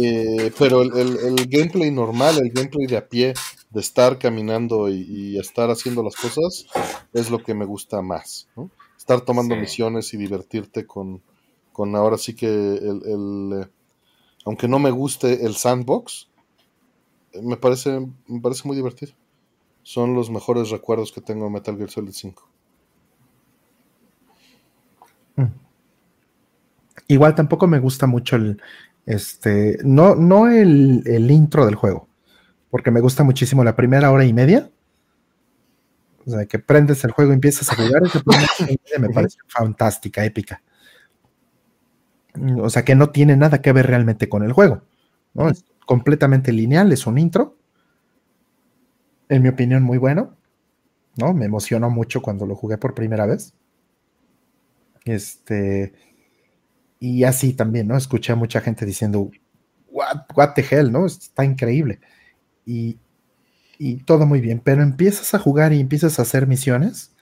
Eh, 0.01 0.51
pero 0.57 0.81
el, 0.81 1.47
gameplay 1.47 1.91
normal, 1.91 2.37
el 2.39 2.51
gameplay 2.51 2.87
de 2.87 2.97
a 2.97 3.07
pie, 3.07 3.33
de 3.69 3.79
estar 3.79 4.17
caminando 4.17 4.89
y, 4.89 5.37
estar 5.39 5.69
haciendo 5.69 6.03
las 6.03 6.15
cosas, 6.15 6.65
es 7.13 7.29
lo 7.29 7.43
que 7.43 7.53
me 7.53 7.65
gusta 7.65 8.01
más. 8.01 8.47
Estar 8.97 9.21
tomando 9.21 9.55
misiones 9.55 10.13
y 10.13 10.17
divertirte 10.17 10.85
con, 10.85 11.21
con 11.71 11.95
ahora 11.95 12.17
sí 12.17 12.35
que 12.35 12.47
el, 12.47 13.61
eh, 13.61 13.67
aunque 14.45 14.67
no 14.67 14.79
me 14.79 14.91
guste 14.91 15.45
el 15.45 15.55
sandbox, 15.55 16.27
me 17.41 17.57
parece, 17.57 18.07
me 18.27 18.41
parece 18.41 18.67
muy 18.67 18.75
divertido. 18.75 19.13
Son 19.83 20.13
los 20.13 20.29
mejores 20.29 20.69
recuerdos 20.69 21.11
que 21.11 21.21
tengo 21.21 21.45
de 21.45 21.51
Metal 21.51 21.77
Gear 21.77 21.89
Solid 21.89 22.11
5. 22.11 22.49
Mm. 25.37 25.43
Igual 27.07 27.35
tampoco 27.35 27.67
me 27.67 27.79
gusta 27.79 28.05
mucho 28.05 28.35
el, 28.35 28.61
este, 29.05 29.77
no, 29.83 30.15
no 30.15 30.49
el, 30.49 31.31
intro 31.31 31.65
del 31.65 31.75
juego, 31.75 32.09
porque 32.69 32.91
me 32.91 32.99
gusta 32.99 33.23
muchísimo 33.23 33.63
la 33.63 33.75
primera 33.75 34.11
hora 34.11 34.25
y 34.25 34.33
media. 34.33 34.69
O 36.25 36.29
sea, 36.29 36.45
que 36.45 36.59
prendes 36.59 37.05
el 37.05 37.11
juego 37.11 37.31
y 37.31 37.35
empiezas 37.35 37.71
a 37.71 37.75
jugar, 37.75 38.01
me 38.99 39.09
parece 39.09 39.37
fantástica, 39.47 40.25
épica. 40.25 40.61
O 42.61 42.69
sea, 42.69 42.83
que 42.83 42.95
no 42.95 43.09
tiene 43.09 43.37
nada 43.37 43.61
que 43.61 43.71
ver 43.71 43.87
realmente 43.87 44.27
con 44.27 44.43
el 44.43 44.51
juego. 44.51 44.81
¿no? 45.33 45.49
Completamente 45.87 46.51
lineal, 46.51 46.91
es 46.91 47.07
un 47.07 47.17
intro. 47.17 47.57
En 49.29 49.41
mi 49.41 49.49
opinión, 49.49 49.81
muy 49.81 49.97
bueno. 49.97 50.37
¿no? 51.17 51.33
Me 51.33 51.45
emocionó 51.45 51.89
mucho 51.89 52.21
cuando 52.21 52.45
lo 52.45 52.55
jugué 52.55 52.77
por 52.77 52.93
primera 52.93 53.25
vez. 53.25 53.53
Este. 55.03 55.93
Y 56.99 57.23
así 57.23 57.53
también, 57.53 57.87
¿no? 57.87 57.97
Escuché 57.97 58.33
a 58.33 58.35
mucha 58.35 58.61
gente 58.61 58.85
diciendo, 58.85 59.29
what, 59.91 60.53
the 60.55 60.65
hell, 60.69 60.91
¿no? 60.91 61.05
Está 61.05 61.43
increíble. 61.43 61.99
Y, 62.65 62.99
y 63.77 63.97
todo 63.97 64.25
muy 64.25 64.41
bien, 64.41 64.61
pero 64.63 64.81
empiezas 64.81 65.33
a 65.33 65.39
jugar 65.39 65.73
y 65.73 65.79
empiezas 65.79 66.17
a 66.19 66.23
hacer 66.23 66.47
misiones. 66.47 67.13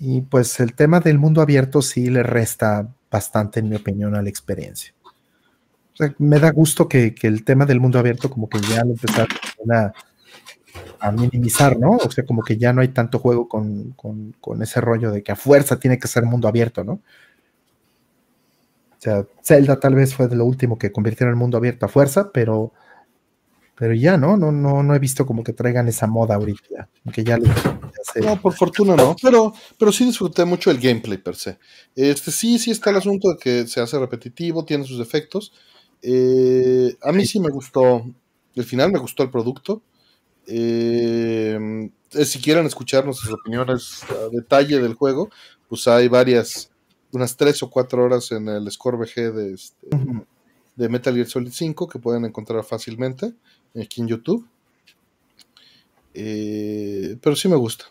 Y 0.00 0.22
pues 0.22 0.60
el 0.60 0.74
tema 0.74 1.00
del 1.00 1.18
mundo 1.18 1.42
abierto 1.42 1.82
sí 1.82 2.08
le 2.08 2.22
resta 2.22 2.94
bastante, 3.10 3.60
en 3.60 3.68
mi 3.68 3.76
opinión, 3.76 4.14
a 4.14 4.22
la 4.22 4.28
experiencia 4.28 4.94
me 6.18 6.38
da 6.38 6.50
gusto 6.50 6.88
que, 6.88 7.14
el 7.22 7.44
tema 7.44 7.66
del 7.66 7.80
mundo 7.80 7.98
abierto 7.98 8.30
como 8.30 8.48
que 8.48 8.60
ya 8.60 8.84
lo 8.84 8.90
empezaron 8.90 9.28
a, 9.72 9.92
minimizar, 11.12 11.78
¿no? 11.78 11.92
O 11.96 12.10
sea, 12.10 12.24
como 12.24 12.42
que 12.42 12.56
ya 12.56 12.72
no 12.72 12.80
hay 12.80 12.88
tanto 12.88 13.18
juego 13.18 13.48
con, 13.48 13.94
ese 14.60 14.80
rollo 14.80 15.10
de 15.10 15.22
que 15.22 15.32
a 15.32 15.36
fuerza 15.36 15.78
tiene 15.78 15.98
que 15.98 16.08
ser 16.08 16.24
mundo 16.24 16.48
abierto, 16.48 16.84
¿no? 16.84 16.92
O 18.98 19.00
sea, 19.00 19.24
Zelda 19.44 19.78
tal 19.78 19.94
vez 19.94 20.14
fue 20.14 20.26
de 20.26 20.34
lo 20.34 20.44
último 20.44 20.76
que 20.76 20.90
convirtieron 20.90 21.30
el 21.32 21.38
mundo 21.38 21.56
abierto 21.56 21.86
a 21.86 21.88
fuerza, 21.88 22.32
pero, 22.32 22.72
pero 23.76 23.94
ya, 23.94 24.16
¿no? 24.16 24.36
No, 24.36 24.50
no, 24.50 24.82
no 24.82 24.94
he 24.94 24.98
visto 24.98 25.24
como 25.24 25.44
que 25.44 25.52
traigan 25.52 25.86
esa 25.86 26.08
moda 26.08 26.34
ahorita. 26.34 26.88
Que 27.12 27.22
ya, 27.22 27.38
No, 28.20 28.40
por 28.40 28.54
fortuna 28.54 28.96
no, 28.96 29.14
pero, 29.22 29.52
pero 29.78 29.92
sí 29.92 30.04
disfruté 30.04 30.44
mucho 30.44 30.72
el 30.72 30.80
gameplay 30.80 31.18
per 31.18 31.36
se. 31.36 31.58
Este, 31.94 32.32
sí, 32.32 32.58
sí 32.58 32.72
está 32.72 32.90
el 32.90 32.96
asunto 32.96 33.30
de 33.30 33.36
que 33.36 33.68
se 33.68 33.80
hace 33.80 33.96
repetitivo, 34.00 34.64
tiene 34.64 34.82
sus 34.82 34.98
defectos, 34.98 35.52
eh, 36.02 36.96
a 37.02 37.12
mí 37.12 37.26
sí 37.26 37.40
me 37.40 37.50
gustó, 37.50 38.04
el 38.54 38.64
final 38.64 38.92
me 38.92 38.98
gustó 38.98 39.22
el 39.22 39.30
producto. 39.30 39.82
Eh, 40.46 41.90
eh, 42.12 42.24
si 42.24 42.40
quieren 42.40 42.66
escuchar 42.66 43.04
nuestras 43.04 43.32
opiniones 43.32 44.02
a 44.04 44.28
detalle 44.30 44.80
del 44.80 44.94
juego, 44.94 45.30
pues 45.68 45.86
hay 45.88 46.08
varias, 46.08 46.70
unas 47.12 47.36
tres 47.36 47.62
o 47.62 47.70
cuatro 47.70 48.04
horas 48.04 48.32
en 48.32 48.48
el 48.48 48.70
Score 48.70 48.96
VG 48.96 49.32
de, 49.32 49.54
este, 49.54 49.88
de 50.76 50.88
Metal 50.88 51.14
Gear 51.14 51.26
Solid 51.26 51.52
5 51.52 51.88
que 51.88 51.98
pueden 51.98 52.24
encontrar 52.24 52.64
fácilmente 52.64 53.34
aquí 53.78 54.00
en 54.00 54.08
YouTube. 54.08 54.48
pero 57.22 57.36
sí 57.36 57.48
me 57.48 57.56
gusta. 57.56 57.84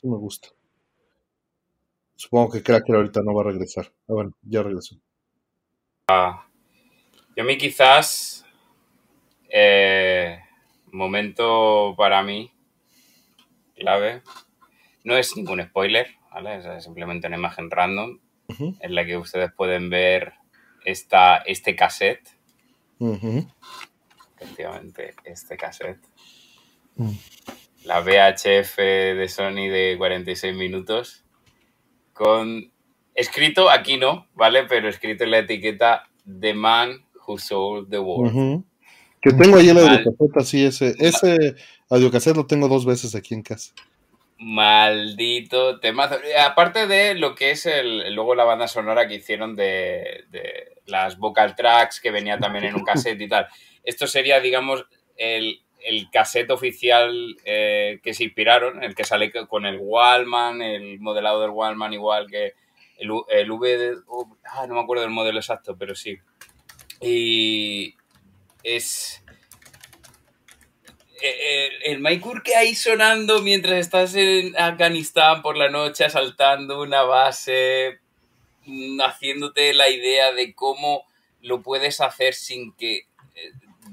Sí 0.00 0.06
me 0.08 0.16
gusta. 0.16 0.48
Supongo 2.22 2.52
que 2.52 2.62
Cracker 2.62 2.94
ahorita 2.94 3.20
no 3.24 3.34
va 3.34 3.42
a 3.42 3.46
regresar. 3.46 3.86
Ah, 4.02 4.12
bueno, 4.12 4.32
ya 4.42 4.62
regresó. 4.62 4.94
Ah, 6.06 6.46
yo 7.34 7.42
a 7.42 7.46
mí 7.46 7.58
quizás 7.58 8.46
eh, 9.48 10.38
momento 10.92 11.96
para 11.96 12.22
mí 12.22 12.52
clave 13.74 14.22
no 15.02 15.16
es 15.16 15.36
ningún 15.36 15.64
spoiler, 15.64 16.14
¿vale? 16.32 16.58
Es 16.58 16.84
simplemente 16.84 17.26
una 17.26 17.38
imagen 17.38 17.68
random 17.72 18.20
en 18.46 18.94
la 18.94 19.04
que 19.04 19.16
ustedes 19.16 19.50
pueden 19.52 19.90
ver 19.90 20.34
esta, 20.84 21.38
este 21.38 21.74
cassette. 21.74 22.28
Efectivamente, 24.38 25.16
este 25.24 25.56
cassette. 25.56 26.06
Mm. 26.94 27.16
La 27.82 28.00
VHF 28.00 28.76
de 28.76 29.26
Sony 29.28 29.68
de 29.68 29.96
46 29.98 30.54
minutos 30.54 31.21
con 32.22 32.70
escrito 33.14 33.68
aquí 33.68 33.96
no, 33.96 34.28
¿vale? 34.34 34.64
Pero 34.64 34.88
escrito 34.88 35.24
en 35.24 35.32
la 35.32 35.38
etiqueta 35.38 36.08
The 36.40 36.54
Man 36.54 37.04
Who 37.26 37.38
Sold 37.38 37.90
the 37.90 37.98
World. 37.98 38.62
Que 39.20 39.32
tengo 39.32 39.56
ahí 39.56 39.68
el 39.68 39.78
audiocassette, 39.78 40.44
sí, 40.44 40.64
ese, 40.64 40.94
ese 40.98 41.56
audiocassette 41.88 42.36
lo 42.36 42.46
tengo 42.46 42.68
dos 42.68 42.86
veces 42.86 43.14
aquí 43.14 43.34
en 43.34 43.42
casa. 43.42 43.72
Maldito 44.38 45.78
tema. 45.80 46.10
Aparte 46.44 46.86
de 46.86 47.14
lo 47.14 47.34
que 47.34 47.52
es 47.52 47.66
el, 47.66 48.14
luego 48.14 48.34
la 48.34 48.44
banda 48.44 48.66
sonora 48.68 49.06
que 49.06 49.16
hicieron 49.16 49.54
de, 49.56 50.24
las 50.86 51.18
vocal 51.18 51.54
tracks 51.54 52.00
que 52.00 52.10
venía 52.10 52.38
también 52.38 52.66
en 52.66 52.74
un 52.74 52.84
cassette 52.84 53.20
y 53.20 53.28
tal. 53.28 53.46
Esto 53.84 54.06
sería, 54.06 54.40
digamos, 54.40 54.84
el, 55.16 55.60
el 55.84 56.10
cassette 56.10 56.50
oficial 56.50 57.36
eh, 57.44 58.00
que 58.02 58.14
se 58.14 58.24
inspiraron, 58.24 58.82
el 58.82 58.94
que 58.94 59.04
sale 59.04 59.32
con 59.48 59.66
el 59.66 59.78
Wallman, 59.80 60.62
el 60.62 61.00
modelado 61.00 61.40
del 61.40 61.50
Wallman 61.50 61.92
igual 61.92 62.28
que 62.30 62.54
el, 62.98 63.10
el 63.28 63.50
V... 63.50 63.96
ah, 64.44 64.66
no 64.66 64.74
me 64.74 64.80
acuerdo 64.80 65.02
del 65.02 65.10
modelo 65.10 65.38
exacto, 65.38 65.76
pero 65.76 65.94
sí. 65.94 66.18
Y 67.00 67.94
es... 68.62 69.24
Eh, 71.20 71.68
el, 71.84 72.04
el 72.04 72.42
que 72.42 72.56
ahí 72.56 72.74
sonando 72.74 73.42
mientras 73.42 73.78
estás 73.78 74.14
en 74.16 74.58
Afganistán 74.58 75.40
por 75.40 75.56
la 75.56 75.70
noche 75.70 76.04
asaltando 76.04 76.82
una 76.82 77.02
base, 77.02 78.00
mm, 78.66 79.00
haciéndote 79.00 79.72
la 79.72 79.88
idea 79.88 80.32
de 80.32 80.52
cómo 80.52 81.06
lo 81.40 81.62
puedes 81.62 82.00
hacer 82.00 82.34
sin 82.34 82.72
que 82.72 83.06
eh, 83.34 83.52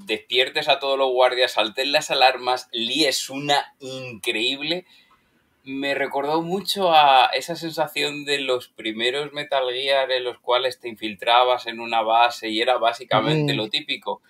despiertes 0.09 0.67
a 0.67 0.79
todos 0.79 0.97
los 0.97 1.11
guardias, 1.11 1.53
salten 1.53 1.93
las 1.93 2.11
alarmas, 2.11 2.67
líes 2.73 3.29
una 3.29 3.73
increíble. 3.79 4.85
Me 5.63 5.93
recordó 5.93 6.41
mucho 6.41 6.91
a 6.91 7.27
esa 7.27 7.55
sensación 7.55 8.25
de 8.25 8.39
los 8.39 8.67
primeros 8.67 9.31
Metal 9.31 9.63
Gear 9.71 10.11
en 10.11 10.25
los 10.25 10.39
cuales 10.39 10.79
te 10.79 10.89
infiltrabas 10.89 11.67
en 11.67 11.79
una 11.79 12.01
base 12.01 12.49
y 12.49 12.59
era 12.59 12.77
básicamente 12.77 13.53
lo 13.53 13.69
típico. 13.69 14.21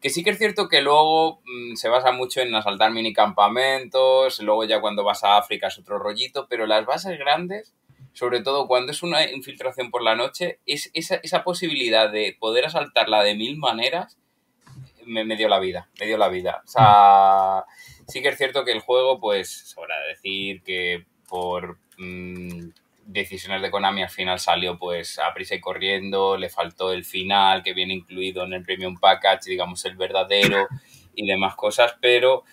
Que 0.00 0.10
sí 0.10 0.22
que 0.22 0.30
es 0.30 0.38
cierto 0.38 0.68
que 0.68 0.82
luego 0.82 1.40
mm, 1.44 1.76
se 1.76 1.88
basa 1.88 2.12
mucho 2.12 2.40
en 2.40 2.54
asaltar 2.54 2.90
minicampamentos, 2.90 4.40
luego 4.40 4.64
ya 4.64 4.80
cuando 4.80 5.04
vas 5.04 5.24
a 5.24 5.38
África 5.38 5.68
es 5.68 5.78
otro 5.78 5.98
rollito, 5.98 6.46
pero 6.48 6.66
las 6.66 6.84
bases 6.84 7.18
grandes, 7.18 7.74
sobre 8.12 8.40
todo 8.42 8.66
cuando 8.66 8.92
es 8.92 9.02
una 9.02 9.30
infiltración 9.30 9.90
por 9.90 10.02
la 10.02 10.16
noche, 10.16 10.58
es 10.66 10.90
esa, 10.94 11.16
esa 11.22 11.44
posibilidad 11.44 12.10
de 12.10 12.36
poder 12.38 12.66
asaltarla 12.66 13.22
de 13.22 13.34
mil 13.34 13.56
maneras 13.56 14.18
me, 15.08 15.36
dio 15.36 15.48
la 15.48 15.58
vida, 15.58 15.88
me 15.98 16.06
dio 16.06 16.16
la 16.16 16.28
vida. 16.28 16.62
O 16.64 16.68
sea, 16.68 17.64
sí 18.06 18.22
que 18.22 18.28
es 18.28 18.38
cierto 18.38 18.64
que 18.64 18.72
el 18.72 18.80
juego, 18.80 19.20
pues, 19.20 19.50
sobra 19.50 19.98
decir 20.06 20.62
que 20.62 21.04
por 21.28 21.78
mm, 21.98 22.70
decisiones 23.08 23.62
de 23.62 23.70
Konami 23.70 24.02
al 24.02 24.10
final 24.10 24.38
salió 24.38 24.78
pues 24.78 25.18
a 25.18 25.32
prisa 25.32 25.54
y 25.54 25.60
corriendo, 25.60 26.36
le 26.36 26.50
faltó 26.50 26.92
el 26.92 27.04
final 27.04 27.62
que 27.62 27.72
viene 27.72 27.94
incluido 27.94 28.44
en 28.44 28.52
el 28.52 28.62
Premium 28.62 28.98
Package, 29.00 29.50
digamos 29.50 29.84
el 29.86 29.96
verdadero, 29.96 30.68
y 31.14 31.26
demás 31.26 31.56
cosas, 31.56 31.96
pero 32.00 32.44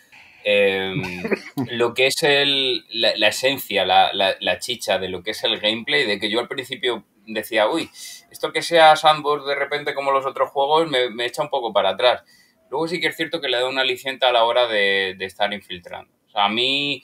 em, 0.43 1.01
lo 1.71 1.93
que 1.93 2.07
es 2.07 2.23
el, 2.23 2.85
la, 2.89 3.27
esencia, 3.27 3.85
la, 3.85 4.11
la, 4.13 4.59
chicha 4.59 4.97
de 4.97 5.09
lo 5.09 5.23
que 5.23 5.31
es 5.31 5.43
el 5.43 5.59
gameplay, 5.59 6.05
de 6.05 6.19
que 6.19 6.29
yo 6.29 6.39
al 6.39 6.47
principio 6.47 7.03
decía, 7.27 7.67
uy, 7.67 7.89
esto 8.31 8.51
que 8.51 8.61
sea 8.61 8.95
sandbox 8.95 9.45
de 9.45 9.55
repente 9.55 9.93
como 9.93 10.11
los 10.11 10.25
otros 10.25 10.49
juegos 10.49 10.89
me, 10.89 11.09
me 11.09 11.25
echa 11.25 11.43
un 11.43 11.49
poco 11.49 11.73
para 11.73 11.89
atrás. 11.89 12.23
Luego 12.69 12.87
sí 12.87 12.99
que 12.99 13.07
es 13.07 13.15
cierto 13.15 13.41
que 13.41 13.49
le 13.49 13.57
da 13.57 13.67
una 13.67 13.81
aliciente 13.81 14.25
a 14.25 14.31
la 14.31 14.43
hora 14.43 14.67
de, 14.67 15.15
de 15.17 15.25
estar 15.25 15.53
infiltrando. 15.53 16.13
O 16.27 16.29
sea, 16.29 16.45
a 16.45 16.49
mí 16.49 17.03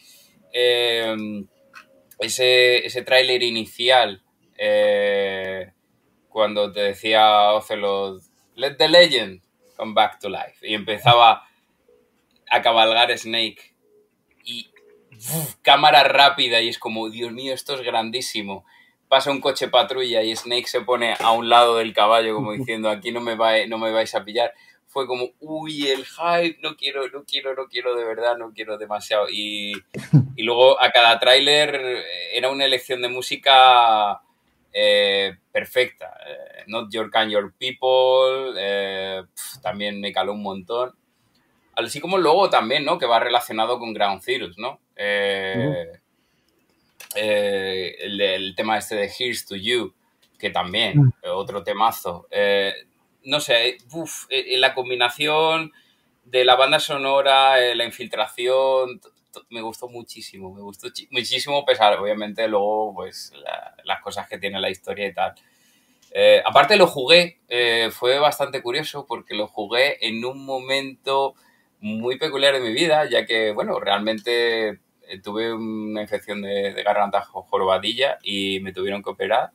em, 0.53 1.47
ese, 2.19 2.85
ese 2.85 3.01
tráiler 3.03 3.43
inicial 3.43 4.23
eh, 4.57 5.71
cuando 6.29 6.71
te 6.71 6.81
decía 6.81 7.51
Ocelot, 7.53 8.21
let 8.55 8.75
the 8.75 8.87
legend 8.87 9.41
come 9.75 9.93
back 9.93 10.19
to 10.19 10.29
life. 10.29 10.55
Y 10.61 10.73
empezaba 10.75 11.47
a 12.49 12.61
cabalgar 12.61 13.17
Snake 13.17 13.75
y 14.43 14.71
cámara 15.61 16.03
rápida 16.03 16.61
y 16.61 16.69
es 16.69 16.77
como, 16.79 17.09
Dios 17.09 17.31
mío, 17.31 17.53
esto 17.53 17.75
es 17.75 17.81
grandísimo. 17.81 18.65
Pasa 19.07 19.31
un 19.31 19.41
coche 19.41 19.67
patrulla 19.67 20.21
y 20.23 20.35
Snake 20.35 20.67
se 20.67 20.81
pone 20.81 21.15
a 21.19 21.31
un 21.31 21.49
lado 21.49 21.77
del 21.77 21.93
caballo 21.93 22.35
como 22.35 22.53
diciendo, 22.53 22.89
aquí 22.89 23.11
no 23.11 23.19
me, 23.19 23.35
va, 23.35 23.65
no 23.67 23.77
me 23.77 23.91
vais 23.91 24.13
a 24.15 24.23
pillar. 24.23 24.53
Fue 24.91 25.07
como, 25.07 25.29
uy, 25.39 25.87
el 25.87 26.05
hype, 26.05 26.59
no 26.61 26.75
quiero, 26.75 27.07
no 27.09 27.23
quiero, 27.23 27.55
no 27.55 27.67
quiero 27.67 27.95
de 27.95 28.03
verdad, 28.03 28.37
no 28.37 28.51
quiero 28.53 28.77
demasiado. 28.77 29.27
Y, 29.31 29.73
y 30.35 30.43
luego 30.43 30.81
a 30.81 30.91
cada 30.91 31.17
tráiler 31.17 32.03
era 32.33 32.49
una 32.49 32.65
elección 32.65 33.01
de 33.01 33.07
música 33.07 34.21
eh, 34.73 35.35
perfecta. 35.51 36.17
Eh, 36.25 36.63
Not 36.67 36.91
Your 36.93 37.11
Kind, 37.11 37.31
Your 37.31 37.53
People, 37.53 38.53
eh, 38.57 39.23
también 39.61 39.99
me 39.99 40.13
caló 40.13 40.33
un 40.33 40.41
montón. 40.41 40.93
Así 41.75 41.99
como 41.99 42.17
luego 42.17 42.49
también, 42.49 42.85
¿no? 42.85 42.97
Que 42.97 43.05
va 43.05 43.19
relacionado 43.19 43.79
con 43.79 43.93
Ground 43.93 44.21
Zeroes, 44.21 44.57
¿no? 44.57 44.79
el, 47.13 48.53
tema 48.55 48.77
este 48.77 48.95
de 48.95 49.11
Here's 49.17 49.45
to 49.45 49.55
You, 49.55 49.93
que 50.37 50.49
también, 50.51 51.13
otro 51.23 51.63
temazo. 51.63 52.27
No 53.23 53.39
sé, 53.39 53.77
la 54.29 54.73
combinación 54.73 55.71
de 56.23 56.45
la 56.45 56.55
banda 56.55 56.79
sonora, 56.79 57.57
la 57.75 57.85
infiltración, 57.85 59.01
me 59.49 59.61
gustó 59.61 59.87
muchísimo, 59.87 60.53
me 60.53 60.61
gustó 60.61 60.87
muchísimo, 61.11 61.65
pesar, 61.65 61.97
obviamente, 61.99 62.47
luego, 62.47 62.93
pues, 62.93 63.33
las 63.83 64.01
cosas 64.01 64.27
que 64.27 64.37
tiene 64.37 64.59
la 64.59 64.69
historia 64.69 65.07
y 65.07 65.13
tal. 65.13 65.35
Eh, 66.13 66.41
aparte 66.45 66.75
lo 66.75 66.87
jugué, 66.87 67.39
eh, 67.47 67.89
fue 67.91 68.19
bastante 68.19 68.61
curioso 68.61 69.05
porque 69.07 69.33
lo 69.33 69.47
jugué 69.47 70.05
en 70.05 70.25
un 70.25 70.45
momento 70.45 71.35
muy 71.79 72.17
peculiar 72.17 72.53
de 72.53 72.59
mi 72.59 72.73
vida, 72.73 73.09
ya 73.09 73.25
que, 73.25 73.51
bueno, 73.53 73.79
realmente 73.79 74.79
eh, 75.07 75.21
tuve 75.23 75.53
una 75.53 76.01
infección 76.01 76.41
de, 76.41 76.73
garganta 76.83 77.21
jorobadilla 77.21 78.17
y 78.23 78.59
me 78.59 78.73
tuvieron 78.73 79.01
que 79.01 79.09
operar. 79.09 79.51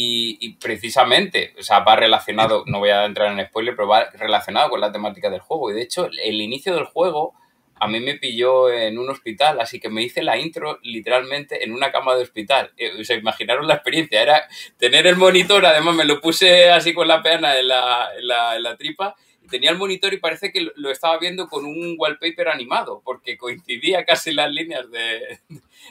Y, 0.00 0.38
y, 0.40 0.54
precisamente, 0.54 1.54
o 1.58 1.62
sea, 1.62 1.80
va 1.80 1.96
relacionado, 1.96 2.62
no 2.66 2.78
voy 2.78 2.90
a 2.90 3.04
entrar 3.04 3.32
en 3.32 3.44
spoiler, 3.46 3.74
pero 3.74 3.88
va 3.88 4.10
relacionado 4.10 4.70
con 4.70 4.80
la 4.80 4.92
temática 4.92 5.28
del 5.28 5.40
juego. 5.40 5.70
Y 5.70 5.74
de 5.74 5.82
hecho, 5.82 6.08
el 6.22 6.40
inicio 6.40 6.74
del 6.74 6.84
juego 6.84 7.34
a 7.80 7.88
mí 7.88 8.00
me 8.00 8.14
pilló 8.14 8.70
en 8.70 8.98
un 8.98 9.08
hospital, 9.10 9.60
así 9.60 9.80
que 9.80 9.88
me 9.88 10.02
hice 10.02 10.22
la 10.22 10.36
intro 10.36 10.78
literalmente 10.82 11.64
en 11.64 11.72
una 11.72 11.92
cama 11.92 12.14
de 12.14 12.22
hospital. 12.22 12.72
Eh, 12.76 12.92
o 13.00 13.04
sea, 13.04 13.16
imaginaron 13.16 13.66
la 13.66 13.74
experiencia, 13.74 14.22
era 14.22 14.48
tener 14.76 15.06
el 15.06 15.16
monitor, 15.16 15.64
además 15.64 15.94
me 15.94 16.04
lo 16.04 16.20
puse 16.20 16.70
así 16.70 16.92
con 16.92 17.08
la 17.08 17.22
pena 17.22 17.58
en 17.58 17.68
la, 17.68 18.08
en 18.18 18.62
la, 18.62 18.76
tripa, 18.76 19.14
tenía 19.50 19.70
el 19.70 19.78
monitor 19.78 20.12
y 20.12 20.18
parece 20.18 20.52
que 20.52 20.68
lo 20.74 20.90
estaba 20.90 21.18
viendo 21.18 21.48
con 21.48 21.64
un 21.64 21.96
wallpaper 21.98 22.48
animado, 22.48 23.02
porque 23.04 23.36
coincidía 23.36 24.04
casi 24.04 24.32
las 24.32 24.50
líneas 24.50 24.90
de, 24.90 25.40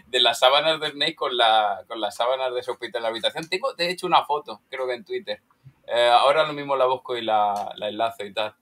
de 0.08 0.20
las 0.20 0.40
sábanas 0.40 0.80
de 0.80 0.92
Snake 0.92 1.16
con, 1.16 1.36
la, 1.36 1.84
con 1.88 2.00
las 2.00 2.16
sábanas 2.16 2.54
de 2.54 2.60
ese 2.60 2.72
hospital 2.72 3.00
en 3.00 3.04
la 3.04 3.10
habitación. 3.10 3.48
Tengo, 3.50 3.74
de 3.74 3.90
hecho, 3.90 4.08
una 4.08 4.26
foto, 4.26 4.62
creo 4.70 4.88
que 4.88 4.94
en 4.94 5.06
Twitter. 5.06 5.42
Eh, 5.88 6.10
ahora 6.12 6.46
lo 6.46 6.54
mismo 6.54 6.76
la 6.76 6.86
busco 6.86 7.18
y 7.18 7.22
la, 7.22 7.74
la 7.78 7.90
enlazo 7.90 8.26
y 8.26 8.34
tal. 8.34 8.54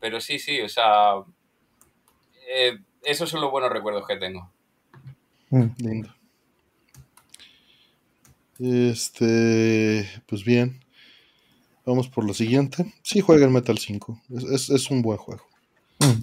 Pero 0.00 0.20
sí, 0.20 0.38
sí, 0.38 0.60
o 0.60 0.68
sea, 0.68 1.14
eh, 2.48 2.78
esos 3.02 3.30
son 3.30 3.40
los 3.40 3.50
buenos 3.50 3.70
recuerdos 3.70 4.06
que 4.06 4.16
tengo. 4.16 4.50
Mm, 5.50 5.66
lindo. 5.78 6.14
Este, 8.58 10.22
pues 10.26 10.44
bien. 10.44 10.81
Vamos 11.84 12.08
por 12.08 12.24
lo 12.24 12.32
siguiente. 12.32 12.92
Sí, 13.02 13.20
juega 13.20 13.44
el 13.44 13.50
Metal 13.50 13.76
5. 13.76 14.22
Es, 14.52 14.90
un 14.90 15.02
buen 15.02 15.18
juego. 15.18 15.42
Mm. 15.98 16.22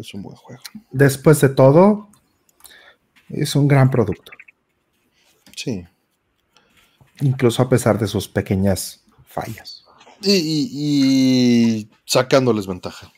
Es 0.00 0.12
un 0.14 0.22
buen 0.22 0.36
juego. 0.36 0.62
Después 0.90 1.40
de 1.40 1.48
todo, 1.48 2.08
es 3.28 3.56
un 3.56 3.66
gran 3.66 3.90
producto. 3.90 4.32
Sí. 5.56 5.84
Incluso 7.20 7.62
a 7.62 7.68
pesar 7.68 7.98
de 7.98 8.06
sus 8.06 8.28
pequeñas 8.28 9.02
fallas. 9.26 9.84
Y, 10.22 11.88
sacándoles 12.04 12.66
ventaja. 12.66 13.10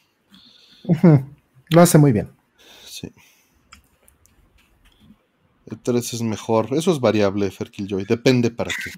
Lo 1.71 1.81
hace 1.81 1.99
muy 1.99 2.13
bien. 2.13 2.31
El 5.67 5.79
3 5.79 6.15
es 6.15 6.23
mejor. 6.23 6.69
Eso 6.73 6.91
es 6.91 6.99
variable, 6.99 7.51
Ferkilljoy. 7.51 8.05
Depende 8.05 8.51
para 8.51 8.71
qué. 8.71 8.91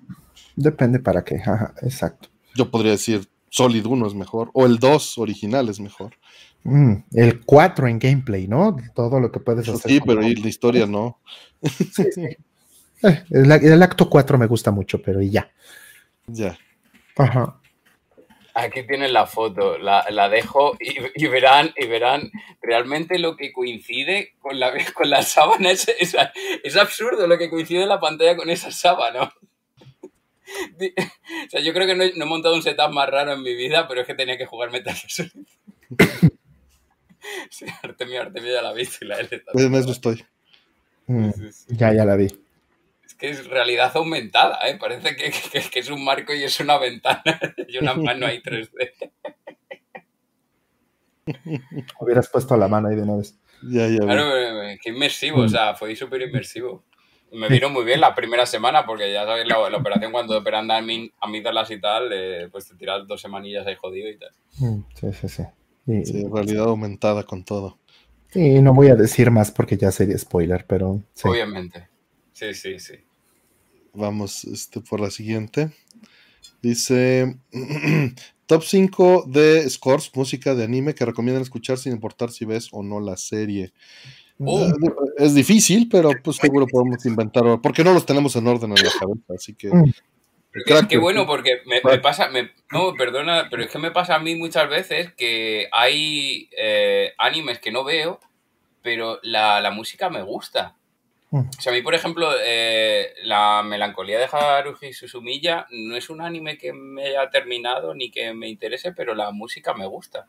Depende 0.56 0.98
para 1.01 1.23
qué, 1.23 1.43
exacto. 1.82 2.32
Yo 2.55 2.70
podría 2.70 2.93
decir 2.93 3.29
Solid 3.51 3.85
1 3.85 4.07
es 4.07 4.15
mejor. 4.15 4.51
O 4.55 4.66
el 4.66 4.79
2 4.79 5.19
original 5.19 5.69
es 5.69 5.79
mejor. 5.79 6.16
Mm, 6.65 6.95
el 7.12 7.45
4 7.45 7.89
en 7.89 7.99
gameplay, 7.99 8.49
¿no? 8.49 8.77
Todo 8.95 9.20
lo 9.20 9.31
que 9.31 9.41
puedes 9.41 9.69
hacer. 9.69 9.91
Sí, 9.91 10.01
pero 10.05 10.20
la 10.20 10.29
historia 10.29 10.87
no. 10.87 11.20
Eh, 13.05 13.24
el, 13.31 13.51
el, 13.51 13.83
acto 13.83 14.09
4 14.09 14.39
me 14.39 14.47
gusta 14.47 14.70
mucho, 14.70 15.03
pero 15.03 15.20
y 15.20 15.29
ya. 15.29 15.51
Ya. 16.29 16.57
Ajá. 17.16 17.61
Aquí 18.55 18.87
tienen 18.87 19.12
la 19.12 19.27
foto, 19.27 19.79
la, 19.79 20.29
dejo 20.29 20.77
y, 20.79 21.27
verán, 21.27 21.73
y 21.77 21.87
verán 21.87 22.31
realmente 22.61 23.19
lo 23.19 23.37
que 23.37 23.53
coincide 23.53 24.35
con 24.39 24.61
la, 24.61 24.73
con 24.95 25.11
la 25.11 25.23
sábana. 25.23 25.70
Es, 25.70 25.89
es, 25.99 26.77
absurdo 26.77 27.27
lo 27.27 27.39
que 27.39 27.51
coincide 27.51 27.83
en 27.83 27.89
la 27.89 27.99
pantalla 28.01 28.37
con 28.37 28.51
esa 28.51 28.70
sábana. 28.70 29.33
O 31.47 31.51
sea, 31.51 31.61
yo 31.61 31.73
creo 31.73 31.87
que 31.87 31.95
no 31.95 32.05
he, 32.05 32.27
montado 32.27 32.55
un 32.55 32.62
setup 32.62 32.93
más 32.93 33.09
raro 33.09 33.33
en 33.33 33.43
mi 33.43 33.55
vida, 33.55 33.89
pero 33.89 34.01
es 34.01 34.07
que 34.07 34.15
tenía 34.15 34.39
que 34.39 34.47
jugar 34.47 34.70
Metal 34.70 34.95
Gear 34.95 35.31
Sí, 37.51 37.66
Artemio, 37.83 38.23
Artemio 38.23 38.53
ya 38.53 38.62
la 38.62 38.73
viste 38.73 39.05
y 39.05 39.09
la 39.09 39.16
Pues 39.53 39.65
en 39.65 39.74
eso 39.74 39.93
estoy. 39.93 40.24
Mm, 41.07 41.31
ya, 41.69 41.93
ya 41.93 42.05
la 42.05 42.16
vi 42.16 42.29
que 43.23 43.31
es 43.31 43.47
realidad 43.47 43.93
aumentada, 43.95 44.59
¿eh? 44.66 44.77
Parece 44.81 45.15
que, 45.15 45.79
es 45.79 45.91
un 45.91 46.05
marco 46.05 46.35
y 46.35 46.43
es 46.43 46.59
una 46.59 46.77
ventana 46.77 47.23
y 47.69 47.79
una 47.79 47.95
mano 47.95 48.27
ahí 48.27 48.43
3D. 48.43 49.12
Hubieras 52.01 52.29
puesto 52.29 52.57
la 52.57 52.66
mano 52.66 52.89
ahí 52.89 52.97
de 52.97 53.03
una 53.03 53.19
vez. 53.19 53.39
Ya, 53.62 53.87
ya. 53.87 54.01
Claro, 54.01 54.37
eh, 54.37 54.77
qué 54.83 54.91
inmersivo, 54.91 55.43
o 55.43 55.49
sea, 55.49 55.77
fue 55.77 55.95
súper 55.95 56.23
inmersivo. 56.23 56.85
Me 57.33 57.49
vino 57.49 57.71
muy 57.71 57.85
bien 57.85 58.01
la 58.01 58.15
primera 58.15 58.45
semana 58.45 58.85
porque 58.85 59.13
ya 59.13 59.25
sabes, 59.25 59.47
la, 59.47 59.59
operación 59.59 60.13
cuando 60.13 60.37
operan 60.37 60.71
a 60.71 60.83
amígdalas 61.21 61.71
y 61.71 61.81
tal, 61.81 62.11
eh, 62.13 62.49
pues 62.53 62.69
te 62.69 62.75
tiras 62.75 63.07
dos 63.07 63.21
semanillas 63.21 63.67
ahí 63.67 63.75
jodido 63.75 64.11
y 64.11 64.19
tal. 64.19 64.31
Mm, 64.59 64.85
sí, 64.95 65.13
sí, 65.13 65.29
sí. 65.29 66.05
sí, 66.05 66.29
realidad 66.31 66.67
aumentada 66.67 67.23
con 67.25 67.45
todo. 67.45 67.79
Y 68.35 68.61
no 68.61 68.75
voy 68.75 68.89
a 68.89 68.97
decir 68.97 69.31
más 69.31 69.51
porque 69.51 69.77
ya 69.77 69.91
sería 69.91 70.17
spoiler, 70.19 70.65
pero... 70.67 71.03
Obviamente. 71.25 71.89
Sí, 72.33 72.55
sí, 72.55 72.79
sí. 72.79 72.95
Vamos 73.95 74.45
este, 74.45 74.81
por 74.81 75.01
la 75.01 75.11
siguiente. 75.11 75.71
Dice 76.63 77.37
top 78.47 78.63
5 78.63 79.25
de 79.27 79.69
scores, 79.69 80.11
música 80.15 80.55
de 80.55 80.65
anime 80.65 80.95
que 80.95 81.05
recomiendan 81.05 81.43
escuchar 81.43 81.79
sin 81.79 81.93
importar 81.93 82.31
si 82.31 82.45
ves 82.45 82.69
o 82.73 82.83
no 82.83 83.01
la 83.01 83.17
serie. 83.17 83.73
Oh. 84.44 84.66
Es 85.19 85.35
difícil, 85.35 85.89
pero 85.90 86.10
pues 86.23 86.36
seguro 86.36 86.66
podemos 86.66 87.05
inventar, 87.06 87.60
porque 87.62 87.85
no 87.85 87.93
los 87.93 88.06
tenemos 88.06 88.35
en 88.36 88.47
orden 88.47 88.70
en 88.70 88.85
la 88.85 88.90
cabeza, 88.98 89.35
así 89.35 89.55
que... 89.55 89.69
Mm. 89.69 89.93
Qué 90.89 90.98
bueno, 90.98 91.27
porque 91.27 91.62
me, 91.64 91.81
pasa, 91.98 92.28
no, 92.70 92.93
perdona, 92.93 93.48
pero 93.51 93.62
es 93.62 93.70
que 93.70 93.78
me 93.78 93.90
pasa 93.90 94.16
a 94.16 94.19
mí 94.19 94.35
muchas 94.35 94.69
veces 94.69 95.14
que 95.14 95.66
hay 95.73 96.51
eh, 96.55 97.14
animes 97.16 97.59
que 97.59 97.73
no 97.73 97.85
veo, 97.85 98.20
pero 98.82 99.19
la, 99.23 99.62
la 99.62 99.70
música 99.70 100.10
me 100.10 100.23
gusta. 100.23 100.74
Mm. 101.31 101.48
O 101.59 101.62
sea, 101.62 101.73
a 101.73 101.74
mí, 101.74 101.81
por 101.81 101.94
ejemplo, 101.94 102.31
eh, 102.44 103.14
la 103.23 103.62
melancolía 103.62 104.19
de 104.19 104.28
Haruhi 104.31 104.93
Suzumiya 104.93 105.66
no 105.70 105.97
es 105.97 106.10
un 106.10 106.20
anime 106.20 106.59
que 106.59 106.74
me 106.74 107.06
haya 107.06 107.31
terminado 107.31 107.94
ni 107.94 108.10
que 108.10 108.35
me 108.35 108.48
interese, 108.48 108.93
pero 108.93 109.14
la 109.14 109.31
música 109.31 109.73
me 109.73 109.86
gusta. 109.86 110.27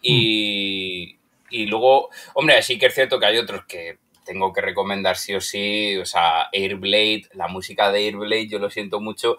Y, 0.00 1.18
y 1.50 1.66
luego, 1.66 2.10
hombre, 2.34 2.62
sí 2.62 2.78
que 2.78 2.86
es 2.86 2.94
cierto 2.94 3.18
que 3.18 3.26
hay 3.26 3.38
otros 3.38 3.64
que 3.66 3.98
tengo 4.24 4.52
que 4.52 4.60
recomendar 4.60 5.16
sí 5.16 5.34
o 5.34 5.40
sí, 5.40 5.96
o 5.96 6.04
sea, 6.04 6.48
Airblade, 6.52 7.24
la 7.34 7.48
música 7.48 7.90
de 7.90 8.06
Airblade, 8.06 8.48
yo 8.48 8.58
lo 8.58 8.70
siento 8.70 9.00
mucho, 9.00 9.36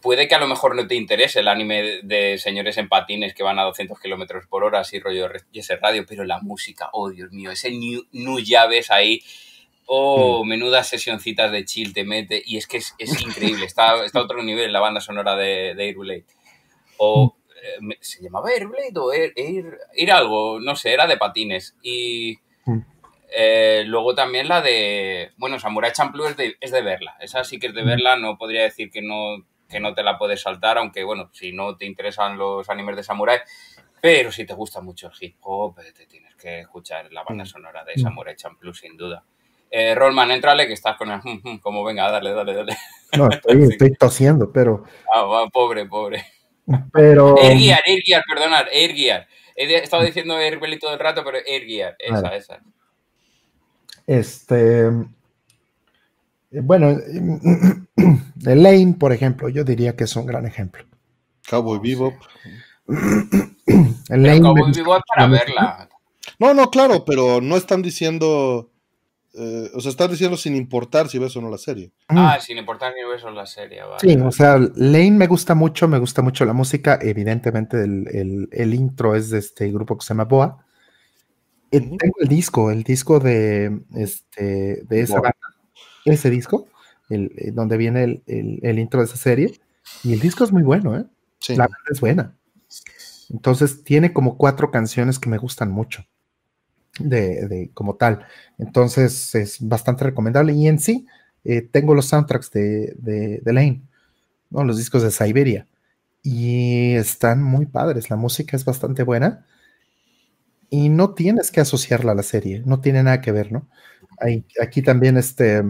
puede 0.00 0.28
que 0.28 0.34
a 0.34 0.38
lo 0.38 0.46
mejor 0.46 0.76
no 0.76 0.86
te 0.86 0.94
interese 0.94 1.40
el 1.40 1.48
anime 1.48 2.00
de, 2.02 2.38
señores 2.38 2.78
en 2.78 2.88
patines 2.88 3.34
que 3.34 3.42
van 3.42 3.58
a 3.58 3.64
200 3.64 3.98
kilómetros 3.98 4.46
por 4.46 4.64
hora, 4.64 4.80
así 4.80 5.00
rollo 5.00 5.28
y 5.52 5.58
ese 5.58 5.76
radio, 5.76 6.04
pero 6.06 6.24
la 6.24 6.40
música, 6.40 6.90
oh 6.92 7.10
Dios 7.10 7.32
mío, 7.32 7.50
ese 7.50 7.70
new, 7.70 8.04
new 8.12 8.38
llaves 8.38 8.90
ahí, 8.90 9.22
oh, 9.86 10.44
mm. 10.44 10.48
menudas 10.48 10.88
sesioncitas 10.88 11.50
de 11.50 11.64
chill 11.64 11.92
te 11.92 12.04
mete, 12.04 12.42
y 12.44 12.56
es 12.56 12.66
que 12.66 12.76
es, 12.76 12.94
increíble, 13.20 13.66
está, 13.66 14.04
está 14.04 14.20
a 14.20 14.22
otro 14.22 14.42
nivel 14.42 14.72
la 14.72 14.80
banda 14.80 15.00
sonora 15.00 15.34
de, 15.36 15.74
de 15.74 15.82
Airblade. 15.82 16.24
O 16.98 17.34
se 18.00 18.22
llamaba 18.22 18.50
Airblade 18.50 18.92
o 18.96 19.12
Air, 19.12 19.78
algo, 20.12 20.60
no 20.60 20.76
sé, 20.76 20.92
era 20.92 21.06
de 21.06 21.16
patines. 21.16 21.76
Y 21.82 22.38
mm. 22.64 22.78
eh, 23.36 23.84
luego 23.86 24.14
también 24.14 24.48
la 24.48 24.60
de, 24.60 25.32
bueno, 25.36 25.58
Samurai 25.58 25.92
Champloo 25.92 26.28
es 26.28 26.36
de, 26.36 26.56
es 26.60 26.70
de 26.70 26.82
verla, 26.82 27.16
esa 27.20 27.44
sí 27.44 27.58
que 27.58 27.68
es 27.68 27.74
de 27.74 27.82
verla, 27.82 28.16
no 28.16 28.38
podría 28.38 28.62
decir 28.62 28.90
que 28.90 29.02
no 29.02 29.44
que 29.68 29.78
no 29.78 29.94
te 29.94 30.02
la 30.02 30.18
puedes 30.18 30.42
saltar, 30.42 30.78
aunque 30.78 31.04
bueno, 31.04 31.30
si 31.32 31.52
no 31.52 31.76
te 31.76 31.86
interesan 31.86 32.36
los 32.36 32.68
animes 32.68 32.96
de 32.96 33.04
samurai, 33.04 33.38
pero 34.00 34.32
si 34.32 34.44
te 34.44 34.54
gusta 34.54 34.80
mucho 34.80 35.08
el 35.08 35.12
hip 35.20 35.36
hop, 35.42 35.78
eh, 35.78 35.92
te 35.96 36.06
tienes 36.06 36.34
que 36.34 36.60
escuchar 36.60 37.12
la 37.12 37.22
banda 37.22 37.44
mm. 37.44 37.46
sonora 37.46 37.84
de 37.84 38.00
Samurai 38.00 38.34
Champloo, 38.34 38.74
sin 38.74 38.96
duda. 38.96 39.22
Eh, 39.70 39.94
Rollman, 39.94 40.32
entrale, 40.32 40.66
que 40.66 40.72
estás 40.72 40.96
con 40.96 41.10
el... 41.10 41.20
Como 41.60 41.84
venga, 41.84 42.10
dale, 42.10 42.32
dale, 42.32 42.54
dale. 42.54 42.76
No, 43.16 43.28
estoy, 43.28 43.94
tosiendo, 43.98 44.50
pero... 44.50 44.84
Ah, 45.14 45.46
pobre, 45.52 45.86
pobre. 45.86 46.24
Pero... 46.92 47.36
Air 47.38 47.58
Gear, 47.58 47.80
Air 47.84 48.00
Gear, 48.04 48.22
perdonad, 48.28 48.66
Air 48.72 48.94
Gear. 48.94 49.26
He 49.56 49.74
estado 49.76 50.02
diciendo 50.04 50.38
Air 50.38 50.58
todo 50.80 50.92
el 50.92 50.98
rato, 50.98 51.22
pero 51.24 51.38
Air 51.46 51.66
Gear, 51.66 51.96
esa, 51.98 52.36
esa. 52.36 52.60
Este... 54.06 54.90
Bueno, 56.52 56.96
Lane, 58.42 58.96
por 58.98 59.12
ejemplo, 59.12 59.48
yo 59.48 59.62
diría 59.62 59.94
que 59.94 60.04
es 60.04 60.16
un 60.16 60.26
gran 60.26 60.46
ejemplo. 60.46 60.84
Cowboy 61.48 61.78
Bebop. 61.78 62.14
Cowboy 64.08 64.72
Bebop 64.74 65.02
para 65.06 65.28
verla. 65.28 65.88
No, 66.38 66.54
no, 66.54 66.70
claro, 66.70 67.04
pero 67.04 67.40
no 67.40 67.56
están 67.56 67.82
diciendo. 67.82 68.69
Eh, 69.34 69.70
o 69.74 69.80
sea, 69.80 69.90
están 69.90 70.10
diciendo 70.10 70.36
sin 70.36 70.56
importar 70.56 71.08
si 71.08 71.18
ves 71.18 71.36
o 71.36 71.40
no 71.40 71.50
la 71.50 71.58
serie. 71.58 71.92
Ah, 72.08 72.38
sin 72.40 72.58
importar 72.58 72.92
si 72.94 73.08
ves 73.08 73.22
o 73.24 73.30
no 73.30 73.36
la 73.36 73.46
serie, 73.46 73.82
vale. 73.82 74.00
Sí, 74.00 74.16
o 74.20 74.32
sea, 74.32 74.58
Lane 74.58 75.12
me 75.12 75.26
gusta 75.26 75.54
mucho, 75.54 75.86
me 75.86 75.98
gusta 75.98 76.22
mucho 76.22 76.44
la 76.44 76.52
música. 76.52 76.98
Evidentemente, 77.00 77.82
el, 77.82 78.74
intro 78.74 79.14
es 79.14 79.30
de 79.30 79.38
este 79.38 79.70
grupo 79.70 79.96
que 79.96 80.04
se 80.04 80.14
llama 80.14 80.24
Boa. 80.24 80.64
Eh, 81.70 81.80
tengo 81.80 82.14
el 82.18 82.28
disco, 82.28 82.70
el 82.72 82.82
disco 82.82 83.20
de, 83.20 83.80
este, 83.94 84.82
de 84.82 85.00
esa 85.00 85.20
banda 85.20 85.38
ese 86.04 86.30
disco, 86.30 86.68
el, 87.08 87.32
eh, 87.36 87.50
donde 87.52 87.76
viene 87.76 88.22
el, 88.26 88.78
intro 88.78 89.00
de 89.00 89.06
esa 89.06 89.16
serie, 89.16 89.60
y 90.02 90.12
el 90.12 90.20
disco 90.20 90.44
es 90.44 90.52
muy 90.52 90.62
bueno, 90.62 90.96
¿eh? 90.96 91.04
La 91.48 91.64
banda 91.64 91.78
es 91.90 92.00
buena. 92.00 92.36
Entonces 93.30 93.84
tiene 93.84 94.12
como 94.12 94.36
cuatro 94.36 94.70
canciones 94.70 95.18
que 95.18 95.28
me 95.28 95.38
gustan 95.38 95.70
mucho, 95.70 96.04
de, 97.00 97.70
como 97.74 97.96
tal. 97.96 98.26
Entonces 98.58 99.34
es 99.34 99.58
bastante 99.60 100.04
recomendable. 100.04 100.52
Y 100.52 100.68
en 100.68 100.78
sí, 100.78 101.06
eh, 101.44 101.62
tengo 101.62 101.94
los 101.94 102.06
soundtracks 102.06 102.50
de, 102.50 102.94
de, 102.98 103.52
Lane, 103.52 103.82
¿no? 104.50 104.64
los 104.64 104.76
discos 104.76 105.02
de 105.02 105.10
Siberia, 105.10 105.66
y 106.22 106.94
están 106.94 107.42
muy 107.42 107.66
padres. 107.66 108.10
La 108.10 108.16
música 108.16 108.56
es 108.56 108.64
bastante 108.64 109.02
buena 109.02 109.46
y 110.68 110.88
no 110.88 111.14
tienes 111.14 111.50
que 111.50 111.60
asociarla 111.60 112.12
a 112.12 112.14
la 112.14 112.22
serie, 112.22 112.62
no 112.64 112.80
tiene 112.80 113.02
nada 113.02 113.20
que 113.20 113.32
ver, 113.32 113.52
¿no? 113.52 113.68
aquí 114.60 114.82
también 114.82 115.16
este 115.16 115.62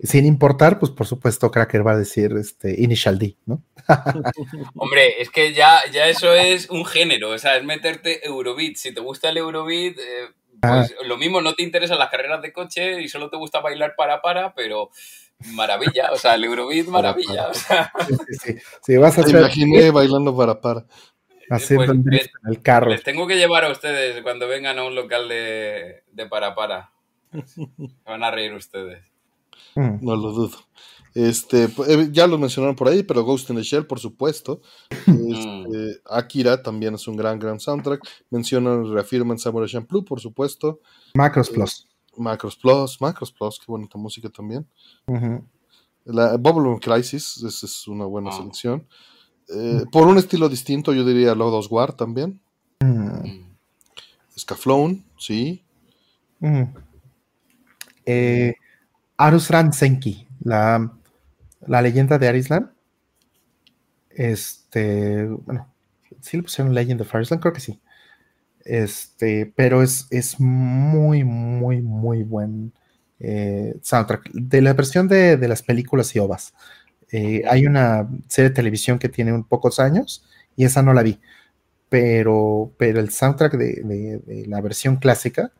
sin 0.00 0.26
importar, 0.26 0.78
pues 0.78 0.92
por 0.92 1.06
supuesto 1.06 1.50
Cracker 1.50 1.86
va 1.86 1.92
a 1.92 1.98
decir 1.98 2.32
este 2.38 2.80
Initial 2.80 3.18
D, 3.18 3.36
¿no? 3.46 3.64
Hombre, 4.76 5.20
es 5.20 5.28
que 5.28 5.52
ya, 5.52 5.80
ya 5.92 6.06
eso 6.08 6.32
es 6.34 6.70
un 6.70 6.84
género, 6.84 7.30
o 7.30 7.38
sea, 7.38 7.56
es 7.56 7.64
meterte 7.64 8.24
Eurobeat. 8.24 8.76
Si 8.76 8.94
te 8.94 9.00
gusta 9.00 9.30
el 9.30 9.38
Eurobeat, 9.38 9.98
eh, 9.98 10.28
pues 10.60 10.94
ah. 10.98 11.04
lo 11.04 11.16
mismo, 11.16 11.40
no 11.40 11.54
te 11.54 11.62
interesan 11.62 11.98
las 11.98 12.10
carreras 12.10 12.42
de 12.42 12.52
coche 12.52 13.02
y 13.02 13.08
solo 13.08 13.30
te 13.30 13.36
gusta 13.36 13.60
bailar 13.60 13.94
para 13.96 14.20
para, 14.20 14.54
pero 14.54 14.90
maravilla, 15.52 16.10
o 16.12 16.16
sea, 16.16 16.34
el 16.34 16.44
Eurobeat 16.44 16.86
maravilla. 16.86 17.48
O 17.48 17.54
sea. 17.54 17.92
Sí, 18.42 18.56
sí, 18.82 18.96
vas 18.96 19.18
a 19.18 19.24
Te 19.24 19.30
imaginé 19.30 19.90
bailando 19.90 20.36
para 20.36 20.60
para. 20.60 20.84
Haciendo 21.50 21.94
pues, 22.02 22.30
en 22.44 22.50
el 22.50 22.60
carro. 22.60 22.90
Les 22.90 23.02
tengo 23.02 23.26
que 23.26 23.36
llevar 23.36 23.64
a 23.64 23.70
ustedes 23.70 24.20
cuando 24.22 24.48
vengan 24.48 24.78
a 24.78 24.84
un 24.84 24.94
local 24.94 25.28
de, 25.28 26.02
de 26.12 26.26
para 26.26 26.54
para. 26.54 26.92
van 28.04 28.22
a 28.22 28.30
reír 28.30 28.52
ustedes. 28.52 29.10
Mm. 29.74 30.04
No 30.04 30.16
lo 30.16 30.30
dudo. 30.32 30.58
Este, 31.18 31.64
eh, 31.64 32.08
ya 32.12 32.28
lo 32.28 32.38
mencionaron 32.38 32.76
por 32.76 32.86
ahí, 32.86 33.02
pero 33.02 33.24
Ghost 33.24 33.50
in 33.50 33.56
the 33.56 33.62
Shell, 33.62 33.88
por 33.88 33.98
supuesto. 33.98 34.60
Este, 34.88 36.00
Akira 36.08 36.62
también 36.62 36.94
es 36.94 37.08
un 37.08 37.16
gran, 37.16 37.40
gran 37.40 37.58
soundtrack. 37.58 38.06
Mencionan, 38.30 38.88
reafirman 38.92 39.36
Samurai 39.36 39.68
Champloo, 39.68 40.04
por 40.04 40.20
supuesto. 40.20 40.80
Macros 41.14 41.50
Plus. 41.50 41.88
Macros 42.16 42.54
Plus, 42.54 43.00
Macros 43.00 43.32
Plus, 43.32 43.58
qué 43.58 43.64
bonita 43.66 43.98
música 43.98 44.28
también. 44.28 44.64
La 46.04 46.36
Bubble 46.36 46.78
Crisis, 46.80 47.42
esa 47.42 47.66
es 47.66 47.88
una 47.88 48.04
buena 48.04 48.30
ah. 48.30 48.36
selección. 48.36 48.86
Eh, 49.48 49.86
por 49.90 50.06
un 50.06 50.18
estilo 50.18 50.48
distinto, 50.48 50.92
yo 50.92 51.04
diría 51.04 51.34
Lodos 51.34 51.68
War 51.68 51.94
también. 51.94 52.40
Scaflone, 54.38 55.04
sí. 55.18 55.64
Eh, 58.06 58.54
Arusran 59.16 59.72
Senki, 59.72 60.28
la, 60.44 60.97
la 61.66 61.82
leyenda 61.82 62.18
de 62.18 62.28
Arislan. 62.28 62.72
Este, 64.10 65.26
bueno, 65.26 65.72
sí 66.20 66.36
le 66.36 66.42
pusieron 66.42 66.74
Legend 66.74 67.00
of 67.02 67.14
Arislan, 67.14 67.40
creo 67.40 67.52
que 67.52 67.60
sí. 67.60 67.80
Este, 68.64 69.52
pero 69.56 69.82
es, 69.82 70.06
es 70.10 70.40
muy, 70.40 71.24
muy, 71.24 71.80
muy 71.82 72.22
buen 72.22 72.72
eh, 73.20 73.76
soundtrack. 73.82 74.30
De 74.32 74.62
la 74.62 74.74
versión 74.74 75.08
de, 75.08 75.36
las 75.48 75.62
películas 75.62 76.14
y 76.14 76.18
ovas. 76.18 76.54
Eh, 77.10 77.42
hay 77.48 77.66
una 77.66 78.08
serie 78.28 78.50
de 78.50 78.54
televisión 78.54 78.98
que 78.98 79.08
tiene 79.08 79.32
un 79.32 79.44
pocos 79.44 79.80
años 79.80 80.24
y 80.56 80.64
esa 80.64 80.82
no 80.82 80.92
la 80.92 81.02
vi. 81.02 81.20
Pero, 81.88 82.72
pero 82.78 83.00
el 83.00 83.10
soundtrack 83.10 83.54
de, 83.54 84.20
de 84.26 84.46
la 84.46 84.60
versión 84.60 84.96
clásica, 84.96 85.52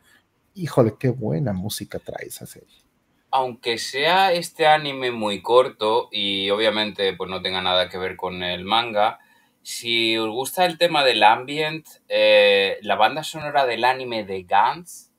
híjole, 0.55 0.97
qué 0.99 1.11
buena 1.11 1.53
música 1.53 1.99
trae 1.99 2.27
esa 2.27 2.47
serie 2.47 2.88
aunque 3.31 3.79
sea 3.79 4.33
este 4.33 4.67
anime 4.67 5.11
muy 5.11 5.43
corto 5.43 6.09
y 6.11 6.51
obviamente 6.51 7.13
pues 7.15 7.31
no 7.31 7.43
tenga 7.43 7.63
nada 7.63 7.89
que 7.89 7.99
ver 7.99 8.17
con 8.17 8.43
el 8.43 8.65
manga, 8.65 9.19
si 9.63 10.17
os 10.17 10.31
gusta 10.31 10.65
el 10.65 10.79
tema 10.79 11.05
del 11.05 11.23
ambient, 11.23 11.87
eh, 12.09 12.79
la 12.83 12.97
banda 12.97 13.23
sonora 13.23 13.67
del 13.67 13.85
anime 13.85 14.25
de 14.25 14.45
Gantz, 14.45 15.11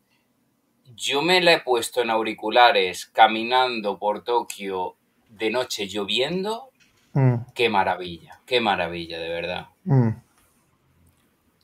yo 0.95 1.21
me 1.21 1.39
la 1.39 1.53
he 1.53 1.59
puesto 1.61 2.01
en 2.01 2.09
auriculares 2.09 3.05
caminando 3.05 3.99
por 3.99 4.23
Tokio 4.23 4.95
de 5.29 5.51
noche 5.51 5.87
lloviendo. 5.87 6.71
Mm. 7.13 7.35
Qué 7.53 7.69
maravilla, 7.69 8.39
qué 8.45 8.59
maravilla, 8.59 9.19
de 9.19 9.29
verdad. 9.29 9.67
Mm 9.83 10.28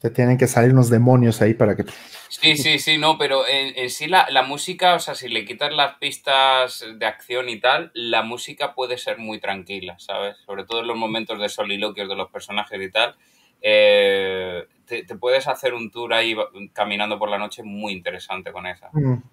tienen 0.09 0.37
que 0.37 0.47
salir 0.47 0.71
unos 0.71 0.89
demonios 0.89 1.41
ahí 1.41 1.53
para 1.53 1.75
que... 1.75 1.85
Sí, 2.29 2.57
sí, 2.57 2.79
sí, 2.79 2.97
no, 2.97 3.17
pero 3.17 3.43
en, 3.47 3.89
sí 3.89 4.07
la, 4.07 4.43
música, 4.43 4.95
o 4.95 4.99
sea, 4.99 5.15
si 5.15 5.29
le 5.29 5.45
quitas 5.45 5.73
las 5.73 5.97
pistas 5.97 6.85
de 6.97 7.05
acción 7.05 7.49
y 7.49 7.59
tal, 7.59 7.91
la 7.93 8.23
música 8.23 8.73
puede 8.73 8.97
ser 8.97 9.17
muy 9.17 9.39
tranquila, 9.39 9.95
¿sabes? 9.99 10.37
Sobre 10.45 10.65
todo 10.65 10.81
en 10.81 10.87
los 10.87 10.97
momentos 10.97 11.39
de 11.39 11.49
soliloquios 11.49 12.09
de 12.09 12.15
los 12.15 12.29
personajes 12.29 12.81
y 12.81 12.91
tal. 12.91 13.15
Eh, 13.61 14.67
te, 14.85 15.03
puedes 15.15 15.47
hacer 15.47 15.73
un 15.73 15.89
tour 15.91 16.13
ahí 16.13 16.35
caminando 16.73 17.17
por 17.17 17.29
la 17.29 17.37
noche 17.37 17.63
muy 17.63 17.93
interesante 17.93 18.51
con 18.51 18.67
esa. 18.67 18.89
Mm. 18.93 19.23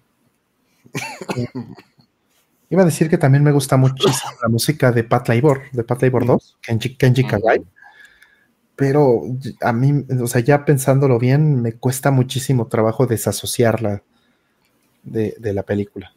Iba 2.69 2.81
a 2.81 2.85
decir 2.85 3.09
que 3.09 3.17
también 3.17 3.43
me 3.43 3.51
gusta 3.51 3.77
muchísimo 3.77 4.31
la 4.41 4.49
música 4.49 4.91
de 4.91 5.03
Pat 5.03 5.29
Labor, 5.29 5.69
de 5.71 5.83
Pat 5.83 6.01
Labor 6.01 6.25
2, 6.25 6.57
Kenji, 6.61 6.95
Kenji 6.95 7.23
Kawai 7.23 7.61
pero 8.75 9.23
a 9.61 9.71
mí, 9.71 10.05
o 10.21 10.27
sea, 10.27 10.41
ya 10.41 10.65
pensándolo 10.65 11.19
bien, 11.19 11.61
me 11.61 11.73
cuesta 11.73 12.11
muchísimo 12.11 12.67
trabajo 12.67 13.05
desasociarla 13.05 14.03
de, 15.03 15.53
la 15.53 15.63
película. 15.63 16.13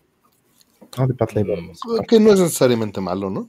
¿no? 0.96 1.06
De 1.06 1.14
Pat 1.14 1.34
mm, 1.34 2.04
Que 2.08 2.18
no 2.18 2.32
es 2.32 2.40
necesariamente 2.40 3.00
malo, 3.00 3.28
¿no? 3.28 3.48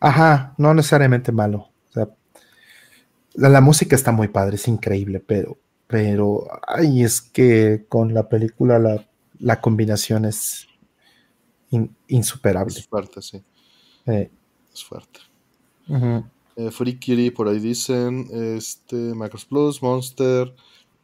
Ajá, 0.00 0.54
no 0.56 0.72
necesariamente 0.72 1.32
malo. 1.32 1.68
O 1.90 1.92
sea, 1.92 2.08
la, 3.34 3.60
música 3.60 3.96
está 3.96 4.12
muy 4.12 4.28
padre, 4.28 4.56
es 4.56 4.66
increíble, 4.66 5.20
pero, 5.20 5.58
pero, 5.86 6.46
ay, 6.66 7.02
es 7.02 7.20
que 7.20 7.84
con 7.88 8.14
la 8.14 8.28
película 8.28 8.78
la, 9.38 9.60
combinación 9.60 10.24
es 10.24 10.68
insuperable. 12.06 12.78
Es 12.78 12.86
fuerte, 12.86 13.20
sí. 13.20 13.42
Es 14.06 14.84
fuerte. 14.84 15.20
Eh, 16.60 17.30
por 17.30 17.46
ahí 17.46 17.60
dicen, 17.60 18.26
este, 18.32 18.96
Macros 19.14 19.44
Plus, 19.44 19.80
Monster, 19.80 20.52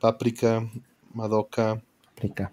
Paprika, 0.00 0.68
Madoka. 1.12 1.80
Paprika. 2.16 2.52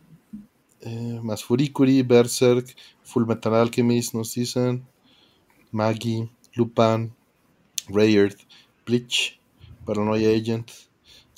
Eh, 0.82 1.20
más 1.24 1.44
Furikuri, 1.44 2.04
Berserk, 2.04 2.76
Full 3.02 3.26
Metal 3.26 3.56
Alchemist 3.56 4.14
nos 4.14 4.36
dicen, 4.36 4.86
Maggie, 5.72 6.30
Lupin, 6.54 7.12
Rayard, 7.88 8.36
Bleach, 8.86 9.40
Paranoia 9.84 10.30
Agent, 10.30 10.70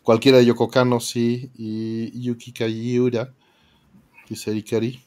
cualquiera 0.03 0.39
de 0.39 0.45
Yoko 0.45 0.67
Kano, 0.67 0.99
sí, 0.99 1.49
y 1.55 2.21
Yuki 2.21 2.51
Kajiura, 2.51 3.33
dice 4.27 4.53
Ikari. 4.53 5.01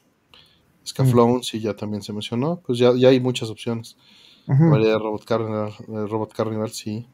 Scaflowne, 0.87 1.41
mm. 1.41 1.43
sí, 1.43 1.61
ya 1.61 1.77
también 1.77 2.03
se 2.03 2.15
mencionó, 2.15 2.62
pues 2.65 2.78
ya, 2.78 2.95
ya 2.97 3.09
hay 3.09 3.20
muchas 3.20 3.51
opciones. 3.51 3.97
Robot 4.47 5.24
Carnival, 5.24 5.68
eh, 5.89 6.06
Robot 6.09 6.32
Carnival, 6.32 6.70
sí. 6.70 7.06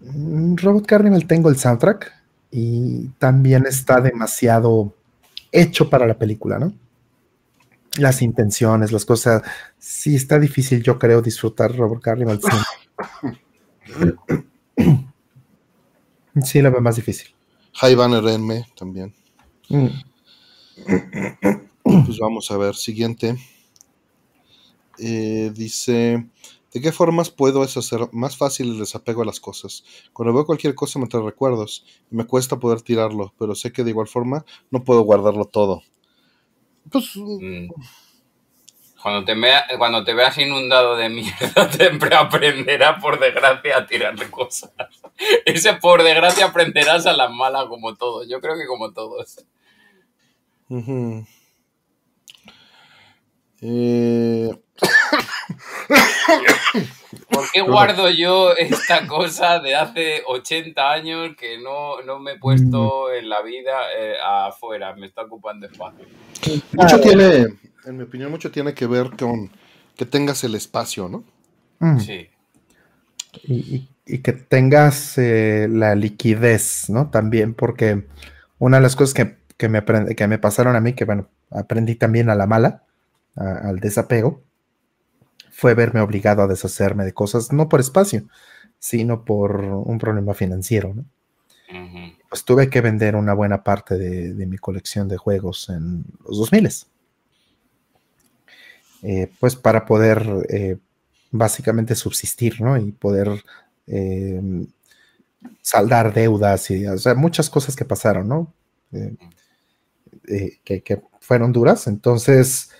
Mm, 0.00 0.56
Robot 0.56 0.86
Carnival 0.86 1.26
tengo 1.26 1.48
el 1.48 1.56
soundtrack 1.56 2.12
y 2.50 3.08
también 3.18 3.66
está 3.66 4.00
demasiado 4.00 4.92
hecho 5.50 5.88
para 5.88 6.06
la 6.06 6.18
película, 6.18 6.58
¿no? 6.58 6.72
Las 7.96 8.22
intenciones, 8.22 8.92
las 8.92 9.04
cosas. 9.04 9.42
Sí, 9.78 10.14
está 10.14 10.38
difícil, 10.38 10.82
yo 10.82 10.98
creo, 10.98 11.22
disfrutar 11.22 11.74
Robot 11.74 12.00
Carnival. 12.00 12.40
Sí, 16.44 16.62
la 16.62 16.70
veo 16.70 16.80
más 16.80 16.94
difícil. 16.94 17.34
High 17.74 17.94
Banner 17.96 18.24
Enme 18.28 18.64
también. 18.76 19.12
Mm. 19.68 19.88
Pues 21.82 22.18
vamos 22.18 22.50
a 22.50 22.56
ver, 22.56 22.74
siguiente. 22.74 23.36
Eh, 24.98 25.50
dice, 25.54 26.26
¿de 26.72 26.80
qué 26.80 26.92
formas 26.92 27.30
puedo 27.30 27.62
hacer 27.62 28.08
más 28.12 28.36
fácil 28.36 28.72
el 28.72 28.78
desapego 28.78 29.22
a 29.22 29.26
las 29.26 29.40
cosas? 29.40 29.84
Cuando 30.12 30.34
veo 30.34 30.46
cualquier 30.46 30.74
cosa 30.74 30.98
me 30.98 31.06
trae 31.06 31.22
recuerdos 31.22 31.84
y 32.10 32.16
me 32.16 32.26
cuesta 32.26 32.58
poder 32.58 32.82
tirarlo, 32.82 33.32
pero 33.38 33.54
sé 33.54 33.72
que 33.72 33.84
de 33.84 33.90
igual 33.90 34.08
forma 34.08 34.44
no 34.70 34.84
puedo 34.84 35.02
guardarlo 35.02 35.44
todo. 35.44 35.82
Pues... 36.90 37.16
Mm. 37.16 37.68
Cuando 39.00 39.24
te, 39.24 39.36
cuando 39.78 40.04
te 40.04 40.12
veas 40.12 40.36
inundado 40.38 40.96
de 40.96 41.08
mierda, 41.08 41.70
siempre 41.72 42.14
aprenderás 42.16 43.00
por 43.00 43.20
desgracia 43.20 43.76
a 43.76 43.86
tirar 43.86 44.30
cosas. 44.30 44.72
Ese 45.44 45.74
por 45.74 46.02
desgracia 46.02 46.46
aprenderás 46.46 47.06
a 47.06 47.12
las 47.12 47.30
malas 47.30 47.66
como 47.66 47.94
todos. 47.94 48.28
Yo 48.28 48.40
creo 48.40 48.56
que 48.56 48.66
como 48.66 48.92
todos. 48.92 49.44
Eh, 53.60 54.50
¿Por 57.30 57.50
qué 57.52 57.60
guardo 57.62 58.10
yo 58.10 58.54
esta 58.56 59.06
cosa 59.06 59.58
de 59.58 59.74
hace 59.74 60.22
80 60.26 60.92
años 60.92 61.36
que 61.38 61.58
no, 61.58 61.96
me 62.20 62.32
he 62.32 62.38
puesto 62.38 63.12
en 63.12 63.28
la 63.28 63.42
vida 63.42 63.72
eh, 63.96 64.14
afuera? 64.22 64.94
Me 64.94 65.06
está 65.06 65.22
ocupando 65.22 65.66
espacio. 65.66 66.06
Mucho 66.72 67.00
tiene, 67.00 67.46
en 67.84 67.96
mi 67.96 68.04
opinión, 68.04 68.30
mucho 68.30 68.50
tiene 68.50 68.74
que 68.74 68.86
ver 68.86 69.10
con 69.16 69.50
que 69.96 70.06
tengas 70.06 70.44
el 70.44 70.54
espacio, 70.54 71.08
¿no? 71.08 71.24
Mm. 71.80 71.98
Sí. 71.98 72.28
Y, 73.44 73.88
que 74.22 74.32
tengas 74.32 75.18
eh, 75.18 75.68
la 75.70 75.94
liquidez, 75.94 76.88
¿no? 76.88 77.10
También, 77.10 77.54
porque 77.54 78.06
una 78.58 78.78
de 78.78 78.82
las 78.82 78.96
cosas 78.96 79.12
que, 79.12 79.36
que, 79.58 79.68
me, 79.68 79.84
que 80.16 80.28
me 80.28 80.38
pasaron 80.38 80.76
a 80.76 80.80
mí, 80.80 80.94
que 80.94 81.04
bueno, 81.04 81.28
aprendí 81.50 81.94
también 81.94 82.30
a 82.30 82.34
la 82.34 82.46
mala, 82.46 82.84
al 83.38 83.78
desapego, 83.80 84.42
fue 85.50 85.74
verme 85.74 86.00
obligado 86.00 86.42
a 86.42 86.46
deshacerme 86.46 87.04
de 87.04 87.12
cosas, 87.12 87.52
no 87.52 87.68
por 87.68 87.80
espacio, 87.80 88.28
sino 88.78 89.24
por 89.24 89.60
un 89.60 89.98
problema 89.98 90.34
financiero. 90.34 90.94
Pues 92.30 92.44
tuve 92.44 92.70
que 92.70 92.80
vender 92.80 93.16
una 93.16 93.34
buena 93.34 93.62
parte 93.62 93.98
de, 93.98 94.46
mi 94.46 94.56
colección 94.56 95.08
de 95.08 95.16
juegos 95.16 95.68
en 95.68 96.04
los 96.24 96.38
2000. 96.38 96.68
Eh, 99.02 99.32
pues 99.38 99.54
para 99.54 99.84
poder 99.84 100.46
eh, 100.48 100.78
básicamente 101.30 101.94
subsistir, 101.94 102.60
¿no? 102.60 102.76
Y 102.76 102.92
poder 102.92 103.42
eh, 103.86 104.66
saldar 105.60 106.14
deudas 106.14 106.70
y, 106.70 106.86
o 106.86 106.98
sea, 106.98 107.14
muchas 107.14 107.50
cosas 107.50 107.76
que 107.76 107.84
pasaron, 107.84 108.28
¿no? 108.28 108.54
que, 110.64 110.82
que, 110.82 111.02
fueron 111.20 111.52
duras. 111.52 111.86
Entonces, 111.86 112.70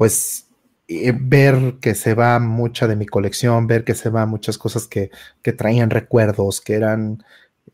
pues 0.00 0.46
eh, 0.88 1.12
ver 1.14 1.74
que 1.78 1.94
se 1.94 2.14
va 2.14 2.38
mucha 2.38 2.88
de 2.88 2.96
mi 2.96 3.04
colección, 3.04 3.66
ver 3.66 3.84
que 3.84 3.94
se 3.94 4.08
va 4.08 4.24
muchas 4.24 4.56
cosas 4.56 4.86
que, 4.86 5.10
traían 5.58 5.90
recuerdos, 5.90 6.62
que 6.62 6.72
eran 6.72 7.22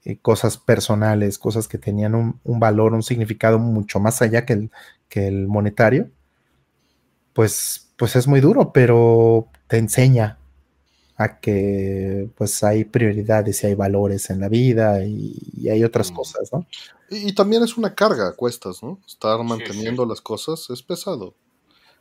eh, 0.02 0.18
cosas 0.18 0.58
personales, 0.58 1.38
cosas 1.38 1.68
que 1.68 1.78
tenían 1.78 2.16
un, 2.16 2.58
valor, 2.58 2.94
un 2.94 3.04
significado 3.04 3.60
mucho 3.60 4.00
más 4.00 4.22
allá 4.22 4.44
que 4.44 4.54
el, 4.54 4.70
que 5.08 5.28
el 5.28 5.46
monetario, 5.46 6.10
pues, 7.32 7.92
pues 7.96 8.16
es 8.16 8.26
muy 8.26 8.40
duro, 8.40 8.72
pero 8.72 9.46
te 9.68 9.78
enseña 9.78 10.36
a 11.16 11.38
que 11.38 12.28
pues 12.36 12.64
hay 12.64 12.86
prioridades 12.86 13.62
y 13.62 13.68
hay 13.68 13.74
valores 13.76 14.30
en 14.30 14.40
la 14.40 14.48
vida 14.48 15.04
y, 15.04 15.68
hay 15.70 15.84
otras 15.84 16.10
mm. 16.10 16.14
cosas, 16.16 16.52
¿no? 16.52 16.66
Y, 17.08 17.32
también 17.34 17.62
es 17.62 17.76
una 17.76 17.94
carga 17.94 18.26
a 18.26 18.32
cuestas, 18.32 18.82
¿no? 18.82 18.98
Estar 19.06 19.40
manteniendo 19.44 20.04
las 20.04 20.20
cosas 20.20 20.68
es 20.70 20.82
pesado. 20.82 21.36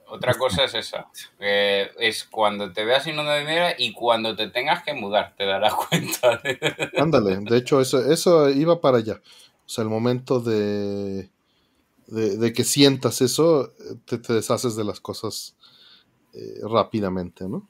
Otra 0.07 0.36
cosa 0.36 0.65
es 0.65 0.73
esa. 0.73 1.07
es 1.40 2.23
cuando 2.26 2.72
te 2.72 2.86
veas 2.86 3.07
inundado 3.07 3.38
de 3.38 3.45
mierda 3.45 3.76
y 3.77 3.94
cuando 3.94 4.36
te 4.36 4.49
tengas 4.49 4.84
que 4.84 4.94
mudar, 4.94 5.34
te 5.38 5.45
darás 5.45 5.73
cuenta. 5.90 6.41
Ándale, 6.98 7.38
de 7.38 7.57
hecho, 7.57 7.82
eso, 7.82 8.11
eso 8.11 8.49
iba 8.49 8.80
para 8.82 8.98
allá. 8.98 9.22
O 9.65 9.69
sea, 9.69 9.84
el 9.84 9.90
momento 9.90 10.40
de, 10.40 11.30
de, 12.07 12.53
que 12.53 12.64
sientas 12.64 13.22
eso, 13.22 13.73
te, 14.06 14.18
deshaces 14.18 14.76
de 14.76 14.84
las 14.84 14.99
cosas 14.99 15.56
eh, 16.34 16.60
rápidamente, 16.64 17.48
¿no? 17.48 17.68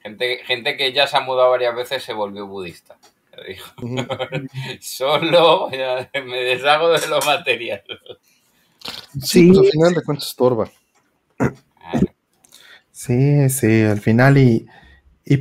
Gente, 0.00 0.38
gente 0.44 0.76
que 0.76 0.92
ya 0.92 1.06
se 1.06 1.16
ha 1.16 1.20
mudado 1.20 1.50
varias 1.50 1.76
veces 1.76 2.02
se 2.02 2.12
volvió 2.12 2.46
budista. 2.46 2.98
Solo 4.80 5.68
me 5.70 6.44
deshago 6.44 6.90
de 6.90 7.06
lo 7.08 7.20
material. 7.20 7.82
Sí, 9.20 9.48
pues 9.48 9.58
al 9.58 9.66
final 9.66 9.94
de 9.94 10.02
cuentas 10.02 10.28
estorba. 10.28 10.70
Sí, 13.04 13.50
sí, 13.50 13.82
al 13.82 13.98
final 14.00 14.38
y, 14.38 14.68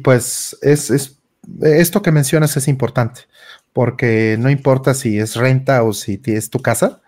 pues 0.03 0.57
es, 0.63 1.19
esto 1.61 2.01
que 2.01 2.11
mencionas 2.11 2.57
es 2.57 2.67
importante, 2.67 3.21
porque 3.71 4.35
no 4.39 4.49
importa 4.49 4.95
si 4.95 5.19
es 5.19 5.35
renta 5.35 5.83
o 5.83 5.93
si 5.93 6.19
es 6.25 6.49
tu 6.49 6.59
casa, 6.59 7.03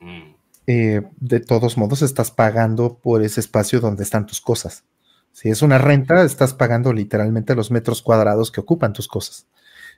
mm. 0.00 0.34
eh, 0.66 1.02
de 1.18 1.40
todos 1.40 1.76
modos 1.76 2.00
estás 2.00 2.30
pagando 2.30 2.96
por 2.96 3.22
ese 3.22 3.40
espacio 3.40 3.80
donde 3.80 4.04
están 4.04 4.24
tus 4.24 4.40
cosas. 4.40 4.84
Si 5.32 5.50
es 5.50 5.60
una 5.60 5.76
renta, 5.76 6.24
estás 6.24 6.54
pagando 6.54 6.94
literalmente 6.94 7.54
los 7.54 7.70
metros 7.70 8.00
cuadrados 8.00 8.50
que 8.50 8.62
ocupan 8.62 8.94
tus 8.94 9.08
cosas. 9.08 9.46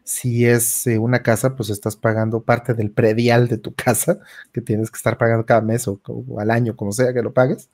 Si 0.03 0.45
es 0.45 0.89
eh, 0.89 0.99
una 0.99 1.23
casa, 1.23 1.55
pues 1.55 1.71
estás 1.71 1.95
pagando 1.95 2.43
parte 2.43 2.75
del 2.75 2.91
predial 2.91 3.47
de 3.47 3.59
tu 3.59 3.73
casa, 3.77 4.19
que 4.53 4.61
tienes 4.61 4.91
que 4.91 4.97
estar 4.97 5.19
pagando 5.19 5.47
cada 5.47 5.61
mes 5.61 5.87
o 5.87 6.01
al 6.41 6.51
año, 6.51 6.75
como 6.75 6.91
sea 6.91 7.15
que 7.15 7.23
lo 7.23 7.33
pagues 7.33 7.71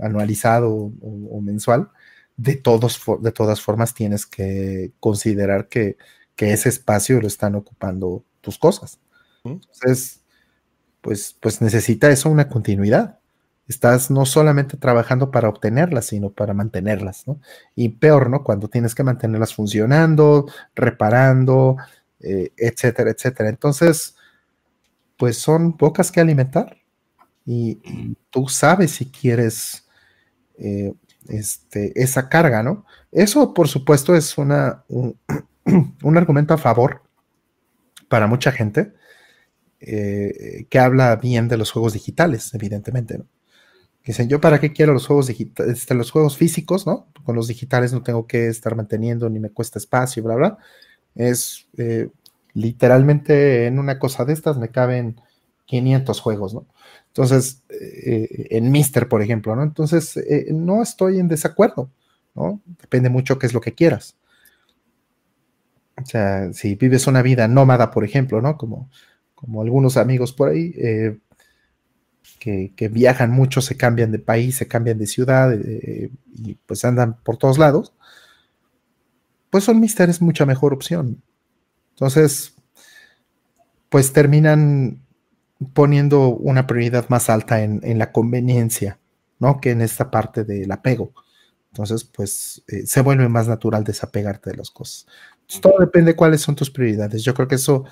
anualizado 0.00 0.92
o, 1.00 1.40
mensual, 1.40 1.90
de, 2.36 2.56
todos, 2.56 3.00
de 3.20 3.32
todas 3.32 3.60
formas 3.60 3.94
tienes 3.94 4.26
que 4.26 4.92
considerar 5.00 5.68
que, 5.68 5.96
ese 6.36 6.68
espacio 6.68 7.20
lo 7.22 7.26
están 7.26 7.54
ocupando 7.54 8.22
tus 8.42 8.58
cosas. 8.58 8.98
Entonces, 9.44 10.20
pues, 11.00 11.36
pues 11.40 11.62
necesita 11.62 12.10
eso 12.10 12.28
una 12.28 12.48
continuidad. 12.48 13.18
Estás 13.66 14.10
no 14.10 14.26
solamente 14.26 14.76
trabajando 14.76 15.30
para 15.30 15.48
obtenerlas, 15.48 16.06
sino 16.06 16.30
para 16.30 16.52
mantenerlas, 16.52 17.26
¿no? 17.26 17.40
Y 17.74 17.90
peor, 17.90 18.28
¿no? 18.28 18.44
Cuando 18.44 18.68
tienes 18.68 18.94
que 18.94 19.04
mantenerlas 19.04 19.54
funcionando, 19.54 20.46
reparando, 20.74 21.76
eh, 22.20 22.52
etcétera, 22.58 23.10
etcétera. 23.10 23.48
Entonces, 23.48 24.16
pues 25.16 25.38
son 25.38 25.76
pocas 25.76 26.10
que 26.12 26.20
alimentar 26.20 26.76
y 27.46 28.16
tú 28.30 28.48
sabes 28.48 28.92
si 28.92 29.10
quieres 29.10 29.83
eh, 30.58 30.92
este, 31.28 31.92
esa 32.00 32.28
carga, 32.28 32.62
¿no? 32.62 32.84
Eso, 33.12 33.54
por 33.54 33.68
supuesto, 33.68 34.14
es 34.14 34.38
una, 34.38 34.84
un, 34.88 36.16
argumento 36.16 36.54
a 36.54 36.58
favor 36.58 37.02
para 38.08 38.26
mucha 38.26 38.52
gente 38.52 38.92
eh, 39.80 40.66
que 40.70 40.78
habla 40.78 41.16
bien 41.16 41.48
de 41.48 41.56
los 41.56 41.72
juegos 41.72 41.92
digitales, 41.92 42.52
evidentemente, 42.54 43.18
¿no? 43.18 43.26
Dicen, 44.04 44.28
yo 44.28 44.38
para 44.38 44.60
qué 44.60 44.72
quiero 44.72 44.92
los 44.92 45.06
juegos 45.06 45.28
digitales, 45.28 45.78
este, 45.78 45.94
los 45.94 46.10
juegos 46.10 46.36
físicos, 46.36 46.86
¿no? 46.86 47.08
Con 47.24 47.36
los 47.36 47.48
digitales 47.48 47.92
no 47.94 48.02
tengo 48.02 48.26
que 48.26 48.48
estar 48.48 48.76
manteniendo 48.76 49.30
ni 49.30 49.40
me 49.40 49.50
cuesta 49.50 49.78
espacio, 49.78 50.22
bla, 50.22 50.34
bla. 50.34 50.58
Es 51.14 51.68
eh, 51.78 52.10
literalmente 52.52 53.66
en 53.66 53.78
una 53.78 53.98
cosa 53.98 54.26
de 54.26 54.34
estas 54.34 54.58
me 54.58 54.68
caben 54.68 55.20
500 55.64 56.20
juegos, 56.20 56.52
¿no? 56.52 56.66
Entonces, 57.16 57.62
eh, 57.68 58.48
en 58.50 58.72
Mister, 58.72 59.08
por 59.08 59.22
ejemplo, 59.22 59.54
¿no? 59.54 59.62
Entonces, 59.62 60.16
eh, 60.16 60.48
no 60.50 60.82
estoy 60.82 61.20
en 61.20 61.28
desacuerdo, 61.28 61.88
¿no? 62.34 62.60
Depende 62.80 63.08
mucho 63.08 63.38
qué 63.38 63.46
es 63.46 63.54
lo 63.54 63.60
que 63.60 63.72
quieras. 63.72 64.16
O 65.96 66.04
sea, 66.04 66.52
si 66.52 66.74
vives 66.74 67.06
una 67.06 67.22
vida 67.22 67.46
nómada, 67.46 67.92
por 67.92 68.04
ejemplo, 68.04 68.42
¿no? 68.42 68.56
Como, 68.58 68.90
como 69.36 69.62
algunos 69.62 69.96
amigos 69.96 70.32
por 70.32 70.48
ahí, 70.48 70.74
eh, 70.76 71.18
que, 72.40 72.88
viajan 72.88 73.30
mucho, 73.30 73.60
se 73.60 73.76
cambian 73.76 74.10
de 74.10 74.18
país, 74.18 74.56
se 74.56 74.66
cambian 74.66 74.98
de 74.98 75.06
ciudad 75.06 75.56
y 75.56 76.54
pues 76.66 76.84
andan 76.84 77.16
por 77.22 77.38
todos 77.38 77.58
lados, 77.58 77.94
pues 79.50 79.64
Son 79.64 79.80
Mister 79.80 80.10
es 80.10 80.20
mucha 80.20 80.44
mejor 80.44 80.74
opción. 80.74 81.22
Entonces, 81.92 82.54
pues 83.88 84.12
terminan 84.12 85.03
poniendo 85.72 86.28
una 86.28 86.66
prioridad 86.66 87.08
más 87.08 87.30
alta 87.30 87.62
en, 87.62 87.98
la 87.98 88.12
conveniencia, 88.12 88.98
¿no? 89.38 89.60
Que 89.60 89.70
en 89.70 89.80
esta 89.80 90.10
parte 90.10 90.44
del 90.44 90.70
apego. 90.72 91.12
Entonces, 91.70 92.04
pues 92.04 92.62
eh, 92.68 92.86
se 92.86 93.00
vuelve 93.00 93.28
más 93.28 93.48
natural 93.48 93.84
desapegarte 93.84 94.50
de 94.50 94.56
las 94.56 94.70
cosas. 94.70 95.06
todo 95.60 95.74
depende 95.80 96.12
de 96.12 96.16
cuáles 96.16 96.40
son 96.40 96.54
tus 96.54 96.70
prioridades. 96.70 97.24
Yo 97.24 97.34
creo 97.34 97.48
que 97.48 97.56
eso 97.56 97.84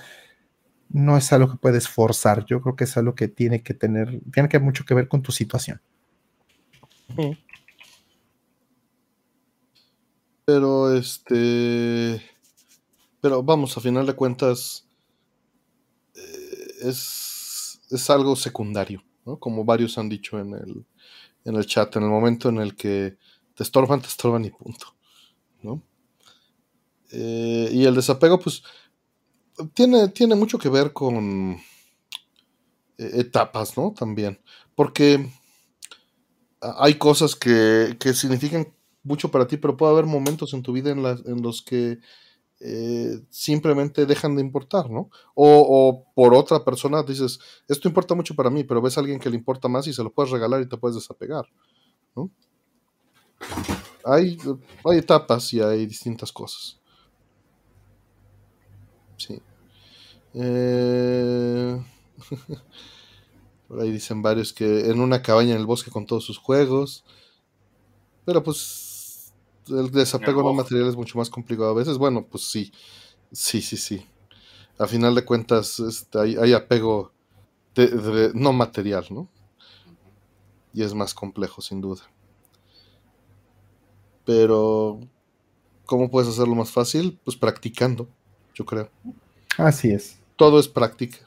no 0.89 1.17
es 1.17 1.33
algo 1.33 1.51
que 1.51 1.59
puedes 1.59 1.89
forzar. 1.89 2.45
Yo 2.45 2.61
creo 2.61 2.77
que 2.77 2.85
es 2.85 2.97
algo 2.97 3.15
que 3.15 3.29
tiene 3.29 3.63
que 3.63 3.75
tener, 3.75 4.21
tiene 4.33 4.49
que 4.49 4.59
mucho 4.59 4.85
que 4.85 4.95
ver 4.95 5.09
con 5.09 5.23
tu 5.23 5.33
situación. 5.33 5.81
Pero 10.45 10.95
este, 10.95 12.23
pero 13.21 13.43
vamos, 13.43 13.77
a 13.77 13.81
final 13.81 14.05
de 14.05 14.15
cuentas, 14.15 14.85
eh, 16.15 16.89
es, 16.89 17.32
es, 17.93 18.11
algo 18.11 18.37
secundario, 18.37 19.03
¿no? 19.25 19.39
Como 19.39 19.65
varios 19.65 19.99
han 19.99 20.09
dicho 20.09 20.39
en 20.39 20.55
el, 20.55 20.87
en 21.45 21.57
el 21.57 21.67
chat, 21.67 21.95
en 21.97 22.03
el 22.05 22.09
momento 22.09 22.49
en 22.49 22.59
el 22.59 22.75
que 22.75 23.17
te 23.55 23.63
estorban, 23.63 24.01
te 24.01 24.09
estorban 24.09 24.45
y 24.45 24.51
punto, 24.51 24.95
¿no? 25.63 25.83
Eh, 27.13 27.71
y 27.73 27.85
el 27.85 27.95
desapego, 27.95 28.41
pues, 28.41 28.63
tiene, 29.75 30.09
tiene 30.09 30.35
mucho 30.35 30.59
que 30.59 30.69
ver 30.69 30.93
con 30.93 31.59
eh, 32.99 33.11
etapas, 33.15 33.77
¿no? 33.77 33.93
También. 33.93 34.41
Porque 34.75 35.31
hay 36.61 36.95
cosas 36.95 37.35
que, 37.37 37.97
significan 38.15 38.73
mucho 39.03 39.31
para 39.31 39.47
ti, 39.47 39.57
pero 39.57 39.77
puede 39.77 39.93
haber 39.93 40.07
momentos 40.07 40.55
en 40.55 40.63
tu 40.63 40.73
vida 40.73 40.91
en, 40.91 41.05
en 41.05 41.43
los 41.43 41.63
que 41.63 41.99
eh, 42.65 43.21
simplemente 43.29 44.07
dejan 44.07 44.37
de 44.37 44.43
importar, 44.43 44.89
¿no? 44.89 45.11
O, 45.35 46.05
por 46.15 46.33
otra 46.33 46.65
persona 46.65 47.03
dices, 47.03 47.41
esto 47.67 47.89
importa 47.89 48.15
mucho 48.15 48.37
para 48.37 48.51
mí, 48.51 48.63
pero 48.63 48.81
ves 48.81 48.97
a 48.97 49.01
alguien 49.01 49.19
que 49.19 49.29
le 49.29 49.37
importa 49.37 49.67
más 49.67 49.87
y 49.89 49.93
se 49.93 50.05
lo 50.05 50.13
puedes 50.13 50.31
regalar 50.31 50.63
y 50.63 50.69
te 50.69 50.77
puedes 50.77 50.95
desapegar, 50.95 51.45
¿no? 52.15 52.31
Hay, 54.05 54.39
hay 54.85 54.99
etapas 54.99 55.53
y 55.53 55.61
hay 55.61 55.87
distintas 55.87 56.31
cosas. 56.31 56.79
Sí. 59.17 59.43
Eh, 60.35 61.83
por 63.67 63.81
ahí 63.81 63.91
dicen 63.91 64.23
varios 64.23 64.53
que 64.53 64.89
en 64.89 65.01
una 65.01 65.21
cabaña 65.21 65.55
en 65.55 65.61
el 65.61 65.67
bosque 65.67 65.91
con 65.91 66.07
todos 66.07 66.25
sus 66.25 66.39
juegos. 66.39 67.05
Pero 68.25 68.43
pues 68.45 68.92
el 69.69 69.91
desapego 69.91 70.43
no 70.43 70.53
material 70.53 70.89
es 70.89 70.97
mucho 70.97 71.19
más 71.19 71.31
complicado 71.31 71.71
a 71.71 71.75
veces. 71.75 71.99
Bueno, 71.99 72.27
pues 72.29 72.51
sí. 72.51 72.73
Sí, 73.31 73.63
sí, 73.63 73.77
sí. 73.77 74.07
A 74.79 74.87
final 74.87 75.15
de 75.15 75.25
cuentas 75.25 75.79
este, 75.81 76.19
hay, 76.19 76.53
apego 76.53 77.13
no 78.35 78.53
material, 78.53 79.07
¿no? 79.11 79.29
Y 80.75 80.83
es 80.83 80.95
más 80.95 81.15
complejo, 81.15 81.63
sin 81.63 81.81
duda. 81.81 82.03
Pero, 84.25 85.01
¿cómo 85.87 86.11
puedes 86.11 86.29
hacerlo 86.29 86.55
más 86.55 86.71
fácil? 86.71 87.19
Pues 87.25 87.37
practicando, 87.37 88.09
yo 88.55 88.65
creo. 88.65 88.91
Así 89.59 89.91
es. 89.91 90.19
Todo 90.37 90.59
es 90.59 90.69
práctica. 90.69 91.19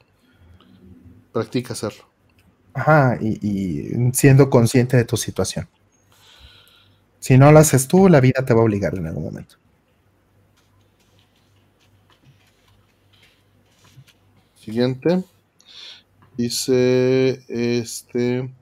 Practica 1.31 1.73
hacerlo. 1.73 2.05
Ajá, 2.73 3.17
y, 3.21 4.11
siendo 4.13 4.49
consciente 4.49 4.97
de 4.97 5.05
tu 5.05 5.17
situación. 5.17 5.67
Si 7.25 7.39
no 7.39 7.51
lo 7.51 7.57
haces 7.57 7.87
tú, 7.87 8.07
la 8.07 8.21
vida 8.21 8.45
te 8.45 8.53
va 8.53 8.59
a 8.59 8.65
obligar 8.65 8.93
en 8.93 9.07
algún 9.07 9.23
momento. 9.23 9.55
Siguiente. 14.59 15.23
Dice 16.37 17.41
este 17.47 18.53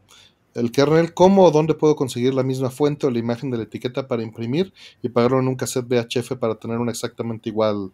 el 0.54 0.72
kernel, 0.72 1.14
¿cómo 1.14 1.44
o 1.44 1.52
dónde 1.52 1.74
puedo 1.74 1.98
conseguir 1.98 2.34
la 2.34 2.44
misma 2.44 2.70
fuente 2.70 3.06
o 3.06 3.12
la 3.12 3.20
imagen 3.20 3.52
de 3.52 3.58
la 3.58 3.64
etiqueta 3.64 4.08
para 4.08 4.24
imprimir 4.24 4.74
y 5.02 5.10
pagarlo 5.10 5.42
en 5.42 5.50
un 5.50 5.58
cassette 5.58 5.90
VHF 5.90 6.38
para 6.38 6.56
tener 6.56 6.78
una 6.78 6.92
exactamente 6.92 7.50
igual 7.50 7.92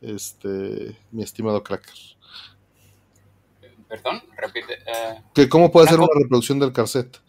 este, 0.00 0.96
mi 1.10 1.24
estimado 1.24 1.64
cracker. 1.64 1.92
Perdón, 3.88 4.22
repite. 4.36 4.74
Eh, 5.34 5.48
¿Cómo 5.48 5.72
puede 5.72 5.88
ser 5.88 5.98
una 5.98 6.06
reproducción 6.14 6.60
del 6.60 6.72
cassette? 6.72 7.23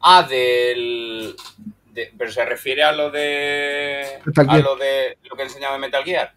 Ah, 0.00 0.22
del. 0.22 1.36
pero 2.16 2.30
se 2.30 2.44
refiere 2.44 2.82
a 2.82 2.92
lo 2.92 3.10
de. 3.10 4.20
a 4.48 4.58
lo 4.58 4.76
de 4.76 5.18
lo 5.24 5.36
que 5.36 5.42
enseñaba 5.42 5.78
Metal 5.78 6.04
Gear. 6.04 6.34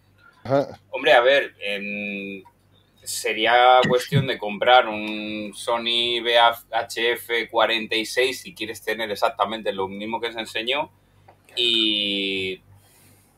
Hombre, 0.89 1.13
a 1.13 1.21
ver, 1.21 1.55
sería 3.03 3.79
cuestión 3.87 4.27
de 4.27 4.37
comprar 4.37 4.87
un 4.87 5.51
Sony 5.53 6.21
VHF 6.21 7.49
46 7.49 8.41
si 8.41 8.53
quieres 8.53 8.83
tener 8.83 9.09
exactamente 9.11 9.71
lo 9.71 9.87
mismo 9.87 10.19
que 10.19 10.33
se 10.33 10.39
enseñó 10.39 10.91
y 11.55 12.61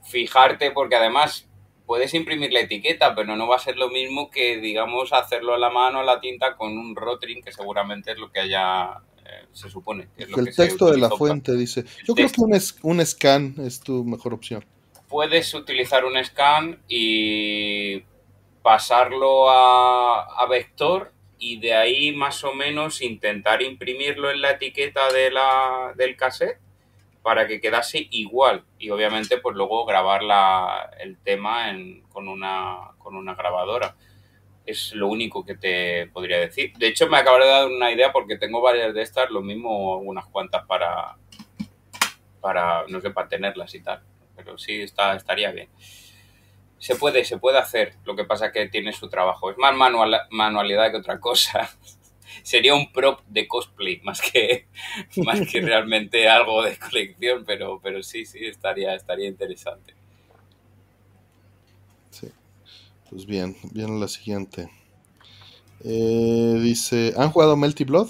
fijarte, 0.03 0.71
porque 0.71 0.95
además 0.95 1.47
puedes 1.85 2.13
imprimir 2.13 2.51
la 2.51 2.61
etiqueta, 2.61 3.13
pero 3.15 3.35
no 3.35 3.47
va 3.47 3.57
a 3.57 3.59
ser 3.59 3.77
lo 3.77 3.89
mismo 3.89 4.29
que, 4.29 4.57
digamos, 4.57 5.13
hacerlo 5.13 5.53
a 5.53 5.59
la 5.59 5.69
mano, 5.69 5.99
a 5.99 6.03
la 6.03 6.19
tinta, 6.19 6.55
con 6.55 6.77
un 6.77 6.95
rotring, 6.95 7.43
que 7.43 7.51
seguramente 7.51 8.11
es 8.11 8.17
lo 8.17 8.31
que 8.31 8.39
haya, 8.39 9.01
eh, 9.25 9.45
se 9.51 9.69
supone. 9.69 10.07
el 10.17 10.55
texto 10.55 10.91
de 10.91 10.97
la 10.97 11.09
fuente 11.09 11.53
dice, 11.55 11.83
yo 12.05 12.13
creo 12.13 12.29
que 12.29 12.41
un, 12.41 12.59
un 12.83 13.05
scan 13.05 13.55
es 13.59 13.79
tu 13.79 14.03
mejor 14.03 14.33
opción. 14.33 14.65
Puedes 15.07 15.53
utilizar 15.53 16.05
un 16.05 16.23
scan 16.23 16.79
y 16.87 18.03
pasarlo 18.61 19.49
a, 19.49 20.41
a 20.41 20.47
vector 20.47 21.11
y 21.37 21.59
de 21.59 21.73
ahí 21.73 22.11
más 22.11 22.43
o 22.43 22.53
menos 22.53 23.01
intentar 23.01 23.61
imprimirlo 23.61 24.31
en 24.31 24.41
la 24.41 24.51
etiqueta 24.51 25.11
de 25.11 25.31
la, 25.31 25.93
del 25.95 26.15
cassette 26.15 26.59
para 27.21 27.47
que 27.47 27.59
quedase 27.59 28.07
igual 28.11 28.63
y 28.77 28.89
obviamente 28.91 29.37
pues 29.37 29.55
luego 29.55 29.85
grabar 29.85 30.21
el 30.99 31.17
tema 31.17 31.75
con, 32.09 32.27
una, 32.27 32.91
con 32.99 33.15
una 33.15 33.33
grabadora. 33.35 33.95
Es 34.65 34.93
lo 34.93 35.07
único 35.07 35.45
que 35.45 35.55
te 35.55 36.07
podría 36.07 36.39
decir. 36.39 36.73
De 36.77 36.87
hecho, 36.87 37.07
me 37.07 37.17
acabo 37.17 37.37
de 37.37 37.45
dar 37.45 37.67
una 37.67 37.91
idea 37.91 38.11
porque 38.11 38.37
tengo 38.37 38.61
varias 38.61 38.93
de 38.93 39.01
estas, 39.01 39.29
lo 39.29 39.41
mismo 39.41 39.97
unas 39.97 40.25
cuantas 40.25 40.65
para, 40.65 41.17
para 42.41 42.85
no 42.87 42.99
sé, 43.01 43.11
para 43.11 43.27
tenerlas 43.27 43.73
y 43.75 43.81
tal. 43.81 44.01
Pero 44.35 44.57
sí, 44.57 44.81
está, 44.81 45.15
estaría 45.15 45.51
bien. 45.51 45.69
Se 46.79 46.95
puede, 46.95 47.23
se 47.25 47.37
puede 47.37 47.57
hacer. 47.57 47.95
Lo 48.05 48.15
que 48.15 48.25
pasa 48.25 48.47
es 48.47 48.51
que 48.53 48.67
tiene 48.67 48.91
su 48.93 49.09
trabajo. 49.09 49.51
Es 49.51 49.57
más 49.57 49.75
manual, 49.75 50.21
manualidad 50.31 50.91
que 50.91 50.97
otra 50.97 51.19
cosa. 51.19 51.69
sería 52.43 52.75
un 52.75 52.91
prop 52.91 53.21
de 53.27 53.47
cosplay 53.47 54.01
más 54.01 54.21
que, 54.21 54.67
más 55.17 55.41
que 55.49 55.61
realmente 55.61 56.27
algo 56.27 56.63
de 56.63 56.77
colección, 56.77 57.43
pero, 57.45 57.79
pero 57.81 58.03
sí, 58.03 58.25
sí, 58.25 58.45
estaría, 58.45 58.95
estaría 58.95 59.27
interesante. 59.27 59.93
Sí. 62.11 62.29
Pues 63.15 63.27
bien, 63.27 63.55
viene 63.71 63.97
la 63.97 64.09
siguiente. 64.09 64.69
Eh, 65.85 66.59
dice, 66.61 67.13
¿han 67.15 67.31
jugado 67.31 67.55
Melty 67.55 67.85
Blood? 67.85 68.09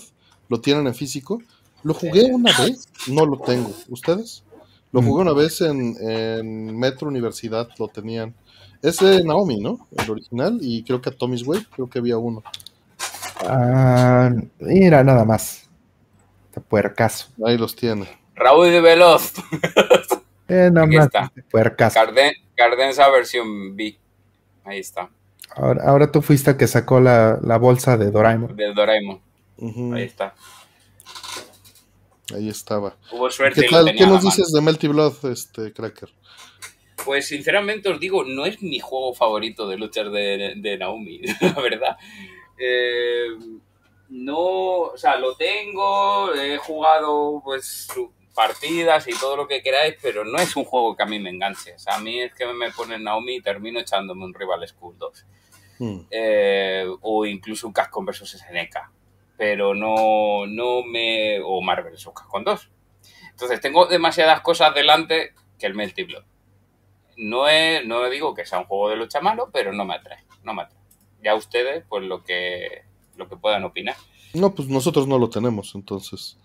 ¿Lo 0.50 0.60
tienen 0.62 0.88
en 0.88 0.96
físico? 0.96 1.44
Lo 1.84 1.94
jugué 1.94 2.24
una 2.34 2.52
vez, 2.58 2.90
no 3.06 3.24
lo 3.28 3.38
tengo. 3.38 3.72
¿Ustedes? 3.88 4.44
Lo 4.92 5.04
jugué 5.04 5.22
una 5.22 5.34
vez 5.34 5.62
en, 5.62 5.96
en 6.02 6.76
Metro 6.76 7.08
Universidad, 7.08 7.70
lo 7.78 7.88
tenían. 7.88 8.34
Es 8.82 8.98
de 8.98 9.24
Naomi, 9.24 9.60
¿no? 9.60 9.88
El 9.96 10.10
original, 10.10 10.58
y 10.60 10.82
creo 10.82 11.00
que 11.00 11.10
a 11.10 11.16
Tommy's 11.16 11.46
Way, 11.46 11.68
creo 11.76 11.88
que 11.88 12.00
había 12.00 12.18
uno. 12.18 12.42
Ah, 13.42 14.32
mira, 14.58 15.04
nada 15.04 15.24
más. 15.24 15.70
Te 16.52 16.62
puercaso. 16.62 17.28
Ahí 17.46 17.60
los 17.60 17.76
tiene. 17.76 18.08
Raúl 18.34 18.72
de 18.72 18.82
Veloz. 18.82 19.34
eh, 20.48 20.72
nada 20.74 20.88
más. 20.88 21.06
Está. 21.06 21.32
Puercaso. 21.52 22.00
Cardenza 22.56 23.08
versión 23.12 23.76
B. 23.76 24.00
Ahí 24.66 24.80
está. 24.80 25.10
Ahora, 25.56 25.84
ahora 25.86 26.12
tú 26.12 26.22
fuiste 26.22 26.52
el 26.52 26.58
que 26.58 26.68
sacó 26.68 27.00
la, 27.00 27.40
la 27.42 27.58
bolsa 27.58 27.98
de 27.98 28.12
Doraemon. 28.12 28.56
Del 28.56 28.74
Doraemon. 28.74 29.22
Ahí 29.94 30.04
está. 30.04 30.36
Ahí 32.34 32.50
estaba. 32.50 32.98
Hubo 33.12 33.30
suerte. 33.30 33.62
¿Qué, 33.62 33.68
tal, 33.70 33.94
¿qué 33.96 34.06
nos 34.06 34.24
dices 34.24 34.52
de 34.52 34.62
Melty 34.62 34.88
Blood, 34.88 35.14
este 35.32 35.72
Cracker? 35.72 36.10
Pues 37.04 37.28
sinceramente 37.28 37.90
os 37.90 38.00
digo, 38.00 38.24
no 38.24 38.46
es 38.46 38.62
mi 38.64 38.80
juego 38.80 39.14
favorito 39.14 39.68
de 39.68 39.78
luchas 39.78 40.12
de, 40.12 40.54
de 40.58 40.78
Naomi, 40.78 41.22
la 41.42 41.62
verdad. 41.62 41.98
Eh, 42.58 43.28
no, 44.10 44.38
o 44.38 44.98
sea, 44.98 45.18
lo 45.18 45.36
tengo, 45.36 46.34
he 46.34 46.58
jugado 46.58 47.42
pues 47.44 47.88
partidas 48.36 49.08
y 49.08 49.18
todo 49.18 49.38
lo 49.38 49.48
que 49.48 49.64
queráis, 49.64 49.96
pero 50.02 50.26
no 50.26 50.38
es 50.38 50.56
un 50.56 50.66
juego 50.66 50.96
que 50.96 51.04
a 51.04 51.06
mí 51.06 51.20
me 51.20 51.30
enganche. 51.30 51.74
O 51.74 51.80
sea, 51.80 51.96
a 51.96 52.00
mí 52.00 52.20
es 52.20 52.34
que 52.34 52.46
me 52.46 52.70
ponen 52.72 53.04
Naomi 53.04 53.38
y 53.38 53.42
termino 53.42 53.80
echándome 53.80 54.26
un 54.26 54.34
Rival 54.34 54.68
School 54.68 54.98
2. 55.00 55.26
Hmm. 55.80 56.00
Eh, 56.12 56.86
o 57.02 57.26
incluso 57.26 57.66
un 57.66 57.74
Cascon 57.74 58.06
vs 58.06 58.38
SNK. 58.38 58.92
Pero 59.38 59.74
no, 59.74 60.46
no 60.48 60.84
me... 60.84 61.40
o 61.44 61.62
Marvel 61.62 61.94
vs 61.94 62.10
Cascon 62.14 62.44
2. 62.44 62.70
Entonces 63.32 63.60
tengo 63.62 63.86
demasiadas 63.86 64.42
cosas 64.42 64.76
delante 64.76 65.34
que 65.58 65.66
el 65.66 65.74
Melty 65.74 66.04
Blood. 66.04 66.24
no, 67.18 67.48
es, 67.48 67.86
no 67.86 68.10
digo 68.10 68.34
que 68.34 68.46
sea 68.46 68.60
un 68.60 68.66
juego 68.66 68.90
de 68.90 68.98
lucha 68.98 69.22
malo, 69.22 69.50
pero 69.52 69.72
no 69.74 69.86
me 69.86 69.96
atrae, 69.96 70.24
no 70.44 70.54
me 70.54 70.64
atrae. 70.64 70.80
Ya 71.24 71.36
ustedes, 71.36 71.84
pues 71.88 72.04
lo 72.04 72.24
que, 72.24 72.84
lo 73.16 73.28
que 73.28 73.38
puedan 73.38 73.64
opinar. 73.64 73.96
No, 74.34 74.54
pues 74.54 74.68
nosotros 74.68 75.08
no 75.08 75.18
lo 75.18 75.30
tenemos, 75.30 75.74
entonces. 75.76 76.38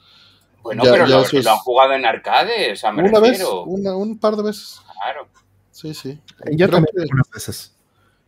Bueno, 0.62 0.82
pero 0.82 1.07
lo, 1.07 1.19
han 1.19 1.59
jugado 1.59 1.93
en 1.95 2.05
arcade, 2.05 2.74
o 2.82 2.93
me 2.93 3.09
una 3.09 3.20
vez, 3.20 3.43
un 3.43 4.19
par 4.19 4.37
de 4.37 4.43
veces. 4.43 4.81
Claro. 4.93 5.28
Sí, 5.70 5.95
sí. 5.95 6.19
Yo 6.53 6.69
también 6.69 6.95
unas 7.12 7.31
veces. 7.31 7.74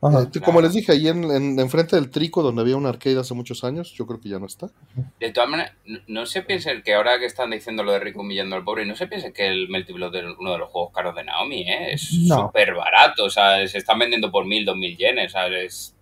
Eh, 0.02 0.40
como 0.44 0.60
les 0.60 0.72
dije, 0.72 0.90
ahí 0.90 1.06
en, 1.06 1.60
en, 1.60 1.70
frente 1.70 1.94
del 1.94 2.10
Trico, 2.10 2.42
donde 2.42 2.62
había 2.62 2.76
un 2.76 2.86
arcade 2.86 3.20
hace 3.20 3.34
muchos 3.34 3.62
años, 3.62 3.92
yo 3.92 4.04
creo 4.04 4.20
que 4.20 4.28
ya 4.28 4.40
no 4.40 4.46
está. 4.46 4.68
De 5.20 5.30
todas 5.30 5.48
maneras, 5.48 5.74
no, 6.08 6.26
se 6.26 6.42
piensen 6.42 6.82
que 6.82 6.94
ahora 6.94 7.20
que 7.20 7.26
están 7.26 7.50
diciendo 7.50 7.84
lo 7.84 7.92
de 7.92 8.00
Rico 8.00 8.22
humillando 8.22 8.56
al 8.56 8.64
pobre, 8.64 8.84
no 8.84 8.96
se 8.96 9.06
piensen 9.06 9.32
que 9.32 9.46
el 9.46 9.68
Melty 9.68 9.92
Blood 9.92 10.16
es 10.16 10.24
uno 10.40 10.50
de 10.52 10.58
los 10.58 10.70
juegos 10.70 10.92
caros 10.92 11.14
de 11.14 11.22
Naomi, 11.22 11.62
¿eh? 11.70 11.92
es 11.92 12.02
súper 12.02 12.74
barato, 12.74 13.26
o 13.26 13.30
sea, 13.30 13.66
se 13.68 13.78
están 13.78 14.00
vendiendo 14.00 14.32
por 14.32 14.44
mil, 14.44 14.64
dos 14.64 14.76
mil 14.76 14.96
yenes, 14.96 15.30
¿sabes? 15.30 15.94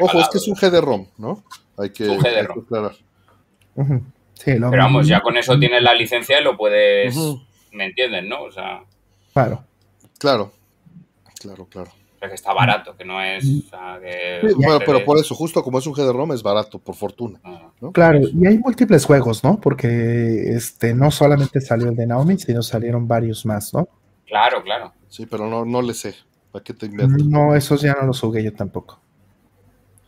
Ojo, 0.00 0.20
es 0.20 0.28
que 0.28 0.38
es 0.38 0.46
un 0.46 0.54
GD-ROM, 0.54 1.08
¿no? 1.18 1.42
Hay 1.76 1.90
que, 1.90 2.08
un 2.08 2.24
aclarar. 2.24 2.92
Pero 4.44 4.70
vamos, 4.70 5.06
ya 5.06 5.20
con 5.20 5.36
eso 5.36 5.58
tienes 5.58 5.82
la 5.82 5.94
licencia 5.94 6.40
y 6.40 6.44
lo 6.44 6.56
puedes, 6.56 7.16
¿me 7.72 7.86
entienden, 7.86 8.28
no? 8.28 8.42
O 8.42 8.52
sea... 8.52 8.82
Claro. 9.32 9.64
Claro, 10.18 10.52
claro, 11.40 11.66
claro 11.66 11.92
que 12.28 12.34
está 12.34 12.52
barato, 12.52 12.96
que 12.96 13.04
no 13.04 13.22
es... 13.22 13.44
pero 14.86 15.04
por 15.04 15.18
eso, 15.18 15.34
justo 15.34 15.62
como 15.62 15.78
es 15.78 15.86
un 15.86 15.94
GD-ROM, 15.94 16.32
es 16.32 16.42
barato, 16.42 16.78
por 16.78 16.94
fortuna. 16.94 17.40
Ah. 17.44 17.70
Claro, 17.92 18.20
y 18.20 18.46
hay 18.46 18.58
múltiples 18.58 19.04
juegos, 19.04 19.42
¿no? 19.42 19.60
Porque 19.60 20.54
este 20.54 20.94
no 20.94 21.10
solamente 21.10 21.60
salió 21.60 21.88
el 21.88 21.96
de 21.96 22.06
Naomi, 22.06 22.38
sino 22.38 22.62
salieron 22.62 23.08
varios 23.08 23.44
más, 23.44 23.74
¿no? 23.74 23.88
Claro, 24.26 24.62
claro. 24.62 24.92
Sí, 25.08 25.26
pero 25.26 25.48
no, 25.48 25.64
no 25.64 25.82
le 25.82 25.94
sé. 25.94 26.14
¿Para 26.50 26.62
qué 26.62 26.74
te 26.74 26.86
invento? 26.86 27.24
No, 27.24 27.56
esos 27.56 27.82
ya 27.82 27.94
no 27.94 28.06
los 28.06 28.20
jugué 28.20 28.42
yo 28.44 28.52
tampoco. 28.52 29.00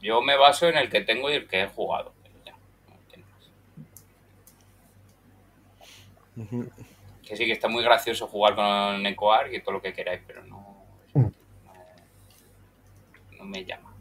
Yo 0.01 0.23
me 0.23 0.37
baso 0.37 0.69
en 0.69 0.77
el 0.77 0.91
que 0.91 1.01
tengo 1.01 1.31
y 1.31 1.35
el 1.35 1.49
que 1.49 1.63
he 1.63 1.69
jugado. 1.69 2.14
Que 7.27 7.37
sí, 7.37 7.47
que 7.47 7.53
está 7.53 7.69
muy 7.69 7.83
gracioso 7.83 8.27
jugar 8.27 8.55
con 8.55 9.07
Ecoar 9.07 9.53
y 9.53 9.63
todo 9.63 9.75
lo 9.75 9.83
que 9.83 9.93
queráis, 9.93 10.21
pero 10.27 10.45
no 10.45 10.75
me 13.45 13.65
llama. 13.65 13.95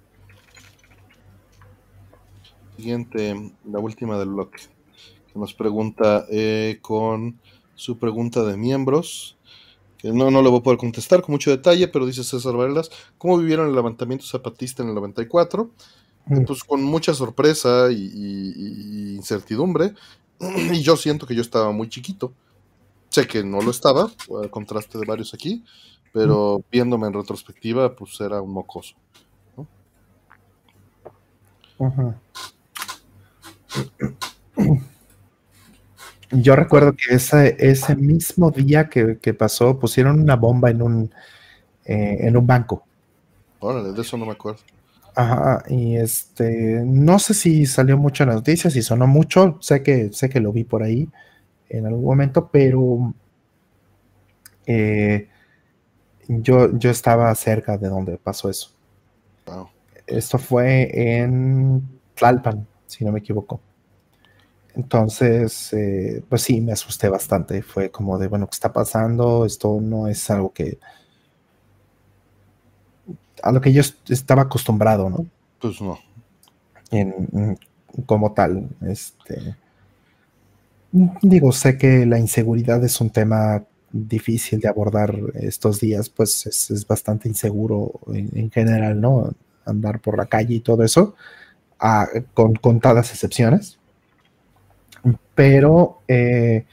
Siguiente, 2.75 3.51
la 3.65 3.79
última 3.79 4.17
del 4.17 4.29
bloque, 4.29 4.63
que 5.31 5.39
nos 5.39 5.53
pregunta 5.53 6.25
eh, 6.31 6.79
con 6.81 7.39
su 7.75 7.97
pregunta 7.97 8.43
de 8.43 8.57
miembros, 8.57 9.37
que 9.97 10.11
no, 10.11 10.31
no 10.31 10.41
le 10.41 10.49
voy 10.49 10.59
a 10.59 10.63
poder 10.63 10.79
contestar 10.79 11.21
con 11.21 11.33
mucho 11.33 11.51
detalle, 11.51 11.87
pero 11.87 12.05
dice 12.05 12.23
César 12.23 12.55
Varela, 12.55 12.81
¿cómo 13.17 13.37
vivieron 13.37 13.67
el 13.67 13.75
levantamiento 13.75 14.25
zapatista 14.25 14.81
en 14.81 14.89
el 14.89 14.95
94? 14.95 15.69
Mm. 16.25 16.45
Pues 16.45 16.63
con 16.63 16.83
mucha 16.83 17.13
sorpresa 17.13 17.91
y, 17.91 19.15
incertidumbre, 19.15 19.93
y 20.55 20.81
yo 20.83 20.97
siento 20.97 21.25
que 21.25 21.35
yo 21.35 21.41
estaba 21.41 21.71
muy 21.71 21.89
chiquito. 21.89 22.33
Sé 23.09 23.27
que 23.27 23.43
no 23.43 23.61
lo 23.61 23.71
estaba, 23.71 24.09
al 24.41 24.49
contraste 24.49 24.97
de 24.97 25.05
varios 25.05 25.33
aquí, 25.33 25.63
pero 26.11 26.59
mm. 26.59 26.63
viéndome 26.71 27.07
en 27.07 27.13
retrospectiva, 27.13 27.95
pues 27.95 28.19
era 28.21 28.41
un 28.41 28.51
mocoso. 28.51 28.95
Yo 36.31 36.55
recuerdo 36.55 36.93
que 36.93 37.15
ese, 37.15 37.55
ese 37.59 37.95
mismo 37.95 38.49
día 38.49 38.89
que, 38.89 39.33
pasó, 39.33 39.77
pusieron 39.79 40.19
una 40.19 40.35
bomba 40.35 40.71
en 40.71 40.81
un, 40.81 41.13
eh, 41.85 42.17
en 42.21 42.37
un 42.37 42.47
banco. 42.47 42.83
Órale, 43.59 43.91
de 43.91 44.01
eso 44.01 44.17
no 44.17 44.25
me 44.25 44.31
acuerdo. 44.31 44.61
Ajá, 45.15 45.63
y 45.69 45.95
este, 45.97 46.81
no 46.85 47.19
sé 47.19 47.35
si 47.35 47.65
salió 47.67 47.97
mucho 47.97 48.23
en 48.23 48.29
las 48.29 48.37
noticias, 48.37 48.73
si 48.73 48.81
sonó 48.81 49.05
mucho, 49.05 49.57
sé 49.61 49.83
que, 49.83 50.11
sé 50.11 50.27
que 50.29 50.39
lo 50.39 50.51
vi 50.51 50.63
por 50.63 50.81
ahí 50.81 51.07
en 51.69 51.85
algún 51.85 52.03
momento, 52.05 52.49
pero 52.51 53.13
eh, 54.65 55.27
yo, 56.27 56.77
yo 56.77 56.89
estaba 56.89 57.33
cerca 57.35 57.77
de 57.77 57.89
donde 57.89 58.17
pasó 58.17 58.49
eso. 58.49 58.71
Esto 60.07 60.37
fue 60.37 60.89
en 61.19 61.81
Tlalpan, 62.15 62.67
si 62.87 63.05
no 63.05 63.11
me 63.11 63.19
equivoco. 63.19 63.61
Entonces, 64.75 65.71
eh, 65.73 66.23
pues 66.27 66.41
sí, 66.41 66.59
me 66.61 66.71
asusté 66.73 67.07
bastante. 67.09 67.61
Fue 67.61 67.91
como 67.91 68.17
de, 68.17 68.27
bueno, 68.27 68.47
¿qué 68.47 68.53
está 68.55 68.73
pasando? 68.73 69.45
Esto 69.45 69.79
no 69.81 70.07
es 70.07 70.29
algo 70.29 70.51
que... 70.51 70.79
a 73.43 73.51
lo 73.51 73.61
que 73.61 73.73
yo 73.73 73.81
estaba 74.07 74.43
acostumbrado, 74.43 75.09
¿no? 75.09 75.25
Pues 75.59 75.81
no. 75.81 75.99
En, 76.89 77.57
como 78.05 78.31
tal, 78.31 78.69
este... 78.81 79.55
Digo, 81.21 81.51
sé 81.51 81.77
que 81.77 82.05
la 82.05 82.19
inseguridad 82.19 82.83
es 82.83 83.01
un 83.01 83.09
tema 83.09 83.63
difícil 83.91 84.59
de 84.59 84.67
abordar 84.67 85.15
estos 85.35 85.79
días, 85.79 86.09
pues 86.09 86.45
es, 86.45 86.85
bastante 86.87 87.27
inseguro 87.27 87.99
en, 88.07 88.51
general, 88.51 89.01
¿no? 89.01 89.33
andar 89.65 89.99
por 89.99 90.17
la 90.17 90.27
calle 90.27 90.55
y 90.55 90.59
todo 90.59 90.83
eso, 90.83 91.15
con 92.33 92.53
contadas 92.55 93.11
excepciones. 93.11 93.79
Pero, 95.35 95.99
eh, 96.07 96.65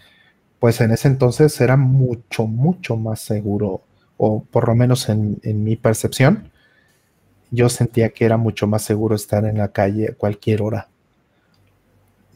pues 0.58 0.80
en 0.80 0.92
ese 0.92 1.08
entonces 1.08 1.58
era 1.60 1.76
mucho, 1.76 2.46
mucho 2.46 2.96
más 2.96 3.20
seguro, 3.20 3.80
o 4.18 4.44
por 4.44 4.68
lo 4.68 4.74
menos 4.74 5.08
en, 5.08 5.40
mi 5.42 5.76
percepción, 5.76 6.49
yo 7.50 7.68
sentía 7.68 8.10
que 8.10 8.24
era 8.24 8.36
mucho 8.36 8.66
más 8.66 8.82
seguro 8.82 9.14
estar 9.14 9.44
en 9.44 9.58
la 9.58 9.68
calle 9.68 10.10
a 10.10 10.14
cualquier 10.14 10.62
hora 10.62 10.88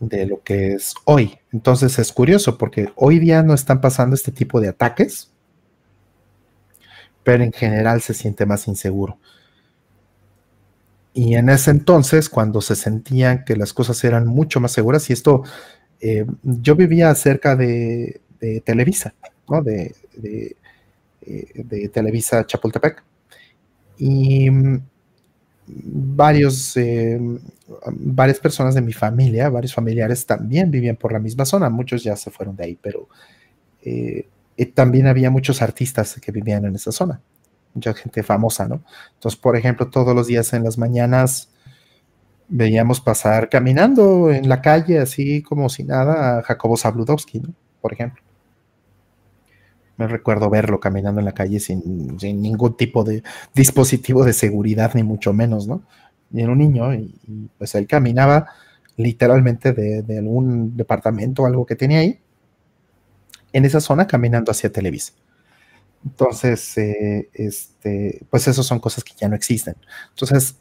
de 0.00 0.26
lo 0.26 0.42
que 0.42 0.74
es 0.74 0.94
hoy. 1.04 1.38
Entonces 1.52 1.98
es 1.98 2.12
curioso 2.12 2.58
porque 2.58 2.92
hoy 2.96 3.18
día 3.18 3.42
no 3.42 3.54
están 3.54 3.80
pasando 3.80 4.14
este 4.14 4.32
tipo 4.32 4.60
de 4.60 4.68
ataques, 4.68 5.30
pero 7.22 7.42
en 7.42 7.52
general 7.52 8.02
se 8.02 8.14
siente 8.14 8.44
más 8.46 8.68
inseguro. 8.68 9.18
Y 11.14 11.36
en 11.36 11.48
ese 11.48 11.70
entonces, 11.70 12.28
cuando 12.28 12.60
se 12.60 12.74
sentían 12.74 13.44
que 13.44 13.56
las 13.56 13.72
cosas 13.72 14.02
eran 14.02 14.26
mucho 14.26 14.58
más 14.58 14.72
seguras, 14.72 15.08
y 15.08 15.12
esto, 15.12 15.44
eh, 16.00 16.26
yo 16.42 16.74
vivía 16.74 17.14
cerca 17.14 17.54
de, 17.54 18.20
Televisa, 18.64 19.14
¿no? 19.48 19.62
De, 19.62 19.94
eh, 21.22 21.88
Televisa 21.88 22.44
Chapultepec. 22.44 23.02
Y 23.96 24.50
mm, 24.50 24.82
varios, 25.66 26.76
eh, 26.76 27.18
varias 27.92 28.38
personas 28.38 28.74
de 28.74 28.82
mi 28.82 28.92
familia, 28.92 29.48
varios 29.48 29.74
familiares 29.74 30.26
también 30.26 30.70
vivían 30.70 30.96
por 30.96 31.12
la 31.12 31.18
misma 31.18 31.44
zona, 31.44 31.70
muchos 31.70 32.02
ya 32.02 32.16
se 32.16 32.30
fueron 32.30 32.56
de 32.56 32.64
ahí, 32.64 32.78
pero 32.80 33.08
también 34.74 35.06
había 35.06 35.30
muchos 35.30 35.60
artistas 35.60 36.18
que 36.20 36.32
vivían 36.32 36.64
en 36.64 36.74
esa 36.74 36.92
zona 36.92 37.20
mucha 37.74 37.92
gente 37.92 38.22
famosa, 38.22 38.66
¿no? 38.66 38.82
Entonces, 39.14 39.38
por 39.38 39.56
ejemplo, 39.56 39.90
todos 39.90 40.14
los 40.14 40.26
días 40.26 40.52
en 40.52 40.64
las 40.64 40.78
mañanas 40.78 41.50
veíamos 42.48 43.00
pasar 43.00 43.48
caminando 43.48 44.30
en 44.30 44.48
la 44.48 44.62
calle, 44.62 44.98
así 44.98 45.42
como 45.42 45.68
si 45.68 45.84
nada, 45.84 46.38
a 46.38 46.42
Jacobo 46.42 46.76
Zabludowski, 46.76 47.40
¿no? 47.40 47.54
Por 47.80 47.92
ejemplo. 47.92 48.23
Me 49.96 50.08
recuerdo 50.08 50.50
verlo 50.50 50.80
caminando 50.80 51.20
en 51.20 51.26
la 51.26 51.32
calle 51.32 51.60
sin, 51.60 52.16
ningún 52.18 52.76
tipo 52.76 53.04
de 53.04 53.22
dispositivo 53.54 54.24
de 54.24 54.32
seguridad, 54.32 54.92
ni 54.94 55.02
mucho 55.02 55.32
menos, 55.32 55.66
¿no? 55.66 55.82
Y 56.32 56.40
era 56.40 56.52
un 56.52 56.58
niño, 56.58 56.92
y, 56.94 57.14
pues 57.58 57.74
él 57.74 57.86
caminaba 57.86 58.48
literalmente 58.96 59.72
de, 59.72 60.18
algún 60.18 60.76
departamento 60.76 61.42
o 61.42 61.46
algo 61.46 61.66
que 61.66 61.76
tenía 61.76 62.00
ahí, 62.00 62.20
en 63.52 63.64
esa 63.64 63.80
zona 63.80 64.06
caminando 64.06 64.50
hacia 64.50 64.72
Televisa. 64.72 65.12
Entonces, 66.04 66.76
eh, 66.76 67.30
este, 67.32 68.20
pues 68.28 68.46
esas 68.48 68.66
son 68.66 68.80
cosas 68.80 69.04
que 69.04 69.14
ya 69.16 69.28
no 69.28 69.36
existen. 69.36 69.76
Entonces, 70.10 70.56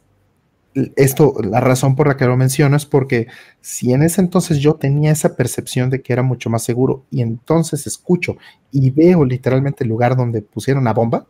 esto, 0.95 1.35
la 1.43 1.59
razón 1.59 1.95
por 1.95 2.07
la 2.07 2.17
que 2.17 2.25
lo 2.25 2.35
menciono 2.35 2.75
es 2.75 2.85
porque 2.85 3.27
si 3.61 3.93
en 3.93 4.01
ese 4.03 4.21
entonces 4.21 4.57
yo 4.59 4.75
tenía 4.75 5.11
esa 5.11 5.35
percepción 5.35 5.89
de 5.89 6.01
que 6.01 6.13
era 6.13 6.23
mucho 6.23 6.49
más 6.49 6.63
seguro 6.63 7.05
y 7.11 7.21
entonces 7.21 7.85
escucho 7.85 8.37
y 8.71 8.89
veo 8.89 9.23
literalmente 9.23 9.83
el 9.83 9.89
lugar 9.89 10.15
donde 10.15 10.41
pusieron 10.41 10.83
la 10.83 10.93
bomba, 10.93 11.27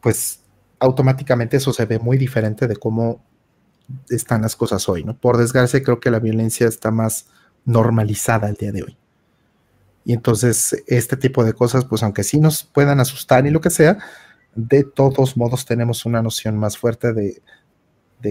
pues 0.00 0.40
automáticamente 0.78 1.58
eso 1.58 1.72
se 1.72 1.84
ve 1.84 1.98
muy 1.98 2.16
diferente 2.16 2.66
de 2.66 2.76
cómo 2.76 3.22
están 4.08 4.42
las 4.42 4.56
cosas 4.56 4.88
hoy, 4.88 5.04
¿no? 5.04 5.16
Por 5.16 5.36
desgracia 5.36 5.82
creo 5.82 6.00
que 6.00 6.10
la 6.10 6.20
violencia 6.20 6.66
está 6.66 6.90
más 6.90 7.26
normalizada 7.66 8.48
el 8.48 8.54
día 8.54 8.72
de 8.72 8.84
hoy. 8.84 8.96
Y 10.04 10.14
entonces 10.14 10.82
este 10.86 11.16
tipo 11.16 11.44
de 11.44 11.52
cosas, 11.52 11.84
pues 11.84 12.02
aunque 12.02 12.24
sí 12.24 12.40
nos 12.40 12.64
puedan 12.64 13.00
asustar 13.00 13.46
y 13.46 13.50
lo 13.50 13.60
que 13.60 13.70
sea, 13.70 13.98
de 14.54 14.84
todos 14.84 15.36
modos 15.36 15.64
tenemos 15.64 16.04
una 16.04 16.22
noción 16.22 16.56
más 16.56 16.76
fuerte 16.76 17.12
de, 17.12 17.42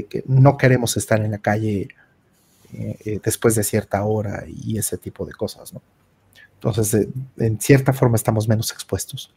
que 0.08 0.24
no 0.28 0.58
queremos 0.58 0.98
estar 0.98 1.22
en 1.22 1.32
la 1.32 1.40
calle 1.40 1.90
eh, 2.74 2.98
eh, 3.06 3.20
después 3.24 3.56
de 3.56 3.64
cierta 3.64 4.04
hora 4.04 4.46
y 4.48 4.78
ese 4.78 4.98
tipo 4.98 5.26
de 5.26 5.34
cosas, 5.34 5.74
¿no? 5.74 5.82
Entonces, 6.54 7.08
en 7.38 7.60
cierta 7.60 7.94
forma 7.94 8.18
estamos 8.18 8.48
menos 8.48 8.72
expuestos. 8.72 9.34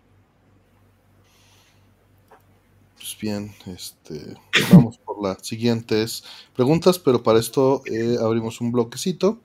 pues 3.03 3.17
bien, 3.21 3.53
este, 3.67 4.37
vamos 4.73 4.97
por 4.99 5.21
las 5.21 5.45
siguientes 5.45 6.23
preguntas, 6.55 7.01
pero 7.01 7.23
para 7.23 7.41
esto 7.41 7.83
eh, 7.87 8.17
abrimos 8.21 8.61
un 8.61 8.71
bloquecito. 8.71 9.41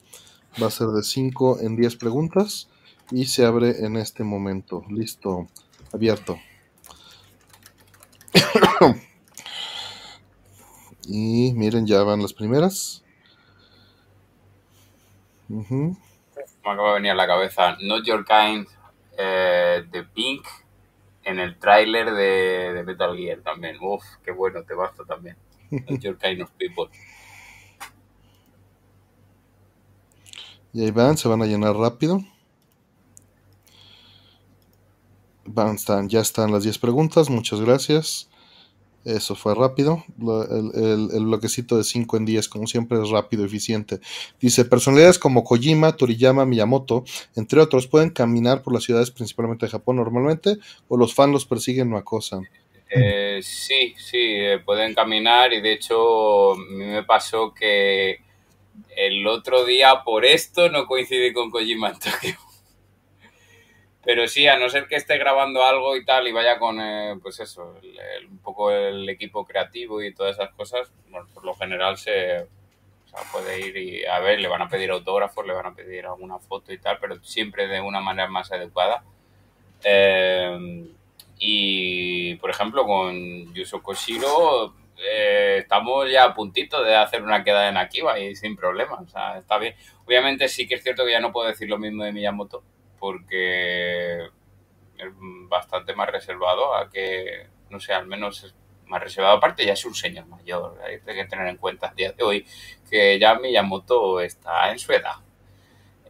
Va 0.62 0.68
a 0.68 0.70
ser 0.70 0.88
de 0.88 1.02
5 1.02 1.60
en 1.60 1.76
10 1.76 1.96
preguntas 1.96 2.68
y 3.10 3.26
se 3.26 3.44
abre 3.44 3.84
en 3.84 3.96
este 3.96 4.22
momento. 4.22 4.84
Listo, 4.88 5.48
abierto. 5.92 6.38
y 11.08 11.52
miren, 11.54 11.86
ya 11.86 12.02
van 12.02 12.22
las 12.22 12.32
primeras. 12.32 13.04
Me 15.48 15.96
acaba 16.62 16.88
de 16.88 16.94
venir 16.94 17.12
a 17.12 17.14
la 17.14 17.26
cabeza 17.26 17.76
Not 17.80 18.04
Your 18.04 18.24
Kind 18.24 18.66
eh, 19.16 19.84
de 19.90 20.02
Pink 20.04 20.46
en 21.24 21.38
el 21.38 21.58
tráiler 21.58 22.12
de, 22.12 22.82
Metal 22.84 23.16
Gear 23.16 23.40
también. 23.40 23.76
Uf, 23.80 24.02
qué 24.24 24.30
bueno, 24.30 24.62
te 24.62 24.74
basta 24.74 25.04
también. 25.04 25.36
Not 25.70 26.00
Your 26.00 26.18
Kind 26.18 26.42
of 26.42 26.50
People. 26.52 26.90
Y 30.72 30.84
ahí 30.84 30.90
van, 30.90 31.16
se 31.16 31.28
van 31.28 31.42
a 31.42 31.46
llenar 31.46 31.74
rápido. 31.74 32.20
Van, 35.52 35.76
están, 35.76 36.08
ya 36.08 36.20
están 36.20 36.52
las 36.52 36.64
10 36.64 36.78
preguntas, 36.78 37.30
muchas 37.30 37.60
gracias. 37.60 38.28
Eso 39.04 39.34
fue 39.34 39.54
rápido. 39.54 40.04
El, 40.18 41.24
bloquecito 41.24 41.78
de 41.78 41.84
5 41.84 42.16
en 42.18 42.24
10, 42.26 42.48
como 42.48 42.66
siempre, 42.66 43.00
es 43.00 43.08
rápido, 43.08 43.44
eficiente. 43.44 44.00
Dice, 44.40 44.64
personalidades 44.64 45.18
como 45.18 45.44
Kojima, 45.44 45.96
Toriyama, 45.96 46.44
Miyamoto, 46.44 47.04
entre 47.34 47.60
otros, 47.60 47.86
pueden 47.86 48.10
caminar 48.10 48.62
por 48.62 48.74
las 48.74 48.84
ciudades 48.84 49.10
principalmente 49.10 49.66
de 49.66 49.72
Japón 49.72 49.96
normalmente 49.96 50.58
o 50.88 50.96
los 50.96 51.14
fans 51.14 51.32
los 51.32 51.46
persiguen 51.46 51.92
o 51.92 51.96
acosan. 51.96 52.48
Eh, 52.90 53.40
sí, 53.42 53.94
sí, 53.96 54.18
eh, 54.18 54.58
pueden 54.64 54.94
caminar 54.94 55.52
y 55.52 55.60
de 55.60 55.72
hecho 55.72 56.52
a 56.52 56.56
mí 56.56 56.84
me 56.84 57.02
pasó 57.02 57.52
que 57.52 58.20
el 58.96 59.26
otro 59.26 59.64
día 59.64 60.02
por 60.04 60.24
esto 60.24 60.70
no 60.70 60.86
coincidí 60.86 61.32
con 61.32 61.50
Kojima 61.50 61.90
en 61.90 61.98
Tokio. 61.98 62.47
Pero 64.08 64.26
sí, 64.26 64.48
a 64.48 64.58
no 64.58 64.70
ser 64.70 64.88
que 64.88 64.96
esté 64.96 65.18
grabando 65.18 65.62
algo 65.62 65.94
y 65.94 66.02
tal 66.02 66.26
y 66.26 66.32
vaya 66.32 66.58
con, 66.58 66.80
eh, 66.80 67.18
pues 67.20 67.40
eso, 67.40 67.74
un 68.30 68.38
poco 68.38 68.70
el 68.70 69.06
equipo 69.06 69.44
creativo 69.44 70.02
y 70.02 70.14
todas 70.14 70.36
esas 70.36 70.50
cosas, 70.54 70.90
por 71.34 71.44
lo 71.44 71.52
general 71.52 71.98
se 71.98 72.46
puede 73.30 73.60
ir 73.60 73.76
y 73.76 74.06
a 74.06 74.18
ver, 74.20 74.40
le 74.40 74.48
van 74.48 74.62
a 74.62 74.68
pedir 74.70 74.90
autógrafos, 74.92 75.46
le 75.46 75.52
van 75.52 75.66
a 75.66 75.74
pedir 75.74 76.06
alguna 76.06 76.38
foto 76.38 76.72
y 76.72 76.78
tal, 76.78 76.96
pero 76.98 77.22
siempre 77.22 77.68
de 77.68 77.82
una 77.82 78.00
manera 78.00 78.30
más 78.30 78.50
adecuada. 78.50 79.04
Eh, 79.84 80.86
y, 81.38 82.34
por 82.36 82.48
ejemplo, 82.48 82.86
con 82.86 83.52
Yuso 83.52 83.82
Koshiro 83.82 84.74
eh, 84.96 85.58
estamos 85.58 86.10
ya 86.10 86.24
a 86.24 86.34
puntito 86.34 86.82
de 86.82 86.96
hacer 86.96 87.22
una 87.22 87.44
queda 87.44 87.68
en 87.68 87.76
Akiba 87.76 88.18
y 88.18 88.34
sin 88.36 88.56
sea, 88.56 89.36
está 89.36 89.58
bien. 89.58 89.74
Obviamente 90.06 90.48
sí 90.48 90.66
que 90.66 90.76
es 90.76 90.82
cierto 90.82 91.04
que 91.04 91.12
ya 91.12 91.20
no 91.20 91.30
puedo 91.30 91.48
decir 91.48 91.68
lo 91.68 91.76
mismo 91.76 92.04
de 92.04 92.12
Miyamoto 92.12 92.62
porque 92.98 94.24
es 94.24 95.12
bastante 95.48 95.94
más 95.94 96.08
reservado 96.10 96.74
a 96.74 96.90
que, 96.90 97.46
no 97.70 97.80
sé, 97.80 97.92
al 97.92 98.06
menos 98.06 98.44
es 98.44 98.54
más 98.86 99.02
reservado. 99.02 99.36
Aparte 99.36 99.64
ya 99.64 99.72
es 99.74 99.84
un 99.84 99.94
señor 99.94 100.26
mayor. 100.26 100.78
Hay 100.84 101.00
que 101.00 101.24
tener 101.24 101.46
en 101.46 101.56
cuenta 101.56 101.88
a 101.88 101.94
día 101.94 102.12
de 102.12 102.24
hoy 102.24 102.46
que 102.88 103.18
ya 103.18 103.38
Miyamoto 103.38 104.20
está 104.20 104.70
en 104.70 104.78
su 104.78 104.92
edad. 104.92 105.16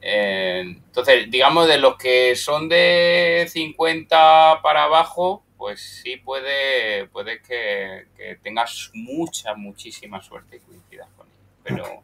Eh, 0.00 0.60
entonces, 0.60 1.30
digamos, 1.30 1.66
de 1.66 1.78
los 1.78 1.96
que 1.96 2.36
son 2.36 2.68
de 2.68 3.46
50 3.48 4.60
para 4.62 4.84
abajo, 4.84 5.44
pues 5.56 5.80
sí 5.80 6.16
puede, 6.16 7.06
puede 7.08 7.42
que, 7.42 8.06
tengas 8.42 8.90
mucha, 8.94 9.54
muchísima 9.54 10.22
suerte 10.22 10.56
y 10.56 10.60
coincidas 10.60 11.08
con 11.16 11.26
ellos. 11.26 11.48
Pero 11.64 12.02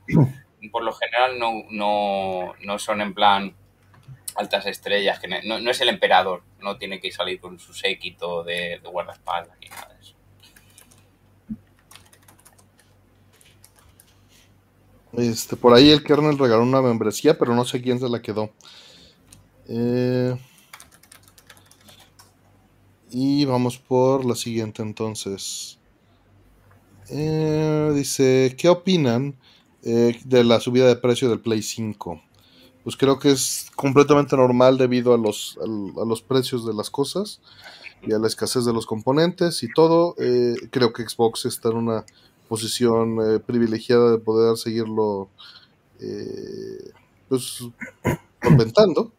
por 0.73 0.83
lo 0.83 0.93
general 0.93 1.39
no, 1.39 2.55
no, 2.61 2.79
son 2.79 3.01
en 3.01 3.15
plan 3.15 3.55
altas 4.35 4.67
estrellas, 4.67 5.19
que 5.21 5.29
no, 5.29 5.71
es 5.71 5.81
el 5.81 5.89
emperador, 5.89 6.43
no 6.61 6.77
tiene 6.77 7.01
que 7.01 7.13
salir 7.13 7.41
con 7.41 7.59
su 7.59 7.73
séquito 7.73 8.43
de, 8.43 8.81
de 8.83 8.89
guardaespaldas 8.89 9.57
ni 9.61 9.69
nada 9.69 9.95
de 9.95 10.01
eso. 10.01 10.15
Este, 15.17 15.55
por 15.57 15.75
ahí 15.75 15.91
el 15.91 16.03
kernel 16.03 16.39
regaló 16.39 16.63
una 16.63 16.83
membresía, 16.83 17.39
pero 17.39 17.55
no 17.55 17.65
sé 17.65 17.81
quién 17.81 18.01
se 18.01 18.09
la 18.09 18.21
quedó. 18.21 18.51
Eh, 19.69 20.37
y 23.11 23.45
vamos 23.45 23.79
por 23.79 24.25
la 24.25 24.35
siguiente 24.35 24.83
entonces. 24.83 25.79
Eh, 27.11 27.93
dice, 27.95 28.57
¿qué 28.59 28.69
opinan 28.69 29.37
eh, 29.83 30.19
de 30.25 30.43
la 30.43 30.59
subida 30.59 30.89
de 30.89 30.97
precio 30.97 31.29
del 31.29 31.41
Play 31.41 31.63
5? 31.63 32.21
Pues 32.85 32.97
creo 32.97 33.19
que 33.19 33.31
es 33.31 33.71
completamente 33.75 34.37
normal 34.37 34.79
debido 34.79 35.15
a 35.15 35.19
los, 35.19 35.59
a, 35.61 36.05
los 36.05 36.23
precios 36.23 36.67
de 36.67 36.75
las 36.75 36.91
cosas 36.91 37.41
y 38.03 38.13
a 38.13 38.19
la 38.19 38.27
escasez 38.27 38.65
de 38.65 38.73
los 38.73 38.87
componentes 38.87 39.63
y 39.63 39.73
todo. 39.73 40.15
Eh, 40.19 40.55
creo 40.71 40.93
que 40.93 41.09
Xbox 41.09 41.47
está 41.47 41.71
en 41.71 41.77
una 41.77 42.05
posición 42.49 43.43
privilegiada 43.47 44.13
de 44.13 44.19
poder 44.19 44.59
seguirlo 44.59 45.31
pues 47.29 47.65
solventando, 48.43 49.13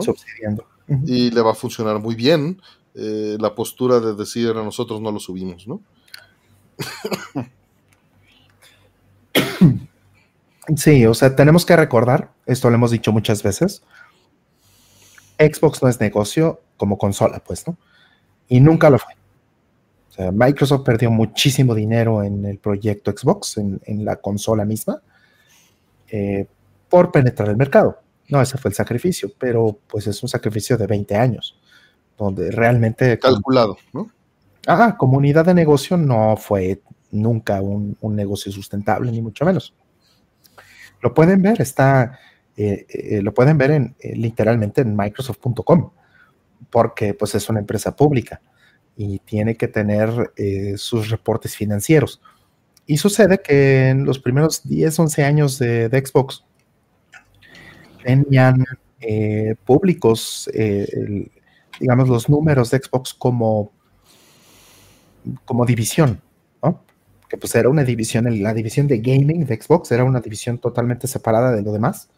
Subsidiando. 0.00 0.64
Y 1.06 1.30
le 1.30 1.42
va 1.42 1.52
a 1.52 1.54
funcionar 1.54 1.98
muy 1.98 2.14
bien. 2.14 2.60
Eh, 2.94 3.36
la 3.40 3.54
postura 3.54 4.00
de 4.00 4.14
decir 4.14 4.50
a 4.50 4.62
nosotros 4.62 5.00
no 5.00 5.10
lo 5.10 5.18
subimos, 5.18 5.66
¿no? 5.66 5.80
Sí, 10.76 11.06
o 11.06 11.14
sea, 11.14 11.34
tenemos 11.34 11.66
que 11.66 11.76
recordar, 11.76 12.30
esto 12.46 12.70
lo 12.70 12.76
hemos 12.76 12.90
dicho 12.90 13.12
muchas 13.12 13.42
veces, 13.42 13.82
Xbox 15.38 15.82
no 15.82 15.88
es 15.88 16.00
negocio 16.00 16.60
como 16.76 16.98
consola, 16.98 17.42
pues, 17.44 17.66
¿no? 17.66 17.76
Y 18.48 18.60
nunca 18.60 18.90
lo 18.90 18.98
fue. 18.98 19.14
O 20.08 20.12
sea, 20.12 20.30
Microsoft 20.30 20.84
perdió 20.84 21.10
muchísimo 21.10 21.74
dinero 21.74 22.22
en 22.22 22.44
el 22.44 22.58
proyecto 22.58 23.12
Xbox, 23.12 23.56
en, 23.56 24.04
la 24.04 24.16
consola 24.16 24.64
misma, 24.64 25.00
eh, 26.08 26.46
por 26.88 27.10
penetrar 27.10 27.48
el 27.48 27.56
mercado. 27.56 27.98
No, 28.28 28.40
ese 28.40 28.58
fue 28.58 28.70
el 28.70 28.74
sacrificio, 28.74 29.32
pero 29.38 29.78
pues 29.88 30.06
es 30.06 30.22
un 30.22 30.28
sacrificio 30.28 30.76
de 30.76 30.86
20 30.86 31.16
años 31.16 31.58
donde 32.16 32.50
realmente... 32.50 33.18
Calculado, 33.18 33.76
¿no? 33.92 34.10
Ajá, 34.66 34.96
comunidad 34.96 35.44
de 35.44 35.54
negocio 35.54 35.96
no 35.96 36.36
fue 36.36 36.82
nunca 37.10 37.60
un, 37.60 37.96
negocio 38.02 38.52
sustentable, 38.52 39.10
ni 39.10 39.20
mucho 39.20 39.44
menos. 39.44 39.74
Lo 41.02 41.12
pueden 41.12 41.42
ver, 41.42 41.60
está, 41.60 42.18
eh, 42.56 42.86
eh, 42.88 43.22
lo 43.22 43.34
pueden 43.34 43.58
ver 43.58 43.72
en, 43.72 43.94
eh, 43.98 44.16
literalmente 44.16 44.80
en 44.80 44.96
Microsoft.com, 44.96 45.90
porque 46.70 47.12
pues 47.12 47.34
es 47.34 47.48
una 47.50 47.58
empresa 47.58 47.94
pública 47.94 48.40
y 48.96 49.18
tiene 49.18 49.56
que 49.56 49.68
tener 49.68 50.32
sus 50.76 51.08
reportes 51.08 51.56
financieros. 51.56 52.20
Y 52.86 52.98
sucede 52.98 53.40
que 53.40 53.88
en 53.88 54.04
los 54.04 54.18
primeros 54.18 54.68
10, 54.68 54.98
11 54.98 55.24
años 55.24 55.58
de, 55.58 55.88
Xbox 55.88 56.44
tenían 58.04 58.64
públicos 59.64 60.48
digamos, 61.80 62.08
los 62.08 62.28
números 62.28 62.70
de 62.70 62.78
Xbox 62.78 63.14
como, 63.14 63.72
como 65.46 65.64
división. 65.64 66.20
Que 67.32 67.38
pues 67.38 67.54
era 67.54 67.70
una 67.70 67.82
división, 67.82 68.26
la 68.42 68.52
división 68.52 68.86
de 68.86 68.98
gaming 68.98 69.46
de 69.46 69.58
Xbox 69.58 69.90
era 69.90 70.04
una 70.04 70.20
división 70.20 70.58
totalmente 70.58 71.06
separada 71.06 71.50
de 71.52 71.62
lo 71.62 71.72
demás. 71.72 72.10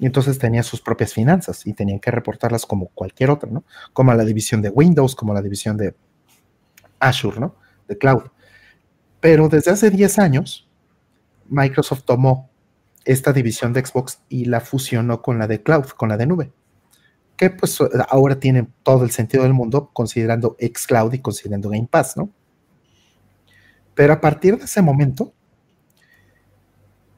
Y 0.00 0.06
entonces 0.06 0.40
tenía 0.40 0.64
sus 0.64 0.80
propias 0.80 1.12
finanzas 1.12 1.64
y 1.68 1.72
tenían 1.72 2.00
que 2.00 2.10
reportarlas 2.10 2.66
como 2.66 2.88
cualquier 2.88 3.30
otra, 3.30 3.48
¿no? 3.48 3.62
Como 3.92 4.12
la 4.12 4.24
división 4.24 4.60
de 4.60 4.70
Windows, 4.70 5.14
como 5.14 5.32
la 5.34 5.40
división 5.40 5.76
de 5.76 5.94
Azure, 6.98 7.38
¿no? 7.38 7.54
De 7.86 7.96
Cloud. 7.96 8.24
Pero 9.20 9.48
desde 9.48 9.70
hace 9.70 9.88
10 9.88 10.18
años, 10.18 10.68
Microsoft 11.48 12.02
tomó 12.02 12.50
esta 13.04 13.32
división 13.32 13.72
de 13.72 13.86
Xbox 13.86 14.18
y 14.28 14.46
la 14.46 14.60
fusionó 14.60 15.22
con 15.22 15.38
la 15.38 15.46
de 15.46 15.62
Cloud, 15.62 15.90
con 15.90 16.08
la 16.08 16.16
de 16.16 16.26
nube 16.26 16.50
que 17.36 17.50
pues 17.50 17.78
ahora 18.08 18.38
tiene 18.38 18.68
todo 18.82 19.04
el 19.04 19.10
sentido 19.10 19.42
del 19.42 19.54
mundo 19.54 19.90
considerando 19.92 20.56
xCloud 20.60 21.12
y 21.14 21.18
considerando 21.18 21.68
Game 21.68 21.88
Pass, 21.90 22.16
¿no? 22.16 22.30
Pero 23.94 24.12
a 24.12 24.20
partir 24.20 24.58
de 24.58 24.64
ese 24.64 24.82
momento, 24.82 25.32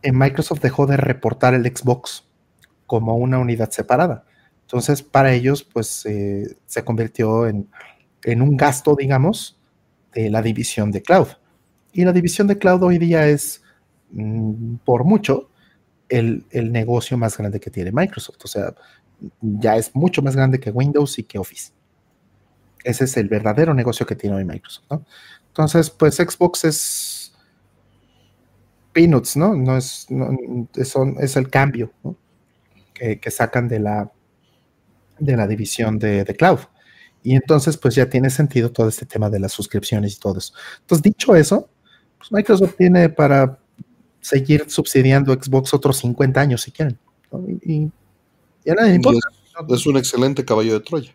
en 0.02 0.18
Microsoft 0.18 0.60
dejó 0.60 0.86
de 0.86 0.96
reportar 0.96 1.54
el 1.54 1.64
Xbox 1.64 2.28
como 2.86 3.16
una 3.16 3.38
unidad 3.38 3.70
separada. 3.70 4.24
Entonces, 4.62 5.02
para 5.02 5.32
ellos, 5.32 5.64
pues 5.64 6.04
eh, 6.06 6.56
se 6.66 6.84
convirtió 6.84 7.46
en, 7.46 7.68
un 8.24 8.56
gasto, 8.56 8.96
digamos, 8.96 9.58
de 10.12 10.30
la 10.30 10.42
división 10.42 10.90
de 10.90 11.02
cloud. 11.02 11.28
Y 11.92 12.04
la 12.04 12.12
división 12.12 12.46
de 12.46 12.58
cloud 12.58 12.82
hoy 12.82 12.98
día 12.98 13.26
es, 13.28 13.62
mm, 14.10 14.76
por 14.84 15.04
mucho, 15.04 15.50
el, 16.08 16.44
el, 16.50 16.72
negocio 16.72 17.16
más 17.16 17.36
grande 17.36 17.60
que 17.60 17.70
tiene 17.70 17.92
Microsoft. 17.92 18.38
O 18.44 18.48
sea, 18.48 18.74
ya 19.40 19.76
es 19.76 19.94
mucho 19.94 20.22
más 20.22 20.36
grande 20.36 20.60
que 20.60 20.70
Windows 20.70 21.18
y 21.18 21.24
que 21.24 21.38
Office. 21.38 21.72
Ese 22.84 23.04
es 23.04 23.16
el 23.16 23.28
verdadero 23.28 23.74
negocio 23.74 24.06
que 24.06 24.16
tiene 24.16 24.36
hoy 24.36 24.44
Microsoft. 24.44 24.86
Entonces, 25.56 25.88
pues 25.88 26.16
Xbox 26.16 26.64
es 26.66 27.32
peanuts, 28.92 29.38
¿no? 29.38 29.54
No 29.56 29.78
es, 29.78 30.06
es 30.74 31.36
el 31.36 31.48
cambio 31.48 31.90
que, 32.92 33.30
sacan 33.30 33.66
de 33.66 33.80
la, 33.80 34.12
de 35.18 35.34
la 35.34 35.46
división 35.46 35.98
de, 35.98 36.24
de, 36.24 36.36
cloud. 36.36 36.58
Y 37.22 37.34
entonces, 37.34 37.78
pues 37.78 37.94
ya 37.94 38.10
tiene 38.10 38.28
sentido 38.28 38.70
todo 38.70 38.88
este 38.88 39.06
tema 39.06 39.30
de 39.30 39.40
las 39.40 39.52
suscripciones 39.52 40.14
y 40.16 40.20
todo 40.20 40.36
eso. 40.36 40.52
Entonces, 40.82 41.02
dicho 41.02 41.34
eso, 41.34 41.70
pues 42.18 42.30
Microsoft 42.30 42.76
tiene 42.76 43.08
para 43.08 43.58
seguir 44.20 44.68
subsidiando 44.68 45.32
Xbox 45.32 45.72
otros 45.72 45.96
50 45.96 46.38
años 46.38 46.60
si 46.60 46.70
quieren. 46.70 46.98
Y, 47.62 47.90
ya 48.62 48.74
nadie 48.74 48.96
importa. 48.96 49.20
Es, 49.70 49.86
un 49.86 49.96
excelente 49.96 50.44
caballo 50.44 50.74
de 50.74 50.80
Troya. 50.80 51.14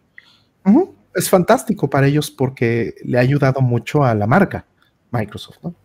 Es 1.14 1.30
fantástico 1.30 1.90
para 1.90 2.08
ellos 2.08 2.32
porque 2.32 2.96
le 3.04 3.18
ha 3.18 3.22
ayudado 3.22 3.62
mucho 3.62 4.04
a 4.04 4.16
la 4.16 4.28
marca 4.28 4.66
Microsoft, 5.12 5.58
¿no? 5.64 5.76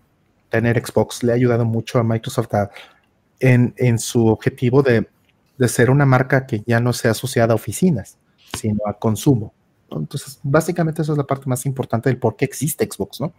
Tener 0.49 0.81
Xbox 0.85 1.23
le 1.23 1.33
ha 1.33 1.35
ayudado 1.35 1.65
mucho 1.65 1.99
a 1.99 2.05
Microsoft 2.05 2.49
en, 3.41 3.99
su 3.99 4.27
objetivo 4.29 4.83
de, 4.83 5.09
de 5.59 5.69
ser 5.69 5.91
una 5.91 6.07
marca 6.07 6.47
que 6.47 6.63
ya 6.67 6.81
no 6.81 6.93
sea 6.93 7.11
asociada 7.11 7.53
a 7.53 7.57
oficinas, 7.57 8.17
sino 8.57 8.81
a 8.87 8.95
consumo. 8.95 9.53
Entonces, 9.91 10.39
básicamente 10.43 11.03
eso 11.03 11.13
es 11.13 11.19
la 11.19 11.27
parte 11.27 11.49
más 11.49 11.67
importante 11.67 12.09
del 12.09 12.19
por 12.19 12.37
qué 12.37 12.45
existe 12.45 12.89
Xbox, 12.91 13.21
¿no? 13.21 13.33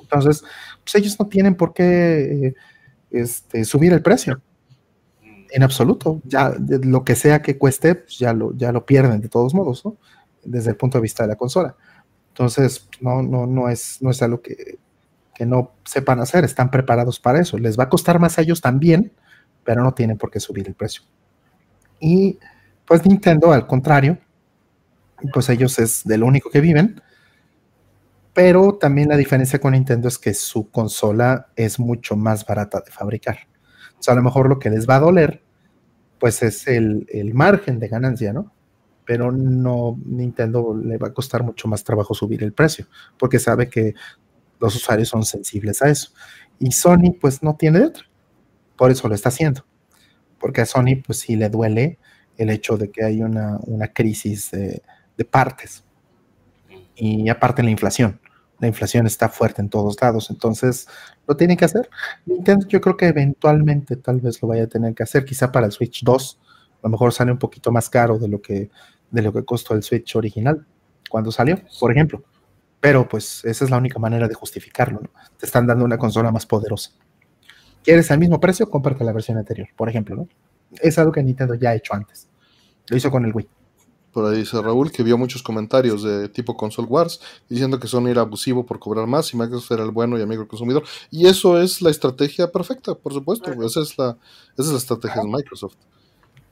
Entonces, 0.00 0.44
pues 0.82 0.94
ellos 0.94 1.18
no 1.18 1.26
tienen 1.26 1.54
por 1.54 1.72
qué 1.72 2.46
eh, 2.46 2.54
este, 3.10 3.64
subir 3.64 3.92
el 3.92 4.02
precio. 4.02 4.40
En 5.50 5.62
absoluto. 5.62 6.20
Ya 6.24 6.54
lo 6.58 7.04
que 7.04 7.14
sea 7.14 7.42
que 7.42 7.58
cueste, 7.58 7.94
pues 7.94 8.18
ya 8.18 8.32
lo, 8.32 8.56
ya 8.56 8.72
lo 8.72 8.84
pierden 8.84 9.20
de 9.20 9.28
todos 9.28 9.54
modos, 9.54 9.84
¿no? 9.84 9.96
Desde 10.44 10.70
el 10.70 10.76
punto 10.76 10.98
de 10.98 11.02
vista 11.02 11.22
de 11.24 11.30
la 11.30 11.36
consola. 11.36 11.76
Entonces, 12.28 12.88
no, 13.00 13.22
no, 13.22 13.46
no 13.46 13.68
es, 13.68 13.98
no 14.00 14.10
es 14.10 14.20
algo 14.22 14.42
que, 14.42 14.78
que 15.34 15.46
no 15.46 15.72
sepan 15.84 16.20
hacer, 16.20 16.44
están 16.44 16.70
preparados 16.70 17.20
para 17.20 17.40
eso. 17.40 17.58
Les 17.58 17.78
va 17.78 17.84
a 17.84 17.88
costar 17.88 18.18
más 18.18 18.38
a 18.38 18.42
ellos 18.42 18.60
también, 18.60 19.12
pero 19.64 19.82
no 19.82 19.94
tienen 19.94 20.18
por 20.18 20.30
qué 20.30 20.40
subir 20.40 20.66
el 20.66 20.74
precio. 20.74 21.02
Y 22.00 22.38
pues 22.86 23.06
Nintendo, 23.06 23.52
al 23.52 23.66
contrario, 23.66 24.18
pues 25.32 25.48
ellos 25.48 25.78
es 25.78 26.04
de 26.04 26.18
lo 26.18 26.26
único 26.26 26.50
que 26.50 26.60
viven. 26.60 27.00
Pero 28.32 28.74
también 28.74 29.08
la 29.08 29.16
diferencia 29.16 29.60
con 29.60 29.72
Nintendo 29.72 30.08
es 30.08 30.18
que 30.18 30.34
su 30.34 30.70
consola 30.70 31.48
es 31.54 31.78
mucho 31.78 32.16
más 32.16 32.44
barata 32.44 32.82
de 32.84 32.90
fabricar. 32.90 33.38
O 34.06 34.10
a 34.10 34.14
lo 34.14 34.22
mejor 34.22 34.48
lo 34.48 34.58
que 34.58 34.70
les 34.70 34.88
va 34.88 34.96
a 34.96 35.00
doler, 35.00 35.42
pues 36.18 36.42
es 36.42 36.66
el, 36.66 37.06
margen 37.32 37.78
de 37.78 37.88
ganancia, 37.88 38.32
¿no? 38.32 38.52
Pero 39.04 39.30
no, 39.30 39.98
Nintendo 40.04 40.74
le 40.74 40.96
va 40.96 41.08
a 41.08 41.12
costar 41.12 41.42
mucho 41.42 41.68
más 41.68 41.84
trabajo 41.84 42.14
subir 42.14 42.42
el 42.42 42.52
precio, 42.52 42.86
porque 43.18 43.38
sabe 43.38 43.68
que 43.68 43.94
los 44.60 44.74
usuarios 44.76 45.08
son 45.08 45.24
sensibles 45.24 45.82
a 45.82 45.90
eso. 45.90 46.12
Y 46.58 46.72
Sony, 46.72 47.14
pues 47.20 47.42
no 47.42 47.56
tiene 47.56 47.80
de 47.80 47.86
otra. 47.86 48.04
Por 48.76 48.90
eso 48.90 49.08
lo 49.08 49.14
está 49.14 49.28
haciendo. 49.28 49.64
Porque 50.38 50.62
a 50.62 50.66
Sony, 50.66 51.02
pues 51.04 51.18
sí 51.20 51.36
le 51.36 51.48
duele 51.48 51.98
el 52.36 52.50
hecho 52.50 52.76
de 52.76 52.90
que 52.90 53.04
hay 53.04 53.22
una, 53.22 53.58
una 53.62 53.88
crisis 53.88 54.50
de, 54.50 54.82
partes. 55.30 55.84
Y 56.96 57.28
aparte 57.28 57.62
la 57.62 57.70
inflación. 57.70 58.20
La 58.60 58.68
inflación 58.68 59.06
está 59.06 59.28
fuerte 59.28 59.62
en 59.62 59.68
todos 59.68 60.00
lados, 60.00 60.30
entonces 60.30 60.86
lo 61.26 61.36
tienen 61.36 61.56
que 61.56 61.64
hacer. 61.64 61.90
Nintendo 62.24 62.66
yo 62.68 62.80
creo 62.80 62.96
que 62.96 63.06
eventualmente 63.08 63.96
tal 63.96 64.20
vez 64.20 64.40
lo 64.40 64.48
vaya 64.48 64.64
a 64.64 64.68
tener 64.68 64.94
que 64.94 65.02
hacer, 65.02 65.24
quizá 65.24 65.50
para 65.50 65.66
el 65.66 65.72
Switch 65.72 66.04
2, 66.04 66.40
a 66.40 66.43
lo 66.84 66.90
mejor 66.90 67.12
sale 67.12 67.32
un 67.32 67.38
poquito 67.38 67.72
más 67.72 67.88
caro 67.88 68.18
de 68.18 68.28
lo 68.28 68.42
que, 68.42 68.70
de 69.10 69.22
lo 69.22 69.32
que 69.32 69.44
costó 69.44 69.74
el 69.74 69.82
Switch 69.82 70.14
original 70.16 70.66
cuando 71.08 71.32
salió, 71.32 71.58
por 71.80 71.90
ejemplo. 71.90 72.22
Pero 72.78 73.08
pues 73.08 73.42
esa 73.46 73.64
es 73.64 73.70
la 73.70 73.78
única 73.78 73.98
manera 73.98 74.28
de 74.28 74.34
justificarlo, 74.34 75.00
¿no? 75.00 75.10
Te 75.38 75.46
están 75.46 75.66
dando 75.66 75.86
una 75.86 75.96
consola 75.96 76.30
más 76.30 76.44
poderosa. 76.44 76.90
¿Quieres 77.82 78.10
el 78.10 78.18
mismo 78.18 78.38
precio? 78.38 78.68
Cómprate 78.68 79.02
la 79.02 79.12
versión 79.12 79.38
anterior, 79.38 79.68
por 79.74 79.88
ejemplo, 79.88 80.14
¿no? 80.14 80.28
Es 80.82 80.98
algo 80.98 81.10
que 81.10 81.22
Nintendo 81.22 81.54
ya 81.54 81.70
ha 81.70 81.74
hecho 81.74 81.94
antes. 81.94 82.28
Lo 82.88 82.96
hizo 82.98 83.10
con 83.10 83.24
el 83.24 83.34
Wii. 83.34 83.48
Por 84.12 84.26
ahí 84.26 84.40
dice 84.40 84.60
Raúl 84.60 84.92
que 84.92 85.02
vio 85.02 85.16
muchos 85.16 85.42
comentarios 85.42 86.02
de 86.02 86.28
tipo 86.28 86.56
Console 86.56 86.86
Wars 86.86 87.20
diciendo 87.48 87.80
que 87.80 87.88
Sony 87.88 88.08
era 88.08 88.20
abusivo 88.20 88.64
por 88.64 88.78
cobrar 88.78 89.06
más 89.06 89.32
y 89.32 89.36
Microsoft 89.38 89.72
era 89.72 89.82
el 89.82 89.90
bueno 89.90 90.18
y 90.18 90.22
amigo 90.22 90.42
del 90.42 90.48
consumidor. 90.48 90.84
Y 91.10 91.26
eso 91.26 91.58
es 91.58 91.80
la 91.80 91.90
estrategia 91.90 92.52
perfecta, 92.52 92.94
por 92.94 93.14
supuesto. 93.14 93.50
Esa 93.64 93.80
es 93.80 93.96
la, 93.96 94.18
esa 94.52 94.62
es 94.62 94.68
la 94.68 94.78
estrategia 94.78 95.22
de 95.22 95.28
Microsoft. 95.28 95.76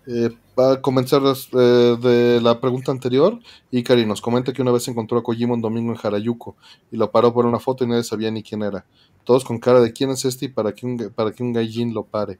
Eh, 0.06 0.30
para 0.56 0.80
comenzar 0.80 1.22
eh, 1.22 1.96
de 2.00 2.40
la 2.40 2.60
pregunta 2.60 2.90
anterior, 2.90 3.38
Ikari 3.70 4.04
nos 4.04 4.20
comenta 4.20 4.52
que 4.52 4.60
una 4.60 4.72
vez 4.72 4.86
encontró 4.88 5.18
a 5.18 5.22
Kojima 5.22 5.54
un 5.54 5.62
domingo 5.62 5.92
en 5.92 5.98
Harajuku 6.02 6.56
y 6.90 6.96
lo 6.96 7.10
paró 7.10 7.32
por 7.32 7.46
una 7.46 7.60
foto 7.60 7.84
y 7.84 7.86
nadie 7.86 8.02
sabía 8.02 8.30
ni 8.30 8.42
quién 8.42 8.62
era. 8.62 8.84
Todos 9.24 9.44
con 9.44 9.58
cara 9.60 9.80
de 9.80 9.92
quién 9.92 10.10
es 10.10 10.24
este 10.24 10.46
y 10.46 10.48
para 10.48 10.74
que 10.74 10.86
un, 10.86 11.12
para 11.14 11.30
que 11.30 11.42
un 11.42 11.52
gallín 11.52 11.94
lo 11.94 12.04
pare. 12.04 12.38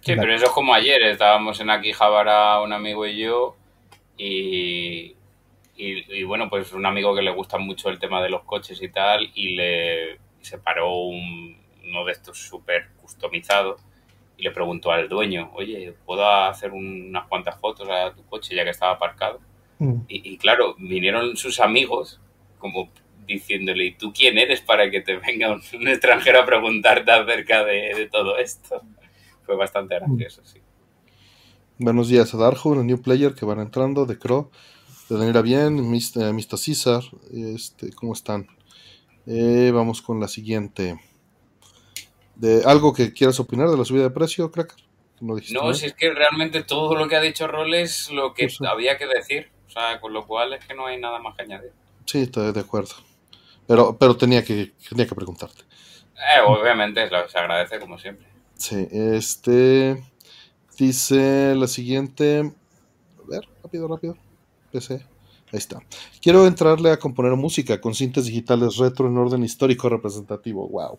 Sí, 0.00 0.12
pero 0.16 0.34
eso 0.34 0.46
es 0.46 0.50
como 0.50 0.74
ayer, 0.74 1.00
estábamos 1.02 1.60
en 1.60 1.70
Akihabara 1.70 2.60
un 2.60 2.72
amigo 2.72 3.06
y 3.06 3.18
yo 3.18 3.56
y, 4.18 5.16
y, 5.76 6.24
bueno, 6.24 6.50
pues 6.50 6.72
un 6.72 6.84
amigo 6.84 7.14
que 7.14 7.22
le 7.22 7.30
gusta 7.30 7.56
mucho 7.56 7.88
el 7.88 7.98
tema 7.98 8.22
de 8.22 8.30
los 8.30 8.42
coches 8.42 8.82
y 8.82 8.88
tal 8.88 9.30
y 9.34 9.54
le 9.54 10.18
se 10.42 10.58
paró 10.58 10.92
uno 10.94 12.04
de 12.04 12.12
estos 12.12 12.36
súper 12.36 12.88
customizados 13.00 13.80
y 14.36 14.42
le 14.42 14.50
preguntó 14.50 14.90
al 14.90 15.08
dueño, 15.08 15.50
oye, 15.54 15.94
¿puedo 16.04 16.28
hacer 16.28 16.72
unas 16.72 17.26
cuantas 17.28 17.58
fotos 17.60 17.88
a 17.88 18.12
tu 18.12 18.24
coche 18.24 18.54
ya 18.54 18.64
que 18.64 18.70
estaba 18.70 18.92
aparcado? 18.92 19.40
Mm. 19.78 20.00
Y, 20.08 20.36
claro, 20.38 20.74
vinieron 20.78 21.36
sus 21.36 21.60
amigos 21.60 22.20
como 22.58 22.88
diciéndole, 23.26 23.86
¿y 23.86 23.92
tú 23.92 24.12
quién 24.12 24.38
eres 24.38 24.60
para 24.60 24.90
que 24.90 25.00
te 25.00 25.16
venga 25.16 25.50
un, 25.52 25.62
extranjero 25.88 26.40
a 26.40 26.46
preguntarte 26.46 27.10
acerca 27.10 27.64
de 27.64 28.08
todo 28.10 28.38
esto? 28.38 28.82
fue 29.44 29.56
bastante 29.56 29.94
gracioso, 29.94 30.42
sí. 30.44 30.60
Buenos 31.78 32.08
días 32.08 32.32
a 32.34 32.38
Darjo, 32.38 32.74
el 32.74 32.86
new 32.86 33.00
player 33.00 33.34
que 33.34 33.44
van 33.44 33.60
entrando, 33.60 34.06
de 34.06 34.18
Crow, 34.18 34.50
de 35.08 35.18
Daniela 35.18 35.42
Bien, 35.42 35.74
Mr. 35.74 36.32
Mr. 36.32 36.56
César, 36.56 37.02
este, 37.32 37.90
¿cómo 37.92 38.12
están? 38.12 38.46
Eh, 39.26 39.70
vamos 39.74 40.00
con 40.00 40.20
la 40.20 40.28
siguiente. 40.28 40.98
De 42.36 42.62
algo 42.64 42.92
que 42.92 43.12
quieras 43.12 43.38
opinar 43.40 43.68
de 43.68 43.76
la 43.76 43.84
subida 43.84 44.04
de 44.04 44.10
precio, 44.10 44.50
Cracker. 44.50 44.84
No, 45.20 45.72
si 45.72 45.86
es 45.86 45.94
que 45.94 46.12
realmente 46.12 46.64
todo 46.64 46.96
lo 46.96 47.08
que 47.08 47.16
ha 47.16 47.20
dicho 47.20 47.46
Rol 47.46 47.72
es 47.74 48.10
lo 48.10 48.34
que 48.34 48.48
había 48.68 48.98
que 48.98 49.06
decir. 49.06 49.50
O 49.66 49.70
sea, 49.70 50.00
con 50.00 50.12
lo 50.12 50.26
cual 50.26 50.52
es 50.52 50.64
que 50.64 50.74
no 50.74 50.86
hay 50.86 51.00
nada 51.00 51.18
más 51.18 51.36
que 51.36 51.42
añadir. 51.42 51.72
Sí, 52.04 52.22
estoy 52.22 52.52
de 52.52 52.60
acuerdo. 52.60 52.94
Pero, 53.66 53.96
pero 53.96 54.16
tenía 54.16 54.44
que, 54.44 54.72
tenía 54.88 55.06
que 55.06 55.14
preguntarte. 55.14 55.62
Eh, 55.62 56.40
obviamente, 56.46 57.08
se 57.08 57.38
agradece 57.38 57.78
como 57.78 57.98
siempre. 57.98 58.26
Sí, 58.56 58.86
este 58.90 60.02
dice 60.76 61.54
la 61.54 61.66
siguiente. 61.66 62.52
A 63.22 63.26
ver, 63.26 63.48
rápido, 63.62 63.88
rápido. 63.88 64.16
PC. 64.70 64.94
Ahí 64.94 65.58
está. 65.58 65.80
Quiero 66.20 66.46
entrarle 66.46 66.90
a 66.90 66.98
componer 66.98 67.32
música 67.36 67.80
con 67.80 67.94
cintas 67.94 68.26
digitales 68.26 68.76
retro 68.76 69.06
en 69.06 69.16
orden 69.16 69.44
histórico 69.44 69.88
representativo. 69.88 70.68
Wow. 70.68 70.98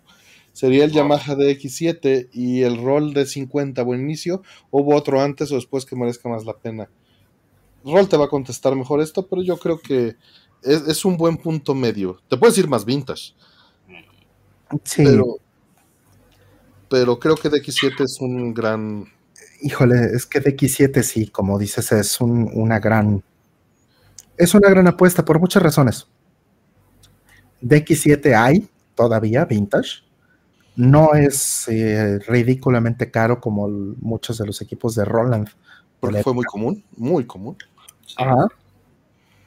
Sería 0.56 0.86
el 0.86 0.92
Yamaha 0.92 1.36
DX7 1.36 2.30
y 2.32 2.62
el 2.62 2.82
rol 2.82 3.14
de 3.14 3.26
50 3.26 3.84
buen 3.84 4.00
inicio. 4.02 4.42
¿Hubo 4.72 4.96
otro 4.96 5.22
antes 5.22 5.52
o 5.52 5.56
después 5.56 5.86
que 5.86 5.98
merezca 5.98 6.30
más 6.30 6.46
la 6.46 6.54
pena? 6.54 6.90
Roll 7.84 8.08
te 8.08 8.16
va 8.16 8.26
a 8.26 8.30
contestar 8.30 8.74
mejor 8.76 9.02
esto, 9.02 9.28
pero 9.28 9.44
yo 9.44 9.58
creo 9.58 9.80
que 9.80 10.16
es, 10.64 10.88
es 10.88 11.04
un 11.04 11.18
buen 11.18 11.36
punto 11.36 11.76
medio. 11.76 12.22
Te 12.30 12.38
puedes 12.38 12.58
ir 12.58 12.70
más 12.70 12.86
vintage. 12.86 13.34
Sí. 14.86 15.04
Pero 15.04 15.40
pero 16.90 17.20
creo 17.20 17.36
que 17.36 17.50
DX7 17.50 18.06
es 18.06 18.22
un 18.22 18.54
gran... 18.54 19.06
Híjole, 19.62 20.12
es 20.14 20.26
que 20.26 20.42
DX7 20.42 21.02
sí, 21.02 21.28
como 21.28 21.60
dices, 21.60 21.92
es 21.92 22.22
una 22.22 22.80
gran... 22.80 23.22
Es 24.38 24.54
una 24.54 24.70
gran 24.70 24.88
apuesta 24.88 25.26
por 25.26 25.40
muchas 25.40 25.62
razones. 25.62 26.08
DX7 27.62 28.34
hay 28.34 28.70
todavía, 28.96 29.44
vintage. 29.44 30.05
No 30.76 31.14
es 31.14 31.68
eh, 31.70 32.20
ridículamente 32.28 33.10
caro 33.10 33.40
como 33.40 33.68
muchos 33.68 34.38
de 34.38 34.46
los 34.46 34.62
equipos 34.62 34.96
de 34.96 35.06
Roland. 35.06 35.50
Porque 36.00 36.22
fue 36.22 36.34
muy 36.34 36.46
común, 36.46 36.84
muy 36.98 37.26
común. 37.26 37.58
Ajá. 38.18 38.48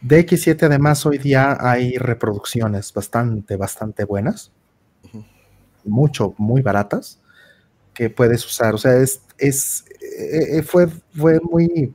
DX7 0.02 0.62
además 0.64 1.04
hoy 1.06 1.18
día 1.18 1.56
hay 1.60 1.96
reproducciones 1.98 2.92
bastante, 2.92 3.56
bastante 3.56 4.04
buenas. 4.04 4.52
Mucho, 5.84 6.34
muy 6.38 6.62
baratas 6.62 7.20
que 7.94 8.10
puedes 8.10 8.44
usar. 8.46 8.74
O 8.74 8.78
sea, 8.78 8.96
es, 8.96 9.22
es 9.38 9.84
eh, 10.00 10.58
eh, 10.58 10.62
fue, 10.62 10.86
fue 10.86 11.40
muy 11.40 11.94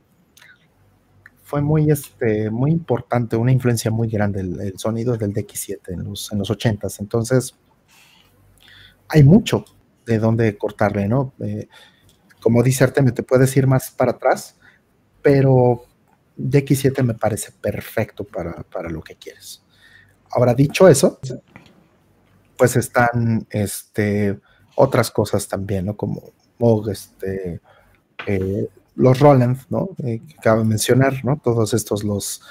fue 1.44 1.62
muy 1.62 1.90
este 1.90 2.50
muy 2.50 2.72
importante, 2.72 3.36
una 3.36 3.52
influencia 3.52 3.90
muy 3.90 4.08
grande 4.08 4.40
el, 4.40 4.78
sonido 4.78 5.16
del 5.16 5.32
DX7 5.32 5.78
en 5.88 6.04
los, 6.04 6.32
en 6.32 6.38
los 6.38 6.50
80s. 6.50 7.00
Entonces, 7.00 7.54
hay 9.08 9.22
mucho 9.22 9.64
de 10.06 10.18
dónde 10.18 10.56
cortarle, 10.56 11.08
¿no? 11.08 11.32
Eh, 11.40 11.68
como 12.40 12.62
dice 12.62 12.84
Artemio, 12.84 13.14
te 13.14 13.22
puedes 13.22 13.56
ir 13.56 13.66
más 13.66 13.90
para 13.90 14.12
atrás, 14.12 14.56
pero 15.22 15.84
DX7 16.36 17.02
me 17.02 17.14
parece 17.14 17.52
perfecto 17.52 18.24
para, 18.24 18.62
para, 18.64 18.90
lo 18.90 19.02
que 19.02 19.16
quieres. 19.16 19.62
Ahora, 20.30 20.54
dicho 20.54 20.88
eso, 20.88 21.20
pues 22.58 22.76
están 22.76 23.46
este, 23.50 24.38
otras 24.74 25.10
cosas 25.10 25.48
también, 25.48 25.86
¿no? 25.86 25.96
Como 25.96 26.32
este, 26.90 27.60
eh, 28.26 28.68
los 28.96 29.18
Roland, 29.18 29.58
¿no? 29.70 29.90
Eh, 30.04 30.20
que 30.26 30.34
acabo 30.38 30.60
de 30.60 30.66
mencionar, 30.66 31.24
¿no? 31.24 31.40
Todos 31.42 31.74
estos, 31.74 32.04
los, 32.04 32.42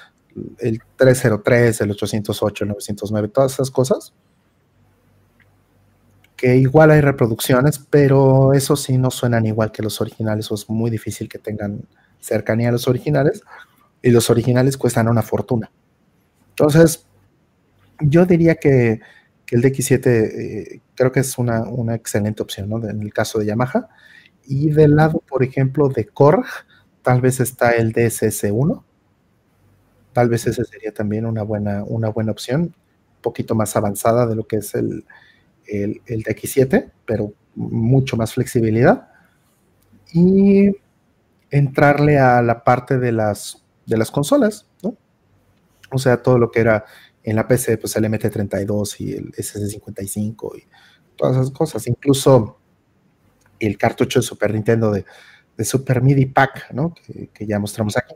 el 0.59 0.81
303, 0.97 1.81
el 1.81 1.91
808, 1.91 2.63
el 2.63 2.69
909, 2.69 3.27
todas 3.29 3.53
esas 3.53 3.71
cosas. 3.71 4.13
Que 6.43 6.57
igual 6.57 6.91
hay 6.91 6.99
reproducciones, 6.99 7.79
pero 7.79 8.51
eso 8.51 8.75
sí 8.75 8.97
no 8.97 9.11
suenan 9.11 9.45
igual 9.45 9.71
que 9.71 9.81
los 9.81 10.01
originales, 10.01 10.51
o 10.51 10.55
es 10.55 10.69
muy 10.69 10.91
difícil 10.91 11.29
que 11.29 11.39
tengan 11.39 11.87
cercanía 12.19 12.67
a 12.67 12.73
los 12.73 12.85
originales, 12.89 13.43
y 14.01 14.11
los 14.11 14.29
originales 14.29 14.75
cuestan 14.75 15.07
una 15.07 15.21
fortuna. 15.21 15.71
Entonces, 16.49 17.05
yo 18.01 18.25
diría 18.25 18.55
que, 18.55 18.99
el 19.51 19.61
DX7 19.61 20.05
eh, 20.05 20.81
creo 20.95 21.13
que 21.13 21.21
es 21.21 21.37
una, 21.37 21.63
una 21.63 21.95
excelente 21.95 22.43
opción, 22.43 22.67
¿no? 22.67 22.89
En 22.89 23.01
el 23.01 23.13
caso 23.13 23.39
de 23.39 23.45
Yamaha. 23.45 23.87
Y 24.45 24.69
del 24.71 24.97
lado, 24.97 25.23
por 25.25 25.43
ejemplo, 25.43 25.87
de 25.87 26.07
Korg, 26.07 26.45
tal 27.03 27.21
vez 27.21 27.39
está 27.39 27.71
el 27.71 27.93
DSS1. 27.93 28.83
Tal 30.11 30.27
vez 30.27 30.45
ese 30.45 30.65
sería 30.65 30.93
también 30.93 31.25
una 31.25 31.43
buena, 31.43 31.85
una 31.85 32.09
buena 32.09 32.33
opción, 32.33 32.61
un 32.63 33.21
poquito 33.21 33.55
más 33.55 33.77
avanzada 33.77 34.27
de 34.27 34.35
lo 34.35 34.45
que 34.45 34.57
es 34.57 34.75
el, 34.75 35.05
el, 35.67 36.01
el 36.05 36.23
DX7, 36.23 36.91
pero 37.05 37.33
mucho 37.55 38.17
más 38.17 38.33
flexibilidad. 38.33 39.09
Y 40.13 40.71
entrarle 41.49 42.19
a 42.19 42.41
la 42.41 42.63
parte 42.63 42.97
de 42.97 43.11
las, 43.11 43.63
de 43.85 43.97
las 43.97 44.11
consolas, 44.11 44.67
¿no? 44.81 44.97
O 45.91 45.97
sea, 45.97 46.21
todo 46.21 46.37
lo 46.37 46.49
que 46.49 46.59
era 46.61 46.85
en 47.23 47.35
la 47.35 47.47
PC, 47.47 47.77
pues 47.77 47.95
el 47.95 48.05
MT32 48.05 48.99
y 48.99 49.13
el 49.13 49.31
SS55 49.31 50.57
y 50.57 50.63
todas 51.15 51.37
esas 51.37 51.51
cosas. 51.51 51.87
Incluso 51.87 52.59
el 53.59 53.77
cartucho 53.77 54.19
de 54.19 54.23
Super 54.23 54.53
Nintendo 54.53 54.91
de, 54.91 55.05
Super 55.63 56.01
MIDI 56.01 56.25
Pack, 56.25 56.71
¿no? 56.73 56.93
Que, 56.93 57.45
ya 57.45 57.59
mostramos 57.59 57.95
aquí. 57.95 58.15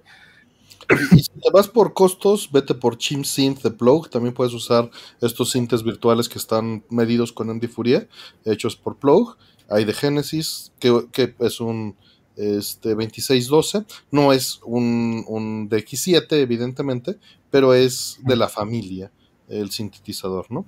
Y 1.12 1.20
si 1.20 1.32
te 1.32 1.50
vas 1.52 1.68
por 1.68 1.94
costos, 1.94 2.50
vete 2.52 2.74
por 2.74 2.98
Chim 2.98 3.24
Synth 3.24 3.62
de 3.62 3.72
Plug. 3.72 4.10
También 4.10 4.34
puedes 4.34 4.54
usar 4.54 4.90
estos 5.22 5.52
sintes 5.52 5.84
virtuales 5.84 6.30
que 6.30 6.40
están 6.40 6.84
medidos 6.90 7.34
con 7.34 7.50
Andy 7.50 7.68
Fourier, 7.68 8.08
hechos 8.46 8.76
por 8.76 8.98
Plug. 8.98 9.36
Hay 9.70 9.84
de 9.84 9.94
Genesis, 9.94 10.72
que, 10.80 11.36
es 11.40 11.60
un 11.60 11.96
este, 12.36 12.90
2612. 12.90 13.86
No 14.12 14.32
es 14.32 14.62
un, 14.64 15.26
un 15.28 15.70
DX7, 15.70 16.28
evidentemente, 16.34 17.18
pero 17.50 17.74
es 17.74 18.20
de 18.24 18.36
la 18.36 18.48
familia 18.48 19.12
el 19.50 19.72
sintetizador, 19.72 20.46
¿no? 20.50 20.66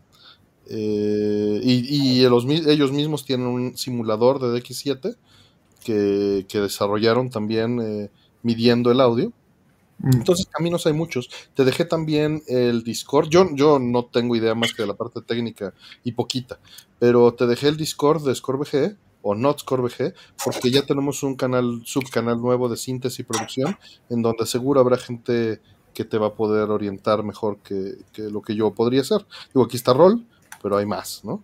Eh, 0.69 1.61
y, 1.63 2.23
ellos 2.23 2.91
mismos 2.91 3.25
tienen 3.25 3.47
un 3.47 3.77
simulador 3.77 4.39
de 4.39 4.61
DX7 4.61 5.15
que, 5.83 6.45
desarrollaron 6.53 7.29
también 7.29 7.79
eh, 7.81 8.09
midiendo 8.43 8.91
el 8.91 9.01
audio. 9.01 9.33
Entonces, 10.03 10.47
caminos 10.47 10.85
hay 10.85 10.93
muchos. 10.93 11.29
Te 11.53 11.65
dejé 11.65 11.85
también 11.85 12.41
el 12.47 12.83
Discord. 12.83 13.29
Yo, 13.29 13.47
yo 13.53 13.79
no 13.79 14.05
tengo 14.05 14.35
idea 14.35 14.55
más 14.55 14.73
que 14.73 14.83
de 14.83 14.87
la 14.87 14.95
parte 14.95 15.21
técnica 15.21 15.73
y 16.03 16.13
poquita, 16.13 16.59
pero 16.99 17.33
te 17.33 17.47
dejé 17.47 17.67
el 17.67 17.77
Discord 17.77 18.25
de 18.25 18.35
ScoreBG 18.35 18.97
o 19.21 19.35
Not 19.35 19.59
ScoreBG 19.59 20.13
porque 20.43 20.71
ya 20.71 20.85
tenemos 20.85 21.23
un 21.23 21.35
canal, 21.35 21.81
subcanal 21.83 22.41
nuevo 22.41 22.69
de 22.69 22.77
síntesis 22.77 23.19
y 23.19 23.23
producción 23.23 23.77
en 24.09 24.21
donde 24.21 24.45
seguro 24.45 24.79
habrá 24.79 24.97
gente 24.97 25.59
que 25.93 26.05
te 26.05 26.17
va 26.17 26.27
a 26.27 26.33
poder 26.33 26.69
orientar 26.69 27.23
mejor 27.23 27.57
que, 27.57 27.97
que 28.13 28.23
lo 28.23 28.41
que 28.41 28.55
yo 28.55 28.71
podría 28.73 29.01
hacer. 29.01 29.25
Digo, 29.53 29.65
aquí 29.65 29.75
está 29.75 29.93
Rol, 29.93 30.25
pero 30.61 30.77
hay 30.77 30.85
más, 30.85 31.21
¿no? 31.25 31.43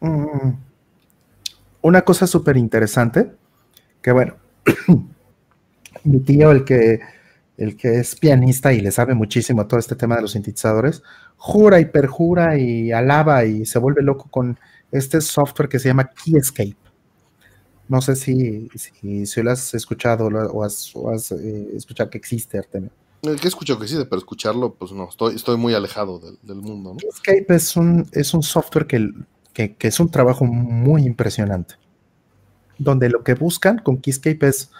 Mm. 0.00 0.52
Una 1.82 2.02
cosa 2.02 2.26
súper 2.26 2.56
interesante, 2.56 3.32
que 4.00 4.12
bueno, 4.12 4.36
mi 6.04 6.20
tío, 6.20 6.50
el 6.50 6.64
que, 6.64 7.00
el 7.60 7.76
que 7.76 8.00
es 8.00 8.16
pianista 8.16 8.72
y 8.72 8.80
le 8.80 8.90
sabe 8.90 9.14
muchísimo 9.14 9.66
todo 9.66 9.78
este 9.78 9.94
tema 9.94 10.16
de 10.16 10.22
los 10.22 10.32
sintetizadores, 10.32 11.02
jura 11.36 11.78
y 11.78 11.84
perjura 11.84 12.58
y 12.58 12.90
alaba 12.90 13.44
y 13.44 13.66
se 13.66 13.78
vuelve 13.78 14.02
loco 14.02 14.28
con 14.30 14.58
este 14.90 15.20
software 15.20 15.68
que 15.68 15.78
se 15.78 15.88
llama 15.88 16.08
Keyscape. 16.10 16.76
No 17.86 18.00
sé 18.00 18.16
si, 18.16 18.70
si, 19.26 19.42
lo 19.42 19.50
has 19.50 19.74
escuchado 19.74 20.28
o 20.28 20.64
has, 20.64 21.32
eh, 21.32 21.68
escuchado 21.74 22.08
que 22.08 22.16
existe, 22.16 22.56
Artemio. 22.56 22.90
El 23.22 23.38
que 23.38 23.48
escucho 23.48 23.78
que 23.78 23.86
sí, 23.86 23.96
pero 24.08 24.16
escucharlo, 24.16 24.72
pues 24.72 24.92
no, 24.92 25.08
estoy, 25.10 25.36
estoy 25.36 25.58
muy 25.58 25.74
alejado 25.74 26.18
del, 26.42 26.56
mundo. 26.56 26.94
¿no? 26.94 27.08
Escape 27.12 27.54
es 27.54 27.76
un, 27.76 28.08
es 28.12 28.32
un 28.32 28.42
software 28.42 28.86
que, 28.86 29.76
es 29.80 30.00
un 30.00 30.10
trabajo 30.10 30.46
muy 30.46 31.04
impresionante. 31.04 31.74
Donde 32.78 33.10
lo 33.10 33.22
que 33.22 33.34
buscan 33.34 33.78
con 33.80 33.98
Keyscape 33.98 34.48
es 34.48 34.70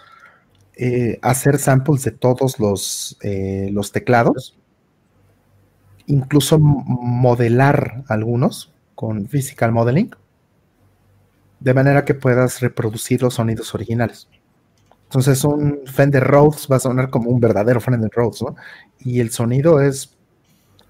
eh, 0.82 1.18
hacer 1.20 1.58
samples 1.58 2.04
de 2.04 2.10
todos 2.10 2.58
los, 2.58 3.18
eh, 3.20 3.68
los 3.70 3.92
teclados, 3.92 4.56
incluso 6.06 6.58
modelar 6.58 8.02
algunos 8.08 8.72
con 8.94 9.28
Physical 9.28 9.72
Modeling, 9.72 10.08
de 11.58 11.74
manera 11.74 12.06
que 12.06 12.14
puedas 12.14 12.62
reproducir 12.62 13.20
los 13.20 13.34
sonidos 13.34 13.74
originales. 13.74 14.26
Entonces 15.02 15.44
un 15.44 15.80
Fender 15.84 16.24
Rhodes 16.24 16.66
va 16.72 16.76
a 16.76 16.80
sonar 16.80 17.10
como 17.10 17.28
un 17.28 17.40
verdadero 17.40 17.82
Fender 17.82 18.10
Rhodes, 18.10 18.40
¿no? 18.40 18.56
Y 19.00 19.20
el 19.20 19.32
sonido 19.32 19.82
es 19.82 20.16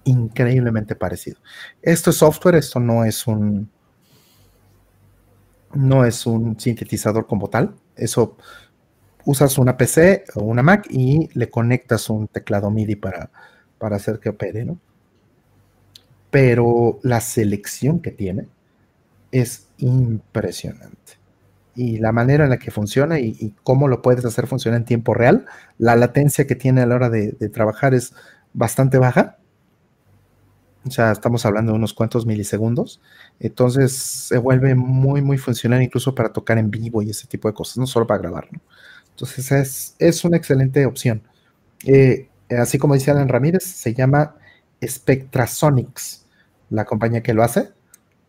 increíblemente 0.05 0.95
parecido. 0.95 1.35
Esto 1.81 2.11
es 2.11 2.15
software, 2.15 2.55
esto 2.55 2.79
no 2.79 3.03
es 3.03 3.27
un 3.27 3.69
no 5.73 6.05
es 6.05 6.25
un 6.25 6.57
sintetizador 6.57 7.27
como 7.27 7.49
tal. 7.49 7.75
Eso 7.97 8.37
usas 9.25 9.57
una 9.57 9.77
PC 9.77 10.25
o 10.35 10.43
una 10.43 10.63
Mac 10.63 10.87
y 10.89 11.29
le 11.33 11.49
conectas 11.49 12.09
un 12.09 12.27
teclado 12.27 12.71
MIDI 12.71 12.95
para, 12.95 13.29
para 13.77 13.95
hacer 13.95 14.19
que 14.19 14.29
opere, 14.29 14.65
¿no? 14.65 14.79
Pero 16.29 16.99
la 17.03 17.19
selección 17.19 17.99
que 17.99 18.11
tiene 18.11 18.47
es 19.31 19.67
impresionante 19.77 21.21
y 21.75 21.97
la 21.97 22.11
manera 22.11 22.43
en 22.43 22.49
la 22.49 22.57
que 22.57 22.71
funciona 22.71 23.19
y, 23.19 23.53
cómo 23.63 23.87
lo 23.87 24.01
puedes 24.01 24.25
hacer 24.25 24.47
funcionar 24.47 24.79
en 24.79 24.85
tiempo 24.85 25.13
real. 25.13 25.45
La 25.77 25.95
latencia 25.95 26.45
que 26.45 26.55
tiene 26.55 26.81
a 26.81 26.85
la 26.85 26.95
hora 26.95 27.09
de, 27.09 27.31
trabajar 27.49 27.93
es 27.93 28.13
bastante 28.53 28.97
baja. 28.97 29.37
O 30.85 30.91
sea, 30.91 31.11
estamos 31.11 31.45
hablando 31.45 31.71
de 31.71 31.77
unos 31.77 31.93
cuantos 31.93 32.25
milisegundos. 32.25 33.01
Entonces 33.39 33.93
se 33.93 34.37
vuelve 34.37 34.75
muy, 34.75 35.21
muy 35.21 35.37
funcional 35.37 35.81
incluso 35.81 36.13
para 36.15 36.33
tocar 36.33 36.57
en 36.57 36.71
vivo 36.71 37.01
y 37.01 37.11
ese 37.11 37.27
tipo 37.27 37.47
de 37.47 37.53
cosas, 37.53 37.77
no 37.77 37.87
solo 37.87 38.07
para 38.07 38.21
grabar. 38.21 38.49
Entonces 39.21 39.51
es, 39.51 39.95
es, 39.99 40.25
una 40.25 40.37
excelente 40.37 40.83
opción. 40.87 41.21
Eh, 41.85 42.27
así 42.49 42.79
como 42.79 42.95
dice 42.95 43.11
Alan 43.11 43.29
Ramírez, 43.29 43.63
se 43.63 43.93
llama 43.93 44.35
Spectrasonics, 44.83 46.25
la 46.71 46.85
compañía 46.85 47.21
que 47.21 47.35
lo 47.35 47.43
hace, 47.43 47.69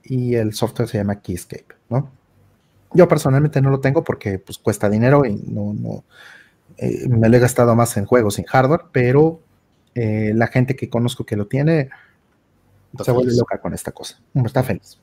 y 0.04 0.34
el 0.34 0.52
software 0.52 0.88
se 0.88 0.98
llama 0.98 1.20
Keyscape, 1.20 1.74
¿no? 1.88 2.10
Yo 2.92 3.08
personalmente 3.08 3.62
no 3.62 3.70
lo 3.70 3.80
tengo 3.80 4.04
porque 4.04 4.38
pues 4.38 4.58
cuesta 4.58 4.90
dinero 4.90 5.24
y 5.24 5.34
no, 5.34 5.72
no 5.72 6.04
eh, 6.76 7.08
me 7.08 7.30
lo 7.30 7.38
he 7.38 7.40
gastado 7.40 7.74
más 7.74 7.96
en 7.96 8.04
juegos, 8.04 8.38
en 8.38 8.44
hardware, 8.44 8.82
pero 8.92 9.40
eh, 9.94 10.32
la 10.34 10.48
gente 10.48 10.76
que 10.76 10.90
conozco 10.90 11.24
que 11.24 11.36
lo 11.36 11.46
tiene 11.46 11.88
se 13.02 13.12
vuelve 13.12 13.34
loca 13.34 13.58
con 13.62 13.72
esta 13.72 13.92
cosa. 13.92 14.20
Está 14.44 14.62
feliz. 14.62 14.98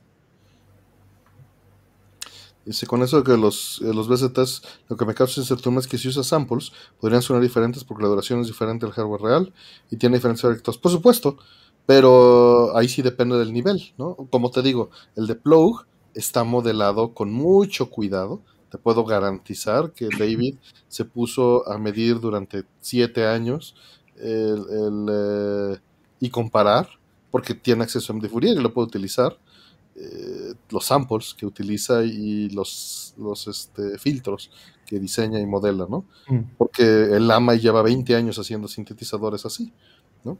Dice, 2.69 2.85
con 2.85 3.01
eso 3.01 3.23
que 3.23 3.35
los, 3.35 3.81
eh, 3.83 3.91
los 3.95 4.07
BZTs, 4.07 4.61
lo 4.89 4.95
que 4.95 5.03
me 5.03 5.15
causa 5.15 5.41
incertidumbre 5.41 5.81
es 5.81 5.87
que 5.87 5.97
si 5.97 6.07
usas 6.07 6.27
samples, 6.27 6.71
podrían 6.99 7.23
sonar 7.23 7.41
diferentes 7.41 7.83
porque 7.83 8.03
la 8.03 8.09
duración 8.09 8.41
es 8.41 8.45
diferente 8.45 8.85
del 8.85 8.93
hardware 8.93 9.21
real 9.21 9.53
y 9.89 9.97
tiene 9.97 10.17
diferentes 10.17 10.43
efectos. 10.43 10.77
Por 10.77 10.91
supuesto, 10.91 11.39
pero 11.87 12.77
ahí 12.77 12.87
sí 12.87 13.01
depende 13.01 13.39
del 13.39 13.53
nivel, 13.53 13.91
¿no? 13.97 14.15
Como 14.29 14.51
te 14.51 14.61
digo, 14.61 14.91
el 15.15 15.25
de 15.25 15.33
Plug 15.33 15.87
está 16.13 16.43
modelado 16.43 17.15
con 17.15 17.33
mucho 17.33 17.89
cuidado. 17.89 18.43
Te 18.69 18.77
puedo 18.77 19.03
garantizar 19.03 19.91
que 19.91 20.07
David 20.15 20.57
se 20.89 21.05
puso 21.05 21.67
a 21.67 21.79
medir 21.79 22.19
durante 22.19 22.65
siete 22.81 23.25
años 23.25 23.73
eh, 24.17 25.79
y 26.19 26.29
comparar, 26.29 26.87
porque 27.31 27.55
tiene 27.55 27.81
acceso 27.81 28.13
a 28.13 28.15
MD 28.15 28.29
Fourier 28.29 28.57
y 28.57 28.61
lo 28.61 28.75
puede 28.75 28.89
utilizar, 28.89 29.39
eh, 29.99 30.53
los 30.69 30.85
samples 30.85 31.33
que 31.33 31.45
utiliza 31.45 32.03
y 32.03 32.49
los, 32.49 33.13
los 33.17 33.47
este, 33.47 33.97
filtros 33.97 34.51
que 34.85 34.99
diseña 34.99 35.39
y 35.39 35.45
modela, 35.45 35.85
¿no? 35.89 36.05
Mm. 36.27 36.55
Porque 36.57 36.83
el 36.83 37.29
AMA 37.29 37.55
lleva 37.55 37.81
20 37.81 38.15
años 38.15 38.39
haciendo 38.39 38.67
sintetizadores 38.67 39.45
así, 39.45 39.71
¿no? 40.23 40.37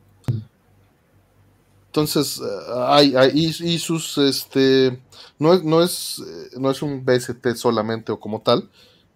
Entonces, 1.88 2.40
eh, 2.40 2.74
hay, 2.86 3.14
y, 3.34 3.80
sus, 3.80 4.18
este, 4.18 5.02
no 5.38 5.54
es, 5.54 5.64
no 5.64 5.84
es, 5.84 6.20
eh, 6.20 6.58
no 6.60 6.72
es 6.72 6.82
un 6.82 7.04
BST 7.04 7.56
solamente 7.56 8.12
o 8.12 8.20
como 8.20 8.42
tal, 8.42 8.70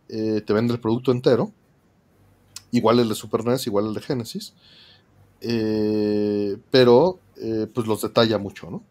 eh, 0.09 0.41
te 0.45 0.53
vende 0.53 0.73
el 0.73 0.79
producto 0.79 1.11
entero 1.11 1.51
igual 2.73 2.99
el 2.99 3.07
de 3.07 3.15
Super 3.15 3.45
NES, 3.45 3.67
igual 3.67 3.87
el 3.87 3.93
de 3.93 4.01
Genesis, 4.01 4.53
eh, 5.41 6.57
pero 6.71 7.19
eh, 7.37 7.67
pues 7.73 7.87
los 7.87 8.01
detalla 8.01 8.37
mucho, 8.39 8.69
¿no? 8.69 8.83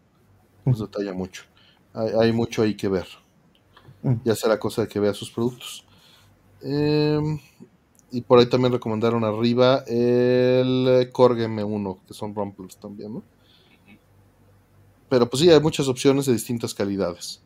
Los 0.65 0.79
detalla 0.79 1.13
mucho. 1.13 1.43
Hay, 1.93 2.31
mucho 2.31 2.63
ahí 2.63 2.75
que 2.75 2.87
ver. 2.87 3.07
Mm. 4.01 4.15
Ya 4.23 4.35
será 4.35 4.59
cosa 4.59 4.83
de 4.83 4.87
que 4.87 4.99
vea 4.99 5.13
sus 5.13 5.29
productos. 5.29 5.85
Em, 6.61 7.39
y 8.11 8.21
por 8.21 8.39
ahí 8.39 8.45
también 8.47 8.71
recomendaron 8.71 9.23
arriba 9.23 9.83
el 9.87 11.09
Korg 11.11 11.37
M1, 11.39 11.99
que 12.07 12.13
son 12.13 12.33
rumplers 12.33 12.77
también, 12.77 13.13
¿no? 13.13 13.23
Pero 15.09 15.29
pues 15.29 15.41
sí, 15.41 15.49
hay 15.49 15.59
muchas 15.59 15.87
opciones 15.87 16.25
de 16.25 16.33
distintas 16.33 16.73
calidades. 16.73 17.41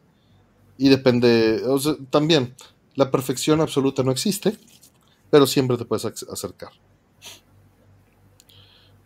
Y 0.77 0.89
depende, 0.89 1.63
o 1.65 1.77
sea, 1.79 1.95
también, 2.09 2.55
la 2.95 3.11
perfección 3.11 3.61
absoluta 3.61 4.03
no 4.03 4.11
existe, 4.11 4.57
pero 5.29 5.47
siempre 5.47 5.77
te 5.77 5.85
puedes 5.85 6.05
acercar. 6.05 6.71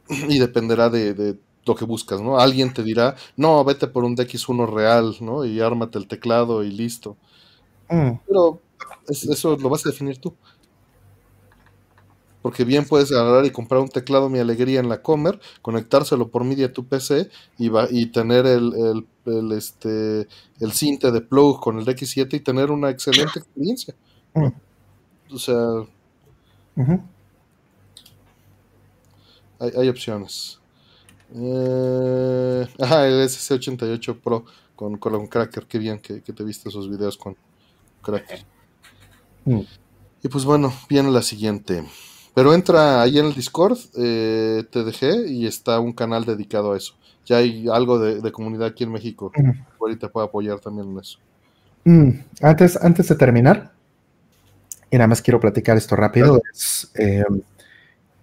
Y 0.30 0.40
dependerá 0.40 0.90
de, 0.90 1.40
lo 1.66 1.76
que 1.76 1.86
buscas, 1.86 2.22
¿no? 2.22 2.40
Alguien 2.40 2.74
te 2.74 2.84
dirá, 2.84 3.16
no, 3.38 3.64
vete 3.64 3.88
por 3.88 4.04
un 4.04 4.16
DX1 4.16 4.68
real, 4.68 5.16
¿no? 5.22 5.46
Y 5.46 5.60
ármate 5.60 5.98
el 5.98 6.08
teclado 6.08 6.64
y 6.64 6.72
listo. 6.72 7.18
Mm. 7.90 8.12
Pero 8.28 8.60
eso 9.08 9.58
lo 9.58 9.70
vas 9.70 9.86
a 9.86 9.90
definir 9.90 10.18
tú. 10.18 10.34
Porque 12.42 12.64
bien 12.64 12.86
puedes 12.86 13.12
agarrar 13.12 13.46
y 13.46 13.52
comprar 13.52 13.82
un 13.82 13.90
teclado 13.90 14.28
Mi 14.28 14.40
Alegría 14.40 14.80
en 14.80 14.90
la 14.90 15.04
Comer, 15.04 15.40
conectárselo 15.62 16.30
por 16.30 16.44
MIDI 16.44 16.64
a 16.64 16.74
tu 16.74 16.86
PC 16.86 17.30
y, 17.60 17.70
va, 17.70 17.88
y 17.92 18.08
tener 18.08 18.48
el, 18.48 19.06
el, 19.26 19.52
este, 19.52 20.28
el 20.60 20.72
cinte 20.72 21.12
de 21.12 21.22
plug 21.22 21.60
con 21.60 21.78
el 21.78 21.86
X7 21.86 22.34
y 22.34 22.40
tener 22.40 22.72
una 22.72 22.90
excelente 22.90 23.40
experiencia. 23.40 23.94
Mm. 24.34 24.48
O 25.34 25.38
sea, 25.38 25.86
hay, 29.60 29.90
opciones. 29.90 30.60
Eh, 31.34 32.68
ajá, 32.80 33.08
el 33.08 33.26
SC88 33.26 34.20
Pro 34.20 34.46
con, 34.76 34.98
con 34.98 35.28
Cracker, 35.28 35.66
qué 35.66 35.80
bien 35.80 36.00
que, 36.00 36.20
te 36.20 36.44
viste 36.44 36.70
esos 36.70 36.90
videos 36.90 37.18
con 37.18 37.36
Cracker. 38.02 38.44
Mm. 39.46 39.62
Y 40.24 40.28
pues 40.28 40.46
bueno, 40.46 40.74
viene 40.90 41.10
la 41.12 41.22
siguiente. 41.22 41.84
Pero 42.34 42.54
entra 42.54 43.02
ahí 43.02 43.20
en 43.20 43.28
el 43.28 43.34
Discord, 43.34 43.78
eh, 43.98 44.64
te 44.72 44.84
dejé 44.84 45.28
y 45.28 45.48
está 45.48 45.80
un 45.80 45.94
canal 45.94 46.26
dedicado 46.26 46.74
a 46.74 46.78
eso. 46.78 46.94
Ya 47.26 47.38
hay 47.38 47.68
algo 47.68 48.00
de, 48.00 48.32
comunidad 48.32 48.68
aquí 48.68 48.84
en 48.84 48.92
México. 48.92 49.32
Mm. 49.36 49.52
Ahorita 49.80 50.10
puedo 50.10 50.26
apoyar 50.26 50.60
también 50.60 50.90
en 50.90 51.00
eso. 51.00 51.20
Mm, 51.84 52.12
antes, 52.42 52.78
antes 52.82 53.08
de 53.08 53.16
terminar, 53.16 53.72
y 54.90 54.98
nada 54.98 55.08
más 55.08 55.22
quiero 55.22 55.40
platicar 55.40 55.78
esto 55.78 55.96
rápido. 55.96 56.42
Eh, 56.96 57.24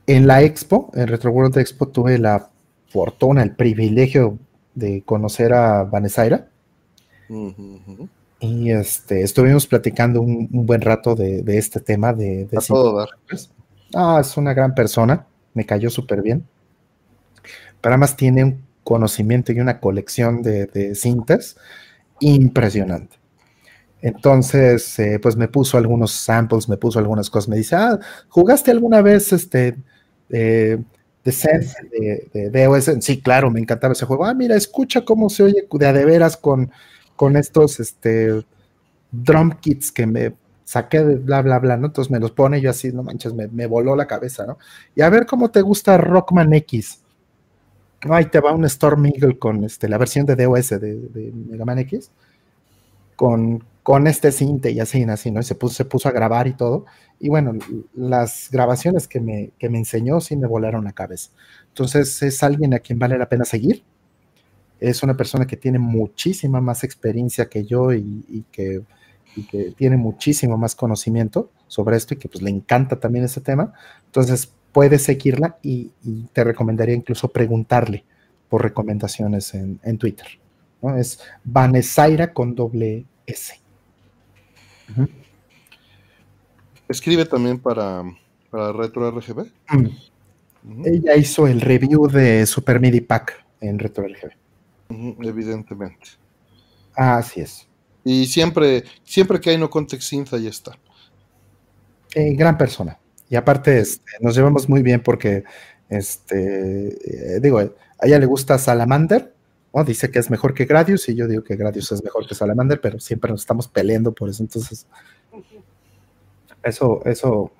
en 0.06 0.26
la 0.26 0.42
expo, 0.42 0.90
en 0.94 1.08
Retro 1.08 1.30
World 1.30 1.56
Expo, 1.58 1.88
tuve 1.88 2.18
la 2.18 2.50
fortuna, 2.88 3.42
el 3.42 3.54
privilegio 3.54 4.38
de 4.74 5.02
conocer 5.02 5.52
a 5.52 5.84
Vanessaira. 5.84 6.48
Y 8.40 8.70
este, 8.70 9.22
estuvimos 9.22 9.66
platicando 9.66 10.20
un, 10.20 10.48
buen 10.50 10.80
rato 10.80 11.14
de, 11.14 11.42
este 11.46 11.80
tema 11.80 12.12
de... 12.12 12.46
de 12.46 12.56
Ah, 13.94 14.18
es 14.20 14.36
una 14.36 14.54
gran 14.54 14.74
persona, 14.74 15.26
me 15.54 15.64
cayó 15.64 15.90
súper 15.90 16.22
bien. 16.22 16.46
Pero 17.80 17.94
además 17.94 18.16
tiene 18.16 18.44
un 18.44 18.62
conocimiento 18.84 19.52
y 19.52 19.60
una 19.60 19.80
colección 19.80 20.42
de, 20.42 20.66
de 20.66 20.94
cintas 20.94 21.56
impresionante. 22.20 23.16
Entonces, 24.00 24.98
eh, 24.98 25.18
pues 25.20 25.36
me 25.36 25.48
puso 25.48 25.76
algunos 25.76 26.12
samples, 26.12 26.68
me 26.68 26.76
puso 26.76 26.98
algunas 26.98 27.30
cosas. 27.30 27.48
Me 27.48 27.56
dice, 27.56 27.76
ah, 27.76 27.98
¿jugaste 28.28 28.70
alguna 28.70 29.02
vez 29.02 29.32
este 29.32 29.76
eh, 30.30 30.78
Sense 31.32 31.76
de, 31.90 32.50
de, 32.50 32.66
DOS? 32.66 32.90
Sí, 33.00 33.20
claro, 33.20 33.50
me 33.50 33.60
encantaba 33.60 33.92
ese 33.92 34.06
juego. 34.06 34.24
Ah, 34.24 34.34
mira, 34.34 34.56
escucha 34.56 35.04
cómo 35.04 35.30
se 35.30 35.42
oye 35.42 35.66
de 35.70 35.86
a 35.86 35.92
de 35.92 36.04
veras 36.04 36.36
con, 36.36 36.70
con 37.16 37.36
estos 37.36 37.80
este, 37.80 38.44
drum 39.10 39.52
kits 39.60 39.92
que 39.92 40.06
me 40.06 40.34
saqué 40.64 41.02
de 41.02 41.16
bla, 41.16 41.42
bla, 41.42 41.58
bla, 41.58 41.76
¿no? 41.76 41.86
Entonces 41.86 42.10
me 42.10 42.20
los 42.20 42.32
pone 42.32 42.60
yo 42.60 42.70
así, 42.70 42.92
no 42.92 43.02
manches, 43.02 43.34
me, 43.34 43.48
me 43.48 43.66
voló 43.66 43.96
la 43.96 44.06
cabeza, 44.06 44.46
¿no? 44.46 44.58
Y 44.94 45.02
a 45.02 45.10
ver 45.10 45.26
cómo 45.26 45.50
te 45.50 45.62
gusta 45.62 45.96
Rockman 45.96 46.52
X. 46.54 47.00
Ahí 48.10 48.26
te 48.26 48.40
va 48.40 48.52
un 48.52 48.64
Storm 48.64 49.06
Eagle 49.06 49.38
con 49.38 49.64
este, 49.64 49.88
la 49.88 49.98
versión 49.98 50.26
de 50.26 50.36
DOS 50.36 50.70
de, 50.70 50.78
de 50.78 51.32
Mega 51.32 51.64
Man 51.64 51.78
X, 51.80 52.10
con 53.16 53.62
con 53.88 54.06
este 54.06 54.32
cinte 54.32 54.70
y 54.70 54.80
así, 54.80 55.02
así, 55.04 55.30
¿no? 55.30 55.40
Y 55.40 55.44
se 55.44 55.54
puso, 55.54 55.74
se 55.74 55.86
puso 55.86 56.10
a 56.10 56.12
grabar 56.12 56.46
y 56.46 56.52
todo. 56.52 56.84
Y 57.20 57.28
bueno, 57.28 57.52
las 57.94 58.48
grabaciones 58.50 59.08
que 59.08 59.20
me, 59.20 59.50
que 59.58 59.68
me 59.68 59.78
enseñó 59.78 60.20
sí 60.20 60.36
me 60.36 60.46
volaron 60.46 60.84
la 60.84 60.92
cabeza. 60.92 61.30
Entonces 61.68 62.22
es 62.22 62.42
alguien 62.42 62.74
a 62.74 62.78
quien 62.78 62.98
vale 62.98 63.18
la 63.18 63.28
pena 63.28 63.44
seguir. 63.44 63.82
Es 64.80 65.02
una 65.02 65.16
persona 65.16 65.46
que 65.46 65.56
tiene 65.56 65.78
muchísima 65.78 66.60
más 66.60 66.84
experiencia 66.84 67.48
que 67.48 67.64
yo 67.64 67.92
y, 67.92 68.44
que, 68.52 68.82
tiene 69.76 69.96
muchísimo 69.96 70.56
más 70.56 70.74
conocimiento 70.74 71.50
sobre 71.68 71.96
esto 71.96 72.14
y 72.14 72.16
que 72.16 72.28
pues 72.28 72.42
le 72.42 72.50
encanta 72.50 72.98
también 72.98 73.24
ese 73.24 73.40
tema. 73.40 73.72
Entonces 74.06 74.52
puedes 74.72 75.02
seguirla 75.02 75.58
y, 75.62 75.92
te 76.32 76.44
recomendaría 76.44 76.94
incluso 76.94 77.28
preguntarle 77.28 78.04
por 78.48 78.62
recomendaciones 78.62 79.54
en, 79.54 79.78
en 79.82 79.98
Twitter. 79.98 80.26
Es 80.96 81.20
Vanessaira 81.44 82.32
con 82.32 82.54
doble 82.54 83.04
S. 83.26 83.60
Escribe 86.88 87.24
también 87.24 87.58
para, 87.58 88.02
para 88.50 88.72
Retro 88.72 89.10
RGB. 89.10 89.46
Mm. 89.70 90.84
Ella 90.84 91.16
hizo 91.16 91.46
el 91.46 91.60
review 91.60 92.08
de 92.08 92.46
Super 92.46 92.80
MIDI 92.80 93.00
Pack 93.00 93.44
en 93.60 93.78
Retro 93.78 94.04
RGB. 94.04 94.32
evidentemente. 95.24 96.10
Así 96.94 97.40
es. 97.40 97.68
Y 98.04 98.26
siempre, 98.26 98.84
siempre 99.04 99.40
que 99.40 99.50
hay 99.50 99.58
no 99.58 99.68
context 99.68 100.08
synth, 100.08 100.32
ahí 100.32 100.46
está. 100.46 100.78
Eh, 102.14 102.34
gran 102.34 102.56
persona. 102.56 102.98
Y 103.28 103.36
aparte, 103.36 103.78
este, 103.80 104.12
nos 104.20 104.34
llevamos 104.34 104.68
muy 104.68 104.82
bien 104.82 105.02
porque, 105.02 105.44
este, 105.90 106.88
eh, 106.88 107.40
digo, 107.40 107.58
a 107.58 107.70
ella 108.06 108.18
le 108.18 108.26
gusta 108.26 108.58
Salamander 108.58 109.34
Dice 109.84 110.10
que 110.10 110.18
es 110.18 110.30
mejor 110.30 110.54
que 110.54 110.64
Gradius 110.64 111.08
y 111.08 111.14
yo 111.14 111.28
digo 111.28 111.44
que 111.44 111.56
Gradius 111.56 111.92
es 111.92 112.02
mejor 112.02 112.26
que 112.26 112.34
Salamander, 112.34 112.80
pero 112.80 112.98
siempre 112.98 113.30
nos 113.30 113.42
estamos 113.42 113.68
peleando 113.68 114.12
por 114.12 114.28
eso. 114.28 114.42
Entonces, 114.42 114.86
eso, 116.62 117.02
eso 117.04 117.52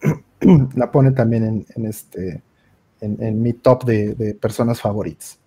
la 0.74 0.90
pone 0.90 1.12
también 1.12 1.66
en, 1.74 1.86
este, 1.86 2.42
en, 3.00 3.42
mi 3.42 3.52
top 3.52 3.84
de, 3.84 4.34
personas 4.40 4.80
favoritas. 4.80 5.38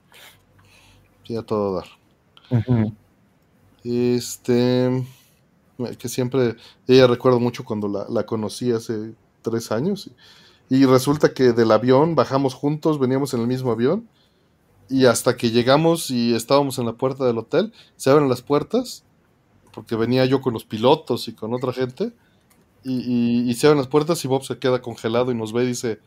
Sí, 1.25 1.35
a 1.35 1.41
todo 1.43 1.75
dar. 1.75 1.85
Este, 3.83 5.03
que 5.97 6.09
siempre, 6.09 6.55
ella 6.87 7.07
recuerdo 7.07 7.39
mucho 7.39 7.63
cuando 7.63 8.07
la, 8.09 8.25
conocí 8.25 8.71
hace 8.71 9.13
tres 9.41 9.71
años 9.71 10.09
y 10.69 10.85
resulta 10.85 11.33
que 11.33 11.51
del 11.51 11.71
avión 11.71 12.15
bajamos 12.15 12.53
juntos, 12.53 12.99
veníamos 12.99 13.33
en 13.33 13.41
el 13.41 13.47
mismo 13.47 13.71
avión 13.71 14.07
y 14.89 15.05
hasta 15.05 15.35
que 15.35 15.51
llegamos 15.51 16.11
y 16.11 16.33
estábamos 16.35 16.77
en 16.79 16.85
la 16.85 16.93
puerta 16.93 17.25
del 17.25 17.37
hotel, 17.37 17.73
se 17.95 18.09
abren 18.09 18.29
las 18.29 18.41
puertas, 18.41 19.03
porque 19.73 19.95
venía 19.95 20.25
yo 20.25 20.41
con 20.41 20.53
los 20.53 20.65
pilotos 20.65 21.27
y 21.27 21.33
con 21.33 21.53
otra 21.53 21.73
gente, 21.73 22.13
y, 22.83 23.53
se 23.53 23.67
abren 23.67 23.77
las 23.77 23.87
puertas 23.87 24.23
y 24.25 24.27
Bob 24.27 24.43
se 24.43 24.57
queda 24.57 24.81
congelado 24.81 25.31
y 25.31 25.35
nos 25.35 25.53
ve 25.53 25.63
y 25.63 25.67
dice, 25.67 25.99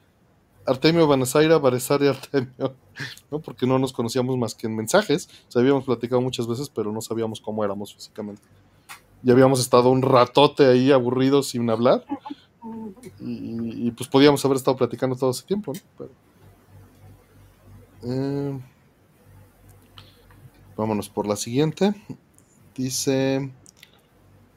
Artemio 0.66 1.06
Banazaira, 1.06 1.60
y 1.60 2.06
Artemio, 2.06 2.74
¿no? 3.30 3.40
Porque 3.40 3.66
no 3.66 3.78
nos 3.78 3.92
conocíamos 3.92 4.36
más 4.36 4.54
que 4.54 4.66
en 4.66 4.76
mensajes, 4.76 5.28
o 5.54 5.58
habíamos 5.58 5.84
platicado 5.84 6.20
muchas 6.20 6.46
veces, 6.46 6.68
pero 6.68 6.92
no 6.92 7.00
sabíamos 7.00 7.40
cómo 7.40 7.64
éramos 7.64 7.94
físicamente. 7.94 8.42
Y 9.22 9.30
habíamos 9.30 9.60
estado 9.60 9.90
un 9.90 10.02
ratote 10.02 10.66
ahí 10.66 10.92
aburridos 10.92 11.48
sin 11.48 11.68
hablar, 11.70 12.04
y, 13.20 13.90
pues 13.92 14.08
podíamos 14.08 14.44
haber 14.44 14.56
estado 14.56 14.76
platicando 14.76 15.16
todo 15.16 15.30
ese 15.30 15.44
tiempo, 15.44 15.72
¿no? 15.72 15.80
Pero, 15.96 16.10
eh, 18.02 18.60
vámonos 20.76 21.08
por 21.08 21.26
la 21.26 21.36
siguiente. 21.36 21.94
Dice 22.74 23.50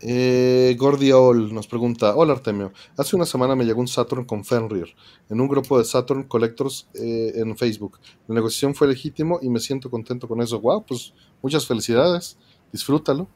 eh, 0.02 0.76
Gordiol 0.78 1.54
nos 1.54 1.68
pregunta: 1.68 2.16
Hola 2.16 2.34
Artemio, 2.34 2.72
hace 2.98 3.16
una 3.16 3.26
semana 3.26 3.56
me 3.56 3.66
llegó 3.66 3.82
un 3.82 3.88
Saturn 3.88 4.26
con 4.26 4.46
Fenrir 4.46 4.96
en 5.30 5.42
un 5.42 5.48
grupo 5.48 5.78
de 5.78 5.86
Saturn 5.86 6.24
Collectors 6.24 6.88
eh, 6.94 7.34
en 7.36 7.58
Facebook. 7.58 8.00
La 8.28 8.36
negociación 8.36 8.76
fue 8.76 8.88
legítimo 8.88 9.40
y 9.42 9.50
me 9.50 9.60
siento 9.60 9.90
contento 9.90 10.28
con 10.28 10.42
eso. 10.42 10.60
Wow, 10.62 10.86
pues 10.86 11.14
muchas 11.42 11.66
felicidades. 11.68 12.38
Disfrútalo. 12.72 13.28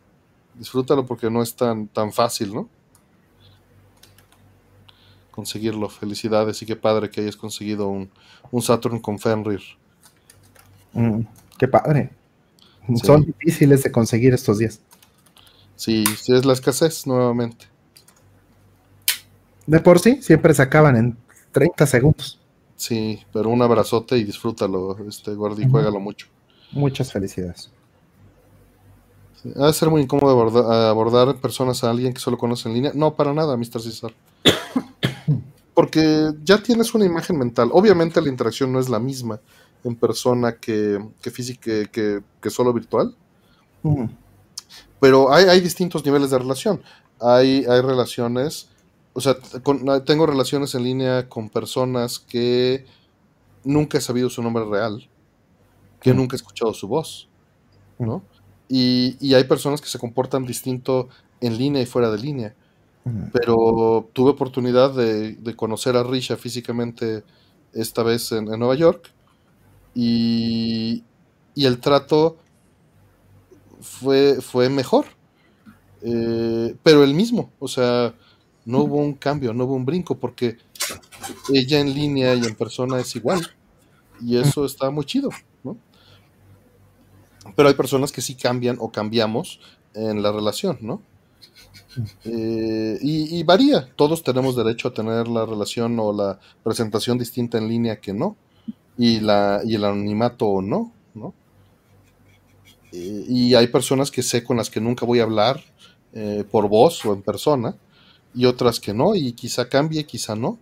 Disfrútalo 0.56 1.06
porque 1.06 1.30
no 1.30 1.42
es 1.42 1.56
tan, 1.56 1.88
tan 1.88 2.14
fácil, 2.14 2.54
¿no? 2.54 2.70
Conseguirlo. 5.32 5.90
Felicidades 5.90 6.62
y 6.62 6.66
qué 6.66 6.76
padre 6.76 7.10
que 7.10 7.22
hayas 7.22 7.36
conseguido 7.36 7.88
un, 7.88 8.10
un 8.52 8.62
Saturn 8.62 9.00
con 9.00 9.20
Fenrir. 9.20 9.62
Mm, 10.94 11.22
qué 11.58 11.68
padre. 11.68 12.12
Son 13.04 13.24
difíciles 13.24 13.84
de 13.84 13.92
conseguir 13.92 14.34
estos 14.34 14.60
días. 14.60 14.82
Sí, 15.76 16.06
sí 16.06 16.34
es 16.34 16.46
la 16.46 16.54
escasez 16.54 17.08
nuevamente. 17.08 17.68
De 19.66 19.80
por 19.80 20.00
sí, 20.00 20.22
siempre 20.22 20.54
se 20.54 20.62
acaban 20.62 20.96
en 20.96 21.18
30 21.52 21.86
segundos. 21.88 22.40
Sí, 22.76 23.22
pero 23.32 23.50
un 23.50 23.62
abrazote 23.62 24.18
y 24.18 24.24
disfrútalo, 24.24 24.98
este 25.08 25.34
Gordy, 25.34 25.70
juégalo 25.70 26.00
mucho. 26.00 26.28
Muchas 26.72 27.12
felicidades. 27.12 27.72
¿Ha 29.56 29.68
de 29.68 29.74
ser 29.74 29.90
muy 29.90 30.02
incómodo 30.02 30.32
abordar, 30.90 31.36
personas 31.38 31.84
a 31.84 31.90
alguien 31.90 32.14
que 32.14 32.20
solo 32.20 32.38
conoce 32.38 32.70
en 32.70 32.76
línea. 32.76 32.92
No, 32.94 33.16
para 33.16 33.34
nada, 33.34 33.58
Mr. 33.58 33.82
César. 33.82 34.14
Porque 35.74 36.32
ya 36.44 36.62
tienes 36.62 36.94
una 36.94 37.06
imagen 37.06 37.38
mental. 37.38 37.70
Obviamente 37.74 38.22
la 38.22 38.30
interacción 38.30 38.72
no 38.72 38.80
es 38.80 38.90
la 38.90 39.00
misma 39.00 39.40
en 39.84 39.96
persona 39.96 40.54
que, 40.56 40.98
que 41.22 41.32
física, 41.32 41.86
que, 41.92 42.22
que, 42.42 42.50
solo 42.50 42.72
virtual. 42.72 43.16
Pero 45.00 45.34
hay, 45.34 45.46
hay, 45.46 45.60
distintos 45.60 46.06
niveles 46.06 46.30
de 46.30 46.40
relación. 46.40 46.82
Hay, 47.20 47.66
hay 47.66 47.82
relaciones, 47.82 48.70
o 49.14 49.22
sea, 49.22 49.36
tengo 50.06 50.26
relaciones 50.26 50.76
en 50.76 50.84
línea 50.84 51.30
con 51.30 51.50
personas 51.50 52.20
que 52.20 52.86
nunca 53.64 53.98
he 53.98 54.02
sabido 54.02 54.30
su 54.30 54.42
nombre 54.42 54.66
real, 54.66 55.08
que 56.02 56.14
nunca 56.14 56.36
he 56.36 56.38
escuchado 56.38 56.74
su 56.74 56.88
voz, 56.88 57.30
¿no? 58.00 58.24
Y, 58.68 59.34
hay 59.34 59.44
personas 59.44 59.82
que 59.82 59.88
se 59.88 60.00
comportan 60.00 60.46
distinto 60.46 61.10
en 61.42 61.58
línea 61.58 61.82
y 61.82 61.86
fuera 61.86 62.10
de 62.10 62.18
línea. 62.18 62.56
Pero 63.34 64.10
tuve 64.14 64.32
oportunidad 64.32 64.94
de, 64.94 65.56
conocer 65.56 65.98
a 65.98 66.04
Risha 66.04 66.38
físicamente 66.38 67.24
esta 67.74 68.02
vez 68.02 68.32
en, 68.32 68.46
Nueva 68.46 68.76
York. 68.76 69.12
Y, 69.94 71.04
el 71.56 71.80
trato 71.80 72.38
fue, 73.84 74.42
fue 74.42 74.70
mejor. 74.70 75.06
Eh, 76.02 76.76
pero 76.82 77.04
el 77.04 77.14
mismo. 77.14 77.52
O 77.60 77.68
sea, 77.68 78.16
no 78.66 78.80
hubo 78.80 78.98
un 78.98 79.14
cambio, 79.14 79.54
no 79.54 79.66
hubo 79.66 79.76
un 79.76 79.86
brinco, 79.86 80.18
porque 80.18 80.58
ella 81.54 81.80
en 81.80 81.94
línea 81.94 82.34
y 82.34 82.44
en 82.44 82.56
persona 82.56 83.00
es 83.00 83.16
igual. 83.16 83.46
Y 84.22 84.38
eso 84.38 84.66
está 84.66 84.90
muy 84.90 85.06
chido. 85.06 85.30
Pero 87.56 87.68
hay 87.68 87.76
personas 87.76 88.12
que 88.12 88.22
sí 88.22 88.36
cambian 88.36 88.78
o 88.80 88.90
cambiamos 88.90 89.60
en 89.94 90.24
la 90.24 90.32
relación, 90.32 90.78
¿no? 90.82 91.02
Eh, 92.26 92.98
y, 93.02 93.44
varía, 93.44 93.88
todos 93.96 94.24
tenemos 94.24 94.56
derecho 94.56 94.88
a 94.88 94.94
tener 94.94 95.28
la 95.28 95.46
relación 95.46 96.00
o 96.00 96.12
la 96.12 96.40
presentación 96.64 97.18
distinta 97.18 97.58
en 97.58 97.68
línea 97.68 98.00
que 98.00 98.14
no, 98.14 98.36
y, 98.98 99.20
la, 99.20 99.62
y 99.64 99.76
el 99.76 99.86
anonimato 99.86 100.48
o 100.48 100.62
no, 100.62 100.68
¿no? 100.78 101.03
Eh, 102.94 103.26
y 103.28 103.56
hay 103.56 103.68
personas 103.68 104.12
que 104.12 104.24
sé 104.24 104.44
con 104.44 104.58
las 104.58 104.70
que 104.70 104.80
nunca 104.80 105.06
voy 105.06 105.20
a 105.20 105.24
hablar 105.24 105.62
eh, 106.14 106.46
por 106.50 106.70
voz 106.70 107.04
o 107.06 107.14
en 107.14 107.22
persona, 107.22 107.76
y 108.34 108.46
otras 108.46 108.80
que 108.80 108.94
no, 108.94 109.16
y 109.16 109.34
quizá 109.34 109.68
cambie, 109.68 110.06
quizá 110.06 110.36
no. 110.36 110.58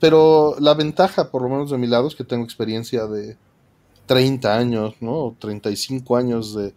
pero 0.00 0.56
la 0.58 0.74
ventaja, 0.74 1.30
por 1.30 1.42
lo 1.42 1.48
menos 1.48 1.70
de 1.70 1.78
mi 1.78 1.86
lado, 1.86 2.08
es 2.08 2.14
que 2.16 2.24
tengo 2.24 2.44
experiencia 2.44 3.06
de, 3.06 3.36
30 4.06 4.56
años, 4.56 4.94
¿no? 5.00 5.36
35 5.38 6.16
años 6.16 6.54
de, 6.54 6.74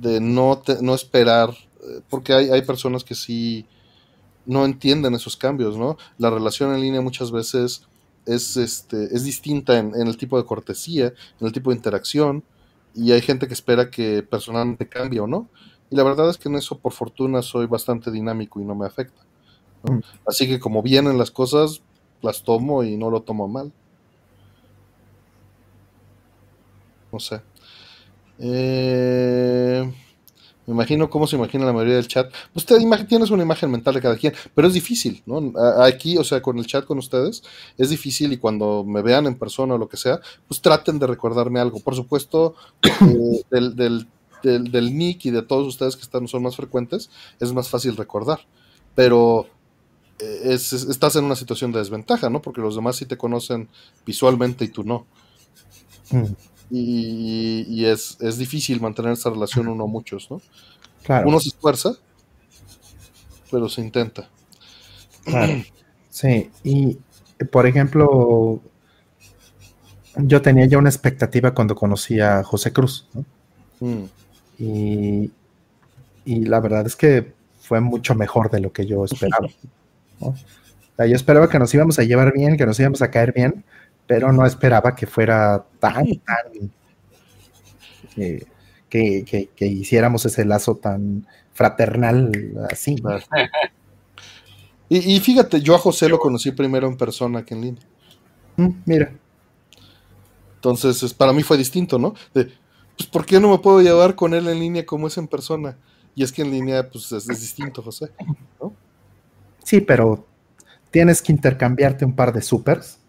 de 0.00 0.20
no, 0.20 0.62
no 0.80 0.94
esperar, 0.94 1.50
eh, 1.50 2.00
porque 2.08 2.32
hay, 2.32 2.50
hay, 2.50 2.62
personas 2.62 3.04
que 3.04 3.14
sí 3.14 3.66
no 4.46 4.64
entienden 4.64 5.14
esos 5.14 5.36
cambios, 5.36 5.76
¿no? 5.76 5.96
La 6.18 6.30
relación 6.30 6.74
en 6.74 6.80
línea 6.80 7.00
muchas 7.00 7.30
veces 7.30 7.82
es, 8.24 8.56
este, 8.56 9.14
es 9.14 9.24
distinta 9.24 9.78
en, 9.78 9.94
el 9.94 10.16
tipo 10.16 10.38
de 10.38 10.46
cortesía, 10.46 11.06
en 11.40 11.46
el 11.46 11.52
tipo 11.52 11.70
de 11.70 11.76
interacción, 11.76 12.42
y 12.96 13.12
hay 13.12 13.20
gente 13.20 13.46
que 13.46 13.54
espera 13.54 13.90
que 13.90 14.22
personalmente 14.22 14.88
cambie 14.88 15.20
o 15.20 15.26
no. 15.26 15.48
Y 15.90 15.96
la 15.96 16.02
verdad 16.02 16.30
es 16.30 16.38
que 16.38 16.48
en 16.48 16.56
eso, 16.56 16.78
por 16.78 16.92
fortuna, 16.92 17.42
soy 17.42 17.66
bastante 17.66 18.10
dinámico 18.10 18.60
y 18.60 18.64
no 18.64 18.74
me 18.74 18.86
afecta. 18.86 19.22
Mm. 19.82 19.98
Así 20.26 20.48
que 20.48 20.58
como 20.58 20.82
vienen 20.82 21.18
las 21.18 21.30
cosas, 21.30 21.82
las 22.22 22.42
tomo 22.42 22.82
y 22.82 22.96
no 22.96 23.10
lo 23.10 23.22
tomo 23.22 23.46
mal. 23.46 23.72
No 27.12 27.20
sé. 27.20 27.42
Eh, 28.38 29.92
me 30.66 30.74
imagino 30.74 31.08
cómo 31.08 31.26
se 31.26 31.36
imagina 31.36 31.64
la 31.64 31.72
mayoría 31.72 31.96
del 31.96 32.08
chat. 32.08 32.32
Usted 32.54 32.78
tienes 33.08 33.30
una 33.30 33.42
imagen 33.42 33.70
mental 33.70 33.94
de 33.94 34.00
cada 34.00 34.16
quien, 34.16 34.34
pero 34.54 34.68
es 34.68 34.74
difícil, 34.74 35.22
¿no? 35.26 35.52
Aquí, 35.82 36.18
o 36.18 36.24
sea, 36.24 36.42
con 36.42 36.58
el 36.58 36.66
chat 36.66 36.84
con 36.84 36.98
ustedes, 36.98 37.42
es 37.78 37.90
difícil 37.90 38.32
y 38.32 38.38
cuando 38.38 38.84
me 38.84 39.02
vean 39.02 39.26
en 39.26 39.36
persona 39.36 39.74
o 39.74 39.78
lo 39.78 39.88
que 39.88 39.96
sea, 39.96 40.20
pues 40.48 40.60
traten 40.60 40.98
de 40.98 41.06
recordarme 41.06 41.60
algo. 41.60 41.80
Por 41.80 41.94
supuesto, 41.94 42.56
eh, 42.82 43.42
del, 43.50 44.06
del, 44.42 44.98
nick 44.98 45.26
y 45.26 45.30
de 45.30 45.42
todos 45.42 45.66
ustedes 45.66 45.96
que 45.96 46.02
están, 46.02 46.26
son 46.26 46.42
más 46.42 46.56
frecuentes, 46.56 47.10
es 47.38 47.52
más 47.52 47.68
fácil 47.68 47.96
recordar. 47.96 48.40
Pero 48.96 49.46
eh, 50.18 50.50
estás 50.52 51.14
en 51.16 51.24
una 51.24 51.36
situación 51.36 51.70
de 51.70 51.78
desventaja, 51.78 52.28
¿no? 52.28 52.42
Porque 52.42 52.60
los 52.60 52.74
demás 52.74 52.96
sí 52.96 53.06
te 53.06 53.16
conocen 53.16 53.68
visualmente 54.04 54.64
y 54.64 54.68
tú 54.68 54.82
no. 54.82 55.06
Mm 56.10 56.24
y, 56.70 57.84
es, 57.84 58.18
difícil 58.38 58.80
mantener 58.80 59.12
esa 59.12 59.30
relación 59.30 59.68
uno 59.68 59.84
a 59.84 59.86
muchos, 59.86 60.30
¿no? 60.30 60.40
Uno 61.24 61.40
se 61.40 61.50
esfuerza, 61.50 61.92
pero 63.50 63.68
se 63.68 63.80
intenta. 63.80 64.28
Sí, 66.10 66.50
y 66.64 66.98
por 67.50 67.66
ejemplo, 67.66 68.60
yo 70.16 70.42
tenía 70.42 70.66
ya 70.66 70.78
una 70.78 70.88
expectativa 70.88 71.52
cuando 71.52 71.74
conocí 71.74 72.20
a 72.20 72.42
José 72.42 72.72
Cruz, 72.72 73.06
¿no? 73.12 73.24
Mm. 73.78 74.04
y, 74.58 75.30
la 76.24 76.60
verdad 76.60 76.86
es 76.86 76.96
que 76.96 77.34
fue 77.60 77.80
mucho 77.80 78.14
mejor 78.14 78.50
de 78.50 78.60
lo 78.60 78.72
que 78.72 78.86
yo 78.86 79.04
esperaba. 79.04 79.48
¿no? 80.20 80.34
yo 80.98 81.14
esperaba 81.14 81.50
que 81.50 81.58
nos 81.58 81.74
íbamos 81.74 81.98
a 81.98 82.04
llevar 82.04 82.32
bien, 82.32 82.56
que 82.56 82.64
nos 82.64 82.80
íbamos 82.80 83.02
a 83.02 83.10
caer 83.10 83.32
bien, 83.34 83.64
pero 84.06 84.32
no 84.32 84.46
esperaba 84.46 84.94
que 84.94 85.06
fuera 85.06 85.64
tan, 85.78 86.06
tan, 86.24 86.72
eh, 88.16 88.46
que, 88.88 89.50
hiciéramos 89.60 90.24
ese 90.26 90.44
lazo 90.44 90.76
tan 90.76 91.26
fraternal 91.52 92.30
así. 92.70 92.96
Y, 94.88 95.18
fíjate, 95.18 95.60
yo 95.60 95.74
a 95.74 95.78
José 95.78 96.08
lo 96.08 96.20
conocí 96.20 96.52
primero 96.52 96.86
en 96.86 96.96
persona 96.96 97.44
que 97.44 97.54
en 97.54 97.60
línea. 97.60 97.82
Mm, 98.56 98.68
mira. 98.84 99.12
Entonces, 100.54 101.12
para 101.12 101.32
mí 101.32 101.42
fue 101.42 101.58
distinto, 101.58 101.98
¿no? 101.98 102.14
pues, 102.32 103.08
¿por 103.10 103.26
qué 103.26 103.40
no 103.40 103.50
me 103.50 103.58
puedo 103.58 103.80
llevar 103.80 104.14
con 104.14 104.32
él 104.32 104.46
en 104.46 104.60
línea 104.60 104.86
como 104.86 105.08
es 105.08 105.18
en 105.18 105.26
persona? 105.26 105.76
Y 106.14 106.22
es 106.22 106.30
que 106.30 106.42
en 106.42 106.52
línea, 106.52 106.88
pues, 106.88 107.10
es, 107.10 107.26
distinto, 107.26 107.82
José, 107.82 108.12
Sí, 109.64 109.80
pero 109.80 110.24
tienes 110.92 111.20
que 111.20 111.32
intercambiarte 111.32 112.04
un 112.04 112.14
par 112.14 112.32
de 112.32 112.40
supers 112.40 113.00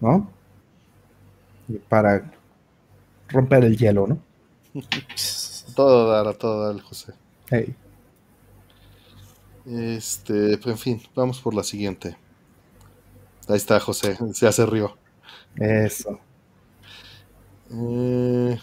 ¿no? 0.00 0.30
para 1.88 2.32
romper 3.28 3.64
el 3.64 3.76
hielo, 3.76 4.06
¿no? 4.06 4.18
todo 5.74 6.10
dar, 6.10 6.28
a 6.28 6.32
todo 6.34 6.72
dar, 6.72 6.82
José. 6.82 7.12
Este, 9.66 10.58
pues, 10.58 10.66
en 10.66 10.78
fin, 10.78 11.02
vamos 11.14 11.40
por 11.40 11.54
la 11.54 11.62
siguiente. 11.62 12.16
Ahí 13.48 13.56
está 13.56 13.78
José, 13.80 14.16
se 14.32 14.46
hace 14.46 14.66
río. 14.66 14.96
Eso. 15.56 16.20
Eh, 17.70 18.58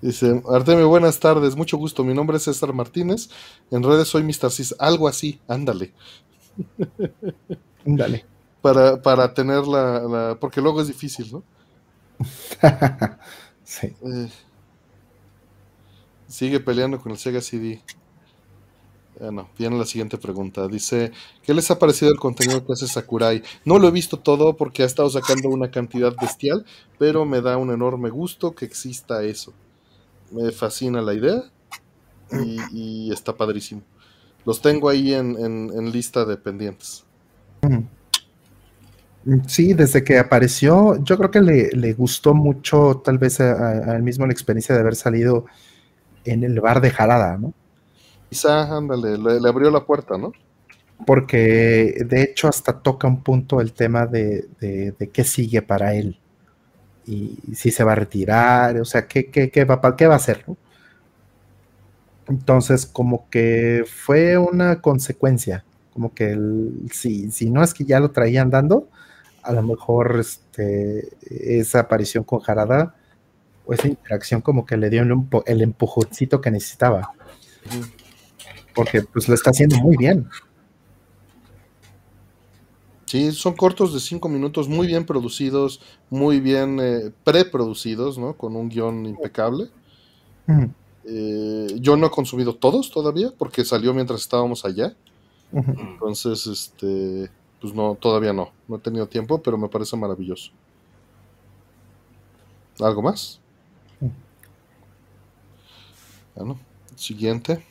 dice, 0.00 0.42
Artemio, 0.48 0.88
buenas 0.88 1.18
tardes, 1.18 1.56
mucho 1.56 1.76
gusto. 1.76 2.04
Mi 2.04 2.14
nombre 2.14 2.36
es 2.36 2.44
César 2.44 2.72
Martínez. 2.72 3.28
En 3.70 3.82
redes 3.82 4.08
soy 4.08 4.22
Mr. 4.22 4.50
Cis, 4.50 4.74
algo 4.78 5.08
así, 5.08 5.40
ándale. 5.48 5.92
Ándale 7.86 8.31
para, 8.62 9.02
para 9.02 9.34
tener 9.34 9.66
la, 9.66 10.36
Porque 10.40 10.60
luego 10.60 10.80
es 10.80 10.86
difícil, 10.86 11.30
¿no? 11.32 11.42
sí. 13.64 13.88
Eh, 13.88 14.30
sigue 16.28 16.60
peleando 16.60 17.00
con 17.00 17.12
el 17.12 17.18
Sega 17.18 17.40
CD. 17.40 17.82
Bueno, 19.20 19.48
viene 19.58 19.78
la 19.78 19.84
siguiente 19.84 20.16
pregunta. 20.16 20.66
Dice, 20.66 21.12
¿qué 21.42 21.52
les 21.52 21.70
ha 21.70 21.78
parecido 21.78 22.10
el 22.10 22.18
contenido 22.18 22.64
que 22.64 22.72
hace 22.72 22.86
Sakurai? 22.86 23.42
No 23.64 23.78
lo 23.78 23.88
he 23.88 23.90
visto 23.90 24.18
todo 24.18 24.56
porque 24.56 24.82
ha 24.82 24.86
estado 24.86 25.10
sacando 25.10 25.48
una 25.48 25.70
cantidad 25.70 26.14
bestial, 26.18 26.64
pero 26.98 27.24
me 27.24 27.40
da 27.40 27.56
un 27.56 27.70
enorme 27.70 28.10
gusto 28.10 28.54
que 28.54 28.64
exista 28.64 29.22
eso. 29.22 29.52
Me 30.30 30.50
fascina 30.50 31.02
la 31.02 31.14
idea 31.14 31.42
y, 32.72 33.12
está 33.12 33.36
padrísimo. 33.36 33.82
Los 34.46 34.60
tengo 34.62 34.88
ahí 34.88 35.12
en, 35.12 35.36
en, 35.38 35.92
lista 35.92 36.24
de 36.24 36.36
pendientes. 36.36 37.04
Sí, 39.46 39.72
desde 39.72 40.02
que 40.02 40.18
apareció, 40.18 41.02
yo 41.04 41.16
creo 41.16 41.30
que 41.30 41.40
le, 41.40 41.92
gustó 41.92 42.34
mucho, 42.34 43.02
tal 43.04 43.18
vez 43.18 43.40
a, 43.40 43.94
él 43.94 44.02
mismo 44.02 44.26
la 44.26 44.32
experiencia 44.32 44.74
de 44.74 44.80
haber 44.80 44.96
salido 44.96 45.46
en 46.24 46.42
el 46.42 46.60
bar 46.60 46.80
de 46.80 46.90
Jarada, 46.90 47.38
¿no? 47.38 47.52
Quizá, 48.28 48.76
ándale, 48.76 49.16
le, 49.18 49.48
abrió 49.48 49.70
la 49.70 49.84
puerta, 49.84 50.18
¿no? 50.18 50.32
Porque 51.06 52.04
de 52.04 52.22
hecho 52.22 52.48
hasta 52.48 52.80
toca 52.80 53.06
un 53.06 53.22
punto 53.22 53.60
el 53.60 53.72
tema 53.72 54.06
de, 54.06 54.48
de, 54.60 55.10
qué 55.12 55.22
sigue 55.22 55.62
para 55.62 55.94
él. 55.94 56.18
Y 57.06 57.38
si 57.54 57.70
se 57.70 57.84
va 57.84 57.92
a 57.92 57.96
retirar, 57.96 58.80
o 58.80 58.84
sea, 58.84 59.06
qué, 59.06 59.26
qué, 59.30 59.50
qué, 59.50 59.64
va, 59.64 59.96
qué 59.96 60.06
va 60.06 60.14
a 60.14 60.16
hacer, 60.16 60.44
¿no? 60.48 60.56
Entonces, 62.28 62.86
como 62.86 63.28
que 63.30 63.84
fue 63.86 64.38
una 64.38 64.80
consecuencia, 64.80 65.64
como 65.92 66.12
que 66.14 66.38
si, 66.90 67.30
si 67.30 67.50
no 67.50 67.62
es 67.62 67.74
que 67.74 67.84
ya 67.84 68.00
lo 68.00 68.10
traían 68.10 68.50
dando, 68.50 68.88
a 69.42 69.52
lo 69.52 69.62
mejor 69.62 70.18
este, 70.18 71.08
esa 71.58 71.80
aparición 71.80 72.24
con 72.24 72.40
Jarada 72.40 72.94
o 73.66 73.74
esa 73.74 73.88
interacción 73.88 74.40
como 74.40 74.66
que 74.66 74.76
le 74.76 74.90
dio 74.90 75.02
el 75.46 75.62
empujoncito 75.62 76.40
que 76.40 76.50
necesitaba. 76.50 77.12
Porque 78.74 79.02
pues 79.02 79.28
lo 79.28 79.34
está 79.34 79.50
haciendo 79.50 79.76
muy 79.78 79.96
bien. 79.96 80.28
Sí, 83.06 83.30
son 83.32 83.54
cortos 83.54 83.92
de 83.92 84.00
cinco 84.00 84.30
minutos, 84.30 84.68
muy 84.68 84.86
bien 84.86 85.04
producidos, 85.04 85.82
muy 86.08 86.40
bien 86.40 86.78
eh, 86.80 87.10
preproducidos, 87.24 88.16
¿no? 88.16 88.38
Con 88.38 88.56
un 88.56 88.70
guion 88.70 89.04
impecable. 89.04 89.68
Eh, 91.04 91.66
yo 91.78 91.96
no 91.98 92.06
he 92.06 92.10
consumido 92.10 92.54
todos 92.54 92.90
todavía, 92.90 93.30
porque 93.36 93.66
salió 93.66 93.92
mientras 93.92 94.22
estábamos 94.22 94.64
allá. 94.64 94.96
Entonces, 95.52 96.46
este, 96.46 97.30
pues 97.62 97.72
no, 97.72 97.94
todavía 97.94 98.32
no. 98.32 98.50
No 98.66 98.76
he 98.76 98.80
tenido 98.80 99.06
tiempo, 99.08 99.40
pero 99.40 99.56
me 99.56 99.68
parece 99.68 99.96
maravilloso. 99.96 100.50
¿Algo 102.80 103.02
más? 103.02 103.40
Bueno, 106.34 106.58
siguiente. 106.96 107.62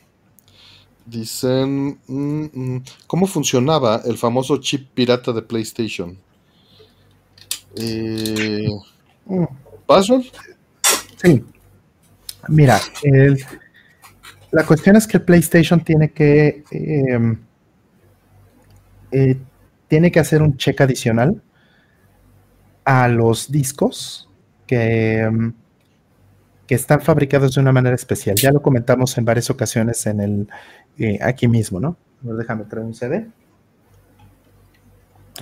Dicen, 1.04 1.98
mm, 2.06 2.44
mm, 2.52 2.84
¿cómo 3.06 3.26
funcionaba 3.26 4.00
el 4.04 4.16
famoso 4.16 4.56
chip 4.58 4.88
pirata 4.94 5.32
de 5.32 5.42
PlayStation? 5.42 6.16
Eh, 7.76 8.66
Sí. 11.16 11.44
Mira, 12.48 12.80
la 14.50 14.66
cuestión 14.66 14.96
es 14.96 15.06
que 15.06 15.18
el 15.18 15.22
PlayStation 15.24 15.82
tiene 15.82 16.10
que 16.12 16.64
em, 16.70 17.38
eh, 19.12 19.36
tiene 19.92 20.10
que 20.10 20.20
hacer 20.20 20.40
un 20.40 20.56
check 20.56 20.80
adicional 20.80 21.42
a 22.82 23.08
los 23.08 23.52
discos 23.52 24.26
que 24.66 25.20
em, 25.20 25.52
que 26.66 26.74
están 26.74 27.02
fabricados 27.02 27.54
de 27.54 27.60
una 27.60 27.72
manera 27.72 27.94
especial. 27.94 28.34
Ya 28.36 28.52
lo 28.52 28.62
comentamos 28.62 29.18
en 29.18 29.26
varias 29.26 29.50
ocasiones 29.50 30.06
en 30.06 30.20
el 30.22 30.48
eh, 30.96 31.18
aquí 31.20 31.46
mismo, 31.46 31.78
¿no? 31.78 31.98
déjame 32.22 32.64
traer 32.64 32.86
un 32.86 32.94
CD. 32.94 33.26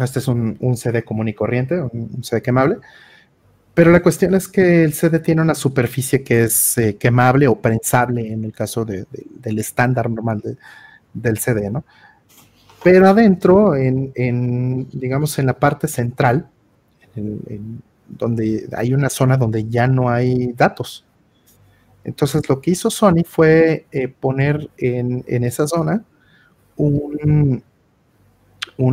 Este 0.00 0.18
es 0.18 0.26
un, 0.26 0.58
CD 0.76 1.04
común 1.04 1.28
y 1.28 1.34
corriente, 1.34 1.80
un, 1.80 2.24
CD 2.24 2.42
quemable. 2.42 2.78
Pero 3.72 3.92
la 3.92 4.02
cuestión 4.02 4.34
es 4.34 4.48
que 4.48 4.82
el 4.82 4.94
CD 4.94 5.20
tiene 5.20 5.42
una 5.42 5.54
superficie 5.54 6.24
que 6.24 6.42
es 6.42 6.76
eh, 6.76 6.96
quemable 6.96 7.46
o 7.46 7.60
prensable 7.60 8.32
en 8.32 8.44
el 8.44 8.52
caso 8.52 8.84
del 8.84 9.58
estándar 9.60 10.10
normal 10.10 10.42
del 11.14 11.38
CD, 11.38 11.70
¿no? 11.70 11.84
Pero 12.82 13.08
adentro, 13.08 13.76
en, 13.76 14.88
digamos, 14.90 15.38
en 15.38 15.46
la 15.46 15.58
parte 15.58 15.86
central, 15.86 16.48
donde 18.08 18.68
hay 18.76 18.94
una 18.94 19.10
zona 19.10 19.36
donde 19.36 19.68
ya 19.68 19.86
no 19.86 20.08
hay 20.08 20.52
datos. 20.52 21.04
Entonces 22.04 22.48
lo 22.48 22.60
que 22.60 22.70
hizo 22.70 22.90
Sony 22.90 23.22
fue 23.26 23.86
eh, 23.92 24.08
poner 24.08 24.70
en, 24.78 25.44
esa 25.44 25.66
zona 25.66 26.02
un, 26.76 27.62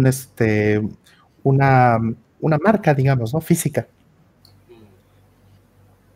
este, 0.05 0.81
una, 1.43 1.99
marca, 2.41 2.93
digamos, 2.93 3.33
¿no? 3.33 3.39
Física. 3.39 3.87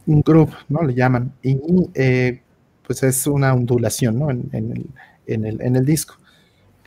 Un 0.05 0.21
group, 0.21 0.51
¿no? 0.67 0.83
Le 0.83 0.93
llaman. 0.93 1.31
Y 1.41 1.57
eh, 1.93 2.41
pues 2.85 3.01
es 3.03 3.27
una 3.27 3.53
ondulación, 3.53 4.19
¿no? 4.19 4.29
En, 4.29 4.49
el, 5.25 5.61
en 5.61 5.75
el 5.77 5.85
disco. 5.85 6.20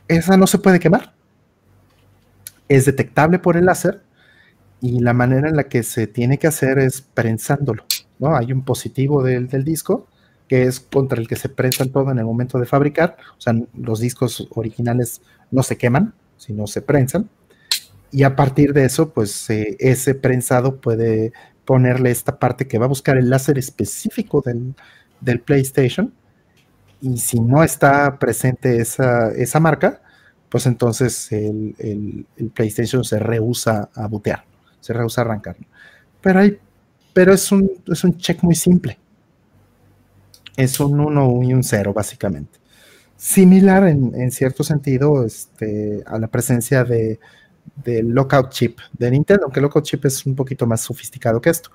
Esa 0.07 0.37
no 0.37 0.47
se 0.47 0.59
puede 0.59 0.79
quemar. 0.79 1.13
Es 2.67 2.85
detectable 2.85 3.39
por 3.39 3.57
el 3.57 3.65
láser 3.65 4.01
y 4.81 4.99
la 4.99 5.13
manera 5.13 5.49
en 5.49 5.55
la 5.55 5.65
que 5.65 5.83
se 5.83 6.07
tiene 6.07 6.37
que 6.37 6.47
hacer 6.47 6.79
es 6.79 7.01
prensándolo. 7.01 7.85
¿no? 8.19 8.35
Hay 8.35 8.51
un 8.51 8.63
positivo 8.63 9.23
del, 9.23 9.47
disco 9.63 10.07
que 10.47 10.63
es 10.63 10.79
contra 10.79 11.19
el 11.19 11.27
que 11.27 11.35
se 11.35 11.49
prensan 11.49 11.89
todo 11.89 12.11
en 12.11 12.19
el 12.19 12.25
momento 12.25 12.59
de 12.59 12.65
fabricar. 12.65 13.17
O 13.37 13.41
sea, 13.41 13.53
los 13.73 13.99
discos 13.99 14.47
originales 14.51 15.21
no 15.51 15.63
se 15.63 15.77
queman, 15.77 16.13
sino 16.37 16.67
se 16.67 16.81
prensan. 16.81 17.29
Y 18.11 18.23
a 18.23 18.35
partir 18.35 18.73
de 18.73 18.85
eso, 18.85 19.11
pues 19.11 19.49
eh, 19.49 19.75
ese 19.79 20.15
prensado 20.15 20.79
puede 20.79 21.33
ponerle 21.65 22.11
esta 22.11 22.37
parte 22.39 22.67
que 22.67 22.77
va 22.77 22.85
a 22.85 22.89
buscar 22.89 23.17
el 23.17 23.29
láser 23.29 23.57
específico 23.57 24.41
del, 24.41 25.39
PlayStation. 25.41 26.13
Y 27.01 27.17
si 27.17 27.39
no 27.39 27.63
está 27.63 28.17
presente 28.17 28.81
esa, 28.81 29.59
marca, 29.59 30.01
pues 30.49 30.65
entonces 30.65 31.31
el, 31.31 31.75
el, 32.37 32.49
PlayStation 32.49 33.03
se 33.03 33.19
rehúsa 33.19 33.89
a 33.93 34.07
bootear, 34.07 34.43
se 34.79 34.93
rehúsa 34.93 35.21
a 35.21 35.25
arrancar. 35.25 35.57
Pero 36.21 36.39
hay 36.39 36.59
pero 37.15 37.33
es 37.33 37.49
un, 37.49 37.71
es 37.87 38.03
un 38.03 38.17
check 38.17 38.43
muy 38.43 38.55
simple. 38.55 38.99
Es 40.57 40.81
un 40.81 40.99
1 40.99 41.43
y 41.43 41.53
un 41.53 41.63
0, 41.63 41.93
básicamente. 41.93 42.59
Similar 43.15 43.87
en, 43.87 44.31
cierto 44.31 44.65
sentido 44.65 45.25
este, 45.25 46.03
a 46.05 46.19
la 46.19 46.27
presencia 46.27 46.83
de, 46.83 47.17
del 47.85 48.09
Lockout 48.09 48.49
Chip 48.49 48.79
de 48.91 49.11
Nintendo, 49.11 49.45
aunque 49.45 49.61
Lockout 49.61 49.85
Chip 49.85 50.03
es 50.03 50.25
un 50.25 50.35
poquito 50.35 50.67
más 50.67 50.81
sofisticado 50.81 51.39
que 51.39 51.51
esto. 51.51 51.69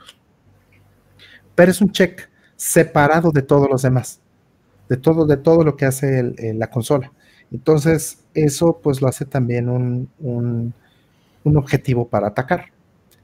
Pero 1.54 1.70
es 1.70 1.80
un 1.80 1.90
check 1.90 2.28
separado 2.54 3.32
de 3.32 3.40
todos 3.40 3.66
los 3.70 3.80
demás, 3.80 4.20
de 4.90 4.98
todo, 4.98 5.24
de 5.24 5.38
todo 5.38 5.64
lo 5.64 5.76
que 5.76 5.86
hace 5.86 6.34
la 6.54 6.68
consola. 6.68 7.10
Entonces, 7.50 8.18
eso 8.34 8.78
pues 8.82 9.00
lo 9.00 9.08
hace 9.08 9.24
también 9.24 9.70
un, 9.70 10.10
un 11.44 11.56
objetivo 11.56 12.08
para 12.08 12.28
atacar. 12.28 12.66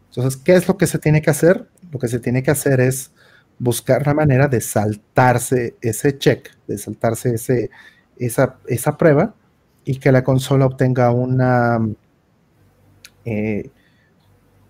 Entonces, 0.08 0.40
¿qué 0.40 0.54
es 0.54 0.66
lo 0.66 0.78
que 0.78 0.86
se 0.86 0.98
tiene 0.98 1.20
que 1.20 1.30
hacer? 1.30 1.68
Lo 1.92 1.98
que 1.98 2.08
se 2.08 2.20
tiene 2.20 2.42
que 2.42 2.50
hacer 2.50 2.80
es 2.80 3.10
buscar 3.58 4.06
la 4.06 4.14
manera 4.14 4.48
de 4.48 4.60
saltarse 4.60 5.76
ese 5.80 6.18
check, 6.18 6.50
de 6.66 6.78
saltarse 6.78 7.34
ese, 7.34 7.70
esa, 8.16 8.56
esa 8.66 8.96
prueba 8.96 9.34
y 9.84 9.98
que 9.98 10.12
la 10.12 10.24
consola 10.24 10.66
obtenga 10.66 11.10
una, 11.10 11.78
eh, 13.24 13.70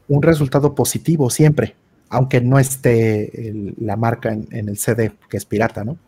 un 0.08 0.22
resultado 0.22 0.74
positivo 0.74 1.30
siempre, 1.30 1.76
aunque 2.08 2.40
no 2.40 2.58
esté 2.58 3.52
la 3.78 3.96
marca 3.96 4.32
en, 4.32 4.46
en, 4.50 4.68
el 4.68 4.78
CD, 4.78 5.12
que 5.28 5.36
es 5.36 5.44
pirata, 5.44 5.84
¿no? 5.84 5.98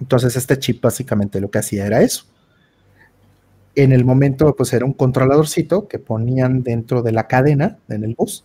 Entonces 0.00 0.36
este 0.36 0.58
chip 0.58 0.82
básicamente 0.82 1.40
lo 1.40 1.50
que 1.50 1.58
hacía 1.58 1.86
era 1.86 2.02
eso 2.02 2.26
en 3.76 3.92
el 3.92 4.04
momento, 4.04 4.56
pues 4.56 4.72
era 4.72 4.86
un 4.86 4.94
controladorcito 4.94 5.86
que 5.86 5.98
ponían 5.98 6.62
dentro 6.62 7.02
de 7.02 7.12
la 7.12 7.28
cadena, 7.28 7.78
en 7.88 8.04
el 8.04 8.14
bus, 8.14 8.44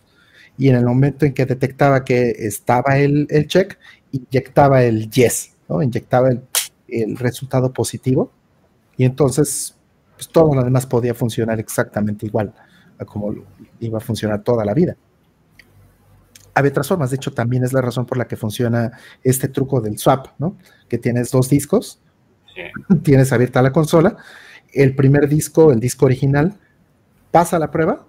y 0.58 0.68
en 0.68 0.76
el 0.76 0.84
momento 0.84 1.24
en 1.24 1.32
que 1.32 1.46
detectaba 1.46 2.04
que 2.04 2.30
estaba 2.38 2.98
el, 2.98 3.26
check, 3.48 3.78
inyectaba 4.12 4.84
el 4.84 5.10
yes, 5.10 5.54
¿no? 5.68 5.82
Inyectaba 5.82 6.28
el, 6.28 7.16
resultado 7.16 7.72
positivo, 7.72 8.30
y 8.98 9.04
entonces, 9.04 9.74
pues 10.14 10.28
todo 10.28 10.54
lo 10.54 10.62
demás 10.62 10.84
podía 10.84 11.14
funcionar 11.14 11.58
exactamente 11.58 12.26
igual 12.26 12.52
como 13.06 13.34
iba 13.80 13.98
a 13.98 14.00
funcionar 14.00 14.42
toda 14.44 14.64
la 14.64 14.74
vida. 14.74 14.96
Había 16.54 16.70
otras 16.70 16.88
formas, 16.88 17.10
de 17.10 17.16
hecho, 17.16 17.32
también 17.32 17.64
es 17.64 17.72
la 17.72 17.80
razón 17.80 18.04
por 18.04 18.18
la 18.18 18.28
que 18.28 18.36
funciona 18.36 18.92
este 19.22 19.48
truco 19.48 19.80
del 19.80 19.98
swap, 19.98 20.28
¿no? 20.38 20.56
Que 20.88 20.98
tienes 20.98 21.30
dos 21.30 21.48
discos, 21.48 22.00
tienes 23.02 23.32
abierta 23.32 23.62
la 23.62 23.72
consola, 23.72 24.16
el 24.72 24.94
primer 24.94 25.28
disco, 25.28 25.72
el 25.72 25.80
disco 25.80 26.06
original, 26.06 26.58
pasa 27.30 27.58
la 27.58 27.70
prueba 27.70 28.04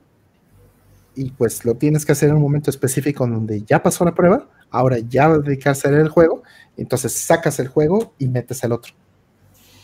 y 1.16 1.32
pues 1.32 1.64
lo 1.66 1.76
tienes 1.76 2.06
que 2.06 2.12
hacer 2.12 2.30
en 2.30 2.36
un 2.36 2.42
momento 2.42 2.70
específico 2.70 3.28
donde 3.28 3.64
ya 3.64 3.82
pasó 3.82 4.04
la 4.04 4.16
prueba, 4.16 4.48
ahora 4.72 4.98
ya 5.00 5.28
va 5.28 5.36
a 5.36 5.40
dedicarse 5.40 5.88
a 5.88 5.92
el 5.92 6.10
juego, 6.10 6.44
entonces 6.78 7.14
sacas 7.14 7.60
el 7.60 7.68
juego 7.68 8.14
y 8.18 8.28
metes 8.28 8.64
el 8.64 8.72
otro. 8.72 8.94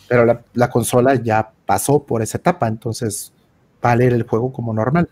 Pero 0.08 0.26
la, 0.54 0.70
consola 0.70 1.16
ya 1.16 1.52
pasó 1.66 2.04
por 2.04 2.24
esa 2.24 2.40
etapa, 2.40 2.68
entonces 2.68 3.32
va 3.84 3.92
a 3.92 3.96
leer 3.96 4.14
el 4.14 4.24
juego 4.24 4.52
como 4.52 4.74
normal. 4.74 5.08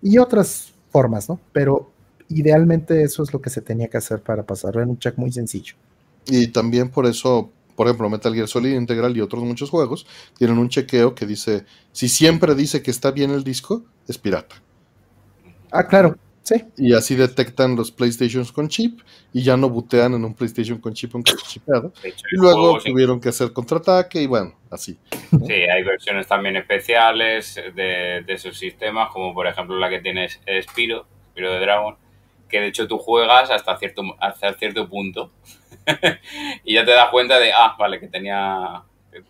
Y 0.00 0.16
otras 0.16 0.72
formas, 0.90 1.28
¿no? 1.28 1.38
Pero 1.52 1.92
idealmente 2.28 3.02
eso 3.02 3.22
es 3.22 3.32
lo 3.32 3.40
que 3.40 3.50
se 3.50 3.60
tenía 3.60 3.88
que 3.88 3.96
hacer 3.96 4.20
para 4.20 4.44
pasarlo 4.44 4.82
en 4.82 4.90
un 4.90 4.98
check 4.98 5.16
muy 5.16 5.32
sencillo. 5.32 5.74
Y 6.26 6.48
también 6.48 6.90
por 6.90 7.06
eso 7.06 7.50
por 7.78 7.86
ejemplo, 7.86 8.10
Metal 8.10 8.34
Gear 8.34 8.48
Solid 8.48 8.74
Integral 8.74 9.16
y 9.16 9.20
otros 9.20 9.44
muchos 9.44 9.70
juegos, 9.70 10.04
tienen 10.36 10.58
un 10.58 10.68
chequeo 10.68 11.14
que 11.14 11.26
dice, 11.26 11.64
si 11.92 12.08
siempre 12.08 12.56
dice 12.56 12.82
que 12.82 12.90
está 12.90 13.12
bien 13.12 13.30
el 13.30 13.44
disco, 13.44 13.84
es 14.08 14.18
pirata. 14.18 14.56
Ah, 15.70 15.86
claro, 15.86 16.16
sí. 16.42 16.56
Y 16.76 16.92
así 16.92 17.14
detectan 17.14 17.76
los 17.76 17.92
PlayStations 17.92 18.50
con 18.50 18.66
chip 18.66 18.98
y 19.32 19.44
ya 19.44 19.56
no 19.56 19.70
butean 19.70 20.14
en 20.14 20.24
un 20.24 20.34
PlayStation 20.34 20.80
con 20.80 20.92
chip 20.92 21.14
aunque 21.14 21.34
chipeado. 21.36 21.92
y 22.02 22.36
luego 22.36 22.80
tuvieron 22.80 23.20
que 23.20 23.28
hacer 23.28 23.52
contraataque 23.52 24.22
y 24.22 24.26
bueno, 24.26 24.56
así. 24.70 24.98
Sí, 25.46 25.52
hay 25.52 25.84
versiones 25.84 26.26
también 26.26 26.56
especiales 26.56 27.62
de, 27.76 28.24
de 28.26 28.32
esos 28.32 28.58
sistemas, 28.58 29.12
como 29.12 29.32
por 29.32 29.46
ejemplo 29.46 29.78
la 29.78 29.88
que 29.88 30.00
tienes 30.00 30.40
Spiro, 30.62 31.06
Spiro 31.30 31.52
de 31.52 31.60
Dragon, 31.60 31.96
que 32.48 32.60
de 32.60 32.68
hecho 32.68 32.88
tú 32.88 32.98
juegas 32.98 33.50
hasta 33.50 33.76
cierto, 33.76 34.02
hasta 34.20 34.54
cierto 34.54 34.88
punto 34.88 35.30
y 36.64 36.74
ya 36.74 36.84
te 36.84 36.92
das 36.92 37.08
cuenta 37.10 37.38
de, 37.38 37.52
ah, 37.52 37.74
vale, 37.78 38.00
que 38.00 38.08
tenía, 38.08 38.82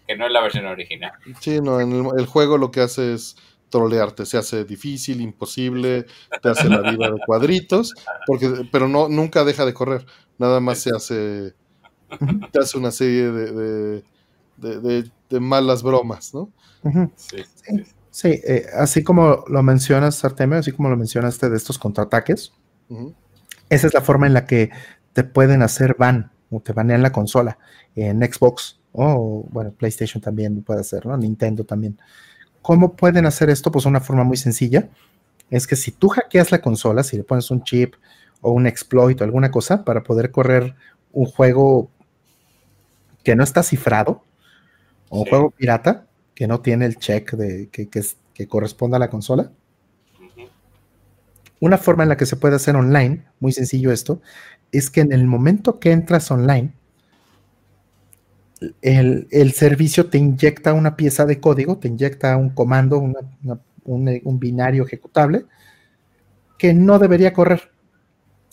que 0.06 0.16
no 0.16 0.26
es 0.26 0.32
la 0.32 0.40
versión 0.40 0.66
original. 0.66 1.12
Sí, 1.40 1.60
no, 1.60 1.80
en 1.80 1.92
el, 1.92 2.26
juego 2.26 2.58
lo 2.58 2.70
que 2.70 2.80
hace 2.80 3.14
es 3.14 3.36
trolearte, 3.70 4.24
se 4.26 4.38
hace 4.38 4.64
difícil, 4.64 5.20
imposible, 5.20 6.06
te 6.42 6.48
hace 6.48 6.68
la 6.68 6.90
vida 6.90 7.10
de 7.10 7.20
cuadritos, 7.24 7.94
porque, 8.26 8.66
pero 8.72 8.88
no, 8.88 9.08
nunca 9.08 9.44
deja 9.44 9.64
de 9.64 9.74
correr, 9.74 10.06
nada 10.38 10.60
más 10.60 10.78
se 10.78 10.90
hace, 10.94 11.54
te 12.52 12.58
hace 12.58 12.78
una 12.78 12.90
serie 12.90 13.30
de, 13.30 14.02
de, 14.56 15.40
malas 15.40 15.82
bromas, 15.82 16.32
¿no? 16.34 16.50
Sí, 17.16 17.44
sí. 18.10 18.28
Eh, 18.28 18.66
así 18.74 19.04
como 19.04 19.44
lo 19.48 19.62
mencionas, 19.62 20.24
Artemio, 20.24 20.58
así 20.58 20.72
como 20.72 20.88
lo 20.88 20.96
mencionaste 20.96 21.50
de 21.50 21.56
estos 21.56 21.78
contraataques, 21.78 22.52
esa 23.68 23.86
es 23.86 23.94
la 23.94 24.00
forma 24.00 24.26
en 24.26 24.34
la 24.34 24.44
que 24.46 24.70
te 25.12 25.24
pueden 25.24 25.62
hacer 25.62 25.96
ban 25.98 26.30
o 26.50 26.60
te 26.60 26.72
banean 26.72 27.02
la 27.02 27.12
consola 27.12 27.58
en 27.94 28.20
Xbox 28.20 28.78
o, 28.92 29.46
bueno, 29.50 29.72
PlayStation 29.72 30.20
también 30.20 30.62
puede 30.62 30.80
hacer, 30.80 31.06
¿no? 31.06 31.16
Nintendo 31.16 31.64
también. 31.64 31.98
¿Cómo 32.62 32.94
pueden 32.94 33.26
hacer 33.26 33.50
esto? 33.50 33.70
Pues 33.70 33.86
una 33.86 34.00
forma 34.00 34.24
muy 34.24 34.36
sencilla. 34.36 34.88
Es 35.50 35.66
que 35.66 35.76
si 35.76 35.92
tú 35.92 36.08
hackeas 36.08 36.50
la 36.50 36.60
consola, 36.60 37.02
si 37.02 37.16
le 37.16 37.24
pones 37.24 37.50
un 37.50 37.62
chip 37.62 37.94
o 38.40 38.50
un 38.52 38.66
exploit 38.66 39.20
o 39.20 39.24
alguna 39.24 39.50
cosa 39.50 39.84
para 39.84 40.02
poder 40.02 40.30
correr 40.30 40.74
un 41.12 41.26
juego 41.26 41.90
que 43.24 43.36
no 43.36 43.44
está 43.44 43.62
cifrado, 43.62 44.22
o 45.10 45.20
un 45.20 45.26
juego 45.26 45.50
pirata 45.50 46.06
que 46.34 46.46
no 46.46 46.60
tiene 46.60 46.86
el 46.86 46.96
check 46.96 47.32
de, 47.32 47.68
que, 47.70 47.88
que 47.88 48.48
corresponda 48.48 48.96
a 48.96 49.00
la 49.00 49.10
consola, 49.10 49.50
una 51.60 51.78
forma 51.78 52.02
en 52.02 52.08
la 52.10 52.16
que 52.16 52.26
se 52.26 52.36
puede 52.36 52.56
hacer 52.56 52.76
online, 52.76 53.24
muy 53.40 53.52
sencillo 53.52 53.92
esto, 53.92 54.20
es 54.72 54.90
que 54.90 55.00
en 55.00 55.12
el 55.12 55.26
momento 55.26 55.80
que 55.80 55.92
entras 55.92 56.30
online, 56.30 56.72
el, 58.82 59.52
servicio 59.52 60.08
te 60.10 60.18
inyecta 60.18 60.72
una 60.72 60.96
pieza 60.96 61.26
de 61.26 61.40
código, 61.40 61.78
te 61.78 61.88
inyecta 61.88 62.36
un 62.36 62.50
comando, 62.50 62.98
un, 62.98 64.38
binario 64.38 64.84
ejecutable 64.84 65.44
que 66.58 66.74
no 66.74 66.98
debería 66.98 67.32
correr. 67.32 67.70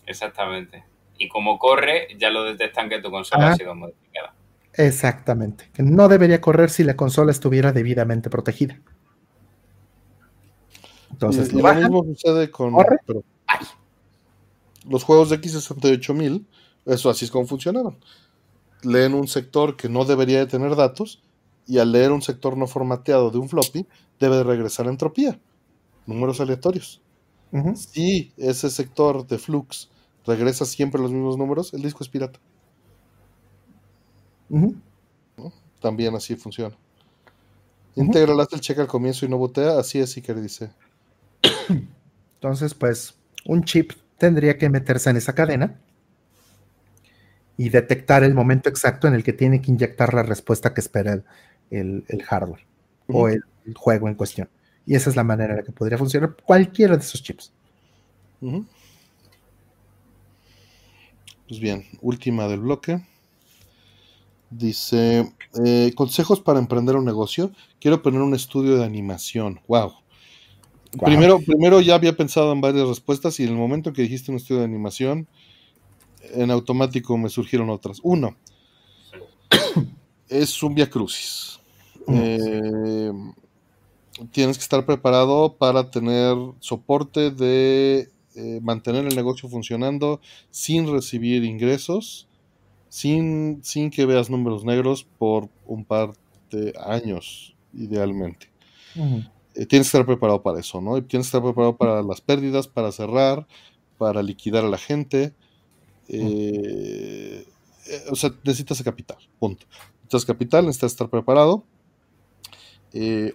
Exactamente. 0.05 0.83
Y 1.17 1.27
como 1.27 1.57
corre, 1.57 2.07
ya 2.17 2.29
lo 2.29 2.43
detectan 2.43 2.89
que 2.89 3.01
tu 3.01 3.09
consola 3.09 3.51
ha 3.51 3.55
sido 3.55 3.73
modificada. 3.73 4.33
Exactamente. 4.73 5.69
Que 5.73 5.81
no 5.81 6.07
debería 6.07 6.41
correr 6.41 6.69
si 6.69 6.83
la 6.83 6.95
consola 6.95 7.31
estuviera 7.31 7.71
debidamente 7.71 8.29
protegida. 8.29 8.79
Entonces, 11.11 11.53
lo, 11.53 11.73
mismo 11.73 12.03
sucede 12.03 12.51
con 12.51 12.75
los 14.87 15.03
juegos 15.03 15.29
de 15.29 15.41
X68000, 15.41 16.45
eso 16.85 17.09
así 17.09 17.25
es 17.25 17.31
como 17.31 17.47
funcionaban. 17.47 17.97
Leen 18.83 19.13
un 19.13 19.27
sector 19.27 19.75
que 19.75 19.89
no 19.89 20.05
debería 20.05 20.39
de 20.39 20.45
tener 20.45 20.75
datos 20.75 21.23
y 21.67 21.79
al 21.79 21.91
leer 21.91 22.11
un 22.11 22.21
sector 22.21 22.57
no 22.57 22.67
formateado 22.67 23.31
de 23.31 23.39
un 23.39 23.49
floppy, 23.49 23.87
debe 24.19 24.37
de 24.37 24.43
regresar 24.43 24.87
a 24.87 24.91
entropía, 24.91 25.39
números 26.05 26.39
aleatorios. 26.39 27.01
Si 27.75 28.33
ese 28.35 28.69
sector 28.69 29.25
de 29.25 29.37
flux 29.37 29.89
regresa 30.25 30.65
siempre 30.65 31.01
los 31.01 31.11
mismos 31.11 31.37
números, 31.37 31.73
el 31.73 31.81
disco 31.81 32.03
es 32.03 32.09
pirata. 32.09 32.39
También 35.79 36.15
así 36.15 36.35
funciona. 36.35 36.75
Integra 37.95 38.33
el 38.33 38.59
check 38.59 38.79
al 38.79 38.87
comienzo 38.87 39.25
y 39.25 39.29
no 39.29 39.37
botea, 39.37 39.79
así 39.79 39.99
es, 39.99 40.15
que 40.15 40.33
dice. 40.33 40.71
Entonces, 42.35 42.73
pues, 42.73 43.15
un 43.45 43.63
chip 43.63 43.91
tendría 44.17 44.57
que 44.57 44.69
meterse 44.69 45.09
en 45.09 45.17
esa 45.17 45.33
cadena 45.33 45.79
y 47.57 47.69
detectar 47.69 48.23
el 48.23 48.33
momento 48.33 48.69
exacto 48.69 49.07
en 49.07 49.13
el 49.13 49.23
que 49.23 49.33
tiene 49.33 49.61
que 49.61 49.71
inyectar 49.71 50.13
la 50.13 50.23
respuesta 50.23 50.73
que 50.73 50.81
espera 50.81 51.23
el, 51.69 52.03
hardware 52.27 52.65
o 53.07 53.29
el, 53.29 53.43
juego 53.75 54.07
en 54.07 54.15
cuestión. 54.15 54.49
Y 54.85 54.95
esa 54.95 55.09
es 55.09 55.15
la 55.15 55.23
manera 55.23 55.53
en 55.53 55.57
la 55.57 55.63
que 55.63 55.71
podría 55.71 55.97
funcionar 55.97 56.35
cualquiera 56.45 56.95
de 56.95 57.03
esos 57.03 57.23
chips. 57.23 57.51
Pues 61.47 61.59
bien, 61.59 61.85
última 62.01 62.47
del 62.47 62.59
bloque. 62.59 63.01
Dice, 64.49 65.33
eh, 65.65 65.91
consejos 65.95 66.39
para 66.39 66.59
emprender 66.59 66.95
un 66.95 67.05
negocio. 67.05 67.51
Quiero 67.79 68.01
poner 68.01 68.21
un 68.21 68.35
estudio 68.35 68.77
de 68.77 68.85
animación. 68.85 69.59
Wow. 69.67 69.93
Primero, 71.03 71.39
primero 71.39 71.81
ya 71.81 71.95
había 71.95 72.15
pensado 72.15 72.51
en 72.51 72.61
varias 72.61 72.87
respuestas 72.87 73.39
y 73.39 73.43
en 73.43 73.49
el 73.49 73.55
momento 73.55 73.93
que 73.93 74.01
dijiste 74.01 74.31
un 74.31 74.37
estudio 74.37 74.59
de 74.59 74.65
animación, 74.65 75.27
en 76.33 76.51
automático 76.51 77.17
me 77.17 77.29
surgieron 77.29 77.69
otras. 77.69 77.99
Uno, 78.03 78.35
es 80.29 80.61
un 80.63 80.75
via 80.75 80.89
crucis. 80.89 81.59
Eh, 82.07 83.11
tienes 84.31 84.57
que 84.57 84.63
estar 84.63 84.85
preparado 84.85 85.53
para 85.53 85.89
tener 85.89 86.35
soporte 86.59 87.31
de 87.31 88.09
eh, 88.35 88.59
mantener 88.61 89.05
el 89.05 89.15
negocio 89.15 89.49
funcionando 89.49 90.19
sin 90.51 90.91
recibir 90.91 91.43
ingresos, 91.43 92.27
sin, 92.89 93.63
sin 93.63 93.89
que 93.89 94.05
veas 94.05 94.29
números 94.29 94.63
negros 94.63 95.05
por 95.17 95.49
un 95.65 95.83
par 95.85 96.13
de 96.51 96.73
años, 96.85 97.55
idealmente. 97.73 98.49
Tienes 99.55 99.69
que 99.69 99.97
estar 99.97 100.05
preparado 100.05 100.41
para 100.41 100.59
eso, 100.59 100.81
¿no? 100.81 101.01
tienes 101.03 101.27
que 101.27 101.37
estar 101.37 101.41
preparado 101.41 101.77
para 101.77 102.03
las 102.03 102.21
pérdidas, 102.21 102.67
para 102.67 102.91
cerrar, 102.91 103.47
para 103.97 104.21
liquidar 104.21 104.65
a 104.65 104.69
la 104.69 104.77
gente. 104.77 105.33
Eh, 106.09 107.47
eh, 107.87 108.03
o 108.11 108.15
sea, 108.15 108.33
necesitas 108.43 108.83
capital, 108.83 109.17
punto. 109.39 109.65
Necesitas 110.03 110.25
capital, 110.25 110.65
necesitas 110.65 110.91
estar 110.91 111.09
preparado. 111.09 111.63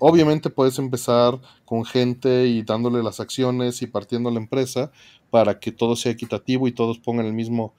obviamente 0.00 0.50
puedes 0.50 0.78
empezar 0.78 1.40
con 1.64 1.84
gente 1.84 2.46
y 2.46 2.62
dándole 2.62 3.02
las 3.02 3.20
acciones 3.20 3.80
y 3.82 3.86
partiendo 3.86 4.30
la 4.30 4.38
empresa 4.38 4.92
para 5.30 5.58
que 5.58 5.72
todo 5.72 5.96
sea 5.96 6.12
equitativo 6.12 6.68
y 6.68 6.72
todos 6.72 6.98
pongan 6.98 7.26
el 7.26 7.32
mismo 7.32 7.72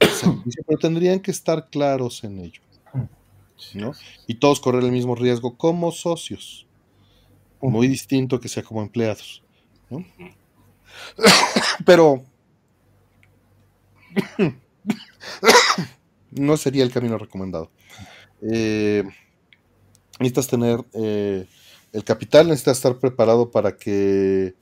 servicio, 0.00 0.62
pero 0.66 0.78
tendrían 0.78 1.20
que 1.20 1.30
estar 1.30 1.68
claros 1.68 2.24
en 2.24 2.38
ello. 2.38 2.62
¿no? 3.74 3.92
Y 4.26 4.34
todos 4.36 4.60
correr 4.60 4.82
el 4.82 4.92
mismo 4.92 5.14
riesgo 5.14 5.56
como 5.56 5.92
socios 5.92 6.66
muy 7.70 7.88
distinto 7.88 8.40
que 8.40 8.48
sea 8.48 8.62
como 8.62 8.82
empleados. 8.82 9.42
¿no? 9.90 10.04
Pero 11.86 12.24
no 16.30 16.56
sería 16.56 16.84
el 16.84 16.92
camino 16.92 17.18
recomendado. 17.18 17.70
Eh, 18.42 19.04
necesitas 20.18 20.48
tener 20.48 20.84
eh, 20.94 21.46
el 21.92 22.04
capital, 22.04 22.48
necesitas 22.48 22.78
estar 22.78 22.98
preparado 22.98 23.50
para 23.50 23.76
que 23.76 24.54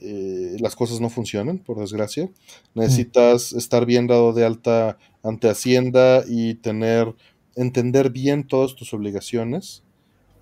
eh, 0.00 0.56
las 0.60 0.76
cosas 0.76 1.00
no 1.00 1.10
funcionen, 1.10 1.58
por 1.58 1.78
desgracia. 1.78 2.30
Necesitas 2.74 3.52
estar 3.52 3.86
bien 3.86 4.06
dado 4.06 4.32
de 4.32 4.44
alta 4.44 4.98
ante 5.22 5.48
Hacienda 5.48 6.24
y 6.26 6.54
tener, 6.54 7.14
entender 7.56 8.10
bien 8.10 8.46
todas 8.46 8.74
tus 8.74 8.92
obligaciones 8.94 9.82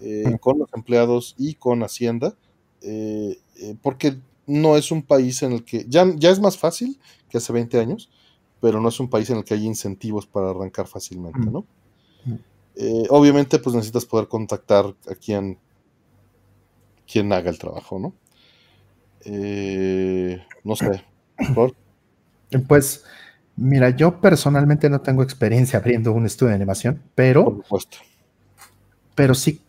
eh, 0.01 0.39
con 0.41 0.60
los 0.60 0.68
empleados 0.75 1.35
y 1.39 1.55
con 1.55 1.83
Hacienda, 1.83 2.35
eh, 2.83 3.36
eh, 3.60 3.75
porque 3.83 4.18
no 4.47 4.77
es 4.77 4.93
un 4.93 5.02
país 5.02 5.43
en 5.43 5.52
el 5.52 5.65
que 5.65 5.86
ya, 5.89 6.07
ya 6.17 6.31
es 6.31 6.41
más 6.41 6.57
fácil 6.57 7.01
que 7.28 7.39
hace 7.39 7.52
20 7.52 7.81
años, 7.81 8.10
pero 8.60 8.81
no 8.81 8.89
es 8.89 9.01
un 9.01 9.10
país 9.10 9.28
en 9.31 9.39
el 9.39 9.44
que 9.44 9.55
hay 9.55 9.67
incentivos 9.67 10.27
para 10.27 10.51
arrancar 10.51 10.86
fácilmente, 10.86 11.41
¿no? 11.51 11.65
obviamente, 13.10 13.59
pues 13.59 13.75
necesitas 13.75 14.05
poder 14.05 14.28
contactar 14.28 14.94
a 15.10 15.15
quien, 15.17 15.59
quien 17.10 17.33
haga 17.33 17.51
el 17.51 17.59
trabajo, 17.59 17.99
¿no? 17.99 18.15
no 20.62 20.77
sé. 20.77 21.05
Pues, 22.68 23.05
mira, 23.57 23.91
yo 23.91 24.20
personalmente 24.20 24.89
no 24.89 25.01
tengo 25.01 25.25
experiencia 25.25 25.81
abriendo 25.81 26.12
un 26.12 26.25
estudio 26.25 26.51
de 26.51 26.55
animación, 26.55 27.02
pero. 27.17 27.44
Por 27.47 27.65
supuesto 27.65 27.99
pero 29.18 29.34
sí 29.34 29.62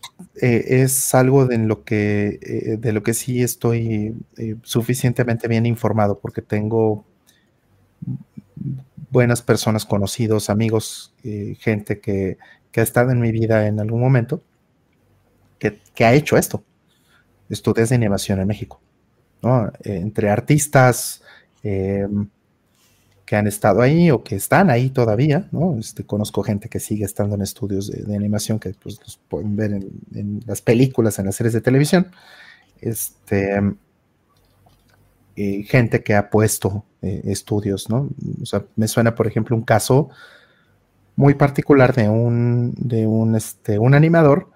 eh, 0.44 0.84
es 0.84 1.16
algo 1.16 1.48
de 1.48 1.58
lo, 1.58 1.84
que, 1.84 2.38
eh, 2.40 2.78
de 2.78 2.94
lo 2.94 3.02
que 3.02 3.16
sí 3.16 3.42
estoy 3.42 4.16
eh, 4.38 4.58
suficientemente 4.62 5.48
bien 5.48 5.66
informado 5.66 6.20
porque 6.20 6.44
tengo 6.44 7.04
buenas 9.10 9.42
personas, 9.42 9.88
conocidos, 9.88 10.52
amigos, 10.52 11.16
gente 11.58 12.00
que, 12.00 12.38
ha 12.78 12.82
estado 12.82 13.10
en 13.10 13.20
mi 13.20 13.32
vida 13.32 13.66
en 13.66 13.80
algún 13.80 14.02
momento 14.02 14.44
que, 15.58 15.80
ha 16.06 16.14
hecho 16.14 16.38
esto. 16.38 16.64
Estudios 17.50 17.90
de 17.90 17.96
animación 17.96 18.40
en 18.40 18.48
México, 18.48 18.80
entre 19.84 20.30
artistas, 20.30 21.24
que 23.30 23.36
han 23.36 23.46
estado 23.46 23.84
ahí 23.84 24.10
o 24.10 24.24
que 24.24 24.36
están 24.36 24.72
ahí 24.72 24.90
todavía, 24.90 25.48
¿no? 25.52 25.78
Este, 25.78 26.04
conozco 26.04 26.42
gente 26.42 26.68
que 26.68 26.80
sigue 26.80 27.06
estando 27.06 27.36
en 27.36 27.44
estudios 27.44 27.92
de, 27.92 28.16
animación 28.16 28.58
que 28.58 28.72
pues 28.72 29.00
los 29.02 29.18
pueden 29.18 29.56
ver 29.56 29.72
en, 30.16 30.40
las 30.48 30.64
películas, 30.64 31.20
en 31.20 31.28
las 31.28 31.36
series 31.36 31.54
de 31.54 31.62
televisión. 31.62 32.08
Este, 32.82 33.62
gente 35.36 36.02
que 36.02 36.16
ha 36.16 36.32
puesto 36.32 36.86
eh, 37.04 37.22
estudios, 37.26 37.88
¿no? 37.88 38.10
O 38.42 38.48
sea, 38.48 38.66
me 38.76 38.88
suena, 38.88 39.14
por 39.14 39.28
ejemplo, 39.28 39.56
un 39.56 39.62
caso 39.62 40.10
muy 41.16 41.36
particular 41.36 41.94
de 41.94 42.10
un, 42.10 42.74
de 42.78 43.06
un, 43.06 43.36
este, 43.36 43.78
un 43.78 43.94
animador 43.94 44.50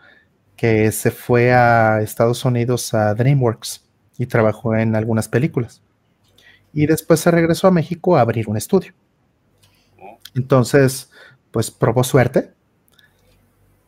que 0.55 0.91
se 0.91 1.11
fue 1.11 1.53
a 1.53 2.01
Estados 2.01 2.43
Unidos 2.43 2.91
a 2.95 3.13
DreamWorks 3.13 3.85
y 4.17 4.25
trabajó 4.25 4.75
en 4.75 4.95
algunas 4.95 5.27
películas. 5.27 5.82
Y 6.73 6.87
después 6.87 7.19
se 7.19 7.31
regresó 7.31 7.67
a 7.67 7.71
México 7.71 8.17
a 8.17 8.21
abrir 8.21 8.49
un 8.49 8.57
estudio. 8.57 8.93
Entonces, 10.35 11.11
pues 11.51 11.69
probó 11.69 12.03
suerte. 12.03 12.51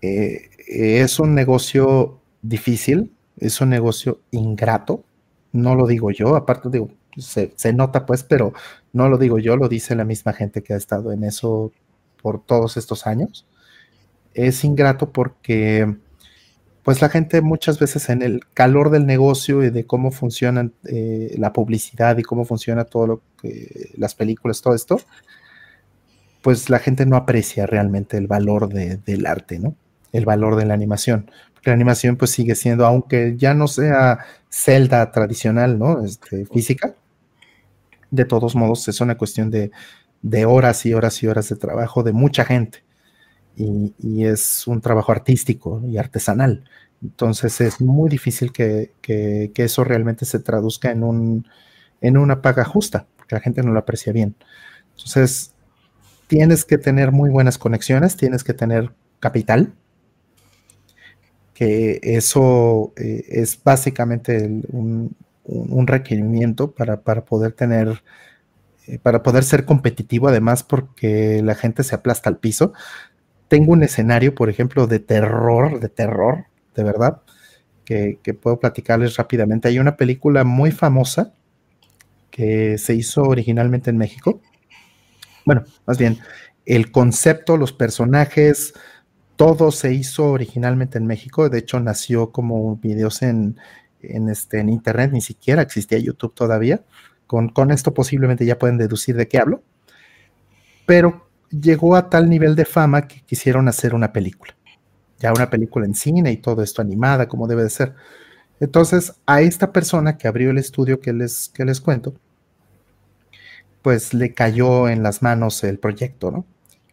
Eh, 0.02 0.50
es 0.68 1.20
un 1.20 1.34
negocio 1.34 2.22
difícil, 2.42 3.12
es 3.38 3.60
un 3.60 3.70
negocio 3.70 4.22
ingrato, 4.32 5.04
no 5.52 5.76
lo 5.76 5.88
digo 5.88 6.12
yo, 6.12 6.36
aparte 6.36 6.70
digo, 6.70 6.90
se, 7.18 7.54
se, 7.56 7.74
nota 7.74 8.06
pues, 8.06 8.24
pero 8.24 8.54
no 8.94 9.10
lo 9.10 9.18
digo 9.18 9.40
yo, 9.40 9.56
lo 9.56 9.68
dice 9.68 9.96
la 9.96 10.06
misma 10.06 10.34
gente 10.34 10.62
que 10.62 10.74
ha 10.74 10.78
estado 10.78 11.12
en 11.12 11.24
eso 11.24 11.72
por 12.22 12.44
todos 12.44 12.78
estos 12.78 13.08
años. 13.08 13.48
Es 14.34 14.64
ingrato 14.64 15.12
porque 15.12 15.96
pues 16.86 17.02
la 17.02 17.10
gente 17.10 17.42
muchas 17.42 17.80
veces 17.80 18.10
en 18.10 18.22
el 18.22 18.42
calor 18.54 18.92
del 18.92 19.08
negocio 19.08 19.64
y 19.64 19.72
de 19.72 19.88
cómo 19.88 20.12
funciona 20.12 20.70
eh, 20.86 21.34
la 21.36 21.52
publicidad 21.52 22.16
y 22.20 22.22
cómo 22.22 22.46
funciona 22.46 22.86
todo 22.86 23.08
lo 23.08 23.22
que 23.42 23.90
las 23.98 24.14
películas, 24.14 24.62
todo 24.62 24.76
esto, 24.76 25.02
pues 26.44 26.70
la 26.70 26.78
gente 26.78 27.08
no 27.08 27.16
aprecia 27.16 27.66
realmente 27.66 28.18
el 28.18 28.28
valor 28.28 28.70
del 28.70 29.26
arte, 29.26 29.58
¿no? 29.58 29.76
El 30.12 30.26
valor 30.26 30.58
de 30.58 30.66
la 30.66 30.76
animación. 30.76 31.32
La 31.64 31.74
animación 31.74 32.18
pues 32.18 32.30
sigue 32.30 32.54
siendo, 32.54 32.86
aunque 32.86 33.34
ya 33.36 33.56
no 33.56 33.68
sea 33.68 34.20
celda 34.48 35.12
tradicional, 35.12 35.80
¿no? 35.80 36.06
Este, 36.06 36.46
física, 36.46 36.94
de 38.12 38.26
todos 38.26 38.56
modos 38.56 38.88
es 38.88 39.02
una 39.02 39.18
cuestión 39.18 39.50
de, 39.50 39.72
horas 40.46 40.86
y 40.86 40.94
horas 40.94 41.24
y 41.24 41.28
horas 41.28 41.50
de 41.50 41.56
trabajo 41.56 42.04
de 42.04 42.12
mucha 42.12 42.46
gente. 42.46 42.84
Y, 43.58 44.25
es 44.25 44.67
un 44.67 44.82
trabajo 44.82 45.11
artístico 45.11 45.82
y 45.85 45.98
artesanal. 45.98 46.64
Entonces 47.01 47.61
es 47.61 47.82
muy 47.82 48.09
difícil 48.09 48.51
que, 48.51 48.93
eso 49.56 49.84
realmente 49.84 50.25
se 50.25 50.40
traduzca 50.40 50.92
en, 50.92 51.03
un, 51.03 51.48
en 52.01 52.17
una 52.17 52.42
paga 52.42 52.66
justa, 52.66 53.08
porque 53.17 53.35
la 53.35 53.42
gente 53.42 53.64
no 53.64 53.72
lo 53.72 53.80
aprecia 53.80 54.11
bien. 54.14 54.35
Entonces, 54.92 55.53
tienes 56.27 56.66
que 56.66 56.77
tener 56.77 57.11
muy 57.11 57.30
buenas 57.30 57.58
conexiones, 57.58 58.17
tienes 58.17 58.43
que 58.43 58.53
tener 58.53 58.92
capital, 59.19 59.74
que 61.53 62.00
eso 62.03 62.93
eh, 62.98 63.24
es 63.30 63.61
básicamente 63.64 64.61
un, 64.72 65.16
requerimiento 65.88 66.72
para, 66.72 67.01
poder 67.01 67.53
tener, 67.53 68.03
eh, 68.88 69.00
para 69.00 69.24
poder 69.24 69.43
ser 69.43 69.66
competitivo, 69.66 70.27
además 70.27 70.64
porque 70.64 71.42
la 71.43 71.56
gente 71.56 71.84
se 71.84 71.95
aplasta 71.95 72.30
al 72.30 72.38
piso. 72.38 72.74
Tengo 73.48 73.74
un 73.74 73.84
escenario, 73.84 74.34
por 74.34 74.50
ejemplo, 74.50 74.88
de 74.88 75.00
terror, 75.00 75.80
de 75.80 75.90
terror, 75.90 76.46
de 76.76 76.84
verdad, 76.84 77.22
que, 77.84 78.20
puedo 78.42 78.60
platicarles 78.60 79.16
rápidamente. 79.18 79.68
Hay 79.68 79.80
una 79.80 79.96
película 79.98 80.44
muy 80.44 80.72
famosa 80.72 81.34
que 82.32 82.78
se 82.78 82.96
hizo 82.96 83.24
originalmente 83.24 83.90
en 83.90 83.98
México, 83.98 84.42
bueno, 85.46 85.64
más 85.86 85.98
bien, 86.00 86.18
el 86.66 86.92
concepto, 86.92 87.56
los 87.56 87.72
personajes, 87.72 88.74
todo 89.36 89.72
se 89.72 89.94
hizo 89.94 90.32
originalmente 90.32 90.98
en 90.98 91.06
México. 91.06 91.50
De 91.50 91.60
hecho, 91.60 91.80
nació 91.80 92.32
como 92.32 92.78
videos 92.78 93.22
en, 93.22 93.58
este, 94.02 94.60
en 94.60 94.70
internet, 94.70 95.12
ni 95.14 95.22
siquiera 95.22 95.62
existía 95.62 96.00
YouTube 96.00 96.34
todavía. 96.34 96.84
Con, 97.28 97.50
con 97.50 97.72
esto 97.72 97.94
posiblemente 97.94 98.46
ya 98.46 98.58
pueden 98.58 98.78
deducir 98.78 99.16
de 99.16 99.28
qué 99.28 99.38
hablo. 99.38 99.64
Pero 100.86 101.28
llegó 101.50 101.96
a 101.96 102.10
tal 102.10 102.30
nivel 102.30 102.56
de 102.56 102.66
fama 102.66 103.08
que 103.08 103.22
quisieron 103.22 103.68
hacer 103.68 103.94
una 103.94 104.12
película. 104.14 104.56
Ya 105.20 105.32
una 105.32 105.50
película 105.50 105.86
en 105.86 105.96
cine 105.96 106.32
y 106.32 106.38
todo 106.38 106.62
esto 106.62 106.82
animada, 106.82 107.28
como 107.28 107.48
debe 107.48 107.64
de 107.64 107.70
ser. 107.70 107.94
Entonces, 108.60 109.14
a 109.26 109.42
esta 109.42 109.72
persona 109.72 110.18
que 110.18 110.28
abrió 110.28 110.52
el 110.52 110.58
estudio 110.58 111.00
que 111.00 111.14
les, 111.14 111.50
que 111.50 111.66
les 111.66 111.82
cuento, 111.82 112.14
pues 113.82 114.14
le 114.14 114.34
cayó 114.34 114.90
en 114.90 115.04
las 115.04 115.22
manos 115.22 115.64
el 115.64 115.78
proyecto, 115.78 116.32
¿no? 116.32 116.46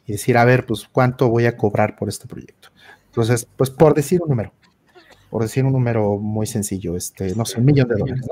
Y 0.06 0.12
decir, 0.12 0.36
a 0.36 0.44
ver, 0.44 0.66
pues 0.66 0.88
cuánto 0.90 1.28
voy 1.28 1.46
a 1.46 1.56
cobrar 1.56 1.96
por 1.96 2.08
este 2.08 2.26
proyecto. 2.26 2.68
Entonces, 3.06 3.46
pues 3.56 3.70
por 3.70 3.94
decir 3.94 4.20
un 4.22 4.30
número, 4.30 4.52
por 5.30 5.42
decir 5.42 5.64
un 5.64 5.72
número 5.72 6.18
muy 6.18 6.46
sencillo, 6.46 6.96
este, 6.96 7.34
no 7.34 7.44
sé, 7.44 7.60
un 7.60 7.66
millón 7.66 7.88
de 7.88 7.96
dólares. 7.96 8.26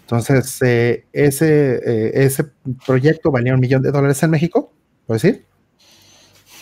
Entonces, 0.00 0.60
eh, 0.62 1.06
ese, 1.12 1.76
eh, 1.76 2.24
ese 2.24 2.44
proyecto 2.86 3.30
valía 3.30 3.54
un 3.54 3.60
millón 3.60 3.82
de 3.82 3.90
dólares 3.90 4.22
en 4.22 4.30
México, 4.30 4.72
por 5.06 5.16
decir, 5.16 5.46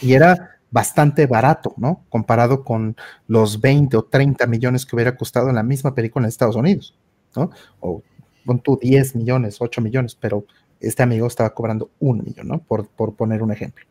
y 0.01 0.13
era 0.13 0.59
bastante 0.71 1.27
barato, 1.27 1.73
¿no? 1.77 2.05
Comparado 2.09 2.65
con 2.65 2.97
los 3.29 3.61
20 3.61 3.97
o 3.97 4.05
30 4.05 4.47
millones 4.47 4.85
que 4.85 4.97
hubiera 4.97 5.17
costado 5.17 5.49
en 5.49 5.55
la 5.55 5.63
misma 5.63 5.95
película 5.95 6.25
en 6.25 6.29
Estados 6.29 6.57
Unidos, 6.57 6.99
¿no? 7.37 7.51
O 7.81 8.03
con 8.45 8.59
tú 8.59 8.79
10 8.81 9.17
millones, 9.17 9.59
8 9.61 9.81
millones, 9.81 10.15
pero 10.15 10.45
este 10.81 11.03
amigo 11.03 11.27
estaba 11.27 11.55
cobrando 11.55 11.91
un 12.01 12.25
millón, 12.25 12.49
¿no? 12.49 12.59
Por, 12.59 12.89
poner 13.15 13.43
un 13.43 13.53
ejemplo. 13.53 13.85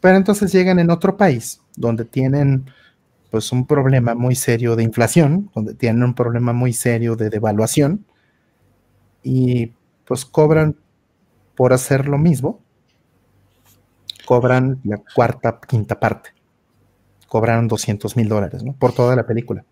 Pero 0.00 0.16
entonces 0.16 0.52
llegan 0.52 0.78
en 0.78 0.90
otro 0.90 1.16
país 1.16 1.60
donde 1.76 2.04
tienen 2.04 2.66
pues 3.30 3.50
un 3.50 3.66
problema 3.66 4.14
muy 4.14 4.34
serio 4.34 4.76
de 4.76 4.84
inflación, 4.84 5.50
donde 5.54 5.74
tienen 5.74 6.02
un 6.04 6.14
problema 6.14 6.52
muy 6.52 6.72
serio 6.72 7.16
de 7.16 7.28
devaluación 7.30 8.06
y 9.22 9.72
pues 10.06 10.24
cobran 10.24 10.76
por 11.56 11.72
hacer 11.72 12.06
lo 12.06 12.18
mismo, 12.18 12.60
cobran 14.26 14.80
la 14.84 14.98
cuarta, 15.14 15.58
quinta 15.66 15.98
parte. 15.98 16.30
Cobraron 17.28 17.68
200 17.68 18.16
mil 18.16 18.28
dólares. 18.28 18.62
Por 18.78 18.92
toda 18.92 19.16
la 19.16 19.26
película. 19.26 19.64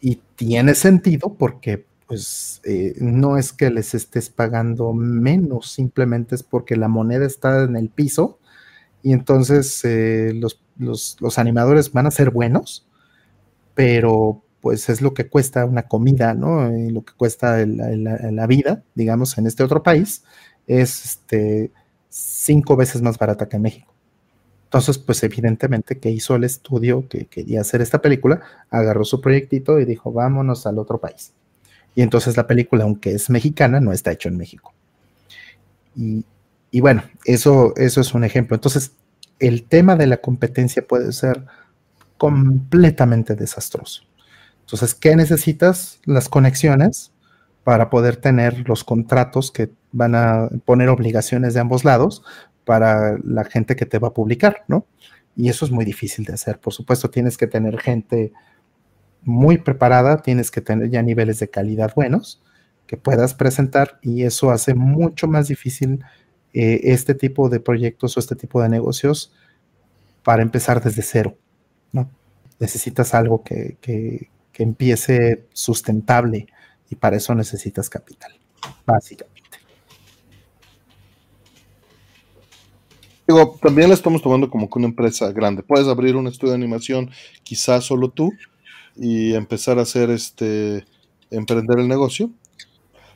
Y 0.00 0.20
tiene 0.36 0.74
sentido 0.74 1.34
porque 1.34 1.84
pues 2.06 2.62
eh, 2.64 2.94
no 3.00 3.36
es 3.36 3.52
que 3.52 3.70
les 3.70 3.94
estés 3.94 4.30
pagando 4.30 4.94
menos, 4.94 5.70
simplemente 5.70 6.34
es 6.34 6.42
porque 6.42 6.74
la 6.74 6.88
moneda 6.88 7.26
está 7.26 7.64
en 7.64 7.76
el 7.76 7.90
piso 7.90 8.38
y 9.02 9.12
entonces 9.12 9.84
eh, 9.84 10.32
los, 10.34 11.38
animadores 11.38 11.92
van 11.92 12.06
a 12.06 12.10
ser 12.10 12.30
buenos, 12.30 12.86
pero 13.74 14.42
pues 14.62 14.88
es 14.88 15.02
lo 15.02 15.12
que 15.12 15.28
cuesta 15.28 15.66
una 15.66 15.82
comida, 15.82 16.32
¿no? 16.32 16.74
Y 16.76 16.90
lo 16.90 17.04
que 17.04 17.12
cuesta 17.12 17.64
la, 17.66 18.46
vida, 18.46 18.82
digamos, 18.94 19.36
en 19.36 19.46
este 19.46 19.62
otro 19.62 19.82
país, 19.82 20.24
es 20.66 21.04
este, 21.04 21.70
cinco 22.08 22.76
veces 22.76 23.02
más 23.02 23.18
barata 23.18 23.48
que 23.48 23.56
en 23.56 23.62
México. 23.62 23.92
Entonces, 24.64 24.98
pues 24.98 25.22
evidentemente 25.22 25.98
que 25.98 26.10
hizo 26.10 26.36
el 26.36 26.44
estudio 26.44 27.08
que 27.08 27.24
quería 27.24 27.62
hacer 27.62 27.80
esta 27.80 28.02
película, 28.02 28.42
agarró 28.68 29.04
su 29.04 29.20
proyectito 29.20 29.80
y 29.80 29.86
dijo, 29.86 30.12
vámonos 30.12 30.66
al 30.66 30.78
otro 30.78 30.98
país. 30.98 31.32
Y 31.94 32.02
entonces 32.02 32.36
la 32.36 32.46
película, 32.46 32.84
aunque 32.84 33.12
es 33.12 33.30
mexicana, 33.30 33.80
no 33.80 33.92
está 33.92 34.12
hecho 34.12 34.28
en 34.28 34.36
México. 34.36 34.74
Y, 35.96 36.80
bueno, 36.80 37.02
eso, 37.24 37.72
eso 37.76 38.00
es 38.00 38.14
un 38.14 38.24
ejemplo. 38.24 38.54
Entonces, 38.54 38.92
el 39.38 39.64
tema 39.64 39.96
de 39.96 40.06
la 40.06 40.18
competencia 40.18 40.86
puede 40.86 41.12
ser 41.12 41.44
completamente 42.18 43.34
desastroso. 43.34 44.02
Entonces, 44.60 44.94
¿qué 44.94 45.16
necesitas? 45.16 45.98
Las 46.04 46.28
conexiones 46.28 47.10
para 47.64 47.90
poder 47.90 48.16
tener 48.16 48.68
los 48.68 48.84
contratos 48.84 49.50
que 49.50 49.70
van 49.92 50.14
a 50.14 50.48
poner 50.64 50.88
obligaciones 50.88 51.54
de 51.54 51.60
ambos 51.60 51.84
lados 51.84 52.22
para 52.64 53.18
la 53.24 53.44
gente 53.44 53.76
que 53.76 53.86
te 53.86 53.98
va 53.98 54.08
a 54.08 54.14
publicar, 54.14 54.64
¿no? 54.68 54.86
Y 55.36 55.48
eso 55.48 55.64
es 55.64 55.70
muy 55.70 55.84
difícil 55.84 56.24
de 56.24 56.34
hacer. 56.34 56.58
Por 56.58 56.72
supuesto, 56.72 57.10
tienes 57.10 57.38
que 57.38 57.46
tener 57.46 57.78
gente 57.78 58.32
muy 59.22 59.58
preparada, 59.58 60.22
tienes 60.22 60.50
que 60.50 60.60
tener 60.60 60.90
ya 60.90 61.02
niveles 61.02 61.38
de 61.38 61.48
calidad 61.48 61.92
buenos 61.94 62.42
que 62.86 62.96
puedas 62.96 63.34
presentar 63.34 63.98
y 64.02 64.22
eso 64.22 64.50
hace 64.50 64.74
mucho 64.74 65.28
más 65.28 65.48
difícil 65.48 66.02
eh, 66.54 66.80
este 66.84 67.14
tipo 67.14 67.48
de 67.48 67.60
proyectos 67.60 68.16
o 68.16 68.20
este 68.20 68.34
tipo 68.34 68.62
de 68.62 68.70
negocios 68.70 69.32
para 70.24 70.42
empezar 70.42 70.82
desde 70.82 71.02
cero, 71.02 71.36
¿no? 71.92 72.10
Necesitas 72.58 73.14
algo 73.14 73.42
que, 73.42 73.76
que 73.80 74.62
empiece 74.62 75.46
sustentable 75.52 76.48
y 76.90 76.96
para 76.96 77.16
eso 77.16 77.34
necesitas 77.34 77.88
capital, 77.90 78.32
básicamente. 78.86 79.58
Digo, 83.26 83.58
también 83.60 83.88
la 83.88 83.94
estamos 83.94 84.22
tomando 84.22 84.48
como 84.48 84.70
que 84.70 84.78
una 84.78 84.88
empresa 84.88 85.30
grande. 85.32 85.62
Puedes 85.62 85.86
abrir 85.86 86.16
un 86.16 86.26
estudio 86.26 86.52
de 86.52 86.56
animación, 86.56 87.10
quizás 87.42 87.84
solo 87.84 88.08
tú, 88.08 88.32
y 88.96 89.34
empezar 89.34 89.78
a 89.78 89.82
hacer 89.82 90.08
este, 90.10 90.86
emprender 91.30 91.78
el 91.78 91.88
negocio, 91.88 92.30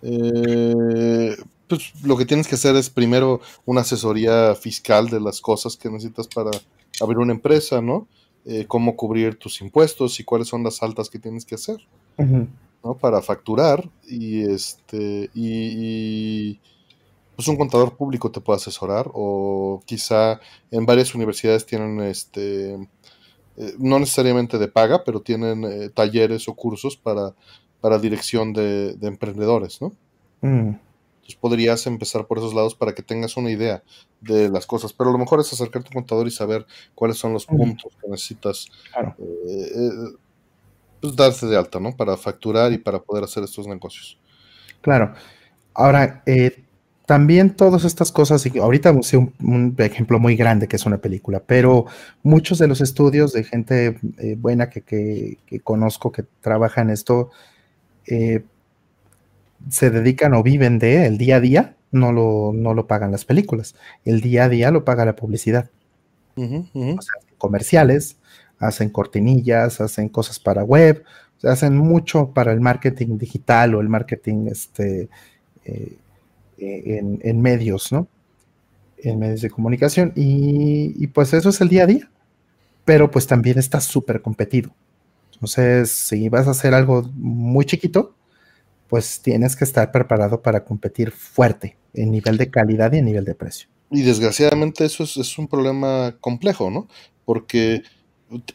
eh, 0.03 1.37
pues 1.69 1.93
lo 2.05 2.17
que 2.17 2.27
tienes 2.27 2.47
que 2.47 2.57
hacer 2.57 2.77
es 2.77 2.91
primero 2.91 3.41
una 3.65 3.81
asesoría 3.81 4.55
fiscal 4.55 5.09
de 5.09 5.21
las 5.21 5.41
cosas 5.41 5.77
que 5.77 5.89
necesitas 5.89 6.29
para 6.29 6.51
abrir 7.01 7.19
una 7.19 7.33
empresa, 7.33 7.81
¿no? 7.81 8.07
Eh, 8.45 8.67
cómo 8.67 8.97
cubrir 8.97 9.37
tus 9.37 9.61
impuestos 9.61 10.19
y 10.21 10.25
cuáles 10.25 10.49
son 10.49 10.65
las 10.65 10.83
altas 10.83 11.09
que 11.09 11.19
tienes 11.19 11.45
que 11.45 11.55
hacer, 11.55 11.79
¿no? 12.85 12.95
Para 12.95 13.23
facturar 13.23 13.89
y 14.07 14.43
este 14.43 15.31
y, 15.35 16.59
pues 17.37 17.49
un 17.49 17.57
contador 17.57 17.97
público 17.97 18.31
te 18.31 18.41
puede 18.41 18.59
asesorar 18.59 19.11
o 19.15 19.83
quizá 19.87 20.41
en 20.71 20.85
varias 20.87 21.15
universidades 21.15 21.65
tienen 21.67 22.01
este 22.01 22.75
eh, 23.57 23.75
no 23.79 23.99
necesariamente 23.99 24.59
de 24.59 24.69
paga, 24.69 25.05
pero 25.05 25.21
tienen 25.21 25.65
eh, 25.65 25.91
talleres 25.91 26.49
o 26.49 26.55
cursos 26.55 26.97
para, 26.97 27.35
para 27.81 27.99
dirección 27.99 28.53
de, 28.53 28.97
emprendedores, 29.03 29.81
¿no? 29.83 29.93
Mm. 30.41 30.77
Entonces 31.23 31.37
podrías 31.41 31.87
empezar 31.87 32.27
por 32.27 32.39
esos 32.39 32.55
lados 32.55 32.75
para 32.75 32.95
que 32.95 33.03
tengas 33.03 33.37
una 33.37 33.51
idea 33.51 33.85
de 34.21 34.49
las 34.49 34.67
cosas, 34.67 34.93
pero 34.93 35.11
a 35.11 35.13
lo 35.13 35.19
mejor 35.19 35.39
es 35.39 35.53
acercarte 35.53 35.89
a 35.89 35.91
un 35.91 36.03
contador 36.03 36.27
y 36.27 36.33
saber 36.33 36.67
cuáles 36.95 37.17
son 37.17 37.33
los 37.33 37.47
puntos 37.47 37.93
que 38.01 38.09
necesitas 38.09 38.67
eh, 39.47 39.71
pues 41.03 41.17
darse 41.17 41.47
de 41.47 41.57
alta, 41.57 41.81
¿no? 41.81 41.95
Para 41.95 42.17
facturar 42.17 42.73
y 42.73 42.79
para 42.79 43.01
poder 43.01 43.25
hacer 43.25 43.43
estos 43.43 43.67
negocios. 43.67 44.19
Claro. 44.81 45.13
Ahora, 45.75 46.23
eh, 46.27 46.63
también 47.07 47.57
todas 47.57 47.85
estas 47.85 48.13
cosas, 48.13 48.47
y 48.47 48.57
ahorita 48.57 48.93
usé 48.93 49.17
un, 49.17 49.75
ejemplo 49.79 50.21
muy 50.21 50.37
grande 50.37 50.69
que 50.69 50.77
es 50.77 50.87
una 50.87 50.99
película, 50.99 51.43
pero 51.45 51.87
muchos 52.23 52.59
de 52.59 52.69
los 52.69 52.81
estudios 52.81 53.33
de 53.33 53.43
gente 53.43 53.99
eh, 54.19 54.37
buena 54.39 54.71
que, 54.71 55.39
conozco 55.65 56.13
que 56.13 56.25
trabaja 56.41 56.83
en 56.83 56.91
esto 56.91 57.31
eh, 58.07 58.45
se 59.69 59.91
dedican 59.91 60.35
o 60.35 60.43
viven 60.45 60.79
de 60.79 61.07
el 61.07 61.19
día 61.19 61.37
a 61.37 61.41
día, 61.41 61.77
no 61.91 62.13
lo, 62.13 62.53
no 62.55 62.75
lo 62.75 62.87
pagan 62.87 63.11
las 63.11 63.25
películas, 63.25 63.75
el 64.05 64.21
día 64.21 64.45
a 64.45 64.49
día 64.49 64.71
lo 64.71 64.85
paga 64.85 65.05
la 65.05 65.17
publicidad. 65.17 65.69
O 66.37 66.43
sea, 67.03 67.15
comerciales, 67.39 68.17
hacen 68.63 68.91
cortinillas, 68.91 69.81
hacen 69.81 70.09
cosas 70.09 70.39
para 70.39 70.63
web, 70.63 71.05
hacen 71.43 71.77
mucho 71.77 72.31
para 72.33 72.53
el 72.53 72.61
marketing 72.61 73.19
digital 73.19 73.75
o 73.75 73.81
el 73.81 73.89
marketing 73.89 74.47
este, 74.47 75.09
eh, 75.65 75.97
en, 76.59 77.43
medios, 77.43 77.91
¿no? 77.91 78.07
En 78.99 79.19
medios 79.19 79.41
de 79.41 79.51
comunicación. 79.51 80.13
Y, 80.15 81.09
pues 81.09 81.35
eso 81.35 81.49
es 81.49 81.61
el 81.61 81.69
día 81.69 81.83
a 81.83 81.87
día. 81.87 82.11
Pero 82.85 83.11
pues 83.11 83.27
también 83.27 83.59
está 83.59 83.81
súper 83.81 84.23
competido. 84.23 84.71
Entonces, 85.35 85.91
si 85.91 86.29
vas 86.29 86.47
a 86.47 86.53
hacer 86.53 86.73
algo 86.73 87.03
muy 87.15 87.65
chiquito, 87.65 88.15
pues 88.87 89.21
tienes 89.23 89.57
que 89.57 89.65
estar 89.65 89.91
preparado 89.91 90.41
para 90.41 90.65
competir 90.65 91.11
fuerte 91.11 91.77
en 91.95 92.13
nivel 92.13 92.37
de 92.37 92.49
calidad 92.49 92.93
y 92.93 92.99
en 92.99 93.07
nivel 93.07 93.25
de 93.25 93.35
precio. 93.35 93.69
Y 93.91 94.03
desgraciadamente 94.03 94.85
eso 94.85 95.03
es, 95.03 95.17
es 95.17 95.37
un 95.37 95.49
problema 95.49 96.17
complejo, 96.21 96.71
¿no? 96.71 96.87
Porque 97.25 97.83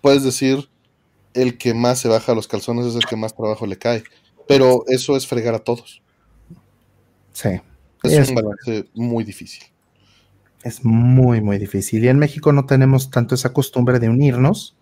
puedes 0.02 0.24
decir, 0.24 0.70
el 1.34 1.58
que 1.58 1.74
más 1.74 2.00
se 2.00 2.08
baja 2.08 2.34
los 2.34 2.48
calzones 2.48 2.86
es 2.86 2.96
el 2.96 3.06
que 3.06 3.16
más 3.16 3.36
trabajo 3.36 3.66
le 3.66 3.78
cae. 3.78 4.04
Pero 4.48 4.84
eso 4.88 5.18
es 5.18 5.28
fregar 5.28 5.56
a 5.56 5.60
todos. 5.60 6.02
Sí. 7.34 7.62
Es, 8.04 8.30
un 8.30 8.36
balance 8.36 8.86
muy 8.94 9.24
difícil. 9.24 9.64
Es 10.64 10.84
muy, 10.84 11.42
muy 11.42 11.58
difícil. 11.58 12.04
Y 12.04 12.08
en 12.08 12.18
México 12.18 12.54
no 12.54 12.66
tenemos 12.66 13.12
tanto 13.12 13.36
esa 13.36 13.54
costumbre 13.54 14.00
de 14.00 14.10
unirnos 14.10 14.76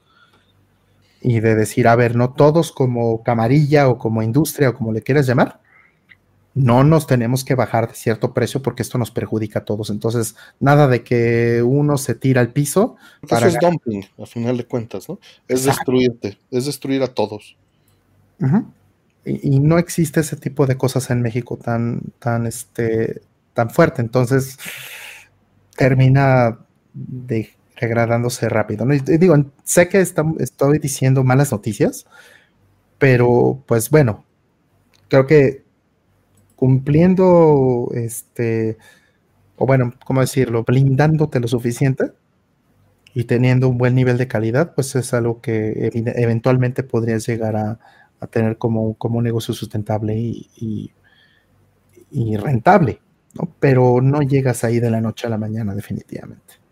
y 1.22 1.40
de 1.40 1.56
decir, 1.56 1.88
a 1.88 1.96
ver, 1.96 2.16
no 2.16 2.34
todos 2.34 2.72
como 2.72 3.24
camarilla 3.24 3.90
o 3.90 3.98
como 3.98 4.22
industria 4.22 4.70
o 4.70 4.74
como 4.76 4.94
le 4.94 5.02
quieras 5.02 5.26
llamar, 5.26 5.60
no 6.56 6.86
nos 6.86 7.06
tenemos 7.06 7.44
que 7.44 7.54
bajar 7.54 7.90
de 7.90 7.96
cierto 7.96 8.34
precio 8.34 8.62
porque 8.62 8.82
esto 8.82 8.98
nos 8.98 9.12
perjudica 9.12 9.60
a 9.60 9.66
todos. 9.66 9.90
Entonces, 9.90 10.38
nada 10.62 10.88
de 10.88 11.04
que 11.04 11.62
uno 11.62 11.98
se 11.98 12.16
tira 12.16 12.40
al 12.40 12.54
piso. 12.54 12.96
Eso 13.30 13.46
es 13.46 13.60
dumping, 13.60 14.06
a 14.18 14.26
final 14.26 14.56
de 14.56 14.66
cuentas, 14.66 15.10
¿no? 15.10 15.20
Es 15.50 15.66
destruirte, 15.66 16.40
es 16.50 16.66
destruir 16.66 17.04
a 17.04 17.08
todos. 17.08 17.58
y, 19.26 19.60
no 19.60 19.78
existe 19.78 20.22
ese 20.22 20.38
tipo 20.38 20.66
de 20.66 20.78
cosas 20.78 21.10
en 21.10 21.22
México 21.22 21.58
tan, 21.58 22.00
tan, 22.20 22.48
este, 22.48 23.22
tan 23.54 23.70
fuerte. 23.70 24.02
Entonces, 24.02 24.58
termina 25.76 26.60
degradándose 26.94 28.48
rápido. 28.48 28.86
Y, 28.94 29.00
digo, 29.18 29.36
sé 29.66 29.90
que 29.90 30.00
estoy 30.00 30.80
diciendo 30.80 31.26
malas 31.26 31.52
noticias, 31.52 32.06
pero 32.98 33.62
pues 33.66 33.90
bueno, 33.90 34.24
creo 35.10 35.28
que 35.28 35.65
cumpliendo, 36.56 37.90
este, 37.94 38.78
o 39.58 39.66
bueno, 39.66 39.94
¿cómo 40.06 40.22
decirlo? 40.22 40.64
Blindándote 40.64 41.40
lo 41.40 41.48
suficiente 41.48 42.12
y 43.14 43.26
teniendo 43.26 43.70
un 43.70 43.78
buen 43.78 43.96
nivel 43.96 44.18
de 44.18 44.28
calidad, 44.28 44.74
pues 44.76 44.96
es 44.96 45.14
algo 45.14 45.42
que 45.42 45.92
eventualmente 45.94 46.84
podrías 46.84 47.26
llegar 47.28 47.56
a, 47.56 47.80
tener 48.32 48.58
como, 48.58 48.96
como, 48.96 49.20
un 49.20 49.24
negocio 49.24 49.54
sustentable 49.54 50.18
y, 50.18 50.92
y 52.12 52.38
rentable, 52.38 53.02
¿no? 53.36 53.54
Pero 53.60 54.02
no 54.02 54.22
llegas 54.22 54.64
ahí 54.64 54.80
de 54.80 54.90
la 54.90 55.00
noche 55.00 55.28
a 55.28 55.30
la 55.30 55.38
mañana, 55.38 55.76
definitivamente. 55.76 56.65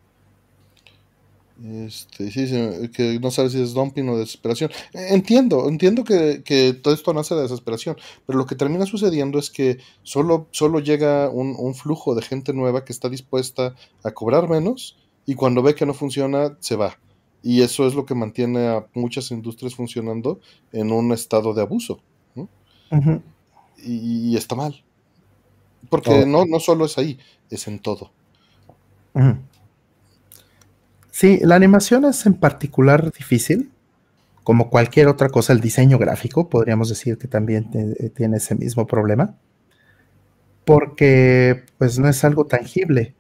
Este, 1.64 2.30
sí, 2.30 2.46
que 2.92 3.20
no 3.22 3.32
sabes 3.32 3.54
si 3.54 3.62
es 3.62 3.74
dumping 3.74 4.10
o 4.10 4.18
desesperación. 4.18 4.70
Entiendo, 4.92 5.70
entiendo 5.70 6.04
que, 6.04 6.78
todo 6.84 6.94
esto 6.94 7.14
nace 7.14 7.36
de 7.36 7.44
desesperación, 7.44 7.96
pero 8.26 8.38
lo 8.38 8.46
que 8.46 8.56
termina 8.56 8.86
sucediendo 8.86 9.40
es 9.40 9.50
que 9.50 9.78
solo, 10.02 10.48
solo 10.52 10.80
llega 10.80 11.30
un, 11.30 11.74
flujo 11.74 12.16
de 12.16 12.22
gente 12.22 12.54
nueva 12.54 12.84
que 12.84 12.92
está 12.92 13.08
dispuesta 13.08 13.76
a 14.04 14.12
cobrar 14.12 14.50
menos 14.50 14.98
y 15.26 15.36
cuando 15.36 15.62
ve 15.62 15.74
que 15.74 15.86
no 15.86 15.94
funciona, 15.94 16.58
se 16.60 16.76
va. 16.76 16.98
Y 17.42 17.62
eso 17.62 17.88
es 17.88 17.96
lo 17.96 18.06
que 18.06 18.16
mantiene 18.16 18.68
a 18.68 18.86
muchas 18.94 19.32
industrias 19.32 19.74
funcionando 19.74 20.42
en 20.74 20.92
un 20.92 21.14
estado 21.14 21.54
de 21.54 21.62
abuso. 21.62 22.02
y, 23.82 24.36
está 24.36 24.56
mal. 24.56 24.84
Porque 25.90 26.26
no, 26.26 26.46
no 26.46 26.60
solo 26.60 26.86
es 26.86 26.98
ahí, 26.98 27.18
es 27.50 27.68
en 27.68 27.80
todo. 27.80 28.12
Sí, 31.14 31.40
la 31.44 31.56
animación 31.56 32.06
es 32.06 32.26
en 32.26 32.34
particular 32.34 33.12
difícil. 33.14 33.72
Como 34.44 34.72
cualquier 34.72 35.08
otra 35.08 35.30
cosa, 35.30 35.54
el 35.54 35.62
diseño 35.62 36.00
gráfico, 36.00 36.50
podríamos 36.50 36.90
decir 36.90 37.20
que 37.20 37.28
también 37.28 37.70
eh, 37.76 38.10
tiene 38.10 38.38
ese 38.38 38.56
mismo 38.56 38.88
problema. 38.88 39.36
Porque 40.66 41.66
pues 41.78 42.00
no 42.00 42.10
es 42.10 42.24
algo 42.24 42.48
tangible. 42.48 43.14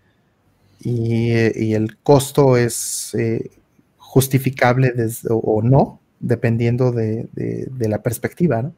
Y, 0.79 1.73
el 1.73 1.97
costo 1.97 2.57
es 2.57 3.13
eh, 3.13 3.51
justificable 3.97 4.91
o, 5.29 5.61
no, 5.61 6.01
dependiendo 6.19 6.91
de, 6.91 7.29
la 7.77 8.01
perspectiva. 8.01 8.71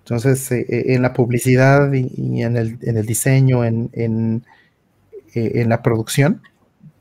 Entonces, 0.00 0.50
eh, 0.50 0.66
en 0.94 1.02
la 1.02 1.12
publicidad 1.12 1.92
y, 1.92 2.42
en, 2.42 2.56
el, 2.56 3.06
diseño, 3.06 3.64
en, 3.64 3.90
en, 3.92 5.68
la 5.68 5.82
producción, 5.82 6.42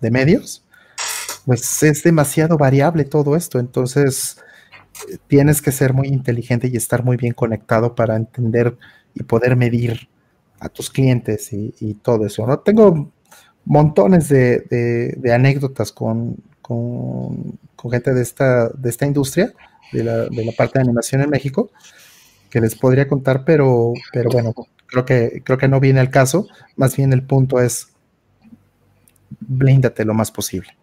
de 0.02 0.12
medios, 0.12 0.64
pues 1.46 1.84
es 1.84 2.04
demasiado 2.04 2.58
variable 2.58 3.06
todo 3.06 3.36
esto. 3.36 3.60
Entonces, 3.60 4.38
tienes 5.28 5.62
que 5.62 5.72
ser 5.72 5.94
muy 5.94 6.08
inteligente 6.08 6.70
y 6.72 6.78
estar 6.78 7.04
muy 7.04 7.18
bien 7.18 7.34
conectado 7.34 7.96
para 7.96 8.16
entender 8.16 8.78
y 9.14 9.24
poder 9.24 9.56
medir 9.56 10.10
a 10.60 10.70
tus 10.70 10.90
clientes 10.90 11.52
y, 11.54 11.94
todo 11.96 12.26
eso. 12.26 12.46
¿no? 12.46 12.60
Tengo 12.60 13.12
montones 13.66 14.30
de, 14.30 15.18
anécdotas 15.34 15.92
con, 15.92 16.38
gente 17.92 18.14
de 18.14 18.22
esta, 18.22 18.70
de 18.70 18.90
esta 18.90 19.06
industria, 19.06 19.54
de 19.92 20.04
la, 20.04 20.26
de 20.26 20.46
la, 20.46 20.52
parte 20.52 20.80
de 20.80 20.84
animación 20.84 21.22
en 21.22 21.30
México, 21.30 21.72
que 22.50 22.62
les 22.62 22.76
podría 22.76 23.08
contar, 23.08 23.46
pero, 23.46 23.94
pero 24.12 24.30
bueno, 24.30 24.54
creo 24.86 25.06
que, 25.06 25.42
creo 25.44 25.58
que 25.58 25.68
no 25.68 25.80
viene 25.80 26.02
el 26.02 26.10
caso. 26.10 26.48
Más 26.76 26.96
bien 26.96 27.14
el 27.14 27.24
punto 27.24 27.60
es 27.60 27.89
blíndate 29.40 30.06
lo 30.06 30.14
más 30.14 30.32
posible. 30.32 30.76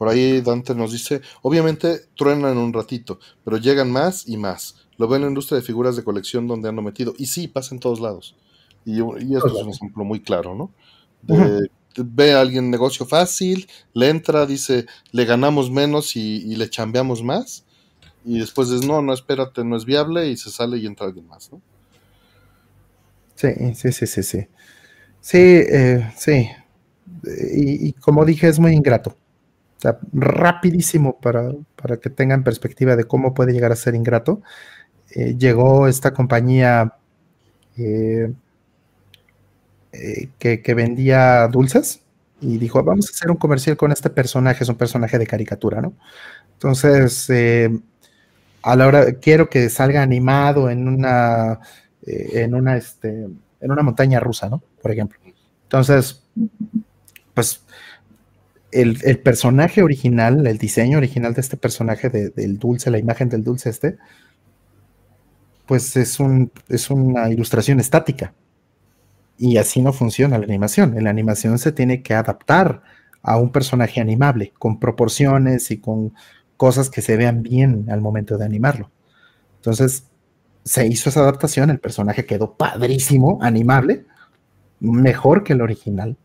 Por 0.00 0.08
ahí 0.08 0.40
Dante 0.40 0.74
nos 0.74 0.92
dice, 0.92 1.20
obviamente 1.42 2.06
truenan 2.16 2.56
un 2.56 2.72
ratito, 2.72 3.18
pero 3.44 3.58
llegan 3.58 3.90
más 3.90 4.26
y 4.26 4.38
más. 4.38 4.76
Lo 4.96 5.08
ven 5.08 5.16
en 5.16 5.22
la 5.22 5.28
industria 5.28 5.56
de 5.56 5.62
figuras 5.62 5.94
de 5.94 6.04
colección 6.04 6.46
donde 6.46 6.70
han 6.70 6.76
metido. 6.76 7.12
Y 7.18 7.26
sí, 7.26 7.48
pasa 7.48 7.74
en 7.74 7.80
todos 7.80 8.00
lados. 8.00 8.34
Y, 8.86 9.00
y 9.00 9.36
esto 9.36 9.48
es 9.48 9.62
un 9.62 9.70
ejemplo 9.70 10.04
muy 10.04 10.20
claro, 10.20 10.54
¿no? 10.54 10.72
Ve 11.96 12.32
a 12.32 12.40
alguien 12.40 12.70
negocio 12.70 13.04
fácil, 13.04 13.68
le 13.92 14.08
entra, 14.08 14.46
dice, 14.46 14.86
le 15.12 15.24
ganamos 15.26 15.70
menos 15.70 16.16
y, 16.16 16.56
le 16.56 16.70
chambeamos 16.70 17.22
más. 17.22 17.64
Y 18.24 18.38
después 18.38 18.70
dice, 18.70 18.86
no, 18.86 19.02
no, 19.02 19.12
espérate, 19.12 19.64
no 19.64 19.76
es 19.76 19.84
viable 19.84 20.28
y 20.28 20.36
se 20.38 20.50
sale 20.50 20.78
y 20.78 20.86
entra 20.86 21.06
alguien 21.06 21.26
más, 21.26 21.52
¿no? 21.52 21.60
Sí, 23.34 23.48
sí, 23.74 23.92
sí, 23.92 24.06
sí, 24.06 24.22
sí. 24.22 24.46
Sí, 25.20 25.38
eh, 25.38 26.10
sí. 26.16 26.50
Y, 27.52 27.92
como 27.94 28.24
dije, 28.24 28.48
es 28.48 28.58
muy 28.58 28.72
ingrato. 28.72 29.10
O 29.10 29.80
sea, 29.80 29.98
rapidísimo 30.12 31.18
para, 31.20 31.52
que 32.00 32.10
tengan 32.10 32.44
perspectiva 32.44 32.96
de 32.96 33.04
cómo 33.04 33.34
puede 33.34 33.52
llegar 33.52 33.72
a 33.72 33.76
ser 33.76 33.94
ingrato. 33.94 34.42
Eh, 35.14 35.36
llegó 35.38 35.88
esta 35.88 36.12
compañía 36.14 36.94
eh, 37.76 38.32
que, 40.38 40.74
vendía 40.74 41.48
dulces 41.48 42.02
y 42.40 42.58
dijo, 42.58 42.82
vamos 42.82 43.08
a 43.08 43.12
hacer 43.12 43.30
un 43.30 43.36
comercial 43.36 43.76
con 43.76 43.92
este 43.92 44.10
personaje, 44.10 44.64
es 44.64 44.70
un 44.70 44.76
personaje 44.76 45.18
de 45.18 45.26
caricatura, 45.26 45.82
¿no? 45.82 45.94
Entonces, 46.54 47.28
a 48.62 48.76
la 48.76 48.86
hora, 48.86 49.12
quiero 49.14 49.48
que 49.50 49.68
salga 49.68 50.02
animado 50.02 50.70
en 50.70 50.88
una, 50.88 51.60
en 52.02 52.54
una, 52.54 52.76
este, 52.76 53.28
en 53.60 53.70
una 53.70 53.82
montaña 53.82 54.20
rusa, 54.20 54.48
¿no? 54.48 54.62
Por 54.80 54.92
ejemplo. 54.92 55.18
Entonces, 55.64 56.24
pues 57.34 57.64
el, 58.72 59.18
personaje 59.20 59.82
original, 59.82 60.46
el 60.46 60.58
diseño 60.58 60.98
original 60.98 61.34
de 61.34 61.40
este 61.40 61.56
personaje 61.56 62.08
del 62.08 62.58
dulce, 62.58 62.90
la 62.90 62.98
imagen 62.98 63.28
del 63.28 63.44
dulce 63.44 63.70
este, 63.70 63.98
pues 65.66 65.96
es, 65.96 66.18
un, 66.20 66.50
es 66.68 66.90
una 66.90 67.30
ilustración 67.30 67.80
estática. 67.80 68.34
Y 69.38 69.56
así 69.56 69.80
no 69.80 69.92
funciona 69.92 70.38
la 70.38 70.44
animación. 70.44 70.96
En 70.98 71.04
la 71.04 71.10
animación 71.10 71.58
se 71.58 71.72
tiene 71.72 72.02
que 72.02 72.14
adaptar 72.14 72.82
a 73.22 73.38
un 73.38 73.52
personaje 73.52 74.00
animable, 74.00 74.52
con 74.58 74.78
proporciones 74.78 75.70
y 75.70 75.78
con 75.78 76.14
cosas 76.56 76.90
que 76.90 77.02
se 77.02 77.16
vean 77.16 77.42
bien 77.42 77.86
al 77.90 78.00
momento 78.00 78.36
de 78.36 78.44
animarlo. 78.44 78.90
Entonces, 79.56 80.04
se 80.64 80.86
hizo 80.86 81.08
esa 81.08 81.20
adaptación, 81.20 81.70
el 81.70 81.80
personaje 81.80 82.26
quedó 82.26 82.56
padrísimo, 82.56 83.38
animable, 83.40 84.04
mejor 84.80 85.44
que 85.44 85.52
el 85.52 85.60
original. 85.60 86.16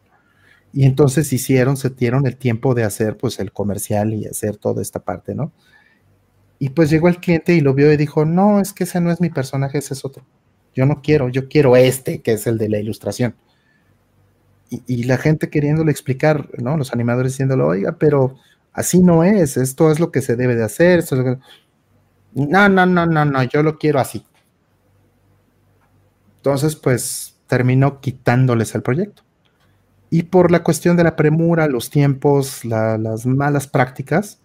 Y 0.73 0.85
entonces 0.85 1.31
hicieron, 1.31 1.77
se 1.77 1.89
dieron 1.89 2.25
el 2.25 2.35
tiempo 2.35 2.73
de 2.73 2.83
hacer 2.83 3.17
pues 3.17 3.39
el 3.39 3.51
comercial 3.51 4.13
y 4.13 4.25
hacer 4.25 4.57
toda 4.57 4.81
esta 4.81 4.99
parte, 4.99 5.35
¿no? 5.35 5.53
Y 6.59 6.69
pues 6.69 6.89
llegó 6.89 7.07
el 7.07 7.19
cliente 7.19 7.53
y 7.53 7.61
lo 7.61 7.73
vio 7.73 7.91
y 7.91 7.97
dijo, 7.97 8.25
no, 8.25 8.59
es 8.59 8.73
que 8.73 8.85
ese 8.85 8.99
no 9.01 9.11
es 9.11 9.21
mi 9.21 9.29
personaje, 9.29 9.77
ese 9.77 9.93
es 9.93 10.03
otro. 10.03 10.25
Yo 10.73 10.85
no 10.85 11.01
quiero, 11.01 11.29
yo 11.29 11.47
quiero 11.47 11.75
este, 11.75 12.21
que 12.21 12.33
es 12.33 12.47
el 12.47 12.57
de 12.57 12.69
la 12.69 12.79
ilustración. 12.79 13.35
Y, 14.69 15.03
la 15.03 15.17
gente 15.17 15.49
queriéndole 15.49 15.91
explicar, 15.91 16.49
¿no? 16.57 16.75
Los 16.75 16.91
animadores 16.91 17.33
diciéndolo, 17.33 17.67
oiga, 17.67 17.97
pero 17.97 18.35
así 18.73 18.99
no 19.01 19.23
es, 19.23 19.57
esto 19.57 19.91
es 19.91 19.99
lo 19.99 20.11
que 20.11 20.21
se 20.21 20.35
debe 20.35 20.55
de 20.55 20.63
hacer. 20.63 21.05
No, 22.33 22.67
no, 22.67 22.85
no, 22.85 23.05
no, 23.05 23.25
no, 23.25 23.43
yo 23.43 23.63
lo 23.63 23.77
quiero 23.77 23.99
así. 23.99 24.25
Entonces, 26.37 26.75
pues 26.75 27.34
terminó 27.47 27.99
quitándoles 28.01 28.75
el 28.75 28.81
proyecto. 28.81 29.23
Y 30.09 30.23
por 30.23 30.51
la 30.51 30.63
cuestión 30.63 30.97
de 30.97 31.03
la 31.03 31.15
premura, 31.15 31.67
los 31.67 31.89
tiempos, 31.89 32.63
las 32.63 33.25
malas 33.25 33.67
prácticas, 33.67 34.39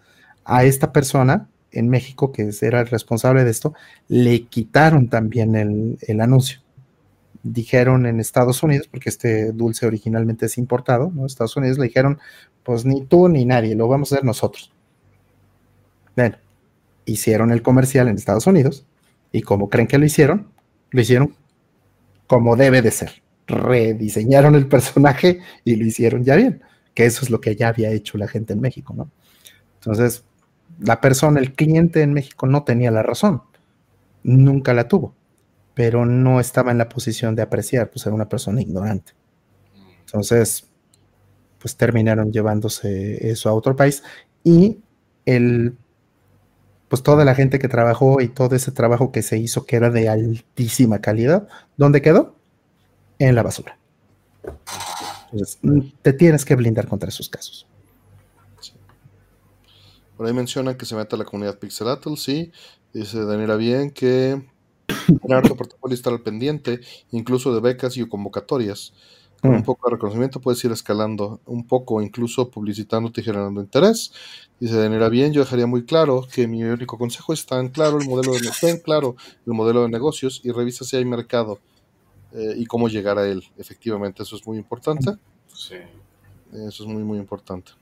a 0.44 0.64
esta 0.64 0.92
persona 0.92 1.48
en 1.72 1.88
México, 1.88 2.32
que 2.32 2.50
era 2.62 2.80
el 2.80 2.88
responsable 2.88 3.44
de 3.44 3.50
esto, 3.50 3.74
le 4.08 4.46
quitaron 4.46 5.08
también 5.08 5.54
el, 5.54 6.20
anuncio. 6.20 6.60
Dijeron 7.42 8.06
en 8.06 8.20
Estados 8.20 8.62
Unidos, 8.62 8.88
porque 8.90 9.08
este 9.08 9.52
dulce 9.52 9.86
originalmente 9.86 10.46
es 10.46 10.58
importado, 10.58 11.12
¿no? 11.14 11.26
Estados 11.26 11.56
Unidos 11.56 11.78
le 11.78 11.84
dijeron, 11.84 12.18
pues 12.64 12.84
ni 12.84 13.04
tú 13.04 13.28
ni 13.28 13.44
nadie, 13.44 13.74
lo 13.74 13.88
vamos 13.88 14.10
a 14.10 14.16
hacer 14.16 14.24
nosotros. 14.24 14.72
Bueno, 16.16 16.36
hicieron 17.04 17.52
el 17.52 17.62
comercial 17.62 18.08
en 18.08 18.16
Estados 18.16 18.46
Unidos 18.46 18.84
y 19.32 19.42
como 19.42 19.68
creen 19.68 19.86
que 19.86 19.98
lo 19.98 20.04
hicieron, 20.04 20.48
lo 20.90 21.00
hicieron 21.00 21.34
como 22.30 22.54
debe 22.54 22.80
de 22.80 22.92
ser. 22.92 23.24
Rediseñaron 23.48 24.54
el 24.54 24.68
personaje 24.68 25.40
y 25.64 25.74
lo 25.74 25.84
hicieron 25.84 26.22
ya 26.22 26.36
bien, 26.36 26.62
que 26.94 27.04
eso 27.04 27.24
es 27.24 27.30
lo 27.30 27.40
que 27.40 27.56
ya 27.56 27.66
había 27.66 27.90
hecho 27.90 28.18
la 28.18 28.28
gente 28.28 28.52
en 28.52 28.60
México, 28.60 28.94
¿no? 28.96 29.10
Entonces, 29.80 30.24
la 30.78 31.00
persona, 31.00 31.40
el 31.40 31.54
cliente 31.54 32.02
en 32.02 32.12
México 32.12 32.46
no 32.46 32.62
tenía 32.62 32.92
la 32.92 33.02
razón, 33.02 33.42
nunca 34.22 34.74
la 34.74 34.86
tuvo, 34.86 35.12
pero 35.74 36.06
no 36.06 36.38
estaba 36.38 36.70
en 36.70 36.78
la 36.78 36.88
posición 36.88 37.34
de 37.34 37.42
apreciar, 37.42 37.90
pues 37.90 38.06
era 38.06 38.14
una 38.14 38.28
persona 38.28 38.62
ignorante. 38.62 39.14
Entonces, 40.06 40.70
pues 41.58 41.76
terminaron 41.76 42.30
llevándose 42.30 43.28
eso 43.28 43.48
a 43.48 43.54
otro 43.54 43.74
país 43.74 44.04
y 44.44 44.78
el 45.26 45.76
pues 46.90 47.04
toda 47.04 47.24
la 47.24 47.36
gente 47.36 47.60
que 47.60 47.68
trabajó 47.68 48.20
y 48.20 48.26
todo 48.26 48.56
ese 48.56 48.72
trabajo 48.72 49.12
que 49.12 49.22
se 49.22 49.38
hizo 49.38 49.64
que 49.64 49.76
era 49.76 49.90
de 49.90 50.08
altísima 50.08 51.00
calidad, 51.00 51.46
¿dónde 51.76 52.02
quedó? 52.02 52.34
En 53.20 53.36
la 53.36 53.44
basura. 53.44 53.78
Entonces, 55.30 55.60
te 56.02 56.12
tienes 56.12 56.44
que 56.44 56.56
blindar 56.56 56.88
contra 56.88 57.08
esos 57.08 57.28
casos. 57.28 57.68
Por 60.16 60.26
ahí 60.26 60.32
menciona 60.32 60.76
que 60.76 60.84
se 60.84 60.96
meta 60.96 61.16
la 61.16 61.24
comunidad 61.24 61.60
Pixelatl, 61.60 62.16
sí. 62.16 62.50
Dice 62.92 63.24
Daniela 63.24 63.54
Bien 63.54 63.92
que 63.92 64.44
harto 65.30 65.56
portafolio 65.56 65.94
estar 65.94 66.12
al 66.12 66.22
pendiente, 66.22 66.80
incluso 67.12 67.54
de 67.54 67.60
becas 67.60 67.96
y 67.96 68.08
convocatorias. 68.08 68.94
Con 69.40 69.52
un 69.52 69.60
mm. 69.60 69.64
poco 69.64 69.88
de 69.88 69.96
reconocimiento 69.96 70.40
puedes 70.40 70.62
ir 70.64 70.72
escalando 70.72 71.40
un 71.46 71.66
poco, 71.66 72.02
incluso 72.02 72.50
publicitándote 72.50 73.20
y 73.20 73.24
generando 73.24 73.60
interés. 73.60 74.12
Dice 74.58 74.76
Daniela 74.76 75.08
Bien, 75.08 75.32
yo 75.32 75.40
dejaría 75.40 75.66
muy 75.66 75.84
claro 75.84 76.26
que 76.30 76.46
mi 76.46 76.62
único 76.62 76.98
consejo 76.98 77.32
es 77.32 77.46
tan 77.46 77.68
claro 77.68 77.98
el 77.98 78.06
modelo 78.06 78.32
de, 78.32 78.38
está 78.38 78.78
claro 78.82 79.16
el 79.46 79.54
modelo 79.54 79.82
de 79.82 79.88
negocios 79.88 80.42
y 80.44 80.50
revisa 80.50 80.84
si 80.84 80.96
hay 80.96 81.04
mercado 81.04 81.58
eh, 82.32 82.54
y 82.56 82.66
cómo 82.66 82.88
llegar 82.88 83.18
a 83.18 83.26
él. 83.26 83.42
Efectivamente, 83.56 84.22
eso 84.22 84.36
es 84.36 84.46
muy 84.46 84.58
importante. 84.58 85.16
Sí. 85.52 85.76
Eso 86.52 86.82
es 86.82 86.88
muy, 86.88 87.02
muy 87.02 87.18
importante. 87.18 87.72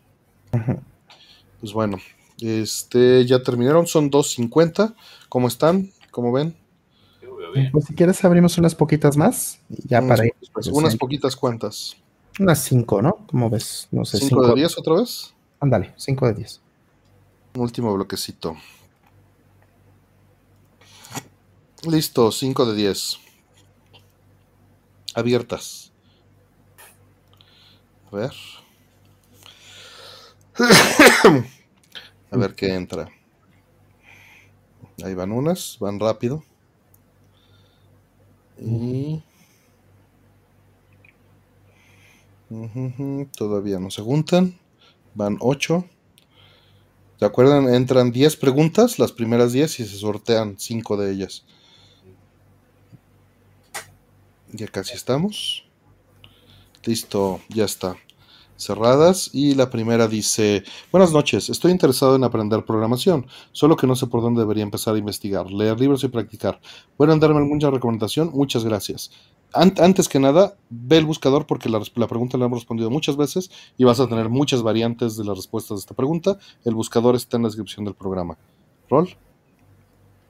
Pues 1.60 1.72
bueno, 1.72 1.98
este, 2.40 3.26
ya 3.26 3.42
terminaron, 3.42 3.86
son 3.86 4.10
2.50. 4.10 4.94
¿Cómo 5.28 5.48
están? 5.48 5.90
¿Cómo 6.10 6.32
ven? 6.32 6.56
Pues 7.72 7.84
si 7.86 7.94
quieres 7.94 8.24
abrimos 8.24 8.58
unas 8.58 8.74
poquitas 8.74 9.16
más. 9.16 9.60
Ya 9.68 10.00
unas, 10.00 10.16
para 10.16 10.26
ir. 10.26 10.34
Pues, 10.52 10.66
unas 10.68 10.96
poquitas 10.96 11.36
cuantas. 11.36 11.96
Unas 12.38 12.62
5, 12.64 13.02
¿no? 13.02 13.26
¿Cómo 13.26 13.50
ves? 13.50 13.88
No 13.90 14.04
sé. 14.04 14.18
¿5 14.18 14.48
de 14.48 14.54
10 14.54 14.78
otra 14.78 14.94
vez? 14.94 15.34
Ándale, 15.60 15.92
5 15.96 16.26
de 16.26 16.34
10. 16.34 16.60
Último 17.56 17.92
bloquecito. 17.94 18.56
Listo, 21.88 22.30
5 22.30 22.66
de 22.66 22.74
10. 22.76 23.18
Abiertas. 25.14 25.92
A 28.12 28.16
ver. 28.16 28.32
A 32.30 32.36
ver 32.36 32.54
qué 32.54 32.74
entra. 32.74 33.08
Ahí 35.02 35.14
van 35.14 35.32
unas, 35.32 35.78
van 35.80 35.98
rápido. 35.98 36.44
Y... 38.60 39.22
todavía 43.36 43.78
no 43.78 43.90
se 43.90 44.02
juntan. 44.02 44.58
Van 45.14 45.36
ocho. 45.40 45.84
¿Se 47.18 47.24
acuerdan? 47.24 47.72
Entran 47.72 48.12
10 48.12 48.36
preguntas, 48.36 48.98
las 48.98 49.12
primeras 49.12 49.52
10 49.52 49.80
y 49.80 49.86
se 49.86 49.96
sortean 49.96 50.56
5 50.58 50.96
de 50.96 51.12
ellas. 51.12 51.44
Ya 54.52 54.66
casi 54.68 54.94
estamos. 54.94 55.64
Listo, 56.84 57.40
ya 57.48 57.64
está 57.64 57.96
cerradas 58.58 59.30
y 59.32 59.54
la 59.54 59.70
primera 59.70 60.08
dice, 60.08 60.64
buenas 60.92 61.12
noches, 61.12 61.48
estoy 61.48 61.72
interesado 61.72 62.16
en 62.16 62.24
aprender 62.24 62.64
programación, 62.64 63.26
solo 63.52 63.76
que 63.76 63.86
no 63.86 63.96
sé 63.96 64.06
por 64.06 64.20
dónde 64.20 64.40
debería 64.40 64.64
empezar 64.64 64.94
a 64.94 64.98
investigar, 64.98 65.50
leer 65.50 65.80
libros 65.80 66.04
y 66.04 66.08
practicar. 66.08 66.60
¿Pueden 66.96 67.20
darme 67.20 67.38
alguna 67.38 67.70
recomendación? 67.70 68.30
Muchas 68.34 68.64
gracias. 68.64 69.10
antes 69.52 70.08
que 70.08 70.18
nada, 70.18 70.56
ve 70.68 70.98
el 70.98 71.06
buscador 71.06 71.46
porque 71.46 71.68
la, 71.68 71.80
la, 71.94 72.06
pregunta 72.06 72.36
la 72.36 72.46
hemos 72.46 72.60
respondido 72.60 72.90
muchas 72.90 73.16
veces 73.16 73.50
y 73.78 73.84
vas 73.84 74.00
a 74.00 74.08
tener 74.08 74.28
muchas 74.28 74.62
variantes 74.62 75.16
de 75.16 75.24
las 75.24 75.36
respuestas 75.36 75.78
de 75.78 75.80
esta 75.80 75.94
pregunta. 75.94 76.38
El 76.64 76.74
buscador 76.74 77.14
está 77.14 77.36
en 77.36 77.44
la 77.44 77.48
descripción 77.48 77.84
del 77.84 77.94
programa. 77.94 78.36
¿Rol? 78.90 79.08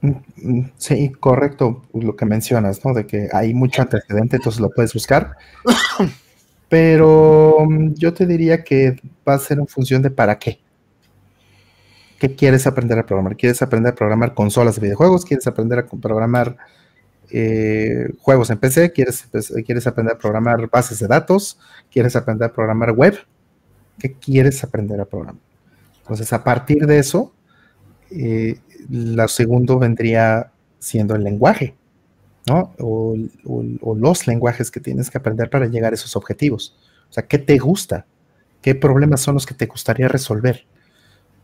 Mm, 0.00 0.10
mm, 0.36 0.72
sí, 0.76 1.10
correcto 1.18 1.82
lo 1.92 2.14
que 2.14 2.24
mencionas, 2.24 2.84
¿no? 2.84 2.94
De 2.94 3.06
que 3.06 3.28
hay 3.32 3.52
mucho 3.54 3.82
antecedente, 3.82 4.36
entonces 4.36 4.60
lo 4.60 4.70
puedes 4.70 4.94
buscar. 4.94 5.36
Pero 6.68 7.58
mm, 7.68 7.94
yo 7.94 8.12
te 8.14 8.26
diría 8.26 8.62
que 8.64 8.96
va 9.26 9.34
a 9.34 9.38
ser 9.38 9.58
en 9.58 9.66
función 9.66 10.02
de 10.02 10.10
para 10.10 10.38
qué. 10.38 10.60
¿Qué 12.18 12.34
quieres 12.34 12.66
aprender 12.66 12.98
a 12.98 13.06
programar? 13.06 13.36
¿Quieres 13.36 13.62
aprender 13.62 13.92
a 13.92 13.94
programar 13.94 14.34
consolas 14.34 14.74
de 14.76 14.82
videojuegos? 14.82 15.24
¿Quieres 15.24 15.46
aprender 15.46 15.78
a 15.78 15.86
programar 15.86 16.56
eh, 17.30 18.10
juegos 18.18 18.50
en 18.50 18.58
PC? 18.58 18.92
¿Quieres, 18.92 19.28
¿Quieres 19.64 19.86
aprender 19.86 20.16
a 20.16 20.18
programar 20.18 20.68
bases 20.68 20.98
de 20.98 21.06
datos? 21.06 21.58
¿Quieres 21.92 22.16
aprender 22.16 22.50
a 22.50 22.52
programar 22.52 22.90
web? 22.90 23.16
¿Qué 24.00 24.12
quieres 24.14 24.64
aprender 24.64 25.00
a 25.00 25.04
programar? 25.04 25.40
Entonces, 26.00 26.32
a 26.32 26.42
partir 26.42 26.86
de 26.86 26.98
eso, 26.98 27.32
eh, 28.10 28.58
lo 28.90 29.28
segundo 29.28 29.78
vendría 29.78 30.50
siendo 30.78 31.14
el 31.14 31.22
lenguaje. 31.22 31.77
O, 32.50 33.16
los 33.96 34.26
lenguajes 34.26 34.70
que 34.70 34.80
tienes 34.80 35.10
que 35.10 35.18
aprender 35.18 35.50
para 35.50 35.66
llegar 35.66 35.92
a 35.92 35.94
esos 35.94 36.16
objetivos. 36.16 36.76
O 37.10 37.12
sea, 37.12 37.26
¿qué 37.26 37.38
te 37.38 37.58
gusta? 37.58 38.06
¿Qué 38.62 38.74
problemas 38.74 39.20
son 39.20 39.34
los 39.34 39.46
que 39.46 39.54
te 39.54 39.66
gustaría 39.66 40.08
resolver? 40.08 40.66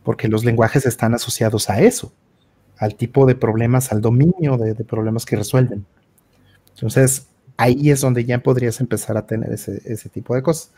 Porque 0.03 0.27
los 0.27 0.45
lenguajes 0.45 0.85
están 0.85 1.13
asociados 1.13 1.69
a 1.69 1.81
eso, 1.81 2.13
al 2.77 2.95
tipo 2.95 3.25
de 3.25 3.35
problemas, 3.35 3.91
al 3.91 4.01
dominio 4.01 4.57
de, 4.57 4.75
problemas 4.83 5.25
que 5.25 5.35
resuelven. 5.35 5.85
Entonces, 6.75 7.27
ahí 7.57 7.89
es 7.89 8.01
donde 8.01 8.25
ya 8.25 8.39
podrías 8.39 8.79
empezar 8.81 9.17
a 9.17 9.25
tener 9.25 9.51
ese, 9.51 9.81
ese 9.85 10.09
tipo 10.09 10.35
de 10.35 10.43
cosas. 10.43 10.71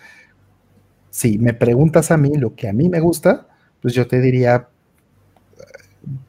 Si 1.09 1.38
me 1.38 1.53
preguntas 1.53 2.11
a 2.11 2.17
mí 2.17 2.35
lo 2.35 2.56
que 2.56 2.69
a 2.69 2.73
mí 2.73 2.89
me 2.89 2.99
gusta, 2.99 3.47
pues 3.81 3.93
yo 3.93 4.07
te 4.07 4.22
diría, 4.22 4.69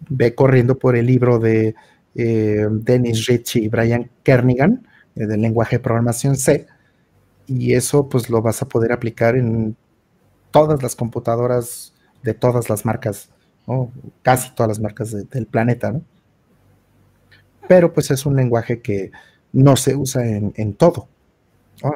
ve 0.08 0.34
corriendo 0.34 0.78
por 0.78 0.96
el 0.96 1.06
libro 1.06 1.38
de 1.38 1.68
eh, 1.68 1.74
Dennis 2.24 3.26
Ritchie 3.26 3.62
y 3.62 3.68
Brian 3.68 4.10
Kernigan, 4.22 4.86
del 5.14 5.40
lenguaje 5.40 5.76
de 5.76 5.80
programación 5.80 6.36
C, 6.36 6.66
y 7.47 7.74
eso 7.74 8.08
pues 8.08 8.28
lo 8.28 8.42
vas 8.42 8.60
a 8.62 8.68
poder 8.68 8.92
aplicar 8.92 9.36
en 9.36 9.76
todas 10.50 10.82
las 10.82 10.97
computadoras 10.97 11.94
de 12.22 12.34
todas 12.34 12.68
las 12.68 12.84
marcas, 12.84 13.30
casi 14.22 14.55
todas 14.55 14.68
las 14.68 14.80
marcas 14.80 15.12
del 15.30 15.47
planeta, 15.47 15.92
¿no? 15.92 16.02
Pero 17.68 17.92
pues 17.92 18.10
es 18.10 18.24
un 18.26 18.34
lenguaje 18.34 18.80
que 18.80 19.12
no 19.52 19.76
se 19.76 19.94
usa 19.94 20.26
en, 20.26 20.74
todo. 20.74 21.08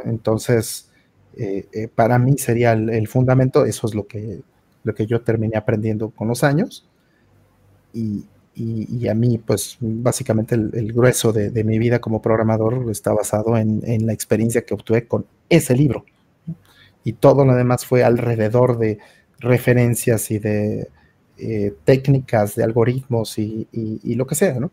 Entonces, 0.04 0.90
eh, 1.36 1.66
eh, 1.72 1.88
para 1.88 2.18
mí 2.18 2.36
sería 2.38 2.72
el, 2.72 3.08
fundamento, 3.08 3.64
eso 3.64 3.86
es 3.86 3.94
lo 3.94 4.06
que, 4.06 4.42
lo 4.84 4.94
que 4.94 5.06
yo 5.06 5.22
terminé 5.22 5.56
aprendiendo 5.56 6.10
con 6.10 6.28
los 6.28 6.44
años. 6.44 6.86
Y, 7.94 8.26
a 9.08 9.14
mí, 9.14 9.38
pues 9.38 9.78
básicamente 9.80 10.54
el, 10.54 10.92
grueso 10.92 11.32
de, 11.32 11.64
mi 11.64 11.78
vida 11.78 12.00
como 12.00 12.20
programador 12.20 12.90
está 12.90 13.12
basado 13.12 13.56
en, 13.56 13.82
en, 13.84 14.06
la 14.06 14.12
experiencia 14.12 14.62
que 14.62 14.74
obtuve 14.74 15.06
con 15.06 15.26
ese 15.48 15.74
libro. 15.74 16.04
Y 17.04 17.14
todo 17.14 17.44
lo 17.44 17.54
demás 17.54 17.86
fue 17.86 18.04
alrededor 18.04 18.78
de 18.78 18.98
referencias 19.40 20.30
y 20.30 20.38
de 20.38 20.88
eh, 21.38 21.74
técnicas, 21.84 22.54
de 22.54 22.62
algoritmos 22.62 23.36
y, 23.36 23.66
lo 24.14 24.26
que 24.26 24.36
sea, 24.36 24.60
¿no? 24.60 24.70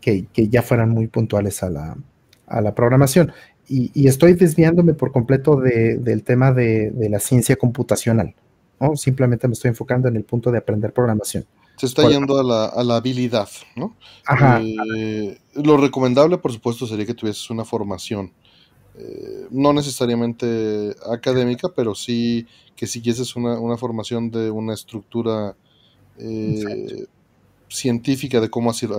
Que, 0.00 0.26
ya 0.34 0.62
fueran 0.62 0.90
muy 0.90 1.08
puntuales 1.08 1.64
a 1.64 1.70
la, 1.70 2.74
programación. 2.76 3.32
Y, 3.66 4.06
estoy 4.06 4.34
desviándome 4.34 4.94
por 4.94 5.10
completo 5.10 5.56
del 5.56 6.22
tema 6.22 6.52
de, 6.52 6.92
la 7.10 7.18
ciencia 7.18 7.56
computacional, 7.56 8.36
¿no? 8.78 8.94
Simplemente 8.94 9.48
me 9.48 9.54
estoy 9.54 9.70
enfocando 9.70 10.06
en 10.06 10.14
el 10.14 10.22
punto 10.22 10.52
de 10.52 10.58
aprender 10.58 10.92
programación. 10.92 11.44
Se 11.76 11.86
está 11.86 12.08
yendo 12.08 12.38
a 12.38 12.82
la, 12.82 12.96
habilidad, 12.96 13.48
¿no? 13.74 13.96
Ajá. 14.24 14.62
Eh, 14.62 15.38
lo 15.54 15.76
recomendable, 15.76 16.38
por 16.38 16.52
supuesto, 16.52 16.86
sería 16.86 17.06
que 17.06 17.14
tuvieses 17.14 17.50
una 17.50 17.64
formación 17.64 18.32
eh, 18.98 19.46
no 19.50 19.74
necesariamente 19.74 20.96
académica, 21.12 21.68
pero 21.74 21.94
sí 21.94 22.46
que 22.74 22.86
siguieses 22.86 23.36
una, 23.36 23.60
una 23.60 23.76
formación 23.76 24.30
de 24.30 24.50
una 24.50 24.72
estructura 24.72 25.54
eh, 26.18 27.06
científica 27.68 28.40
de 28.40 28.48
cómo 28.48 28.70
hacer, 28.70 28.90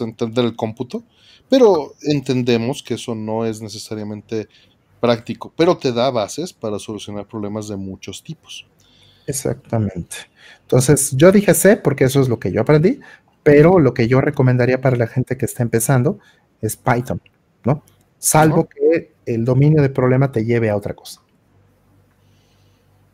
entender 0.00 0.44
el 0.44 0.56
cómputo, 0.56 1.04
pero 1.48 1.94
entendemos 2.02 2.82
que 2.82 2.94
eso 2.94 3.14
no 3.14 3.44
es 3.44 3.60
necesariamente 3.62 4.48
práctico, 5.00 5.52
pero 5.56 5.76
te 5.76 5.92
da 5.92 6.10
bases 6.10 6.52
para 6.52 6.80
solucionar 6.80 7.28
problemas 7.28 7.68
de 7.68 7.76
muchos 7.76 8.24
tipos. 8.24 8.66
Exactamente. 9.28 10.16
Entonces, 10.62 11.12
yo 11.14 11.30
dije 11.30 11.52
C 11.54 11.76
porque 11.76 12.04
eso 12.04 12.20
es 12.20 12.28
lo 12.28 12.40
que 12.40 12.50
yo 12.50 12.62
aprendí, 12.62 13.00
pero 13.42 13.78
lo 13.78 13.92
que 13.92 14.08
yo 14.08 14.20
recomendaría 14.20 14.80
para 14.80 14.96
la 14.96 15.06
gente 15.06 15.36
que 15.36 15.44
está 15.44 15.62
empezando 15.62 16.18
es 16.62 16.76
Python, 16.76 17.20
¿no? 17.64 17.82
Salvo 18.18 18.68
que 18.68 19.12
el 19.26 19.44
dominio 19.44 19.82
del 19.82 19.92
problema 19.92 20.32
te 20.32 20.44
lleve 20.44 20.70
a 20.70 20.76
otra 20.76 20.94
cosa. 20.94 21.20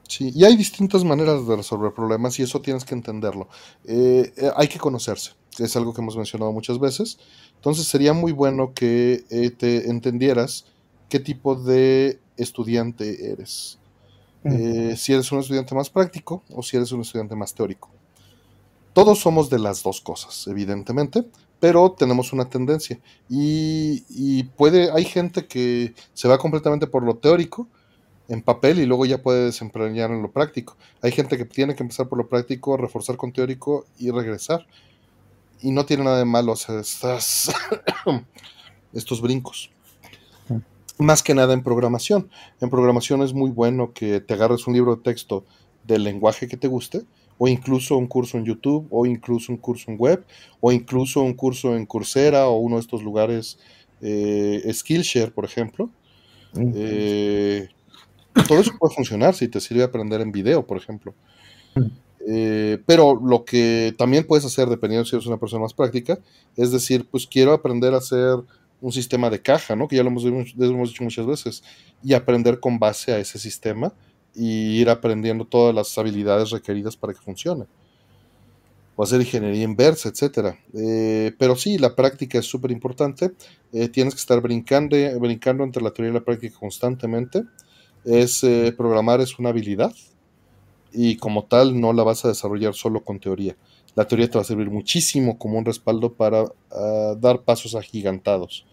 Sí, 0.08 0.30
y 0.34 0.44
hay 0.44 0.56
distintas 0.56 1.02
maneras 1.02 1.46
de 1.48 1.56
resolver 1.56 1.92
problemas 1.92 2.38
y 2.38 2.44
eso 2.44 2.60
tienes 2.60 2.84
que 2.84 2.94
entenderlo. 2.94 3.48
Eh, 3.84 4.32
eh, 4.36 4.50
hay 4.54 4.68
que 4.68 4.78
conocerse, 4.78 5.32
es 5.58 5.74
algo 5.76 5.92
que 5.92 6.00
hemos 6.00 6.16
mencionado 6.16 6.52
muchas 6.52 6.78
veces. 6.78 7.18
Entonces 7.56 7.88
sería 7.88 8.12
muy 8.12 8.30
bueno 8.30 8.72
que 8.72 9.24
eh, 9.30 9.50
te 9.50 9.90
entendieras 9.90 10.66
qué 11.08 11.18
tipo 11.18 11.56
de 11.56 12.20
estudiante 12.36 13.32
eres. 13.32 13.78
Si 14.96 15.12
eres 15.12 15.32
un 15.32 15.40
estudiante 15.40 15.74
más 15.74 15.90
práctico 15.90 16.42
o 16.50 16.62
si 16.62 16.76
eres 16.76 16.92
un 16.92 17.00
estudiante 17.00 17.34
más 17.34 17.54
teórico. 17.54 17.90
Todos 18.94 19.18
somos 19.18 19.50
de 19.50 19.58
las 19.58 19.82
dos 19.82 20.00
cosas, 20.00 20.46
evidentemente, 20.46 21.24
pero 21.58 21.92
tenemos 21.92 22.32
una 22.32 22.48
tendencia. 22.48 23.00
Y, 23.28 24.44
puede, 24.56 24.92
hay 24.92 25.04
gente 25.04 25.46
que 25.46 25.94
se 26.12 26.28
va 26.28 26.38
completamente 26.38 26.86
por 26.86 27.02
lo 27.02 27.16
teórico 27.16 27.66
en 28.28 28.40
papel 28.40 28.78
y 28.78 28.86
luego 28.86 29.04
ya 29.04 29.20
puede 29.20 29.46
desempeñar 29.46 30.12
en 30.12 30.22
lo 30.22 30.30
práctico. 30.30 30.76
Hay 31.02 31.10
gente 31.10 31.36
que 31.36 31.44
tiene 31.44 31.74
que 31.74 31.82
empezar 31.82 32.08
por 32.08 32.18
lo 32.18 32.28
práctico, 32.28 32.76
reforzar 32.76 33.16
con 33.16 33.32
teórico 33.32 33.86
y 33.98 34.12
regresar. 34.12 34.64
Y 35.60 35.72
no 35.72 35.84
tiene 35.86 36.04
nada 36.04 36.18
de 36.18 36.24
malo 36.24 36.52
hacer 36.52 36.78
estas, 36.78 37.50
estos 38.92 39.20
brincos. 39.20 39.73
Más 40.98 41.22
que 41.22 41.34
nada 41.34 41.54
en 41.54 41.62
programación. 41.62 42.28
En 42.60 42.70
programación 42.70 43.22
es 43.22 43.32
muy 43.32 43.50
bueno 43.50 43.92
que 43.92 44.20
te 44.20 44.34
agarres 44.34 44.66
un 44.66 44.74
libro 44.74 44.96
de 44.96 45.02
texto 45.02 45.44
del 45.84 46.04
lenguaje 46.04 46.48
que 46.48 46.56
te 46.56 46.68
guste 46.68 47.04
o 47.38 47.48
incluso 47.48 47.96
un 47.96 48.06
curso 48.06 48.38
en 48.38 48.44
YouTube, 48.44 48.86
o 48.90 49.06
incluso 49.06 49.52
un 49.52 49.58
curso 49.58 49.90
en 49.90 49.98
web, 49.98 50.24
o 50.60 50.72
incluso 50.72 51.20
un 51.22 51.34
curso 51.34 51.76
en 51.76 51.86
Coursera 51.86 52.46
o 52.48 52.58
uno 52.58 52.76
de 52.76 52.82
estos 52.82 53.02
lugares, 53.02 53.58
eh, 54.00 54.70
Skillshare, 54.72 55.32
por 55.32 55.44
ejemplo. 55.44 55.90
Eh, 56.56 57.68
todo 58.46 58.60
eso 58.60 58.72
puede 58.78 58.94
funcionar 58.94 59.34
si 59.34 59.48
te 59.48 59.60
sirve 59.60 59.82
aprender 59.82 60.20
en 60.20 60.30
video, 60.30 60.64
por 60.64 60.76
ejemplo. 60.76 61.14
Eh, 62.26 62.78
pero 62.86 63.20
lo 63.22 63.44
que 63.44 63.94
también 63.98 64.26
puedes 64.26 64.44
hacer, 64.44 64.68
dependiendo 64.68 65.04
si 65.04 65.16
eres 65.16 65.26
una 65.26 65.36
persona 65.36 65.62
más 65.62 65.74
práctica, 65.74 66.18
es 66.56 66.70
decir, 66.70 67.06
pues 67.10 67.26
quiero 67.26 67.52
aprender 67.52 67.92
a 67.94 67.98
hacer 67.98 68.36
un 68.80 68.92
sistema 68.92 69.30
de 69.30 69.40
caja, 69.40 69.76
¿no? 69.76 69.88
Que 69.88 69.96
ya 69.96 70.02
lo 70.02 70.10
hemos, 70.10 70.24
dicho 70.24 71.04
muchas 71.04 71.26
veces, 71.26 71.62
y 72.02 72.14
aprender 72.14 72.60
con 72.60 72.78
base 72.78 73.12
a 73.12 73.18
ese 73.18 73.38
sistema 73.38 73.92
y 74.34 74.80
ir 74.80 74.90
aprendiendo 74.90 75.44
todas 75.44 75.74
las 75.74 75.96
habilidades 75.96 76.50
requeridas 76.50 76.96
para 76.96 77.12
que 77.12 77.20
funcione. 77.20 77.64
O 78.96 79.02
hacer 79.02 79.20
ingeniería 79.20 79.64
inversa, 79.64 80.08
etc. 80.08 80.56
Eh, 80.74 81.32
pero 81.38 81.56
sí, 81.56 81.78
la 81.78 81.96
práctica 81.96 82.38
es 82.38 82.46
súper 82.46 82.70
importante. 82.70 83.32
Eh, 83.72 83.88
tienes 83.88 84.14
que 84.14 84.20
estar 84.20 84.40
brincando, 84.40 84.96
brincando 85.18 85.64
entre 85.64 85.82
la 85.82 85.90
teoría 85.90 86.10
y 86.12 86.14
la 86.14 86.24
práctica 86.24 86.58
constantemente. 86.58 87.42
Es, 88.04 88.44
eh, 88.44 88.72
programar 88.76 89.20
es 89.20 89.38
una 89.38 89.48
habilidad 89.48 89.92
y 90.92 91.16
como 91.16 91.44
tal 91.44 91.78
no 91.80 91.92
la 91.92 92.04
vas 92.04 92.24
a 92.24 92.28
desarrollar 92.28 92.74
solo 92.74 93.02
con 93.02 93.18
teoría. 93.18 93.56
La 93.94 94.06
teoría 94.06 94.28
te 94.28 94.38
va 94.38 94.42
a 94.42 94.44
servir 94.44 94.70
muchísimo 94.70 95.38
como 95.38 95.58
un 95.58 95.64
respaldo 95.64 96.14
para 96.14 96.44
ah, 96.70 97.14
dar 97.18 97.42
pasos 97.42 97.74
agigantados. 97.74 98.66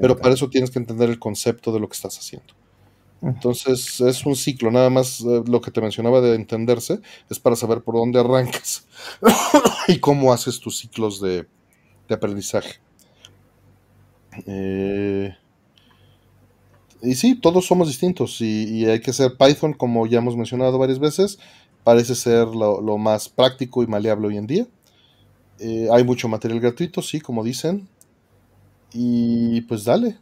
Pero 0.00 0.18
para 0.18 0.34
eso 0.34 0.50
tienes 0.50 0.70
que 0.70 0.78
entender 0.78 1.08
el 1.08 1.18
concepto 1.18 1.72
de 1.72 1.80
lo 1.80 1.88
que 1.88 1.94
estás 1.94 2.18
haciendo. 2.18 2.52
Entonces 3.22 4.00
es 4.00 4.24
un 4.24 4.34
ciclo, 4.34 4.70
nada 4.70 4.88
más 4.88 5.20
eh, 5.20 5.42
lo 5.46 5.60
que 5.60 5.70
te 5.70 5.82
mencionaba 5.82 6.22
de 6.22 6.34
entenderse 6.34 7.00
es 7.28 7.38
para 7.38 7.54
saber 7.54 7.82
por 7.82 7.94
dónde 7.96 8.18
arrancas 8.18 8.86
y 9.88 9.98
cómo 9.98 10.32
haces 10.32 10.58
tus 10.58 10.78
ciclos 10.78 11.20
de, 11.20 11.46
aprendizaje. 12.08 12.80
Eh, 14.46 15.34
y 17.02 17.14
sí, 17.14 17.34
todos 17.34 17.66
somos 17.66 17.88
distintos 17.88 18.40
y, 18.40 18.86
hay 18.86 19.00
que 19.00 19.12
ser 19.12 19.36
Python, 19.36 19.74
como 19.74 20.06
ya 20.06 20.18
hemos 20.18 20.36
mencionado 20.36 20.78
varias 20.78 20.98
veces, 20.98 21.38
parece 21.90 22.14
ser 22.14 22.46
lo, 22.46 22.98
más 22.98 23.28
práctico 23.28 23.82
y 23.82 23.86
maleable 23.86 24.28
hoy 24.28 24.36
en 24.36 24.46
día. 24.46 24.66
Eh, 25.58 25.88
hay 25.92 26.04
mucho 26.04 26.28
material 26.28 26.60
gratuito, 26.60 27.02
sí, 27.02 27.20
como 27.20 27.42
dicen. 27.42 27.88
Y 28.92 29.60
pues 29.62 29.84
dale, 29.84 30.18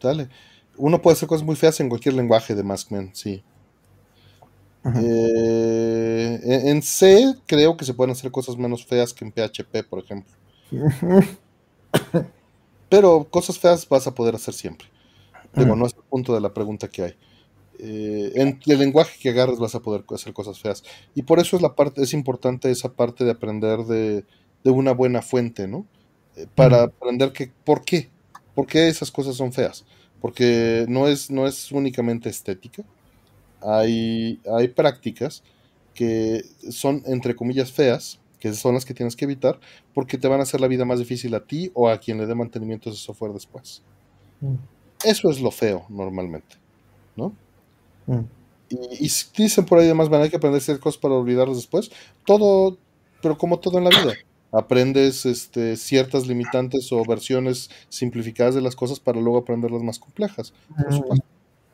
dale 0.00 0.28
uno 0.78 1.00
puede 1.00 1.14
hacer 1.14 1.28
cosas 1.28 1.44
muy 1.44 1.56
feas 1.56 1.78
en 1.80 1.88
cualquier 1.88 2.14
lenguaje 2.14 2.54
de 2.54 2.62
Maskman, 2.62 3.10
sí. 3.14 3.42
Eh, 4.94 6.40
en 6.44 6.80
C 6.80 7.34
creo 7.46 7.76
que 7.76 7.84
se 7.84 7.92
pueden 7.92 8.12
hacer 8.12 8.30
cosas 8.30 8.56
menos 8.56 8.86
feas 8.86 9.12
que 9.12 9.24
en 9.24 9.32
PHP, 9.32 9.88
por 9.88 9.98
ejemplo. 9.98 10.32
Pero 12.88 13.24
cosas 13.24 13.58
feas 13.58 13.88
vas 13.88 14.06
a 14.06 14.14
poder 14.14 14.36
hacer 14.36 14.54
siempre. 14.54 14.86
Digo, 15.54 15.74
no 15.74 15.86
es 15.86 15.94
el 15.94 16.04
punto 16.04 16.34
de 16.34 16.40
la 16.40 16.54
pregunta 16.54 16.86
que 16.86 17.02
hay. 17.02 17.16
Eh, 17.78 18.32
en 18.34 18.60
el 18.66 18.78
lenguaje 18.78 19.18
que 19.20 19.30
agarres 19.30 19.58
vas 19.58 19.74
a 19.74 19.80
poder 19.80 20.04
hacer 20.10 20.32
cosas 20.32 20.58
feas. 20.60 20.82
Y 21.14 21.22
por 21.22 21.38
eso 21.38 21.56
es 21.56 21.62
la 21.62 21.74
parte, 21.74 22.02
es 22.02 22.12
importante 22.14 22.70
esa 22.70 22.92
parte 22.92 23.24
de 23.24 23.30
aprender 23.30 23.80
de, 23.84 24.24
una 24.64 24.92
buena 24.92 25.22
fuente, 25.22 25.68
¿no? 25.68 25.86
Eh, 26.36 26.46
para 26.54 26.82
aprender 26.84 27.32
que, 27.32 27.52
¿por 27.64 27.84
qué? 27.84 28.10
¿Por 28.54 28.66
qué 28.66 28.88
esas 28.88 29.10
cosas 29.10 29.36
son 29.36 29.52
feas? 29.52 29.84
porque 30.20 30.86
no 30.88 31.08
es, 31.08 31.30
no 31.30 31.46
es 31.46 31.70
únicamente 31.72 32.28
estética. 32.28 32.82
Hay, 33.60 34.40
hay 34.58 34.68
prácticas 34.68 35.42
que 35.94 36.42
son, 36.70 37.02
entre 37.06 37.34
comillas, 37.34 37.72
feas, 37.72 38.20
que 38.38 38.52
son 38.52 38.74
las 38.74 38.84
que 38.84 38.94
tienes 38.94 39.16
que 39.16 39.24
evitar, 39.24 39.58
porque 39.94 40.18
te 40.18 40.28
van 40.28 40.40
a 40.40 40.42
hacer 40.42 40.60
la 40.60 40.68
vida 40.68 40.84
más 40.84 40.98
difícil 40.98 41.34
a 41.34 41.46
ti 41.46 41.70
o 41.74 41.88
a 41.88 41.98
quien 41.98 42.18
le 42.18 42.26
dé 42.26 42.34
mantenimiento 42.34 42.90
a 42.90 42.92
ese 42.92 43.02
software 43.02 43.32
después. 43.32 43.82
Mm. 44.40 44.56
Eso 45.04 45.30
es 45.30 45.40
lo 45.40 45.50
feo 45.50 45.86
normalmente, 45.88 46.56
¿no? 47.16 47.32
Mm. 48.06 48.20
Y, 48.68 49.06
y, 49.06 49.10
dicen 49.36 49.64
por 49.64 49.78
ahí 49.78 49.84
además, 49.84 50.08
van 50.08 50.22
a 50.22 50.28
que 50.28 50.36
aprender 50.36 50.60
ciertas 50.60 50.82
cosas 50.82 51.00
para 51.00 51.14
olvidarlas 51.14 51.56
después. 51.56 51.90
Todo, 52.24 52.78
pero 53.22 53.38
como 53.38 53.58
todo 53.58 53.78
en 53.78 53.84
la 53.84 53.90
vida 53.90 54.14
aprendes 54.52 55.26
este, 55.26 55.76
ciertas 55.76 56.26
limitantes 56.26 56.90
o 56.92 57.04
versiones 57.04 57.70
simplificadas 57.88 58.54
de 58.54 58.62
las 58.62 58.74
cosas 58.74 59.00
para 59.00 59.20
luego 59.20 59.38
aprender 59.38 59.70
las 59.70 59.82
más 59.82 59.98
complejas. 59.98 60.52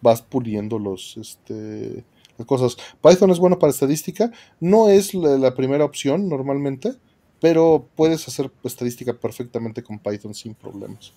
vas 0.01 0.21
puliendo 0.21 0.81
los, 0.81 1.17
este, 1.17 2.05
las 2.37 2.47
cosas. 2.47 2.77
Python 3.01 3.31
es 3.31 3.39
bueno 3.39 3.59
para 3.59 3.71
estadística, 3.71 4.33
no 4.59 4.89
es 4.89 5.15
la, 5.15 5.55
primera 5.55 5.85
opción 5.85 6.29
normalmente, 6.29 6.95
pero 7.41 7.87
puedes 7.95 8.27
hacer 8.27 8.51
estadística 8.65 9.13
perfectamente 9.13 9.83
con 9.83 10.01
Python 10.01 10.35
sin 10.35 10.55
problemas. 10.55 11.13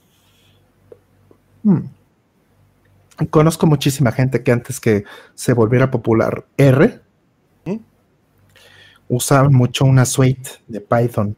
Hmm. 1.64 1.86
Conozco 3.30 3.66
muchísima 3.66 4.12
gente 4.12 4.44
que 4.44 4.52
antes 4.52 4.80
que 4.80 5.06
se 5.34 5.54
volviera 5.54 5.90
popular 5.90 6.46
R, 6.58 7.02
¿Mm? 7.66 7.78
usaba 9.08 9.50
mucho 9.50 9.86
una 9.86 10.06
suite 10.06 10.50
de 10.68 10.82
Python 10.82 11.38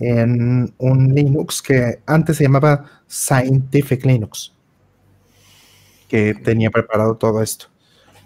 en 0.00 0.74
un 0.78 1.14
Linux 1.14 1.62
que 1.62 2.00
antes 2.06 2.36
se 2.36 2.44
llamaba 2.44 2.84
Scientific 3.08 4.04
Linux, 4.04 4.52
que 6.08 6.34
tenía 6.34 6.70
preparado 6.70 7.16
todo 7.16 7.40
esto, 7.40 7.66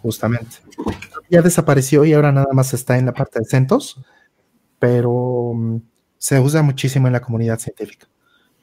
justamente. 0.00 0.56
Ya 1.28 1.42
desapareció 1.42 2.04
y 2.06 2.14
ahora 2.14 2.32
nada 2.32 2.52
más 2.52 2.72
está 2.72 2.96
en 2.96 3.06
la 3.06 3.12
parte 3.12 3.40
de 3.40 3.44
CentOS, 3.44 4.00
pero 4.78 5.52
mm, 5.54 5.76
se 6.16 6.40
usa 6.40 6.62
muchísimo 6.62 7.08
en 7.08 7.12
la 7.12 7.20
comunidad 7.20 7.58
científica 7.58 8.06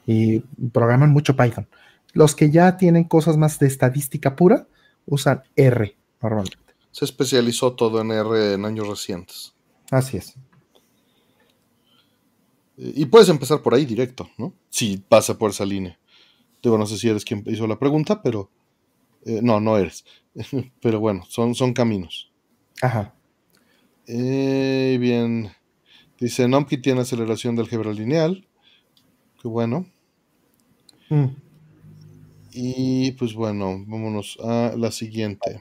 y 0.06 0.40
programan 0.72 1.10
mucho 1.10 1.36
Python. 1.36 1.68
Los 2.14 2.34
que 2.34 2.50
ya 2.50 2.76
tienen 2.76 3.04
cosas 3.04 3.36
más 3.36 3.58
de 3.58 3.66
estadística 3.66 4.34
pura 4.34 4.66
usan 5.04 5.42
R 5.56 5.96
normalmente. 6.22 6.74
Se 6.90 7.04
especializó 7.04 7.74
todo 7.74 8.00
en 8.00 8.12
R 8.12 8.54
en 8.54 8.64
años 8.64 8.88
recientes. 8.88 9.54
Así 9.90 10.16
es. 10.16 10.34
Y 12.76 13.04
puedes 13.06 13.28
empezar 13.28 13.62
por 13.62 13.74
ahí 13.74 13.84
directo, 13.84 14.28
¿no? 14.38 14.54
Si 14.70 14.96
pasa 14.96 15.36
por 15.36 15.50
esa 15.50 15.64
línea. 15.64 15.98
Digo, 16.62 16.78
no 16.78 16.86
sé 16.86 16.98
si 16.98 17.08
eres 17.08 17.24
quien 17.24 17.42
hizo 17.46 17.66
la 17.66 17.78
pregunta, 17.78 18.22
pero 18.22 18.50
eh, 19.24 19.40
no, 19.42 19.60
no 19.60 19.76
eres. 19.76 20.04
pero 20.80 20.98
bueno, 20.98 21.24
son, 21.28 21.54
son 21.54 21.72
caminos. 21.72 22.32
Ajá. 22.80 23.14
Eh, 24.06 24.96
bien. 25.00 25.50
Dice, 26.18 26.48
NumPy 26.48 26.78
tiene 26.78 27.02
aceleración 27.02 27.54
de 27.54 27.62
álgebra 27.62 27.92
lineal. 27.92 28.46
Qué 29.40 29.48
bueno. 29.48 29.86
Mm. 31.10 31.26
Y 32.56 33.12
pues 33.12 33.34
bueno, 33.34 33.84
vámonos 33.86 34.38
a 34.40 34.74
la 34.76 34.92
siguiente. 34.92 35.60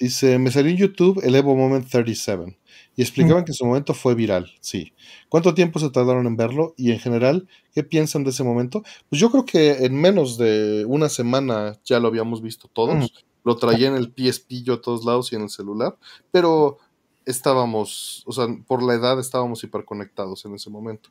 Dice, 0.00 0.38
me 0.38 0.50
salió 0.50 0.70
en 0.70 0.78
YouTube 0.78 1.20
el 1.22 1.34
Evo 1.34 1.54
Moment 1.54 1.86
37 1.86 2.58
y 2.96 3.02
explicaban 3.02 3.44
que 3.44 3.52
su 3.52 3.66
momento 3.66 3.92
fue 3.92 4.14
viral, 4.14 4.50
sí. 4.60 4.94
¿Cuánto 5.28 5.52
tiempo 5.52 5.78
se 5.78 5.90
tardaron 5.90 6.26
en 6.26 6.36
verlo? 6.36 6.72
Y 6.78 6.92
en 6.92 6.98
general, 6.98 7.46
¿qué 7.74 7.84
piensan 7.84 8.24
de 8.24 8.30
ese 8.30 8.42
momento? 8.42 8.82
Pues 9.10 9.20
yo 9.20 9.30
creo 9.30 9.44
que 9.44 9.84
en 9.84 9.94
menos 9.94 10.38
de 10.38 10.86
una 10.88 11.10
semana 11.10 11.78
ya 11.84 12.00
lo 12.00 12.08
habíamos 12.08 12.40
visto 12.40 12.68
todos. 12.72 13.12
Lo 13.44 13.56
traía 13.56 13.88
en 13.88 13.96
el 13.96 14.14
PSP 14.16 14.62
yo 14.64 14.74
a 14.74 14.80
todos 14.80 15.04
lados 15.04 15.30
y 15.32 15.36
en 15.36 15.42
el 15.42 15.50
celular, 15.50 15.98
pero 16.30 16.78
estábamos, 17.26 18.22
o 18.26 18.32
sea, 18.32 18.46
por 18.66 18.82
la 18.82 18.94
edad 18.94 19.20
estábamos 19.20 19.62
hiperconectados 19.64 20.46
en 20.46 20.54
ese 20.54 20.70
momento. 20.70 21.10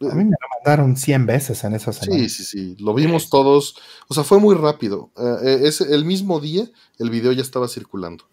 A 0.00 0.14
mí 0.14 0.24
me 0.24 0.30
lo 0.30 0.48
mandaron 0.56 0.96
100 0.96 1.26
veces 1.26 1.64
en 1.64 1.74
esa 1.74 1.92
semana. 1.92 2.22
Sí, 2.22 2.28
sí, 2.28 2.44
sí. 2.44 2.76
Lo 2.78 2.94
vimos 2.94 3.30
todos. 3.30 3.76
O 4.08 4.14
sea, 4.14 4.22
fue 4.22 4.38
muy 4.38 4.54
rápido. 4.54 5.10
Eh, 5.16 5.68
eh, 5.68 5.84
el 5.90 6.04
mismo 6.04 6.40
día 6.40 6.68
el 6.98 7.10
video 7.10 7.32
ya 7.32 7.42
estaba 7.42 7.68
circulando. 7.68 8.24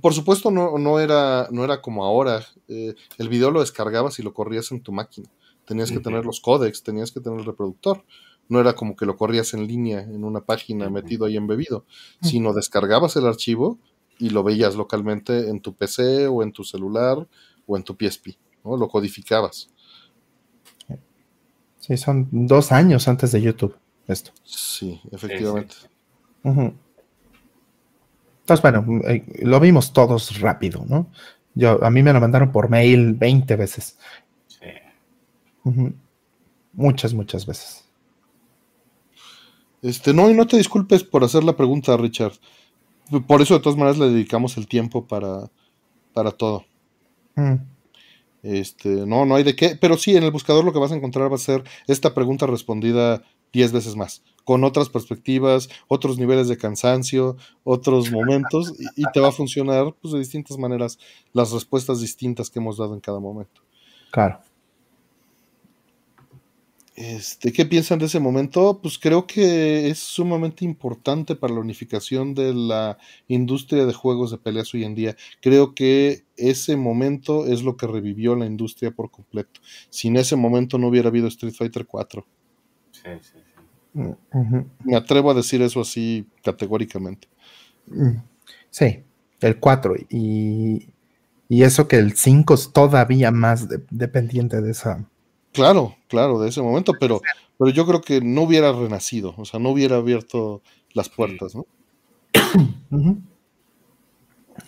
Por 0.00 0.14
supuesto, 0.14 0.50
no, 0.50 0.78
no, 0.78 1.00
era, 1.00 1.48
no 1.50 1.64
era 1.64 1.80
como 1.80 2.04
ahora. 2.04 2.44
Eh, 2.68 2.94
el 3.18 3.28
video 3.28 3.50
lo 3.50 3.60
descargabas 3.60 4.18
y 4.18 4.22
lo 4.22 4.34
corrías 4.34 4.70
en 4.72 4.82
tu 4.82 4.92
máquina. 4.92 5.30
Tenías 5.66 5.90
que 5.90 5.98
tener 5.98 6.24
los 6.24 6.40
códex, 6.40 6.82
tenías 6.82 7.10
que 7.10 7.20
tener 7.20 7.40
el 7.40 7.44
reproductor. 7.44 8.04
No 8.48 8.60
era 8.60 8.74
como 8.74 8.94
que 8.94 9.06
lo 9.06 9.16
corrías 9.16 9.54
en 9.54 9.66
línea 9.66 10.00
en 10.00 10.22
una 10.22 10.40
página 10.40 10.88
metido 10.90 11.26
ahí 11.26 11.36
embebido, 11.36 11.84
sino 12.22 12.52
descargabas 12.52 13.16
el 13.16 13.26
archivo 13.26 13.78
y 14.18 14.30
lo 14.30 14.44
veías 14.44 14.76
localmente 14.76 15.48
en 15.48 15.60
tu 15.60 15.74
PC 15.74 16.28
o 16.28 16.42
en 16.42 16.52
tu 16.52 16.62
celular 16.62 17.26
o 17.66 17.76
en 17.76 17.82
tu 17.82 17.94
PSP. 17.94 18.38
¿no? 18.64 18.76
Lo 18.76 18.88
codificabas. 18.88 19.70
Sí, 21.86 21.96
son 21.96 22.28
dos 22.32 22.72
años 22.72 23.06
antes 23.06 23.30
de 23.30 23.40
YouTube 23.40 23.76
esto. 24.08 24.32
Sí, 24.44 25.00
efectivamente. 25.10 25.74
Entonces, 26.42 26.82
bueno, 28.62 28.84
eh, 29.08 29.24
lo 29.42 29.58
vimos 29.58 29.92
todos 29.92 30.40
rápido, 30.40 30.84
¿no? 30.88 31.10
Yo, 31.54 31.82
a 31.84 31.90
mí 31.90 32.02
me 32.02 32.12
lo 32.12 32.20
mandaron 32.20 32.52
por 32.52 32.68
mail 32.68 33.14
20 33.14 33.56
veces. 33.56 33.98
Sí. 34.46 34.66
Muchas, 36.72 37.14
muchas 37.14 37.46
veces. 37.46 37.88
Este, 39.82 40.14
no, 40.14 40.30
y 40.30 40.34
no 40.34 40.46
te 40.46 40.56
disculpes 40.56 41.02
por 41.02 41.24
hacer 41.24 41.42
la 41.42 41.56
pregunta, 41.56 41.96
Richard. 41.96 42.32
Por 43.26 43.42
eso, 43.42 43.54
de 43.54 43.60
todas 43.60 43.78
maneras, 43.78 43.98
le 43.98 44.10
dedicamos 44.10 44.56
el 44.56 44.68
tiempo 44.68 45.06
para, 45.06 45.50
para 46.12 46.30
todo. 46.30 46.64
Mm. 47.36 47.54
Este, 48.46 48.88
no, 48.88 49.26
no 49.26 49.34
hay 49.34 49.42
de 49.42 49.56
qué, 49.56 49.76
pero 49.80 49.98
sí, 49.98 50.16
en 50.16 50.22
el 50.22 50.30
buscador 50.30 50.64
lo 50.64 50.72
que 50.72 50.78
vas 50.78 50.92
a 50.92 50.94
encontrar 50.94 51.30
va 51.30 51.34
a 51.34 51.38
ser 51.38 51.64
esta 51.88 52.14
pregunta 52.14 52.46
respondida 52.46 53.24
10 53.52 53.72
veces 53.72 53.96
más, 53.96 54.22
con 54.44 54.62
otras 54.62 54.88
perspectivas, 54.88 55.68
otros 55.88 56.16
niveles 56.16 56.46
de 56.46 56.56
cansancio, 56.56 57.36
otros 57.64 58.12
momentos, 58.12 58.72
y, 58.96 59.02
te 59.12 59.18
va 59.18 59.28
a 59.28 59.32
funcionar 59.32 59.94
pues, 60.00 60.12
de 60.12 60.20
distintas 60.20 60.58
maneras 60.58 60.96
las 61.32 61.50
respuestas 61.50 62.00
distintas 62.00 62.48
que 62.48 62.60
hemos 62.60 62.78
dado 62.78 62.94
en 62.94 63.00
cada 63.00 63.18
momento. 63.18 63.62
Claro. 64.12 64.38
Este, 66.96 67.52
¿Qué 67.52 67.66
piensan 67.66 67.98
de 67.98 68.06
ese 68.06 68.20
momento? 68.20 68.80
Pues 68.80 68.98
creo 68.98 69.26
que 69.26 69.90
es 69.90 69.98
sumamente 69.98 70.64
importante 70.64 71.36
para 71.36 71.52
la 71.52 71.60
unificación 71.60 72.34
de 72.34 72.54
la 72.54 72.96
industria 73.28 73.84
de 73.84 73.92
juegos 73.92 74.30
de 74.30 74.38
peleas 74.38 74.72
hoy 74.72 74.84
en 74.84 74.94
día. 74.94 75.14
Creo 75.42 75.74
que 75.74 76.24
ese 76.38 76.74
momento 76.76 77.46
es 77.46 77.62
lo 77.62 77.76
que 77.76 77.86
revivió 77.86 78.34
la 78.34 78.46
industria 78.46 78.92
por 78.92 79.10
completo. 79.10 79.60
Sin 79.90 80.16
ese 80.16 80.36
momento 80.36 80.78
no 80.78 80.88
hubiera 80.88 81.10
habido 81.10 81.28
Street 81.28 81.52
Fighter 81.52 81.84
4. 81.84 82.26
Sí, 82.92 83.02
sí, 83.20 83.38
sí. 83.92 84.00
Me 84.84 84.96
atrevo 84.96 85.30
a 85.30 85.34
decir 85.34 85.60
eso 85.60 85.82
así 85.82 86.26
categóricamente. 86.42 87.28
Mm. 87.88 88.22
Sí, 88.70 89.02
el 89.40 89.60
4 89.60 89.96
y, 90.08 90.88
eso 91.50 91.88
que 91.88 91.96
el 91.96 92.16
5 92.16 92.54
es 92.54 92.72
todavía 92.72 93.30
más 93.30 93.68
dependiente 93.90 94.62
de 94.62 94.70
esa 94.70 95.06
Claro, 95.56 95.96
claro, 96.06 96.38
de 96.38 96.50
ese 96.50 96.60
momento, 96.60 96.92
pero, 97.00 97.22
pero 97.58 97.70
yo 97.70 97.86
creo 97.86 98.02
que 98.02 98.20
no 98.20 98.42
hubiera 98.42 98.72
renacido, 98.72 99.34
o 99.38 99.46
sea, 99.46 99.58
no 99.58 99.70
hubiera 99.70 99.96
abierto 99.96 100.60
las 100.92 101.08
puertas, 101.08 101.54
¿no? 101.54 101.66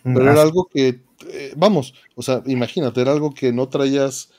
Pero 0.03 0.31
era 0.31 0.43
algo 0.43 0.67
que, 0.67 1.01
eh, 1.29 1.53
vamos, 1.57 1.95
o 2.15 2.23
sea, 2.23 2.43
imagínate, 2.47 3.01
era 3.01 3.13
algo 3.13 3.35
que 3.35 3.53
no 3.53 3.69
traías, 3.69 4.31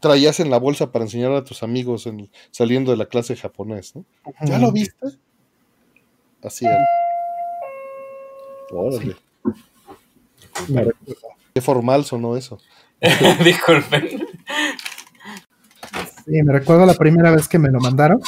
traías 0.00 0.38
en 0.40 0.50
la 0.50 0.58
bolsa 0.58 0.92
para 0.92 1.04
enseñar 1.04 1.32
a 1.32 1.44
tus 1.44 1.62
amigos 1.62 2.06
en, 2.06 2.30
saliendo 2.50 2.90
de 2.92 2.96
la 2.96 3.06
clase 3.06 3.36
japonés, 3.36 3.96
¿no? 3.96 4.04
¿Ya 4.44 4.58
lo 4.58 4.72
viste? 4.72 5.06
Así 6.42 6.66
era. 6.66 6.84
Órale. 8.70 9.16
Qué 11.54 11.60
formal 11.60 12.04
sonó 12.04 12.36
eso. 12.36 12.58
Disculpen. 13.44 14.26
Sí, 16.24 16.42
me 16.42 16.52
recuerdo 16.52 16.86
la 16.86 16.94
primera 16.94 17.30
vez 17.30 17.48
que 17.48 17.58
me 17.58 17.70
lo 17.70 17.80
mandaron. 17.80 18.20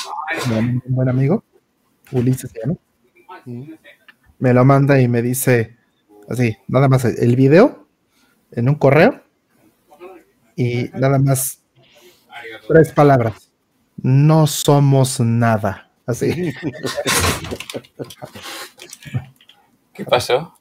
Un 0.50 0.82
buen 0.86 1.08
amigo, 1.08 1.44
Ulises, 2.12 2.52
¿no? 2.66 2.78
Me 4.38 4.52
lo 4.52 4.64
manda 4.64 5.00
y 5.00 5.08
me 5.08 5.22
dice 5.22 5.76
así, 6.28 6.56
nada 6.68 6.88
más 6.88 7.04
el 7.04 7.36
video 7.36 7.86
en 8.50 8.68
un 8.68 8.74
correo 8.74 9.22
y 10.56 10.90
nada 10.94 11.18
más 11.18 11.62
tres 12.68 12.92
palabras. 12.92 13.50
No 13.96 14.46
somos 14.46 15.20
nada. 15.20 15.90
Así. 16.06 16.52
¿Qué 19.94 20.04
pasó? 20.04 20.52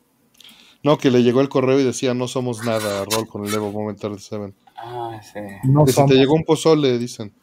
No, 0.84 0.98
que 0.98 1.12
le 1.12 1.22
llegó 1.24 1.42
el 1.42 1.50
correo 1.50 1.80
y 1.80 1.84
decía 1.84 2.14
no 2.14 2.28
somos 2.28 2.64
nada, 2.64 3.04
rol 3.06 3.28
con 3.28 3.46
el 3.46 3.54
Evo 3.54 3.72
Momentar 3.72 4.18
Seven. 4.20 4.56
Ah, 4.76 5.20
sí. 5.22 5.40
que 5.86 5.92
si 5.92 6.06
te 6.06 6.16
llegó 6.16 6.34
un 6.34 6.44
pozole, 6.44 6.98
dicen. 6.98 7.34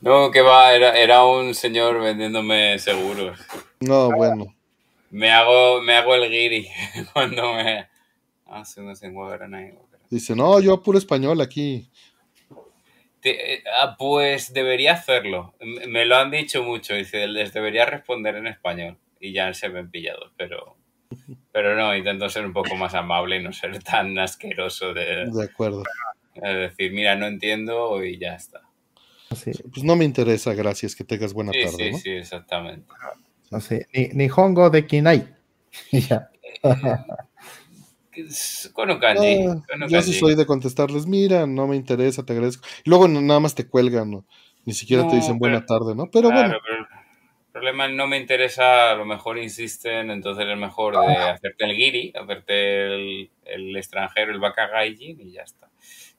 No, 0.00 0.30
que 0.30 0.40
va, 0.42 0.74
era, 0.74 0.98
era 0.98 1.24
un 1.24 1.54
señor 1.54 2.00
vendiéndome 2.00 2.78
seguros. 2.78 3.38
No, 3.80 4.10
bueno. 4.10 4.54
Me 5.10 5.30
hago, 5.30 5.80
me 5.82 5.94
hago 5.94 6.14
el 6.14 6.30
guiri 6.30 6.68
cuando 7.12 7.54
me 7.54 7.88
hace 8.46 8.80
ah, 8.80 8.84
unos 8.84 9.02
ahí. 9.02 9.74
Dice, 10.10 10.34
no, 10.34 10.60
yo 10.60 10.82
puro 10.82 10.98
español 10.98 11.40
aquí. 11.40 11.88
Eh, 13.24 13.62
ah, 13.80 13.94
pues 13.98 14.52
debería 14.52 14.94
hacerlo. 14.94 15.54
Me 15.60 16.04
lo 16.04 16.16
han 16.16 16.30
dicho 16.30 16.62
mucho. 16.62 16.94
Dice, 16.94 17.26
les 17.28 17.52
debería 17.52 17.86
responder 17.86 18.36
en 18.36 18.46
español. 18.46 18.98
Y 19.20 19.32
ya 19.32 19.54
se 19.54 19.68
me 19.68 19.80
han 19.80 19.90
pillado, 19.90 20.32
pero 20.36 20.76
pero 21.52 21.76
no, 21.76 21.94
intento 21.94 22.28
ser 22.28 22.46
un 22.46 22.52
poco 22.52 22.74
más 22.74 22.94
amable 22.94 23.36
y 23.36 23.42
no 23.42 23.52
ser 23.52 23.82
tan 23.82 24.18
asqueroso 24.18 24.94
de, 24.94 25.26
de 25.30 25.44
acuerdo. 25.44 25.82
Decir, 26.34 26.92
mira, 26.92 27.16
no 27.16 27.26
entiendo 27.26 28.04
y 28.04 28.18
ya 28.18 28.34
está. 28.34 28.62
Pues 29.28 29.82
no 29.82 29.96
me 29.96 30.04
interesa, 30.04 30.54
gracias, 30.54 30.94
que 30.94 31.04
tengas 31.04 31.32
buena 31.32 31.52
tarde. 31.52 31.94
Sí, 31.94 32.00
sí, 32.00 32.10
exactamente. 32.10 32.86
No 33.50 33.60
sé, 33.60 33.86
ni, 33.92 34.08
ni 34.08 34.28
Hongo 34.28 34.70
de 34.70 34.86
Kinai. 34.86 35.28
ya. 35.92 36.28
Kono 38.74 39.00
kanji, 39.00 39.46
ah, 39.46 39.86
yo 39.88 40.02
sí 40.02 40.12
soy 40.12 40.34
de 40.34 40.44
contestarles, 40.44 41.06
mira, 41.06 41.46
no 41.46 41.66
me 41.66 41.76
interesa, 41.76 42.24
te 42.24 42.34
agradezco. 42.34 42.66
Y 42.84 42.90
luego 42.90 43.08
nada 43.08 43.40
más 43.40 43.54
te 43.54 43.66
cuelgan, 43.66 44.10
¿no? 44.10 44.26
Ni 44.64 44.74
siquiera 44.74 45.08
te 45.08 45.16
dicen 45.16 45.38
buena 45.38 45.64
tarde, 45.64 45.94
¿no? 45.94 46.10
Pero 46.10 46.30
bueno. 46.30 46.54
el 46.54 46.86
problema 47.52 47.88
no 47.88 48.06
me 48.06 48.18
interesa, 48.18 48.92
a 48.92 48.94
lo 48.96 49.06
mejor 49.06 49.38
insisten, 49.38 50.10
entonces 50.10 50.46
es 50.46 50.58
mejor 50.58 50.98
de 50.98 51.16
hacerte 51.16 51.64
el 51.64 51.74
guiri, 51.74 52.12
hacerte 52.14 52.86
el, 52.86 53.30
el 53.44 53.76
extranjero, 53.76 54.30
el 54.30 54.40
bakagaijin 54.40 55.20
y 55.20 55.32
ya 55.32 55.42
está. 55.42 55.70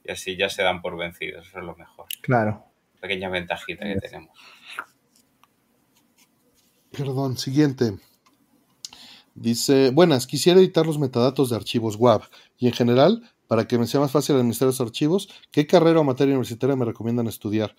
Y 0.04 0.12
así 0.12 0.36
ya 0.36 0.48
se 0.48 0.62
dan 0.62 0.82
por 0.82 0.96
vencidos, 0.96 1.48
eso 1.48 1.58
es 1.58 1.64
lo 1.64 1.74
mejor. 1.76 2.06
Claro. 2.20 2.64
Pequeña 3.00 3.28
ventajita 3.28 3.84
que 3.84 3.96
tenemos. 3.96 4.38
Perdón, 6.90 7.36
siguiente. 7.36 7.98
Dice, 9.34 9.90
buenas, 9.90 10.26
quisiera 10.26 10.60
editar 10.60 10.86
los 10.86 10.98
metadatos 10.98 11.50
de 11.50 11.56
archivos 11.56 11.96
WAV 11.96 12.22
y 12.56 12.68
en 12.68 12.72
general, 12.72 13.28
para 13.48 13.66
que 13.66 13.78
me 13.78 13.86
sea 13.86 14.00
más 14.00 14.12
fácil 14.12 14.36
administrar 14.36 14.68
los 14.68 14.80
archivos, 14.80 15.28
¿qué 15.50 15.66
carrera 15.66 16.00
o 16.00 16.04
materia 16.04 16.34
universitaria 16.34 16.76
me 16.76 16.84
recomiendan 16.84 17.26
estudiar? 17.26 17.74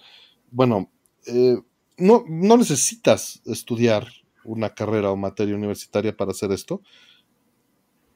Bueno, 0.51 0.91
eh, 1.27 1.57
no, 1.97 2.25
no 2.27 2.57
necesitas 2.57 3.41
estudiar 3.45 4.07
una 4.43 4.73
carrera 4.75 5.11
o 5.11 5.15
materia 5.15 5.55
universitaria 5.55 6.15
para 6.15 6.31
hacer 6.31 6.51
esto. 6.51 6.81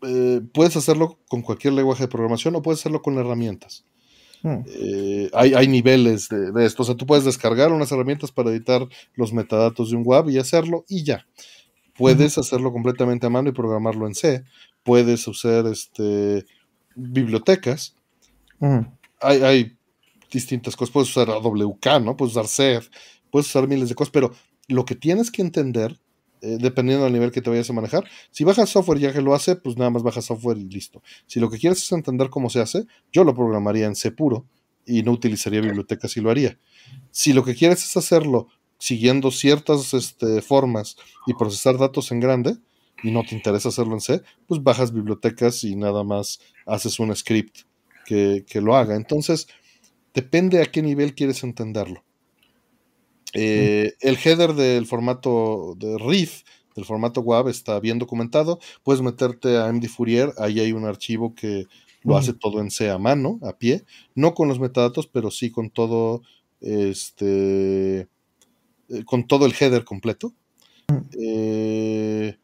Eh, 0.02 0.42
puedes 0.54 0.76
hacerlo 0.76 1.20
con 1.28 1.42
cualquier 1.42 1.74
lenguaje 1.74 2.04
de 2.04 2.10
programación 2.10 2.56
o 2.56 2.62
puedes 2.62 2.82
hacerlo 2.82 3.02
con 3.02 3.18
herramientas. 3.18 3.86
Hmm. 4.42 4.64
Eh, 4.68 5.30
hay, 5.34 5.68
niveles 5.68 6.30
de, 6.30 6.52
de, 6.52 6.66
esto. 6.66 6.84
O 6.84 6.86
sea, 6.86 6.96
tú 6.96 7.06
puedes 7.06 7.26
descargar 7.26 7.72
unas 7.72 7.92
herramientas 7.92 8.32
para 8.32 8.52
editar 8.52 8.88
los 9.16 9.34
metadatos 9.34 9.92
de 9.92 9.98
un 9.98 10.04
WAV 10.06 10.30
y 10.30 10.38
hacerlo 10.38 10.86
y 10.88 11.04
ya. 11.04 11.26
Puedes 12.00 12.38
hacerlo 12.38 12.72
completamente 12.72 13.28
a 13.28 13.30
mano 13.30 13.50
y 13.50 13.52
programarlo 13.52 14.08
en 14.08 14.16
C. 14.16 14.46
Puedes 14.84 15.28
usar 15.28 15.68
este, 15.68 16.46
bibliotecas. 16.96 17.94
hay, 19.20 19.76
distintas 20.32 20.78
cosas. 20.78 20.94
Puedes 20.94 21.10
usar 21.10 21.30
AWK, 21.30 21.86
¿no? 22.02 22.16
Puedes 22.16 22.38
usar 22.38 22.48
SED, 22.48 22.84
puedes 23.30 23.48
usar 23.48 23.68
miles 23.68 23.90
de 23.90 23.96
cosas, 23.96 24.12
pero 24.12 24.32
lo 24.70 24.86
que 24.86 24.96
tienes 24.96 25.30
que 25.30 25.42
entender, 25.42 26.00
eh, 26.42 26.58
dependiendo 26.60 27.04
del 27.06 27.14
nivel 27.14 27.32
que 27.32 27.42
te 27.42 27.50
vayas 27.50 27.70
a 27.70 27.74
manejar, 27.74 28.06
si 28.32 28.44
bajas 28.44 28.70
software 28.70 29.00
ya 29.00 29.14
que 29.14 29.22
lo 29.22 29.34
hace, 29.34 29.56
pues 29.56 29.78
nada 29.78 29.90
más 29.90 30.04
bajas 30.04 30.26
software 30.26 30.58
y 30.58 30.70
listo. 30.70 31.02
Si 31.26 31.40
lo 31.40 31.50
que 31.50 31.58
quieres 31.58 31.84
es 31.84 31.92
entender 31.92 32.30
cómo 32.30 32.50
se 32.50 32.62
hace, 32.62 32.86
yo 33.12 33.24
lo 33.24 33.36
programaría 33.36 33.86
en 33.86 33.96
C 33.96 34.12
puro 34.12 34.46
y 34.86 35.04
no 35.04 35.12
utilizaría 35.12 35.62
bibliotecas 35.62 36.18
y 36.18 36.22
lo 36.22 36.30
haría. 36.30 36.58
Si 37.12 37.34
lo 37.34 37.44
que 37.44 37.56
quieres 37.56 37.84
es 37.84 37.96
hacerlo 37.98 38.48
siguiendo 38.80 39.30
ciertas 39.30 39.94
este, 39.94 40.42
formas 40.42 40.96
y 41.28 41.34
procesar 41.34 41.78
datos 41.78 42.12
en 42.12 42.20
grande 42.20 42.58
y 43.04 43.12
no 43.12 43.24
te 43.24 43.36
interesa 43.36 43.70
hacerlo 43.70 43.94
en 43.94 44.02
C, 44.02 44.22
pues 44.48 44.64
bajas 44.64 44.92
bibliotecas 44.92 45.64
y 45.64 45.76
nada 45.76 46.04
más 46.04 46.40
haces 46.66 47.00
un 47.00 47.16
script 47.16 47.60
que, 48.06 48.62
lo 48.62 48.76
haga. 48.76 48.96
Entonces, 48.96 49.48
depende 50.14 50.62
a 50.62 50.66
qué 50.66 50.82
nivel 50.82 51.14
quieres 51.14 51.44
entenderlo. 51.44 52.04
Eh, 53.34 53.94
el 54.00 54.18
header 54.24 54.54
del 54.54 54.86
formato 54.86 55.76
de 55.78 55.98
RIF, 55.98 56.44
del 56.76 56.86
formato 56.86 57.22
WAV, 57.22 57.50
está 57.50 57.80
bien 57.80 58.00
documentado. 58.00 58.60
Puedes 58.84 59.02
meterte 59.02 59.58
a 59.58 59.72
MD 59.72 59.88
Fourier, 59.88 60.34
ahí 60.38 60.60
hay 60.60 60.72
un 60.72 60.86
archivo 60.86 61.36
que 61.36 61.66
lo 62.04 62.18
hace 62.18 62.34
todo 62.34 62.62
en 62.62 62.72
C 62.72 62.90
a 62.90 62.98
mano, 62.98 63.40
a 63.44 63.58
pie, 63.58 63.84
no 64.16 64.34
con 64.34 64.48
los 64.48 64.60
metadatos, 64.60 65.08
pero 65.08 65.32
sí 65.32 65.52
con 65.52 65.70
todo 65.70 66.22
este 66.62 68.08
eh, 68.90 69.04
con 69.06 69.28
todo 69.28 69.46
el 69.46 69.54
header 69.60 69.84
completo. 69.84 70.34
Mm. 70.88 70.98
Eh, 71.20 72.38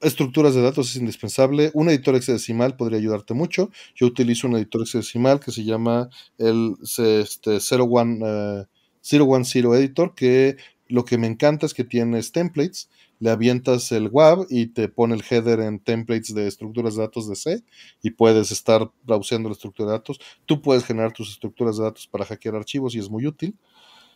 estructuras 0.00 0.54
de 0.54 0.62
datos 0.62 0.90
es 0.90 0.96
indispensable. 0.96 1.70
Un 1.74 1.88
editor 1.88 2.16
hexadecimal 2.16 2.76
podría 2.76 2.98
ayudarte 2.98 3.34
mucho. 3.34 3.70
Yo 3.94 4.06
utilizo 4.06 4.48
un 4.48 4.56
editor 4.56 4.82
hexadecimal 4.82 5.40
que 5.40 5.52
se 5.52 5.64
llama 5.64 6.08
el 6.38 6.74
este, 6.80 7.58
01, 7.60 8.66
010 9.08 9.54
eh, 9.54 9.60
Editor, 9.60 10.14
que 10.14 10.56
lo 10.88 11.04
que 11.04 11.18
me 11.18 11.26
encanta 11.26 11.66
es 11.66 11.74
que 11.74 11.84
tienes 11.84 12.32
templates, 12.32 12.88
le 13.18 13.30
avientas 13.30 13.92
el 13.92 14.08
WAV 14.08 14.46
y 14.50 14.66
te 14.66 14.88
pone 14.88 15.14
el 15.14 15.24
header 15.28 15.60
en 15.60 15.80
templates 15.80 16.34
de 16.34 16.46
estructuras 16.46 16.96
de 16.96 17.02
datos 17.02 17.28
de 17.28 17.36
C 17.36 17.64
y 18.02 18.10
puedes 18.10 18.52
estar 18.52 18.90
browseando 19.04 19.48
la 19.48 19.54
estructura 19.54 19.90
de 19.90 19.96
datos. 19.98 20.20
Tú 20.44 20.60
puedes 20.60 20.84
generar 20.84 21.12
tus 21.12 21.30
estructuras 21.30 21.78
de 21.78 21.84
datos 21.84 22.06
para 22.06 22.24
hackear 22.24 22.56
archivos 22.56 22.94
y 22.94 22.98
es 22.98 23.08
muy 23.08 23.26
útil. 23.26 23.56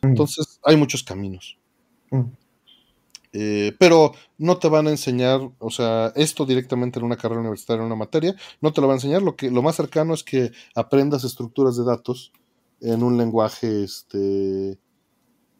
Mm. 0.02 0.08
Entonces, 0.08 0.60
hay 0.62 0.76
muchos 0.76 1.02
caminos. 1.02 1.58
Mm. 2.10 2.24
Eh, 3.32 3.76
pero 3.78 4.12
no 4.38 4.58
te 4.58 4.68
van 4.68 4.88
a 4.88 4.90
enseñar, 4.90 5.40
o 5.58 5.70
sea, 5.70 6.12
esto 6.16 6.44
directamente 6.44 6.98
en 6.98 7.04
una 7.04 7.16
carrera 7.16 7.40
universitaria, 7.40 7.80
en 7.80 7.86
una 7.86 7.96
materia, 7.96 8.34
no 8.60 8.72
te 8.72 8.80
lo 8.80 8.88
van 8.88 8.94
a 8.94 8.96
enseñar. 8.96 9.22
Lo, 9.22 9.36
que, 9.36 9.50
lo 9.50 9.62
más 9.62 9.76
cercano 9.76 10.14
es 10.14 10.24
que 10.24 10.50
aprendas 10.74 11.24
estructuras 11.24 11.76
de 11.76 11.84
datos 11.84 12.32
en 12.80 13.02
un 13.02 13.16
lenguaje, 13.16 13.84
este, 13.84 14.78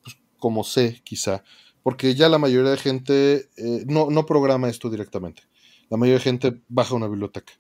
pues, 0.03 0.17
como 0.39 0.65
C, 0.65 1.01
quizá. 1.05 1.45
Porque 1.83 2.15
ya 2.15 2.29
la 2.29 2.39
mayoría 2.39 2.71
de 2.71 2.77
gente 2.77 3.49
eh, 3.57 3.85
no, 3.87 4.11
no, 4.11 4.27
programa 4.27 4.69
esto 4.69 4.91
directamente. 4.91 5.43
La 5.89 5.97
mayoría 5.97 6.19
de 6.19 6.25
gente 6.25 6.63
baja 6.69 6.95
una 6.95 7.09
biblioteca. 7.09 7.53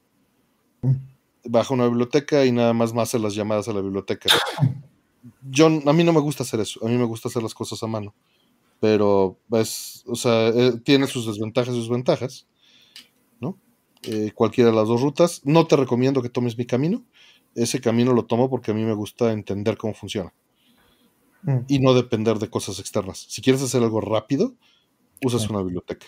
Baja 1.44 1.74
una 1.74 1.86
biblioteca 1.86 2.44
y 2.44 2.52
nada 2.52 2.72
más 2.74 2.92
más 2.92 3.08
hace 3.08 3.18
las 3.18 3.34
llamadas 3.34 3.68
a 3.68 3.72
la 3.72 3.80
biblioteca. 3.80 4.28
yo, 5.42 5.66
a 5.66 5.92
mí 5.92 6.04
no 6.04 6.12
me 6.12 6.20
gusta 6.20 6.42
hacer 6.42 6.60
eso, 6.60 6.84
a 6.84 6.88
mí 6.88 6.96
me 6.96 7.04
gusta 7.04 7.28
hacer 7.28 7.42
las 7.42 7.54
cosas 7.54 7.82
a 7.82 7.86
mano, 7.86 8.14
pero 8.78 9.38
es, 9.52 10.04
o 10.06 10.14
sea, 10.14 10.48
eh, 10.48 10.72
tiene 10.84 11.06
sus 11.06 11.26
desventajas 11.26 11.74
y 11.74 11.78
sus 11.78 11.90
ventajas, 11.90 12.46
¿no? 13.40 13.58
Eh, 14.02 14.32
cualquiera 14.34 14.70
de 14.70 14.76
las 14.76 14.88
dos 14.88 15.00
rutas, 15.00 15.42
no 15.44 15.66
te 15.66 15.76
recomiendo 15.76 16.22
que 16.22 16.30
tomes 16.30 16.56
mi 16.56 16.66
camino, 16.66 17.04
ese 17.54 17.80
camino 17.80 18.12
lo 18.12 18.24
tomo 18.24 18.48
porque 18.48 18.70
a 18.70 18.74
mí 18.74 18.84
me 18.84 18.94
gusta 18.94 19.32
entender 19.32 19.76
cómo 19.76 19.94
funciona 19.94 20.32
mm. 21.42 21.58
y 21.68 21.78
no 21.80 21.94
depender 21.94 22.38
de 22.38 22.48
cosas 22.48 22.78
externas. 22.78 23.26
Si 23.28 23.42
quieres 23.42 23.62
hacer 23.62 23.82
algo 23.82 24.00
rápido, 24.00 24.54
usas 25.24 25.48
una 25.50 25.62
biblioteca, 25.62 26.06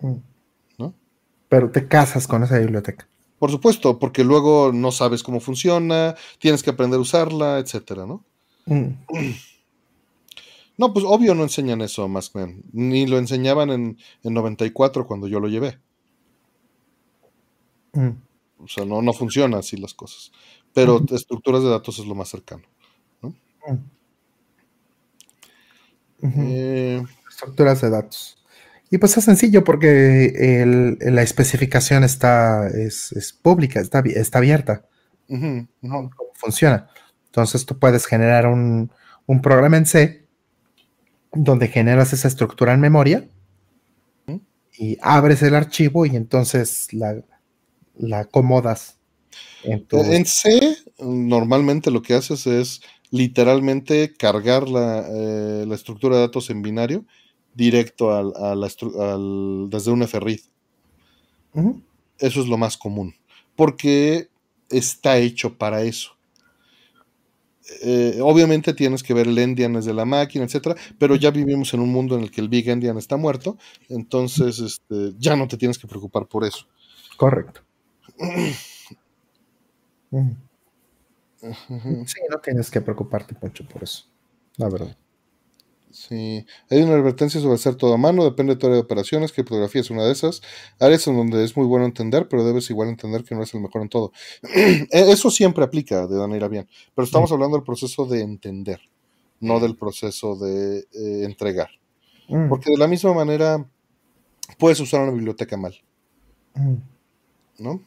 mm. 0.00 0.16
¿no? 0.78 0.94
Pero 1.48 1.70
te 1.70 1.88
casas 1.88 2.26
con 2.26 2.42
esa 2.42 2.58
biblioteca. 2.58 3.08
Por 3.38 3.50
supuesto, 3.50 3.98
porque 3.98 4.24
luego 4.24 4.72
no 4.72 4.90
sabes 4.90 5.22
cómo 5.22 5.40
funciona, 5.40 6.16
tienes 6.38 6.62
que 6.62 6.70
aprender 6.70 6.98
a 6.98 7.02
usarla, 7.02 7.58
etcétera, 7.58 8.04
¿no? 8.04 8.24
Mm. 8.66 8.88
No, 10.76 10.92
pues 10.92 11.04
obvio 11.06 11.34
no 11.34 11.42
enseñan 11.42 11.80
eso 11.80 12.04
a 12.04 12.08
Maskman. 12.08 12.62
Ni 12.72 13.06
lo 13.06 13.18
enseñaban 13.18 13.70
en, 13.70 13.98
en 14.22 14.34
94 14.34 15.06
cuando 15.06 15.26
yo 15.26 15.40
lo 15.40 15.48
llevé. 15.48 15.80
O 18.58 18.68
sea, 18.68 18.84
no, 18.84 19.02
no 19.02 19.12
funciona 19.12 19.58
así 19.58 19.76
las 19.76 19.94
cosas. 19.94 20.32
Pero 20.78 21.04
estructuras 21.10 21.62
de 21.62 21.70
datos 21.70 21.98
es 21.98 22.06
lo 22.06 22.14
más 22.14 22.28
cercano. 22.28 22.62
¿no? 23.22 23.34
Eh, 26.22 27.02
estructuras 27.28 27.80
de 27.80 27.90
datos. 27.90 28.38
Y 28.90 28.98
pues 28.98 29.16
es 29.16 29.24
sencillo 29.24 29.64
porque 29.64 30.96
la 31.00 31.22
especificación 31.22 32.04
está 32.04 32.68
es, 32.68 33.38
pública, 33.42 33.80
está, 33.80 34.00
está 34.00 34.38
abierta. 34.38 34.86
¿Cómo 35.28 36.10
funciona? 36.34 36.88
Entonces 37.26 37.66
tú 37.66 37.78
puedes 37.78 38.06
generar 38.06 38.46
un, 38.46 38.90
programa 39.42 39.76
en 39.76 39.86
C 39.86 40.26
donde 41.32 41.68
generas 41.68 42.14
esa 42.14 42.28
estructura 42.28 42.72
en 42.72 42.80
memoria 42.80 43.28
y 44.78 44.96
abres 45.02 45.42
el 45.42 45.54
archivo 45.54 46.06
y 46.06 46.16
entonces 46.16 46.88
la, 46.92 47.22
acomodas. 48.12 48.97
En, 49.64 50.24
C 50.24 50.76
normalmente 50.98 51.90
lo 51.90 52.02
que 52.02 52.14
haces 52.14 52.46
es 52.46 52.80
literalmente 53.10 54.14
cargar 54.14 54.68
la, 54.68 55.06
eh, 55.08 55.64
la 55.66 55.74
estructura 55.74 56.16
de 56.16 56.22
datos 56.22 56.50
en 56.50 56.62
binario 56.62 57.04
directo 57.58 58.14
al, 58.14 58.60
desde 59.68 59.90
un 59.90 60.02
FRID. 60.02 60.40
Eso 62.18 62.40
es 62.40 62.46
lo 62.46 62.56
más 62.56 62.76
común, 62.76 63.16
porque 63.56 64.28
está 64.70 65.18
hecho 65.18 65.58
para 65.58 65.82
eso. 65.82 66.12
Eh, 67.82 68.20
obviamente 68.22 68.72
tienes 68.72 69.02
que 69.02 69.12
ver 69.12 69.26
el 69.26 69.38
endian 69.38 69.74
desde 69.74 69.92
la 69.92 70.04
máquina, 70.04 70.44
etcétera, 70.44 70.76
pero 70.98 71.16
ya 71.16 71.30
vivimos 71.30 71.74
en 71.74 71.80
un 71.80 71.90
mundo 71.90 72.16
en 72.16 72.22
el 72.22 72.30
que 72.30 72.40
el 72.40 72.48
big 72.48 72.68
endian 72.68 72.96
está 72.96 73.16
muerto, 73.16 73.58
entonces 73.88 74.60
este, 74.60 75.14
ya 75.18 75.36
no 75.36 75.48
te 75.48 75.56
tienes 75.56 75.78
que 75.78 75.88
preocupar 75.88 76.26
por 76.26 76.44
eso. 76.44 76.66
Correcto. 77.16 77.62
Sí, 80.10 82.20
no 82.30 82.38
tienes 82.42 82.70
que 82.70 82.80
preocuparte 82.80 83.36
mucho 83.40 83.66
por 83.66 83.82
eso, 83.82 84.04
la 84.56 84.68
verdad. 84.68 84.96
Sí, 85.90 86.44
hay 86.68 86.82
una 86.82 86.94
advertencia 86.94 87.40
sobre 87.40 87.54
hacer 87.54 87.76
todo 87.76 87.94
a 87.94 87.96
mano, 87.96 88.24
depende 88.24 88.54
de 88.54 88.58
tu 88.58 88.66
área 88.66 88.76
de 88.76 88.82
operaciones, 88.82 89.32
que 89.32 89.42
fotografía 89.42 89.80
es 89.80 89.90
una 89.90 90.04
de 90.04 90.12
esas 90.12 90.42
áreas 90.78 91.06
en 91.06 91.16
donde 91.16 91.44
es 91.44 91.56
muy 91.56 91.66
bueno 91.66 91.86
entender, 91.86 92.28
pero 92.28 92.44
debes 92.44 92.68
igual 92.70 92.88
entender 92.88 93.24
que 93.24 93.34
no 93.34 93.42
es 93.42 93.54
el 93.54 93.60
mejor 93.60 93.82
en 93.82 93.88
todo. 93.88 94.12
E, 94.52 94.86
eso 94.90 95.30
siempre 95.30 95.64
aplica 95.64 96.06
de 96.06 96.18
manera 96.18 96.48
bien, 96.48 96.68
pero 96.94 97.06
estamos 97.06 97.32
hablando 97.32 97.56
del 97.56 97.64
proceso 97.64 98.04
de 98.04 98.20
entender, 98.20 98.80
no 99.40 99.60
del 99.60 99.76
proceso 99.76 100.36
de 100.36 100.80
eh, 100.92 101.24
entregar. 101.24 101.70
Mm. 102.28 102.48
Porque 102.48 102.70
de 102.70 102.76
la 102.76 102.86
misma 102.86 103.14
manera 103.14 103.66
puedes 104.58 104.80
usar 104.80 105.02
una 105.02 105.12
biblioteca 105.12 105.56
mal. 105.56 105.74
Mm. 106.54 106.74
¿No? 107.60 107.80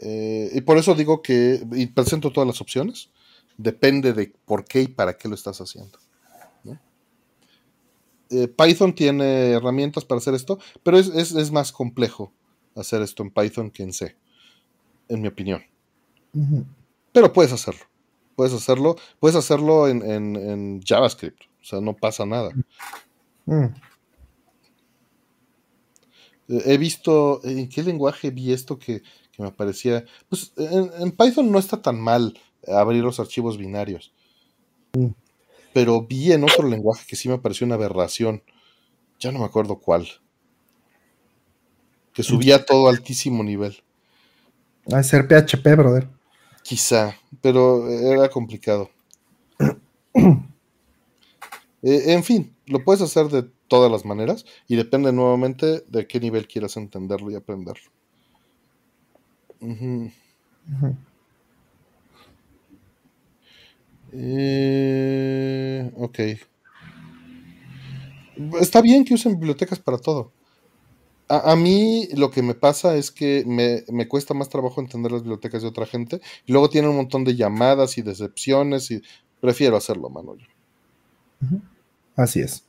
Eh, 0.00 0.50
y 0.54 0.60
por 0.60 0.78
eso 0.78 0.94
digo 0.94 1.22
que, 1.22 1.64
y 1.72 1.86
presento 1.86 2.32
todas 2.32 2.46
las 2.46 2.60
opciones, 2.60 3.10
depende 3.56 4.12
de 4.12 4.32
por 4.44 4.64
qué 4.64 4.82
y 4.82 4.88
para 4.88 5.16
qué 5.16 5.28
lo 5.28 5.34
estás 5.34 5.60
haciendo. 5.60 5.98
Eh, 8.30 8.46
Python 8.46 8.94
tiene 8.94 9.52
herramientas 9.52 10.04
para 10.04 10.18
hacer 10.18 10.34
esto, 10.34 10.58
pero 10.82 10.98
es, 10.98 11.50
más 11.50 11.72
complejo 11.72 12.30
hacer 12.74 13.00
esto 13.00 13.22
en 13.22 13.30
Python 13.30 13.70
que 13.70 13.82
en 13.82 13.92
C, 13.94 14.16
en 15.08 15.22
mi 15.22 15.28
opinión. 15.28 15.62
Pero 17.12 17.32
puedes 17.32 17.52
hacerlo. 17.52 17.80
Puedes 18.36 18.52
hacerlo, 18.52 18.96
puedes 19.18 19.34
hacerlo 19.34 19.88
en, 19.88 20.80
JavaScript. 20.84 21.42
O 21.60 21.64
sea, 21.64 21.80
no 21.80 21.96
pasa 21.96 22.24
nada. 22.26 22.50
Mm. 23.46 23.64
Eh, 26.48 26.62
he 26.66 26.78
visto, 26.78 27.40
¿en 27.44 27.68
qué 27.68 27.82
lenguaje 27.82 28.30
vi 28.30 28.52
esto 28.52 28.78
que, 28.78 29.02
me 29.44 29.52
parecía? 29.52 30.04
Pues 30.28 30.52
en, 30.56 31.12
Python 31.12 31.50
no 31.50 31.58
está 31.58 31.80
tan 31.80 32.00
mal 32.00 32.38
abrir 32.66 33.02
los 33.02 33.20
archivos 33.20 33.56
binarios. 33.56 34.12
Mm 34.92 35.08
pero 35.72 36.02
vi 36.02 36.32
en 36.32 36.42
otro 36.42 36.68
lenguaje 36.68 37.04
que 37.06 37.14
sí 37.14 37.28
me 37.28 37.38
pareció 37.38 37.64
una 37.64 37.76
aberración. 37.76 38.42
Ya 39.20 39.30
no 39.30 39.38
me 39.38 39.44
acuerdo 39.44 39.78
cuál. 39.78 40.08
Que 42.12 42.24
subía 42.24 42.64
todo 42.64 42.88
a 42.88 42.90
altísimo 42.90 43.44
nivel. 43.44 43.80
A 44.92 45.02
ser 45.04 45.28
PHP, 45.28 45.64
brother. 45.76 46.08
Quizá, 46.64 47.16
pero 47.40 47.88
era 47.88 48.28
complicado. 48.28 48.90
Eh, 51.80 52.12
en 52.12 52.24
fin, 52.24 52.56
lo 52.66 52.82
puedes 52.82 53.00
hacer 53.02 53.28
de 53.28 53.44
todas 53.68 53.88
las 53.88 54.04
maneras 54.04 54.44
y 54.66 54.74
depende 54.74 55.12
nuevamente 55.12 55.84
de 55.86 56.08
qué 56.08 56.18
nivel 56.18 56.48
quieras 56.48 56.76
entenderlo 56.76 57.30
y 57.30 57.36
aprenderlo. 57.36 57.92
Eh, 64.12 65.92
ok. 65.96 66.18
Está 68.60 68.80
bien 68.80 69.04
que 69.04 69.14
usen 69.14 69.38
bibliotecas 69.38 69.78
para 69.78 69.98
todo. 69.98 70.32
A, 71.30 71.56
mí 71.56 72.08
lo 72.16 72.30
que 72.30 72.40
me 72.40 72.54
pasa 72.54 72.96
es 72.96 73.10
que 73.10 73.44
me, 73.46 74.08
cuesta 74.08 74.32
más 74.32 74.48
trabajo 74.48 74.80
entender 74.80 75.12
las 75.12 75.22
bibliotecas 75.22 75.60
de 75.60 75.68
otra 75.68 75.84
gente. 75.84 76.22
Y 76.46 76.52
luego 76.52 76.70
tiene 76.70 76.88
un 76.88 76.96
montón 76.96 77.24
de 77.24 77.36
llamadas 77.36 77.98
y 77.98 78.02
decepciones 78.02 78.90
y 78.90 79.02
prefiero 79.40 79.76
hacerlo 79.76 80.06
a 80.06 80.10
mano 80.10 80.36
yo. 80.36 80.46
Así 82.16 82.40
es. 82.40 82.64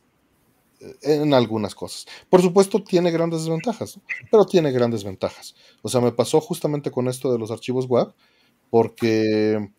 En 1.01 1.33
algunas 1.33 1.75
cosas. 1.75 2.05
Por 2.29 2.41
supuesto 2.41 2.81
tiene 2.81 3.11
grandes 3.11 3.41
desventajas, 3.41 3.99
pero 4.31 4.45
tiene 4.45 4.71
grandes 4.71 5.03
ventajas. 5.03 5.55
O 5.81 5.89
sea, 5.89 5.99
me 5.99 6.13
pasó 6.13 6.39
justamente 6.39 6.89
con 6.89 7.07
esto 7.09 7.31
de 7.31 7.37
los 7.37 7.51
archivos 7.51 7.85
web, 7.85 8.13
porque 8.69 9.71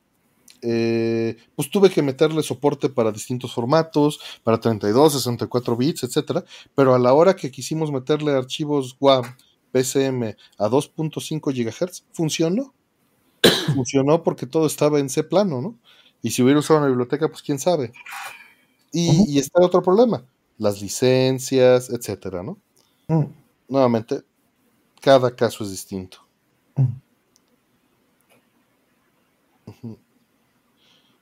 eh, 0.63 1.37
pues 1.57 1.71
tuve 1.71 1.91
que 1.91 2.03
meterle 2.03 2.43
soporte 2.43 2.91
para 2.91 3.13
distintos 3.13 3.55
formatos, 3.55 4.21
para 4.45 4.61
32, 4.61 5.15
64 5.15 5.77
bits, 5.77 6.03
etcétera, 6.03 6.45
pero 6.75 6.95
a 6.95 6.99
la 6.99 7.15
hora 7.15 7.35
que 7.35 7.51
quisimos 7.51 7.91
meterle 7.91 8.33
archivos 8.33 8.97
WAV 9.01 9.25
PCM 9.73 10.37
a 10.59 10.69
2.5 10.69 11.53
GHz, 11.53 12.05
funcionó. 12.13 12.75
funcionó 13.75 14.23
porque 14.23 14.47
todo 14.47 14.67
estaba 14.67 14.99
en 15.01 15.09
C 15.09 15.25
plano, 15.25 15.63
¿no? 15.63 15.79
Y 16.23 16.33
si 16.33 16.43
hubiera 16.43 16.61
usado 16.61 16.81
una 16.81 16.89
biblioteca, 16.89 17.29
pues 17.29 17.43
quién 17.43 17.59
sabe. 17.59 17.93
Y, 18.93 19.39
está 19.39 19.61
otro 19.63 19.83
problema, 19.83 20.25
las 20.61 20.81
licencias, 20.83 21.91
etcétera, 21.91 22.43
¿no? 22.43 22.59
Mm. 23.09 23.25
Nuevamente, 23.69 24.23
cada 25.01 25.35
caso 25.35 25.65
es 25.65 25.71
distinto. 25.71 26.19
Mm. 26.77 27.01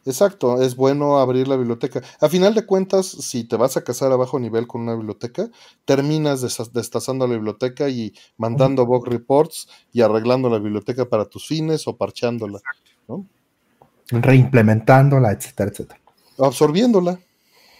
Exacto, 0.05 0.61
es 0.63 0.75
bueno 0.75 1.19
abrir 1.19 1.47
la 1.47 1.57
biblioteca. 1.57 2.03
A 2.21 2.29
final 2.29 2.55
de 2.55 2.65
cuentas, 2.67 3.07
si 3.07 3.45
te 3.45 3.57
vas 3.57 3.77
a 3.77 3.85
casar 3.85 4.11
a 4.11 4.17
bajo 4.17 4.41
nivel 4.41 4.67
con 4.67 4.81
una 4.81 4.95
biblioteca, 4.95 5.49
terminas 5.85 6.41
destazando 6.73 7.27
la 7.27 7.35
biblioteca 7.35 7.89
y 7.91 8.15
mandando 8.39 8.87
bug 8.87 9.07
reports 9.07 9.69
y 9.93 10.01
arreglando 10.01 10.49
la 10.49 10.59
biblioteca 10.59 11.09
para 11.09 11.27
tus 11.27 11.47
fines 11.47 11.87
o 11.87 11.97
parchándola, 11.97 12.61
¿no? 13.07 13.27
Reimplementándola, 14.11 15.31
etcétera, 15.31 15.71
etcétera. 15.71 16.01
Absorbiéndola. 16.39 17.21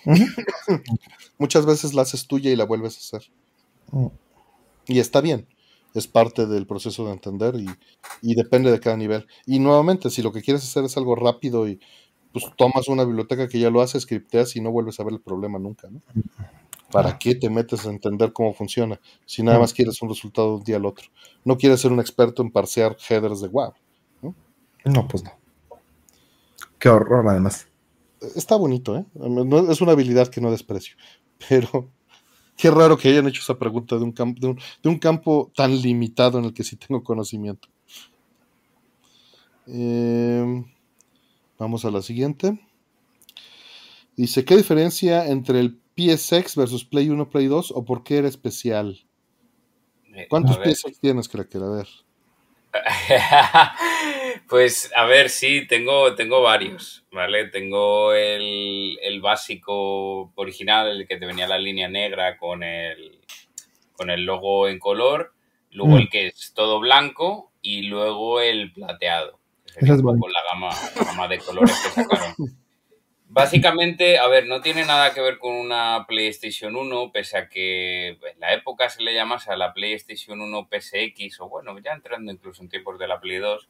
Muchas 1.39 1.67
veces 1.67 1.95
la 1.95 2.03
haces 2.03 2.27
tuya 2.27 2.51
y 2.51 2.57
la 2.57 2.65
vuelves 2.65 2.97
a 2.97 3.17
hacer. 3.17 3.31
Mm. 3.93 4.07
Y 4.87 4.99
está 4.99 5.21
bien 5.21 5.47
es 5.95 6.07
parte 6.07 6.47
del 6.47 6.67
proceso 6.67 7.07
de 7.07 7.13
entender 7.13 7.57
y, 7.57 7.67
y, 8.23 8.35
depende 8.35 8.71
de 8.71 8.81
cada 8.81 8.97
nivel. 8.97 9.27
Y 9.47 9.59
nuevamente, 9.59 10.11
si 10.11 10.23
lo 10.23 10.33
que 10.33 10.43
quieres 10.43 10.63
hacer 10.63 10.85
es 10.85 10.97
algo 10.97 11.15
rápido 11.17 11.69
y 11.69 11.81
pues 12.33 12.45
tomas 12.57 12.89
una 12.89 13.05
biblioteca 13.05 13.49
que 13.49 13.59
ya 13.59 13.71
lo 13.71 13.81
hace, 13.81 14.01
scripteas 14.01 14.55
y 14.57 14.61
no 14.61 14.71
vuelves 14.71 15.01
a 15.01 15.05
ver 15.05 15.15
el 15.15 15.21
problema 15.21 15.59
nunca, 15.59 15.89
¿no? 15.91 16.01
¿Para 16.91 17.19
qué 17.19 17.35
te 17.35 17.51
metes 17.51 17.87
a 17.87 17.91
entender 17.91 18.33
cómo 18.33 18.55
funciona? 18.55 18.99
Si 19.27 19.43
nada 19.43 19.59
más 19.59 19.75
quieres 19.75 20.01
un 20.01 20.09
resultado 20.09 20.49
de 20.49 20.55
un 20.55 20.65
día 20.65 20.77
al 20.77 20.87
otro. 20.87 21.09
No 21.45 21.59
quieres 21.59 21.81
ser 21.81 21.93
un 21.93 22.01
experto 22.01 22.43
en 22.43 22.51
parsear 22.51 22.97
headers 23.09 23.43
de 23.43 23.51
¿no? 24.23 24.35
No, 24.85 25.09
pues 25.09 25.23
no. 25.23 25.33
Qué 26.79 26.89
horror, 26.89 27.29
además. 27.29 27.67
Está 28.35 28.57
bonito, 28.57 28.97
¿eh? 28.97 29.05
Es 29.71 29.81
una 29.81 29.93
habilidad 29.93 30.29
que 30.29 30.41
no 30.41 30.51
desprecio. 30.51 30.97
Pero 31.49 31.91
qué 32.57 32.71
raro 32.71 32.97
que 32.97 33.09
hayan 33.09 33.29
hecho 33.29 33.43
esa 33.43 33.59
pregunta 33.59 33.97
de 33.97 34.05
un, 34.05 34.13
campo, 34.13 34.41
de 34.41 34.47
un, 34.49 34.61
de 34.83 34.89
un 34.89 34.99
campo 34.99 35.53
tan 35.55 35.81
limitado 35.81 36.39
en 36.39 36.47
el 36.47 36.53
que 36.53 36.65
sí 36.65 36.77
tengo 36.77 37.03
conocimiento. 37.03 37.69
Eh, 39.67 40.65
Vamos 41.59 41.85
a 41.85 41.91
la 41.91 42.03
siguiente. 42.03 42.59
Dice, 44.17 44.45
¿qué 44.45 44.57
diferencia 44.57 45.27
entre 45.27 45.61
el 45.61 45.81
PSX 45.97 46.55
versus 46.55 46.85
Play 46.85 47.11
1, 47.11 47.29
Play 47.31 47.49
2 47.49 47.73
o 47.73 47.85
por 47.85 48.05
qué 48.05 48.19
era 48.19 48.29
especial? 48.29 49.05
Eh, 50.15 50.27
¿Cuántos 50.31 50.57
PSX 50.57 51.01
tienes, 51.01 51.29
que 51.29 51.39
A 51.39 51.69
ver. 51.69 51.89
pues 54.49 54.93
a 54.95 55.05
ver, 55.05 55.31
sí, 55.31 55.67
tengo, 55.67 56.15
tengo 56.15 56.43
varios, 56.43 57.05
¿vale? 57.11 57.47
Tengo 57.47 58.13
el, 58.13 59.21
básico 59.23 60.33
original, 60.35 60.89
el 60.89 61.09
que 61.09 61.17
te 61.17 61.27
venía 61.27 61.49
la 61.49 61.59
línea 61.59 61.89
negra 61.89 62.37
con 62.37 62.63
el, 62.63 63.21
con 63.93 64.11
el 64.11 64.25
logo 64.25 64.69
en 64.69 64.79
color, 64.79 65.33
luego 65.71 65.95
mm. 65.95 65.99
el 65.99 66.09
que 66.09 66.27
es 66.29 66.53
todo 66.55 66.81
blanco 66.81 67.53
y 67.63 67.83
luego 67.83 68.41
el 68.41 68.73
plateado 68.73 69.39
con 69.81 70.33
la 70.33 70.43
gama, 71.05 71.29
de 71.29 71.39
colores 71.39 71.77
que 71.83 72.03
sacaron. 72.03 72.35
Básicamente, 73.31 74.19
a 74.19 74.27
ver, 74.27 74.47
no 74.47 74.63
tiene 74.63 74.87
nada 74.87 75.13
que 75.13 75.21
ver 75.21 75.39
con 75.39 75.55
una 75.55 76.07
PlayStation 76.09 76.75
1, 76.75 77.13
pese 77.13 77.37
a 77.37 77.49
que 77.49 78.09
en 78.09 78.41
la 78.41 78.55
época 78.55 78.89
se 78.89 79.03
le 79.03 79.13
llamase 79.13 79.53
a 79.53 79.57
la 79.57 79.75
PlayStation 79.75 80.41
1 80.41 80.69
PSX, 80.71 81.41
o 81.41 81.49
bueno, 81.49 81.79
ya 81.79 81.93
entrando 81.93 82.33
incluso 82.33 82.63
en 82.63 82.71
tiempos 82.71 82.99
de 82.99 83.07
la 83.07 83.21
Play 83.21 83.37
2. 83.39 83.69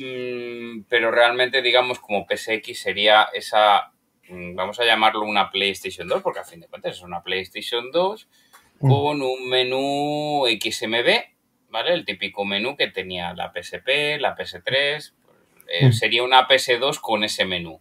Mm, 0.00 0.84
pero 0.88 1.10
realmente, 1.10 1.60
digamos, 1.60 2.00
como 2.00 2.26
PSX 2.26 2.80
sería 2.80 3.28
esa, 3.34 3.92
mm, 4.30 4.54
vamos 4.54 4.80
a 4.80 4.86
llamarlo 4.86 5.20
una 5.26 5.50
PlayStation 5.50 6.08
2, 6.08 6.22
porque 6.22 6.40
a 6.40 6.44
fin 6.44 6.60
de 6.60 6.68
cuentas 6.68 6.96
es 6.96 7.02
una 7.02 7.22
PlayStation 7.22 7.90
2 7.92 8.26
mm. 8.80 8.88
con 8.88 9.20
un 9.20 9.48
menú 9.50 10.46
XMB, 10.46 11.22
¿vale? 11.68 11.92
El 11.92 12.06
típico 12.06 12.46
menú 12.46 12.78
que 12.78 12.88
tenía 12.88 13.34
la 13.34 13.52
PSP, 13.52 14.18
la 14.18 14.34
PS3, 14.34 15.12
eh, 15.68 15.88
mm. 15.88 15.92
sería 15.92 16.22
una 16.22 16.48
PS2 16.48 16.98
con 16.98 17.22
ese 17.22 17.44
menú. 17.44 17.78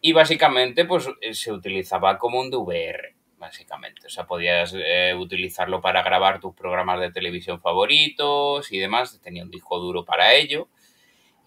Y 0.00 0.12
básicamente, 0.12 0.84
pues 0.84 1.08
eh, 1.20 1.34
se 1.34 1.50
utilizaba 1.50 2.18
como 2.18 2.38
un 2.38 2.52
DVR, 2.52 3.16
básicamente. 3.36 4.06
O 4.06 4.10
sea, 4.10 4.28
podías 4.28 4.76
eh, 4.76 5.12
utilizarlo 5.18 5.80
para 5.80 6.04
grabar 6.04 6.38
tus 6.38 6.54
programas 6.54 7.00
de 7.00 7.10
televisión 7.10 7.60
favoritos 7.60 8.70
y 8.70 8.78
demás. 8.78 9.20
Tenía 9.20 9.42
un 9.42 9.50
disco 9.50 9.76
duro 9.80 10.04
para 10.04 10.34
ello, 10.34 10.68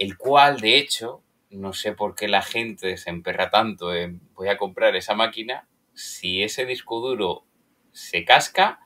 el 0.01 0.17
cual, 0.17 0.59
de 0.59 0.77
hecho, 0.77 1.23
no 1.49 1.73
sé 1.73 1.93
por 1.93 2.15
qué 2.15 2.27
la 2.27 2.41
gente 2.41 2.97
se 2.97 3.09
emperra 3.09 3.49
tanto 3.49 3.93
en 3.93 4.21
voy 4.33 4.47
a 4.47 4.57
comprar 4.57 4.95
esa 4.95 5.13
máquina. 5.13 5.67
Si 5.93 6.43
ese 6.43 6.65
disco 6.65 6.99
duro 7.01 7.45
se 7.91 8.25
casca, 8.25 8.79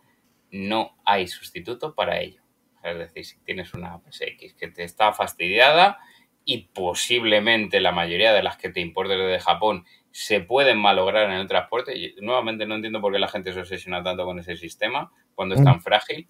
no 0.52 0.98
hay 1.06 1.28
sustituto 1.28 1.96
para 1.96 2.20
ello. 2.20 2.42
Es 2.84 2.98
decir, 2.98 3.26
si 3.26 3.40
tienes 3.40 3.74
una 3.74 4.00
PSX 4.00 4.54
que 4.56 4.68
te 4.68 4.84
está 4.84 5.14
fastidiada, 5.14 6.00
y 6.46 6.70
posiblemente 6.74 7.82
la 7.82 7.92
mayoría 7.92 8.32
de 8.32 8.44
las 8.44 8.58
que 8.58 8.70
te 8.70 8.80
importen 8.80 9.18
desde 9.18 9.40
Japón 9.40 9.84
se 10.12 10.42
pueden 10.42 10.78
malograr 10.78 11.30
en 11.30 11.38
el 11.38 11.48
transporte. 11.48 11.98
Y 11.98 12.16
nuevamente 12.22 12.68
no 12.68 12.76
entiendo 12.76 13.02
por 13.02 13.12
qué 13.12 13.20
la 13.20 13.28
gente 13.28 13.52
se 13.52 13.60
obsesiona 13.60 14.04
tanto 14.04 14.26
con 14.26 14.38
ese 14.38 14.56
sistema 14.56 15.12
cuando 15.34 15.56
es 15.56 15.64
tan 15.64 15.78
mm. 15.78 15.82
frágil, 15.82 16.30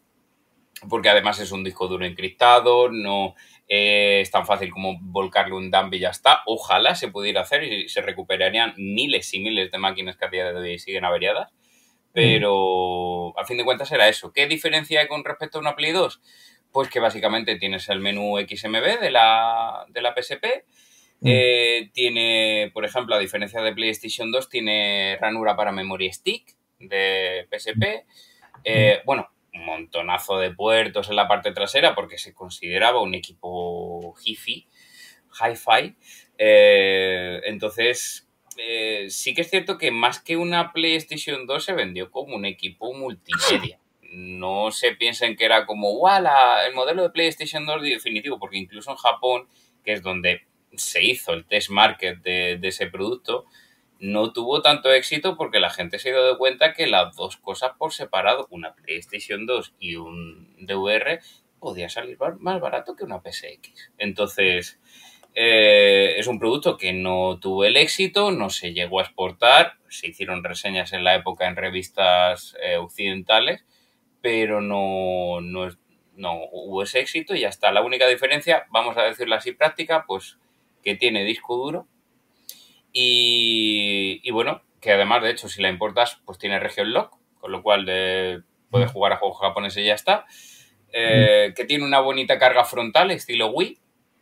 porque 0.89 1.09
además 1.09 1.39
es 1.39 1.51
un 1.51 1.63
disco 1.63 1.87
duro 1.87 2.05
encriptado, 2.05 2.89
no 2.89 3.35
eh, 3.67 4.19
es 4.21 4.31
tan 4.31 4.45
fácil 4.45 4.69
como 4.71 4.99
volcarle 5.01 5.55
un 5.55 5.71
dump 5.71 5.93
y 5.93 5.99
ya 5.99 6.09
está. 6.09 6.41
Ojalá 6.45 6.95
se 6.95 7.07
pudiera 7.07 7.41
hacer 7.41 7.63
y 7.63 7.89
se 7.89 8.01
recuperarían 8.01 8.73
miles 8.77 9.33
y 9.33 9.39
miles 9.39 9.71
de 9.71 9.77
máquinas 9.77 10.17
que 10.17 10.25
a 10.25 10.29
día 10.29 10.51
de 10.51 10.59
hoy 10.59 10.79
siguen 10.79 11.05
averiadas. 11.05 11.51
Mm. 11.51 12.13
Pero 12.13 13.37
a 13.39 13.45
fin 13.45 13.57
de 13.57 13.65
cuentas 13.65 13.91
era 13.91 14.07
eso. 14.07 14.31
¿Qué 14.31 14.47
diferencia 14.47 15.01
hay 15.01 15.07
con 15.07 15.23
respecto 15.23 15.57
a 15.57 15.61
una 15.61 15.75
Play 15.75 15.91
2? 15.91 16.21
pues 16.75 16.89
que 16.89 16.99
básicamente 16.99 17.55
tienes 17.55 17.87
el 17.87 18.01
menú 18.01 18.37
XMB 18.37 18.99
de 18.99 19.09
la, 19.09 19.85
de 19.87 20.01
la 20.01 20.13
PSP, 20.13 20.65
Eh, 21.23 21.89
tiene, 21.93 22.69
por 22.73 22.83
ejemplo, 22.83 23.15
a 23.15 23.19
diferencia 23.19 23.61
de 23.61 23.73
PlayStation 23.73 24.29
2, 24.29 24.49
tiene 24.49 25.17
ranura 25.21 25.55
para 25.55 25.71
memory 25.71 26.11
stick 26.11 26.53
de 26.77 27.47
PSP. 27.49 28.05
Eh, 28.65 28.99
bueno, 29.05 29.29
montonazo 29.55 30.37
de 30.37 30.51
puertos 30.51 31.09
en 31.09 31.15
la 31.15 31.27
parte 31.27 31.51
trasera 31.51 31.95
porque 31.95 32.17
se 32.17 32.33
consideraba 32.33 33.01
un 33.01 33.15
equipo 33.15 34.15
hi-fi. 34.23 34.67
Hi-Fi. 35.39 35.95
Eh, 36.37 37.41
entonces, 37.45 38.27
sí 39.09 39.33
que 39.33 39.41
es 39.41 39.49
cierto 39.49 39.77
que 39.77 39.91
más 39.91 40.19
que 40.19 40.37
una 40.37 40.71
PlayStation 40.71 41.45
2 41.45 41.63
se 41.63 41.73
vendió 41.73 42.11
como 42.11 42.35
un 42.35 42.45
equipo 42.45 42.93
multimedia. 42.93 43.79
No 44.01 44.71
se 44.71 44.93
piensen 44.93 45.35
que 45.35 45.45
era 45.45 45.65
como, 45.65 45.93
wow, 45.97 46.25
el 46.65 46.73
modelo 46.73 47.03
de 47.03 47.09
PlayStation 47.09 47.65
2 47.65 47.81
definitivo, 47.81 48.39
porque 48.39 48.57
incluso 48.57 48.91
en 48.91 48.97
Japón, 48.97 49.47
que 49.83 49.93
es 49.93 50.01
donde 50.01 50.45
se 50.77 51.03
hizo 51.03 51.33
el 51.33 51.45
test 51.45 51.69
market 51.69 52.21
de, 52.21 52.59
ese 52.61 52.87
producto, 52.87 53.45
no 54.05 54.31
tuvo 54.31 54.61
tanto 54.61 54.91
éxito 54.93 55.35
porque 55.35 55.59
la 55.59 55.69
gente 55.69 55.99
se 55.99 56.09
dio 56.09 56.23
de 56.25 56.37
cuenta 56.37 56.73
que 56.73 56.87
las 56.87 57.15
dos 57.15 57.37
cosas 57.37 57.71
por 57.77 57.93
separado, 57.93 58.47
una 58.49 58.75
PlayStation 58.75 59.45
2 59.45 59.75
y 59.79 59.95
un 59.95 60.55
DVR, 60.59 61.21
podía 61.59 61.89
salir 61.89 62.17
más 62.39 62.61
barato 62.61 62.95
que 62.95 63.03
una 63.03 63.21
PSX. 63.21 63.91
Entonces, 63.97 64.79
eh, 65.33 66.15
es 66.17 66.27
un 66.27 66.39
producto 66.39 66.77
que 66.77 66.93
no 66.93 67.39
tuvo 67.39 67.65
el 67.65 67.77
éxito, 67.77 68.31
no 68.31 68.49
se 68.49 68.73
llegó 68.73 68.99
a 68.99 69.03
exportar, 69.03 69.73
se 69.89 70.07
hicieron 70.07 70.43
reseñas 70.43 70.93
en 70.93 71.03
la 71.03 71.15
época 71.15 71.47
en 71.47 71.55
revistas 71.55 72.55
eh, 72.61 72.77
occidentales, 72.77 73.65
pero 74.21 74.61
no, 74.61 75.41
no, 75.41 75.69
no 76.15 76.39
hubo 76.51 76.83
ese 76.83 76.99
éxito 76.99 77.35
y 77.35 77.45
hasta 77.45 77.71
la 77.71 77.81
única 77.81 78.07
diferencia, 78.07 78.65
vamos 78.69 78.97
a 78.97 79.03
decirlo 79.03 79.35
así 79.35 79.51
práctica, 79.51 80.05
pues 80.07 80.37
que 80.83 80.95
tiene 80.95 81.23
disco 81.23 81.57
duro 81.57 81.87
y, 82.97 84.31
bueno, 84.31 84.61
que 84.79 84.93
además, 84.93 85.21
de 85.21 85.31
hecho, 85.31 85.49
si 85.49 85.61
la 85.61 85.67
importas, 85.67 86.21
pues 86.23 86.37
tiene 86.37 86.59
region 86.59 86.93
lock, 86.93 87.17
con 87.41 87.51
lo 87.51 87.61
cual 87.61 87.85
de, 87.85 88.41
puedes 88.71 88.89
jugar 88.89 89.11
a 89.11 89.17
juegos 89.17 89.39
japoneses 89.41 89.83
y 89.83 89.87
ya 89.87 89.95
está. 89.95 90.25
Eh, 90.93 91.53
que 91.57 91.65
tiene 91.65 91.83
una 91.83 91.99
bonita 91.99 92.39
carga 92.39 92.63
frontal, 92.63 93.11
estilo 93.11 93.47
Wii, 93.47 93.77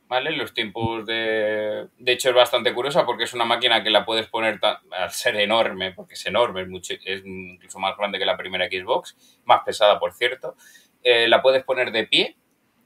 ¿vale? 0.08 0.32
Los 0.32 0.56
tiempos 0.56 1.06
de... 1.06 1.88
De 2.00 2.12
hecho, 2.12 2.30
es 2.30 2.36
bastante 2.36 2.74
curiosa 2.74 3.06
porque 3.06 3.26
es 3.26 3.34
una 3.36 3.46
máquina 3.46 3.84
que 3.84 3.92
la 3.92 4.06
puedes 4.06 4.26
poner 4.26 4.60
al 4.64 5.12
ser 5.12 5.36
enorme, 5.36 5.92
porque 5.92 6.16
es 6.16 6.26
enorme, 6.26 6.64
es, 6.64 6.68
mucho, 6.68 6.96
es 6.96 7.24
incluso 7.24 7.78
más 7.78 7.96
grande 7.96 8.18
que 8.18 8.26
la 8.26 8.38
primera 8.38 8.66
Xbox, 8.66 9.16
más 9.46 9.62
pesada, 9.64 10.00
por 10.00 10.14
cierto. 10.14 10.56
Eh, 11.04 11.28
la 11.28 11.44
puedes 11.44 11.64
poner 11.64 11.92
de 11.92 12.08
pie, 12.08 12.38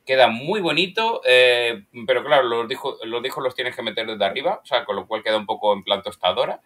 queda 0.07 0.29
muy 0.29 0.61
bonito, 0.61 1.21
eh, 1.25 1.83
pero 2.07 2.23
claro, 2.23 2.47
los 2.47 2.67
discos, 2.67 2.97
los 3.03 3.21
los 3.21 3.55
tienes 3.55 3.75
que 3.75 3.83
meter 3.83 4.07
desde 4.07 4.23
arriba, 4.23 4.61
o 4.63 4.65
sea, 4.65 4.85
con 4.85 4.95
lo 4.95 5.05
cual 5.05 5.21
queda 5.21 5.35
un 5.35 5.45
poco 5.45 5.73
en 5.73 5.83
plan 5.83 6.01
tostadora. 6.01 6.61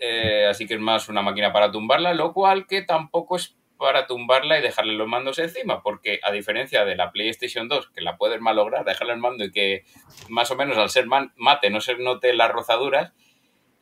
Eh, 0.00 0.44
así 0.50 0.66
que 0.66 0.74
es 0.74 0.80
más 0.80 1.08
una 1.08 1.22
máquina 1.22 1.52
para 1.52 1.70
tumbarla, 1.70 2.12
lo 2.14 2.32
cual 2.32 2.66
que 2.66 2.82
tampoco 2.82 3.36
es 3.36 3.56
para 3.76 4.06
tumbarla 4.06 4.58
y 4.58 4.62
dejarle 4.62 4.94
los 4.94 5.06
mandos 5.06 5.38
encima, 5.38 5.82
porque 5.82 6.18
a 6.24 6.32
diferencia 6.32 6.84
de 6.84 6.96
la 6.96 7.12
PlayStation 7.12 7.68
2, 7.68 7.90
que 7.90 8.00
la 8.00 8.16
puedes 8.16 8.40
malograr, 8.40 8.84
dejarle 8.84 9.14
el 9.14 9.20
mando 9.20 9.44
y 9.44 9.52
que 9.52 9.84
más 10.28 10.50
o 10.50 10.56
menos 10.56 10.76
al 10.76 10.90
ser 10.90 11.06
mate 11.06 11.70
no 11.70 11.80
se 11.80 11.94
note 11.96 12.34
las 12.34 12.50
rozaduras, 12.50 13.12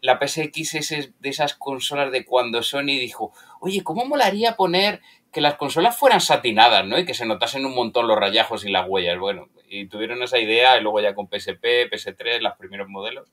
la 0.03 0.19
PSX 0.21 0.75
es 0.75 1.21
de 1.21 1.29
esas 1.29 1.55
consolas 1.55 2.11
de 2.13 2.27
cuando 2.27 2.63
Sony 2.63 2.99
dijo, 2.99 3.33
oye, 3.61 3.83
¿cómo 3.83 4.05
molaría 4.05 4.57
poner 4.57 5.01
que 5.33 5.41
las 5.41 5.55
consolas 5.55 5.97
fueran 5.97 6.21
satinadas, 6.21 6.87
¿no? 6.87 6.99
Y 6.99 7.07
que 7.07 7.15
se 7.15 7.25
notasen 7.25 7.65
un 7.65 7.75
montón 7.75 8.07
los 8.07 8.19
rayajos 8.19 8.67
y 8.67 8.71
las 8.71 8.87
huellas. 8.87 9.19
Bueno, 9.19 9.49
y 9.69 9.87
tuvieron 9.87 10.23
esa 10.23 10.39
idea 10.39 10.79
y 10.79 10.83
luego 10.83 11.01
ya 11.01 11.15
con 11.15 11.27
PSP, 11.27 11.91
PS3, 11.91 12.41
los 12.41 12.57
primeros 12.59 12.89
modelos. 12.89 13.29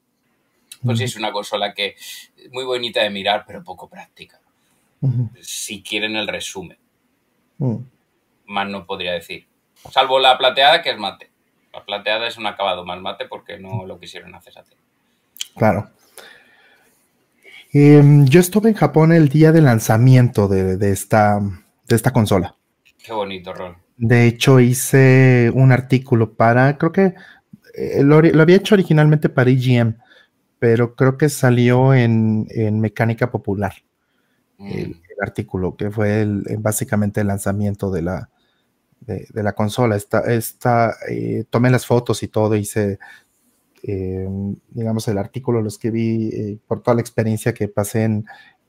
Pues 0.84 0.98
sí, 0.98 1.04
es 1.04 1.18
una 1.18 1.34
consola 1.34 1.74
que 1.74 1.98
es 1.98 2.32
muy 2.54 2.64
bonita 2.64 3.04
de 3.04 3.10
mirar, 3.10 3.44
pero 3.46 3.62
poco 3.66 3.90
práctica. 3.90 4.40
Si 5.42 5.84
quieren 5.84 6.16
el 6.16 6.28
resumen. 6.28 6.78
Más 8.46 8.70
no 8.70 8.86
podría 8.86 9.12
decir. 9.12 9.46
Salvo 9.92 10.20
la 10.20 10.38
plateada, 10.38 10.82
que 10.82 10.92
es 10.92 10.98
mate. 10.98 11.30
La 11.74 11.84
plateada 11.84 12.28
es 12.28 12.38
un 12.38 12.48
acabado 12.48 12.86
más 12.86 13.00
mate 13.02 13.26
porque 13.26 13.60
no 13.60 13.86
lo 13.86 14.00
quisieron 14.00 14.34
hacer 14.36 14.58
así. 14.58 14.74
Claro. 15.58 15.90
Em, 17.74 18.26
yo 18.26 18.40
estuve 18.40 18.70
en 18.70 18.76
Japón 18.76 19.12
el 19.12 19.28
día 19.28 19.52
de 19.52 19.62
lanzamiento 19.62 20.48
de 20.48 20.92
esta 20.92 21.42
de 21.90 21.96
esta 21.96 22.14
consola. 22.14 22.56
Qué 23.04 23.14
bonito, 23.14 23.54
rol. 23.54 23.76
De 23.98 24.28
hecho, 24.28 24.60
hice 24.60 25.52
un 25.54 25.72
artículo 25.72 26.34
para, 26.34 26.78
creo 26.78 26.92
que 26.92 27.16
eh, 27.74 28.04
lo, 28.04 28.18
había 28.18 28.56
hecho 28.56 28.76
originalmente 28.76 29.30
para 29.30 29.50
EGM, 29.50 29.98
pero 30.58 30.96
creo 30.96 31.18
que 31.18 31.30
salió 31.30 31.94
en, 31.94 32.48
Mecánica 32.80 33.32
Popular. 33.32 33.74
Mm. 34.58 34.68
El, 34.68 35.02
artículo, 35.22 35.76
que 35.76 35.92
fue 35.92 36.26
básicamente 36.60 37.20
el 37.20 37.28
lanzamiento 37.28 37.92
de 37.92 38.02
la, 38.04 38.30
de, 39.02 39.44
la 39.44 39.52
consola. 39.52 39.98
Esta, 39.98 40.20
esta 40.32 40.96
eh, 41.10 41.44
tomé 41.50 41.70
las 41.70 41.86
fotos 41.86 42.24
y 42.24 42.30
todo, 42.30 42.56
hice, 42.56 43.00
em, 43.84 44.56
digamos, 44.70 45.10
el 45.10 45.18
artículo 45.18 45.62
lo 45.62 45.68
escribí 45.68 46.30
eh, 46.30 46.58
por 46.66 46.82
toda 46.82 46.96
la 46.96 47.02
experiencia 47.02 47.54
que 47.54 47.68
pasé 47.68 48.04
en, 48.06 48.26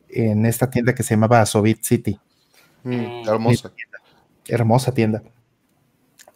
en 0.09 0.45
esta 0.45 0.69
tienda 0.69 0.93
que 0.93 1.05
se 1.05 1.15
llamaba 1.15 1.47
Soviet 1.47 1.83
City. 1.83 2.19
Mm, 2.83 2.91
mm. 2.91 3.29
hermosa. 3.29 3.73
Hermosa 4.47 4.93
tienda. 4.93 5.23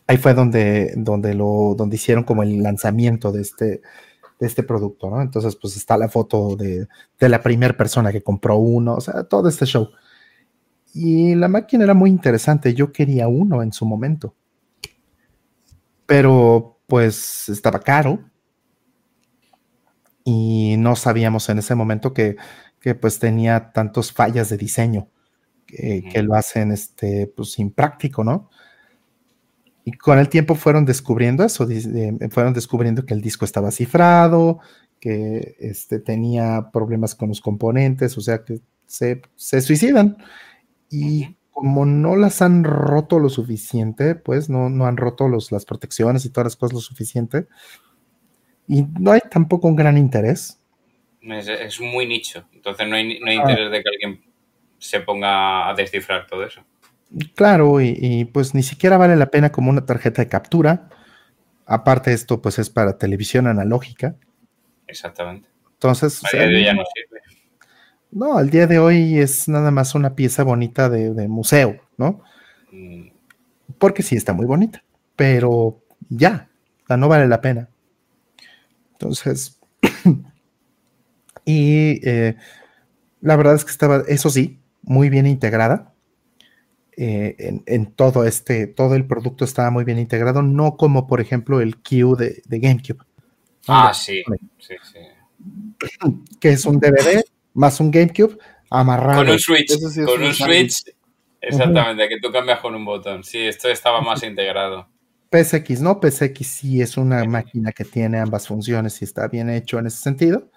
Ahí 0.07 0.19
fue 0.19 0.35
donde, 0.35 0.93
donde, 0.97 1.35
lo, 1.35 1.75
donde 1.77 1.97
hicieron 1.97 2.25
como 2.25 2.43
el 2.43 2.63
lanzamiento 2.63 3.33
de 3.33 3.41
este, 3.41 3.81
de 4.39 4.47
este 4.47 4.63
producto, 4.63 5.09
¿no? 5.09 5.23
Entonces, 5.23 5.57
pues 5.57 5.77
está 5.77 5.97
la 5.97 6.09
foto 6.09 6.57
de, 6.57 6.87
la 7.19 7.41
primera 7.41 7.77
persona 7.77 8.13
que 8.13 8.23
compró 8.23 8.57
uno, 8.57 8.95
o 8.95 9.01
sea, 9.01 9.25
todo 9.25 9.49
este 9.49 9.65
show. 9.65 9.91
Y 10.93 11.35
la 11.35 11.49
máquina 11.49 11.85
era 11.85 11.95
muy 11.95 12.11
interesante, 12.11 12.75
yo 12.75 12.93
quería 12.93 13.29
uno 13.29 13.63
en 13.63 13.73
su 13.73 13.87
momento. 13.87 14.35
Pero 16.07 16.79
pues 16.87 17.49
estaba 17.49 17.81
caro 17.81 18.21
y 20.23 20.77
no 20.79 20.97
sabíamos 20.97 21.49
en 21.49 21.59
ese 21.59 21.75
momento 21.75 22.13
que, 22.13 22.37
que 22.79 22.95
pues 22.95 23.19
tenía 23.19 23.73
tantos 23.73 24.13
fallas 24.13 24.51
de 24.51 24.59
diseño 24.59 25.09
que, 25.67 26.23
lo 26.23 26.35
hacen 26.35 26.73
este, 26.73 27.27
pues, 27.27 27.59
impráctico, 27.59 28.25
¿no? 28.25 28.51
Y 29.85 29.93
con 29.93 30.19
el 30.19 30.29
tiempo 30.29 30.55
fueron 30.55 30.85
descubriendo 30.87 31.45
eso, 31.45 31.67
fueron 32.31 32.55
descubriendo 32.55 33.05
que 33.05 33.13
el 33.13 33.21
disco 33.21 33.45
estaba 33.45 33.71
cifrado, 33.71 34.61
que 34.99 35.57
este, 35.59 35.99
tenía 35.99 36.71
problemas 36.73 37.15
con 37.15 37.29
los 37.29 37.43
componentes, 37.43 38.17
o 38.17 38.23
sea 38.23 38.45
que 38.45 38.61
se, 38.87 39.21
suicidan. 39.61 40.17
Y 40.91 41.37
como 41.51 41.85
no 41.85 42.17
las 42.17 42.41
han 42.41 42.65
roto 42.65 43.19
lo 43.19 43.29
suficiente, 43.29 44.15
pues 44.15 44.49
no, 44.49 44.71
no 44.71 44.87
han 44.87 44.97
roto 44.97 45.29
los, 45.29 45.53
las 45.53 45.67
protecciones 45.67 46.25
y 46.25 46.31
todas 46.31 46.47
las 46.47 46.57
cosas 46.57 46.75
lo 46.75 46.81
suficiente, 46.81 47.47
y 48.67 48.85
no 48.99 49.13
hay 49.13 49.21
tampoco 49.31 49.69
un 49.69 49.77
gran 49.77 49.99
interés. 49.99 50.61
Es, 51.21 51.81
muy 51.81 52.07
nicho, 52.07 52.45
entonces 52.53 52.87
no 52.87 52.97
hay, 52.97 53.19
no 53.19 53.31
hay 53.31 53.39
ah. 53.39 53.41
interés 53.41 53.71
de 53.71 53.83
que 53.83 53.89
alguien 53.89 54.24
se 54.85 55.01
ponga 55.01 55.71
a 55.71 55.75
descifrar 55.75 56.27
todo 56.27 56.45
eso. 56.45 56.63
Claro, 57.35 57.81
y, 57.81 58.27
pues 58.27 58.55
ni 58.55 58.63
siquiera 58.63 58.99
vale 58.99 59.17
la 59.17 59.31
pena 59.31 59.51
como 59.51 59.71
una 59.71 59.87
tarjeta 59.87 60.21
de 60.21 60.29
captura. 60.29 60.91
Aparte 61.65 62.13
esto 62.13 62.43
pues 62.43 62.59
es 62.59 62.69
para 62.69 62.99
televisión 62.99 63.47
analógica. 63.47 64.17
Exactamente. 64.87 65.49
Entonces... 65.73 66.21
De 66.31 66.39
hoy 66.39 66.65
ya 66.65 66.75
no 66.75 66.83
sirve. 66.95 67.23
No, 68.11 68.37
al 68.37 68.51
día 68.51 68.67
de 68.67 68.79
hoy 68.79 69.19
es 69.19 69.49
nada 69.49 69.71
más 69.71 69.95
una 69.95 70.15
pieza 70.15 70.45
bonita 70.45 70.91
de, 70.91 71.29
museo, 71.29 71.81
¿no? 71.97 72.23
Mm. 72.71 73.09
Porque 73.79 74.03
sí 74.03 74.17
está 74.17 74.35
muy 74.35 74.45
bonita, 74.45 74.85
pero 75.17 75.83
ya, 76.11 76.49
no 76.91 77.09
vale 77.09 77.27
la 77.27 77.41
pena. 77.41 77.71
Entonces, 78.93 79.59
y 81.45 82.07
eh, 82.07 82.37
la 83.23 83.37
verdad 83.37 83.55
es 83.55 83.65
que 83.65 83.71
estaba, 83.71 84.05
eso 84.07 84.29
sí, 84.29 84.61
muy 84.87 85.09
bien 85.11 85.27
integrada. 85.27 85.93
Eh, 86.97 87.61
en, 87.67 87.87
todo 87.87 88.25
este, 88.25 88.69
todo 88.69 88.95
el 88.95 89.05
producto 89.07 89.45
estaba 89.45 89.71
muy 89.71 89.83
bien 89.83 89.99
integrado, 89.99 90.43
no 90.43 90.77
como 90.77 91.09
por 91.09 91.21
ejemplo 91.21 91.61
el 91.61 91.77
Q 91.77 92.17
de, 92.17 92.43
GameCube. 92.47 93.05
Ah, 93.67 93.93
sí, 93.93 94.23
sí, 94.59 94.75
sí. 94.93 94.99
Que 96.41 96.51
es 96.51 96.65
un 96.65 96.79
DVD 96.79 97.25
más 97.55 97.81
un 97.81 97.91
GameCube 97.91 98.39
amarrado. 98.71 99.25
Con 99.25 99.31
un 99.31 99.39
Switch, 99.39 99.73
con 100.05 100.23
un 100.23 100.35
Switch, 100.35 100.85
exactamente, 101.41 102.09
que 102.09 102.21
tú 102.21 102.31
cambias 102.31 102.61
con 102.61 102.75
un 102.75 102.85
botón. 102.85 103.25
Sí, 103.25 103.41
esto 103.41 103.69
estaba 103.69 104.01
más 104.01 104.23
integrado. 104.23 104.89
PSX, 105.33 105.81
¿no? 105.81 106.01
PSX 106.01 106.47
sí 106.47 106.81
es 106.81 106.97
una 106.97 107.25
máquina 107.25 107.73
que 107.73 107.85
tiene 107.85 108.21
ambas 108.21 108.47
funciones 108.47 109.03
y 109.03 109.05
está 109.05 109.27
bien 109.27 109.51
hecho 109.51 109.81
en 109.81 109.87
ese 109.87 109.99
sentido. 109.99 110.49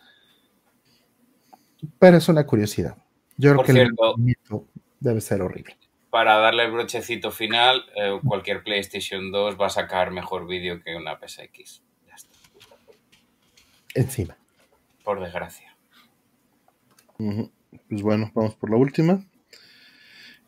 Pero 1.97 2.17
es 2.17 2.29
una 2.29 2.45
curiosidad. 2.45 2.95
Yo 3.37 3.53
creo 3.53 3.63
que 3.63 3.71
el 3.81 3.95
debe 4.99 5.21
ser 5.21 5.41
horrible. 5.41 5.77
Para 6.09 6.37
darle 6.37 6.65
el 6.65 6.71
brochecito 6.71 7.31
final, 7.31 7.85
eh, 7.95 8.19
cualquier 8.25 8.63
PlayStation 8.63 9.31
2 9.31 9.57
va 9.59 9.67
a 9.67 9.69
sacar 9.69 10.11
mejor 10.11 10.47
vídeo 10.47 10.81
que 10.83 10.95
una 10.95 11.17
PSX. 11.19 11.83
encima. 13.93 14.37
Por 15.03 15.19
desgracia. 15.19 15.75
Pues 17.17 18.01
bueno, 18.01 18.31
vamos 18.33 18.55
por 18.55 18.69
la 18.69 18.77
última. 18.77 19.25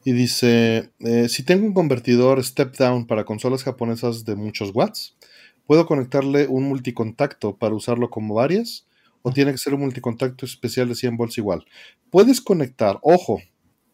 Y 0.03 0.14
dice, 0.14 0.92
eh, 1.00 1.27
si 1.30 1.43
tengo 1.43 1.66
un 1.66 1.74
convertidor 1.74 2.43
step 2.43 2.76
down 2.77 3.06
para 3.06 3.26
consolas 3.26 3.64
japonesas 3.64 4.24
de 4.24 4.35
muchos 4.35 4.72
watts, 4.74 5.18
¿puedo 5.66 5.85
conectarle 5.85 6.48
un 6.48 6.64
multicontacto 6.64 7.58
para 7.58 7.76
usarlo 7.76 8.09
como 8.09 8.34
varias? 8.34 8.88
¿O 9.22 9.31
tiene 9.31 9.51
que 9.51 9.57
ser 9.57 9.73
un 9.73 9.81
multicontacto 9.81 10.45
especial 10.45 10.88
de 10.88 10.95
100 10.95 11.17
volts 11.17 11.38
igual? 11.38 11.65
Puedes 12.09 12.41
conectar, 12.41 12.99
ojo, 13.01 13.41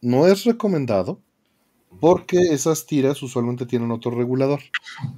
no 0.01 0.27
es 0.27 0.43
recomendado 0.43 1.21
porque 1.99 2.37
esas 2.37 2.85
tiras 2.85 3.21
usualmente 3.23 3.65
tienen 3.65 3.91
otro 3.91 4.11
regulador. 4.11 4.61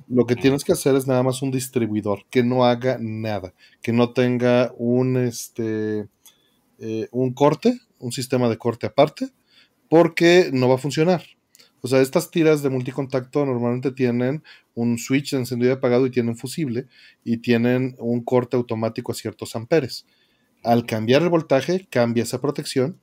Lo 0.07 0.25
que 0.25 0.35
tienes 0.35 0.63
que 0.63 0.73
hacer 0.73 0.95
es 0.95 1.07
nada 1.07 1.23
más 1.23 1.41
un 1.41 1.51
distribuidor 1.51 2.25
que 2.29 2.43
no 2.43 2.65
haga 2.65 2.97
nada, 2.99 3.53
que 3.81 3.91
no 3.91 4.13
tenga 4.13 4.73
un, 4.77 5.17
este, 5.17 6.07
eh, 6.79 7.07
un 7.11 7.33
corte, 7.33 7.79
un 7.99 8.11
sistema 8.11 8.47
de 8.49 8.57
corte 8.57 8.85
aparte, 8.85 9.29
porque 9.89 10.49
no 10.53 10.69
va 10.69 10.75
a 10.75 10.79
funcionar. 10.79 11.23
O 11.81 11.87
sea, 11.87 12.01
estas 12.01 12.31
tiras 12.31 12.63
de 12.63 12.69
multicontacto 12.69 13.45
normalmente 13.45 13.91
tienen 13.91 14.43
un 14.75 14.97
switch 14.97 15.31
de 15.31 15.37
encendido 15.37 15.71
y 15.71 15.75
apagado 15.75 16.05
y 16.05 16.11
tienen 16.11 16.35
fusible 16.35 16.87
y 17.23 17.37
tienen 17.37 17.95
un 17.99 18.23
corte 18.23 18.57
automático 18.57 19.11
a 19.11 19.15
ciertos 19.15 19.55
amperes. 19.55 20.05
Al 20.63 20.85
cambiar 20.85 21.21
el 21.21 21.29
voltaje, 21.29 21.87
cambia 21.89 22.23
esa 22.23 22.41
protección 22.41 22.99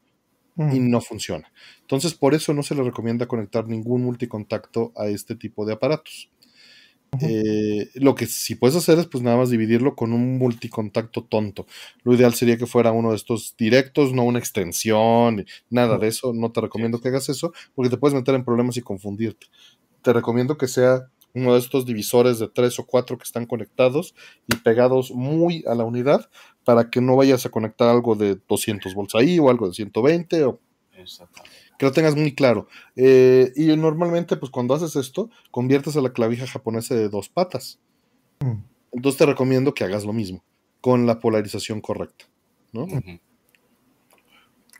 y 0.57 0.79
no 0.79 1.01
funciona. 1.01 1.51
Entonces, 1.81 2.15
por 2.15 2.35
eso 2.35 2.55
no 2.55 2.63
se 2.63 2.75
le 2.75 2.83
recomienda 2.83 3.27
conectar 3.27 3.67
ningún 3.67 4.03
multicontacto 4.03 4.93
a 4.97 5.07
este 5.07 5.35
tipo 5.35 5.67
de 5.67 5.73
aparatos. 5.73 6.31
Eh, 7.21 7.91
lo 7.95 8.15
que 8.15 8.27
sí 8.27 8.55
puedes 8.55 8.77
hacer 8.77 8.99
es 8.99 9.07
pues 9.07 9.23
nada 9.23 9.37
más 9.37 9.51
dividirlo 9.51 9.95
con 9.95 10.13
un 10.13 10.39
multicontacto 10.39 11.25
tonto. 11.25 11.67
Lo 12.03 12.15
ideal 12.15 12.35
sería 12.35 12.57
que 12.57 12.67
fuera 12.67 12.93
uno 12.93 13.11
de 13.11 13.17
estos 13.17 13.55
directos, 13.57 14.13
no 14.13 14.25
una 14.25 14.39
extensión, 14.39 15.45
nada 15.71 15.99
de 15.99 16.09
eso. 16.09 16.33
No 16.33 16.53
te 16.53 16.61
recomiendo 16.61 17.01
que 17.01 17.09
hagas 17.09 17.29
eso 17.29 17.53
porque 17.75 17.91
te 17.91 17.97
puedes 17.97 18.15
meter 18.15 18.35
en 18.35 18.45
problemas 18.45 18.77
y 18.77 18.83
confundirte. 18.83 19.47
Te 20.03 20.13
recomiendo 20.13 20.57
que 20.57 20.69
sea 20.69 21.09
uno 21.35 21.55
de 21.55 21.59
estos 21.59 21.85
divisores 21.85 22.39
de 22.39 22.49
tres 22.49 22.79
o 22.79 22.87
cuatro 22.87 23.19
que 23.19 23.25
están 23.25 23.47
conectados 23.47 24.15
y 24.47 24.57
pegados 24.57 25.11
muy 25.11 25.65
a 25.67 25.75
la 25.75 25.85
unidad 25.85 26.31
para 26.65 26.91
que 26.91 27.01
no 27.01 27.17
vayas 27.17 27.45
a 27.45 27.51
conectar 27.51 27.89
algo 27.89 28.15
de 28.15 28.39
200 28.49 28.95
volts 28.95 29.15
ahí 29.17 29.39
o 29.39 29.51
algo 29.51 29.69
de 29.69 29.75
120 29.75 30.45
o 30.45 30.61
que 31.79 31.87
lo 31.87 31.93
tengas 31.93 32.17
muy 32.17 32.35
claro. 32.35 32.69
Eh, 32.97 33.53
y 33.57 33.77
normalmente, 33.77 34.37
pues 34.37 34.51
cuando 34.51 34.75
haces 34.75 34.97
esto, 34.97 35.31
conviertes 35.51 35.97
a 35.97 36.01
la 36.01 36.13
clavija 36.13 36.47
japonesa 36.47 36.95
de 36.95 37.09
dos 37.09 37.29
patas. 37.29 37.79
Mm. 38.41 38.63
Entonces 38.93 39.19
te 39.19 39.27
recomiendo 39.27 39.75
que 39.75 39.85
hagas 39.85 40.05
lo 40.05 40.13
mismo, 40.13 40.43
con 40.81 41.07
la 41.07 41.19
polarización 41.19 41.81
correcta. 41.81 42.27
¿no? 42.73 42.87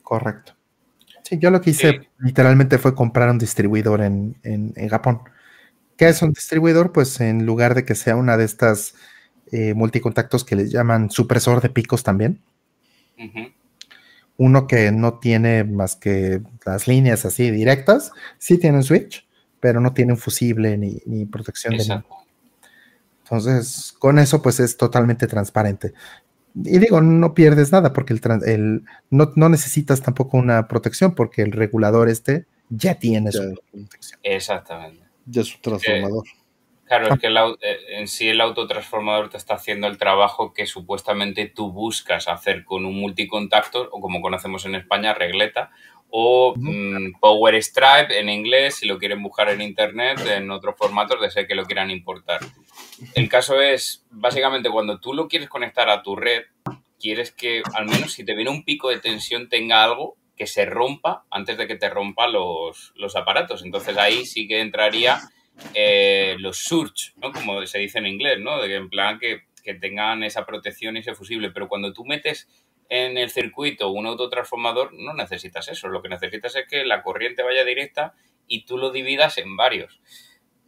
Correcto. 0.03 0.55
Sí, 1.23 1.39
yo 1.39 1.51
lo 1.51 1.61
que 1.61 1.71
hice 1.71 2.09
literalmente 2.19 2.79
fue 2.79 2.95
comprar 2.95 3.31
un 3.31 3.39
distribuidor 3.39 4.03
en, 4.03 4.37
en 4.43 4.89
Japón. 4.89 5.21
¿Qué 5.97 6.09
es 6.09 6.23
un 6.23 6.33
distribuidor? 6.33 6.93
Pues 6.93 7.21
en 7.21 7.47
lugar 7.47 7.75
de 7.75 7.85
que 7.85 7.95
sea 7.95 8.17
una 8.17 8.37
de 8.37 8.45
estas 8.45 8.95
eh, 9.53 9.75
multicontactos 9.75 10.45
que 10.45 10.57
les 10.57 10.73
llaman 10.73 11.11
supresor 11.11 11.61
de 11.61 11.69
picos 11.69 12.03
también. 12.03 12.41
Uno 14.37 14.67
que 14.67 14.91
no 14.93 15.19
tiene 15.19 15.65
más 15.65 15.97
que 15.97 16.43
las 16.67 16.89
líneas 16.89 17.25
así 17.25 17.51
directas, 17.51 18.11
sí 18.39 18.59
tiene 18.59 18.79
un 18.79 18.83
switch, 18.83 19.27
pero 19.61 19.81
no 19.81 19.95
tiene 19.95 20.13
un 20.13 20.19
fusible 20.19 20.77
ni, 20.77 21.27
protección 21.27 21.77
de 21.77 21.87
nada. 21.87 22.05
Entonces, 23.23 23.95
con 23.99 24.19
eso 24.19 24.43
pues 24.43 24.61
es 24.61 24.77
totalmente 24.77 25.27
transparente. 25.27 25.95
Y 26.55 26.79
digo, 26.79 27.01
no 27.01 27.35
pierdes 27.35 27.73
nada 27.73 27.93
porque 27.93 28.13
el, 28.13 28.85
no, 29.11 29.33
no, 29.35 29.49
necesitas 29.49 30.03
tampoco 30.03 30.37
una 30.37 30.69
protección 30.69 31.15
porque 31.15 31.43
el 31.43 31.53
regulador 31.53 32.09
este 32.09 32.47
ya 32.69 32.97
tiene 32.97 33.33
su 33.33 33.55
protección. 33.73 34.21
Exactamente 34.23 35.05
ya 35.27 35.43
es 35.43 35.55
un 35.55 35.61
transformador. 35.61 36.25
Claro, 36.87 37.13
es 37.13 37.21
que 37.21 37.29
eh, 37.29 37.99
en 37.99 38.09
sí 38.09 38.29
el 38.29 38.41
autotransformador 38.41 39.31
te 39.31 39.37
está 39.37 39.55
haciendo 39.55 39.87
el 39.87 39.99
trabajo 39.99 40.53
que 40.53 40.67
supuestamente 40.67 41.47
tú 41.47 41.73
buscas 41.73 42.29
hacer 42.29 42.65
con 42.65 42.85
un 42.87 42.95
multicontactor, 43.01 43.89
o 43.93 44.01
como 44.01 44.21
conocemos 44.21 44.65
en 44.67 44.75
España, 44.75 45.15
regleta, 45.15 45.71
o 46.17 46.55
mm, 46.57 47.19
Power 47.19 47.61
Stripe 47.63 48.19
en 48.19 48.29
inglés, 48.29 48.77
si 48.77 48.87
lo 48.87 48.99
quieren 48.99 49.23
buscar 49.23 49.49
en 49.51 49.61
internet, 49.61 50.21
en 50.27 50.51
otros 50.51 50.77
formatos, 50.79 51.21
de 51.21 51.31
ser 51.31 51.49
que 51.49 51.57
lo 51.57 51.65
quieran 51.65 51.91
importar. 51.91 52.41
El 53.15 53.29
caso 53.29 53.61
es, 53.61 54.07
básicamente, 54.11 54.71
cuando 54.71 55.01
tú 55.01 55.13
lo 55.13 55.27
quieres 55.27 55.49
conectar 55.49 55.89
a 55.89 56.03
tu 56.03 56.15
red, 56.15 56.45
quieres 57.01 57.33
que 57.33 57.63
al 57.75 57.87
menos 57.87 58.13
si 58.13 58.25
te 58.25 58.35
viene 58.35 58.51
un 58.51 58.65
pico 58.65 58.91
de 58.91 58.99
tensión 58.99 59.49
tenga 59.49 59.83
algo 59.83 60.17
que 60.37 60.47
se 60.47 60.65
rompa 60.67 61.25
antes 61.31 61.57
de 61.57 61.67
que 61.67 61.77
te 61.77 61.91
rompa 61.91 62.29
los, 62.29 62.93
aparatos. 63.17 63.63
Entonces 63.63 63.97
ahí 63.97 64.25
sí 64.25 64.49
que 64.49 64.61
entraría 64.61 65.21
eh, 65.75 66.37
los 66.39 66.59
surge, 66.59 67.13
¿no? 67.17 67.33
Como 67.33 67.65
se 67.67 67.79
dice 67.79 67.99
en 67.99 68.07
inglés, 68.07 68.39
¿no? 68.41 68.61
De 68.61 68.69
que 68.69 68.75
en 68.77 68.89
plan 68.89 69.19
que, 69.19 69.43
tengan 69.81 70.23
esa 70.23 70.45
protección 70.45 70.97
y 70.97 71.01
ese 71.01 71.15
fusible. 71.15 71.51
Pero 71.51 71.69
cuando 71.69 71.95
tú 71.95 72.05
metes 72.05 72.49
en 72.91 73.17
el 73.17 73.31
circuito 73.31 73.89
un 73.89 74.07
autotransformador, 74.07 74.93
no 74.93 75.15
necesitas 75.15 75.69
eso. 75.69 75.89
Lo 75.89 76.03
que 76.03 76.11
necesitas 76.11 76.55
es 76.57 76.67
que 76.69 76.85
la 76.85 77.03
corriente 77.03 77.43
vaya 77.43 77.65
directa 77.65 78.13
y 78.47 78.67
tú 78.67 78.77
lo 78.77 78.91
dividas 78.91 79.39
en 79.39 79.57
varios 79.57 80.01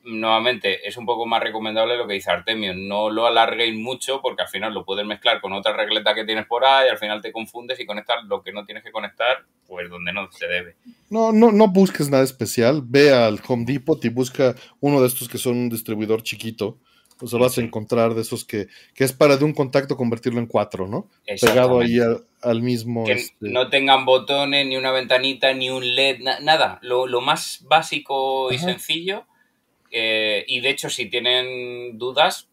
nuevamente 0.07 0.86
es 0.86 0.97
un 0.97 1.05
poco 1.05 1.26
más 1.26 1.43
recomendable 1.43 1.97
lo 1.97 2.07
que 2.07 2.15
dice 2.15 2.31
Artemio, 2.31 2.73
no 2.75 3.10
lo 3.10 3.26
alarguéis 3.26 3.75
mucho 3.75 4.20
porque 4.23 4.43
al 4.43 4.49
final 4.49 4.73
lo 4.73 4.85
puedes 4.85 5.05
mezclar 5.05 5.41
con 5.41 5.52
otra 5.52 5.76
regleta 5.76 6.15
que 6.15 6.25
tienes 6.25 6.47
por 6.47 6.65
ahí, 6.65 6.89
al 6.89 6.99
final 6.99 7.20
te 7.20 7.33
confundes 7.33 7.78
y 7.81 7.86
conectar 7.86 8.25
lo 8.25 8.43
que 8.43 8.52
no 8.52 8.65
tienes 8.65 8.85
que 8.85 8.93
conectar, 8.93 9.44
pues 9.67 9.91
donde 9.91 10.12
no 10.12 10.31
se 10.31 10.47
debe. 10.47 10.76
No, 11.10 11.33
no, 11.33 11.52
no 11.52 11.68
busques 11.68 12.09
nada 12.09 12.25
especial, 12.25 12.83
ve 12.85 13.12
al 13.12 13.41
Home 13.47 13.65
Depot 13.67 14.02
y 14.05 14.09
busca 14.09 14.55
uno 14.81 15.01
de 15.01 15.09
estos 15.09 15.28
que 15.28 15.39
son 15.39 15.57
un 15.57 15.68
distribuidor 15.68 16.23
chiquito. 16.23 16.78
O 17.18 17.26
sea, 17.26 17.39
vas 17.39 17.57
a 17.57 17.62
encontrar 17.62 18.12
de 18.12 18.20
esos 18.20 18.44
que, 18.44 18.68
que 18.94 19.05
es 19.05 19.15
para 19.15 19.39
de 19.39 19.44
un 19.47 19.55
contacto 19.55 19.97
convertirlo 19.97 20.39
en 20.39 20.47
cuatro, 20.47 20.86
¿no? 20.86 21.09
Pegado 21.41 21.81
ahí 21.81 21.97
al, 22.43 22.60
mismo. 22.60 23.07
Que 23.07 23.12
este 23.12 23.35
no 23.41 23.70
tengan 23.70 24.05
botones, 24.05 24.67
ni 24.67 24.76
una 24.76 24.93
ventanita, 24.93 25.55
ni 25.55 25.70
un 25.70 25.94
LED, 25.94 26.20
nada. 26.43 26.78
Lo, 26.83 27.07
más 27.23 27.65
básico 27.67 28.52
y 28.52 28.59
sencillo 28.59 29.25
eh, 29.99 30.44
y 30.47 30.60
de 30.60 30.68
hecho, 30.68 30.91
si 30.91 31.08
tienen 31.08 31.97
dudas, 31.97 32.50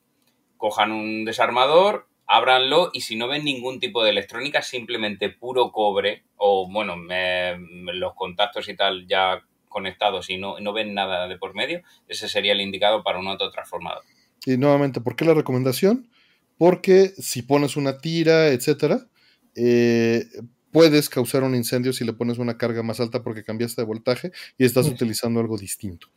cojan 0.55 0.93
un 0.93 1.25
desarmador, 1.25 2.07
ábranlo 2.25 2.89
y 2.93 3.01
si 3.01 3.17
no 3.17 3.27
ven 3.27 3.43
ningún 3.43 3.81
tipo 3.81 4.01
de 4.01 4.11
electrónica, 4.11 4.61
simplemente 4.61 5.29
puro 5.29 5.73
cobre 5.73 6.23
o, 6.37 6.71
bueno, 6.71 6.95
los 6.95 8.13
contactos 8.15 8.69
y 8.69 8.77
tal 8.77 9.05
ya 9.07 9.43
conectados 9.67 10.29
y 10.29 10.37
no, 10.37 10.57
no 10.61 10.71
ven 10.71 10.93
nada 10.93 11.27
de 11.27 11.37
por 11.37 11.53
medio, 11.53 11.81
ese 12.07 12.29
sería 12.29 12.53
el 12.53 12.61
indicado 12.61 13.03
para 13.03 13.19
un 13.19 13.27
autotransformador. 13.27 14.03
Y 14.45 14.55
nuevamente, 14.55 15.01
¿por 15.01 15.17
qué 15.17 15.25
la 15.25 15.33
recomendación? 15.33 16.09
Porque 16.57 17.09
si 17.17 17.41
pones 17.41 17.75
una 17.75 17.97
tira, 17.97 18.47
etcétera, 18.47 19.09
eh, 19.53 20.23
puedes 20.71 21.09
causar 21.09 21.43
un 21.43 21.55
incendio 21.55 21.91
si 21.91 22.05
le 22.05 22.13
pones 22.13 22.37
una 22.37 22.57
carga 22.57 22.83
más 22.83 23.01
alta 23.01 23.21
porque 23.21 23.43
cambiaste 23.43 23.81
de 23.81 23.85
voltaje 23.85 24.31
y 24.57 24.63
estás 24.63 24.87
utilizando 24.87 25.41
algo 25.41 25.57
distinto. 25.57 26.07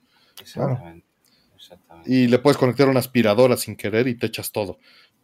Exactamente. 0.40 1.05
Y 2.04 2.28
le 2.28 2.38
puedes 2.38 2.56
conectar 2.56 2.88
una 2.88 3.00
aspiradora 3.00 3.56
sin 3.56 3.76
querer 3.76 4.08
y 4.08 4.16
te 4.16 4.26
echas 4.26 4.52
todo. 4.52 4.78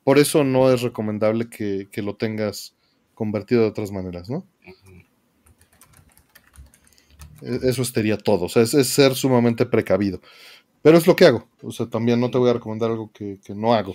Por 0.05 0.19
eso 0.19 0.45
no 0.45 0.73
es 0.73 0.83
recomendable 0.83 1.49
que, 1.49 1.89
lo 2.03 2.17
tengas 2.17 2.77
convertido 3.15 3.63
de 3.63 3.69
otras 3.69 3.93
maneras, 3.93 4.29
¿no? 4.29 4.47
E, 7.43 7.69
eso 7.69 7.85
sería 7.85 8.19
todo. 8.19 8.47
O 8.47 8.49
sea, 8.49 8.63
es, 8.63 8.71
ser 8.89 9.15
sumamente 9.15 9.67
precavido. 9.67 10.21
Pero 10.83 10.99
es 10.99 11.07
lo 11.07 11.15
que 11.15 11.27
hago. 11.27 11.49
O 11.63 11.71
sea, 11.71 11.87
también 11.87 12.21
no 12.21 12.31
te 12.31 12.39
voy 12.39 12.51
a 12.51 12.55
recomendar 12.55 12.91
algo 12.91 13.13
que, 13.13 13.39
que 13.45 13.55
no 13.55 13.75
hago. 13.75 13.95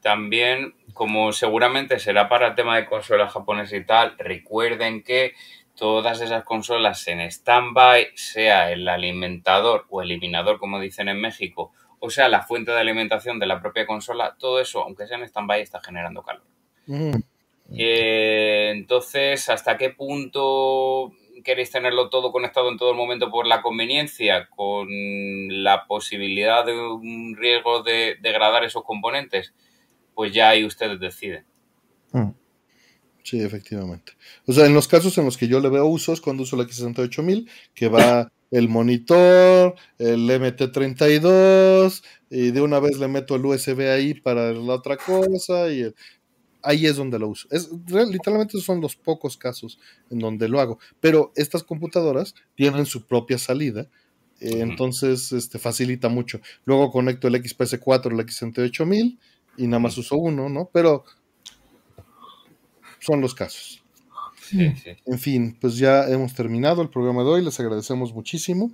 También, 0.00 0.74
como 0.94 1.32
seguramente 1.32 1.98
será 1.98 2.28
para 2.28 2.48
el 2.48 2.54
tema 2.54 2.76
de 2.76 2.86
consolas 2.86 3.32
japonesas 3.32 3.78
y 3.78 3.84
tal, 3.84 4.16
recuerden 4.18 5.02
que 5.04 5.32
todas 5.74 6.20
esas 6.20 6.44
consolas 6.44 7.06
en 7.08 7.20
stand-by, 7.20 8.08
sea 8.14 8.72
el 8.72 8.88
alimentador 8.88 9.86
o 9.90 10.02
eliminador, 10.02 10.58
como 10.58 10.80
dicen 10.80 11.08
en 11.08 11.20
México, 11.20 11.72
o 12.04 12.10
sea 12.10 12.28
la 12.28 12.42
fuente 12.42 12.72
de 12.72 12.80
alimentación 12.80 13.38
de 13.38 13.46
la 13.46 13.60
propia 13.60 13.86
consola, 13.86 14.34
todo 14.36 14.58
eso, 14.58 14.82
aunque 14.82 15.06
sea 15.06 15.18
en 15.18 15.22
stand-by, 15.22 15.62
está 15.62 15.80
generando 15.80 16.24
calor. 16.24 16.42
Mm. 16.86 17.14
Eh, 17.78 18.72
entonces, 18.74 19.48
¿hasta 19.48 19.78
qué 19.78 19.90
punto 19.90 21.12
queréis 21.44 21.70
tenerlo 21.70 22.10
todo 22.10 22.32
conectado 22.32 22.70
en 22.70 22.76
todo 22.76 22.90
el 22.90 22.96
momento 22.96 23.30
por 23.30 23.46
la 23.46 23.62
conveniencia, 23.62 24.48
con 24.48 24.88
la 25.62 25.86
posibilidad 25.86 26.66
de 26.66 26.76
un 26.76 27.36
riesgo 27.36 27.84
de 27.84 28.16
degradar 28.20 28.64
esos 28.64 28.82
componentes? 28.82 29.54
Pues 30.12 30.32
ya 30.32 30.48
ahí 30.48 30.64
ustedes 30.64 30.98
deciden. 30.98 31.46
Mm. 32.10 32.30
Sí, 33.22 33.40
efectivamente. 33.40 34.14
O 34.44 34.52
sea, 34.52 34.66
en 34.66 34.74
los 34.74 34.88
casos 34.88 35.16
en 35.18 35.24
los 35.24 35.36
que 35.36 35.46
yo 35.46 35.60
le 35.60 35.68
veo 35.68 35.86
usos, 35.86 36.20
cuando 36.20 36.42
uso 36.42 36.56
la 36.56 36.64
X68000, 36.64 37.48
que 37.74 37.86
va 37.86 38.32
el 38.52 38.68
monitor, 38.68 39.74
el 39.98 40.28
MT32, 40.28 42.02
y 42.30 42.50
de 42.50 42.60
una 42.60 42.78
vez 42.78 42.98
le 42.98 43.08
meto 43.08 43.34
el 43.34 43.44
USB 43.44 43.90
ahí 43.90 44.14
para 44.14 44.52
la 44.52 44.74
otra 44.74 44.98
cosa, 44.98 45.72
y 45.72 45.92
ahí 46.62 46.86
es 46.86 46.96
donde 46.96 47.18
lo 47.18 47.28
uso. 47.28 47.48
Es, 47.50 47.70
literalmente 47.88 48.60
son 48.60 48.80
los 48.80 48.94
pocos 48.94 49.36
casos 49.38 49.80
en 50.10 50.18
donde 50.18 50.48
lo 50.48 50.60
hago. 50.60 50.78
Pero 51.00 51.32
estas 51.34 51.64
computadoras 51.64 52.34
tienen 52.54 52.84
su 52.84 53.06
propia 53.06 53.38
salida. 53.38 53.88
Eh, 54.38 54.60
entonces, 54.60 55.32
este, 55.32 55.58
facilita 55.58 56.10
mucho. 56.10 56.40
Luego 56.66 56.90
conecto 56.90 57.28
el 57.28 57.34
XPS4, 57.34 58.12
el 58.12 58.26
X68000 58.26 59.18
y 59.56 59.66
nada 59.66 59.80
más 59.80 59.96
uso 59.96 60.16
uno, 60.16 60.48
¿no? 60.50 60.68
Pero 60.72 61.04
son 63.00 63.20
los 63.20 63.34
casos. 63.34 63.81
En 64.50 65.18
fin, 65.18 65.56
pues 65.60 65.76
ya 65.76 66.08
hemos 66.08 66.34
terminado 66.34 66.82
el 66.82 66.90
programa 66.90 67.22
de 67.22 67.28
hoy. 67.28 67.44
Les 67.44 67.58
agradecemos 67.60 68.12
muchísimo. 68.12 68.72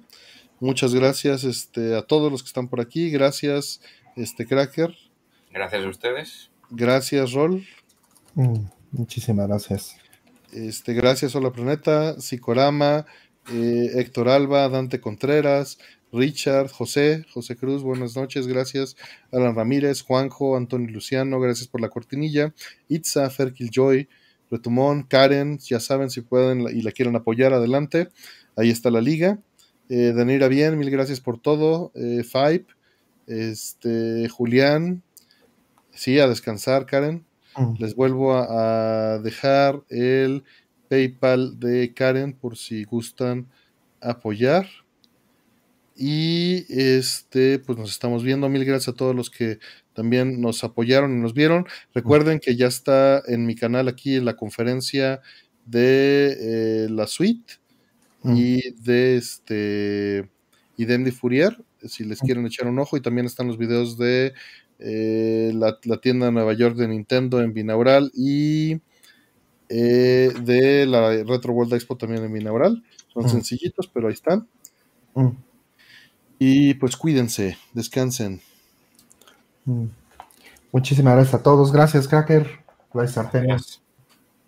Muchas 0.60 0.94
gracias 0.94 1.44
este, 1.44 1.94
a 1.94 2.02
todos 2.02 2.32
los 2.32 2.42
que 2.42 2.48
están 2.48 2.68
por 2.68 2.80
aquí. 2.80 3.10
Gracias, 3.10 3.80
este 4.16 4.46
Cracker. 4.46 4.94
Gracias 5.52 5.84
a 5.84 5.88
ustedes. 5.88 6.50
Gracias, 6.70 7.32
Rol. 7.32 7.64
Mm, 8.34 8.66
muchísimas 8.92 9.48
gracias. 9.48 9.96
Este, 10.52 10.94
gracias, 10.94 11.34
Hola 11.34 11.52
Planeta, 11.52 12.20
Sicorama, 12.20 13.06
eh, 13.52 13.90
Héctor 13.96 14.28
Alba, 14.28 14.68
Dante 14.68 15.00
Contreras, 15.00 15.78
Richard, 16.12 16.70
José, 16.70 17.26
José 17.32 17.56
Cruz, 17.56 17.82
buenas 17.82 18.16
noches, 18.16 18.46
gracias. 18.46 18.96
Alan 19.30 19.54
Ramírez, 19.54 20.02
Juanjo, 20.02 20.56
Antonio 20.56 20.90
Luciano, 20.90 21.38
gracias 21.38 21.68
por 21.68 21.80
la 21.80 21.90
cortinilla. 21.90 22.54
Itza, 22.88 23.28
Ferkil 23.28 23.70
Joy, 23.70 24.08
Retumón, 24.50 25.02
Karen, 25.02 25.58
ya 25.58 25.80
saben 25.80 26.10
si 26.10 26.20
pueden 26.20 26.62
y 26.62 26.82
la 26.82 26.92
quieren 26.92 27.16
apoyar, 27.16 27.52
adelante. 27.52 28.08
Ahí 28.56 28.70
está 28.70 28.90
la 28.90 29.00
liga. 29.00 29.38
Eh, 29.88 30.12
Danira 30.14 30.48
bien, 30.48 30.78
mil 30.78 30.90
gracias 30.90 31.20
por 31.20 31.40
todo. 31.40 31.92
Eh, 31.94 32.22
Five, 32.24 32.66
este, 33.26 34.28
Julián, 34.28 35.02
sí, 35.92 36.18
a 36.18 36.28
descansar, 36.28 36.86
Karen. 36.86 37.24
Mm. 37.56 37.74
Les 37.78 37.94
vuelvo 37.94 38.34
a, 38.34 39.18
dejar 39.18 39.82
el 39.88 40.44
PayPal 40.88 41.58
de 41.58 41.92
Karen 41.94 42.32
por 42.32 42.56
si 42.56 42.84
gustan 42.84 43.48
apoyar. 44.00 44.66
Y 46.00 46.64
este, 46.68 47.58
pues 47.58 47.76
nos 47.76 47.90
estamos 47.90 48.22
viendo. 48.22 48.48
Mil 48.48 48.64
gracias 48.64 48.94
a 48.94 48.96
todos 48.96 49.16
los 49.16 49.30
que 49.30 49.58
también 49.94 50.40
nos 50.40 50.62
apoyaron 50.62 51.18
y 51.18 51.20
nos 51.20 51.34
vieron. 51.34 51.66
Recuerden 51.92 52.38
que 52.38 52.54
ya 52.54 52.68
está 52.68 53.20
en 53.26 53.46
mi 53.46 53.56
canal 53.56 53.88
aquí 53.88 54.14
en 54.14 54.24
la 54.24 54.36
conferencia 54.36 55.20
de 55.66 56.36
eh, 56.38 56.88
la 56.88 57.08
suite 57.08 57.54
mm. 58.22 58.36
y 58.36 58.60
de 58.80 59.16
este 59.16 60.30
y 60.76 60.84
de 60.84 60.98
MD 60.98 61.10
Fourier, 61.10 61.58
si 61.84 62.04
les 62.04 62.22
mm. 62.22 62.26
quieren 62.26 62.46
echar 62.46 62.68
un 62.68 62.78
ojo. 62.78 62.96
Y 62.96 63.00
también 63.00 63.26
están 63.26 63.48
los 63.48 63.58
videos 63.58 63.98
de 63.98 64.34
eh, 64.78 65.50
la, 65.52 65.80
tienda 66.00 66.26
de 66.26 66.32
Nueva 66.32 66.52
York 66.52 66.76
de 66.76 66.86
Nintendo 66.86 67.40
en 67.40 67.52
binaural 67.52 68.12
y 68.14 68.80
eh, 69.68 70.32
de 70.44 70.86
la 70.86 71.24
Retro 71.24 71.52
World 71.54 71.74
Expo 71.74 71.96
también 71.96 72.22
en 72.22 72.32
binaural. 72.32 72.84
Son 73.12 73.24
mm. 73.24 73.30
sencillitos, 73.30 73.90
pero 73.92 74.06
ahí 74.06 74.14
están. 74.14 74.46
Mm. 75.16 75.47
Y 76.38 76.74
pues 76.74 76.96
cuídense, 76.96 77.58
descansen. 77.72 78.40
Mm. 79.64 79.86
Muchísimas 80.72 81.14
gracias 81.14 81.34
a 81.34 81.42
todos. 81.42 81.72
Gracias, 81.72 82.06
Cracker. 82.06 82.60
Gracias. 82.92 83.80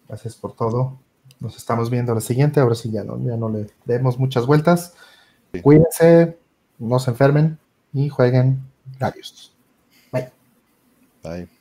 Gracias 0.08 0.36
por 0.36 0.54
todo. 0.54 0.98
Nos 1.40 1.56
estamos 1.56 1.90
viendo 1.90 2.14
la 2.14 2.20
siguiente. 2.20 2.60
Ahora 2.60 2.74
sí 2.74 2.90
ya 2.90 3.04
no, 3.04 3.18
ya 3.24 3.36
no 3.36 3.48
le 3.48 3.68
demos 3.84 4.18
muchas 4.18 4.46
vueltas. 4.46 4.94
Cuídense, 5.62 6.38
no 6.78 6.98
se 6.98 7.10
enfermen 7.10 7.58
y 7.92 8.08
jueguen. 8.08 8.60
Adiós. 9.00 9.52
Bye. 11.22 11.59